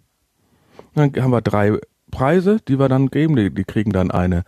dann 0.95 1.13
haben 1.17 1.33
wir 1.33 1.43
drei 1.43 1.81
Preise, 2.13 2.59
die 2.69 2.79
wir 2.79 2.89
dann 2.89 3.09
geben. 3.09 3.35
Die, 3.35 3.53
die 3.53 3.65
kriegen 3.65 3.93
dann 3.93 4.13
eine 4.13 4.45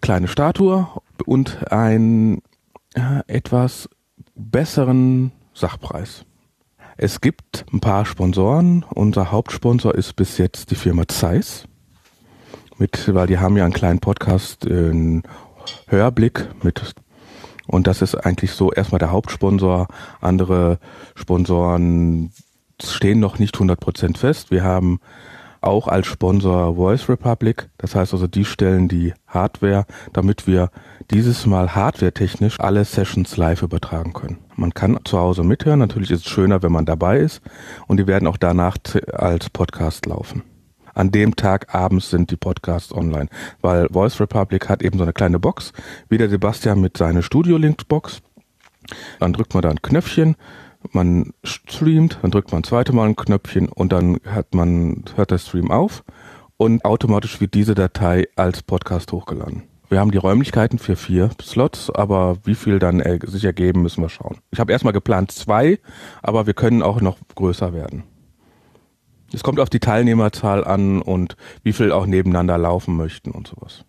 kleine 0.00 0.28
Statue 0.28 0.88
und 1.24 1.72
ein 1.72 2.42
äh, 2.94 3.20
etwas 3.26 3.88
besseren 4.34 5.32
Sachpreis. 5.54 6.24
Es 6.96 7.20
gibt 7.20 7.66
ein 7.72 7.80
paar 7.80 8.06
Sponsoren. 8.06 8.84
Unser 8.94 9.30
Hauptsponsor 9.30 9.94
ist 9.94 10.14
bis 10.16 10.38
jetzt 10.38 10.70
die 10.70 10.76
Firma 10.76 11.06
Zeiss. 11.08 11.66
Mit, 12.78 13.14
weil 13.14 13.26
die 13.26 13.38
haben 13.38 13.56
ja 13.56 13.64
einen 13.64 13.72
kleinen 13.72 14.00
Podcast, 14.00 14.66
einen 14.66 15.22
Hörblick 15.88 16.48
mit 16.62 16.94
und 17.66 17.86
das 17.86 18.02
ist 18.02 18.14
eigentlich 18.14 18.52
so 18.52 18.72
erstmal 18.72 18.98
der 18.98 19.10
Hauptsponsor. 19.10 19.88
Andere 20.20 20.78
Sponsoren 21.14 22.32
stehen 22.82 23.20
noch 23.20 23.38
nicht 23.38 23.56
100% 23.56 24.16
fest. 24.16 24.50
Wir 24.50 24.62
haben 24.62 25.00
auch 25.66 25.88
als 25.88 26.06
Sponsor 26.06 26.76
Voice 26.76 27.08
Republic. 27.08 27.68
Das 27.78 27.94
heißt 27.94 28.12
also, 28.12 28.26
die 28.26 28.44
stellen 28.44 28.88
die 28.88 29.12
Hardware, 29.26 29.84
damit 30.12 30.46
wir 30.46 30.70
dieses 31.10 31.46
Mal 31.46 31.74
hardwaretechnisch 31.74 32.60
alle 32.60 32.84
Sessions 32.84 33.36
live 33.36 33.62
übertragen 33.62 34.12
können. 34.12 34.38
Man 34.54 34.72
kann 34.72 34.98
zu 35.04 35.18
Hause 35.18 35.42
mithören. 35.42 35.80
Natürlich 35.80 36.10
ist 36.10 36.26
es 36.26 36.32
schöner, 36.32 36.62
wenn 36.62 36.72
man 36.72 36.86
dabei 36.86 37.18
ist. 37.18 37.42
Und 37.86 37.98
die 37.98 38.06
werden 38.06 38.26
auch 38.26 38.36
danach 38.36 38.78
als 39.12 39.50
Podcast 39.50 40.06
laufen. 40.06 40.42
An 40.94 41.10
dem 41.10 41.36
Tag 41.36 41.74
abends 41.74 42.08
sind 42.08 42.30
die 42.30 42.36
Podcasts 42.36 42.90
online, 42.90 43.28
weil 43.60 43.86
Voice 43.90 44.18
Republic 44.18 44.70
hat 44.70 44.82
eben 44.82 44.96
so 44.96 45.04
eine 45.04 45.12
kleine 45.12 45.38
Box, 45.38 45.74
wie 46.08 46.16
der 46.16 46.30
Sebastian 46.30 46.80
mit 46.80 46.96
seiner 46.96 47.22
Studio 47.22 47.58
Links 47.58 47.84
Box. 47.84 48.22
Dann 49.20 49.34
drückt 49.34 49.52
man 49.52 49.62
da 49.62 49.68
ein 49.68 49.82
Knöpfchen, 49.82 50.36
man 50.92 51.32
streamt, 51.44 52.18
dann 52.22 52.30
drückt 52.30 52.52
man 52.52 52.64
zweite 52.64 52.92
Mal 52.92 53.08
ein 53.08 53.16
Knöpfchen 53.16 53.68
und 53.68 53.92
dann 53.92 54.18
hat 54.24 54.54
man, 54.54 55.04
hört 55.14 55.30
der 55.30 55.38
Stream 55.38 55.70
auf 55.70 56.04
und 56.56 56.84
automatisch 56.84 57.40
wird 57.40 57.54
diese 57.54 57.74
Datei 57.74 58.28
als 58.36 58.62
Podcast 58.62 59.12
hochgeladen. 59.12 59.64
Wir 59.88 60.00
haben 60.00 60.10
die 60.10 60.18
Räumlichkeiten 60.18 60.78
für 60.78 60.96
vier 60.96 61.30
Slots, 61.40 61.90
aber 61.90 62.38
wie 62.44 62.56
viel 62.56 62.78
dann 62.80 63.02
sich 63.24 63.44
ergeben, 63.44 63.82
müssen 63.82 64.02
wir 64.02 64.08
schauen. 64.08 64.38
Ich 64.50 64.58
habe 64.58 64.72
erstmal 64.72 64.92
geplant 64.92 65.30
zwei, 65.30 65.78
aber 66.22 66.46
wir 66.46 66.54
können 66.54 66.82
auch 66.82 67.00
noch 67.00 67.18
größer 67.34 67.72
werden. 67.72 68.02
Es 69.32 69.42
kommt 69.42 69.60
auf 69.60 69.70
die 69.70 69.80
Teilnehmerzahl 69.80 70.64
an 70.64 71.02
und 71.02 71.36
wie 71.62 71.72
viel 71.72 71.92
auch 71.92 72.06
nebeneinander 72.06 72.58
laufen 72.58 72.96
möchten 72.96 73.30
und 73.30 73.46
sowas. 73.46 73.84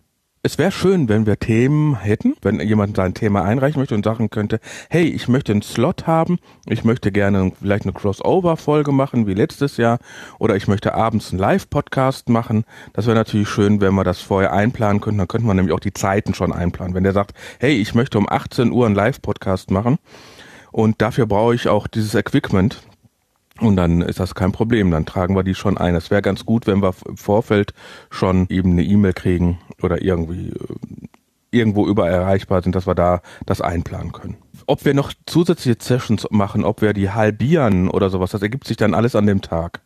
Es 0.47 0.57
wäre 0.57 0.71
schön, 0.71 1.09
wenn 1.09 1.25
wir 1.25 1.37
Themen 1.37 1.99
hätten, 1.99 2.37
wenn 2.41 2.61
jemand 2.61 2.95
sein 2.95 3.13
Thema 3.13 3.43
einreichen 3.43 3.81
möchte 3.81 3.95
und 3.95 4.05
sagen 4.05 4.29
könnte, 4.29 4.61
hey, 4.89 5.03
ich 5.03 5.27
möchte 5.27 5.51
einen 5.51 5.61
Slot 5.61 6.07
haben, 6.07 6.39
ich 6.65 6.85
möchte 6.85 7.11
gerne 7.11 7.51
vielleicht 7.59 7.83
eine 7.83 7.91
Crossover-Folge 7.91 8.93
machen 8.93 9.27
wie 9.27 9.33
letztes 9.33 9.75
Jahr 9.75 9.99
oder 10.39 10.55
ich 10.55 10.69
möchte 10.69 10.93
abends 10.93 11.31
einen 11.31 11.39
Live-Podcast 11.41 12.29
machen. 12.29 12.63
Das 12.93 13.07
wäre 13.07 13.17
natürlich 13.17 13.49
schön, 13.49 13.81
wenn 13.81 13.93
wir 13.95 14.05
das 14.05 14.21
vorher 14.21 14.53
einplanen 14.53 15.01
könnten. 15.01 15.17
Dann 15.17 15.27
könnte 15.27 15.45
man 15.45 15.57
nämlich 15.57 15.75
auch 15.75 15.81
die 15.81 15.91
Zeiten 15.91 16.33
schon 16.33 16.53
einplanen. 16.53 16.95
Wenn 16.95 17.03
der 17.03 17.11
sagt, 17.11 17.33
hey, 17.59 17.73
ich 17.73 17.93
möchte 17.93 18.17
um 18.17 18.29
18 18.29 18.71
Uhr 18.71 18.85
einen 18.85 18.95
Live-Podcast 18.95 19.69
machen 19.69 19.97
und 20.71 21.01
dafür 21.01 21.25
brauche 21.25 21.55
ich 21.55 21.67
auch 21.67 21.87
dieses 21.87 22.15
Equipment, 22.15 22.83
und 23.59 23.75
dann 23.75 24.01
ist 24.01 24.19
das 24.19 24.35
kein 24.35 24.51
Problem, 24.51 24.91
dann 24.91 25.05
tragen 25.05 25.35
wir 25.35 25.43
die 25.43 25.55
schon 25.55 25.77
ein. 25.77 25.95
Es 25.95 26.11
wäre 26.11 26.21
ganz 26.21 26.45
gut, 26.45 26.67
wenn 26.67 26.81
wir 26.81 26.93
im 27.07 27.17
Vorfeld 27.17 27.73
schon 28.09 28.47
eben 28.49 28.71
eine 28.71 28.83
E-Mail 28.83 29.13
kriegen 29.13 29.59
oder 29.81 30.01
irgendwie 30.01 30.49
äh, 30.49 31.07
irgendwo 31.51 31.87
überall 31.87 32.11
erreichbar 32.11 32.61
sind, 32.61 32.75
dass 32.75 32.87
wir 32.87 32.95
da 32.95 33.21
das 33.45 33.61
einplanen 33.61 34.11
können. 34.11 34.37
Ob 34.65 34.83
wir 34.83 34.93
noch 34.93 35.13
zusätzliche 35.25 35.77
Sessions 35.81 36.27
machen, 36.29 36.65
ob 36.65 36.81
wir 36.81 36.93
die 36.93 37.09
halbieren 37.09 37.89
oder 37.89 38.09
sowas, 38.09 38.31
das 38.31 38.41
ergibt 38.41 38.67
sich 38.67 38.77
dann 38.77 38.93
alles 38.93 39.15
an 39.15 39.25
dem 39.25 39.41
Tag. 39.41 39.81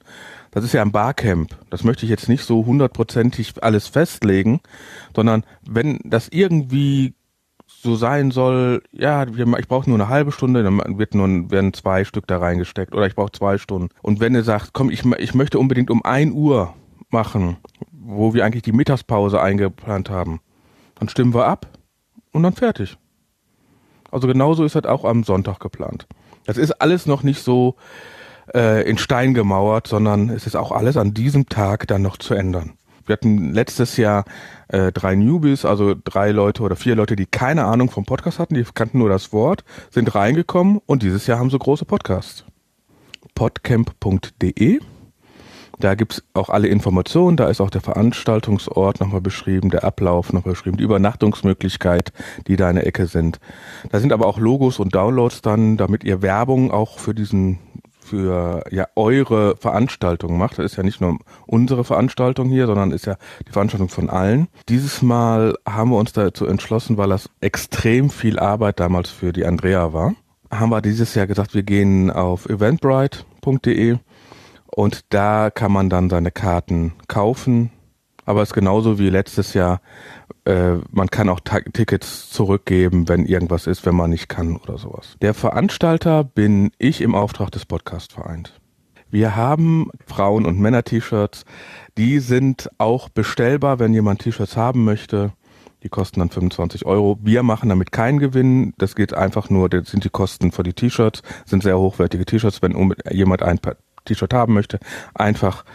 Das 0.50 0.64
ist 0.64 0.74
ja 0.74 0.82
ein 0.82 0.91
Barcamp. 0.91 1.56
Das 1.69 1.83
möchte 1.83 2.06
ich 2.06 2.09
jetzt 2.09 2.27
nicht 2.27 2.43
so 2.43 2.66
hundertprozentig 2.66 3.64
alles 3.64 3.88
festlegen, 3.88 4.59
sondern 5.16 5.43
wenn 5.61 6.00
das 6.03 6.27
irgendwie 6.30 7.14
so 7.82 7.95
sein 7.95 8.32
soll, 8.32 8.84
ja, 8.92 9.26
ich 9.26 9.68
brauche 9.68 9.90
nur 9.90 10.00
eine 10.00 10.08
halbe 10.08 10.32
Stunde, 10.32 10.64
dann 10.64 11.00
wird 11.00 11.16
nur, 11.16 11.50
werden 11.50 11.74
zwei 11.74 12.06
Stück 12.06 12.27
da 12.27 12.38
reingesteckt 12.38 12.93
oder 12.93 13.08
ich 13.08 13.16
brauche 13.16 13.32
zwei 13.32 13.58
Stunden. 13.58 13.90
Und 14.01 14.19
wenn 14.19 14.35
ihr 14.35 14.43
sagt, 14.43 14.74
komm, 14.74 14.92
ich, 14.92 15.03
ich 15.18 15.34
möchte 15.34 15.58
unbedingt 15.58 15.90
um 15.90 16.06
ein 16.06 16.32
Uhr 16.32 16.74
machen, 17.10 17.58
wo 17.92 18.34
wir 18.34 18.45
eigentlich 18.45 18.64
die 18.64 18.72
Mittagspause 18.72 19.42
eingeplant 19.42 20.10
haben, 20.10 20.42
dann 20.95 21.10
stimmen 21.10 21.34
wir 21.34 21.48
ab 21.48 21.68
und 22.32 22.43
dann 22.43 22.53
fertig. 22.53 22.98
Also 24.11 24.27
genauso 24.27 24.64
ist 24.64 24.76
das 24.76 24.85
auch 24.85 25.03
am 25.03 25.24
Sonntag 25.24 25.60
geplant. 25.60 26.08
Das 26.45 26.58
ist 26.58 26.74
alles 26.82 27.06
noch 27.06 27.24
nicht 27.24 27.43
so 27.43 27.76
äh, 28.53 28.88
in 28.88 28.98
Stein 28.98 29.34
gemauert, 29.34 29.88
sondern 29.88 30.30
es 30.30 30.45
ist 30.45 30.56
auch 30.56 30.72
alles 30.72 30.98
an 30.98 31.14
diesem 31.14 31.48
Tag 31.48 31.88
dann 31.88 32.01
noch 32.01 32.18
zu 32.18 32.34
ändern. 32.34 32.74
Wir 33.06 33.14
hatten 33.14 33.54
letztes 33.54 33.98
Jahr 33.98 34.26
äh, 34.68 34.92
drei 34.92 35.16
Newbies, 35.16 35.66
also 35.66 35.96
drei 36.02 36.32
Leute 36.32 36.64
oder 36.64 36.76
vier 36.76 36.96
Leute, 36.96 37.16
die 37.16 37.26
keine 37.26 37.66
Ahnung 37.66 37.90
vom 37.90 38.06
Podcast 38.06 38.40
hatten, 38.40 38.56
die 38.56 38.64
kannten 38.64 39.00
nur 39.00 39.10
das 39.10 39.34
Wort, 39.34 39.64
sind 39.90 40.14
reingekommen 40.16 40.80
und 40.86 41.04
dieses 41.04 41.28
Jahr 41.28 41.40
haben 41.40 41.50
sie 41.50 41.60
große 41.60 41.86
Podcasts. 41.86 42.46
Podcamp.de 43.36 44.80
Da 45.80 45.96
gibt's 45.96 46.24
auch 46.34 46.50
alle 46.50 46.68
Informationen, 46.68 47.38
da 47.38 47.48
ist 47.48 47.60
auch 47.62 47.70
der 47.70 47.82
Veranstaltungsort 47.82 49.00
nochmal 49.00 49.22
beschrieben, 49.22 49.70
der 49.70 49.84
Ablauf 49.84 50.32
noch 50.32 50.44
beschrieben, 50.44 50.78
die 50.78 50.84
Übernachtungsmöglichkeit, 50.84 52.14
die 52.48 52.56
da 52.56 52.70
in 52.70 52.76
der 52.76 52.86
Ecke 52.86 53.08
sind. 53.08 53.40
Da 53.90 54.00
sind 54.00 54.14
aber 54.14 54.28
auch 54.28 54.38
Logos 54.38 54.80
und 54.80 54.94
Downloads 54.94 55.42
dann, 55.42 55.78
damit 55.78 56.04
ihr 56.04 56.22
Werbung 56.22 56.72
auch 56.72 57.00
für 57.00 57.16
diesen 57.16 57.60
für 58.11 58.65
ja 58.72 58.88
eure 58.98 59.56
Veranstaltung 59.56 60.38
macht. 60.38 60.59
Das 60.59 60.65
ist 60.65 60.75
ja 60.75 60.83
nicht 60.83 60.99
nur 60.99 61.17
unsere 61.48 61.85
Veranstaltung 61.85 62.49
hier, 62.49 62.67
sondern 62.67 62.91
ist 62.91 63.06
ja 63.06 63.15
die 63.48 63.53
Veranstaltung 63.53 63.88
von 63.88 64.09
allen. 64.09 64.49
Dieses 64.67 65.01
Mal 65.01 65.56
haben 65.65 65.91
wir 65.91 65.98
uns 65.98 66.11
dazu 66.11 66.45
entschlossen, 66.45 66.98
weil 66.98 67.07
das 67.07 67.30
extrem 67.40 68.09
viel 68.09 68.38
Arbeit 68.38 68.81
damals 68.81 69.09
für 69.09 69.31
die 69.31 69.45
Andrea 69.45 69.93
war. 69.93 70.14
Haben 70.51 70.72
wir 70.72 70.81
dieses 70.81 71.15
Jahr 71.15 71.25
gesagt, 71.25 71.53
wir 71.53 71.64
gehen 71.64 72.11
auf 72.11 72.49
eventbrite.de 72.49 73.95
und 74.65 75.14
da 75.14 75.49
kann 75.49 75.72
man 75.72 75.90
dann 75.90 76.09
seine 76.09 76.31
Karten 76.31 76.91
kaufen. 77.07 77.72
Aber 78.25 78.41
es 78.41 78.49
ist 78.49 78.56
genauso 78.56 78.99
wie 78.99 79.09
letztes 79.09 79.53
Jahr 79.53 79.80
äh, 80.45 80.78
man 80.90 81.10
kann 81.10 81.30
auch 81.30 81.40
Tickets 81.40 82.30
zurückgeben, 82.30 83.08
wenn 83.08 83.26
irgendwas 83.26 83.68
ist, 83.68 83.86
wenn 83.86 83.95
man 83.95 84.10
nicht 84.10 84.28
kann 84.28 84.58
oder 84.58 84.78
sowas. 84.78 85.16
Der 85.22 85.34
Veranstalter 85.34 86.24
bin 86.24 86.72
ich 86.78 87.02
im 87.02 87.16
Auftrag 87.16 87.52
des 87.52 87.66
Podcastvereins. 87.66 88.53
Wir 89.11 89.36
haben 89.36 89.92
Frauen- 90.08 90.45
und 90.45 90.60
Männer-T-Shirts. 90.60 91.44
Die 91.98 92.20
sind 92.20 92.70
auch 92.78 93.10
bestellbar, 93.10 93.78
wenn 93.80 93.94
jemand 93.94 94.22
T-Shirts 94.22 94.56
haben 94.56 94.86
möchte. 94.86 95.34
Die 95.84 95.90
kosten 95.90 96.20
dann 96.20 96.30
25 96.30 96.86
Euro. 96.86 97.20
Wir 97.22 97.44
machen 97.44 97.70
damit 97.70 97.92
keinen 97.92 98.20
Gewinn. 98.20 98.74
Das 98.78 98.95
geht 98.95 99.14
einfach 99.14 99.50
nur, 99.50 99.68
das 99.68 99.90
sind 99.90 100.06
die 100.06 100.10
Kosten 100.10 100.52
für 100.52 100.64
die 100.64 100.74
T-Shirts, 100.74 101.24
sind 101.45 101.61
sehr 101.61 101.78
hochwertige 101.78 102.26
T-Shirts. 102.26 102.61
Wenn 102.61 102.94
jemand 103.11 103.44
ein 103.44 103.60
T-Shirt 104.06 104.34
haben 104.34 104.53
möchte, 104.53 104.80
einfach 105.14 105.66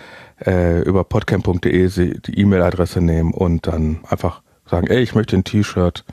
äh, 0.45 0.81
über 0.83 1.05
podcamp.de 1.05 2.21
die 2.21 2.41
E-Mail-Adresse 2.41 3.01
nehmen 3.01 3.35
und 3.35 3.67
dann 3.67 4.01
einfach 4.09 4.43
sagen, 4.69 4.87
ey, 4.89 5.03
ich 5.03 5.15
möchte 5.15 5.37
ein 5.37 5.45
T-Shirt 5.45 6.05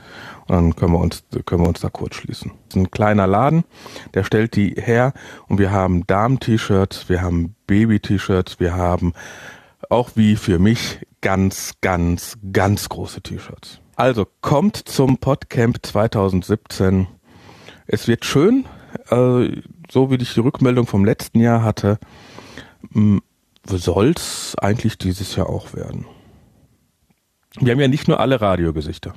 und 0.47 0.55
dann 0.55 0.75
können 0.75 0.93
wir 0.93 0.99
uns 0.99 1.23
können 1.45 1.63
wir 1.63 1.67
uns 1.67 1.81
da 1.81 1.89
kurz 1.89 2.15
schließen. 2.15 2.51
Das 2.67 2.75
ist 2.75 2.81
ein 2.81 2.91
kleiner 2.91 3.27
Laden, 3.27 3.63
der 4.13 4.23
stellt 4.23 4.55
die 4.55 4.75
her 4.77 5.13
und 5.47 5.59
wir 5.59 5.71
haben 5.71 6.05
Damen-T-Shirts, 6.07 7.09
wir 7.09 7.21
haben 7.21 7.55
Baby-T-Shirts, 7.67 8.59
wir 8.59 8.75
haben 8.75 9.13
auch 9.89 10.11
wie 10.15 10.35
für 10.35 10.59
mich 10.59 10.99
ganz, 11.21 11.73
ganz, 11.81 12.37
ganz 12.51 12.89
große 12.89 13.21
T-Shirts. 13.21 13.79
Also 13.95 14.25
kommt 14.41 14.77
zum 14.77 15.17
Podcamp 15.17 15.77
2017. 15.81 17.07
Es 17.85 18.07
wird 18.07 18.25
schön, 18.25 18.65
äh, 19.09 19.61
so 19.91 20.09
wie 20.09 20.15
ich 20.15 20.33
die 20.33 20.39
Rückmeldung 20.39 20.87
vom 20.87 21.05
letzten 21.05 21.39
Jahr 21.39 21.63
hatte, 21.63 21.99
soll's 23.65 24.55
eigentlich 24.59 24.97
dieses 24.97 25.35
Jahr 25.35 25.49
auch 25.49 25.73
werden. 25.73 26.05
Wir 27.59 27.71
haben 27.71 27.79
ja 27.79 27.87
nicht 27.87 28.07
nur 28.07 28.19
alle 28.19 28.41
Radiogesichter. 28.41 29.13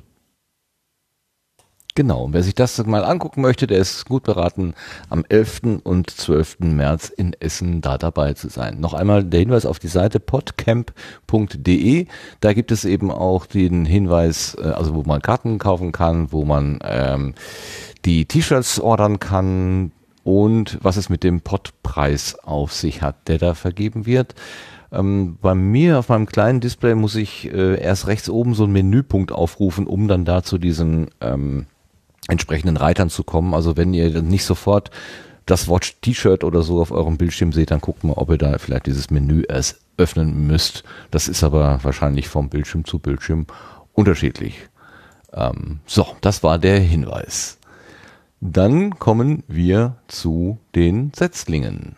Genau, 1.97 2.25
und 2.25 2.33
wer 2.33 2.43
sich 2.43 2.53
das 2.53 2.77
mal 2.85 3.03
angucken 3.03 3.41
möchte, 3.41 3.65
der 3.65 3.79
ist 3.79 4.05
gut 4.05 4.21
beraten, 4.21 4.75
am 5.09 5.25
11. 5.27 5.81
und 5.83 6.11
12. 6.11 6.59
März 6.59 7.09
in 7.09 7.33
Essen 7.33 7.81
da 7.81 7.97
dabei 7.97 8.33
zu 8.33 8.49
sein. 8.49 8.79
Noch 8.79 8.93
einmal 8.93 9.23
der 9.23 9.39
Hinweis 9.39 9.65
auf 9.65 9.79
die 9.79 9.87
Seite 9.87 10.19
podcamp.de. 10.19 12.05
Da 12.39 12.53
gibt 12.53 12.71
es 12.71 12.85
eben 12.85 13.09
auch 13.09 13.47
den 13.47 13.83
Hinweis, 13.85 14.55
äh, 14.61 14.67
also 14.67 14.93
wo 14.93 15.01
man 15.01 15.23
Karten 15.23 15.57
kaufen 15.57 15.91
kann, 15.91 16.31
wo 16.31 16.45
man 16.45 16.77
ähm, 16.83 17.33
die 18.05 18.25
T-Shirts 18.25 18.79
ordern 18.79 19.19
kann 19.19 19.91
und 20.23 20.77
was 20.83 20.97
es 20.97 21.09
mit 21.09 21.23
dem 21.23 21.41
Podpreis 21.41 22.37
auf 22.43 22.73
sich 22.73 23.01
hat, 23.01 23.27
der 23.27 23.39
da 23.39 23.55
vergeben 23.55 24.05
wird. 24.05 24.35
Ähm, 24.91 25.37
bei 25.41 25.53
mir 25.53 25.99
auf 25.99 26.09
meinem 26.09 26.25
kleinen 26.25 26.61
Display 26.61 26.95
muss 26.95 27.15
ich 27.15 27.51
äh, 27.51 27.81
erst 27.81 28.07
rechts 28.07 28.29
oben 28.29 28.53
so 28.53 28.63
einen 28.63 28.73
Menüpunkt 28.73 29.31
aufrufen, 29.31 29.85
um 29.87 30.07
dann 30.07 30.25
da 30.25 30.43
zu 30.43 30.57
diesen 30.57 31.09
ähm, 31.21 31.65
entsprechenden 32.27 32.77
Reitern 32.77 33.09
zu 33.09 33.23
kommen. 33.23 33.53
Also 33.53 33.77
wenn 33.77 33.93
ihr 33.93 34.21
nicht 34.21 34.45
sofort 34.45 34.91
das 35.45 35.67
Wort 35.67 36.01
T-Shirt 36.01 36.43
oder 36.43 36.61
so 36.61 36.81
auf 36.81 36.91
eurem 36.91 37.17
Bildschirm 37.17 37.53
seht, 37.53 37.71
dann 37.71 37.79
guckt 37.79 38.03
mal, 38.03 38.13
ob 38.13 38.29
ihr 38.29 38.37
da 38.37 38.57
vielleicht 38.57 38.85
dieses 38.85 39.09
Menü 39.09 39.43
erst 39.47 39.79
öffnen 39.97 40.45
müsst. 40.45 40.83
Das 41.09 41.27
ist 41.27 41.43
aber 41.43 41.79
wahrscheinlich 41.83 42.27
vom 42.27 42.49
Bildschirm 42.49 42.85
zu 42.85 42.99
Bildschirm 42.99 43.47
unterschiedlich. 43.93 44.67
Ähm, 45.33 45.79
so, 45.85 46.07
das 46.21 46.43
war 46.43 46.59
der 46.59 46.79
Hinweis. 46.79 47.57
Dann 48.39 48.99
kommen 48.99 49.43
wir 49.47 49.95
zu 50.07 50.59
den 50.75 51.11
Setzlingen. 51.15 51.95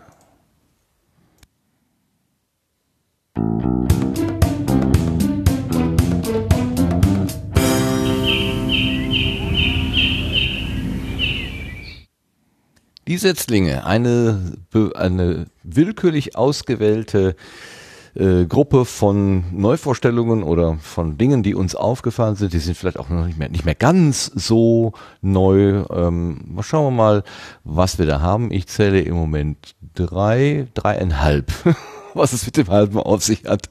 Die 13.09 13.17
Setzlinge, 13.17 13.85
eine, 13.85 14.55
eine 14.93 15.47
willkürlich 15.63 16.35
ausgewählte 16.35 17.35
äh, 18.13 18.45
Gruppe 18.45 18.85
von 18.85 19.45
Neuvorstellungen 19.51 20.43
oder 20.43 20.77
von 20.79 21.17
Dingen, 21.17 21.41
die 21.41 21.55
uns 21.55 21.73
aufgefallen 21.73 22.35
sind. 22.35 22.53
Die 22.53 22.59
sind 22.59 22.77
vielleicht 22.77 22.99
auch 22.99 23.09
noch 23.09 23.25
nicht 23.25 23.39
mehr, 23.39 23.49
nicht 23.49 23.65
mehr 23.65 23.73
ganz 23.73 24.25
so 24.35 24.93
neu. 25.21 25.85
Ähm, 25.89 26.59
schauen 26.61 26.85
wir 26.85 26.97
mal, 26.97 27.23
was 27.63 27.97
wir 27.97 28.05
da 28.05 28.21
haben. 28.21 28.51
Ich 28.51 28.67
zähle 28.67 29.01
im 29.01 29.15
Moment 29.15 29.75
drei, 29.95 30.67
dreieinhalb. 30.75 31.51
was 32.13 32.33
es 32.33 32.45
mit 32.45 32.57
dem 32.57 32.67
halben 32.67 32.97
auf 32.97 33.23
sich 33.23 33.45
hat, 33.45 33.69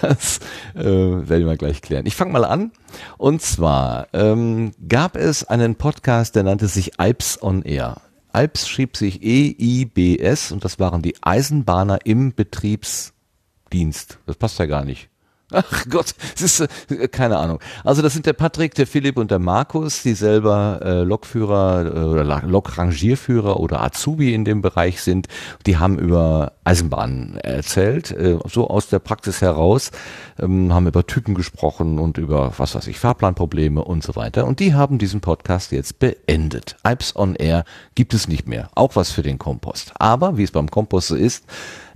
das 0.00 0.40
äh, 0.74 0.84
werden 0.84 1.46
wir 1.46 1.56
gleich 1.56 1.82
klären. 1.82 2.06
Ich 2.06 2.16
fange 2.16 2.32
mal 2.32 2.44
an. 2.44 2.72
Und 3.18 3.42
zwar 3.42 4.08
ähm, 4.12 4.72
gab 4.88 5.16
es 5.16 5.44
einen 5.44 5.76
Podcast, 5.76 6.36
der 6.36 6.42
nannte 6.44 6.68
sich 6.68 6.98
Alps 6.98 7.40
on 7.42 7.62
Air. 7.62 8.00
Alps 8.32 8.68
schrieb 8.68 8.96
sich 8.96 9.22
E-I-B-S 9.22 10.52
und 10.52 10.64
das 10.64 10.78
waren 10.78 11.02
die 11.02 11.16
Eisenbahner 11.22 11.98
im 12.04 12.34
Betriebsdienst. 12.34 14.18
Das 14.26 14.36
passt 14.36 14.58
ja 14.58 14.66
gar 14.66 14.84
nicht. 14.84 15.08
Ach 15.52 15.84
Gott, 15.88 16.14
es 16.36 16.42
ist 16.42 16.60
äh, 16.90 17.08
keine 17.08 17.38
Ahnung. 17.38 17.58
Also 17.84 18.02
das 18.02 18.12
sind 18.12 18.26
der 18.26 18.34
Patrick, 18.34 18.74
der 18.74 18.86
Philipp 18.86 19.16
und 19.16 19.30
der 19.30 19.38
Markus, 19.38 20.02
die 20.02 20.14
selber 20.14 20.80
äh, 20.82 21.02
Lokführer 21.02 21.86
äh, 21.86 21.98
oder 22.00 22.42
Lokrangierführer 22.42 23.58
oder 23.58 23.82
Azubi 23.82 24.32
in 24.32 24.44
dem 24.44 24.62
Bereich 24.62 25.02
sind. 25.02 25.26
Die 25.66 25.78
haben 25.78 25.98
über 25.98 26.52
Eisenbahnen 26.64 27.36
erzählt, 27.38 28.12
äh, 28.12 28.38
so 28.46 28.68
aus 28.68 28.88
der 28.88 29.00
Praxis 29.00 29.40
heraus, 29.42 29.90
ähm, 30.38 30.72
haben 30.72 30.86
über 30.86 31.06
Typen 31.06 31.34
gesprochen 31.34 31.98
und 31.98 32.18
über 32.18 32.52
was 32.56 32.74
weiß 32.74 32.86
ich 32.86 32.98
Fahrplanprobleme 32.98 33.82
und 33.82 34.04
so 34.04 34.14
weiter. 34.14 34.46
Und 34.46 34.60
die 34.60 34.74
haben 34.74 34.98
diesen 34.98 35.20
Podcast 35.20 35.72
jetzt 35.72 35.98
beendet. 35.98 36.76
Alps 36.82 37.16
on 37.16 37.34
Air 37.34 37.64
gibt 37.94 38.14
es 38.14 38.28
nicht 38.28 38.46
mehr. 38.46 38.70
Auch 38.74 38.94
was 38.94 39.10
für 39.10 39.22
den 39.22 39.38
Kompost. 39.38 39.92
Aber 39.98 40.36
wie 40.36 40.44
es 40.44 40.52
beim 40.52 40.70
Kompost 40.70 41.08
so 41.08 41.16
ist, 41.16 41.44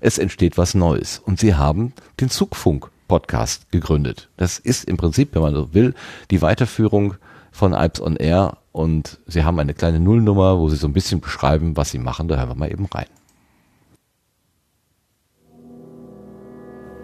es 0.01 0.19
entsteht 0.19 0.59
was 0.59 0.75
Neues. 0.75 1.21
Und 1.25 1.39
sie 1.39 1.55
haben 1.55 1.93
den 2.21 2.31
Zugfunk 2.31 2.91
Podcast 3.15 3.71
gegründet. 3.71 4.29
Das 4.37 4.59
ist 4.59 4.87
im 4.87 4.97
Prinzip, 4.97 5.37
wenn 5.37 5.43
man 5.43 5.55
so 5.55 5.73
will, 5.73 5.95
die 6.33 6.43
Weiterführung 6.43 7.15
von 7.53 7.73
Alps 7.73 8.01
on 8.01 8.17
Air 8.17 8.57
und 8.73 9.21
sie 9.29 9.45
haben 9.45 9.57
eine 9.61 9.73
kleine 9.73 10.01
Nullnummer, 10.01 10.59
wo 10.59 10.69
sie 10.69 10.75
so 10.75 10.89
ein 10.89 10.93
bisschen 10.93 11.21
beschreiben, 11.21 11.77
was 11.77 11.93
sie 11.93 11.99
machen. 11.99 12.27
Da 12.27 12.39
hören 12.39 12.49
wir 12.49 12.57
mal 12.57 12.73
eben 12.73 12.87
rein. 12.87 13.07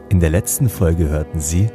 In 0.08 0.18
der 0.18 0.30
letzten 0.30 0.68
Folge 0.68 1.08
hörten 1.08 1.38
Sie 1.38 1.70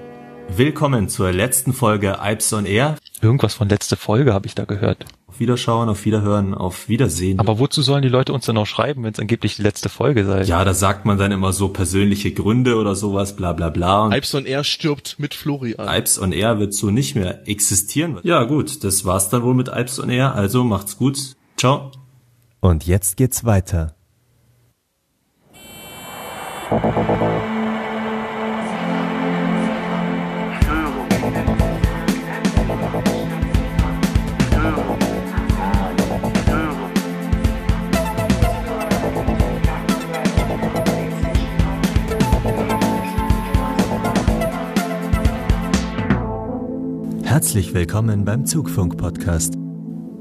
Willkommen 0.50 1.08
zur 1.08 1.32
letzten 1.32 1.72
Folge 1.72 2.20
Alps 2.20 2.52
on 2.52 2.66
Air. 2.66 2.98
Irgendwas 3.22 3.54
von 3.54 3.70
letzte 3.70 3.96
Folge 3.96 4.34
habe 4.34 4.48
ich 4.48 4.54
da 4.54 4.66
gehört. 4.66 5.06
Auf 5.36 5.42
Wiederschauen, 5.42 5.90
auf 5.90 6.06
Wiederhören, 6.06 6.54
auf 6.54 6.88
Wiedersehen. 6.88 7.42
Aber 7.42 7.60
wozu 7.60 7.82
sollen 7.82 8.02
die 8.02 8.08
Leute 8.08 8.32
uns 8.32 8.46
dann 8.46 8.56
noch 8.56 8.66
schreiben, 8.66 9.04
wenn 9.04 9.12
es 9.12 9.20
angeblich 9.20 9.58
die 9.58 9.64
letzte 9.64 9.90
Folge 9.90 10.24
sei? 10.24 10.44
Ja, 10.44 10.64
da 10.64 10.74
sagt 10.74 11.04
man 11.04 11.18
dann 11.18 11.34
immer 11.34 11.52
so 11.52 11.68
persönliche 11.68 12.32
Gründe 12.32 12.78
oder 12.78 12.96
sowas, 12.96 13.36
bla 13.36 13.52
bla 13.52 13.70
bla. 13.70 14.08
Alps 14.08 14.34
on 14.34 14.46
Air 14.46 14.64
stirbt 14.64 15.20
mit 15.20 15.34
Florian. 15.34 15.90
Alps 15.90 16.18
on 16.18 16.32
Air 16.32 16.60
wird 16.60 16.74
so 16.74 16.90
nicht 16.90 17.16
mehr 17.16 17.46
existieren. 17.50 18.18
Ja 18.24 18.46
gut, 18.46 18.86
das 18.86 19.04
war's 19.04 19.28
dann 19.28 19.44
wohl 19.44 19.56
mit 19.56 19.68
Alps 19.68 20.00
on 20.00 20.10
Air. 20.10 20.36
Also 20.36 20.64
macht's 20.64 20.98
gut. 20.98 21.18
Ciao. 21.58 21.92
Und 22.62 22.88
jetzt 22.88 23.18
geht's 23.18 23.44
weiter. 23.44 23.94
Herzlich 47.46 47.76
willkommen 47.76 48.26
beim 48.26 48.48
Zugfunk-Podcast. 48.48 49.54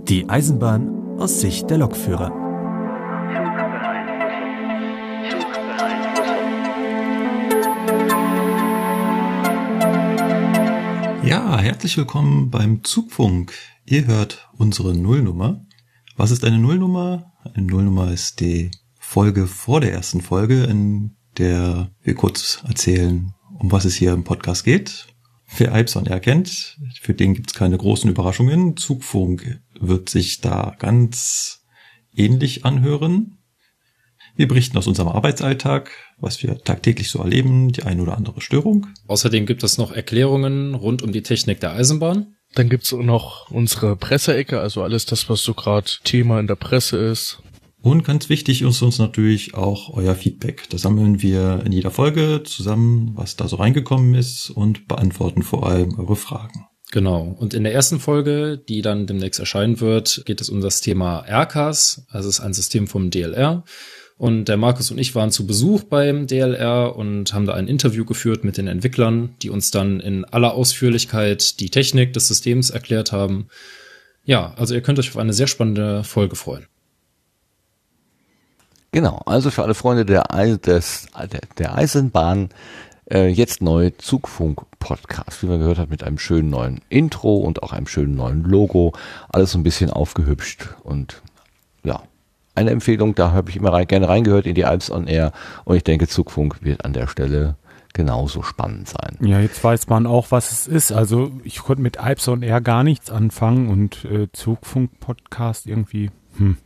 Die 0.09 0.29
Eisenbahn 0.29 1.19
aus 1.19 1.41
Sicht 1.41 1.71
der 1.71 1.79
Lokführer. 1.79 2.29
Ja, 11.25 11.59
herzlich 11.59 11.97
willkommen 11.97 12.51
beim 12.51 12.85
Zugfunk. 12.85 13.55
Ihr 13.87 14.07
hört 14.07 14.51
unsere 14.59 14.95
Nullnummer. 14.95 15.65
Was 16.19 16.31
ist 16.31 16.45
eine 16.45 16.59
Nullnummer? 16.59 17.33
Eine 17.43 17.65
Nullnummer 17.65 18.13
ist 18.13 18.41
die 18.41 18.71
Folge 19.01 19.47
vor 19.47 19.81
der 19.81 19.95
ersten 19.95 20.21
Folge, 20.21 20.65
in 20.65 21.17
der 21.39 21.91
wir 22.03 22.15
kurz 22.17 22.63
erzählen, 22.69 23.33
um 23.59 23.73
was 23.73 23.87
es 23.87 23.95
hier 23.95 24.13
im 24.13 24.25
Podcast 24.25 24.65
geht 24.65 25.14
Wer 25.57 25.75
Ipson 25.75 26.07
erkennt, 26.07 26.79
für 27.01 27.15
den 27.15 27.35
gibt's 27.35 27.55
keine 27.55 27.79
großen 27.79 28.11
Überraschungen. 28.11 28.77
Zugfunk 28.77 29.61
wird 29.79 30.09
sich 30.09 30.41
da 30.41 30.75
ganz 30.79 31.65
ähnlich 32.15 32.65
anhören. 32.65 33.39
Wir 34.37 34.49
berichten 34.49 34.77
aus 34.77 34.89
unserem 34.89 35.09
Arbeitsalltag, 35.11 35.93
was 36.19 36.43
wir 36.43 36.59
tagtäglich 36.59 37.09
so 37.09 37.21
erleben, 37.21 37.71
die 37.71 37.85
eine 37.85 38.03
oder 38.03 38.17
andere 38.17 38.41
Störung. 38.41 38.89
Außerdem 39.07 39.47
gibt 39.47 39.63
es 39.63 39.79
noch 39.79 39.93
Erklärungen 39.93 40.75
rund 40.75 41.03
um 41.03 41.13
die 41.13 41.23
Technik 41.23 41.61
der 41.61 41.73
Eisenbahn. 41.73 42.35
Dann 42.55 42.69
gibt's 42.69 42.91
noch 42.91 43.51
unsere 43.51 43.97
Presseecke, 43.97 44.61
also 44.61 44.83
alles 44.83 45.07
das, 45.07 45.29
was 45.29 45.43
so 45.43 45.55
gerade 45.55 45.91
Thema 46.03 46.41
in 46.41 46.49
der 46.49 46.57
Presse 46.57 46.97
ist. 46.97 47.43
Und 47.85 48.03
ganz 48.03 48.31
wichtig 48.31 48.63
ist 48.63 48.81
uns 48.81 48.99
natürlich 48.99 49.53
auch 49.53 49.93
euer 49.93 50.15
Feedback. 50.15 50.71
Da 50.71 50.79
sammeln 50.79 51.21
wir 51.21 51.61
in 51.67 51.71
jeder 51.71 51.91
Folge 51.91 52.41
zusammen, 52.43 53.13
was 53.15 53.37
da 53.37 53.47
so 53.47 53.57
reingekommen 53.57 54.15
ist 54.15 54.49
und 54.49 54.89
beantworten 54.89 55.43
vor 55.43 55.69
allem 55.69 55.99
eure 55.99 56.17
Fragen. 56.17 56.65
Genau. 56.93 57.37
Und 57.39 57.53
in 57.53 57.63
der 57.63 57.75
ersten 57.75 58.01
Folge, 58.01 58.57
die 58.57 58.81
dann 58.81 59.07
demnächst 59.07 59.39
erscheinen 59.39 59.81
wird, 59.81 60.23
geht 60.25 60.41
es 60.41 60.49
um 60.49 60.63
das 60.63 60.81
Thema 60.81 61.27
RCAS. 61.29 62.07
Also 62.09 62.31
es 62.31 62.39
ist 62.39 62.41
ein 62.41 62.55
System 62.55 62.87
vom 62.87 63.11
DLR. 63.11 63.65
Und 64.17 64.47
der 64.47 64.57
Markus 64.57 64.91
und 64.91 64.97
ich 64.97 65.15
waren 65.15 65.31
zu 65.31 65.47
Besuch 65.47 65.83
beim 65.83 66.27
DLR 66.27 66.97
und 66.97 67.35
haben 67.35 67.45
da 67.45 67.53
ein 67.53 67.69
Interview 67.69 68.07
geführt 68.07 68.45
mit 68.45 68.57
den 68.57 68.67
Entwicklern, 68.67 69.35
die 69.43 69.51
uns 69.51 69.71
dann 69.71 70.01
in 70.01 70.25
aller 70.25 70.55
Ausführlichkeit 70.55 71.61
die 71.61 71.69
Technik 71.69 72.15
des 72.15 72.29
Systems 72.29 72.71
erklärt 72.71 73.13
haben. 73.13 73.49
Ja, 74.25 74.55
also 74.57 74.73
ihr 74.73 74.81
könnt 74.81 74.99
euch 74.99 75.11
auf 75.11 75.19
eine 75.19 75.35
sehr 75.35 75.49
spannende 75.49 76.03
Folge 76.03 76.35
freuen. 76.35 76.65
Genau, 78.95 79.23
also 79.27 79.51
für 79.51 79.65
alle 79.65 79.75
Freunde 79.75 80.05
der, 80.05 80.23
des, 80.59 81.09
der 81.59 81.75
Eisenbahn 81.75 82.51
äh, 83.11 83.27
jetzt 83.27 83.61
neu 83.61 83.91
Zugfunk-Podcast, 83.91 85.43
wie 85.43 85.47
man 85.47 85.59
gehört 85.59 85.79
hat, 85.79 85.91
mit 85.91 86.05
einem 86.05 86.17
schönen 86.17 86.49
neuen 86.49 86.81
Intro 86.91 87.39
und 87.39 87.65
auch 87.65 87.73
einem 87.73 87.89
schönen 87.89 88.15
neuen 88.15 88.45
Logo. 88.45 88.93
Alles 89.31 89.51
so 89.51 89.59
ein 89.59 89.65
bisschen 89.65 89.91
aufgehübscht 89.91 90.77
und 90.85 91.23
ja, 91.83 92.05
eine 92.55 92.71
Empfehlung, 92.71 93.17
da 93.17 93.33
habe 93.33 93.51
ich 93.51 93.57
immer 93.57 93.73
rein, 93.73 93.89
gerne 93.89 94.09
reingehört 94.09 94.47
in 94.47 94.55
die 94.55 94.65
Alps 94.65 94.93
on 94.93 95.09
Air 95.09 95.33
und 95.65 95.75
ich 95.75 95.83
denke, 95.83 96.07
Zugfunk 96.07 96.63
wird 96.63 96.85
an 96.85 96.93
der 96.93 97.09
Stelle 97.09 97.57
genauso 97.95 98.45
spannend 98.45 98.89
sein. 98.89 99.19
Ja, 99.21 99.41
jetzt 99.41 99.65
weiß 99.65 99.89
man 99.89 100.07
auch, 100.07 100.31
was 100.31 100.53
es 100.53 100.69
ist. 100.69 100.93
Also 100.93 101.33
ich 101.43 101.59
konnte 101.59 101.83
mit 101.83 101.99
Alps 101.99 102.29
on 102.29 102.45
Air 102.45 102.61
gar 102.61 102.85
nichts 102.85 103.11
anfangen 103.11 103.71
und 103.71 104.05
äh, 104.05 104.29
Zugfunk-Podcast 104.33 105.67
irgendwie, 105.67 106.13
hm. 106.37 106.59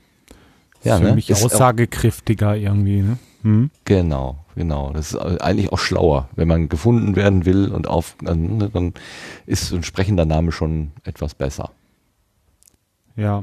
Ja, 0.84 0.98
für 0.98 1.04
ne? 1.04 1.14
mich 1.14 1.28
Ist 1.30 1.40
auch- 1.42 1.46
aussagekräftiger 1.46 2.56
irgendwie, 2.56 3.02
ne? 3.02 3.18
Hm? 3.42 3.70
Genau, 3.84 4.44
genau. 4.56 4.90
Das 4.92 5.12
ist 5.12 5.16
eigentlich 5.16 5.72
auch 5.72 5.78
schlauer. 5.78 6.28
Wenn 6.34 6.48
man 6.48 6.68
gefunden 6.68 7.14
werden 7.16 7.44
will 7.46 7.68
und 7.70 7.86
auf, 7.86 8.16
dann, 8.22 8.58
ne, 8.58 8.68
dann 8.72 8.94
ist 9.46 9.72
ein 9.72 9.84
sprechender 9.84 10.24
Name 10.24 10.50
schon 10.52 10.90
etwas 11.04 11.34
besser. 11.34 11.70
Ja. 13.16 13.42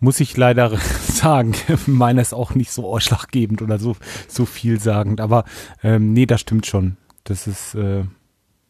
Muss 0.00 0.20
ich 0.20 0.36
leider 0.36 0.76
sagen, 1.08 1.54
meiner 1.86 2.22
ist 2.22 2.34
auch 2.34 2.54
nicht 2.54 2.70
so 2.72 2.86
ausschlaggebend 2.86 3.62
oder 3.62 3.78
so, 3.78 3.96
so 4.28 4.46
vielsagend. 4.46 5.20
Aber 5.20 5.44
ähm, 5.82 6.12
nee, 6.12 6.26
das 6.26 6.40
stimmt 6.40 6.66
schon. 6.66 6.96
Das 7.24 7.46
ist, 7.46 7.74
äh, 7.74 8.04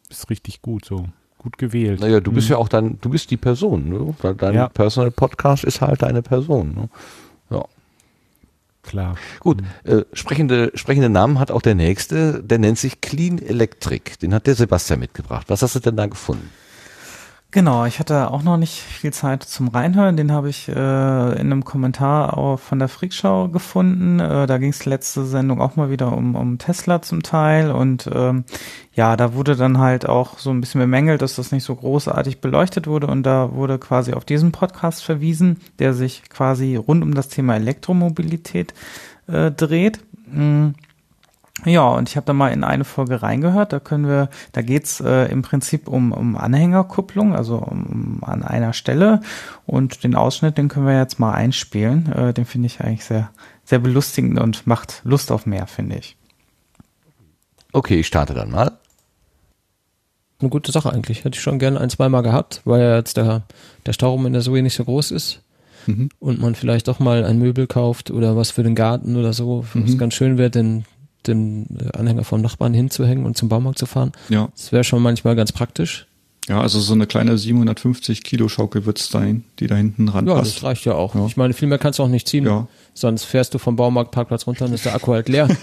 ist 0.09 0.29
richtig 0.29 0.61
gut 0.61 0.85
so. 0.85 1.05
Gut 1.37 1.57
gewählt. 1.57 2.01
Naja, 2.01 2.19
du 2.19 2.31
bist 2.31 2.47
Hm. 2.47 2.53
ja 2.53 2.57
auch 2.57 2.67
dann, 2.67 2.97
du 2.99 3.09
bist 3.09 3.29
die 3.31 3.37
Person, 3.37 3.89
ne? 3.89 4.33
Dein 4.37 4.53
Ja. 4.55 4.67
Personal 4.69 5.11
Podcast 5.11 5.63
ist 5.63 5.81
halt 5.81 6.01
deine 6.01 6.21
Person. 6.21 6.73
Ne? 6.73 6.89
Klar. 8.87 9.15
Gut, 9.41 9.61
äh, 9.83 10.03
sprechende, 10.13 10.71
sprechende 10.73 11.09
Namen 11.09 11.39
hat 11.39 11.51
auch 11.51 11.61
der 11.61 11.75
nächste, 11.75 12.41
der 12.41 12.57
nennt 12.57 12.79
sich 12.79 13.01
Clean 13.01 13.37
Electric. 13.37 14.17
Den 14.21 14.33
hat 14.33 14.47
der 14.47 14.55
Sebastian 14.55 15.01
mitgebracht. 15.01 15.49
Was 15.49 15.61
hast 15.61 15.75
du 15.75 15.79
denn 15.79 15.97
da 15.97 16.05
gefunden? 16.05 16.49
Genau, 17.51 17.85
ich 17.85 17.99
hatte 17.99 18.29
auch 18.31 18.43
noch 18.43 18.57
nicht 18.57 18.81
viel 18.81 19.13
Zeit 19.13 19.41
zum 19.41 19.69
Reinhören. 19.69 20.17
Den 20.17 20.33
habe 20.33 20.49
ich 20.49 20.67
äh, 20.67 20.71
in 20.71 21.51
einem 21.51 21.63
Kommentar 21.63 22.37
auch 22.37 22.59
von 22.59 22.77
der 22.77 22.89
Freakshow 22.89 23.47
gefunden. 23.47 24.19
Äh, 24.19 24.47
da 24.47 24.57
ging 24.57 24.71
es 24.71 24.85
letzte 24.85 25.25
Sendung 25.25 25.61
auch 25.61 25.77
mal 25.77 25.89
wieder 25.89 26.11
um, 26.11 26.35
um 26.35 26.57
Tesla 26.57 27.01
zum 27.01 27.23
Teil. 27.23 27.71
Und 27.71 28.09
ähm, 28.13 28.43
ja, 28.93 29.15
da 29.15 29.33
wurde 29.33 29.55
dann 29.55 29.77
halt 29.77 30.09
auch 30.09 30.39
so 30.39 30.49
ein 30.49 30.59
bisschen 30.59 30.81
bemängelt, 30.81 31.21
dass 31.21 31.37
das 31.37 31.53
nicht 31.53 31.63
so 31.63 31.73
großartig 31.73 32.41
beleuchtet 32.41 32.85
wurde. 32.85 33.07
Und 33.07 33.23
da 33.23 33.53
wurde 33.53 33.79
quasi 33.79 34.11
auf 34.11 34.25
diesen 34.25 34.51
Podcast 34.51 35.05
verwiesen, 35.05 35.61
der 35.79 35.93
sich 35.93 36.23
quasi 36.29 36.75
rund 36.75 37.01
um 37.01 37.13
das 37.13 37.29
Thema 37.29 37.55
Elektromobilität 37.55 38.73
äh, 39.27 39.51
dreht. 39.51 40.01
Mm. 40.29 40.71
Ja, 41.65 41.87
und 41.89 42.07
ich 42.07 42.15
habe 42.15 42.25
da 42.25 42.33
mal 42.33 42.49
in 42.53 42.63
eine 42.63 42.83
Folge 42.83 43.21
reingehört. 43.23 43.73
Da 43.73 43.79
können 43.79 44.07
wir, 44.07 44.29
da 44.51 44.61
geht's 44.61 44.99
äh, 45.01 45.25
im 45.31 45.41
Prinzip 45.41 45.87
um, 45.87 46.11
um 46.11 46.37
Anhängerkupplung, 46.37 47.35
also 47.35 47.57
um, 47.57 48.19
an 48.23 48.43
einer 48.43 48.73
Stelle. 48.73 49.21
Und 49.65 50.03
den 50.03 50.15
Ausschnitt, 50.15 50.57
den 50.57 50.67
können 50.67 50.85
wir 50.85 50.97
jetzt 50.97 51.19
mal 51.19 51.33
einspielen. 51.33 52.11
Äh, 52.13 52.33
den 52.33 52.45
finde 52.45 52.67
ich 52.67 52.81
eigentlich 52.81 53.05
sehr, 53.05 53.31
sehr 53.65 53.79
belustigend 53.79 54.39
und 54.39 54.67
macht 54.67 55.01
Lust 55.03 55.31
auf 55.31 55.45
mehr, 55.47 55.65
finde 55.67 55.97
ich. 55.97 56.15
Okay, 57.73 57.99
ich 57.99 58.07
starte 58.07 58.33
dann 58.33 58.51
mal. 58.51 58.71
Eine 60.39 60.49
gute 60.49 60.71
Sache 60.71 60.93
eigentlich. 60.93 61.23
Hätte 61.25 61.37
ich 61.37 61.41
schon 61.41 61.57
gerne 61.59 61.81
ein, 61.81 61.89
zweimal 61.89 62.21
gehabt, 62.21 62.61
weil 62.65 62.81
ja 62.81 62.95
jetzt 62.97 63.17
der, 63.17 63.43
der 63.85 63.93
Stauraum 63.93 64.25
in 64.27 64.33
der 64.33 64.43
Zoe 64.43 64.61
nicht 64.61 64.75
so 64.75 64.85
groß 64.85 65.09
ist. 65.11 65.41
Mhm. 65.87 66.09
Und 66.19 66.39
man 66.39 66.53
vielleicht 66.53 66.87
doch 66.87 66.99
mal 66.99 67.25
ein 67.25 67.39
Möbel 67.39 67.65
kauft 67.65 68.11
oder 68.11 68.35
was 68.35 68.51
für 68.51 68.61
den 68.61 68.75
Garten 68.75 69.15
oder 69.15 69.33
so, 69.33 69.65
was 69.73 69.93
Mhm. 69.93 69.97
ganz 69.97 70.13
schön 70.13 70.37
wäre, 70.37 70.51
den, 70.51 70.85
den 71.25 71.77
äh, 71.79 71.97
Anhänger 71.97 72.23
vom 72.23 72.41
Nachbarn 72.41 72.73
hinzuhängen 72.73 73.25
und 73.25 73.37
zum 73.37 73.49
Baumarkt 73.49 73.79
zu 73.79 73.85
fahren. 73.85 74.11
Ja. 74.29 74.49
Das 74.55 74.71
wäre 74.71 74.83
schon 74.83 75.01
manchmal 75.01 75.35
ganz 75.35 75.51
praktisch. 75.51 76.05
Ja, 76.47 76.61
also 76.61 76.79
so 76.79 76.93
eine 76.93 77.07
kleine 77.07 77.37
750 77.37 78.23
Kilo 78.23 78.47
Schaukel 78.47 78.85
wird's 78.85 79.09
sein, 79.09 79.43
die 79.59 79.67
da 79.67 79.75
hinten 79.75 80.07
Ja, 80.07 80.13
ranpasst. 80.13 80.55
das 80.57 80.63
reicht 80.63 80.85
ja 80.85 80.93
auch. 80.93 81.13
Ich 81.27 81.35
meine, 81.35 81.53
viel 81.53 81.67
mehr 81.67 81.77
kannst 81.77 81.99
du 81.99 82.03
auch 82.03 82.07
nicht 82.07 82.25
ziehen. 82.27 82.45
Ja. 82.45 82.67
Sonst 82.93 83.25
fährst 83.25 83.53
du 83.53 83.57
vom 83.57 83.75
Baumarktparkplatz 83.75 84.47
runter 84.47 84.63
und 84.65 84.73
ist 84.73 84.85
der 84.85 84.95
Akku 84.95 85.11
halt 85.11 85.27
leer. 85.27 85.49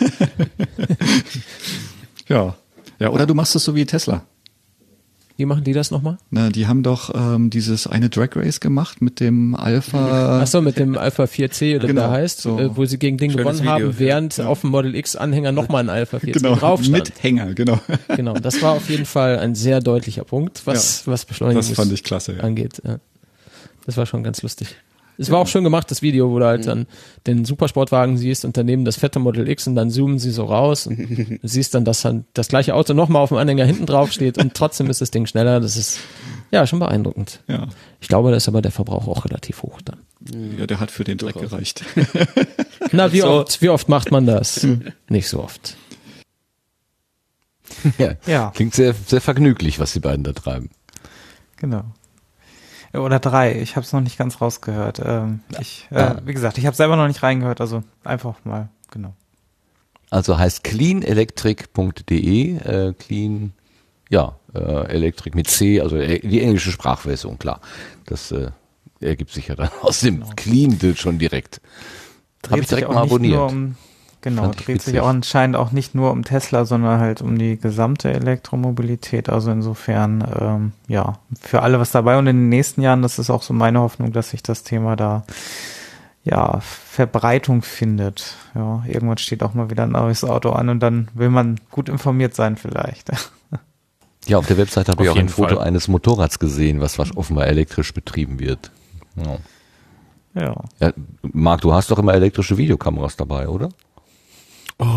Ja. 2.28 2.54
Ja, 2.98 3.10
oder 3.10 3.26
du 3.26 3.34
machst 3.34 3.54
es 3.56 3.64
so 3.64 3.74
wie 3.74 3.84
Tesla. 3.84 4.22
Wie 5.36 5.46
machen 5.46 5.64
die 5.64 5.72
das 5.72 5.90
nochmal? 5.90 6.16
Na, 6.30 6.48
die 6.48 6.68
haben 6.68 6.84
doch 6.84 7.12
ähm, 7.12 7.50
dieses 7.50 7.88
eine 7.88 8.08
Drag 8.08 8.28
Race 8.36 8.60
gemacht 8.60 9.02
mit 9.02 9.18
dem 9.18 9.56
Alpha. 9.56 10.40
Achso, 10.40 10.60
mit 10.62 10.78
dem 10.78 10.96
Alpha 10.96 11.24
4C 11.24 11.74
oder 11.74 11.84
wie 11.84 11.86
Genau, 11.88 12.02
der 12.02 12.10
heißt, 12.12 12.42
so. 12.42 12.56
äh, 12.58 12.76
wo 12.76 12.84
sie 12.84 12.98
gegen 13.00 13.18
den 13.18 13.32
Schönes 13.32 13.44
gewonnen 13.58 13.68
haben, 13.68 13.82
Video, 13.82 13.98
während 13.98 14.36
ja. 14.36 14.46
auf 14.46 14.60
dem 14.60 14.70
Model 14.70 14.94
X 14.94 15.16
Anhänger 15.16 15.50
nochmal 15.50 15.82
ein 15.82 15.90
Alpha 15.90 16.18
4C 16.18 16.32
Genau, 16.34 16.54
drauf 16.54 16.80
stand. 16.84 16.92
mit 16.92 17.22
Hänger, 17.22 17.52
genau. 17.54 17.80
Genau, 18.14 18.34
das 18.34 18.62
war 18.62 18.72
auf 18.72 18.88
jeden 18.88 19.06
Fall 19.06 19.40
ein 19.40 19.56
sehr 19.56 19.80
deutlicher 19.80 20.22
Punkt, 20.24 20.62
was, 20.66 21.04
Ja, 21.04 21.12
was 21.12 21.24
Beschleunigung 21.24 21.62
das 21.66 21.72
fand 21.72 21.92
ich 21.92 22.04
klasse, 22.04 22.34
ja. 22.36 22.44
angeht. 22.44 22.80
Ja. 22.84 22.98
Das 23.86 23.96
war 23.96 24.06
schon 24.06 24.22
ganz 24.22 24.40
lustig. 24.42 24.76
Es 25.16 25.30
war 25.30 25.38
auch 25.38 25.46
schön 25.46 25.64
gemacht, 25.64 25.90
das 25.90 26.02
Video, 26.02 26.30
wo 26.30 26.38
du 26.38 26.46
halt 26.46 26.66
dann 26.66 26.86
den 27.26 27.44
Supersportwagen 27.44 28.16
siehst 28.16 28.44
und 28.44 28.56
daneben 28.56 28.84
das 28.84 28.96
fette 28.96 29.18
Model 29.18 29.48
X 29.48 29.66
und 29.66 29.76
dann 29.76 29.90
zoomen 29.90 30.18
sie 30.18 30.30
so 30.30 30.44
raus 30.44 30.86
und 30.86 30.98
du 31.42 31.48
siehst 31.48 31.74
dann, 31.74 31.84
dass 31.84 32.02
dann 32.02 32.24
das 32.34 32.48
gleiche 32.48 32.74
Auto 32.74 32.94
nochmal 32.94 33.22
auf 33.22 33.28
dem 33.28 33.38
Anhänger 33.38 33.64
hinten 33.64 33.86
drauf 33.86 34.12
steht 34.12 34.38
und 34.38 34.54
trotzdem 34.54 34.90
ist 34.90 35.00
das 35.00 35.10
Ding 35.10 35.26
schneller. 35.26 35.60
Das 35.60 35.76
ist 35.76 36.00
ja 36.50 36.66
schon 36.66 36.78
beeindruckend. 36.78 37.40
Ja. 37.48 37.68
Ich 38.00 38.08
glaube, 38.08 38.30
da 38.30 38.36
ist 38.36 38.48
aber 38.48 38.62
der 38.62 38.72
Verbrauch 38.72 39.06
auch 39.08 39.24
relativ 39.24 39.62
hoch 39.62 39.80
dann. 39.82 40.00
Ja, 40.58 40.66
der 40.66 40.80
hat 40.80 40.90
für 40.90 41.04
den 41.04 41.18
Dreck 41.18 41.34
gereicht. 41.34 41.84
Na, 42.92 43.12
wie 43.12 43.22
oft, 43.22 43.62
wie 43.62 43.68
oft 43.68 43.88
macht 43.88 44.10
man 44.10 44.26
das? 44.26 44.66
Nicht 45.08 45.28
so 45.28 45.42
oft. 45.42 45.76
Ja. 47.98 48.14
Ja. 48.26 48.52
Klingt 48.54 48.74
sehr, 48.74 48.94
sehr 49.06 49.20
vergnüglich, 49.20 49.78
was 49.78 49.92
die 49.92 50.00
beiden 50.00 50.24
da 50.24 50.32
treiben. 50.32 50.70
Genau. 51.56 51.84
Oder 52.94 53.18
drei. 53.18 53.60
Ich 53.60 53.76
habe 53.76 53.84
es 53.84 53.92
noch 53.92 54.00
nicht 54.00 54.16
ganz 54.18 54.40
rausgehört. 54.40 55.00
Ähm, 55.04 55.40
ich, 55.60 55.86
äh, 55.90 55.98
Ah. 55.98 56.20
wie 56.24 56.32
gesagt, 56.34 56.58
ich 56.58 56.66
habe 56.66 56.76
selber 56.76 56.96
noch 56.96 57.06
nicht 57.08 57.22
reingehört. 57.22 57.60
Also 57.60 57.82
einfach 58.04 58.36
mal, 58.44 58.68
genau. 58.90 59.14
Also 60.10 60.38
heißt 60.38 60.62
cleanelectric.de, 60.64 62.56
äh, 62.58 62.92
clean, 62.94 63.52
ja, 64.10 64.36
äh, 64.54 64.86
Electric 64.88 65.34
mit 65.36 65.48
C, 65.48 65.80
also 65.80 65.96
äh, 65.96 66.20
die 66.20 66.40
englische 66.42 66.70
Sprachversion, 66.70 67.38
klar. 67.38 67.60
Das 68.06 68.30
äh, 68.30 68.50
ergibt 69.00 69.32
sich 69.32 69.48
ja 69.48 69.56
dann 69.56 69.70
aus 69.82 70.00
dem 70.00 70.24
Clean 70.36 70.78
schon 70.96 71.18
direkt. 71.18 71.60
Habe 72.48 72.60
ich 72.60 72.68
direkt 72.68 72.88
mal 72.88 73.02
abonniert. 73.02 73.50
Um, 73.50 73.76
genau, 74.24 74.48
dreht 74.48 74.82
sich 74.82 74.98
auch 75.00 75.06
anscheinend 75.06 75.54
auch 75.54 75.70
nicht 75.70 75.94
nur 75.94 76.10
um 76.10 76.24
Tesla, 76.24 76.64
sondern 76.64 76.98
halt 76.98 77.22
um 77.22 77.38
die 77.38 77.58
gesamte 77.58 78.12
Elektromobilität. 78.12 79.28
Also 79.28 79.52
insofern, 79.52 80.26
ähm, 80.40 80.72
ja, 80.88 81.18
für 81.40 81.62
alle 81.62 81.78
was 81.78 81.92
dabei. 81.92 82.18
Und 82.18 82.26
in 82.26 82.36
den 82.36 82.48
nächsten 82.48 82.82
Jahren, 82.82 83.02
das 83.02 83.18
ist 83.18 83.30
auch 83.30 83.42
so 83.42 83.54
meine 83.54 83.80
Hoffnung, 83.80 84.12
dass 84.12 84.30
sich 84.30 84.42
das 84.42 84.64
Thema 84.64 84.96
da 84.96 85.24
ja, 86.24 86.58
Verbreitung 86.60 87.62
findet. 87.62 88.34
Ja, 88.54 88.82
irgendwann 88.88 89.18
steht 89.18 89.42
auch 89.42 89.54
mal 89.54 89.70
wieder 89.70 89.84
ein 89.84 89.92
neues 89.92 90.24
Auto 90.24 90.50
an 90.50 90.70
und 90.70 90.80
dann 90.80 91.08
will 91.12 91.28
man 91.28 91.60
gut 91.70 91.88
informiert 91.88 92.34
sein 92.34 92.56
vielleicht. 92.56 93.12
Ja, 94.26 94.38
auf 94.38 94.46
der 94.46 94.56
Webseite 94.56 94.90
habe 94.90 95.04
ich 95.04 95.10
auch 95.10 95.16
ein 95.16 95.26
jeden 95.26 95.28
Foto 95.28 95.56
Fall. 95.56 95.66
eines 95.66 95.86
Motorrads 95.86 96.38
gesehen, 96.38 96.80
was, 96.80 96.98
was 96.98 97.14
offenbar 97.14 97.46
elektrisch 97.46 97.92
betrieben 97.92 98.38
wird. 98.38 98.70
Ja. 99.16 99.36
Ja. 100.34 100.54
ja. 100.80 100.92
Marc, 101.20 101.60
du 101.60 101.74
hast 101.74 101.90
doch 101.90 101.98
immer 101.98 102.14
elektrische 102.14 102.56
Videokameras 102.56 103.16
dabei, 103.16 103.48
oder? 103.48 103.68
Kann 104.78 104.88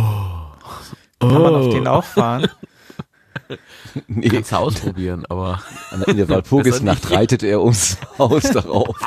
man 1.19 1.53
Oh. 1.53 1.57
auf 1.57 1.69
den 1.69 1.87
auch 1.87 2.03
fahren? 2.03 2.47
Nee. 4.07 4.27
Kannst 4.27 4.51
du 4.51 4.57
ausprobieren, 4.57 5.25
aber. 5.29 5.61
In 6.05 6.17
der 6.17 6.27
Walpurgisnacht 6.27 7.09
reitet 7.11 7.43
er 7.43 7.61
ums 7.61 7.97
Haus 8.19 8.43
darauf. 8.43 8.99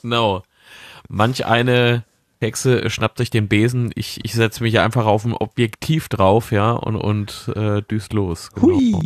Genau. 0.00 0.42
Manch 1.08 1.44
eine 1.44 2.04
Hexe 2.40 2.90
schnappt 2.90 3.18
sich 3.18 3.30
den 3.30 3.48
Besen. 3.48 3.92
Ich, 3.94 4.24
ich 4.24 4.32
setze 4.32 4.62
mich 4.62 4.78
einfach 4.80 5.06
auf 5.06 5.24
ein 5.24 5.34
Objektiv 5.34 6.08
drauf, 6.08 6.50
ja, 6.52 6.72
und, 6.72 6.96
und 6.96 7.52
äh, 7.54 7.82
düst 7.82 8.12
los. 8.14 8.50
Genau. 8.54 8.66
Hui. 8.66 8.96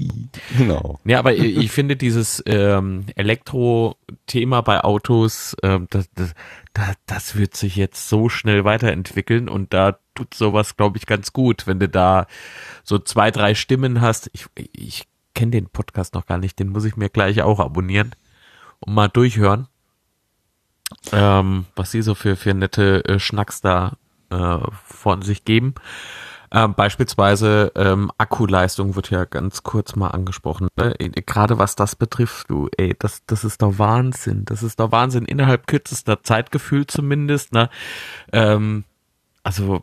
Genau. 0.56 1.00
Ja, 1.04 1.18
aber 1.18 1.34
ich, 1.34 1.56
ich 1.56 1.70
finde 1.70 1.96
dieses 1.96 2.42
ähm, 2.46 3.06
Elektro-Thema 3.14 4.62
bei 4.62 4.82
Autos, 4.84 5.54
ähm, 5.62 5.86
das, 5.90 6.08
das, 6.14 6.32
das, 6.76 6.96
das 7.06 7.36
wird 7.36 7.56
sich 7.56 7.76
jetzt 7.76 8.08
so 8.08 8.28
schnell 8.28 8.64
weiterentwickeln 8.64 9.48
und 9.48 9.72
da 9.72 9.98
tut 10.14 10.34
sowas, 10.34 10.76
glaube 10.76 10.98
ich, 10.98 11.06
ganz 11.06 11.32
gut, 11.32 11.66
wenn 11.66 11.80
du 11.80 11.88
da 11.88 12.26
so 12.84 12.98
zwei, 12.98 13.30
drei 13.30 13.54
Stimmen 13.54 14.02
hast. 14.02 14.28
Ich, 14.34 14.46
ich 14.72 15.08
kenne 15.34 15.52
den 15.52 15.68
Podcast 15.68 16.14
noch 16.14 16.26
gar 16.26 16.36
nicht, 16.36 16.58
den 16.58 16.68
muss 16.68 16.84
ich 16.84 16.96
mir 16.96 17.08
gleich 17.08 17.40
auch 17.40 17.60
abonnieren 17.60 18.14
und 18.80 18.92
mal 18.92 19.08
durchhören, 19.08 19.68
ähm, 21.12 21.64
was 21.76 21.92
sie 21.92 22.02
so 22.02 22.14
für, 22.14 22.36
für 22.36 22.52
nette 22.52 23.04
äh, 23.06 23.18
Schnacks 23.18 23.62
da 23.62 23.96
äh, 24.28 24.58
von 24.84 25.22
sich 25.22 25.46
geben. 25.46 25.74
Ähm, 26.56 26.72
beispielsweise 26.72 27.70
ähm, 27.74 28.10
Akkuleistung 28.16 28.96
wird 28.96 29.10
ja 29.10 29.26
ganz 29.26 29.62
kurz 29.62 29.94
mal 29.94 30.08
angesprochen. 30.08 30.68
Ne? 30.78 30.94
Gerade 31.26 31.58
was 31.58 31.76
das 31.76 31.96
betrifft, 31.96 32.48
du, 32.48 32.70
ey, 32.78 32.96
das, 32.98 33.26
das 33.26 33.44
ist 33.44 33.60
doch 33.60 33.78
Wahnsinn. 33.78 34.46
Das 34.46 34.62
ist 34.62 34.80
doch 34.80 34.90
Wahnsinn. 34.90 35.26
Innerhalb 35.26 35.66
kürzester 35.66 36.22
Zeitgefühl 36.22 36.86
zumindest. 36.86 37.52
Ne? 37.52 37.68
Ähm, 38.32 38.84
also 39.42 39.82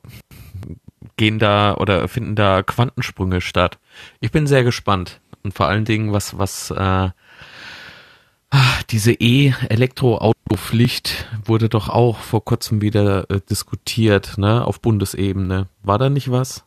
gehen 1.16 1.38
da 1.38 1.76
oder 1.76 2.08
finden 2.08 2.35
da 2.35 2.64
Quantensprünge 2.64 3.42
statt. 3.42 3.77
Ich 4.19 4.32
bin 4.32 4.48
sehr 4.48 4.64
gespannt. 4.64 5.22
Und 5.43 5.53
vor 5.53 5.68
allen 5.68 5.85
Dingen, 5.85 6.11
was, 6.11 6.40
was 6.40 6.72
äh, 6.72 7.10
ah, 8.54 8.80
diese 8.90 9.12
E-Elektroautopflicht 9.14 11.28
wurde 11.46 11.70
doch 11.70 11.90
auch 11.90 12.18
vor 12.20 12.44
kurzem 12.46 12.82
wieder 12.82 13.30
äh, 13.30 13.42
diskutiert, 13.50 14.38
ne, 14.38 14.66
auf 14.66 14.82
Bundesebene. 14.82 15.68
War 15.84 15.98
da 15.98 16.10
nicht 16.10 16.32
was? 16.32 16.64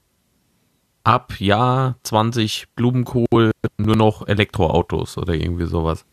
Ab 1.05 1.39
Jahr 1.41 1.97
20 2.03 2.67
Blumenkohl 2.75 3.53
nur 3.79 3.97
noch 3.97 4.27
Elektroautos 4.27 5.19
oder 5.19 5.35
irgendwie 5.35 5.67
sowas. 5.67 6.05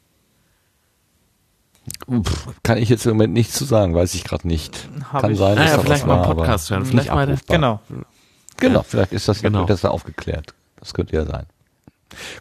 Kann 2.61 2.77
ich 2.77 2.89
jetzt 2.89 3.05
im 3.05 3.13
Moment 3.13 3.33
nichts 3.33 3.55
zu 3.55 3.65
sagen, 3.65 3.93
weiß 3.95 4.13
ich 4.13 4.23
gerade 4.23 4.47
nicht. 4.47 4.87
Hab 5.11 5.21
Kann 5.21 5.31
ich- 5.31 5.37
sein, 5.37 5.55
dass 5.57 5.71
Naja, 5.71 5.79
vielleicht 5.81 6.05
mal 6.05 6.21
einen 6.23 6.35
Podcast 6.35 6.69
hören. 6.69 6.83
nicht 6.83 6.91
Vielleicht 6.91 7.11
mal-. 7.13 7.37
Genau. 7.47 7.81
Genau, 8.57 8.83
vielleicht 8.83 9.11
ist 9.11 9.27
das 9.27 9.41
ja 9.41 9.49
Genau. 9.49 9.65
das 9.65 9.83
aufgeklärt. 9.83 10.53
Das 10.79 10.93
könnte 10.93 11.15
ja 11.15 11.25
sein. 11.25 11.45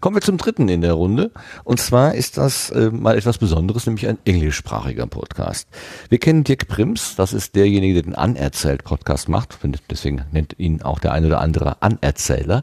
Kommen 0.00 0.16
wir 0.16 0.20
zum 0.20 0.36
dritten 0.36 0.68
in 0.68 0.80
der 0.80 0.92
Runde. 0.92 1.30
Und 1.64 1.80
zwar 1.80 2.14
ist 2.14 2.36
das 2.36 2.70
äh, 2.70 2.90
mal 2.90 3.16
etwas 3.16 3.38
Besonderes, 3.38 3.86
nämlich 3.86 4.06
ein 4.06 4.18
englischsprachiger 4.24 5.06
Podcast. 5.06 5.68
Wir 6.08 6.18
kennen 6.18 6.44
Dirk 6.44 6.68
Prims, 6.68 7.16
das 7.16 7.32
ist 7.32 7.56
derjenige, 7.56 7.94
der 7.94 8.02
den 8.02 8.14
Anerzählt-Podcast 8.14 9.28
macht. 9.28 9.58
Deswegen 9.90 10.24
nennt 10.32 10.58
ihn 10.58 10.82
auch 10.82 10.98
der 10.98 11.12
ein 11.12 11.24
oder 11.24 11.40
andere 11.40 11.80
Anerzähler. 11.82 12.62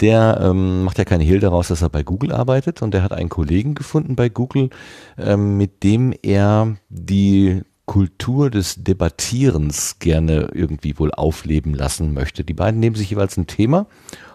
Der 0.00 0.40
ähm, 0.42 0.84
macht 0.84 0.98
ja 0.98 1.04
keine 1.04 1.24
Hehl 1.24 1.40
daraus, 1.40 1.68
dass 1.68 1.82
er 1.82 1.90
bei 1.90 2.02
Google 2.02 2.32
arbeitet 2.32 2.80
und 2.80 2.94
der 2.94 3.02
hat 3.02 3.12
einen 3.12 3.28
Kollegen 3.28 3.74
gefunden 3.74 4.16
bei 4.16 4.30
Google, 4.30 4.70
ähm, 5.18 5.58
mit 5.58 5.82
dem 5.82 6.14
er 6.22 6.76
die 6.88 7.62
Kultur 7.84 8.50
des 8.50 8.76
Debattierens 8.84 9.98
gerne 9.98 10.48
irgendwie 10.54 10.98
wohl 10.98 11.12
aufleben 11.12 11.74
lassen 11.74 12.14
möchte. 12.14 12.44
Die 12.44 12.54
beiden 12.54 12.80
nehmen 12.80 12.96
sich 12.96 13.10
jeweils 13.10 13.36
ein 13.36 13.46
Thema 13.46 13.88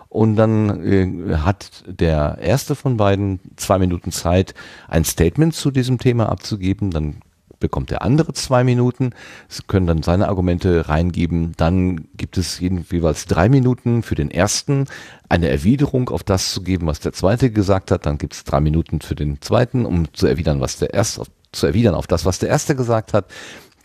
und 0.10 0.36
dann 0.36 0.84
äh, 1.32 1.36
hat 1.38 1.84
der 1.88 2.38
erste 2.42 2.76
von 2.76 2.98
beiden 2.98 3.40
zwei 3.56 3.80
Minuten 3.80 4.12
Zeit, 4.12 4.54
ein 4.88 5.04
Statement 5.04 5.54
zu 5.54 5.72
diesem 5.72 5.98
Thema 5.98 6.30
abzugeben. 6.30 6.92
Dann 6.92 7.22
bekommt 7.60 7.90
der 7.90 8.02
andere 8.02 8.34
zwei 8.34 8.64
Minuten. 8.64 9.12
Sie 9.48 9.64
können 9.66 9.88
dann 9.88 10.04
seine 10.04 10.28
Argumente 10.28 10.88
reingeben. 10.88 11.54
Dann 11.58 12.08
gibt 12.16 12.38
es 12.38 12.60
jeweils 12.60 13.26
drei 13.26 13.50
Minuten 13.50 14.04
für 14.04 14.16
den 14.16 14.32
ersten, 14.32 14.86
eine 15.30 15.50
Erwiderung 15.50 16.10
auf 16.10 16.24
das 16.24 16.54
zu 16.54 16.62
geben, 16.62 16.88
was 16.88 17.00
der 17.00 17.14
zweite 17.14 17.52
gesagt 17.52 17.92
hat. 17.92 18.06
Dann 18.06 18.18
gibt 18.18 18.34
es 18.34 18.44
drei 18.44 18.60
Minuten 18.60 19.02
für 19.02 19.16
den 19.16 19.42
zweiten, 19.42 19.86
um 19.86 20.14
zu 20.14 20.28
erwidern, 20.28 20.62
was 20.62 20.78
der 20.78 20.94
erste, 20.94 21.24
zu 21.52 21.68
erwidern 21.68 21.96
auf 21.96 22.08
das, 22.08 22.26
was 22.26 22.40
der 22.40 22.50
erste 22.50 22.76
gesagt 22.76 23.14
hat. 23.14 23.26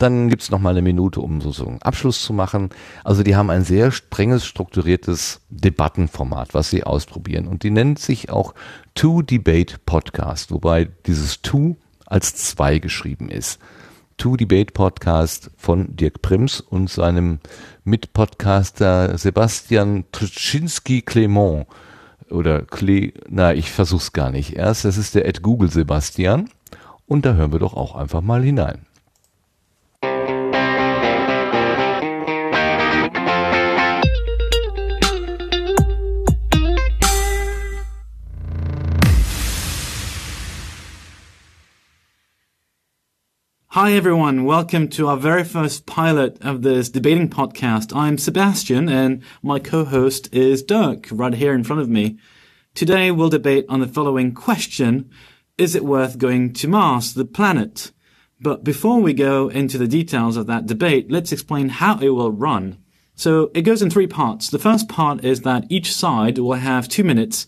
Dann 0.01 0.31
gibt's 0.31 0.51
noch 0.51 0.61
mal 0.61 0.71
eine 0.71 0.81
Minute, 0.81 1.21
um 1.21 1.43
so, 1.43 1.53
so 1.53 1.67
einen 1.67 1.83
Abschluss 1.83 2.23
zu 2.23 2.33
machen. 2.33 2.71
Also 3.05 3.23
die 3.23 3.37
haben 3.37 3.51
ein 3.51 3.65
sehr 3.65 3.93
strenges, 3.93 4.47
strukturiertes 4.47 5.43
Debattenformat, 5.51 6.55
was 6.55 6.71
sie 6.71 6.85
ausprobieren. 6.85 7.47
Und 7.47 7.65
die 7.65 7.71
nennt 7.71 7.99
sich 7.99 8.31
auch 8.31 8.55
Two 8.95 9.21
Debate 9.21 9.77
Podcast, 9.85 10.53
wobei 10.53 10.89
dieses 11.05 11.43
Two 11.43 11.77
als 12.07 12.35
zwei 12.35 12.79
geschrieben 12.79 13.29
ist. 13.29 13.61
Two 14.17 14.39
Debate 14.39 14.73
Podcast 14.73 15.51
von 15.59 15.95
Dirk 15.97 16.23
Prims 16.23 16.63
und 16.63 16.89
seinem 16.89 17.39
Mitpodcaster 17.85 19.19
Sebastian 19.19 20.05
Trzynski-Clement. 20.13 21.67
Oder 22.31 22.63
Cle, 22.63 23.13
na, 23.29 23.53
ich 23.53 23.71
versuch's 23.71 24.15
gar 24.15 24.31
nicht. 24.31 24.55
Erst, 24.55 24.87
das 24.87 24.97
ist 24.97 25.15
der 25.15 25.27
Ed 25.29 25.43
Google 25.43 25.71
Sebastian. 25.71 26.49
Und 27.07 27.27
da 27.27 27.35
hören 27.35 27.53
wir 27.53 27.59
doch 27.59 27.75
auch 27.75 27.95
einfach 27.97 28.23
mal 28.23 28.43
hinein. 28.43 28.87
Hi 43.75 43.93
everyone, 43.93 44.47
welcome 44.47 44.89
to 44.89 45.07
our 45.07 45.17
very 45.17 45.45
first 45.45 45.87
pilot 45.87 46.39
of 46.41 46.63
this 46.63 46.89
debating 46.89 47.29
podcast. 47.29 47.95
I'm 47.95 48.19
Sebastian 48.19 48.89
and 48.89 49.23
my 49.45 49.61
co-host 49.61 50.29
is 50.35 50.65
Dirk, 50.65 51.07
right 51.13 51.33
here 51.33 51.55
in 51.55 51.63
front 51.63 51.81
of 51.81 51.89
me. 51.89 52.19
Today 52.75 53.13
we'll 53.13 53.29
debate 53.29 53.67
on 53.69 53.79
the 53.79 53.87
following 53.87 54.35
question. 54.35 55.09
Is 55.57 55.77
it 55.77 55.85
worth 55.85 56.19
going 56.19 56.53
to 56.55 56.67
Mars, 56.67 57.15
the 57.15 57.25
planet? 57.25 57.93
But 58.41 58.65
before 58.65 58.99
we 59.01 59.13
go 59.15 59.49
into 59.49 59.79
the 59.79 59.87
details 59.87 60.37
of 60.37 60.49
that 60.49 60.67
debate, 60.67 61.09
let's 61.09 61.31
explain 61.31 61.69
how 61.69 61.97
it 62.01 62.09
will 62.09 62.33
run. 62.33 62.77
So 63.15 63.53
it 63.55 63.63
goes 63.63 63.83
in 63.83 63.91
three 63.91 64.09
parts. 64.09 64.51
The 64.51 64.59
first 64.59 64.89
part 64.89 65.25
is 65.25 65.43
that 65.43 65.67
each 65.69 65.95
side 65.95 66.39
will 66.39 66.55
have 66.55 66.89
two 66.89 67.05
minutes 67.05 67.47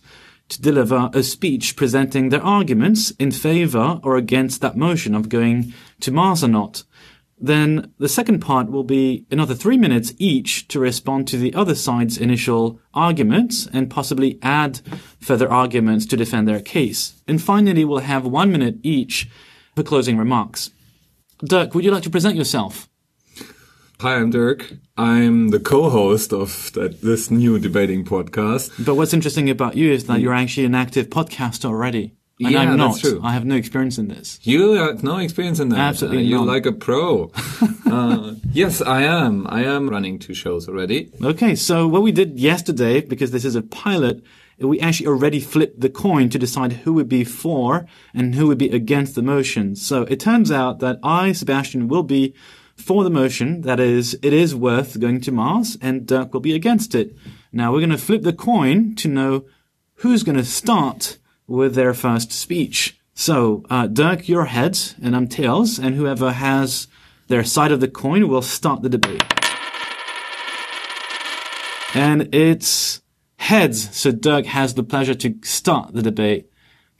to 0.52 0.62
deliver 0.62 1.10
a 1.12 1.22
speech 1.22 1.76
presenting 1.76 2.28
their 2.28 2.42
arguments 2.42 3.10
in 3.12 3.30
favor 3.30 4.00
or 4.02 4.16
against 4.16 4.60
that 4.60 4.76
motion 4.76 5.14
of 5.14 5.28
going 5.28 5.72
to 6.00 6.10
Mars 6.10 6.44
or 6.44 6.48
not. 6.48 6.84
Then 7.38 7.92
the 7.98 8.08
second 8.08 8.38
part 8.38 8.70
will 8.70 8.84
be 8.84 9.26
another 9.30 9.54
three 9.54 9.76
minutes 9.76 10.12
each 10.18 10.68
to 10.68 10.78
respond 10.78 11.26
to 11.28 11.36
the 11.36 11.52
other 11.54 11.74
side's 11.74 12.16
initial 12.16 12.78
arguments 12.94 13.66
and 13.72 13.90
possibly 13.90 14.38
add 14.42 14.80
further 15.18 15.50
arguments 15.50 16.06
to 16.06 16.16
defend 16.16 16.46
their 16.46 16.60
case. 16.60 17.20
And 17.26 17.42
finally, 17.42 17.84
we'll 17.84 17.98
have 17.98 18.24
one 18.24 18.52
minute 18.52 18.76
each 18.84 19.28
for 19.74 19.82
closing 19.82 20.18
remarks. 20.18 20.70
Dirk, 21.44 21.74
would 21.74 21.84
you 21.84 21.90
like 21.90 22.04
to 22.04 22.10
present 22.10 22.36
yourself? 22.36 22.88
Hi, 24.02 24.16
I'm 24.16 24.30
Dirk. 24.30 24.68
I'm 24.96 25.50
the 25.50 25.60
co-host 25.60 26.32
of 26.32 26.72
that, 26.72 27.02
this 27.02 27.30
new 27.30 27.60
debating 27.60 28.04
podcast. 28.04 28.84
But 28.84 28.96
what's 28.96 29.14
interesting 29.14 29.48
about 29.48 29.76
you 29.76 29.92
is 29.92 30.06
that 30.06 30.20
you're 30.20 30.34
actually 30.34 30.64
an 30.64 30.74
active 30.74 31.08
podcaster 31.08 31.66
already. 31.66 32.16
And 32.40 32.50
Yeah, 32.50 32.62
I'm 32.62 32.76
not. 32.76 32.94
that's 32.94 33.00
true. 33.02 33.20
I 33.22 33.32
have 33.32 33.44
no 33.44 33.54
experience 33.54 33.98
in 33.98 34.08
this. 34.08 34.40
You 34.42 34.72
have 34.72 35.04
no 35.04 35.18
experience 35.18 35.60
in 35.60 35.68
that. 35.68 35.78
Absolutely 35.78 36.24
Uh, 36.24 36.30
You're 36.30 36.44
like 36.44 36.66
a 36.66 36.72
pro. 36.72 37.30
uh, 37.86 38.34
yes, 38.50 38.82
I 38.82 39.02
am. 39.02 39.46
I 39.48 39.62
am 39.62 39.88
running 39.88 40.18
two 40.18 40.34
shows 40.34 40.68
already. 40.68 41.12
Okay, 41.22 41.54
so 41.54 41.86
what 41.86 42.02
we 42.02 42.10
did 42.10 42.40
yesterday, 42.40 43.02
because 43.02 43.30
this 43.30 43.44
is 43.44 43.54
a 43.54 43.62
pilot, 43.62 44.20
we 44.58 44.80
actually 44.80 45.06
already 45.06 45.38
flipped 45.38 45.80
the 45.80 45.88
coin 45.88 46.28
to 46.30 46.40
decide 46.40 46.72
who 46.72 46.92
would 46.94 47.08
be 47.08 47.22
for 47.22 47.86
and 48.12 48.34
who 48.34 48.48
would 48.48 48.58
be 48.58 48.70
against 48.70 49.14
the 49.14 49.22
motion. 49.22 49.76
So 49.76 50.02
it 50.02 50.18
turns 50.18 50.50
out 50.50 50.80
that 50.80 50.98
I, 51.04 51.30
Sebastian, 51.30 51.86
will 51.86 52.02
be 52.02 52.34
for 52.76 53.04
the 53.04 53.10
motion. 53.10 53.62
That 53.62 53.80
is, 53.80 54.18
it 54.22 54.32
is 54.32 54.54
worth 54.54 55.00
going 55.00 55.20
to 55.22 55.32
Mars, 55.32 55.76
and 55.80 56.06
Dirk 56.06 56.32
will 56.32 56.40
be 56.40 56.54
against 56.54 56.94
it. 56.94 57.16
Now 57.52 57.72
we're 57.72 57.80
going 57.80 57.90
to 57.90 57.98
flip 57.98 58.22
the 58.22 58.32
coin 58.32 58.94
to 58.96 59.08
know 59.08 59.44
who's 59.96 60.22
going 60.22 60.38
to 60.38 60.44
start 60.44 61.18
with 61.46 61.74
their 61.74 61.94
first 61.94 62.32
speech. 62.32 62.98
So, 63.14 63.64
uh, 63.68 63.86
Dirk, 63.86 64.28
you're 64.28 64.46
heads, 64.46 64.94
and 65.02 65.14
I'm 65.14 65.28
tails, 65.28 65.78
and 65.78 65.94
whoever 65.94 66.32
has 66.32 66.88
their 67.28 67.44
side 67.44 67.72
of 67.72 67.80
the 67.80 67.88
coin 67.88 68.28
will 68.28 68.42
start 68.42 68.82
the 68.82 68.88
debate. 68.88 69.22
And 71.94 72.34
it's 72.34 73.02
Heads. 73.42 73.94
So 73.96 74.12
Dirk 74.12 74.46
has 74.46 74.74
the 74.74 74.84
pleasure 74.84 75.16
to 75.16 75.34
start 75.42 75.92
the 75.92 76.00
debate. 76.00 76.48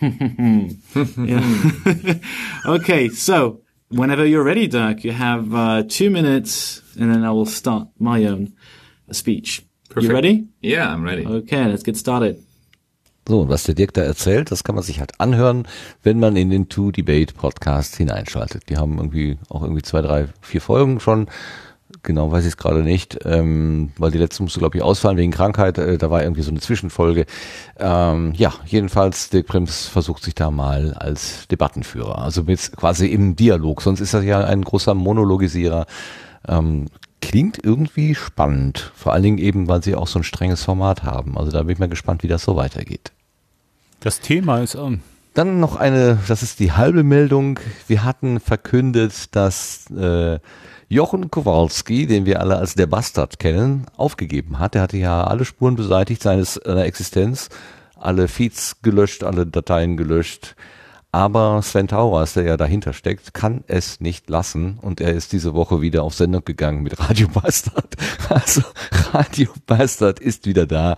okay, 2.66 3.08
so 3.08 3.60
whenever 3.92 4.26
you're 4.26 4.44
ready, 4.44 4.66
Dirk, 4.66 5.04
you 5.04 5.12
have 5.12 5.54
uh, 5.54 5.82
two 5.86 6.10
minutes, 6.10 6.82
and 6.98 7.12
then 7.12 7.24
I 7.24 7.30
will 7.30 7.46
start 7.46 7.88
my 7.98 8.24
own 8.24 8.54
speech. 9.10 9.62
Perfect. 9.88 10.08
You 10.08 10.14
ready? 10.14 10.48
Yeah, 10.62 10.88
I'm 10.88 11.04
ready. 11.04 11.26
Okay, 11.26 11.66
let's 11.66 11.82
get 11.82 11.96
started. 11.96 12.42
So, 13.28 13.40
und 13.40 13.48
was 13.48 13.62
der 13.62 13.76
Dirk 13.76 13.92
da 13.94 14.02
erzählt, 14.02 14.50
das 14.50 14.64
kann 14.64 14.74
man 14.74 14.82
sich 14.82 14.98
halt 14.98 15.20
anhören, 15.20 15.68
wenn 16.02 16.18
man 16.18 16.34
in 16.34 16.50
den 16.50 16.68
Two 16.68 16.90
Debate 16.90 17.34
Podcast 17.34 17.96
hineinschaltet. 17.96 18.68
Die 18.68 18.76
haben 18.76 18.98
irgendwie 18.98 19.38
auch 19.48 19.62
irgendwie 19.62 19.82
zwei, 19.82 20.02
drei, 20.02 20.26
vier 20.40 20.60
Folgen 20.60 20.98
schon. 20.98 21.28
Genau, 22.04 22.32
weiß 22.32 22.44
ich 22.44 22.52
es 22.52 22.56
gerade 22.56 22.82
nicht, 22.82 23.20
ähm, 23.24 23.92
weil 23.96 24.10
die 24.10 24.18
letzte 24.18 24.42
musste, 24.42 24.58
glaube 24.58 24.76
ich, 24.76 24.82
ausfallen 24.82 25.16
wegen 25.16 25.30
Krankheit. 25.30 25.78
Äh, 25.78 25.98
da 25.98 26.10
war 26.10 26.22
irgendwie 26.22 26.42
so 26.42 26.50
eine 26.50 26.58
Zwischenfolge. 26.58 27.26
Ähm, 27.78 28.32
ja, 28.34 28.52
jedenfalls, 28.66 29.30
Dirk 29.30 29.46
Prims 29.46 29.86
versucht 29.86 30.24
sich 30.24 30.34
da 30.34 30.50
mal 30.50 30.94
als 30.94 31.46
Debattenführer. 31.48 32.18
Also 32.18 32.42
mit 32.42 32.72
quasi 32.76 33.06
im 33.06 33.36
Dialog. 33.36 33.82
Sonst 33.82 34.00
ist 34.00 34.14
er 34.14 34.22
ja 34.22 34.44
ein 34.44 34.62
großer 34.62 34.94
Monologisierer. 34.94 35.86
Ähm, 36.48 36.86
klingt 37.20 37.64
irgendwie 37.64 38.16
spannend. 38.16 38.90
Vor 38.96 39.12
allen 39.12 39.22
Dingen 39.22 39.38
eben, 39.38 39.68
weil 39.68 39.84
sie 39.84 39.94
auch 39.94 40.08
so 40.08 40.18
ein 40.18 40.24
strenges 40.24 40.64
Format 40.64 41.04
haben. 41.04 41.38
Also 41.38 41.52
da 41.52 41.62
bin 41.62 41.70
ich 41.70 41.78
mal 41.78 41.88
gespannt, 41.88 42.24
wie 42.24 42.28
das 42.28 42.42
so 42.42 42.56
weitergeht. 42.56 43.12
Das 44.00 44.18
Thema 44.18 44.58
ist 44.58 44.74
um. 44.74 45.00
Dann 45.34 45.60
noch 45.60 45.76
eine, 45.76 46.18
das 46.26 46.42
ist 46.42 46.58
die 46.58 46.72
halbe 46.72 47.04
Meldung. 47.04 47.60
Wir 47.86 48.04
hatten 48.04 48.40
verkündet, 48.40 49.34
dass 49.36 49.88
äh, 49.92 50.40
Jochen 50.92 51.30
Kowalski, 51.30 52.06
den 52.06 52.26
wir 52.26 52.40
alle 52.40 52.58
als 52.58 52.74
der 52.74 52.86
Bastard 52.86 53.38
kennen, 53.38 53.86
aufgegeben 53.96 54.58
hat. 54.58 54.74
Er 54.74 54.82
hatte 54.82 54.98
ja 54.98 55.24
alle 55.24 55.46
Spuren 55.46 55.74
beseitigt 55.74 56.22
seines 56.22 56.60
seiner 56.62 56.84
Existenz, 56.84 57.48
alle 57.96 58.28
Feeds 58.28 58.82
gelöscht, 58.82 59.24
alle 59.24 59.46
Dateien 59.46 59.96
gelöscht. 59.96 60.54
Aber 61.14 61.60
Sven 61.60 61.88
Tauras, 61.88 62.32
der 62.32 62.44
ja 62.44 62.56
dahinter 62.56 62.94
steckt, 62.94 63.34
kann 63.34 63.64
es 63.66 64.00
nicht 64.00 64.30
lassen 64.30 64.78
und 64.80 64.98
er 64.98 65.12
ist 65.12 65.34
diese 65.34 65.52
Woche 65.52 65.82
wieder 65.82 66.04
auf 66.04 66.14
Sendung 66.14 66.42
gegangen 66.42 66.82
mit 66.82 66.98
Radio 66.98 67.28
Bastard. 67.28 67.96
Also 68.30 68.62
Radio 69.12 69.50
Bastard 69.66 70.18
ist 70.18 70.46
wieder 70.46 70.64
da 70.64 70.96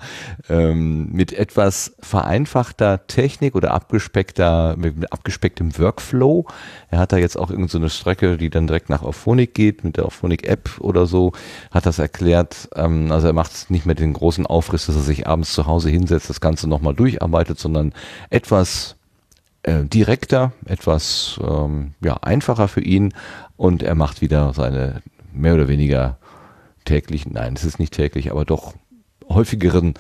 ähm, 0.48 1.10
mit 1.10 1.32
etwas 1.32 1.96
vereinfachter 1.98 3.08
Technik 3.08 3.56
oder 3.56 3.72
abgespeckter, 3.72 4.76
mit 4.76 5.12
abgespecktem 5.12 5.76
Workflow. 5.76 6.46
Er 6.90 7.00
hat 7.00 7.10
da 7.10 7.16
jetzt 7.16 7.36
auch 7.36 7.50
irgendeine 7.50 7.88
so 7.88 7.96
Strecke, 7.96 8.36
die 8.36 8.50
dann 8.50 8.68
direkt 8.68 8.90
nach 8.90 9.02
Auphonic 9.02 9.52
geht, 9.52 9.82
mit 9.82 9.96
der 9.96 10.06
Auphonic 10.06 10.46
App 10.46 10.78
oder 10.78 11.06
so, 11.06 11.32
hat 11.72 11.86
das 11.86 11.98
erklärt. 11.98 12.68
Ähm, 12.76 13.10
also 13.10 13.26
er 13.26 13.32
macht 13.32 13.68
nicht 13.68 13.84
mehr 13.84 13.96
den 13.96 14.12
großen 14.12 14.46
Aufriss, 14.46 14.86
dass 14.86 14.94
er 14.94 15.02
sich 15.02 15.26
abends 15.26 15.52
zu 15.54 15.66
Hause 15.66 15.90
hinsetzt, 15.90 16.30
das 16.30 16.40
Ganze 16.40 16.68
nochmal 16.68 16.94
durcharbeitet, 16.94 17.58
sondern 17.58 17.92
etwas 18.30 18.94
äh, 19.64 19.84
direkter, 19.84 20.52
etwas 20.66 21.38
ähm, 21.42 21.94
ja, 22.02 22.16
einfacher 22.22 22.68
für 22.68 22.82
ihn 22.82 23.12
und 23.56 23.82
er 23.82 23.94
macht 23.94 24.20
wieder 24.20 24.52
seine 24.52 25.02
mehr 25.32 25.54
oder 25.54 25.68
weniger 25.68 26.18
täglichen, 26.84 27.32
nein, 27.32 27.54
es 27.54 27.64
ist 27.64 27.78
nicht 27.78 27.94
täglich, 27.94 28.30
aber 28.30 28.44
doch 28.44 28.74
häufigeren 29.28 29.94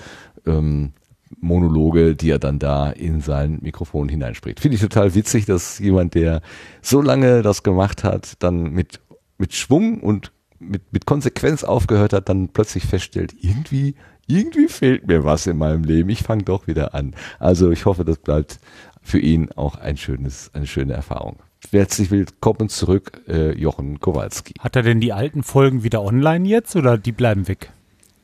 ähm, 0.46 0.92
Monologe, 1.40 2.14
die 2.14 2.30
er 2.30 2.38
dann 2.38 2.58
da 2.58 2.90
in 2.90 3.20
sein 3.20 3.58
Mikrofon 3.62 4.08
hineinspricht. 4.08 4.60
Finde 4.60 4.76
ich 4.76 4.82
total 4.82 5.14
witzig, 5.14 5.46
dass 5.46 5.78
jemand, 5.78 6.14
der 6.14 6.42
so 6.82 7.00
lange 7.00 7.42
das 7.42 7.62
gemacht 7.62 8.04
hat, 8.04 8.34
dann 8.42 8.70
mit, 8.70 9.00
mit 9.38 9.54
Schwung 9.54 10.00
und 10.00 10.32
mit, 10.58 10.92
mit 10.92 11.06
Konsequenz 11.06 11.64
aufgehört 11.64 12.12
hat, 12.12 12.28
dann 12.28 12.48
plötzlich 12.48 12.84
feststellt, 12.84 13.34
irgendwie, 13.40 13.94
irgendwie 14.26 14.68
fehlt 14.68 15.06
mir 15.06 15.24
was 15.24 15.46
in 15.46 15.56
meinem 15.56 15.84
Leben. 15.84 16.08
Ich 16.08 16.22
fange 16.22 16.44
doch 16.44 16.66
wieder 16.66 16.94
an. 16.94 17.14
Also 17.38 17.70
ich 17.70 17.84
hoffe, 17.84 18.04
das 18.04 18.18
bleibt 18.18 18.60
für 19.04 19.18
ihn 19.18 19.50
auch 19.52 19.76
ein 19.76 19.96
schönes, 19.96 20.50
eine 20.54 20.66
schöne 20.66 20.94
Erfahrung. 20.94 21.36
Herzlich 21.70 22.10
willkommen 22.10 22.68
zurück, 22.68 23.22
äh, 23.28 23.52
Jochen 23.52 24.00
Kowalski. 24.00 24.54
Hat 24.60 24.76
er 24.76 24.82
denn 24.82 25.00
die 25.00 25.12
alten 25.12 25.42
Folgen 25.42 25.82
wieder 25.84 26.02
online 26.02 26.48
jetzt 26.48 26.74
oder 26.74 26.98
die 26.98 27.12
bleiben 27.12 27.46
weg? 27.48 27.70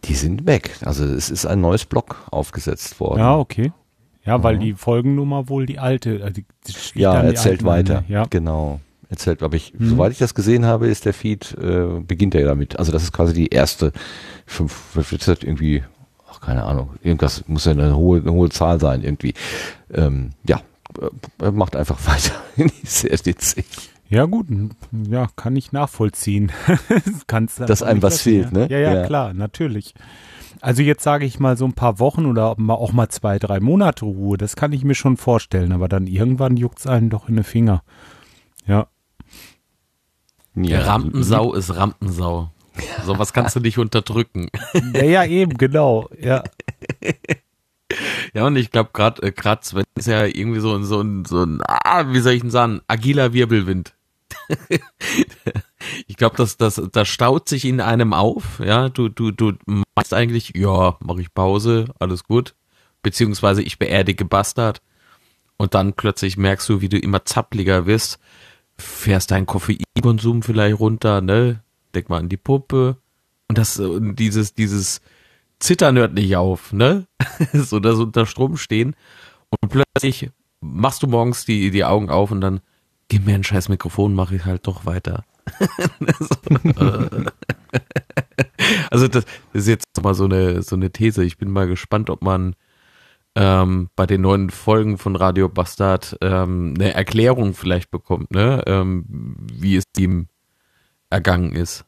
Die 0.05 0.15
sind 0.15 0.47
weg. 0.47 0.71
Also 0.85 1.05
es 1.05 1.31
ist 1.31 1.47
ein 1.47 1.61
neues 1.61 1.85
Blog 1.85 2.27
aufgesetzt 2.31 2.99
worden. 3.01 3.21
Ja, 3.21 3.37
okay. 3.37 3.73
Ja, 4.25 4.43
weil 4.43 4.59
die 4.59 4.75
Folgennummer 4.75 5.49
wohl 5.49 5.67
die 5.67 5.79
alte. 5.79 6.21
Also 6.23 6.41
die 6.43 7.01
ja, 7.01 7.21
die 7.23 7.29
erzählt 7.29 7.65
weiter. 7.65 8.01
ne? 8.03 8.05
Ja. 8.09 8.25
Genau. 8.29 8.81
Erzählt, 9.09 9.43
aber 9.43 9.57
ich, 9.57 9.75
Mhm. 9.77 9.89
soweit 9.91 10.13
ich 10.13 10.19
das 10.19 10.35
gesehen 10.35 10.65
habe, 10.65 10.87
ist 10.89 11.05
der 11.05 11.13
Feed, 11.15 11.57
äh, 11.61 12.01
beginnt 12.07 12.35
er 12.35 12.43
ja 12.43 12.47
damit. 12.49 12.79
Also 12.79 12.93
das 12.93 13.03
ist 13.03 13.13
quasi 13.13 13.35
die 13.35 13.49
erste 13.49 13.93
fünf, 14.47 14.91
das 14.95 15.27
irgendwie, 15.43 15.83
ach, 16.41 16.47
keine 16.47 16.65
Ahnung, 16.65 16.91
irgendwas 17.03 17.45
muss 17.49 17.65
ja 17.65 17.73
eine 17.73 17.97
hohe, 17.97 18.21
eine 18.21 18.33
hohe 18.33 18.49
Zahl 18.49 18.81
sein, 18.81 19.03
irgendwie. 19.03 19.35
Ähm, 19.93 20.31
ja, 20.47 20.61
äh, 21.43 21.51
macht 21.51 21.77
einfach 21.77 21.99
weiter. 22.07 22.33
Sehr 22.85 23.13
witzig. 23.25 23.67
Ja, 24.09 24.25
gut. 24.25 24.49
Ja, 25.09 25.29
kann 25.37 25.55
ich 25.55 25.71
nachvollziehen. 25.71 26.51
Kannst 27.29 27.61
Dass 27.61 27.83
einem 27.85 28.03
was 28.03 28.23
fehlt, 28.23 28.51
ne? 28.53 28.67
Ja, 28.69 28.79
ja, 28.79 28.95
Ja. 28.95 29.07
klar, 29.07 29.33
natürlich. 29.35 29.95
Also 30.61 30.83
jetzt 30.83 31.05
sage 31.05 31.25
ich 31.25 31.39
mal 31.39 31.57
so 31.57 31.65
ein 31.65 31.75
paar 31.75 32.01
Wochen 32.01 32.27
oder 32.27 32.55
mal- 32.59 32.75
auch 32.75 32.93
mal 32.93 33.09
zwei, 33.09 33.39
drei 33.39 33.61
Monate 33.61 34.05
Ruhe, 34.05 34.37
das 34.37 34.57
kann 34.57 34.73
ich 34.73 34.85
mir 34.85 34.97
schon 34.97 35.17
vorstellen, 35.17 35.73
aber 35.73 35.89
dann 35.89 36.07
irgendwann 36.09 36.57
juckt's 36.57 36.87
einen 36.89 37.09
doch 37.09 37.29
in 37.29 37.37
die 37.37 37.45
Finger. 37.45 37.83
Ja. 38.67 38.89
Rampensau 40.57 41.55
ist 41.55 41.75
Rampensau. 41.75 42.51
Sowas 43.05 43.33
kannst 43.33 43.57
du 43.57 43.61
nicht 43.61 43.79
unterdrücken. 43.79 44.49
Ja, 44.95 45.05
ja, 45.05 45.25
eben, 45.25 45.57
genau. 45.57 46.09
Ja. 46.19 46.43
Ja, 48.35 48.47
und 48.47 48.57
ich 48.57 48.71
glaube 48.71 48.91
gerade 48.93 49.23
äh, 49.23 49.33
grad 49.33 49.65
Sven 49.65 49.85
ist 49.97 50.07
ja 50.07 50.25
irgendwie 50.25 50.61
so 50.61 50.75
ein 50.75 50.85
so 50.85 51.01
ein 51.01 51.25
so 51.25 51.43
ein 51.43 51.61
ah, 51.67 52.05
wie 52.13 52.21
soll 52.21 52.35
ich 52.35 52.43
denn 52.43 52.51
sagen, 52.51 52.81
agiler 52.87 53.33
Wirbelwind. 53.33 53.95
ich 56.07 56.17
glaube, 56.17 56.37
das 56.37 56.57
das 56.57 56.81
das 56.93 57.09
staut 57.09 57.49
sich 57.49 57.65
in 57.65 57.81
einem 57.81 58.13
auf, 58.13 58.61
ja, 58.61 58.89
du 58.89 59.09
du 59.09 59.33
du 59.33 59.55
machst 59.97 60.15
eigentlich, 60.15 60.53
ja, 60.55 60.97
mache 61.01 61.21
ich 61.21 61.35
Pause, 61.35 61.87
alles 61.99 62.25
gut, 62.25 62.55
beziehungsweise 63.03 63.63
ich 63.63 63.79
beerdige 63.79 64.25
Bastard 64.25 64.83
und 65.57 65.75
dann 65.75 65.95
plötzlich 65.95 66.37
merkst 66.37 66.69
du, 66.69 66.81
wie 66.81 66.89
du 66.89 66.99
immer 66.99 67.25
zappliger 67.25 67.87
wirst, 67.87 68.19
fährst 68.79 69.31
deinen 69.31 69.47
Koffeinkonsum 69.47 70.43
vielleicht 70.43 70.79
runter, 70.79 71.21
ne? 71.21 71.63
Denk 71.95 72.09
mal 72.09 72.19
an 72.19 72.29
die 72.29 72.37
Puppe 72.37 72.97
und 73.49 73.59
das 73.59 73.79
und 73.79 74.17
dieses 74.17 74.55
dieses 74.55 75.01
Zittern 75.59 75.97
hört 75.99 76.15
nicht 76.15 76.37
auf, 76.37 76.73
ne? 76.73 77.07
so 77.53 77.81
das 77.81 77.99
unter 77.99 78.27
Strom 78.27 78.57
stehen 78.57 78.95
und 79.51 79.71
plötzlich 79.71 80.31
machst 80.61 81.03
du 81.03 81.07
morgens 81.07 81.45
die 81.45 81.71
die 81.71 81.85
Augen 81.85 82.11
auf 82.11 82.31
und 82.31 82.41
dann 82.41 82.61
gib 83.09 83.27
mir 83.27 83.35
ein 83.35 83.45
scheiß 83.45 83.69
Mikrofon, 83.69 84.15
mache 84.15 84.37
ich 84.37 84.45
halt 84.45 84.67
doch 84.67 84.87
weiter. 84.87 85.25
so, 86.21 86.37
äh. 86.81 87.25
also 88.91 89.09
das 89.09 89.25
ist 89.53 89.69
jetzt 89.69 89.85
mal 90.03 90.15
so 90.15 90.25
eine 90.25 90.63
so 90.63 90.77
eine 90.77 90.91
These. 90.91 91.25
Ich 91.25 91.37
bin 91.37 91.51
mal 91.51 91.67
gespannt, 91.67 92.09
ob 92.09 92.23
man 92.23 92.55
ähm, 93.35 93.91
bei 93.97 94.07
den 94.07 94.23
neuen 94.23 94.51
Folgen 94.51 94.99
von 94.99 95.17
Radio 95.17 95.49
Bastard 95.49 96.17
ähm, 96.21 96.75
eine 96.77 96.95
Erklärung 96.95 97.55
vielleicht 97.55 97.91
bekommt, 97.91 98.31
ne? 98.33 98.63
Ähm, 98.67 99.37
wie 99.53 99.77
es 99.77 99.85
ihm 99.97 100.29
ergangen 101.11 101.53
ist. 101.53 101.85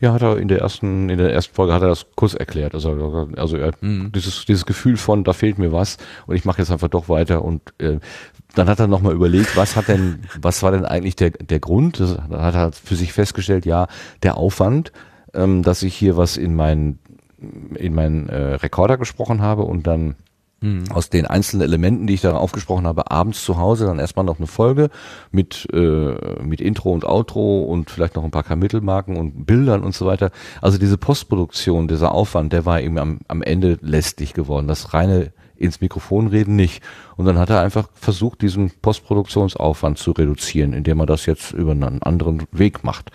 Ja, 0.00 0.14
hat 0.14 0.22
er 0.22 0.38
in 0.38 0.48
der 0.48 0.60
ersten, 0.60 1.10
in 1.10 1.18
der 1.18 1.32
ersten 1.32 1.54
Folge 1.54 1.74
hat 1.74 1.82
er 1.82 1.88
das 1.88 2.06
kurz 2.16 2.34
erklärt. 2.34 2.74
Also, 2.74 3.28
also 3.36 3.56
er, 3.56 3.72
dieses, 3.82 4.46
dieses 4.46 4.64
Gefühl 4.64 4.96
von, 4.96 5.22
da 5.22 5.34
fehlt 5.34 5.58
mir 5.58 5.70
was 5.70 5.98
und 6.26 6.34
ich 6.34 6.44
mache 6.46 6.58
jetzt 6.62 6.70
einfach 6.70 6.88
doch 6.88 7.08
weiter 7.08 7.44
und 7.44 7.74
äh, 7.78 7.98
dann 8.54 8.68
hat 8.68 8.80
er 8.80 8.86
nochmal 8.86 9.12
überlegt, 9.12 9.54
was 9.56 9.76
hat 9.76 9.88
denn, 9.88 10.20
was 10.40 10.62
war 10.62 10.72
denn 10.72 10.86
eigentlich 10.86 11.16
der, 11.16 11.30
der 11.30 11.60
Grund? 11.60 12.00
Das, 12.00 12.16
dann 12.16 12.40
hat 12.40 12.54
er 12.54 12.72
für 12.72 12.96
sich 12.96 13.12
festgestellt, 13.12 13.66
ja, 13.66 13.86
der 14.22 14.38
Aufwand, 14.38 14.92
ähm, 15.34 15.62
dass 15.62 15.82
ich 15.82 15.94
hier 15.94 16.16
was 16.16 16.36
in 16.36 16.54
meinen 16.54 16.98
in 17.74 17.94
meinen 17.94 18.30
äh, 18.30 18.54
Rekorder 18.54 18.96
gesprochen 18.96 19.42
habe 19.42 19.62
und 19.62 19.86
dann 19.86 20.16
Mhm. 20.60 20.84
aus 20.90 21.10
den 21.10 21.26
einzelnen 21.26 21.62
Elementen, 21.62 22.06
die 22.06 22.14
ich 22.14 22.22
da 22.22 22.34
aufgesprochen 22.34 22.86
habe, 22.86 23.10
abends 23.10 23.44
zu 23.44 23.58
Hause 23.58 23.84
dann 23.84 23.98
erstmal 23.98 24.24
noch 24.24 24.38
eine 24.38 24.46
Folge 24.46 24.88
mit, 25.30 25.68
äh, 25.72 26.42
mit 26.42 26.62
Intro 26.62 26.92
und 26.92 27.04
Outro 27.04 27.62
und 27.64 27.90
vielleicht 27.90 28.16
noch 28.16 28.24
ein 28.24 28.30
paar 28.30 28.42
Kapitelmarken 28.42 29.16
und 29.18 29.44
Bildern 29.44 29.84
und 29.84 29.94
so 29.94 30.06
weiter. 30.06 30.30
Also 30.62 30.78
diese 30.78 30.96
Postproduktion, 30.96 31.88
dieser 31.88 32.12
Aufwand, 32.12 32.54
der 32.54 32.64
war 32.64 32.80
eben 32.80 32.98
am, 32.98 33.20
am 33.28 33.42
Ende 33.42 33.78
lästig 33.82 34.32
geworden. 34.32 34.66
Das 34.66 34.94
reine 34.94 35.32
ins 35.56 35.82
Mikrofon 35.82 36.28
reden 36.28 36.56
nicht. 36.56 36.82
Und 37.16 37.26
dann 37.26 37.38
hat 37.38 37.50
er 37.50 37.60
einfach 37.60 37.88
versucht, 37.92 38.40
diesen 38.40 38.70
Postproduktionsaufwand 38.80 39.98
zu 39.98 40.12
reduzieren, 40.12 40.72
indem 40.72 41.00
er 41.00 41.06
das 41.06 41.26
jetzt 41.26 41.52
über 41.52 41.72
einen 41.72 42.02
anderen 42.02 42.44
Weg 42.50 42.82
macht 42.82 43.10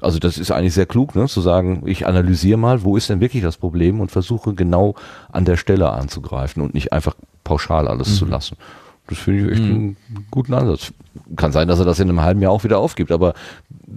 also 0.00 0.18
das 0.18 0.38
ist 0.38 0.50
eigentlich 0.50 0.74
sehr 0.74 0.86
klug, 0.86 1.14
ne, 1.14 1.26
zu 1.26 1.40
sagen, 1.40 1.82
ich 1.86 2.06
analysiere 2.06 2.58
mal, 2.58 2.82
wo 2.84 2.96
ist 2.96 3.08
denn 3.10 3.20
wirklich 3.20 3.42
das 3.42 3.56
Problem 3.56 4.00
und 4.00 4.10
versuche 4.10 4.54
genau 4.54 4.94
an 5.32 5.44
der 5.44 5.56
Stelle 5.56 5.90
anzugreifen 5.90 6.62
und 6.62 6.74
nicht 6.74 6.92
einfach 6.92 7.14
pauschal 7.44 7.88
alles 7.88 8.08
Mhm. 8.10 8.14
zu 8.14 8.24
lassen. 8.26 8.56
Das 9.06 9.18
finde 9.18 9.44
ich 9.46 9.52
echt 9.52 9.62
Mhm. 9.62 9.70
einen 9.74 10.26
guten 10.30 10.54
Ansatz. 10.54 10.92
Kann 11.36 11.52
sein, 11.52 11.68
dass 11.68 11.78
er 11.78 11.84
das 11.84 12.00
in 12.00 12.08
einem 12.08 12.20
halben 12.22 12.40
Jahr 12.42 12.52
auch 12.52 12.64
wieder 12.64 12.78
aufgibt, 12.78 13.12
aber 13.12 13.34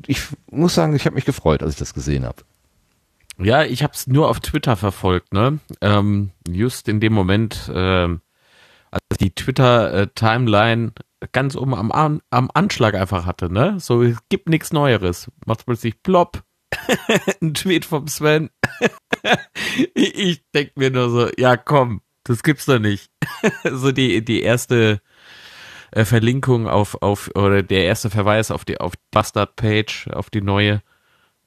ich 0.06 0.22
muss 0.52 0.76
sagen, 0.76 0.96
ich 0.96 1.06
habe 1.06 1.16
mich 1.16 1.26
gefreut, 1.26 1.64
als 1.64 1.74
ich 1.74 1.80
das 1.80 1.94
gesehen 1.94 2.26
habe. 2.26 2.44
Ja, 3.40 3.64
ich 3.64 3.84
habe 3.84 3.94
es 3.94 4.08
nur 4.08 4.30
auf 4.30 4.40
Twitter 4.40 4.76
verfolgt, 4.76 5.32
ne? 5.34 5.60
Ähm, 5.82 6.32
just 6.50 6.88
in 6.88 7.00
dem 7.00 7.14
Moment, 7.14 7.72
ähm, 7.74 8.22
als 8.92 9.18
die 9.20 9.30
Twitter-Timeline 9.32 10.92
ganz 11.32 11.56
oben 11.56 11.74
am, 11.74 11.92
An 11.92 12.22
am 12.30 12.50
Anschlag 12.54 12.96
einfach 12.96 13.26
hatte, 13.26 13.52
ne? 13.52 13.80
So, 13.80 14.04
es 14.04 14.18
gibt 14.30 14.50
nichts 14.50 14.74
Neueres. 14.74 15.32
Macht 15.46 15.66
plötzlich 15.66 16.02
plopp. 16.04 16.44
Ein 17.42 17.54
Tweet 17.54 17.86
vom 17.86 18.08
Sven. 18.08 18.50
ich 19.94 20.44
denk 20.54 20.78
mir 20.78 20.92
nur 20.92 21.10
so, 21.10 21.30
ja 21.38 21.58
komm, 21.58 22.02
das 22.24 22.44
gibt's 22.44 22.66
doch 22.66 22.80
nicht. 22.80 23.10
so 23.64 23.92
die, 23.92 24.24
die 24.24 24.42
erste 24.42 25.02
äh, 25.92 26.06
Verlinkung 26.06 26.68
auf, 26.68 27.02
auf, 27.02 27.32
oder 27.36 27.64
der 27.64 27.86
erste 27.86 28.10
Verweis 28.10 28.52
auf 28.52 28.66
die, 28.66 28.80
auf 28.80 28.94
Bastard-Page, 29.12 30.10
auf 30.14 30.30
die 30.30 30.42
neue. 30.42 30.82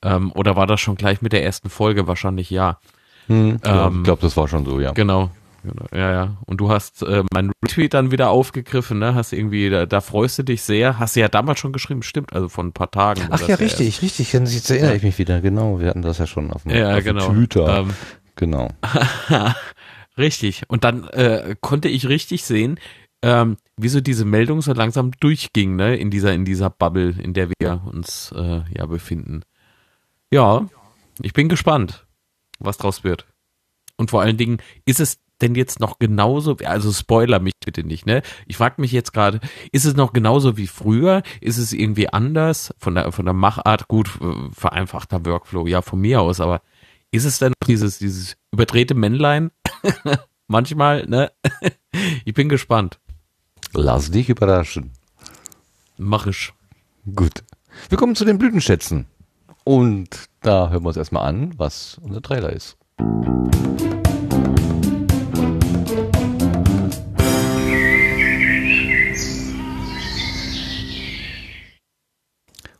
Ähm, 0.02 0.32
oder 0.32 0.56
war 0.56 0.66
das 0.66 0.80
schon 0.80 0.96
gleich 0.96 1.20
mit 1.20 1.32
der 1.32 1.44
ersten 1.44 1.68
Folge? 1.68 2.06
Wahrscheinlich 2.06 2.50
ja. 2.50 2.78
Hm, 3.26 3.60
ja, 3.64 3.86
Ähm, 3.86 3.98
ich 3.98 4.04
glaube, 4.04 4.22
das 4.22 4.36
war 4.36 4.48
schon 4.48 4.64
so, 4.64 4.80
ja. 4.80 4.92
Genau. 4.92 5.30
Genau, 5.62 5.86
Ja, 5.92 6.12
ja. 6.12 6.36
Und 6.46 6.58
du 6.58 6.70
hast 6.70 7.02
äh, 7.02 7.22
meinen 7.32 7.52
Retweet 7.64 7.94
dann 7.94 8.10
wieder 8.10 8.30
aufgegriffen, 8.30 8.98
ne? 8.98 9.14
Hast 9.14 9.32
irgendwie, 9.32 9.68
da, 9.68 9.86
da 9.86 10.00
freust 10.00 10.38
du 10.38 10.42
dich 10.42 10.62
sehr. 10.62 10.98
Hast 10.98 11.16
du 11.16 11.20
ja 11.20 11.28
damals 11.28 11.58
schon 11.60 11.72
geschrieben, 11.72 12.02
stimmt, 12.02 12.32
also 12.32 12.48
vor 12.48 12.64
ein 12.64 12.72
paar 12.72 12.90
Tagen. 12.90 13.28
Ach 13.30 13.46
ja, 13.46 13.56
richtig, 13.56 14.02
richtig. 14.02 14.32
Jetzt 14.32 14.70
erinnere 14.70 14.96
ich 14.96 15.02
mich 15.02 15.18
wieder. 15.18 15.40
Genau, 15.40 15.80
wir 15.80 15.88
hatten 15.88 16.02
das 16.02 16.18
ja 16.18 16.26
schon 16.26 16.50
auf 16.50 16.62
dem, 16.62 16.72
Ja, 16.72 16.96
auf 16.96 17.04
genau. 17.04 17.32
Twitter. 17.32 17.78
Ähm, 17.80 17.90
genau. 18.36 18.68
richtig. 20.18 20.62
Und 20.68 20.84
dann 20.84 21.04
äh, 21.08 21.56
konnte 21.60 21.88
ich 21.88 22.08
richtig 22.08 22.44
sehen, 22.44 22.78
ähm, 23.22 23.56
wie 23.76 23.88
so 23.88 24.00
diese 24.00 24.24
Meldung 24.24 24.62
so 24.62 24.72
langsam 24.72 25.12
durchging, 25.20 25.76
ne, 25.76 25.96
in 25.96 26.10
dieser, 26.10 26.32
in 26.32 26.44
dieser 26.44 26.70
Bubble, 26.70 27.14
in 27.22 27.34
der 27.34 27.50
wir 27.58 27.82
uns 27.84 28.32
äh, 28.34 28.62
ja 28.76 28.86
befinden. 28.86 29.42
Ja, 30.30 30.66
ich 31.20 31.32
bin 31.32 31.48
gespannt, 31.48 32.06
was 32.58 32.78
draus 32.78 33.04
wird. 33.04 33.26
Und 33.96 34.10
vor 34.10 34.22
allen 34.22 34.38
Dingen, 34.38 34.58
ist 34.86 35.00
es 35.00 35.18
denn 35.42 35.54
jetzt 35.54 35.80
noch 35.80 35.98
genauso, 35.98 36.56
also 36.64 36.92
Spoiler 36.92 37.40
mich 37.40 37.54
bitte 37.64 37.84
nicht, 37.84 38.06
ne? 38.06 38.22
Ich 38.46 38.56
frage 38.56 38.80
mich 38.80 38.92
jetzt 38.92 39.12
gerade, 39.12 39.40
ist 39.72 39.84
es 39.84 39.94
noch 39.94 40.12
genauso 40.12 40.56
wie 40.56 40.66
früher? 40.66 41.22
Ist 41.40 41.58
es 41.58 41.72
irgendwie 41.72 42.08
anders 42.08 42.74
von 42.78 42.94
der 42.94 43.12
von 43.12 43.24
der 43.24 43.34
Machart? 43.34 43.88
Gut, 43.88 44.08
äh, 44.20 44.50
vereinfachter 44.52 45.24
Workflow, 45.24 45.66
ja 45.66 45.82
von 45.82 46.00
mir 46.00 46.20
aus, 46.20 46.40
aber 46.40 46.62
ist 47.10 47.24
es 47.24 47.38
denn 47.38 47.50
noch 47.50 47.66
dieses 47.66 47.98
dieses 47.98 48.36
überdrehte 48.52 48.94
Männlein? 48.94 49.50
Manchmal, 50.48 51.06
ne? 51.06 51.30
ich 52.24 52.34
bin 52.34 52.48
gespannt. 52.48 52.98
Lass 53.72 54.10
dich 54.10 54.28
überraschen. 54.28 54.90
Mach 55.96 56.26
ich. 56.26 56.52
Gut. 57.14 57.44
Wir 57.88 57.98
kommen 57.98 58.16
zu 58.16 58.24
den 58.24 58.38
Blütenschätzen. 58.38 59.06
Und 59.64 60.28
da 60.40 60.70
hören 60.70 60.82
wir 60.82 60.88
uns 60.88 60.96
erstmal 60.96 61.26
an, 61.28 61.54
was 61.56 62.00
unser 62.02 62.22
Trailer 62.22 62.52
ist. 62.52 62.76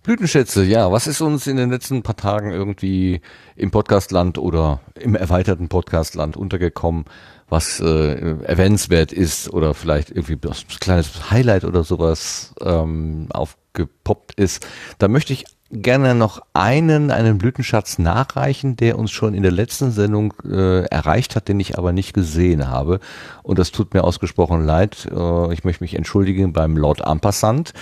Blütenschätze, 0.02 0.64
ja, 0.64 0.90
was 0.90 1.06
ist 1.06 1.20
uns 1.20 1.46
in 1.46 1.58
den 1.58 1.70
letzten 1.70 2.02
paar 2.02 2.16
Tagen 2.16 2.52
irgendwie 2.52 3.20
im 3.54 3.70
Podcastland 3.70 4.38
oder 4.38 4.80
im 4.98 5.14
erweiterten 5.14 5.68
Podcastland 5.68 6.38
untergekommen, 6.38 7.04
was 7.50 7.80
äh, 7.80 8.42
erwähnenswert 8.44 9.12
ist 9.12 9.50
oder 9.52 9.74
vielleicht 9.74 10.10
irgendwie 10.10 10.38
ein 10.42 10.78
kleines 10.80 11.30
Highlight 11.30 11.64
oder 11.64 11.84
sowas 11.84 12.54
ähm, 12.62 13.26
aufgepoppt 13.30 14.34
ist. 14.40 14.66
Da 14.98 15.08
möchte 15.08 15.34
ich 15.34 15.44
gerne 15.70 16.14
noch 16.14 16.42
einen, 16.52 17.10
einen 17.10 17.38
Blütenschatz 17.38 17.98
nachreichen, 17.98 18.76
der 18.76 18.98
uns 18.98 19.12
schon 19.12 19.34
in 19.34 19.42
der 19.42 19.52
letzten 19.52 19.92
Sendung 19.92 20.34
äh, 20.44 20.84
erreicht 20.86 21.36
hat, 21.36 21.48
den 21.48 21.60
ich 21.60 21.78
aber 21.78 21.92
nicht 21.92 22.12
gesehen 22.12 22.68
habe. 22.68 22.98
Und 23.42 23.58
das 23.58 23.70
tut 23.70 23.94
mir 23.94 24.02
ausgesprochen 24.02 24.64
leid. 24.64 25.08
Äh, 25.10 25.52
ich 25.52 25.64
möchte 25.64 25.84
mich 25.84 25.94
entschuldigen 25.94 26.52
beim 26.52 26.76
Lord 26.76 27.04
Ampassant, 27.04 27.72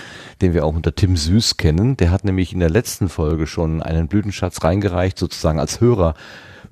den 0.41 0.53
wir 0.53 0.65
auch 0.65 0.75
unter 0.75 0.93
Tim 0.93 1.17
Süß 1.17 1.57
kennen. 1.57 1.97
Der 1.97 2.11
hat 2.11 2.23
nämlich 2.23 2.53
in 2.53 2.59
der 2.59 2.69
letzten 2.69 3.09
Folge 3.09 3.47
schon 3.47 3.81
einen 3.81 4.07
Blütenschatz 4.07 4.63
reingereicht, 4.63 5.17
sozusagen 5.17 5.59
als 5.59 5.81
Hörer 5.81 6.13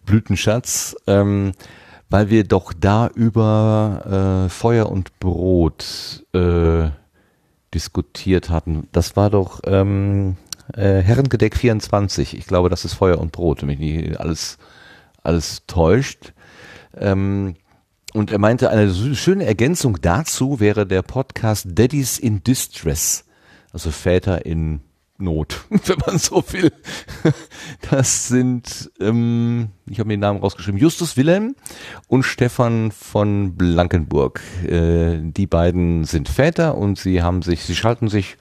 Blütenschatz. 0.05 0.95
Ähm, 1.07 1.53
weil 2.09 2.29
wir 2.29 2.43
doch 2.45 2.73
da 2.73 3.07
über 3.07 4.45
äh, 4.45 4.49
Feuer 4.49 4.89
und 4.89 5.19
Brot 5.19 6.23
äh, 6.33 6.89
diskutiert 7.73 8.49
hatten. 8.49 8.87
Das 8.93 9.17
war 9.17 9.29
doch 9.29 9.59
ähm, 9.65 10.37
äh, 10.73 11.01
Herrengedeck 11.01 11.55
24. 11.55 12.37
Ich 12.37 12.47
glaube, 12.47 12.69
das 12.69 12.85
ist 12.85 12.93
Feuer 12.93 13.19
und 13.19 13.31
Brot, 13.31 13.61
wenn 13.61 13.67
mich 13.67 13.79
nicht 13.79 14.19
alles, 14.19 14.57
alles 15.23 15.63
täuscht. 15.67 16.33
Ähm, 16.95 17.55
und 18.13 18.31
er 18.31 18.39
meinte, 18.39 18.69
eine 18.69 18.93
schöne 19.15 19.45
Ergänzung 19.45 19.99
dazu 20.01 20.59
wäre 20.59 20.87
der 20.87 21.01
Podcast 21.01 21.67
Daddies 21.69 22.17
in 22.17 22.43
Distress. 22.43 23.25
Also 23.71 23.91
Väter 23.91 24.45
in 24.45 24.81
Not, 25.19 25.65
wenn 25.69 25.97
man 26.05 26.17
so 26.19 26.43
will. 26.51 26.71
Das 27.89 28.27
sind, 28.27 28.91
ähm, 28.99 29.69
ich 29.87 29.99
habe 29.99 30.07
mir 30.07 30.15
den 30.15 30.21
Namen 30.21 30.39
rausgeschrieben, 30.39 30.79
Justus 30.79 31.17
Wilhelm 31.17 31.55
und 32.07 32.23
Stefan 32.23 32.91
von 32.91 33.55
Blankenburg. 33.55 34.41
Äh, 34.63 35.19
die 35.21 35.47
beiden 35.47 36.05
sind 36.05 36.29
Väter 36.29 36.77
und 36.77 36.99
sie 36.99 37.23
haben 37.23 37.41
sich, 37.41 37.63
sie 37.63 37.75
schalten 37.75 38.09
sich 38.09 38.37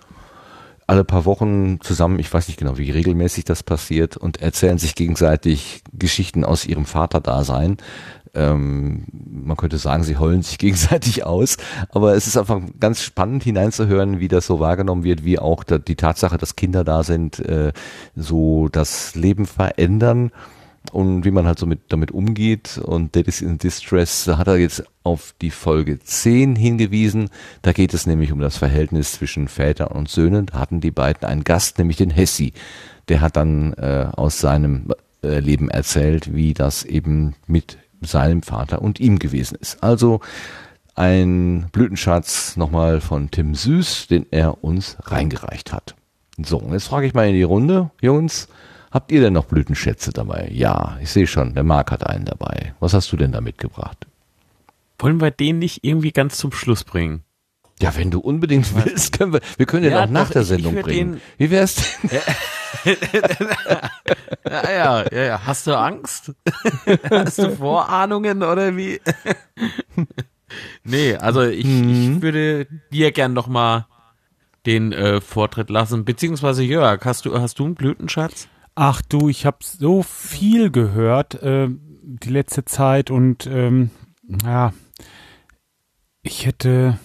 alle 0.86 1.04
paar 1.04 1.24
Wochen 1.24 1.80
zusammen, 1.80 2.18
ich 2.18 2.32
weiß 2.32 2.48
nicht 2.48 2.58
genau, 2.58 2.78
wie 2.78 2.90
regelmäßig 2.90 3.44
das 3.44 3.62
passiert, 3.62 4.16
und 4.16 4.40
erzählen 4.40 4.78
sich 4.78 4.94
gegenseitig 4.94 5.82
Geschichten 5.92 6.44
aus 6.44 6.64
ihrem 6.64 6.84
Vaterdasein. 6.84 7.78
Ähm, 8.34 9.06
man 9.12 9.56
könnte 9.56 9.78
sagen, 9.78 10.04
sie 10.04 10.16
heulen 10.16 10.42
sich 10.42 10.58
gegenseitig 10.58 11.24
aus, 11.24 11.56
aber 11.88 12.14
es 12.14 12.26
ist 12.26 12.36
einfach 12.36 12.60
ganz 12.78 13.02
spannend 13.02 13.42
hineinzuhören, 13.42 14.20
wie 14.20 14.28
das 14.28 14.46
so 14.46 14.60
wahrgenommen 14.60 15.04
wird, 15.04 15.24
wie 15.24 15.38
auch 15.38 15.64
die 15.64 15.96
Tatsache, 15.96 16.38
dass 16.38 16.56
Kinder 16.56 16.84
da 16.84 17.02
sind, 17.02 17.38
äh, 17.40 17.72
so 18.14 18.68
das 18.68 19.14
Leben 19.14 19.46
verändern 19.46 20.30
und 20.92 21.24
wie 21.24 21.30
man 21.30 21.46
halt 21.46 21.58
so 21.58 21.66
mit, 21.66 21.80
damit 21.88 22.10
umgeht. 22.10 22.78
Und 22.78 23.14
Daddy's 23.14 23.40
in 23.40 23.58
Distress 23.58 24.24
da 24.24 24.38
hat 24.38 24.48
er 24.48 24.56
jetzt 24.56 24.84
auf 25.02 25.34
die 25.40 25.50
Folge 25.50 25.98
10 25.98 26.56
hingewiesen. 26.56 27.30
Da 27.62 27.72
geht 27.72 27.94
es 27.94 28.06
nämlich 28.06 28.32
um 28.32 28.40
das 28.40 28.56
Verhältnis 28.56 29.12
zwischen 29.12 29.48
Vätern 29.48 29.88
und 29.88 30.08
Söhnen. 30.08 30.46
Da 30.46 30.58
hatten 30.58 30.80
die 30.80 30.90
beiden 30.90 31.28
einen 31.28 31.44
Gast, 31.44 31.78
nämlich 31.78 31.96
den 31.96 32.10
Hessi. 32.10 32.52
Der 33.08 33.20
hat 33.20 33.36
dann 33.36 33.72
äh, 33.74 34.08
aus 34.12 34.40
seinem 34.40 34.92
äh, 35.22 35.40
Leben 35.40 35.70
erzählt, 35.70 36.34
wie 36.34 36.54
das 36.54 36.84
eben 36.84 37.34
mit 37.46 37.78
seinem 38.00 38.42
Vater 38.42 38.82
und 38.82 39.00
ihm 39.00 39.18
gewesen 39.18 39.56
ist. 39.60 39.82
Also 39.82 40.20
ein 40.94 41.68
Blütenschatz 41.72 42.56
nochmal 42.56 43.00
von 43.00 43.30
Tim 43.30 43.54
Süß, 43.54 44.08
den 44.08 44.26
er 44.30 44.64
uns 44.64 44.96
reingereicht 45.02 45.72
hat. 45.72 45.94
So, 46.42 46.62
jetzt 46.72 46.88
frage 46.88 47.06
ich 47.06 47.14
mal 47.14 47.28
in 47.28 47.34
die 47.34 47.42
Runde, 47.42 47.90
Jungs, 48.00 48.48
habt 48.96 49.12
ihr 49.12 49.20
denn 49.20 49.32
noch 49.34 49.44
Blütenschätze 49.44 50.12
dabei? 50.12 50.48
Ja, 50.52 50.98
ich 51.00 51.10
sehe 51.10 51.26
schon, 51.28 51.54
der 51.54 51.62
Marc 51.62 51.90
hat 51.92 52.04
einen 52.06 52.24
dabei. 52.24 52.74
Was 52.80 52.92
hast 52.94 53.12
du 53.12 53.16
denn 53.16 53.30
da 53.32 53.40
mitgebracht? 53.40 54.06
Wollen 54.98 55.20
wir 55.20 55.30
den 55.30 55.58
nicht 55.60 55.84
irgendwie 55.84 56.10
ganz 56.10 56.36
zum 56.38 56.50
Schluss 56.52 56.82
bringen? 56.82 57.22
Ja, 57.80 57.94
wenn 57.94 58.10
du 58.10 58.20
unbedingt 58.20 58.74
willst, 58.74 59.12
können 59.18 59.34
wir, 59.34 59.40
wir 59.58 59.66
können 59.66 59.82
den 59.82 59.92
Ja, 59.92 60.04
auch 60.04 60.08
nach 60.10 60.30
der 60.30 60.42
ich- 60.42 60.48
Sendung 60.48 60.76
ich 60.78 60.82
bringen. 60.82 61.12
den- 61.12 61.20
Wie 61.36 61.50
wär's 61.50 61.74
denn? 61.76 62.10
Ja, 64.48 64.70
ja, 64.70 65.04
ja, 65.12 65.22
ja. 65.24 65.40
Hast 65.46 65.66
du 65.66 65.76
Angst? 65.76 66.32
Hast 67.10 67.38
du 67.38 67.50
Vorahnungen 67.56 68.42
oder 68.42 68.76
wie? 68.76 69.00
nee, 70.84 71.14
also 71.16 71.42
ich, 71.42 71.64
ich 71.66 72.22
würde 72.22 72.66
dir 72.92 73.12
gern 73.12 73.32
noch 73.32 73.46
mal 73.48 73.86
den 74.66 74.92
äh, 74.92 75.20
Vortritt 75.20 75.70
lassen, 75.70 76.04
beziehungsweise 76.04 76.62
Jörg, 76.62 77.04
hast 77.04 77.24
du, 77.24 77.38
hast 77.40 77.58
du 77.58 77.64
einen 77.64 77.74
Blütenschatz? 77.74 78.48
Ach 78.78 79.00
du, 79.00 79.30
ich 79.30 79.46
habe 79.46 79.58
so 79.62 80.02
viel 80.02 80.70
gehört 80.70 81.42
äh, 81.42 81.68
die 82.02 82.28
letzte 82.28 82.66
Zeit 82.66 83.10
und 83.10 83.46
ähm, 83.46 83.90
ja, 84.44 84.74
ich 86.22 86.44
hätte 86.44 86.98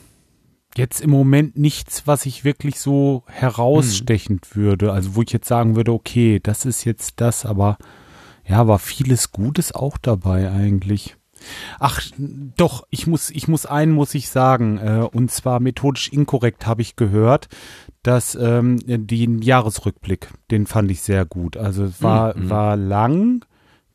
jetzt 0.75 0.99
im 0.99 1.11
Moment 1.11 1.57
nichts, 1.57 2.07
was 2.07 2.25
ich 2.25 2.43
wirklich 2.43 2.77
so 2.77 3.23
herausstechend 3.27 4.53
würde. 4.57 4.91
Also 4.91 5.15
wo 5.15 5.21
ich 5.21 5.31
jetzt 5.31 5.47
sagen 5.47 5.77
würde, 5.77 5.93
okay, 5.93 6.41
das 6.43 6.65
ist 6.65 6.83
jetzt 6.83 7.21
das, 7.21 7.45
aber 7.45 7.77
ja, 8.45 8.67
war 8.67 8.79
vieles 8.79 9.31
Gutes 9.31 9.73
auch 9.73 9.97
dabei 9.97 10.51
eigentlich. 10.51 11.15
Ach, 11.79 12.01
doch, 12.17 12.85
ich 12.89 13.07
muss, 13.07 13.29
ich 13.29 13.47
muss 13.47 13.65
einen 13.65 13.93
muss 13.93 14.13
ich 14.13 14.29
sagen, 14.29 14.77
äh, 14.77 15.07
und 15.09 15.31
zwar 15.31 15.61
methodisch 15.61 16.09
inkorrekt 16.09 16.67
habe 16.67 16.81
ich 16.81 16.97
gehört, 16.97 17.47
dass 18.03 18.35
ähm, 18.35 18.79
den 18.85 19.41
Jahresrückblick, 19.41 20.29
den 20.49 20.65
fand 20.65 20.89
ich 20.91 21.01
sehr 21.01 21.25
gut. 21.25 21.57
Also 21.57 21.83
es 21.85 22.01
war, 22.01 22.35
Mhm. 22.37 22.49
war 22.49 22.75
lang 22.75 23.45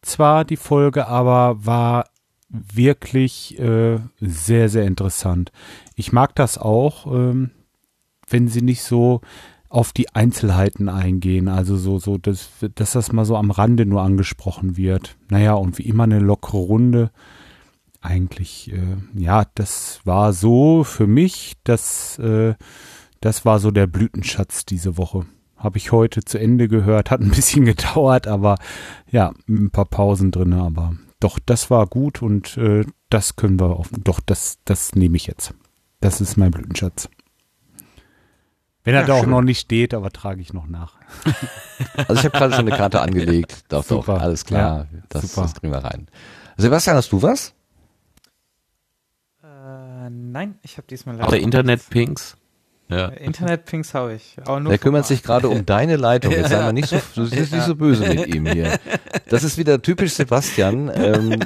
zwar 0.03 0.45
die 0.45 0.57
Folge, 0.57 1.09
aber 1.09 1.65
war 1.67 2.07
wirklich 2.49 3.59
äh, 3.59 3.99
sehr, 4.21 4.69
sehr 4.69 4.85
interessant. 4.85 5.51
Ich 5.97 6.13
mag 6.13 6.35
das 6.37 6.59
auch, 6.59 7.07
ähm, 7.13 7.51
wenn 8.29 8.47
sie 8.49 8.63
nicht 8.63 8.83
so 8.83 9.21
auf 9.69 9.93
die 9.93 10.15
Einzelheiten 10.15 10.89
eingehen. 10.89 11.49
Also 11.49 11.77
so, 11.77 11.99
so, 11.99 12.19
dass, 12.19 12.51
dass 12.77 12.93
das 12.93 13.13
mal 13.13 13.25
so 13.25 13.37
am 13.37 13.51
Rande 13.51 13.85
nur 13.85 14.03
angesprochen 14.03 14.77
wird. 14.77 15.17
Naja, 15.29 15.55
und 15.55 15.79
wie 15.79 15.83
immer 15.83 16.05
eine 16.05 16.21
lockere 16.21 16.59
Runde. 16.59 17.11
Eigentlich, 18.01 18.73
äh, 18.73 18.97
ja, 19.21 19.45
das 19.57 20.01
war 20.05 20.33
so 20.33 20.85
für 20.85 21.09
mich, 21.09 21.55
das, 21.65 22.19
äh, 22.21 22.55
das 23.21 23.45
war 23.45 23.59
so 23.59 23.71
der 23.71 23.87
Blütenschatz 23.87 24.65
diese 24.65 24.97
Woche. 24.97 25.27
Habe 25.57 25.79
ich 25.79 25.91
heute 25.93 26.23
zu 26.23 26.39
Ende 26.39 26.69
gehört, 26.69 27.11
hat 27.11 27.21
ein 27.21 27.31
bisschen 27.35 27.65
gedauert, 27.65 28.27
aber 28.27 28.57
ja, 29.11 29.33
ein 29.49 29.71
paar 29.71 29.87
Pausen 29.87 30.31
drin, 30.31 30.53
aber 30.53 30.95
doch, 31.21 31.39
das 31.45 31.71
war 31.71 31.87
gut 31.87 32.21
und 32.23 32.57
äh, 32.59 32.85
das 33.09 33.37
können 33.37 33.59
wir 33.59 33.77
auf, 33.77 33.89
doch, 33.97 34.21
das, 34.21 34.59
das 34.65 34.95
nehme 34.95 35.17
ich 35.17 35.27
jetzt. 35.27 35.55
Das 36.01 36.21
ist 36.21 36.37
mein 36.37 36.51
Blütenschatz. 36.51 37.09
Wenn 38.85 38.95
er 38.95 39.01
Ja, 39.01 39.07
da 39.07 39.13
auch 39.15 39.21
schön. 39.23 39.31
noch 39.31 39.43
nicht 39.43 39.59
steht, 39.61 39.95
aber 39.95 40.11
trage 40.11 40.41
ich 40.41 40.53
noch 40.53 40.67
nach. 40.67 40.97
Also 42.09 42.15
ich 42.15 42.25
habe 42.25 42.31
gerade 42.39 42.55
schon 42.55 42.67
eine 42.67 42.77
Karte 42.77 43.03
angelegt. 43.03 43.65
Doch, 43.69 43.85
Super. 43.85 44.15
doch, 44.15 44.23
alles 44.23 44.47
klar. 44.47 44.87
Ja, 44.91 45.01
das, 45.11 45.23
super. 45.31 45.43
das 45.43 45.55
kriegen 45.61 45.73
wir 45.73 45.85
rein. 45.85 46.09
Sebastian, 46.57 46.97
hast 46.97 47.13
du 47.13 47.21
was? 47.21 47.53
Äh, 49.43 50.09
nein, 50.11 50.59
ich 50.63 50.79
habe 50.79 50.87
diesmal 50.87 51.21
Auch 51.21 51.29
der 51.31 51.41
Internet-Pings. 51.41 52.37
Ja. 52.89 53.09
Äh, 53.09 53.25
Internet-Pings 53.25 53.95
habe 53.95 54.15
ich. 54.15 54.37
Aber 54.45 54.61
nur 54.61 54.71
Der 54.71 54.79
kümmert 54.79 55.01
Markt. 55.01 55.09
sich 55.09 55.23
gerade 55.23 55.49
um 55.49 55.67
deine 55.67 55.97
Leitung. 55.97 56.31
Jetzt 56.33 56.51
sei 56.51 56.61
mal 56.63 56.73
nicht 56.73 56.89
so, 56.89 56.97
du 57.17 57.23
bist 57.23 57.35
nicht 57.35 57.53
Ja. 57.53 57.63
so 57.63 57.75
böse 57.75 58.07
mit 58.07 58.27
ihm 58.33 58.47
hier. 58.47 58.79
Das 59.29 59.43
ist 59.43 59.59
wieder 59.59 59.83
typisch 59.83 60.13
Sebastian. 60.13 60.91
Ähm, 60.95 61.33
äh, 61.33 61.39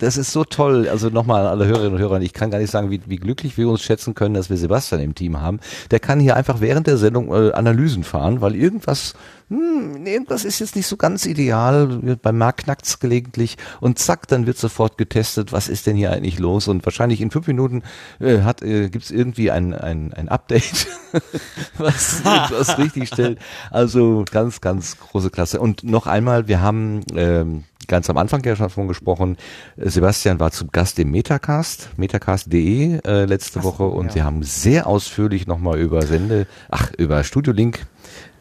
das 0.00 0.16
ist 0.16 0.32
so 0.32 0.42
toll. 0.44 0.88
Also 0.88 1.08
nochmal 1.08 1.42
an 1.42 1.46
alle 1.48 1.66
Hörerinnen 1.66 1.92
und 1.94 1.98
Hörer. 2.00 2.20
Ich 2.22 2.32
kann 2.32 2.50
gar 2.50 2.58
nicht 2.58 2.70
sagen, 2.72 2.90
wie, 2.90 3.00
wie 3.06 3.16
glücklich 3.16 3.56
wir 3.56 3.68
uns 3.68 3.82
schätzen 3.82 4.14
können, 4.14 4.34
dass 4.34 4.50
wir 4.50 4.56
Sebastian 4.56 5.00
im 5.00 5.14
Team 5.14 5.40
haben. 5.40 5.60
Der 5.92 6.00
kann 6.00 6.18
hier 6.18 6.34
einfach 6.36 6.60
während 6.60 6.86
der 6.88 6.96
Sendung 6.96 7.32
äh, 7.32 7.52
Analysen 7.52 8.02
fahren, 8.02 8.40
weil 8.40 8.56
irgendwas, 8.56 9.14
hm, 9.50 10.06
irgendwas 10.06 10.44
ist 10.44 10.60
jetzt 10.60 10.76
nicht 10.76 10.86
so 10.86 10.96
ganz 10.96 11.26
ideal. 11.26 12.18
Beim 12.22 12.38
Markt 12.38 12.64
knackt's 12.64 13.00
gelegentlich 13.00 13.56
und 13.80 13.98
zack, 13.98 14.28
dann 14.28 14.46
wird 14.46 14.56
sofort 14.58 14.96
getestet, 14.96 15.52
was 15.52 15.68
ist 15.68 15.88
denn 15.88 15.96
hier 15.96 16.12
eigentlich 16.12 16.38
los? 16.38 16.68
Und 16.68 16.86
wahrscheinlich 16.86 17.20
in 17.20 17.32
fünf 17.32 17.48
Minuten 17.48 17.82
äh, 18.20 18.42
hat 18.42 18.62
äh, 18.62 18.88
gibt's 18.88 19.10
irgendwie 19.10 19.50
ein, 19.50 19.74
ein, 19.74 20.12
ein 20.12 20.28
Update, 20.28 20.86
was, 21.78 22.24
was 22.24 22.78
richtig 22.78 23.08
stellt. 23.08 23.40
Also 23.72 24.24
ganz, 24.30 24.60
ganz 24.60 24.96
große 24.98 25.30
Klasse. 25.30 25.60
Und 25.60 25.82
noch 25.82 26.06
einmal, 26.06 26.46
wir 26.46 26.60
haben 26.60 27.00
ähm, 27.16 27.64
ganz 27.88 28.08
am 28.08 28.18
Anfang 28.18 28.44
ja 28.44 28.54
schon 28.54 28.66
davon 28.66 28.86
gesprochen, 28.86 29.36
Sebastian 29.76 30.38
war 30.38 30.52
zu 30.52 30.68
Gast 30.68 31.00
im 31.00 31.10
Metacast, 31.10 31.90
metacast.de 31.96 33.00
äh, 33.04 33.24
letzte 33.24 33.64
Woche 33.64 33.82
und 33.82 34.12
sie 34.12 34.22
haben 34.22 34.44
sehr 34.44 34.86
ausführlich 34.86 35.48
nochmal 35.48 35.80
über 35.80 36.02
Sende, 36.02 36.46
ach, 36.68 36.92
über 36.96 37.24
Studio 37.24 37.52
Link 37.52 37.86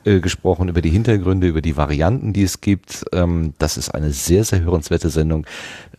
äh, 0.05 0.19
gesprochen, 0.19 0.69
über 0.69 0.81
die 0.81 0.89
Hintergründe, 0.89 1.47
über 1.47 1.61
die 1.61 1.75
Varianten, 1.77 2.33
die 2.33 2.43
es 2.43 2.61
gibt. 2.61 3.05
Ähm, 3.11 3.53
das 3.57 3.77
ist 3.77 3.89
eine 3.89 4.11
sehr, 4.11 4.43
sehr 4.43 4.61
hörenswerte 4.61 5.09
Sendung. 5.09 5.45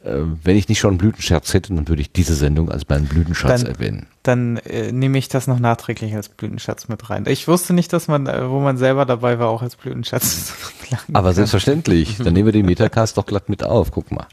Äh, 0.02 0.20
wenn 0.42 0.56
ich 0.56 0.68
nicht 0.68 0.78
schon 0.78 0.92
einen 0.92 0.98
Blütenscherz 0.98 1.52
hätte, 1.52 1.74
dann 1.74 1.86
würde 1.88 2.00
ich 2.00 2.10
diese 2.10 2.34
Sendung 2.34 2.70
als 2.70 2.88
meinen 2.88 3.06
Blütenschatz 3.06 3.62
Dann- 3.62 3.72
erwähnen. 3.72 4.06
Dann 4.22 4.58
äh, 4.58 4.92
nehme 4.92 5.16
ich 5.18 5.28
das 5.28 5.46
noch 5.46 5.58
nachträglich 5.58 6.14
als 6.14 6.28
Blütenschatz 6.28 6.88
mit 6.88 7.08
rein. 7.08 7.24
Ich 7.26 7.48
wusste 7.48 7.72
nicht, 7.72 7.92
dass 7.92 8.06
man, 8.08 8.26
äh, 8.26 8.48
wo 8.50 8.60
man 8.60 8.76
selber 8.76 9.06
dabei 9.06 9.38
war, 9.38 9.48
auch 9.48 9.62
als 9.62 9.76
Blütenschatz. 9.76 10.52
Aber 11.12 11.32
selbstverständlich, 11.32 12.18
dann 12.18 12.32
nehmen 12.34 12.46
wir 12.46 12.52
den 12.52 12.66
Metacast 12.66 13.16
doch 13.16 13.26
glatt 13.26 13.48
mit 13.48 13.62
auf. 13.62 13.90
Guck 13.90 14.10
mal. 14.10 14.26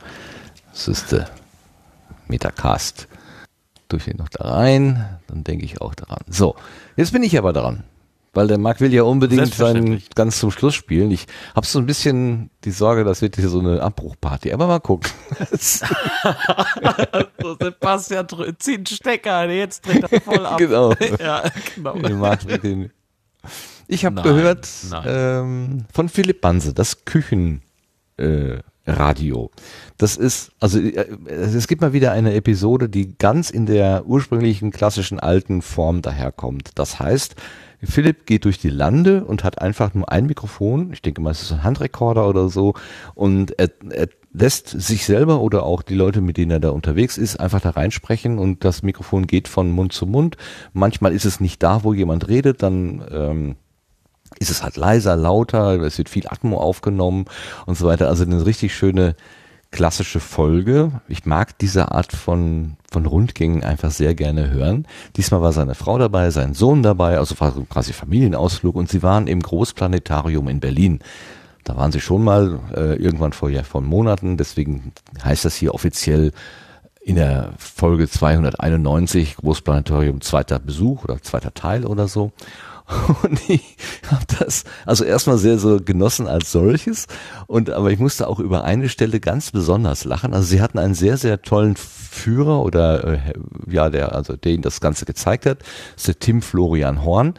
Das 0.71 0.87
ist 0.87 1.11
der 1.11 1.29
Metacast. 2.27 3.07
Durch 3.89 4.05
den 4.05 4.17
noch 4.17 4.29
da 4.29 4.43
rein, 4.43 5.05
dann 5.27 5.43
denke 5.45 5.63
ich 5.63 5.79
auch 5.79 5.95
daran. 5.95 6.19
So, 6.29 6.55
jetzt 6.97 7.13
bin 7.13 7.23
ich 7.23 7.37
aber 7.37 7.53
dran. 7.53 7.83
Weil 8.37 8.47
der 8.47 8.59
Marc 8.59 8.81
will 8.81 8.93
ja 8.93 9.01
unbedingt 9.01 9.51
seinen 9.55 10.03
ganz 10.13 10.39
zum 10.39 10.51
Schluss 10.51 10.75
spielen. 10.75 11.09
Ich 11.09 11.25
habe 11.55 11.65
so 11.65 11.79
ein 11.79 11.87
bisschen 11.87 12.51
die 12.65 12.69
Sorge, 12.69 13.03
das 13.03 13.23
wird 13.23 13.35
hier 13.35 13.49
so 13.49 13.57
eine 13.57 13.81
Abbruchparty. 13.81 14.53
Aber 14.53 14.67
mal 14.67 14.77
gucken. 14.77 15.11
so, 15.59 15.87
Sebastian 17.59 18.27
zieht 18.59 18.77
einen 18.77 18.85
Stecker, 18.85 19.49
jetzt 19.49 19.87
dreht 19.87 20.03
er 20.03 20.21
voll 20.21 20.45
ab. 20.45 20.57
genau. 20.59 20.93
ja, 21.19 21.45
genau. 21.73 21.95
Ich 23.87 24.05
habe 24.05 24.21
gehört 24.21 24.69
nein. 24.91 25.03
ähm, 25.07 25.85
von 25.91 26.07
Philipp 26.07 26.41
Banse, 26.41 26.75
das 26.75 27.05
Küchenradio. 27.05 27.63
Äh, 28.17 28.61
Radio. 28.89 29.51
das 29.97 30.15
ist, 30.15 30.51
also 30.61 30.79
äh, 30.79 31.07
es 31.25 31.67
gibt 31.67 31.81
mal 31.81 31.91
wieder 31.91 32.13
eine 32.13 32.35
Episode, 32.35 32.87
die 32.87 33.17
ganz 33.17 33.49
in 33.49 33.65
der 33.65 34.05
ursprünglichen 34.05 34.71
klassischen 34.71 35.19
alten 35.19 35.61
Form 35.61 36.01
daherkommt. 36.01 36.69
Das 36.75 36.97
heißt, 36.99 37.35
Philipp 37.83 38.25
geht 38.25 38.45
durch 38.45 38.57
die 38.57 38.69
Lande 38.69 39.23
und 39.23 39.43
hat 39.43 39.61
einfach 39.61 39.93
nur 39.93 40.11
ein 40.11 40.25
Mikrofon, 40.25 40.91
ich 40.93 41.01
denke 41.01 41.21
mal, 41.21 41.31
es 41.31 41.43
ist 41.43 41.51
ein 41.51 41.63
Handrekorder 41.63 42.27
oder 42.27 42.49
so, 42.49 42.73
und 43.13 43.57
er, 43.59 43.69
er 43.89 44.07
lässt 44.33 44.69
sich 44.69 45.05
selber 45.05 45.41
oder 45.41 45.63
auch 45.63 45.81
die 45.81 45.95
Leute, 45.95 46.21
mit 46.21 46.37
denen 46.37 46.51
er 46.51 46.59
da 46.59 46.69
unterwegs 46.69 47.17
ist, 47.17 47.39
einfach 47.39 47.61
da 47.61 47.71
reinsprechen. 47.71 48.37
Und 48.37 48.63
das 48.63 48.83
Mikrofon 48.83 49.25
geht 49.25 49.47
von 49.47 49.71
Mund 49.71 49.93
zu 49.93 50.05
Mund. 50.05 50.37
Manchmal 50.73 51.13
ist 51.13 51.25
es 51.25 51.39
nicht 51.39 51.63
da, 51.63 51.83
wo 51.83 51.93
jemand 51.93 52.27
redet, 52.27 52.61
dann 52.61 53.03
ähm, 53.11 53.55
ist 54.39 54.51
es 54.51 54.61
halt 54.63 54.77
leiser, 54.77 55.15
lauter, 55.15 55.81
es 55.81 55.97
wird 55.97 56.09
viel 56.09 56.27
Atmo 56.27 56.57
aufgenommen 56.57 57.25
und 57.65 57.77
so 57.77 57.87
weiter. 57.87 58.07
Also 58.07 58.23
eine 58.23 58.45
richtig 58.45 58.75
schöne 58.75 59.15
klassische 59.71 60.19
Folge. 60.19 60.91
Ich 61.07 61.25
mag 61.25 61.57
diese 61.59 61.91
Art 61.91 62.13
von, 62.13 62.77
von 62.89 63.05
Rundgängen 63.05 63.63
einfach 63.63 63.91
sehr 63.91 64.15
gerne 64.15 64.49
hören. 64.49 64.87
Diesmal 65.15 65.41
war 65.41 65.51
seine 65.53 65.75
Frau 65.75 65.97
dabei, 65.97 66.29
sein 66.31 66.53
Sohn 66.53 66.83
dabei, 66.83 67.17
also 67.17 67.35
quasi 67.35 67.93
Familienausflug 67.93 68.75
und 68.75 68.89
sie 68.89 69.03
waren 69.03 69.27
im 69.27 69.41
Großplanetarium 69.41 70.47
in 70.47 70.59
Berlin. 70.59 70.99
Da 71.63 71.75
waren 71.75 71.91
sie 71.91 71.99
schon 71.99 72.23
mal 72.23 72.59
äh, 72.75 72.95
irgendwann 72.95 73.33
vor, 73.33 73.49
ja, 73.49 73.63
vor 73.63 73.81
Monaten, 73.81 74.37
deswegen 74.37 74.93
heißt 75.23 75.43
das 75.43 75.55
hier 75.55 75.73
offiziell 75.73 76.31
in 77.01 77.15
der 77.15 77.53
Folge 77.57 78.09
291 78.09 79.37
Großplanetarium 79.37 80.21
zweiter 80.21 80.59
Besuch 80.59 81.03
oder 81.03 81.21
zweiter 81.21 81.53
Teil 81.53 81.85
oder 81.85 82.07
so. 82.07 82.31
Und 83.23 83.49
ich 83.49 83.75
habe 84.09 84.23
das 84.39 84.63
also 84.85 85.03
erstmal 85.03 85.37
sehr 85.37 85.57
so 85.57 85.79
genossen 85.83 86.27
als 86.27 86.51
solches 86.51 87.07
und 87.47 87.69
aber 87.69 87.91
ich 87.91 87.99
musste 87.99 88.27
auch 88.27 88.39
über 88.39 88.63
eine 88.63 88.87
Stelle 88.87 89.19
ganz 89.19 89.51
besonders 89.51 90.05
lachen. 90.05 90.33
Also 90.33 90.47
sie 90.47 90.61
hatten 90.61 90.79
einen 90.79 90.93
sehr 90.93 91.17
sehr 91.17 91.41
tollen 91.41 91.75
Führer 91.75 92.63
oder 92.63 93.03
äh, 93.03 93.19
ja 93.69 93.89
der 93.89 94.15
also 94.15 94.35
ihnen 94.45 94.61
das 94.61 94.79
Ganze 94.79 95.05
gezeigt 95.05 95.45
hat, 95.45 95.59
ist 95.97 96.07
der 96.07 96.19
Tim 96.19 96.41
Florian 96.41 97.03
Horn. 97.03 97.33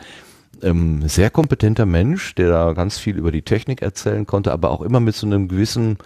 Ähm, 0.61 1.09
sehr 1.09 1.31
kompetenter 1.31 1.87
Mensch, 1.87 2.35
der 2.35 2.51
da 2.51 2.73
ganz 2.75 2.99
viel 2.99 3.17
über 3.17 3.33
die 3.33 3.43
Technik 3.43 3.81
erzählen 3.81 4.27
konnte, 4.27 4.53
aber 4.53 4.71
auch 4.71 4.83
immer 4.83 5.01
mit 5.01 5.15
so 5.15 5.27
einem 5.27 5.49
gewissen 5.49 5.97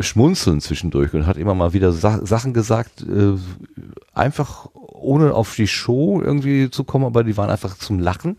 Schmunzeln 0.00 0.60
zwischendurch 0.60 1.14
und 1.14 1.26
hat 1.26 1.38
immer 1.38 1.54
mal 1.54 1.72
wieder 1.72 1.92
Sa 1.92 2.24
Sachen 2.24 2.52
gesagt, 2.52 3.02
äh, 3.02 3.36
einfach 4.12 4.68
ohne 4.74 5.34
auf 5.34 5.54
die 5.54 5.68
Show 5.68 6.20
irgendwie 6.22 6.70
zu 6.70 6.84
kommen, 6.84 7.04
aber 7.04 7.24
die 7.24 7.36
waren 7.36 7.50
einfach 7.50 7.76
zum 7.78 7.98
Lachen. 7.98 8.36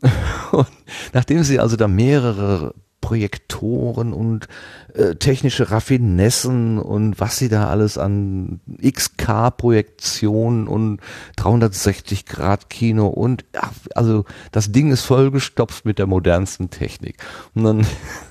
Und 0.52 0.66
nachdem 1.12 1.42
sie 1.42 1.58
also 1.60 1.76
da 1.76 1.88
mehrere 1.88 2.74
Projektoren 3.04 4.14
und 4.14 4.48
äh, 4.94 5.16
technische 5.16 5.70
Raffinessen 5.70 6.78
und 6.78 7.20
was 7.20 7.36
sie 7.36 7.50
da 7.50 7.68
alles 7.68 7.98
an 7.98 8.60
XK-Projektionen 8.82 10.66
und 10.66 11.00
360 11.36 12.24
Grad 12.24 12.70
Kino 12.70 13.08
und 13.08 13.44
ja, 13.54 13.70
also 13.94 14.24
das 14.52 14.72
Ding 14.72 14.90
ist 14.90 15.04
vollgestopft 15.04 15.84
mit 15.84 15.98
der 15.98 16.06
modernsten 16.06 16.70
Technik. 16.70 17.18
Und 17.54 17.64
dann 17.64 17.86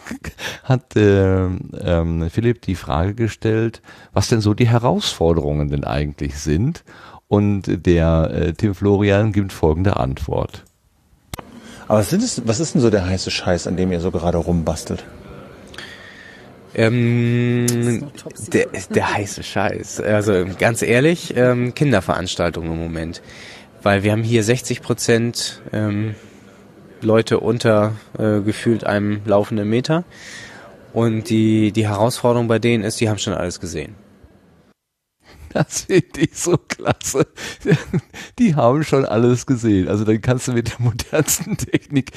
hat 0.64 0.96
äh, 0.96 1.46
ähm, 1.46 2.32
Philipp 2.32 2.64
die 2.64 2.74
Frage 2.74 3.14
gestellt, 3.14 3.84
was 4.12 4.30
denn 4.30 4.42
so 4.42 4.56
die 4.56 4.68
Herausforderungen 4.68 5.70
denn 5.70 5.84
eigentlich 5.84 6.40
sind. 6.40 6.84
Und 7.28 7.86
der 7.86 8.32
äh, 8.34 8.54
Tim 8.54 8.74
Florian 8.74 9.34
gibt 9.34 9.54
folgende 9.54 9.98
Antwort. 9.98 10.64
Aber 11.88 12.00
was, 12.00 12.10
sind 12.10 12.24
es, 12.24 12.42
was 12.46 12.60
ist 12.60 12.76
denn 12.76 12.82
so 12.82 12.90
der 12.90 13.06
heiße 13.06 13.32
Scheiß, 13.32 13.68
an 13.68 13.78
dem 13.78 13.92
ihr 13.92 14.00
so 14.00 14.12
gerade 14.12 14.38
rumbastelt? 14.38 15.04
Ähm, 16.76 18.08
der, 18.52 18.68
der 18.90 19.14
heiße 19.14 19.44
Scheiß. 19.44 20.00
Also 20.00 20.46
ganz 20.58 20.82
ehrlich, 20.82 21.36
ähm, 21.36 21.76
Kinderveranstaltungen 21.76 22.72
im 22.72 22.80
Moment. 22.80 23.22
Weil 23.84 24.04
wir 24.04 24.12
haben 24.12 24.24
hier 24.24 24.44
60 24.44 24.82
Prozent 24.82 25.62
ähm, 25.72 26.16
Leute 27.02 27.40
unter 27.40 27.94
äh, 28.18 28.40
gefühlt 28.40 28.86
einem 28.86 29.22
laufenden 29.26 29.70
Meter. 29.70 30.04
Und 30.94 31.30
die, 31.30 31.72
die 31.72 31.88
Herausforderung 31.88 32.48
bei 32.48 32.60
denen 32.60 32.84
ist, 32.84 33.02
die 33.02 33.10
haben 33.10 33.18
schon 33.18 33.34
alles 33.34 33.60
gesehen. 33.60 33.96
Das 35.64 35.82
finde 35.82 36.22
ich 36.22 36.36
so 36.36 36.58
klasse. 36.58 37.28
Die 38.40 38.56
haben 38.56 38.84
schon 38.84 39.06
alles 39.06 39.46
gesehen. 39.46 39.88
Also 39.88 40.04
dann 40.04 40.22
kannst 40.22 40.48
du 40.48 40.54
mit 40.54 40.72
der 40.72 40.82
modernsten 40.82 41.58
Technik 41.72 42.12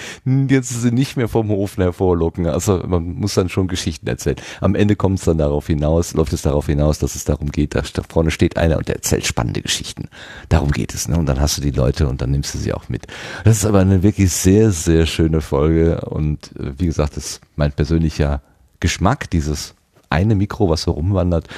jetzt 0.49 0.81
sie 0.81 0.91
nicht 0.91 1.17
mehr 1.17 1.29
vom 1.29 1.49
Hof 1.49 1.77
hervorlocken. 1.77 2.47
Also 2.47 2.83
man 2.87 3.15
muss 3.15 3.35
dann 3.35 3.49
schon 3.49 3.69
Geschichten 3.69 4.07
erzählen. 4.07 4.37
Am 4.61 4.75
Ende 4.75 4.97
kommt 4.97 5.19
es 5.19 5.25
dann 5.25 5.39
darauf 5.39 5.67
hinaus, 5.67 6.15
läuft 6.15 6.33
es 6.33 6.43
darauf 6.43 6.67
hinaus, 6.67 6.99
dass 6.99 7.15
es 7.15 7.25
darum 7.25 7.51
geht, 7.51 7.75
da 7.75 7.83
vorne 8.09 8.31
steht 8.31 8.57
einer 8.57 8.79
und 8.79 8.89
der 8.89 8.97
erzählt 8.97 9.27
spannende 9.27 9.63
Geschichten. 9.63 10.09
Darum 10.49 10.71
geht 10.71 10.95
es. 10.95 11.09
Ne? 11.09 11.19
Und 11.19 11.27
dann 11.27 11.41
hast 11.41 11.59
du 11.59 11.63
die 11.63 11.71
Leute 11.71 12.09
und 12.09 12.21
dann 12.23 12.31
nimmst 12.31 12.55
du 12.55 12.59
sie 12.59 12.73
auch 12.73 12.89
mit. 12.89 13.07
Das 13.45 13.59
ist 13.59 13.67
aber 13.67 13.81
eine 13.81 14.03
wirklich 14.03 14.33
sehr, 14.33 14.71
sehr 14.73 15.07
schöne 15.07 15.41
Folge 15.41 16.01
und 16.03 16.57
äh, 16.57 16.73
wie 16.79 16.87
gesagt, 16.87 17.17
das 17.17 17.27
ist 17.27 17.41
mein 17.57 17.73
persönlicher 17.73 18.43
Geschmack, 18.81 19.31
dieses 19.31 19.76
eine 20.11 20.35
Mikro, 20.35 20.69
was 20.69 20.83
so 20.83 20.93
rumwandert 20.93 21.49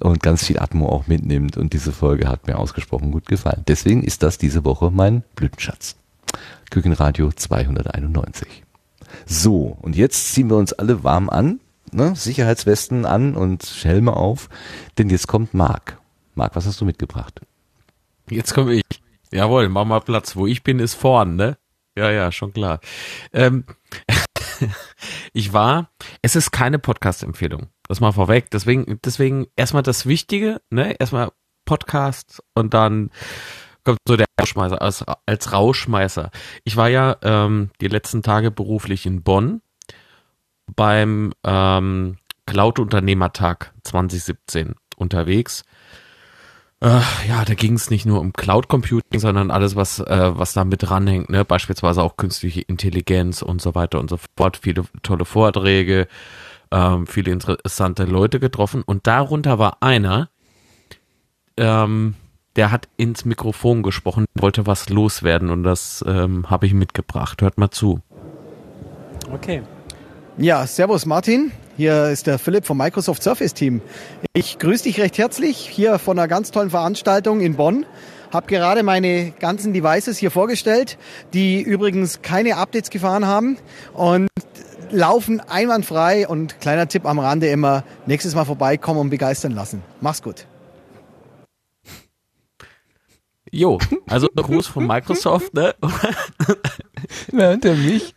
und 0.00 0.22
ganz 0.22 0.44
viel 0.44 0.58
Atmo 0.58 0.88
auch 0.88 1.06
mitnimmt. 1.06 1.56
Und 1.56 1.72
diese 1.72 1.92
Folge 1.92 2.28
hat 2.28 2.46
mir 2.46 2.58
ausgesprochen 2.58 3.12
gut 3.12 3.26
gefallen. 3.26 3.64
Deswegen 3.68 4.02
ist 4.02 4.22
das 4.22 4.38
diese 4.38 4.64
Woche 4.64 4.90
mein 4.90 5.22
Blütenschatz. 5.34 5.96
Küchenradio 6.70 7.32
291. 7.32 8.64
So, 9.26 9.76
und 9.80 9.96
jetzt 9.96 10.32
ziehen 10.34 10.50
wir 10.50 10.56
uns 10.56 10.72
alle 10.72 11.04
warm 11.04 11.30
an, 11.30 11.60
ne? 11.92 12.14
Sicherheitswesten 12.14 13.06
an 13.06 13.34
und 13.34 13.64
Helme 13.82 14.14
auf, 14.14 14.48
denn 14.98 15.08
jetzt 15.08 15.28
kommt 15.28 15.54
Marc. 15.54 15.98
Marc, 16.34 16.54
was 16.56 16.66
hast 16.66 16.80
du 16.80 16.84
mitgebracht? 16.84 17.40
Jetzt 18.30 18.54
komme 18.54 18.74
ich. 18.74 18.84
Jawohl, 19.32 19.68
mach 19.68 19.84
mal 19.84 20.00
Platz. 20.00 20.36
Wo 20.36 20.46
ich 20.46 20.62
bin, 20.62 20.78
ist 20.78 20.94
vorn, 20.94 21.36
ne? 21.36 21.56
Ja, 21.96 22.10
ja, 22.10 22.30
schon 22.30 22.52
klar. 22.52 22.80
Ähm, 23.32 23.64
ich 25.32 25.52
war, 25.52 25.90
es 26.22 26.36
ist 26.36 26.52
keine 26.52 26.78
Podcast-Empfehlung. 26.78 27.68
Das 27.88 28.00
mal 28.00 28.12
vorweg. 28.12 28.50
Deswegen, 28.50 29.00
deswegen 29.04 29.46
erstmal 29.56 29.82
das 29.82 30.06
Wichtige, 30.06 30.60
ne? 30.70 30.94
Erstmal 30.98 31.32
Podcast 31.64 32.42
und 32.54 32.74
dann 32.74 33.10
kommt 33.84 33.98
so 34.06 34.16
der 34.16 34.26
Rauschmeißer 34.40 34.80
als, 34.80 35.04
als 35.26 35.52
Rauschmeißer. 35.52 36.30
Ich 36.64 36.76
war 36.76 36.88
ja 36.88 37.16
ähm, 37.22 37.70
die 37.80 37.88
letzten 37.88 38.22
Tage 38.22 38.50
beruflich 38.50 39.06
in 39.06 39.22
Bonn 39.22 39.62
beim 40.76 41.32
ähm, 41.44 42.18
Cloud-Unternehmertag 42.46 43.72
2017 43.84 44.74
unterwegs. 44.96 45.64
Ja, 46.80 47.44
da 47.44 47.54
ging 47.54 47.74
es 47.74 47.90
nicht 47.90 48.06
nur 48.06 48.20
um 48.20 48.32
Cloud 48.32 48.68
Computing, 48.68 49.18
sondern 49.18 49.50
alles, 49.50 49.74
was, 49.74 49.98
äh, 49.98 50.30
was 50.38 50.52
da 50.52 50.64
mit 50.64 50.84
dranhängt, 50.84 51.28
ne? 51.28 51.44
Beispielsweise 51.44 52.04
auch 52.04 52.16
künstliche 52.16 52.60
Intelligenz 52.60 53.42
und 53.42 53.60
so 53.60 53.74
weiter 53.74 53.98
und 53.98 54.08
so 54.08 54.16
fort. 54.36 54.58
Viele 54.58 54.84
tolle 55.02 55.24
Vorträge, 55.24 56.06
ähm, 56.70 57.06
viele 57.06 57.32
interessante 57.32 58.04
Leute 58.04 58.40
getroffen. 58.40 58.82
Und 58.84 59.06
darunter 59.06 59.58
war 59.58 59.78
einer, 59.80 60.30
ähm, 61.56 62.14
der 62.56 62.72
hat 62.72 62.88
ins 62.96 63.24
Mikrofon 63.24 63.82
gesprochen, 63.82 64.24
wollte 64.34 64.66
was 64.66 64.88
loswerden 64.88 65.50
und 65.50 65.62
das 65.62 66.04
ähm, 66.06 66.50
habe 66.50 66.66
ich 66.66 66.74
mitgebracht. 66.74 67.40
Hört 67.42 67.58
mal 67.58 67.70
zu. 67.70 68.00
Okay. 69.32 69.62
Ja, 70.36 70.66
Servus 70.66 71.06
Martin. 71.06 71.52
Hier 71.76 72.08
ist 72.08 72.26
der 72.26 72.40
Philipp 72.40 72.66
vom 72.66 72.78
Microsoft 72.78 73.22
Surface 73.22 73.54
Team. 73.54 73.80
Ich 74.32 74.58
grüße 74.58 74.84
dich 74.84 75.00
recht 75.00 75.18
herzlich 75.18 75.56
hier 75.56 75.98
von 76.00 76.18
einer 76.18 76.26
ganz 76.26 76.50
tollen 76.50 76.70
Veranstaltung 76.70 77.40
in 77.40 77.54
Bonn. 77.54 77.86
Hab 78.32 78.48
gerade 78.48 78.82
meine 78.82 79.30
ganzen 79.38 79.72
Devices 79.72 80.18
hier 80.18 80.30
vorgestellt, 80.30 80.98
die 81.32 81.62
übrigens 81.62 82.20
keine 82.20 82.56
Updates 82.56 82.90
gefahren 82.90 83.26
haben 83.26 83.58
und 83.94 84.28
laufen 84.90 85.40
einwandfrei. 85.40 86.28
Und 86.28 86.60
kleiner 86.60 86.88
Tipp 86.88 87.06
am 87.06 87.18
Rande 87.18 87.48
immer, 87.48 87.84
nächstes 88.06 88.34
Mal 88.34 88.44
vorbeikommen 88.44 89.00
und 89.00 89.10
begeistern 89.10 89.52
lassen. 89.52 89.82
Mach's 90.00 90.22
gut. 90.22 90.46
Jo, 93.50 93.78
also 94.06 94.28
Gruß 94.36 94.66
von 94.66 94.86
Microsoft, 94.86 95.54
ne? 95.54 95.74
Na, 97.32 97.50
hinter 97.50 97.74
mich. 97.74 98.14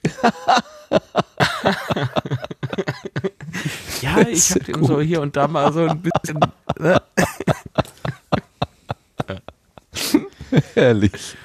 ja, 4.02 4.20
ich 4.28 4.52
habe 4.52 4.86
so 4.86 5.00
hier 5.02 5.22
und 5.22 5.36
da 5.36 5.48
mal 5.48 5.72
so 5.72 5.86
ein 5.86 6.02
bisschen. 6.02 6.40
Ne? 6.80 7.02
Herrlich. 10.74 11.36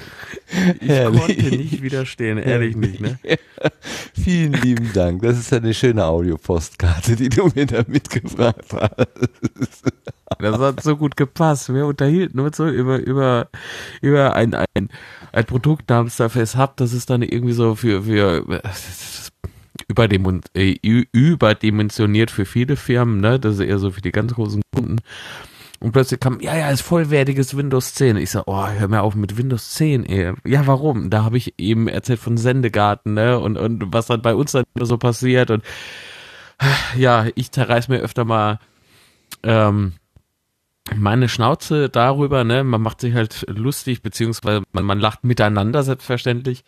Ich 0.81 0.89
Herrlich. 0.89 1.21
konnte 1.21 1.57
nicht 1.57 1.83
widerstehen, 1.83 2.39
ehrlich 2.39 2.77
nicht, 2.77 3.01
ne? 3.01 3.19
Vielen 4.15 4.53
lieben 4.53 4.93
Dank. 4.93 5.23
Das 5.23 5.39
ist 5.39 5.53
eine 5.53 5.75
schöne 5.75 6.05
Audiopostkarte, 6.05 7.17
die 7.17 7.29
du 7.29 7.51
mir 7.55 7.67
da 7.67 7.83
mitgebracht 7.87 8.65
hast. 8.73 9.85
Das 10.41 10.59
hat 10.59 10.83
so 10.83 10.97
gut 10.97 11.17
gepasst. 11.17 11.73
Wir 11.73 11.87
unterhielten 11.87 12.41
uns 12.41 12.57
so 12.57 12.67
über, 12.67 12.99
über, 12.99 13.49
über 14.03 14.35
ein, 14.35 14.55
ein, 14.55 14.89
ein 15.33 15.45
Produkt 15.45 15.89
namens 15.89 16.17
Surface 16.17 16.57
Hub, 16.57 16.77
das 16.77 16.93
ist 16.93 17.11
dann 17.11 17.23
irgendwie 17.23 17.53
so 17.53 17.77
für, 17.77 18.03
für, 18.03 18.45
äh, 20.55 21.05
überdimensioniert 21.13 22.31
für 22.33 22.45
viele 22.45 22.77
Firmen, 22.77 23.21
ne? 23.21 23.39
Das 23.39 23.55
ist 23.55 23.61
eher 23.61 23.79
so 23.79 23.93
für 23.93 24.03
die 24.03 24.13
ganz 24.13 24.35
großen 24.35 24.63
Kunden. 24.75 24.99
Und 25.87 25.93
plötzlich 25.93 26.19
kam, 26.19 26.41
ja, 26.41 26.57
ja, 26.57 26.69
ist 26.71 26.81
vollwertiges 26.81 27.57
Windows 27.57 27.95
10. 27.95 28.17
Ich 28.17 28.33
sag, 28.33 28.43
oh, 28.47 28.67
hör 28.67 28.89
mir 28.89 29.03
auf 29.03 29.15
mit 29.15 29.39
Windows 29.39 29.71
10, 29.75 30.05
ey. 30.05 30.33
Ja, 30.45 30.67
warum? 30.67 31.11
Da 31.11 31.23
habe 31.23 31.37
ich 31.37 31.61
eben 31.61 31.87
erzählt 31.87 32.19
von 32.19 32.37
Sendegarten, 32.37 33.15
ne? 33.15 33.39
Und, 33.39 33.57
und 33.57 33.93
was 33.93 34.07
dann 34.07 34.21
bei 34.21 34.35
uns 34.35 34.51
dann 34.51 34.65
so 34.81 34.99
passiert. 34.99 35.53
Und 35.53 35.63
ja, 36.97 37.27
ich 37.37 37.53
zerreiß 37.53 37.87
mir 37.87 38.01
öfter 38.01 38.25
mal 38.25 38.59
ähm, 39.45 39.93
meine 40.93 41.29
Schnauze 41.29 41.89
darüber, 41.89 42.43
ne? 42.43 42.65
Man 42.65 42.83
macht 42.83 43.01
sich 43.01 43.15
halt 43.15 43.45
lustig, 43.49 44.03
beziehungsweise 44.03 44.65
man, 44.73 44.83
man 44.83 44.99
lacht 44.99 45.23
miteinander, 45.23 45.85
selbstverständlich. 45.85 46.65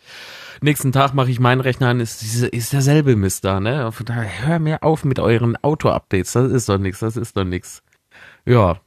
Nächsten 0.61 0.93
Tag 0.93 1.13
mache 1.13 1.29
ich 1.29 1.41
meinen 1.41 1.59
Rechner 1.59 1.89
an, 1.89 1.99
ist, 1.99 2.21
ist, 2.21 2.41
ist 2.41 2.71
derselbe 2.71 3.17
Mist 3.17 3.43
da, 3.43 3.59
ne? 3.59 3.91
Von 3.91 4.05
daher, 4.05 4.47
hör 4.47 4.59
mir 4.59 4.81
auf 4.81 5.03
mit 5.03 5.19
euren 5.19 5.61
Auto-Updates, 5.61 6.31
das 6.31 6.53
ist 6.53 6.69
doch 6.69 6.77
nichts, 6.77 7.01
das 7.01 7.17
ist 7.17 7.35
doch 7.35 7.43
nichts. 7.43 7.83
Ja. 8.45 8.79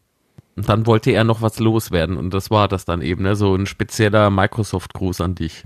Und 0.55 0.69
dann 0.69 0.87
wollte 0.87 1.11
er 1.11 1.25
noch 1.25 1.41
was 1.41 1.59
loswerden 1.59 2.17
und 2.17 2.35
das 2.35 2.51
war 2.51 2.69
das 2.69 2.85
dann 2.85 3.01
eben, 3.01 3.23
ne? 3.23 3.37
So 3.37 3.55
ein 3.55 3.67
spezieller 3.67 4.29
Microsoft-Gruß 4.31 5.23
an 5.23 5.35
dich. 5.35 5.65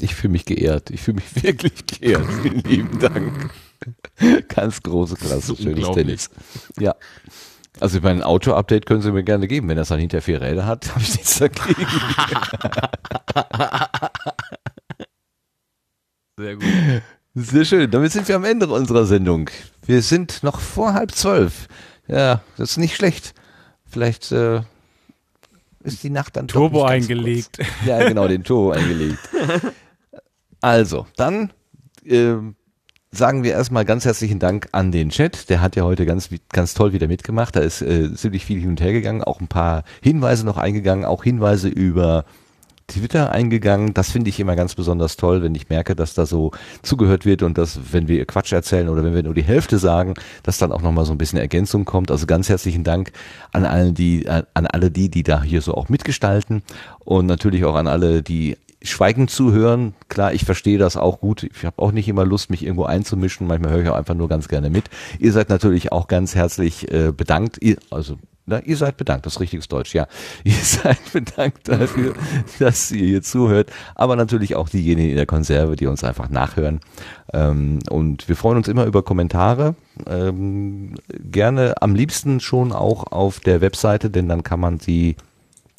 Ich 0.00 0.14
fühle 0.14 0.32
mich 0.32 0.44
geehrt. 0.44 0.90
Ich 0.90 1.02
fühle 1.02 1.16
mich 1.16 1.42
wirklich 1.42 1.86
geehrt. 1.86 2.26
Vielen 2.42 2.60
lieben 2.64 2.98
Dank. 2.98 3.50
Ganz 4.48 4.82
große 4.82 5.14
Klasse. 5.16 5.54
Schönes. 5.56 5.90
Tennis. 5.92 6.30
Ja. 6.78 6.94
Also 7.80 8.00
mein 8.00 8.22
Auto-Update 8.22 8.86
können 8.86 9.02
Sie 9.02 9.10
mir 9.12 9.24
gerne 9.24 9.48
geben. 9.48 9.68
Wenn 9.68 9.76
das 9.76 9.88
dann 9.88 9.98
hinter 10.00 10.22
vier 10.22 10.40
Räder 10.40 10.64
hat, 10.66 10.90
habe 10.94 11.00
ich 11.00 11.12
nichts 11.14 11.38
dagegen. 11.38 11.86
Sehr 16.36 16.56
gut. 16.56 16.64
Sehr 17.34 17.64
schön. 17.64 17.90
Damit 17.90 18.12
sind 18.12 18.28
wir 18.28 18.36
am 18.36 18.44
Ende 18.44 18.68
unserer 18.68 19.06
Sendung. 19.06 19.50
Wir 19.86 20.02
sind 20.02 20.42
noch 20.42 20.60
vor 20.60 20.94
halb 20.94 21.12
zwölf. 21.12 21.66
Ja, 22.06 22.42
das 22.56 22.72
ist 22.72 22.76
nicht 22.76 22.96
schlecht. 22.96 23.34
Vielleicht 23.94 24.32
äh, 24.32 24.62
ist 25.84 26.02
die 26.02 26.10
Nacht 26.10 26.36
dann 26.36 26.48
Turbo 26.48 26.82
eingelegt. 26.82 27.58
Kurz. 27.58 27.68
Ja, 27.86 28.08
genau, 28.08 28.26
den 28.26 28.42
Turbo 28.42 28.72
eingelegt. 28.72 29.20
Also, 30.60 31.06
dann 31.14 31.52
ähm, 32.04 32.56
sagen 33.12 33.44
wir 33.44 33.52
erstmal 33.52 33.84
ganz 33.84 34.04
herzlichen 34.04 34.40
Dank 34.40 34.66
an 34.72 34.90
den 34.90 35.10
Chat. 35.10 35.48
Der 35.48 35.60
hat 35.60 35.76
ja 35.76 35.84
heute 35.84 36.06
ganz, 36.06 36.28
ganz 36.48 36.74
toll 36.74 36.92
wieder 36.92 37.06
mitgemacht. 37.06 37.54
Da 37.54 37.60
ist 37.60 37.82
äh, 37.82 38.12
ziemlich 38.16 38.44
viel 38.44 38.58
hin 38.58 38.70
und 38.70 38.80
her 38.80 38.92
gegangen, 38.92 39.22
auch 39.22 39.40
ein 39.40 39.46
paar 39.46 39.84
Hinweise 40.02 40.44
noch 40.44 40.56
eingegangen, 40.56 41.04
auch 41.04 41.22
Hinweise 41.22 41.68
über 41.68 42.24
Twitter 42.86 43.32
eingegangen. 43.32 43.94
Das 43.94 44.10
finde 44.10 44.30
ich 44.30 44.40
immer 44.40 44.56
ganz 44.56 44.74
besonders 44.74 45.16
toll, 45.16 45.42
wenn 45.42 45.54
ich 45.54 45.68
merke, 45.68 45.96
dass 45.96 46.14
da 46.14 46.26
so 46.26 46.52
zugehört 46.82 47.24
wird 47.24 47.42
und 47.42 47.56
dass, 47.58 47.92
wenn 47.92 48.08
wir 48.08 48.24
Quatsch 48.26 48.52
erzählen 48.52 48.88
oder 48.88 49.04
wenn 49.04 49.14
wir 49.14 49.22
nur 49.22 49.34
die 49.34 49.42
Hälfte 49.42 49.78
sagen, 49.78 50.14
dass 50.42 50.58
dann 50.58 50.72
auch 50.72 50.82
nochmal 50.82 51.04
so 51.04 51.12
ein 51.12 51.18
bisschen 51.18 51.38
Ergänzung 51.38 51.84
kommt. 51.84 52.10
Also 52.10 52.26
ganz 52.26 52.48
herzlichen 52.48 52.84
Dank 52.84 53.12
an 53.52 53.64
allen, 53.64 53.94
die, 53.94 54.28
an 54.28 54.66
alle 54.66 54.90
die, 54.90 55.08
die 55.08 55.22
da 55.22 55.42
hier 55.42 55.62
so 55.62 55.74
auch 55.74 55.88
mitgestalten 55.88 56.62
und 57.00 57.26
natürlich 57.26 57.64
auch 57.64 57.74
an 57.74 57.86
alle, 57.86 58.22
die 58.22 58.56
schweigend 58.82 59.30
zuhören. 59.30 59.94
Klar, 60.08 60.34
ich 60.34 60.44
verstehe 60.44 60.78
das 60.78 60.96
auch 60.96 61.20
gut. 61.20 61.42
Ich 61.42 61.64
habe 61.64 61.80
auch 61.82 61.90
nicht 61.90 62.08
immer 62.08 62.24
Lust, 62.24 62.50
mich 62.50 62.62
irgendwo 62.62 62.84
einzumischen. 62.84 63.46
Manchmal 63.46 63.72
höre 63.72 63.82
ich 63.82 63.88
auch 63.88 63.96
einfach 63.96 64.14
nur 64.14 64.28
ganz 64.28 64.48
gerne 64.48 64.70
mit. 64.70 64.84
Ihr 65.18 65.32
seid 65.32 65.48
natürlich 65.48 65.90
auch 65.90 66.06
ganz 66.06 66.34
herzlich 66.34 66.92
äh, 66.92 67.12
bedankt. 67.12 67.58
Ihr, 67.60 67.78
also 67.90 68.18
na, 68.46 68.60
ihr 68.60 68.76
seid 68.76 68.96
bedankt, 68.98 69.24
das 69.24 69.34
ist 69.34 69.40
richtiges 69.40 69.68
Deutsch, 69.68 69.94
ja. 69.94 70.06
Ihr 70.44 70.52
seid 70.52 70.98
bedankt 71.12 71.66
dafür, 71.68 72.14
dass 72.58 72.90
ihr 72.90 73.06
hier 73.06 73.22
zuhört, 73.22 73.70
aber 73.94 74.16
natürlich 74.16 74.54
auch 74.54 74.68
diejenigen 74.68 75.10
in 75.10 75.16
der 75.16 75.26
Konserve, 75.26 75.76
die 75.76 75.86
uns 75.86 76.04
einfach 76.04 76.28
nachhören. 76.28 76.80
Ähm, 77.32 77.78
und 77.88 78.28
wir 78.28 78.36
freuen 78.36 78.58
uns 78.58 78.68
immer 78.68 78.84
über 78.84 79.02
Kommentare, 79.02 79.74
ähm, 80.06 80.94
gerne 81.10 81.74
am 81.80 81.94
liebsten 81.94 82.40
schon 82.40 82.72
auch 82.72 83.10
auf 83.12 83.40
der 83.40 83.60
Webseite, 83.62 84.10
denn 84.10 84.28
dann 84.28 84.42
kann 84.42 84.60
man 84.60 84.78
sie 84.78 85.16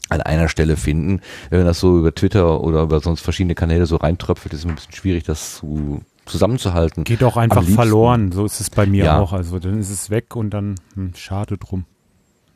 an 0.10 0.22
einer 0.22 0.50
Stelle 0.50 0.76
finden. 0.77 1.22
Wenn 1.50 1.66
das 1.66 1.80
so 1.80 2.00
über 2.00 2.14
Twitter 2.14 2.61
oder 2.61 2.84
über 2.84 3.00
sonst 3.00 3.22
verschiedene 3.22 3.56
Kanäle 3.56 3.85
so 3.85 3.95
reintröpfelt, 3.98 4.53
ist 4.53 4.61
es 4.61 4.66
ein 4.66 4.76
bisschen 4.76 4.94
schwierig, 4.94 5.24
das 5.24 5.58
zu 5.58 6.02
zusammenzuhalten. 6.26 7.03
Geht 7.03 7.24
auch 7.24 7.38
einfach 7.38 7.64
verloren, 7.64 8.32
so 8.32 8.45
ist 8.45 8.60
es 8.60 8.72
bei 8.72 8.88
mir 8.88 9.06
Ja. 9.06 9.19
auch. 9.19 9.32
Also 9.34 9.60
dann 9.60 9.80
ist 9.80 9.92
es 9.92 10.10
weg 10.10 10.35
und 10.35 10.50
dann 10.50 10.76
hm, 10.95 11.14
schade 11.16 11.58
drum. 11.58 11.85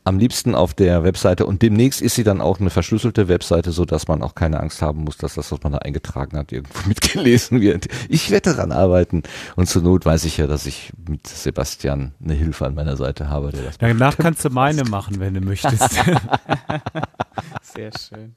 Am 0.09 0.17
liebsten 0.17 0.55
auf 0.55 0.73
der 0.73 1.03
Webseite 1.03 1.45
und 1.45 1.61
demnächst 1.61 2.01
ist 2.01 2.15
sie 2.15 2.23
dann 2.23 2.41
auch 2.41 2.59
eine 2.59 2.71
verschlüsselte 2.71 3.27
Webseite, 3.27 3.71
so 3.71 3.85
dass 3.85 4.07
man 4.07 4.23
auch 4.23 4.33
keine 4.33 4.59
Angst 4.59 4.81
haben 4.81 5.03
muss, 5.03 5.17
dass 5.17 5.35
das, 5.35 5.51
was 5.51 5.61
man 5.61 5.71
da 5.71 5.77
eingetragen 5.77 6.35
hat, 6.35 6.51
irgendwo 6.51 6.79
mitgelesen 6.87 7.61
wird. 7.61 7.87
Ich 8.09 8.31
werde 8.31 8.55
daran 8.55 8.71
arbeiten 8.71 9.21
und 9.55 9.69
zur 9.69 9.83
Not 9.83 10.05
weiß 10.05 10.25
ich 10.25 10.37
ja, 10.37 10.47
dass 10.47 10.65
ich 10.65 10.91
mit 11.07 11.27
Sebastian 11.27 12.13
eine 12.23 12.33
Hilfe 12.33 12.65
an 12.65 12.73
meiner 12.73 12.97
Seite 12.97 13.29
habe. 13.29 13.51
Der 13.51 13.61
das 13.61 13.77
Danach 13.77 14.17
kannst 14.17 14.43
du 14.43 14.49
meine 14.49 14.83
machen, 14.83 15.19
wenn 15.19 15.35
du 15.35 15.41
möchtest. 15.41 15.93
Sehr 17.61 17.91
schön. 17.95 18.33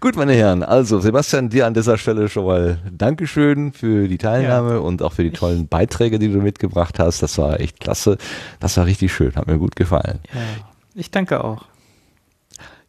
Gut, 0.00 0.16
meine 0.16 0.32
Herren, 0.32 0.62
also 0.62 1.00
Sebastian, 1.00 1.50
dir 1.50 1.66
an 1.66 1.74
dieser 1.74 1.98
Stelle 1.98 2.28
schon 2.28 2.46
mal 2.46 2.78
Dankeschön 2.90 3.72
für 3.72 4.08
die 4.08 4.18
Teilnahme 4.18 4.72
ja. 4.72 4.78
und 4.78 5.02
auch 5.02 5.12
für 5.12 5.22
die 5.22 5.30
tollen 5.30 5.68
Beiträge, 5.68 6.18
die 6.18 6.32
du 6.32 6.40
mitgebracht 6.40 6.98
hast. 6.98 7.22
Das 7.22 7.36
war 7.38 7.60
echt 7.60 7.80
klasse. 7.80 8.18
Das 8.60 8.76
war 8.76 8.86
richtig 8.86 9.12
schön, 9.12 9.34
hat 9.34 9.46
mir 9.46 9.58
gut 9.58 9.76
gefallen. 9.76 10.20
Ja, 10.32 10.40
ich 10.94 11.10
danke 11.10 11.44
auch. 11.44 11.64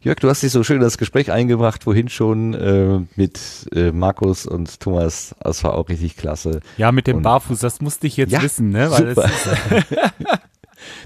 Jörg, 0.02 0.18
du 0.18 0.28
hast 0.28 0.42
dich 0.42 0.50
so 0.50 0.64
schön 0.64 0.76
in 0.76 0.82
das 0.82 0.98
Gespräch 0.98 1.30
eingebracht, 1.30 1.86
wohin 1.86 2.08
schon 2.08 2.54
äh, 2.54 3.00
mit 3.14 3.68
äh, 3.72 3.92
Markus 3.92 4.46
und 4.46 4.80
Thomas. 4.80 5.36
Das 5.38 5.62
war 5.62 5.74
auch 5.74 5.88
richtig 5.88 6.16
klasse. 6.16 6.60
Ja, 6.76 6.90
mit 6.90 7.06
dem 7.06 7.18
und, 7.18 7.22
Barfuß, 7.22 7.60
das 7.60 7.80
musste 7.80 8.08
ich 8.08 8.16
jetzt 8.16 8.32
ja, 8.32 8.42
wissen, 8.42 8.70
ne? 8.70 8.90
Weil 8.90 9.14
super. 9.14 9.30
Da 9.70 10.40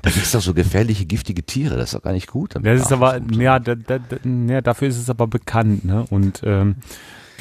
gibt 0.02 0.26
es 0.26 0.32
doch 0.32 0.40
so 0.40 0.54
gefährliche, 0.54 1.06
giftige 1.06 1.44
Tiere, 1.44 1.76
das 1.76 1.86
ist 1.90 1.94
doch 1.94 2.02
gar 2.02 2.12
nicht 2.12 2.28
gut. 2.28 2.54
Das 2.60 2.80
ist 2.80 2.92
aber, 2.92 3.20
ja, 3.32 3.58
da, 3.58 3.74
da, 3.74 3.98
da, 3.98 4.16
ja, 4.48 4.60
dafür 4.60 4.88
ist 4.88 4.98
es 4.98 5.10
aber 5.10 5.26
bekannt, 5.26 5.84
ne? 5.84 6.04
Und 6.10 6.42
ähm, 6.44 6.76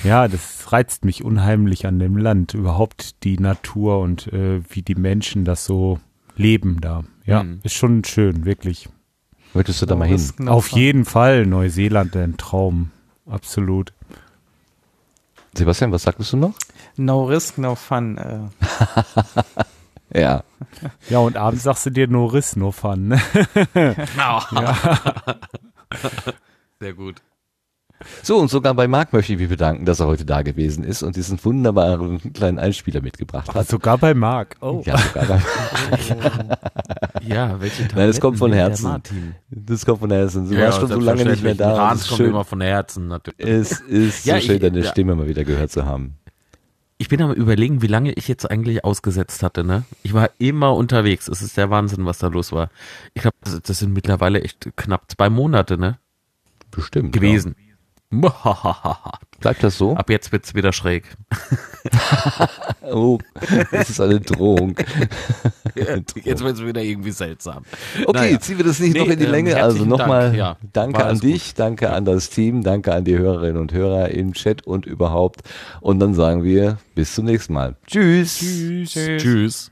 ja, 0.04 0.28
das 0.28 0.72
reizt 0.72 1.06
mich 1.06 1.24
unheimlich 1.24 1.86
an 1.86 2.00
dem 2.00 2.18
Land, 2.18 2.54
überhaupt 2.54 3.24
die 3.24 3.40
Natur 3.40 4.00
und 4.00 4.32
äh, 4.34 4.62
wie 4.70 4.82
die 4.82 4.96
Menschen 4.96 5.46
das 5.46 5.66
so 5.66 6.00
leben 6.36 6.82
da. 6.82 7.04
Ja, 7.26 7.44
mhm. 7.44 7.60
ist 7.64 7.74
schon 7.74 8.04
schön, 8.04 8.46
wirklich. 8.46 8.90
Möchtest 9.54 9.82
du 9.82 9.86
da 9.86 9.96
mal 9.96 10.08
hin? 10.08 10.48
Auf 10.48 10.68
jeden 10.70 11.06
Fall, 11.06 11.46
Neuseeland, 11.46 12.16
ein 12.18 12.38
Traum, 12.38 12.92
absolut. 13.26 13.94
Sebastian, 15.58 15.94
was 15.94 16.04
sagtest 16.04 16.34
du 16.34 16.38
noch? 16.38 16.54
No 16.98 17.24
risk, 17.24 17.58
no 17.58 17.76
fun. 17.76 18.18
Äh. 18.18 18.40
Ja. 20.14 20.44
Ja, 21.10 21.20
und 21.20 21.38
abends 21.38 21.64
sagst 21.64 21.86
du 21.86 21.90
dir 21.90 22.08
nur 22.08 22.34
Riss, 22.34 22.56
nur 22.56 22.74
Fun. 22.74 23.08
Ne? 23.10 23.22
ja. 24.18 24.42
Sehr 26.80 26.94
gut. 26.94 27.22
So, 28.22 28.38
und 28.38 28.50
sogar 28.50 28.74
bei 28.74 28.88
Marc 28.88 29.14
möchte 29.14 29.34
ich 29.34 29.40
mich 29.40 29.48
bedanken, 29.50 29.86
dass 29.86 30.02
er 30.02 30.08
heute 30.08 30.26
da 30.26 30.42
gewesen 30.42 30.84
ist 30.84 31.02
und 31.02 31.16
diesen 31.16 31.44
wunderbaren 31.44 32.34
kleinen 32.34 32.60
Einspieler 32.60 33.02
mitgebracht 33.02 33.54
hat. 33.56 33.68
sogar 33.68 33.98
bei 33.98 34.14
Marc. 34.14 34.58
Oh. 34.60 34.84
Ja, 34.86 34.98
sogar 34.98 35.26
bei 35.26 35.42
Marc. 35.90 37.24
ja, 37.24 37.60
welche 37.62 37.84
Tabletten 37.84 37.96
Nein, 37.98 38.08
das 38.08 38.20
kommt 38.20 38.38
von 38.38 38.52
Herzen. 38.52 39.02
Das 39.50 39.86
kommt 39.86 40.00
von 40.00 40.12
Herzen. 40.12 40.50
Du 40.50 40.56
ja, 40.56 40.66
warst 40.66 40.80
schon 40.80 40.90
so 40.90 41.00
lange 41.00 41.26
nicht 41.26 41.42
mehr 41.42 41.56
da. 41.56 41.92
Das 41.92 42.08
kommt 42.08 42.18
schön. 42.18 42.30
immer 42.30 42.44
von 42.44 42.62
Herzen, 42.62 43.08
natürlich. 43.08 43.48
Es 43.48 43.80
ist 43.80 44.26
ja, 44.26 44.36
so 44.36 44.48
schön, 44.48 44.56
ich, 44.56 44.62
deine 44.62 44.80
ja. 44.82 44.92
Stimme 44.92 45.16
mal 45.16 45.28
wieder 45.28 45.46
gehört 45.46 45.72
zu 45.72 45.86
haben 45.86 46.18
ich 46.98 47.10
bin 47.10 47.22
am 47.22 47.32
überlegen, 47.34 47.82
wie 47.82 47.88
lange 47.88 48.14
ich 48.14 48.28
jetzt 48.28 48.50
eigentlich 48.50 48.86
ausgesetzt 48.86 49.44
hatte, 49.44 49.64
ne? 49.64 49.84
Ich 50.04 50.14
war 50.14 50.30
immer 50.38 50.74
unterwegs. 50.76 51.28
Es 51.28 51.42
ist 51.42 51.58
der 51.58 51.70
Wahnsinn, 51.70 52.06
was 52.06 52.20
da 52.20 52.28
los 52.28 52.52
war. 52.52 52.70
Ich 53.14 53.22
glaube, 53.22 53.36
das, 53.42 53.62
das, 53.62 53.80
sind 53.80 53.94
mittlerweile 53.94 54.42
echt 54.42 54.70
knapp 54.78 55.12
zwei 55.12 55.30
Monate, 55.30 55.78
ne? 55.78 56.00
Bestimmt. 56.72 57.12
Gewesen. 57.12 57.56
Ja. 57.58 57.65
Bleibt 59.40 59.64
das 59.64 59.78
so? 59.78 59.96
Ab 59.96 60.10
jetzt 60.10 60.32
wird's 60.32 60.56
wieder 60.56 60.72
schräg. 60.72 61.04
oh, 62.82 63.20
das 63.72 63.90
ist 63.90 64.02
eine 64.02 64.20
Drohung. 64.20 64.76
Jetzt 65.76 66.44
wird's 66.44 66.64
wieder 66.64 66.82
irgendwie 66.82 67.12
seltsam. 67.12 67.64
Okay, 68.06 68.12
naja. 68.14 68.40
ziehen 68.40 68.58
wir 68.58 68.66
das 68.66 68.80
nicht 68.80 68.94
nee, 68.94 69.00
noch 69.00 69.08
in 69.10 69.20
die 69.20 69.26
ähm, 69.26 69.32
Länge. 69.32 69.62
Also 69.62 69.86
nochmal 69.86 70.36
ja, 70.36 70.58
danke 70.74 71.06
an 71.06 71.20
dich, 71.20 71.48
gut. 71.48 71.60
danke 71.60 71.92
an 71.92 72.06
das 72.06 72.30
Team, 72.30 72.64
danke 72.64 72.94
an 72.94 73.04
die 73.04 73.18
Hörerinnen 73.18 73.58
und 73.58 73.74
Hörer 73.74 74.10
im 74.10 74.34
Chat 74.34 74.66
und 74.66 74.86
überhaupt. 74.86 75.42
Und 75.82 76.00
dann 76.00 76.14
sagen 76.14 76.44
wir 76.44 76.78
bis 76.96 77.14
zum 77.14 77.26
nächsten 77.26 77.54
Mal. 77.54 77.76
Tschüss. 77.88 78.40
Tschüss. 78.40 78.92
Tschüss. 78.94 79.22
Tschüss. 79.22 79.72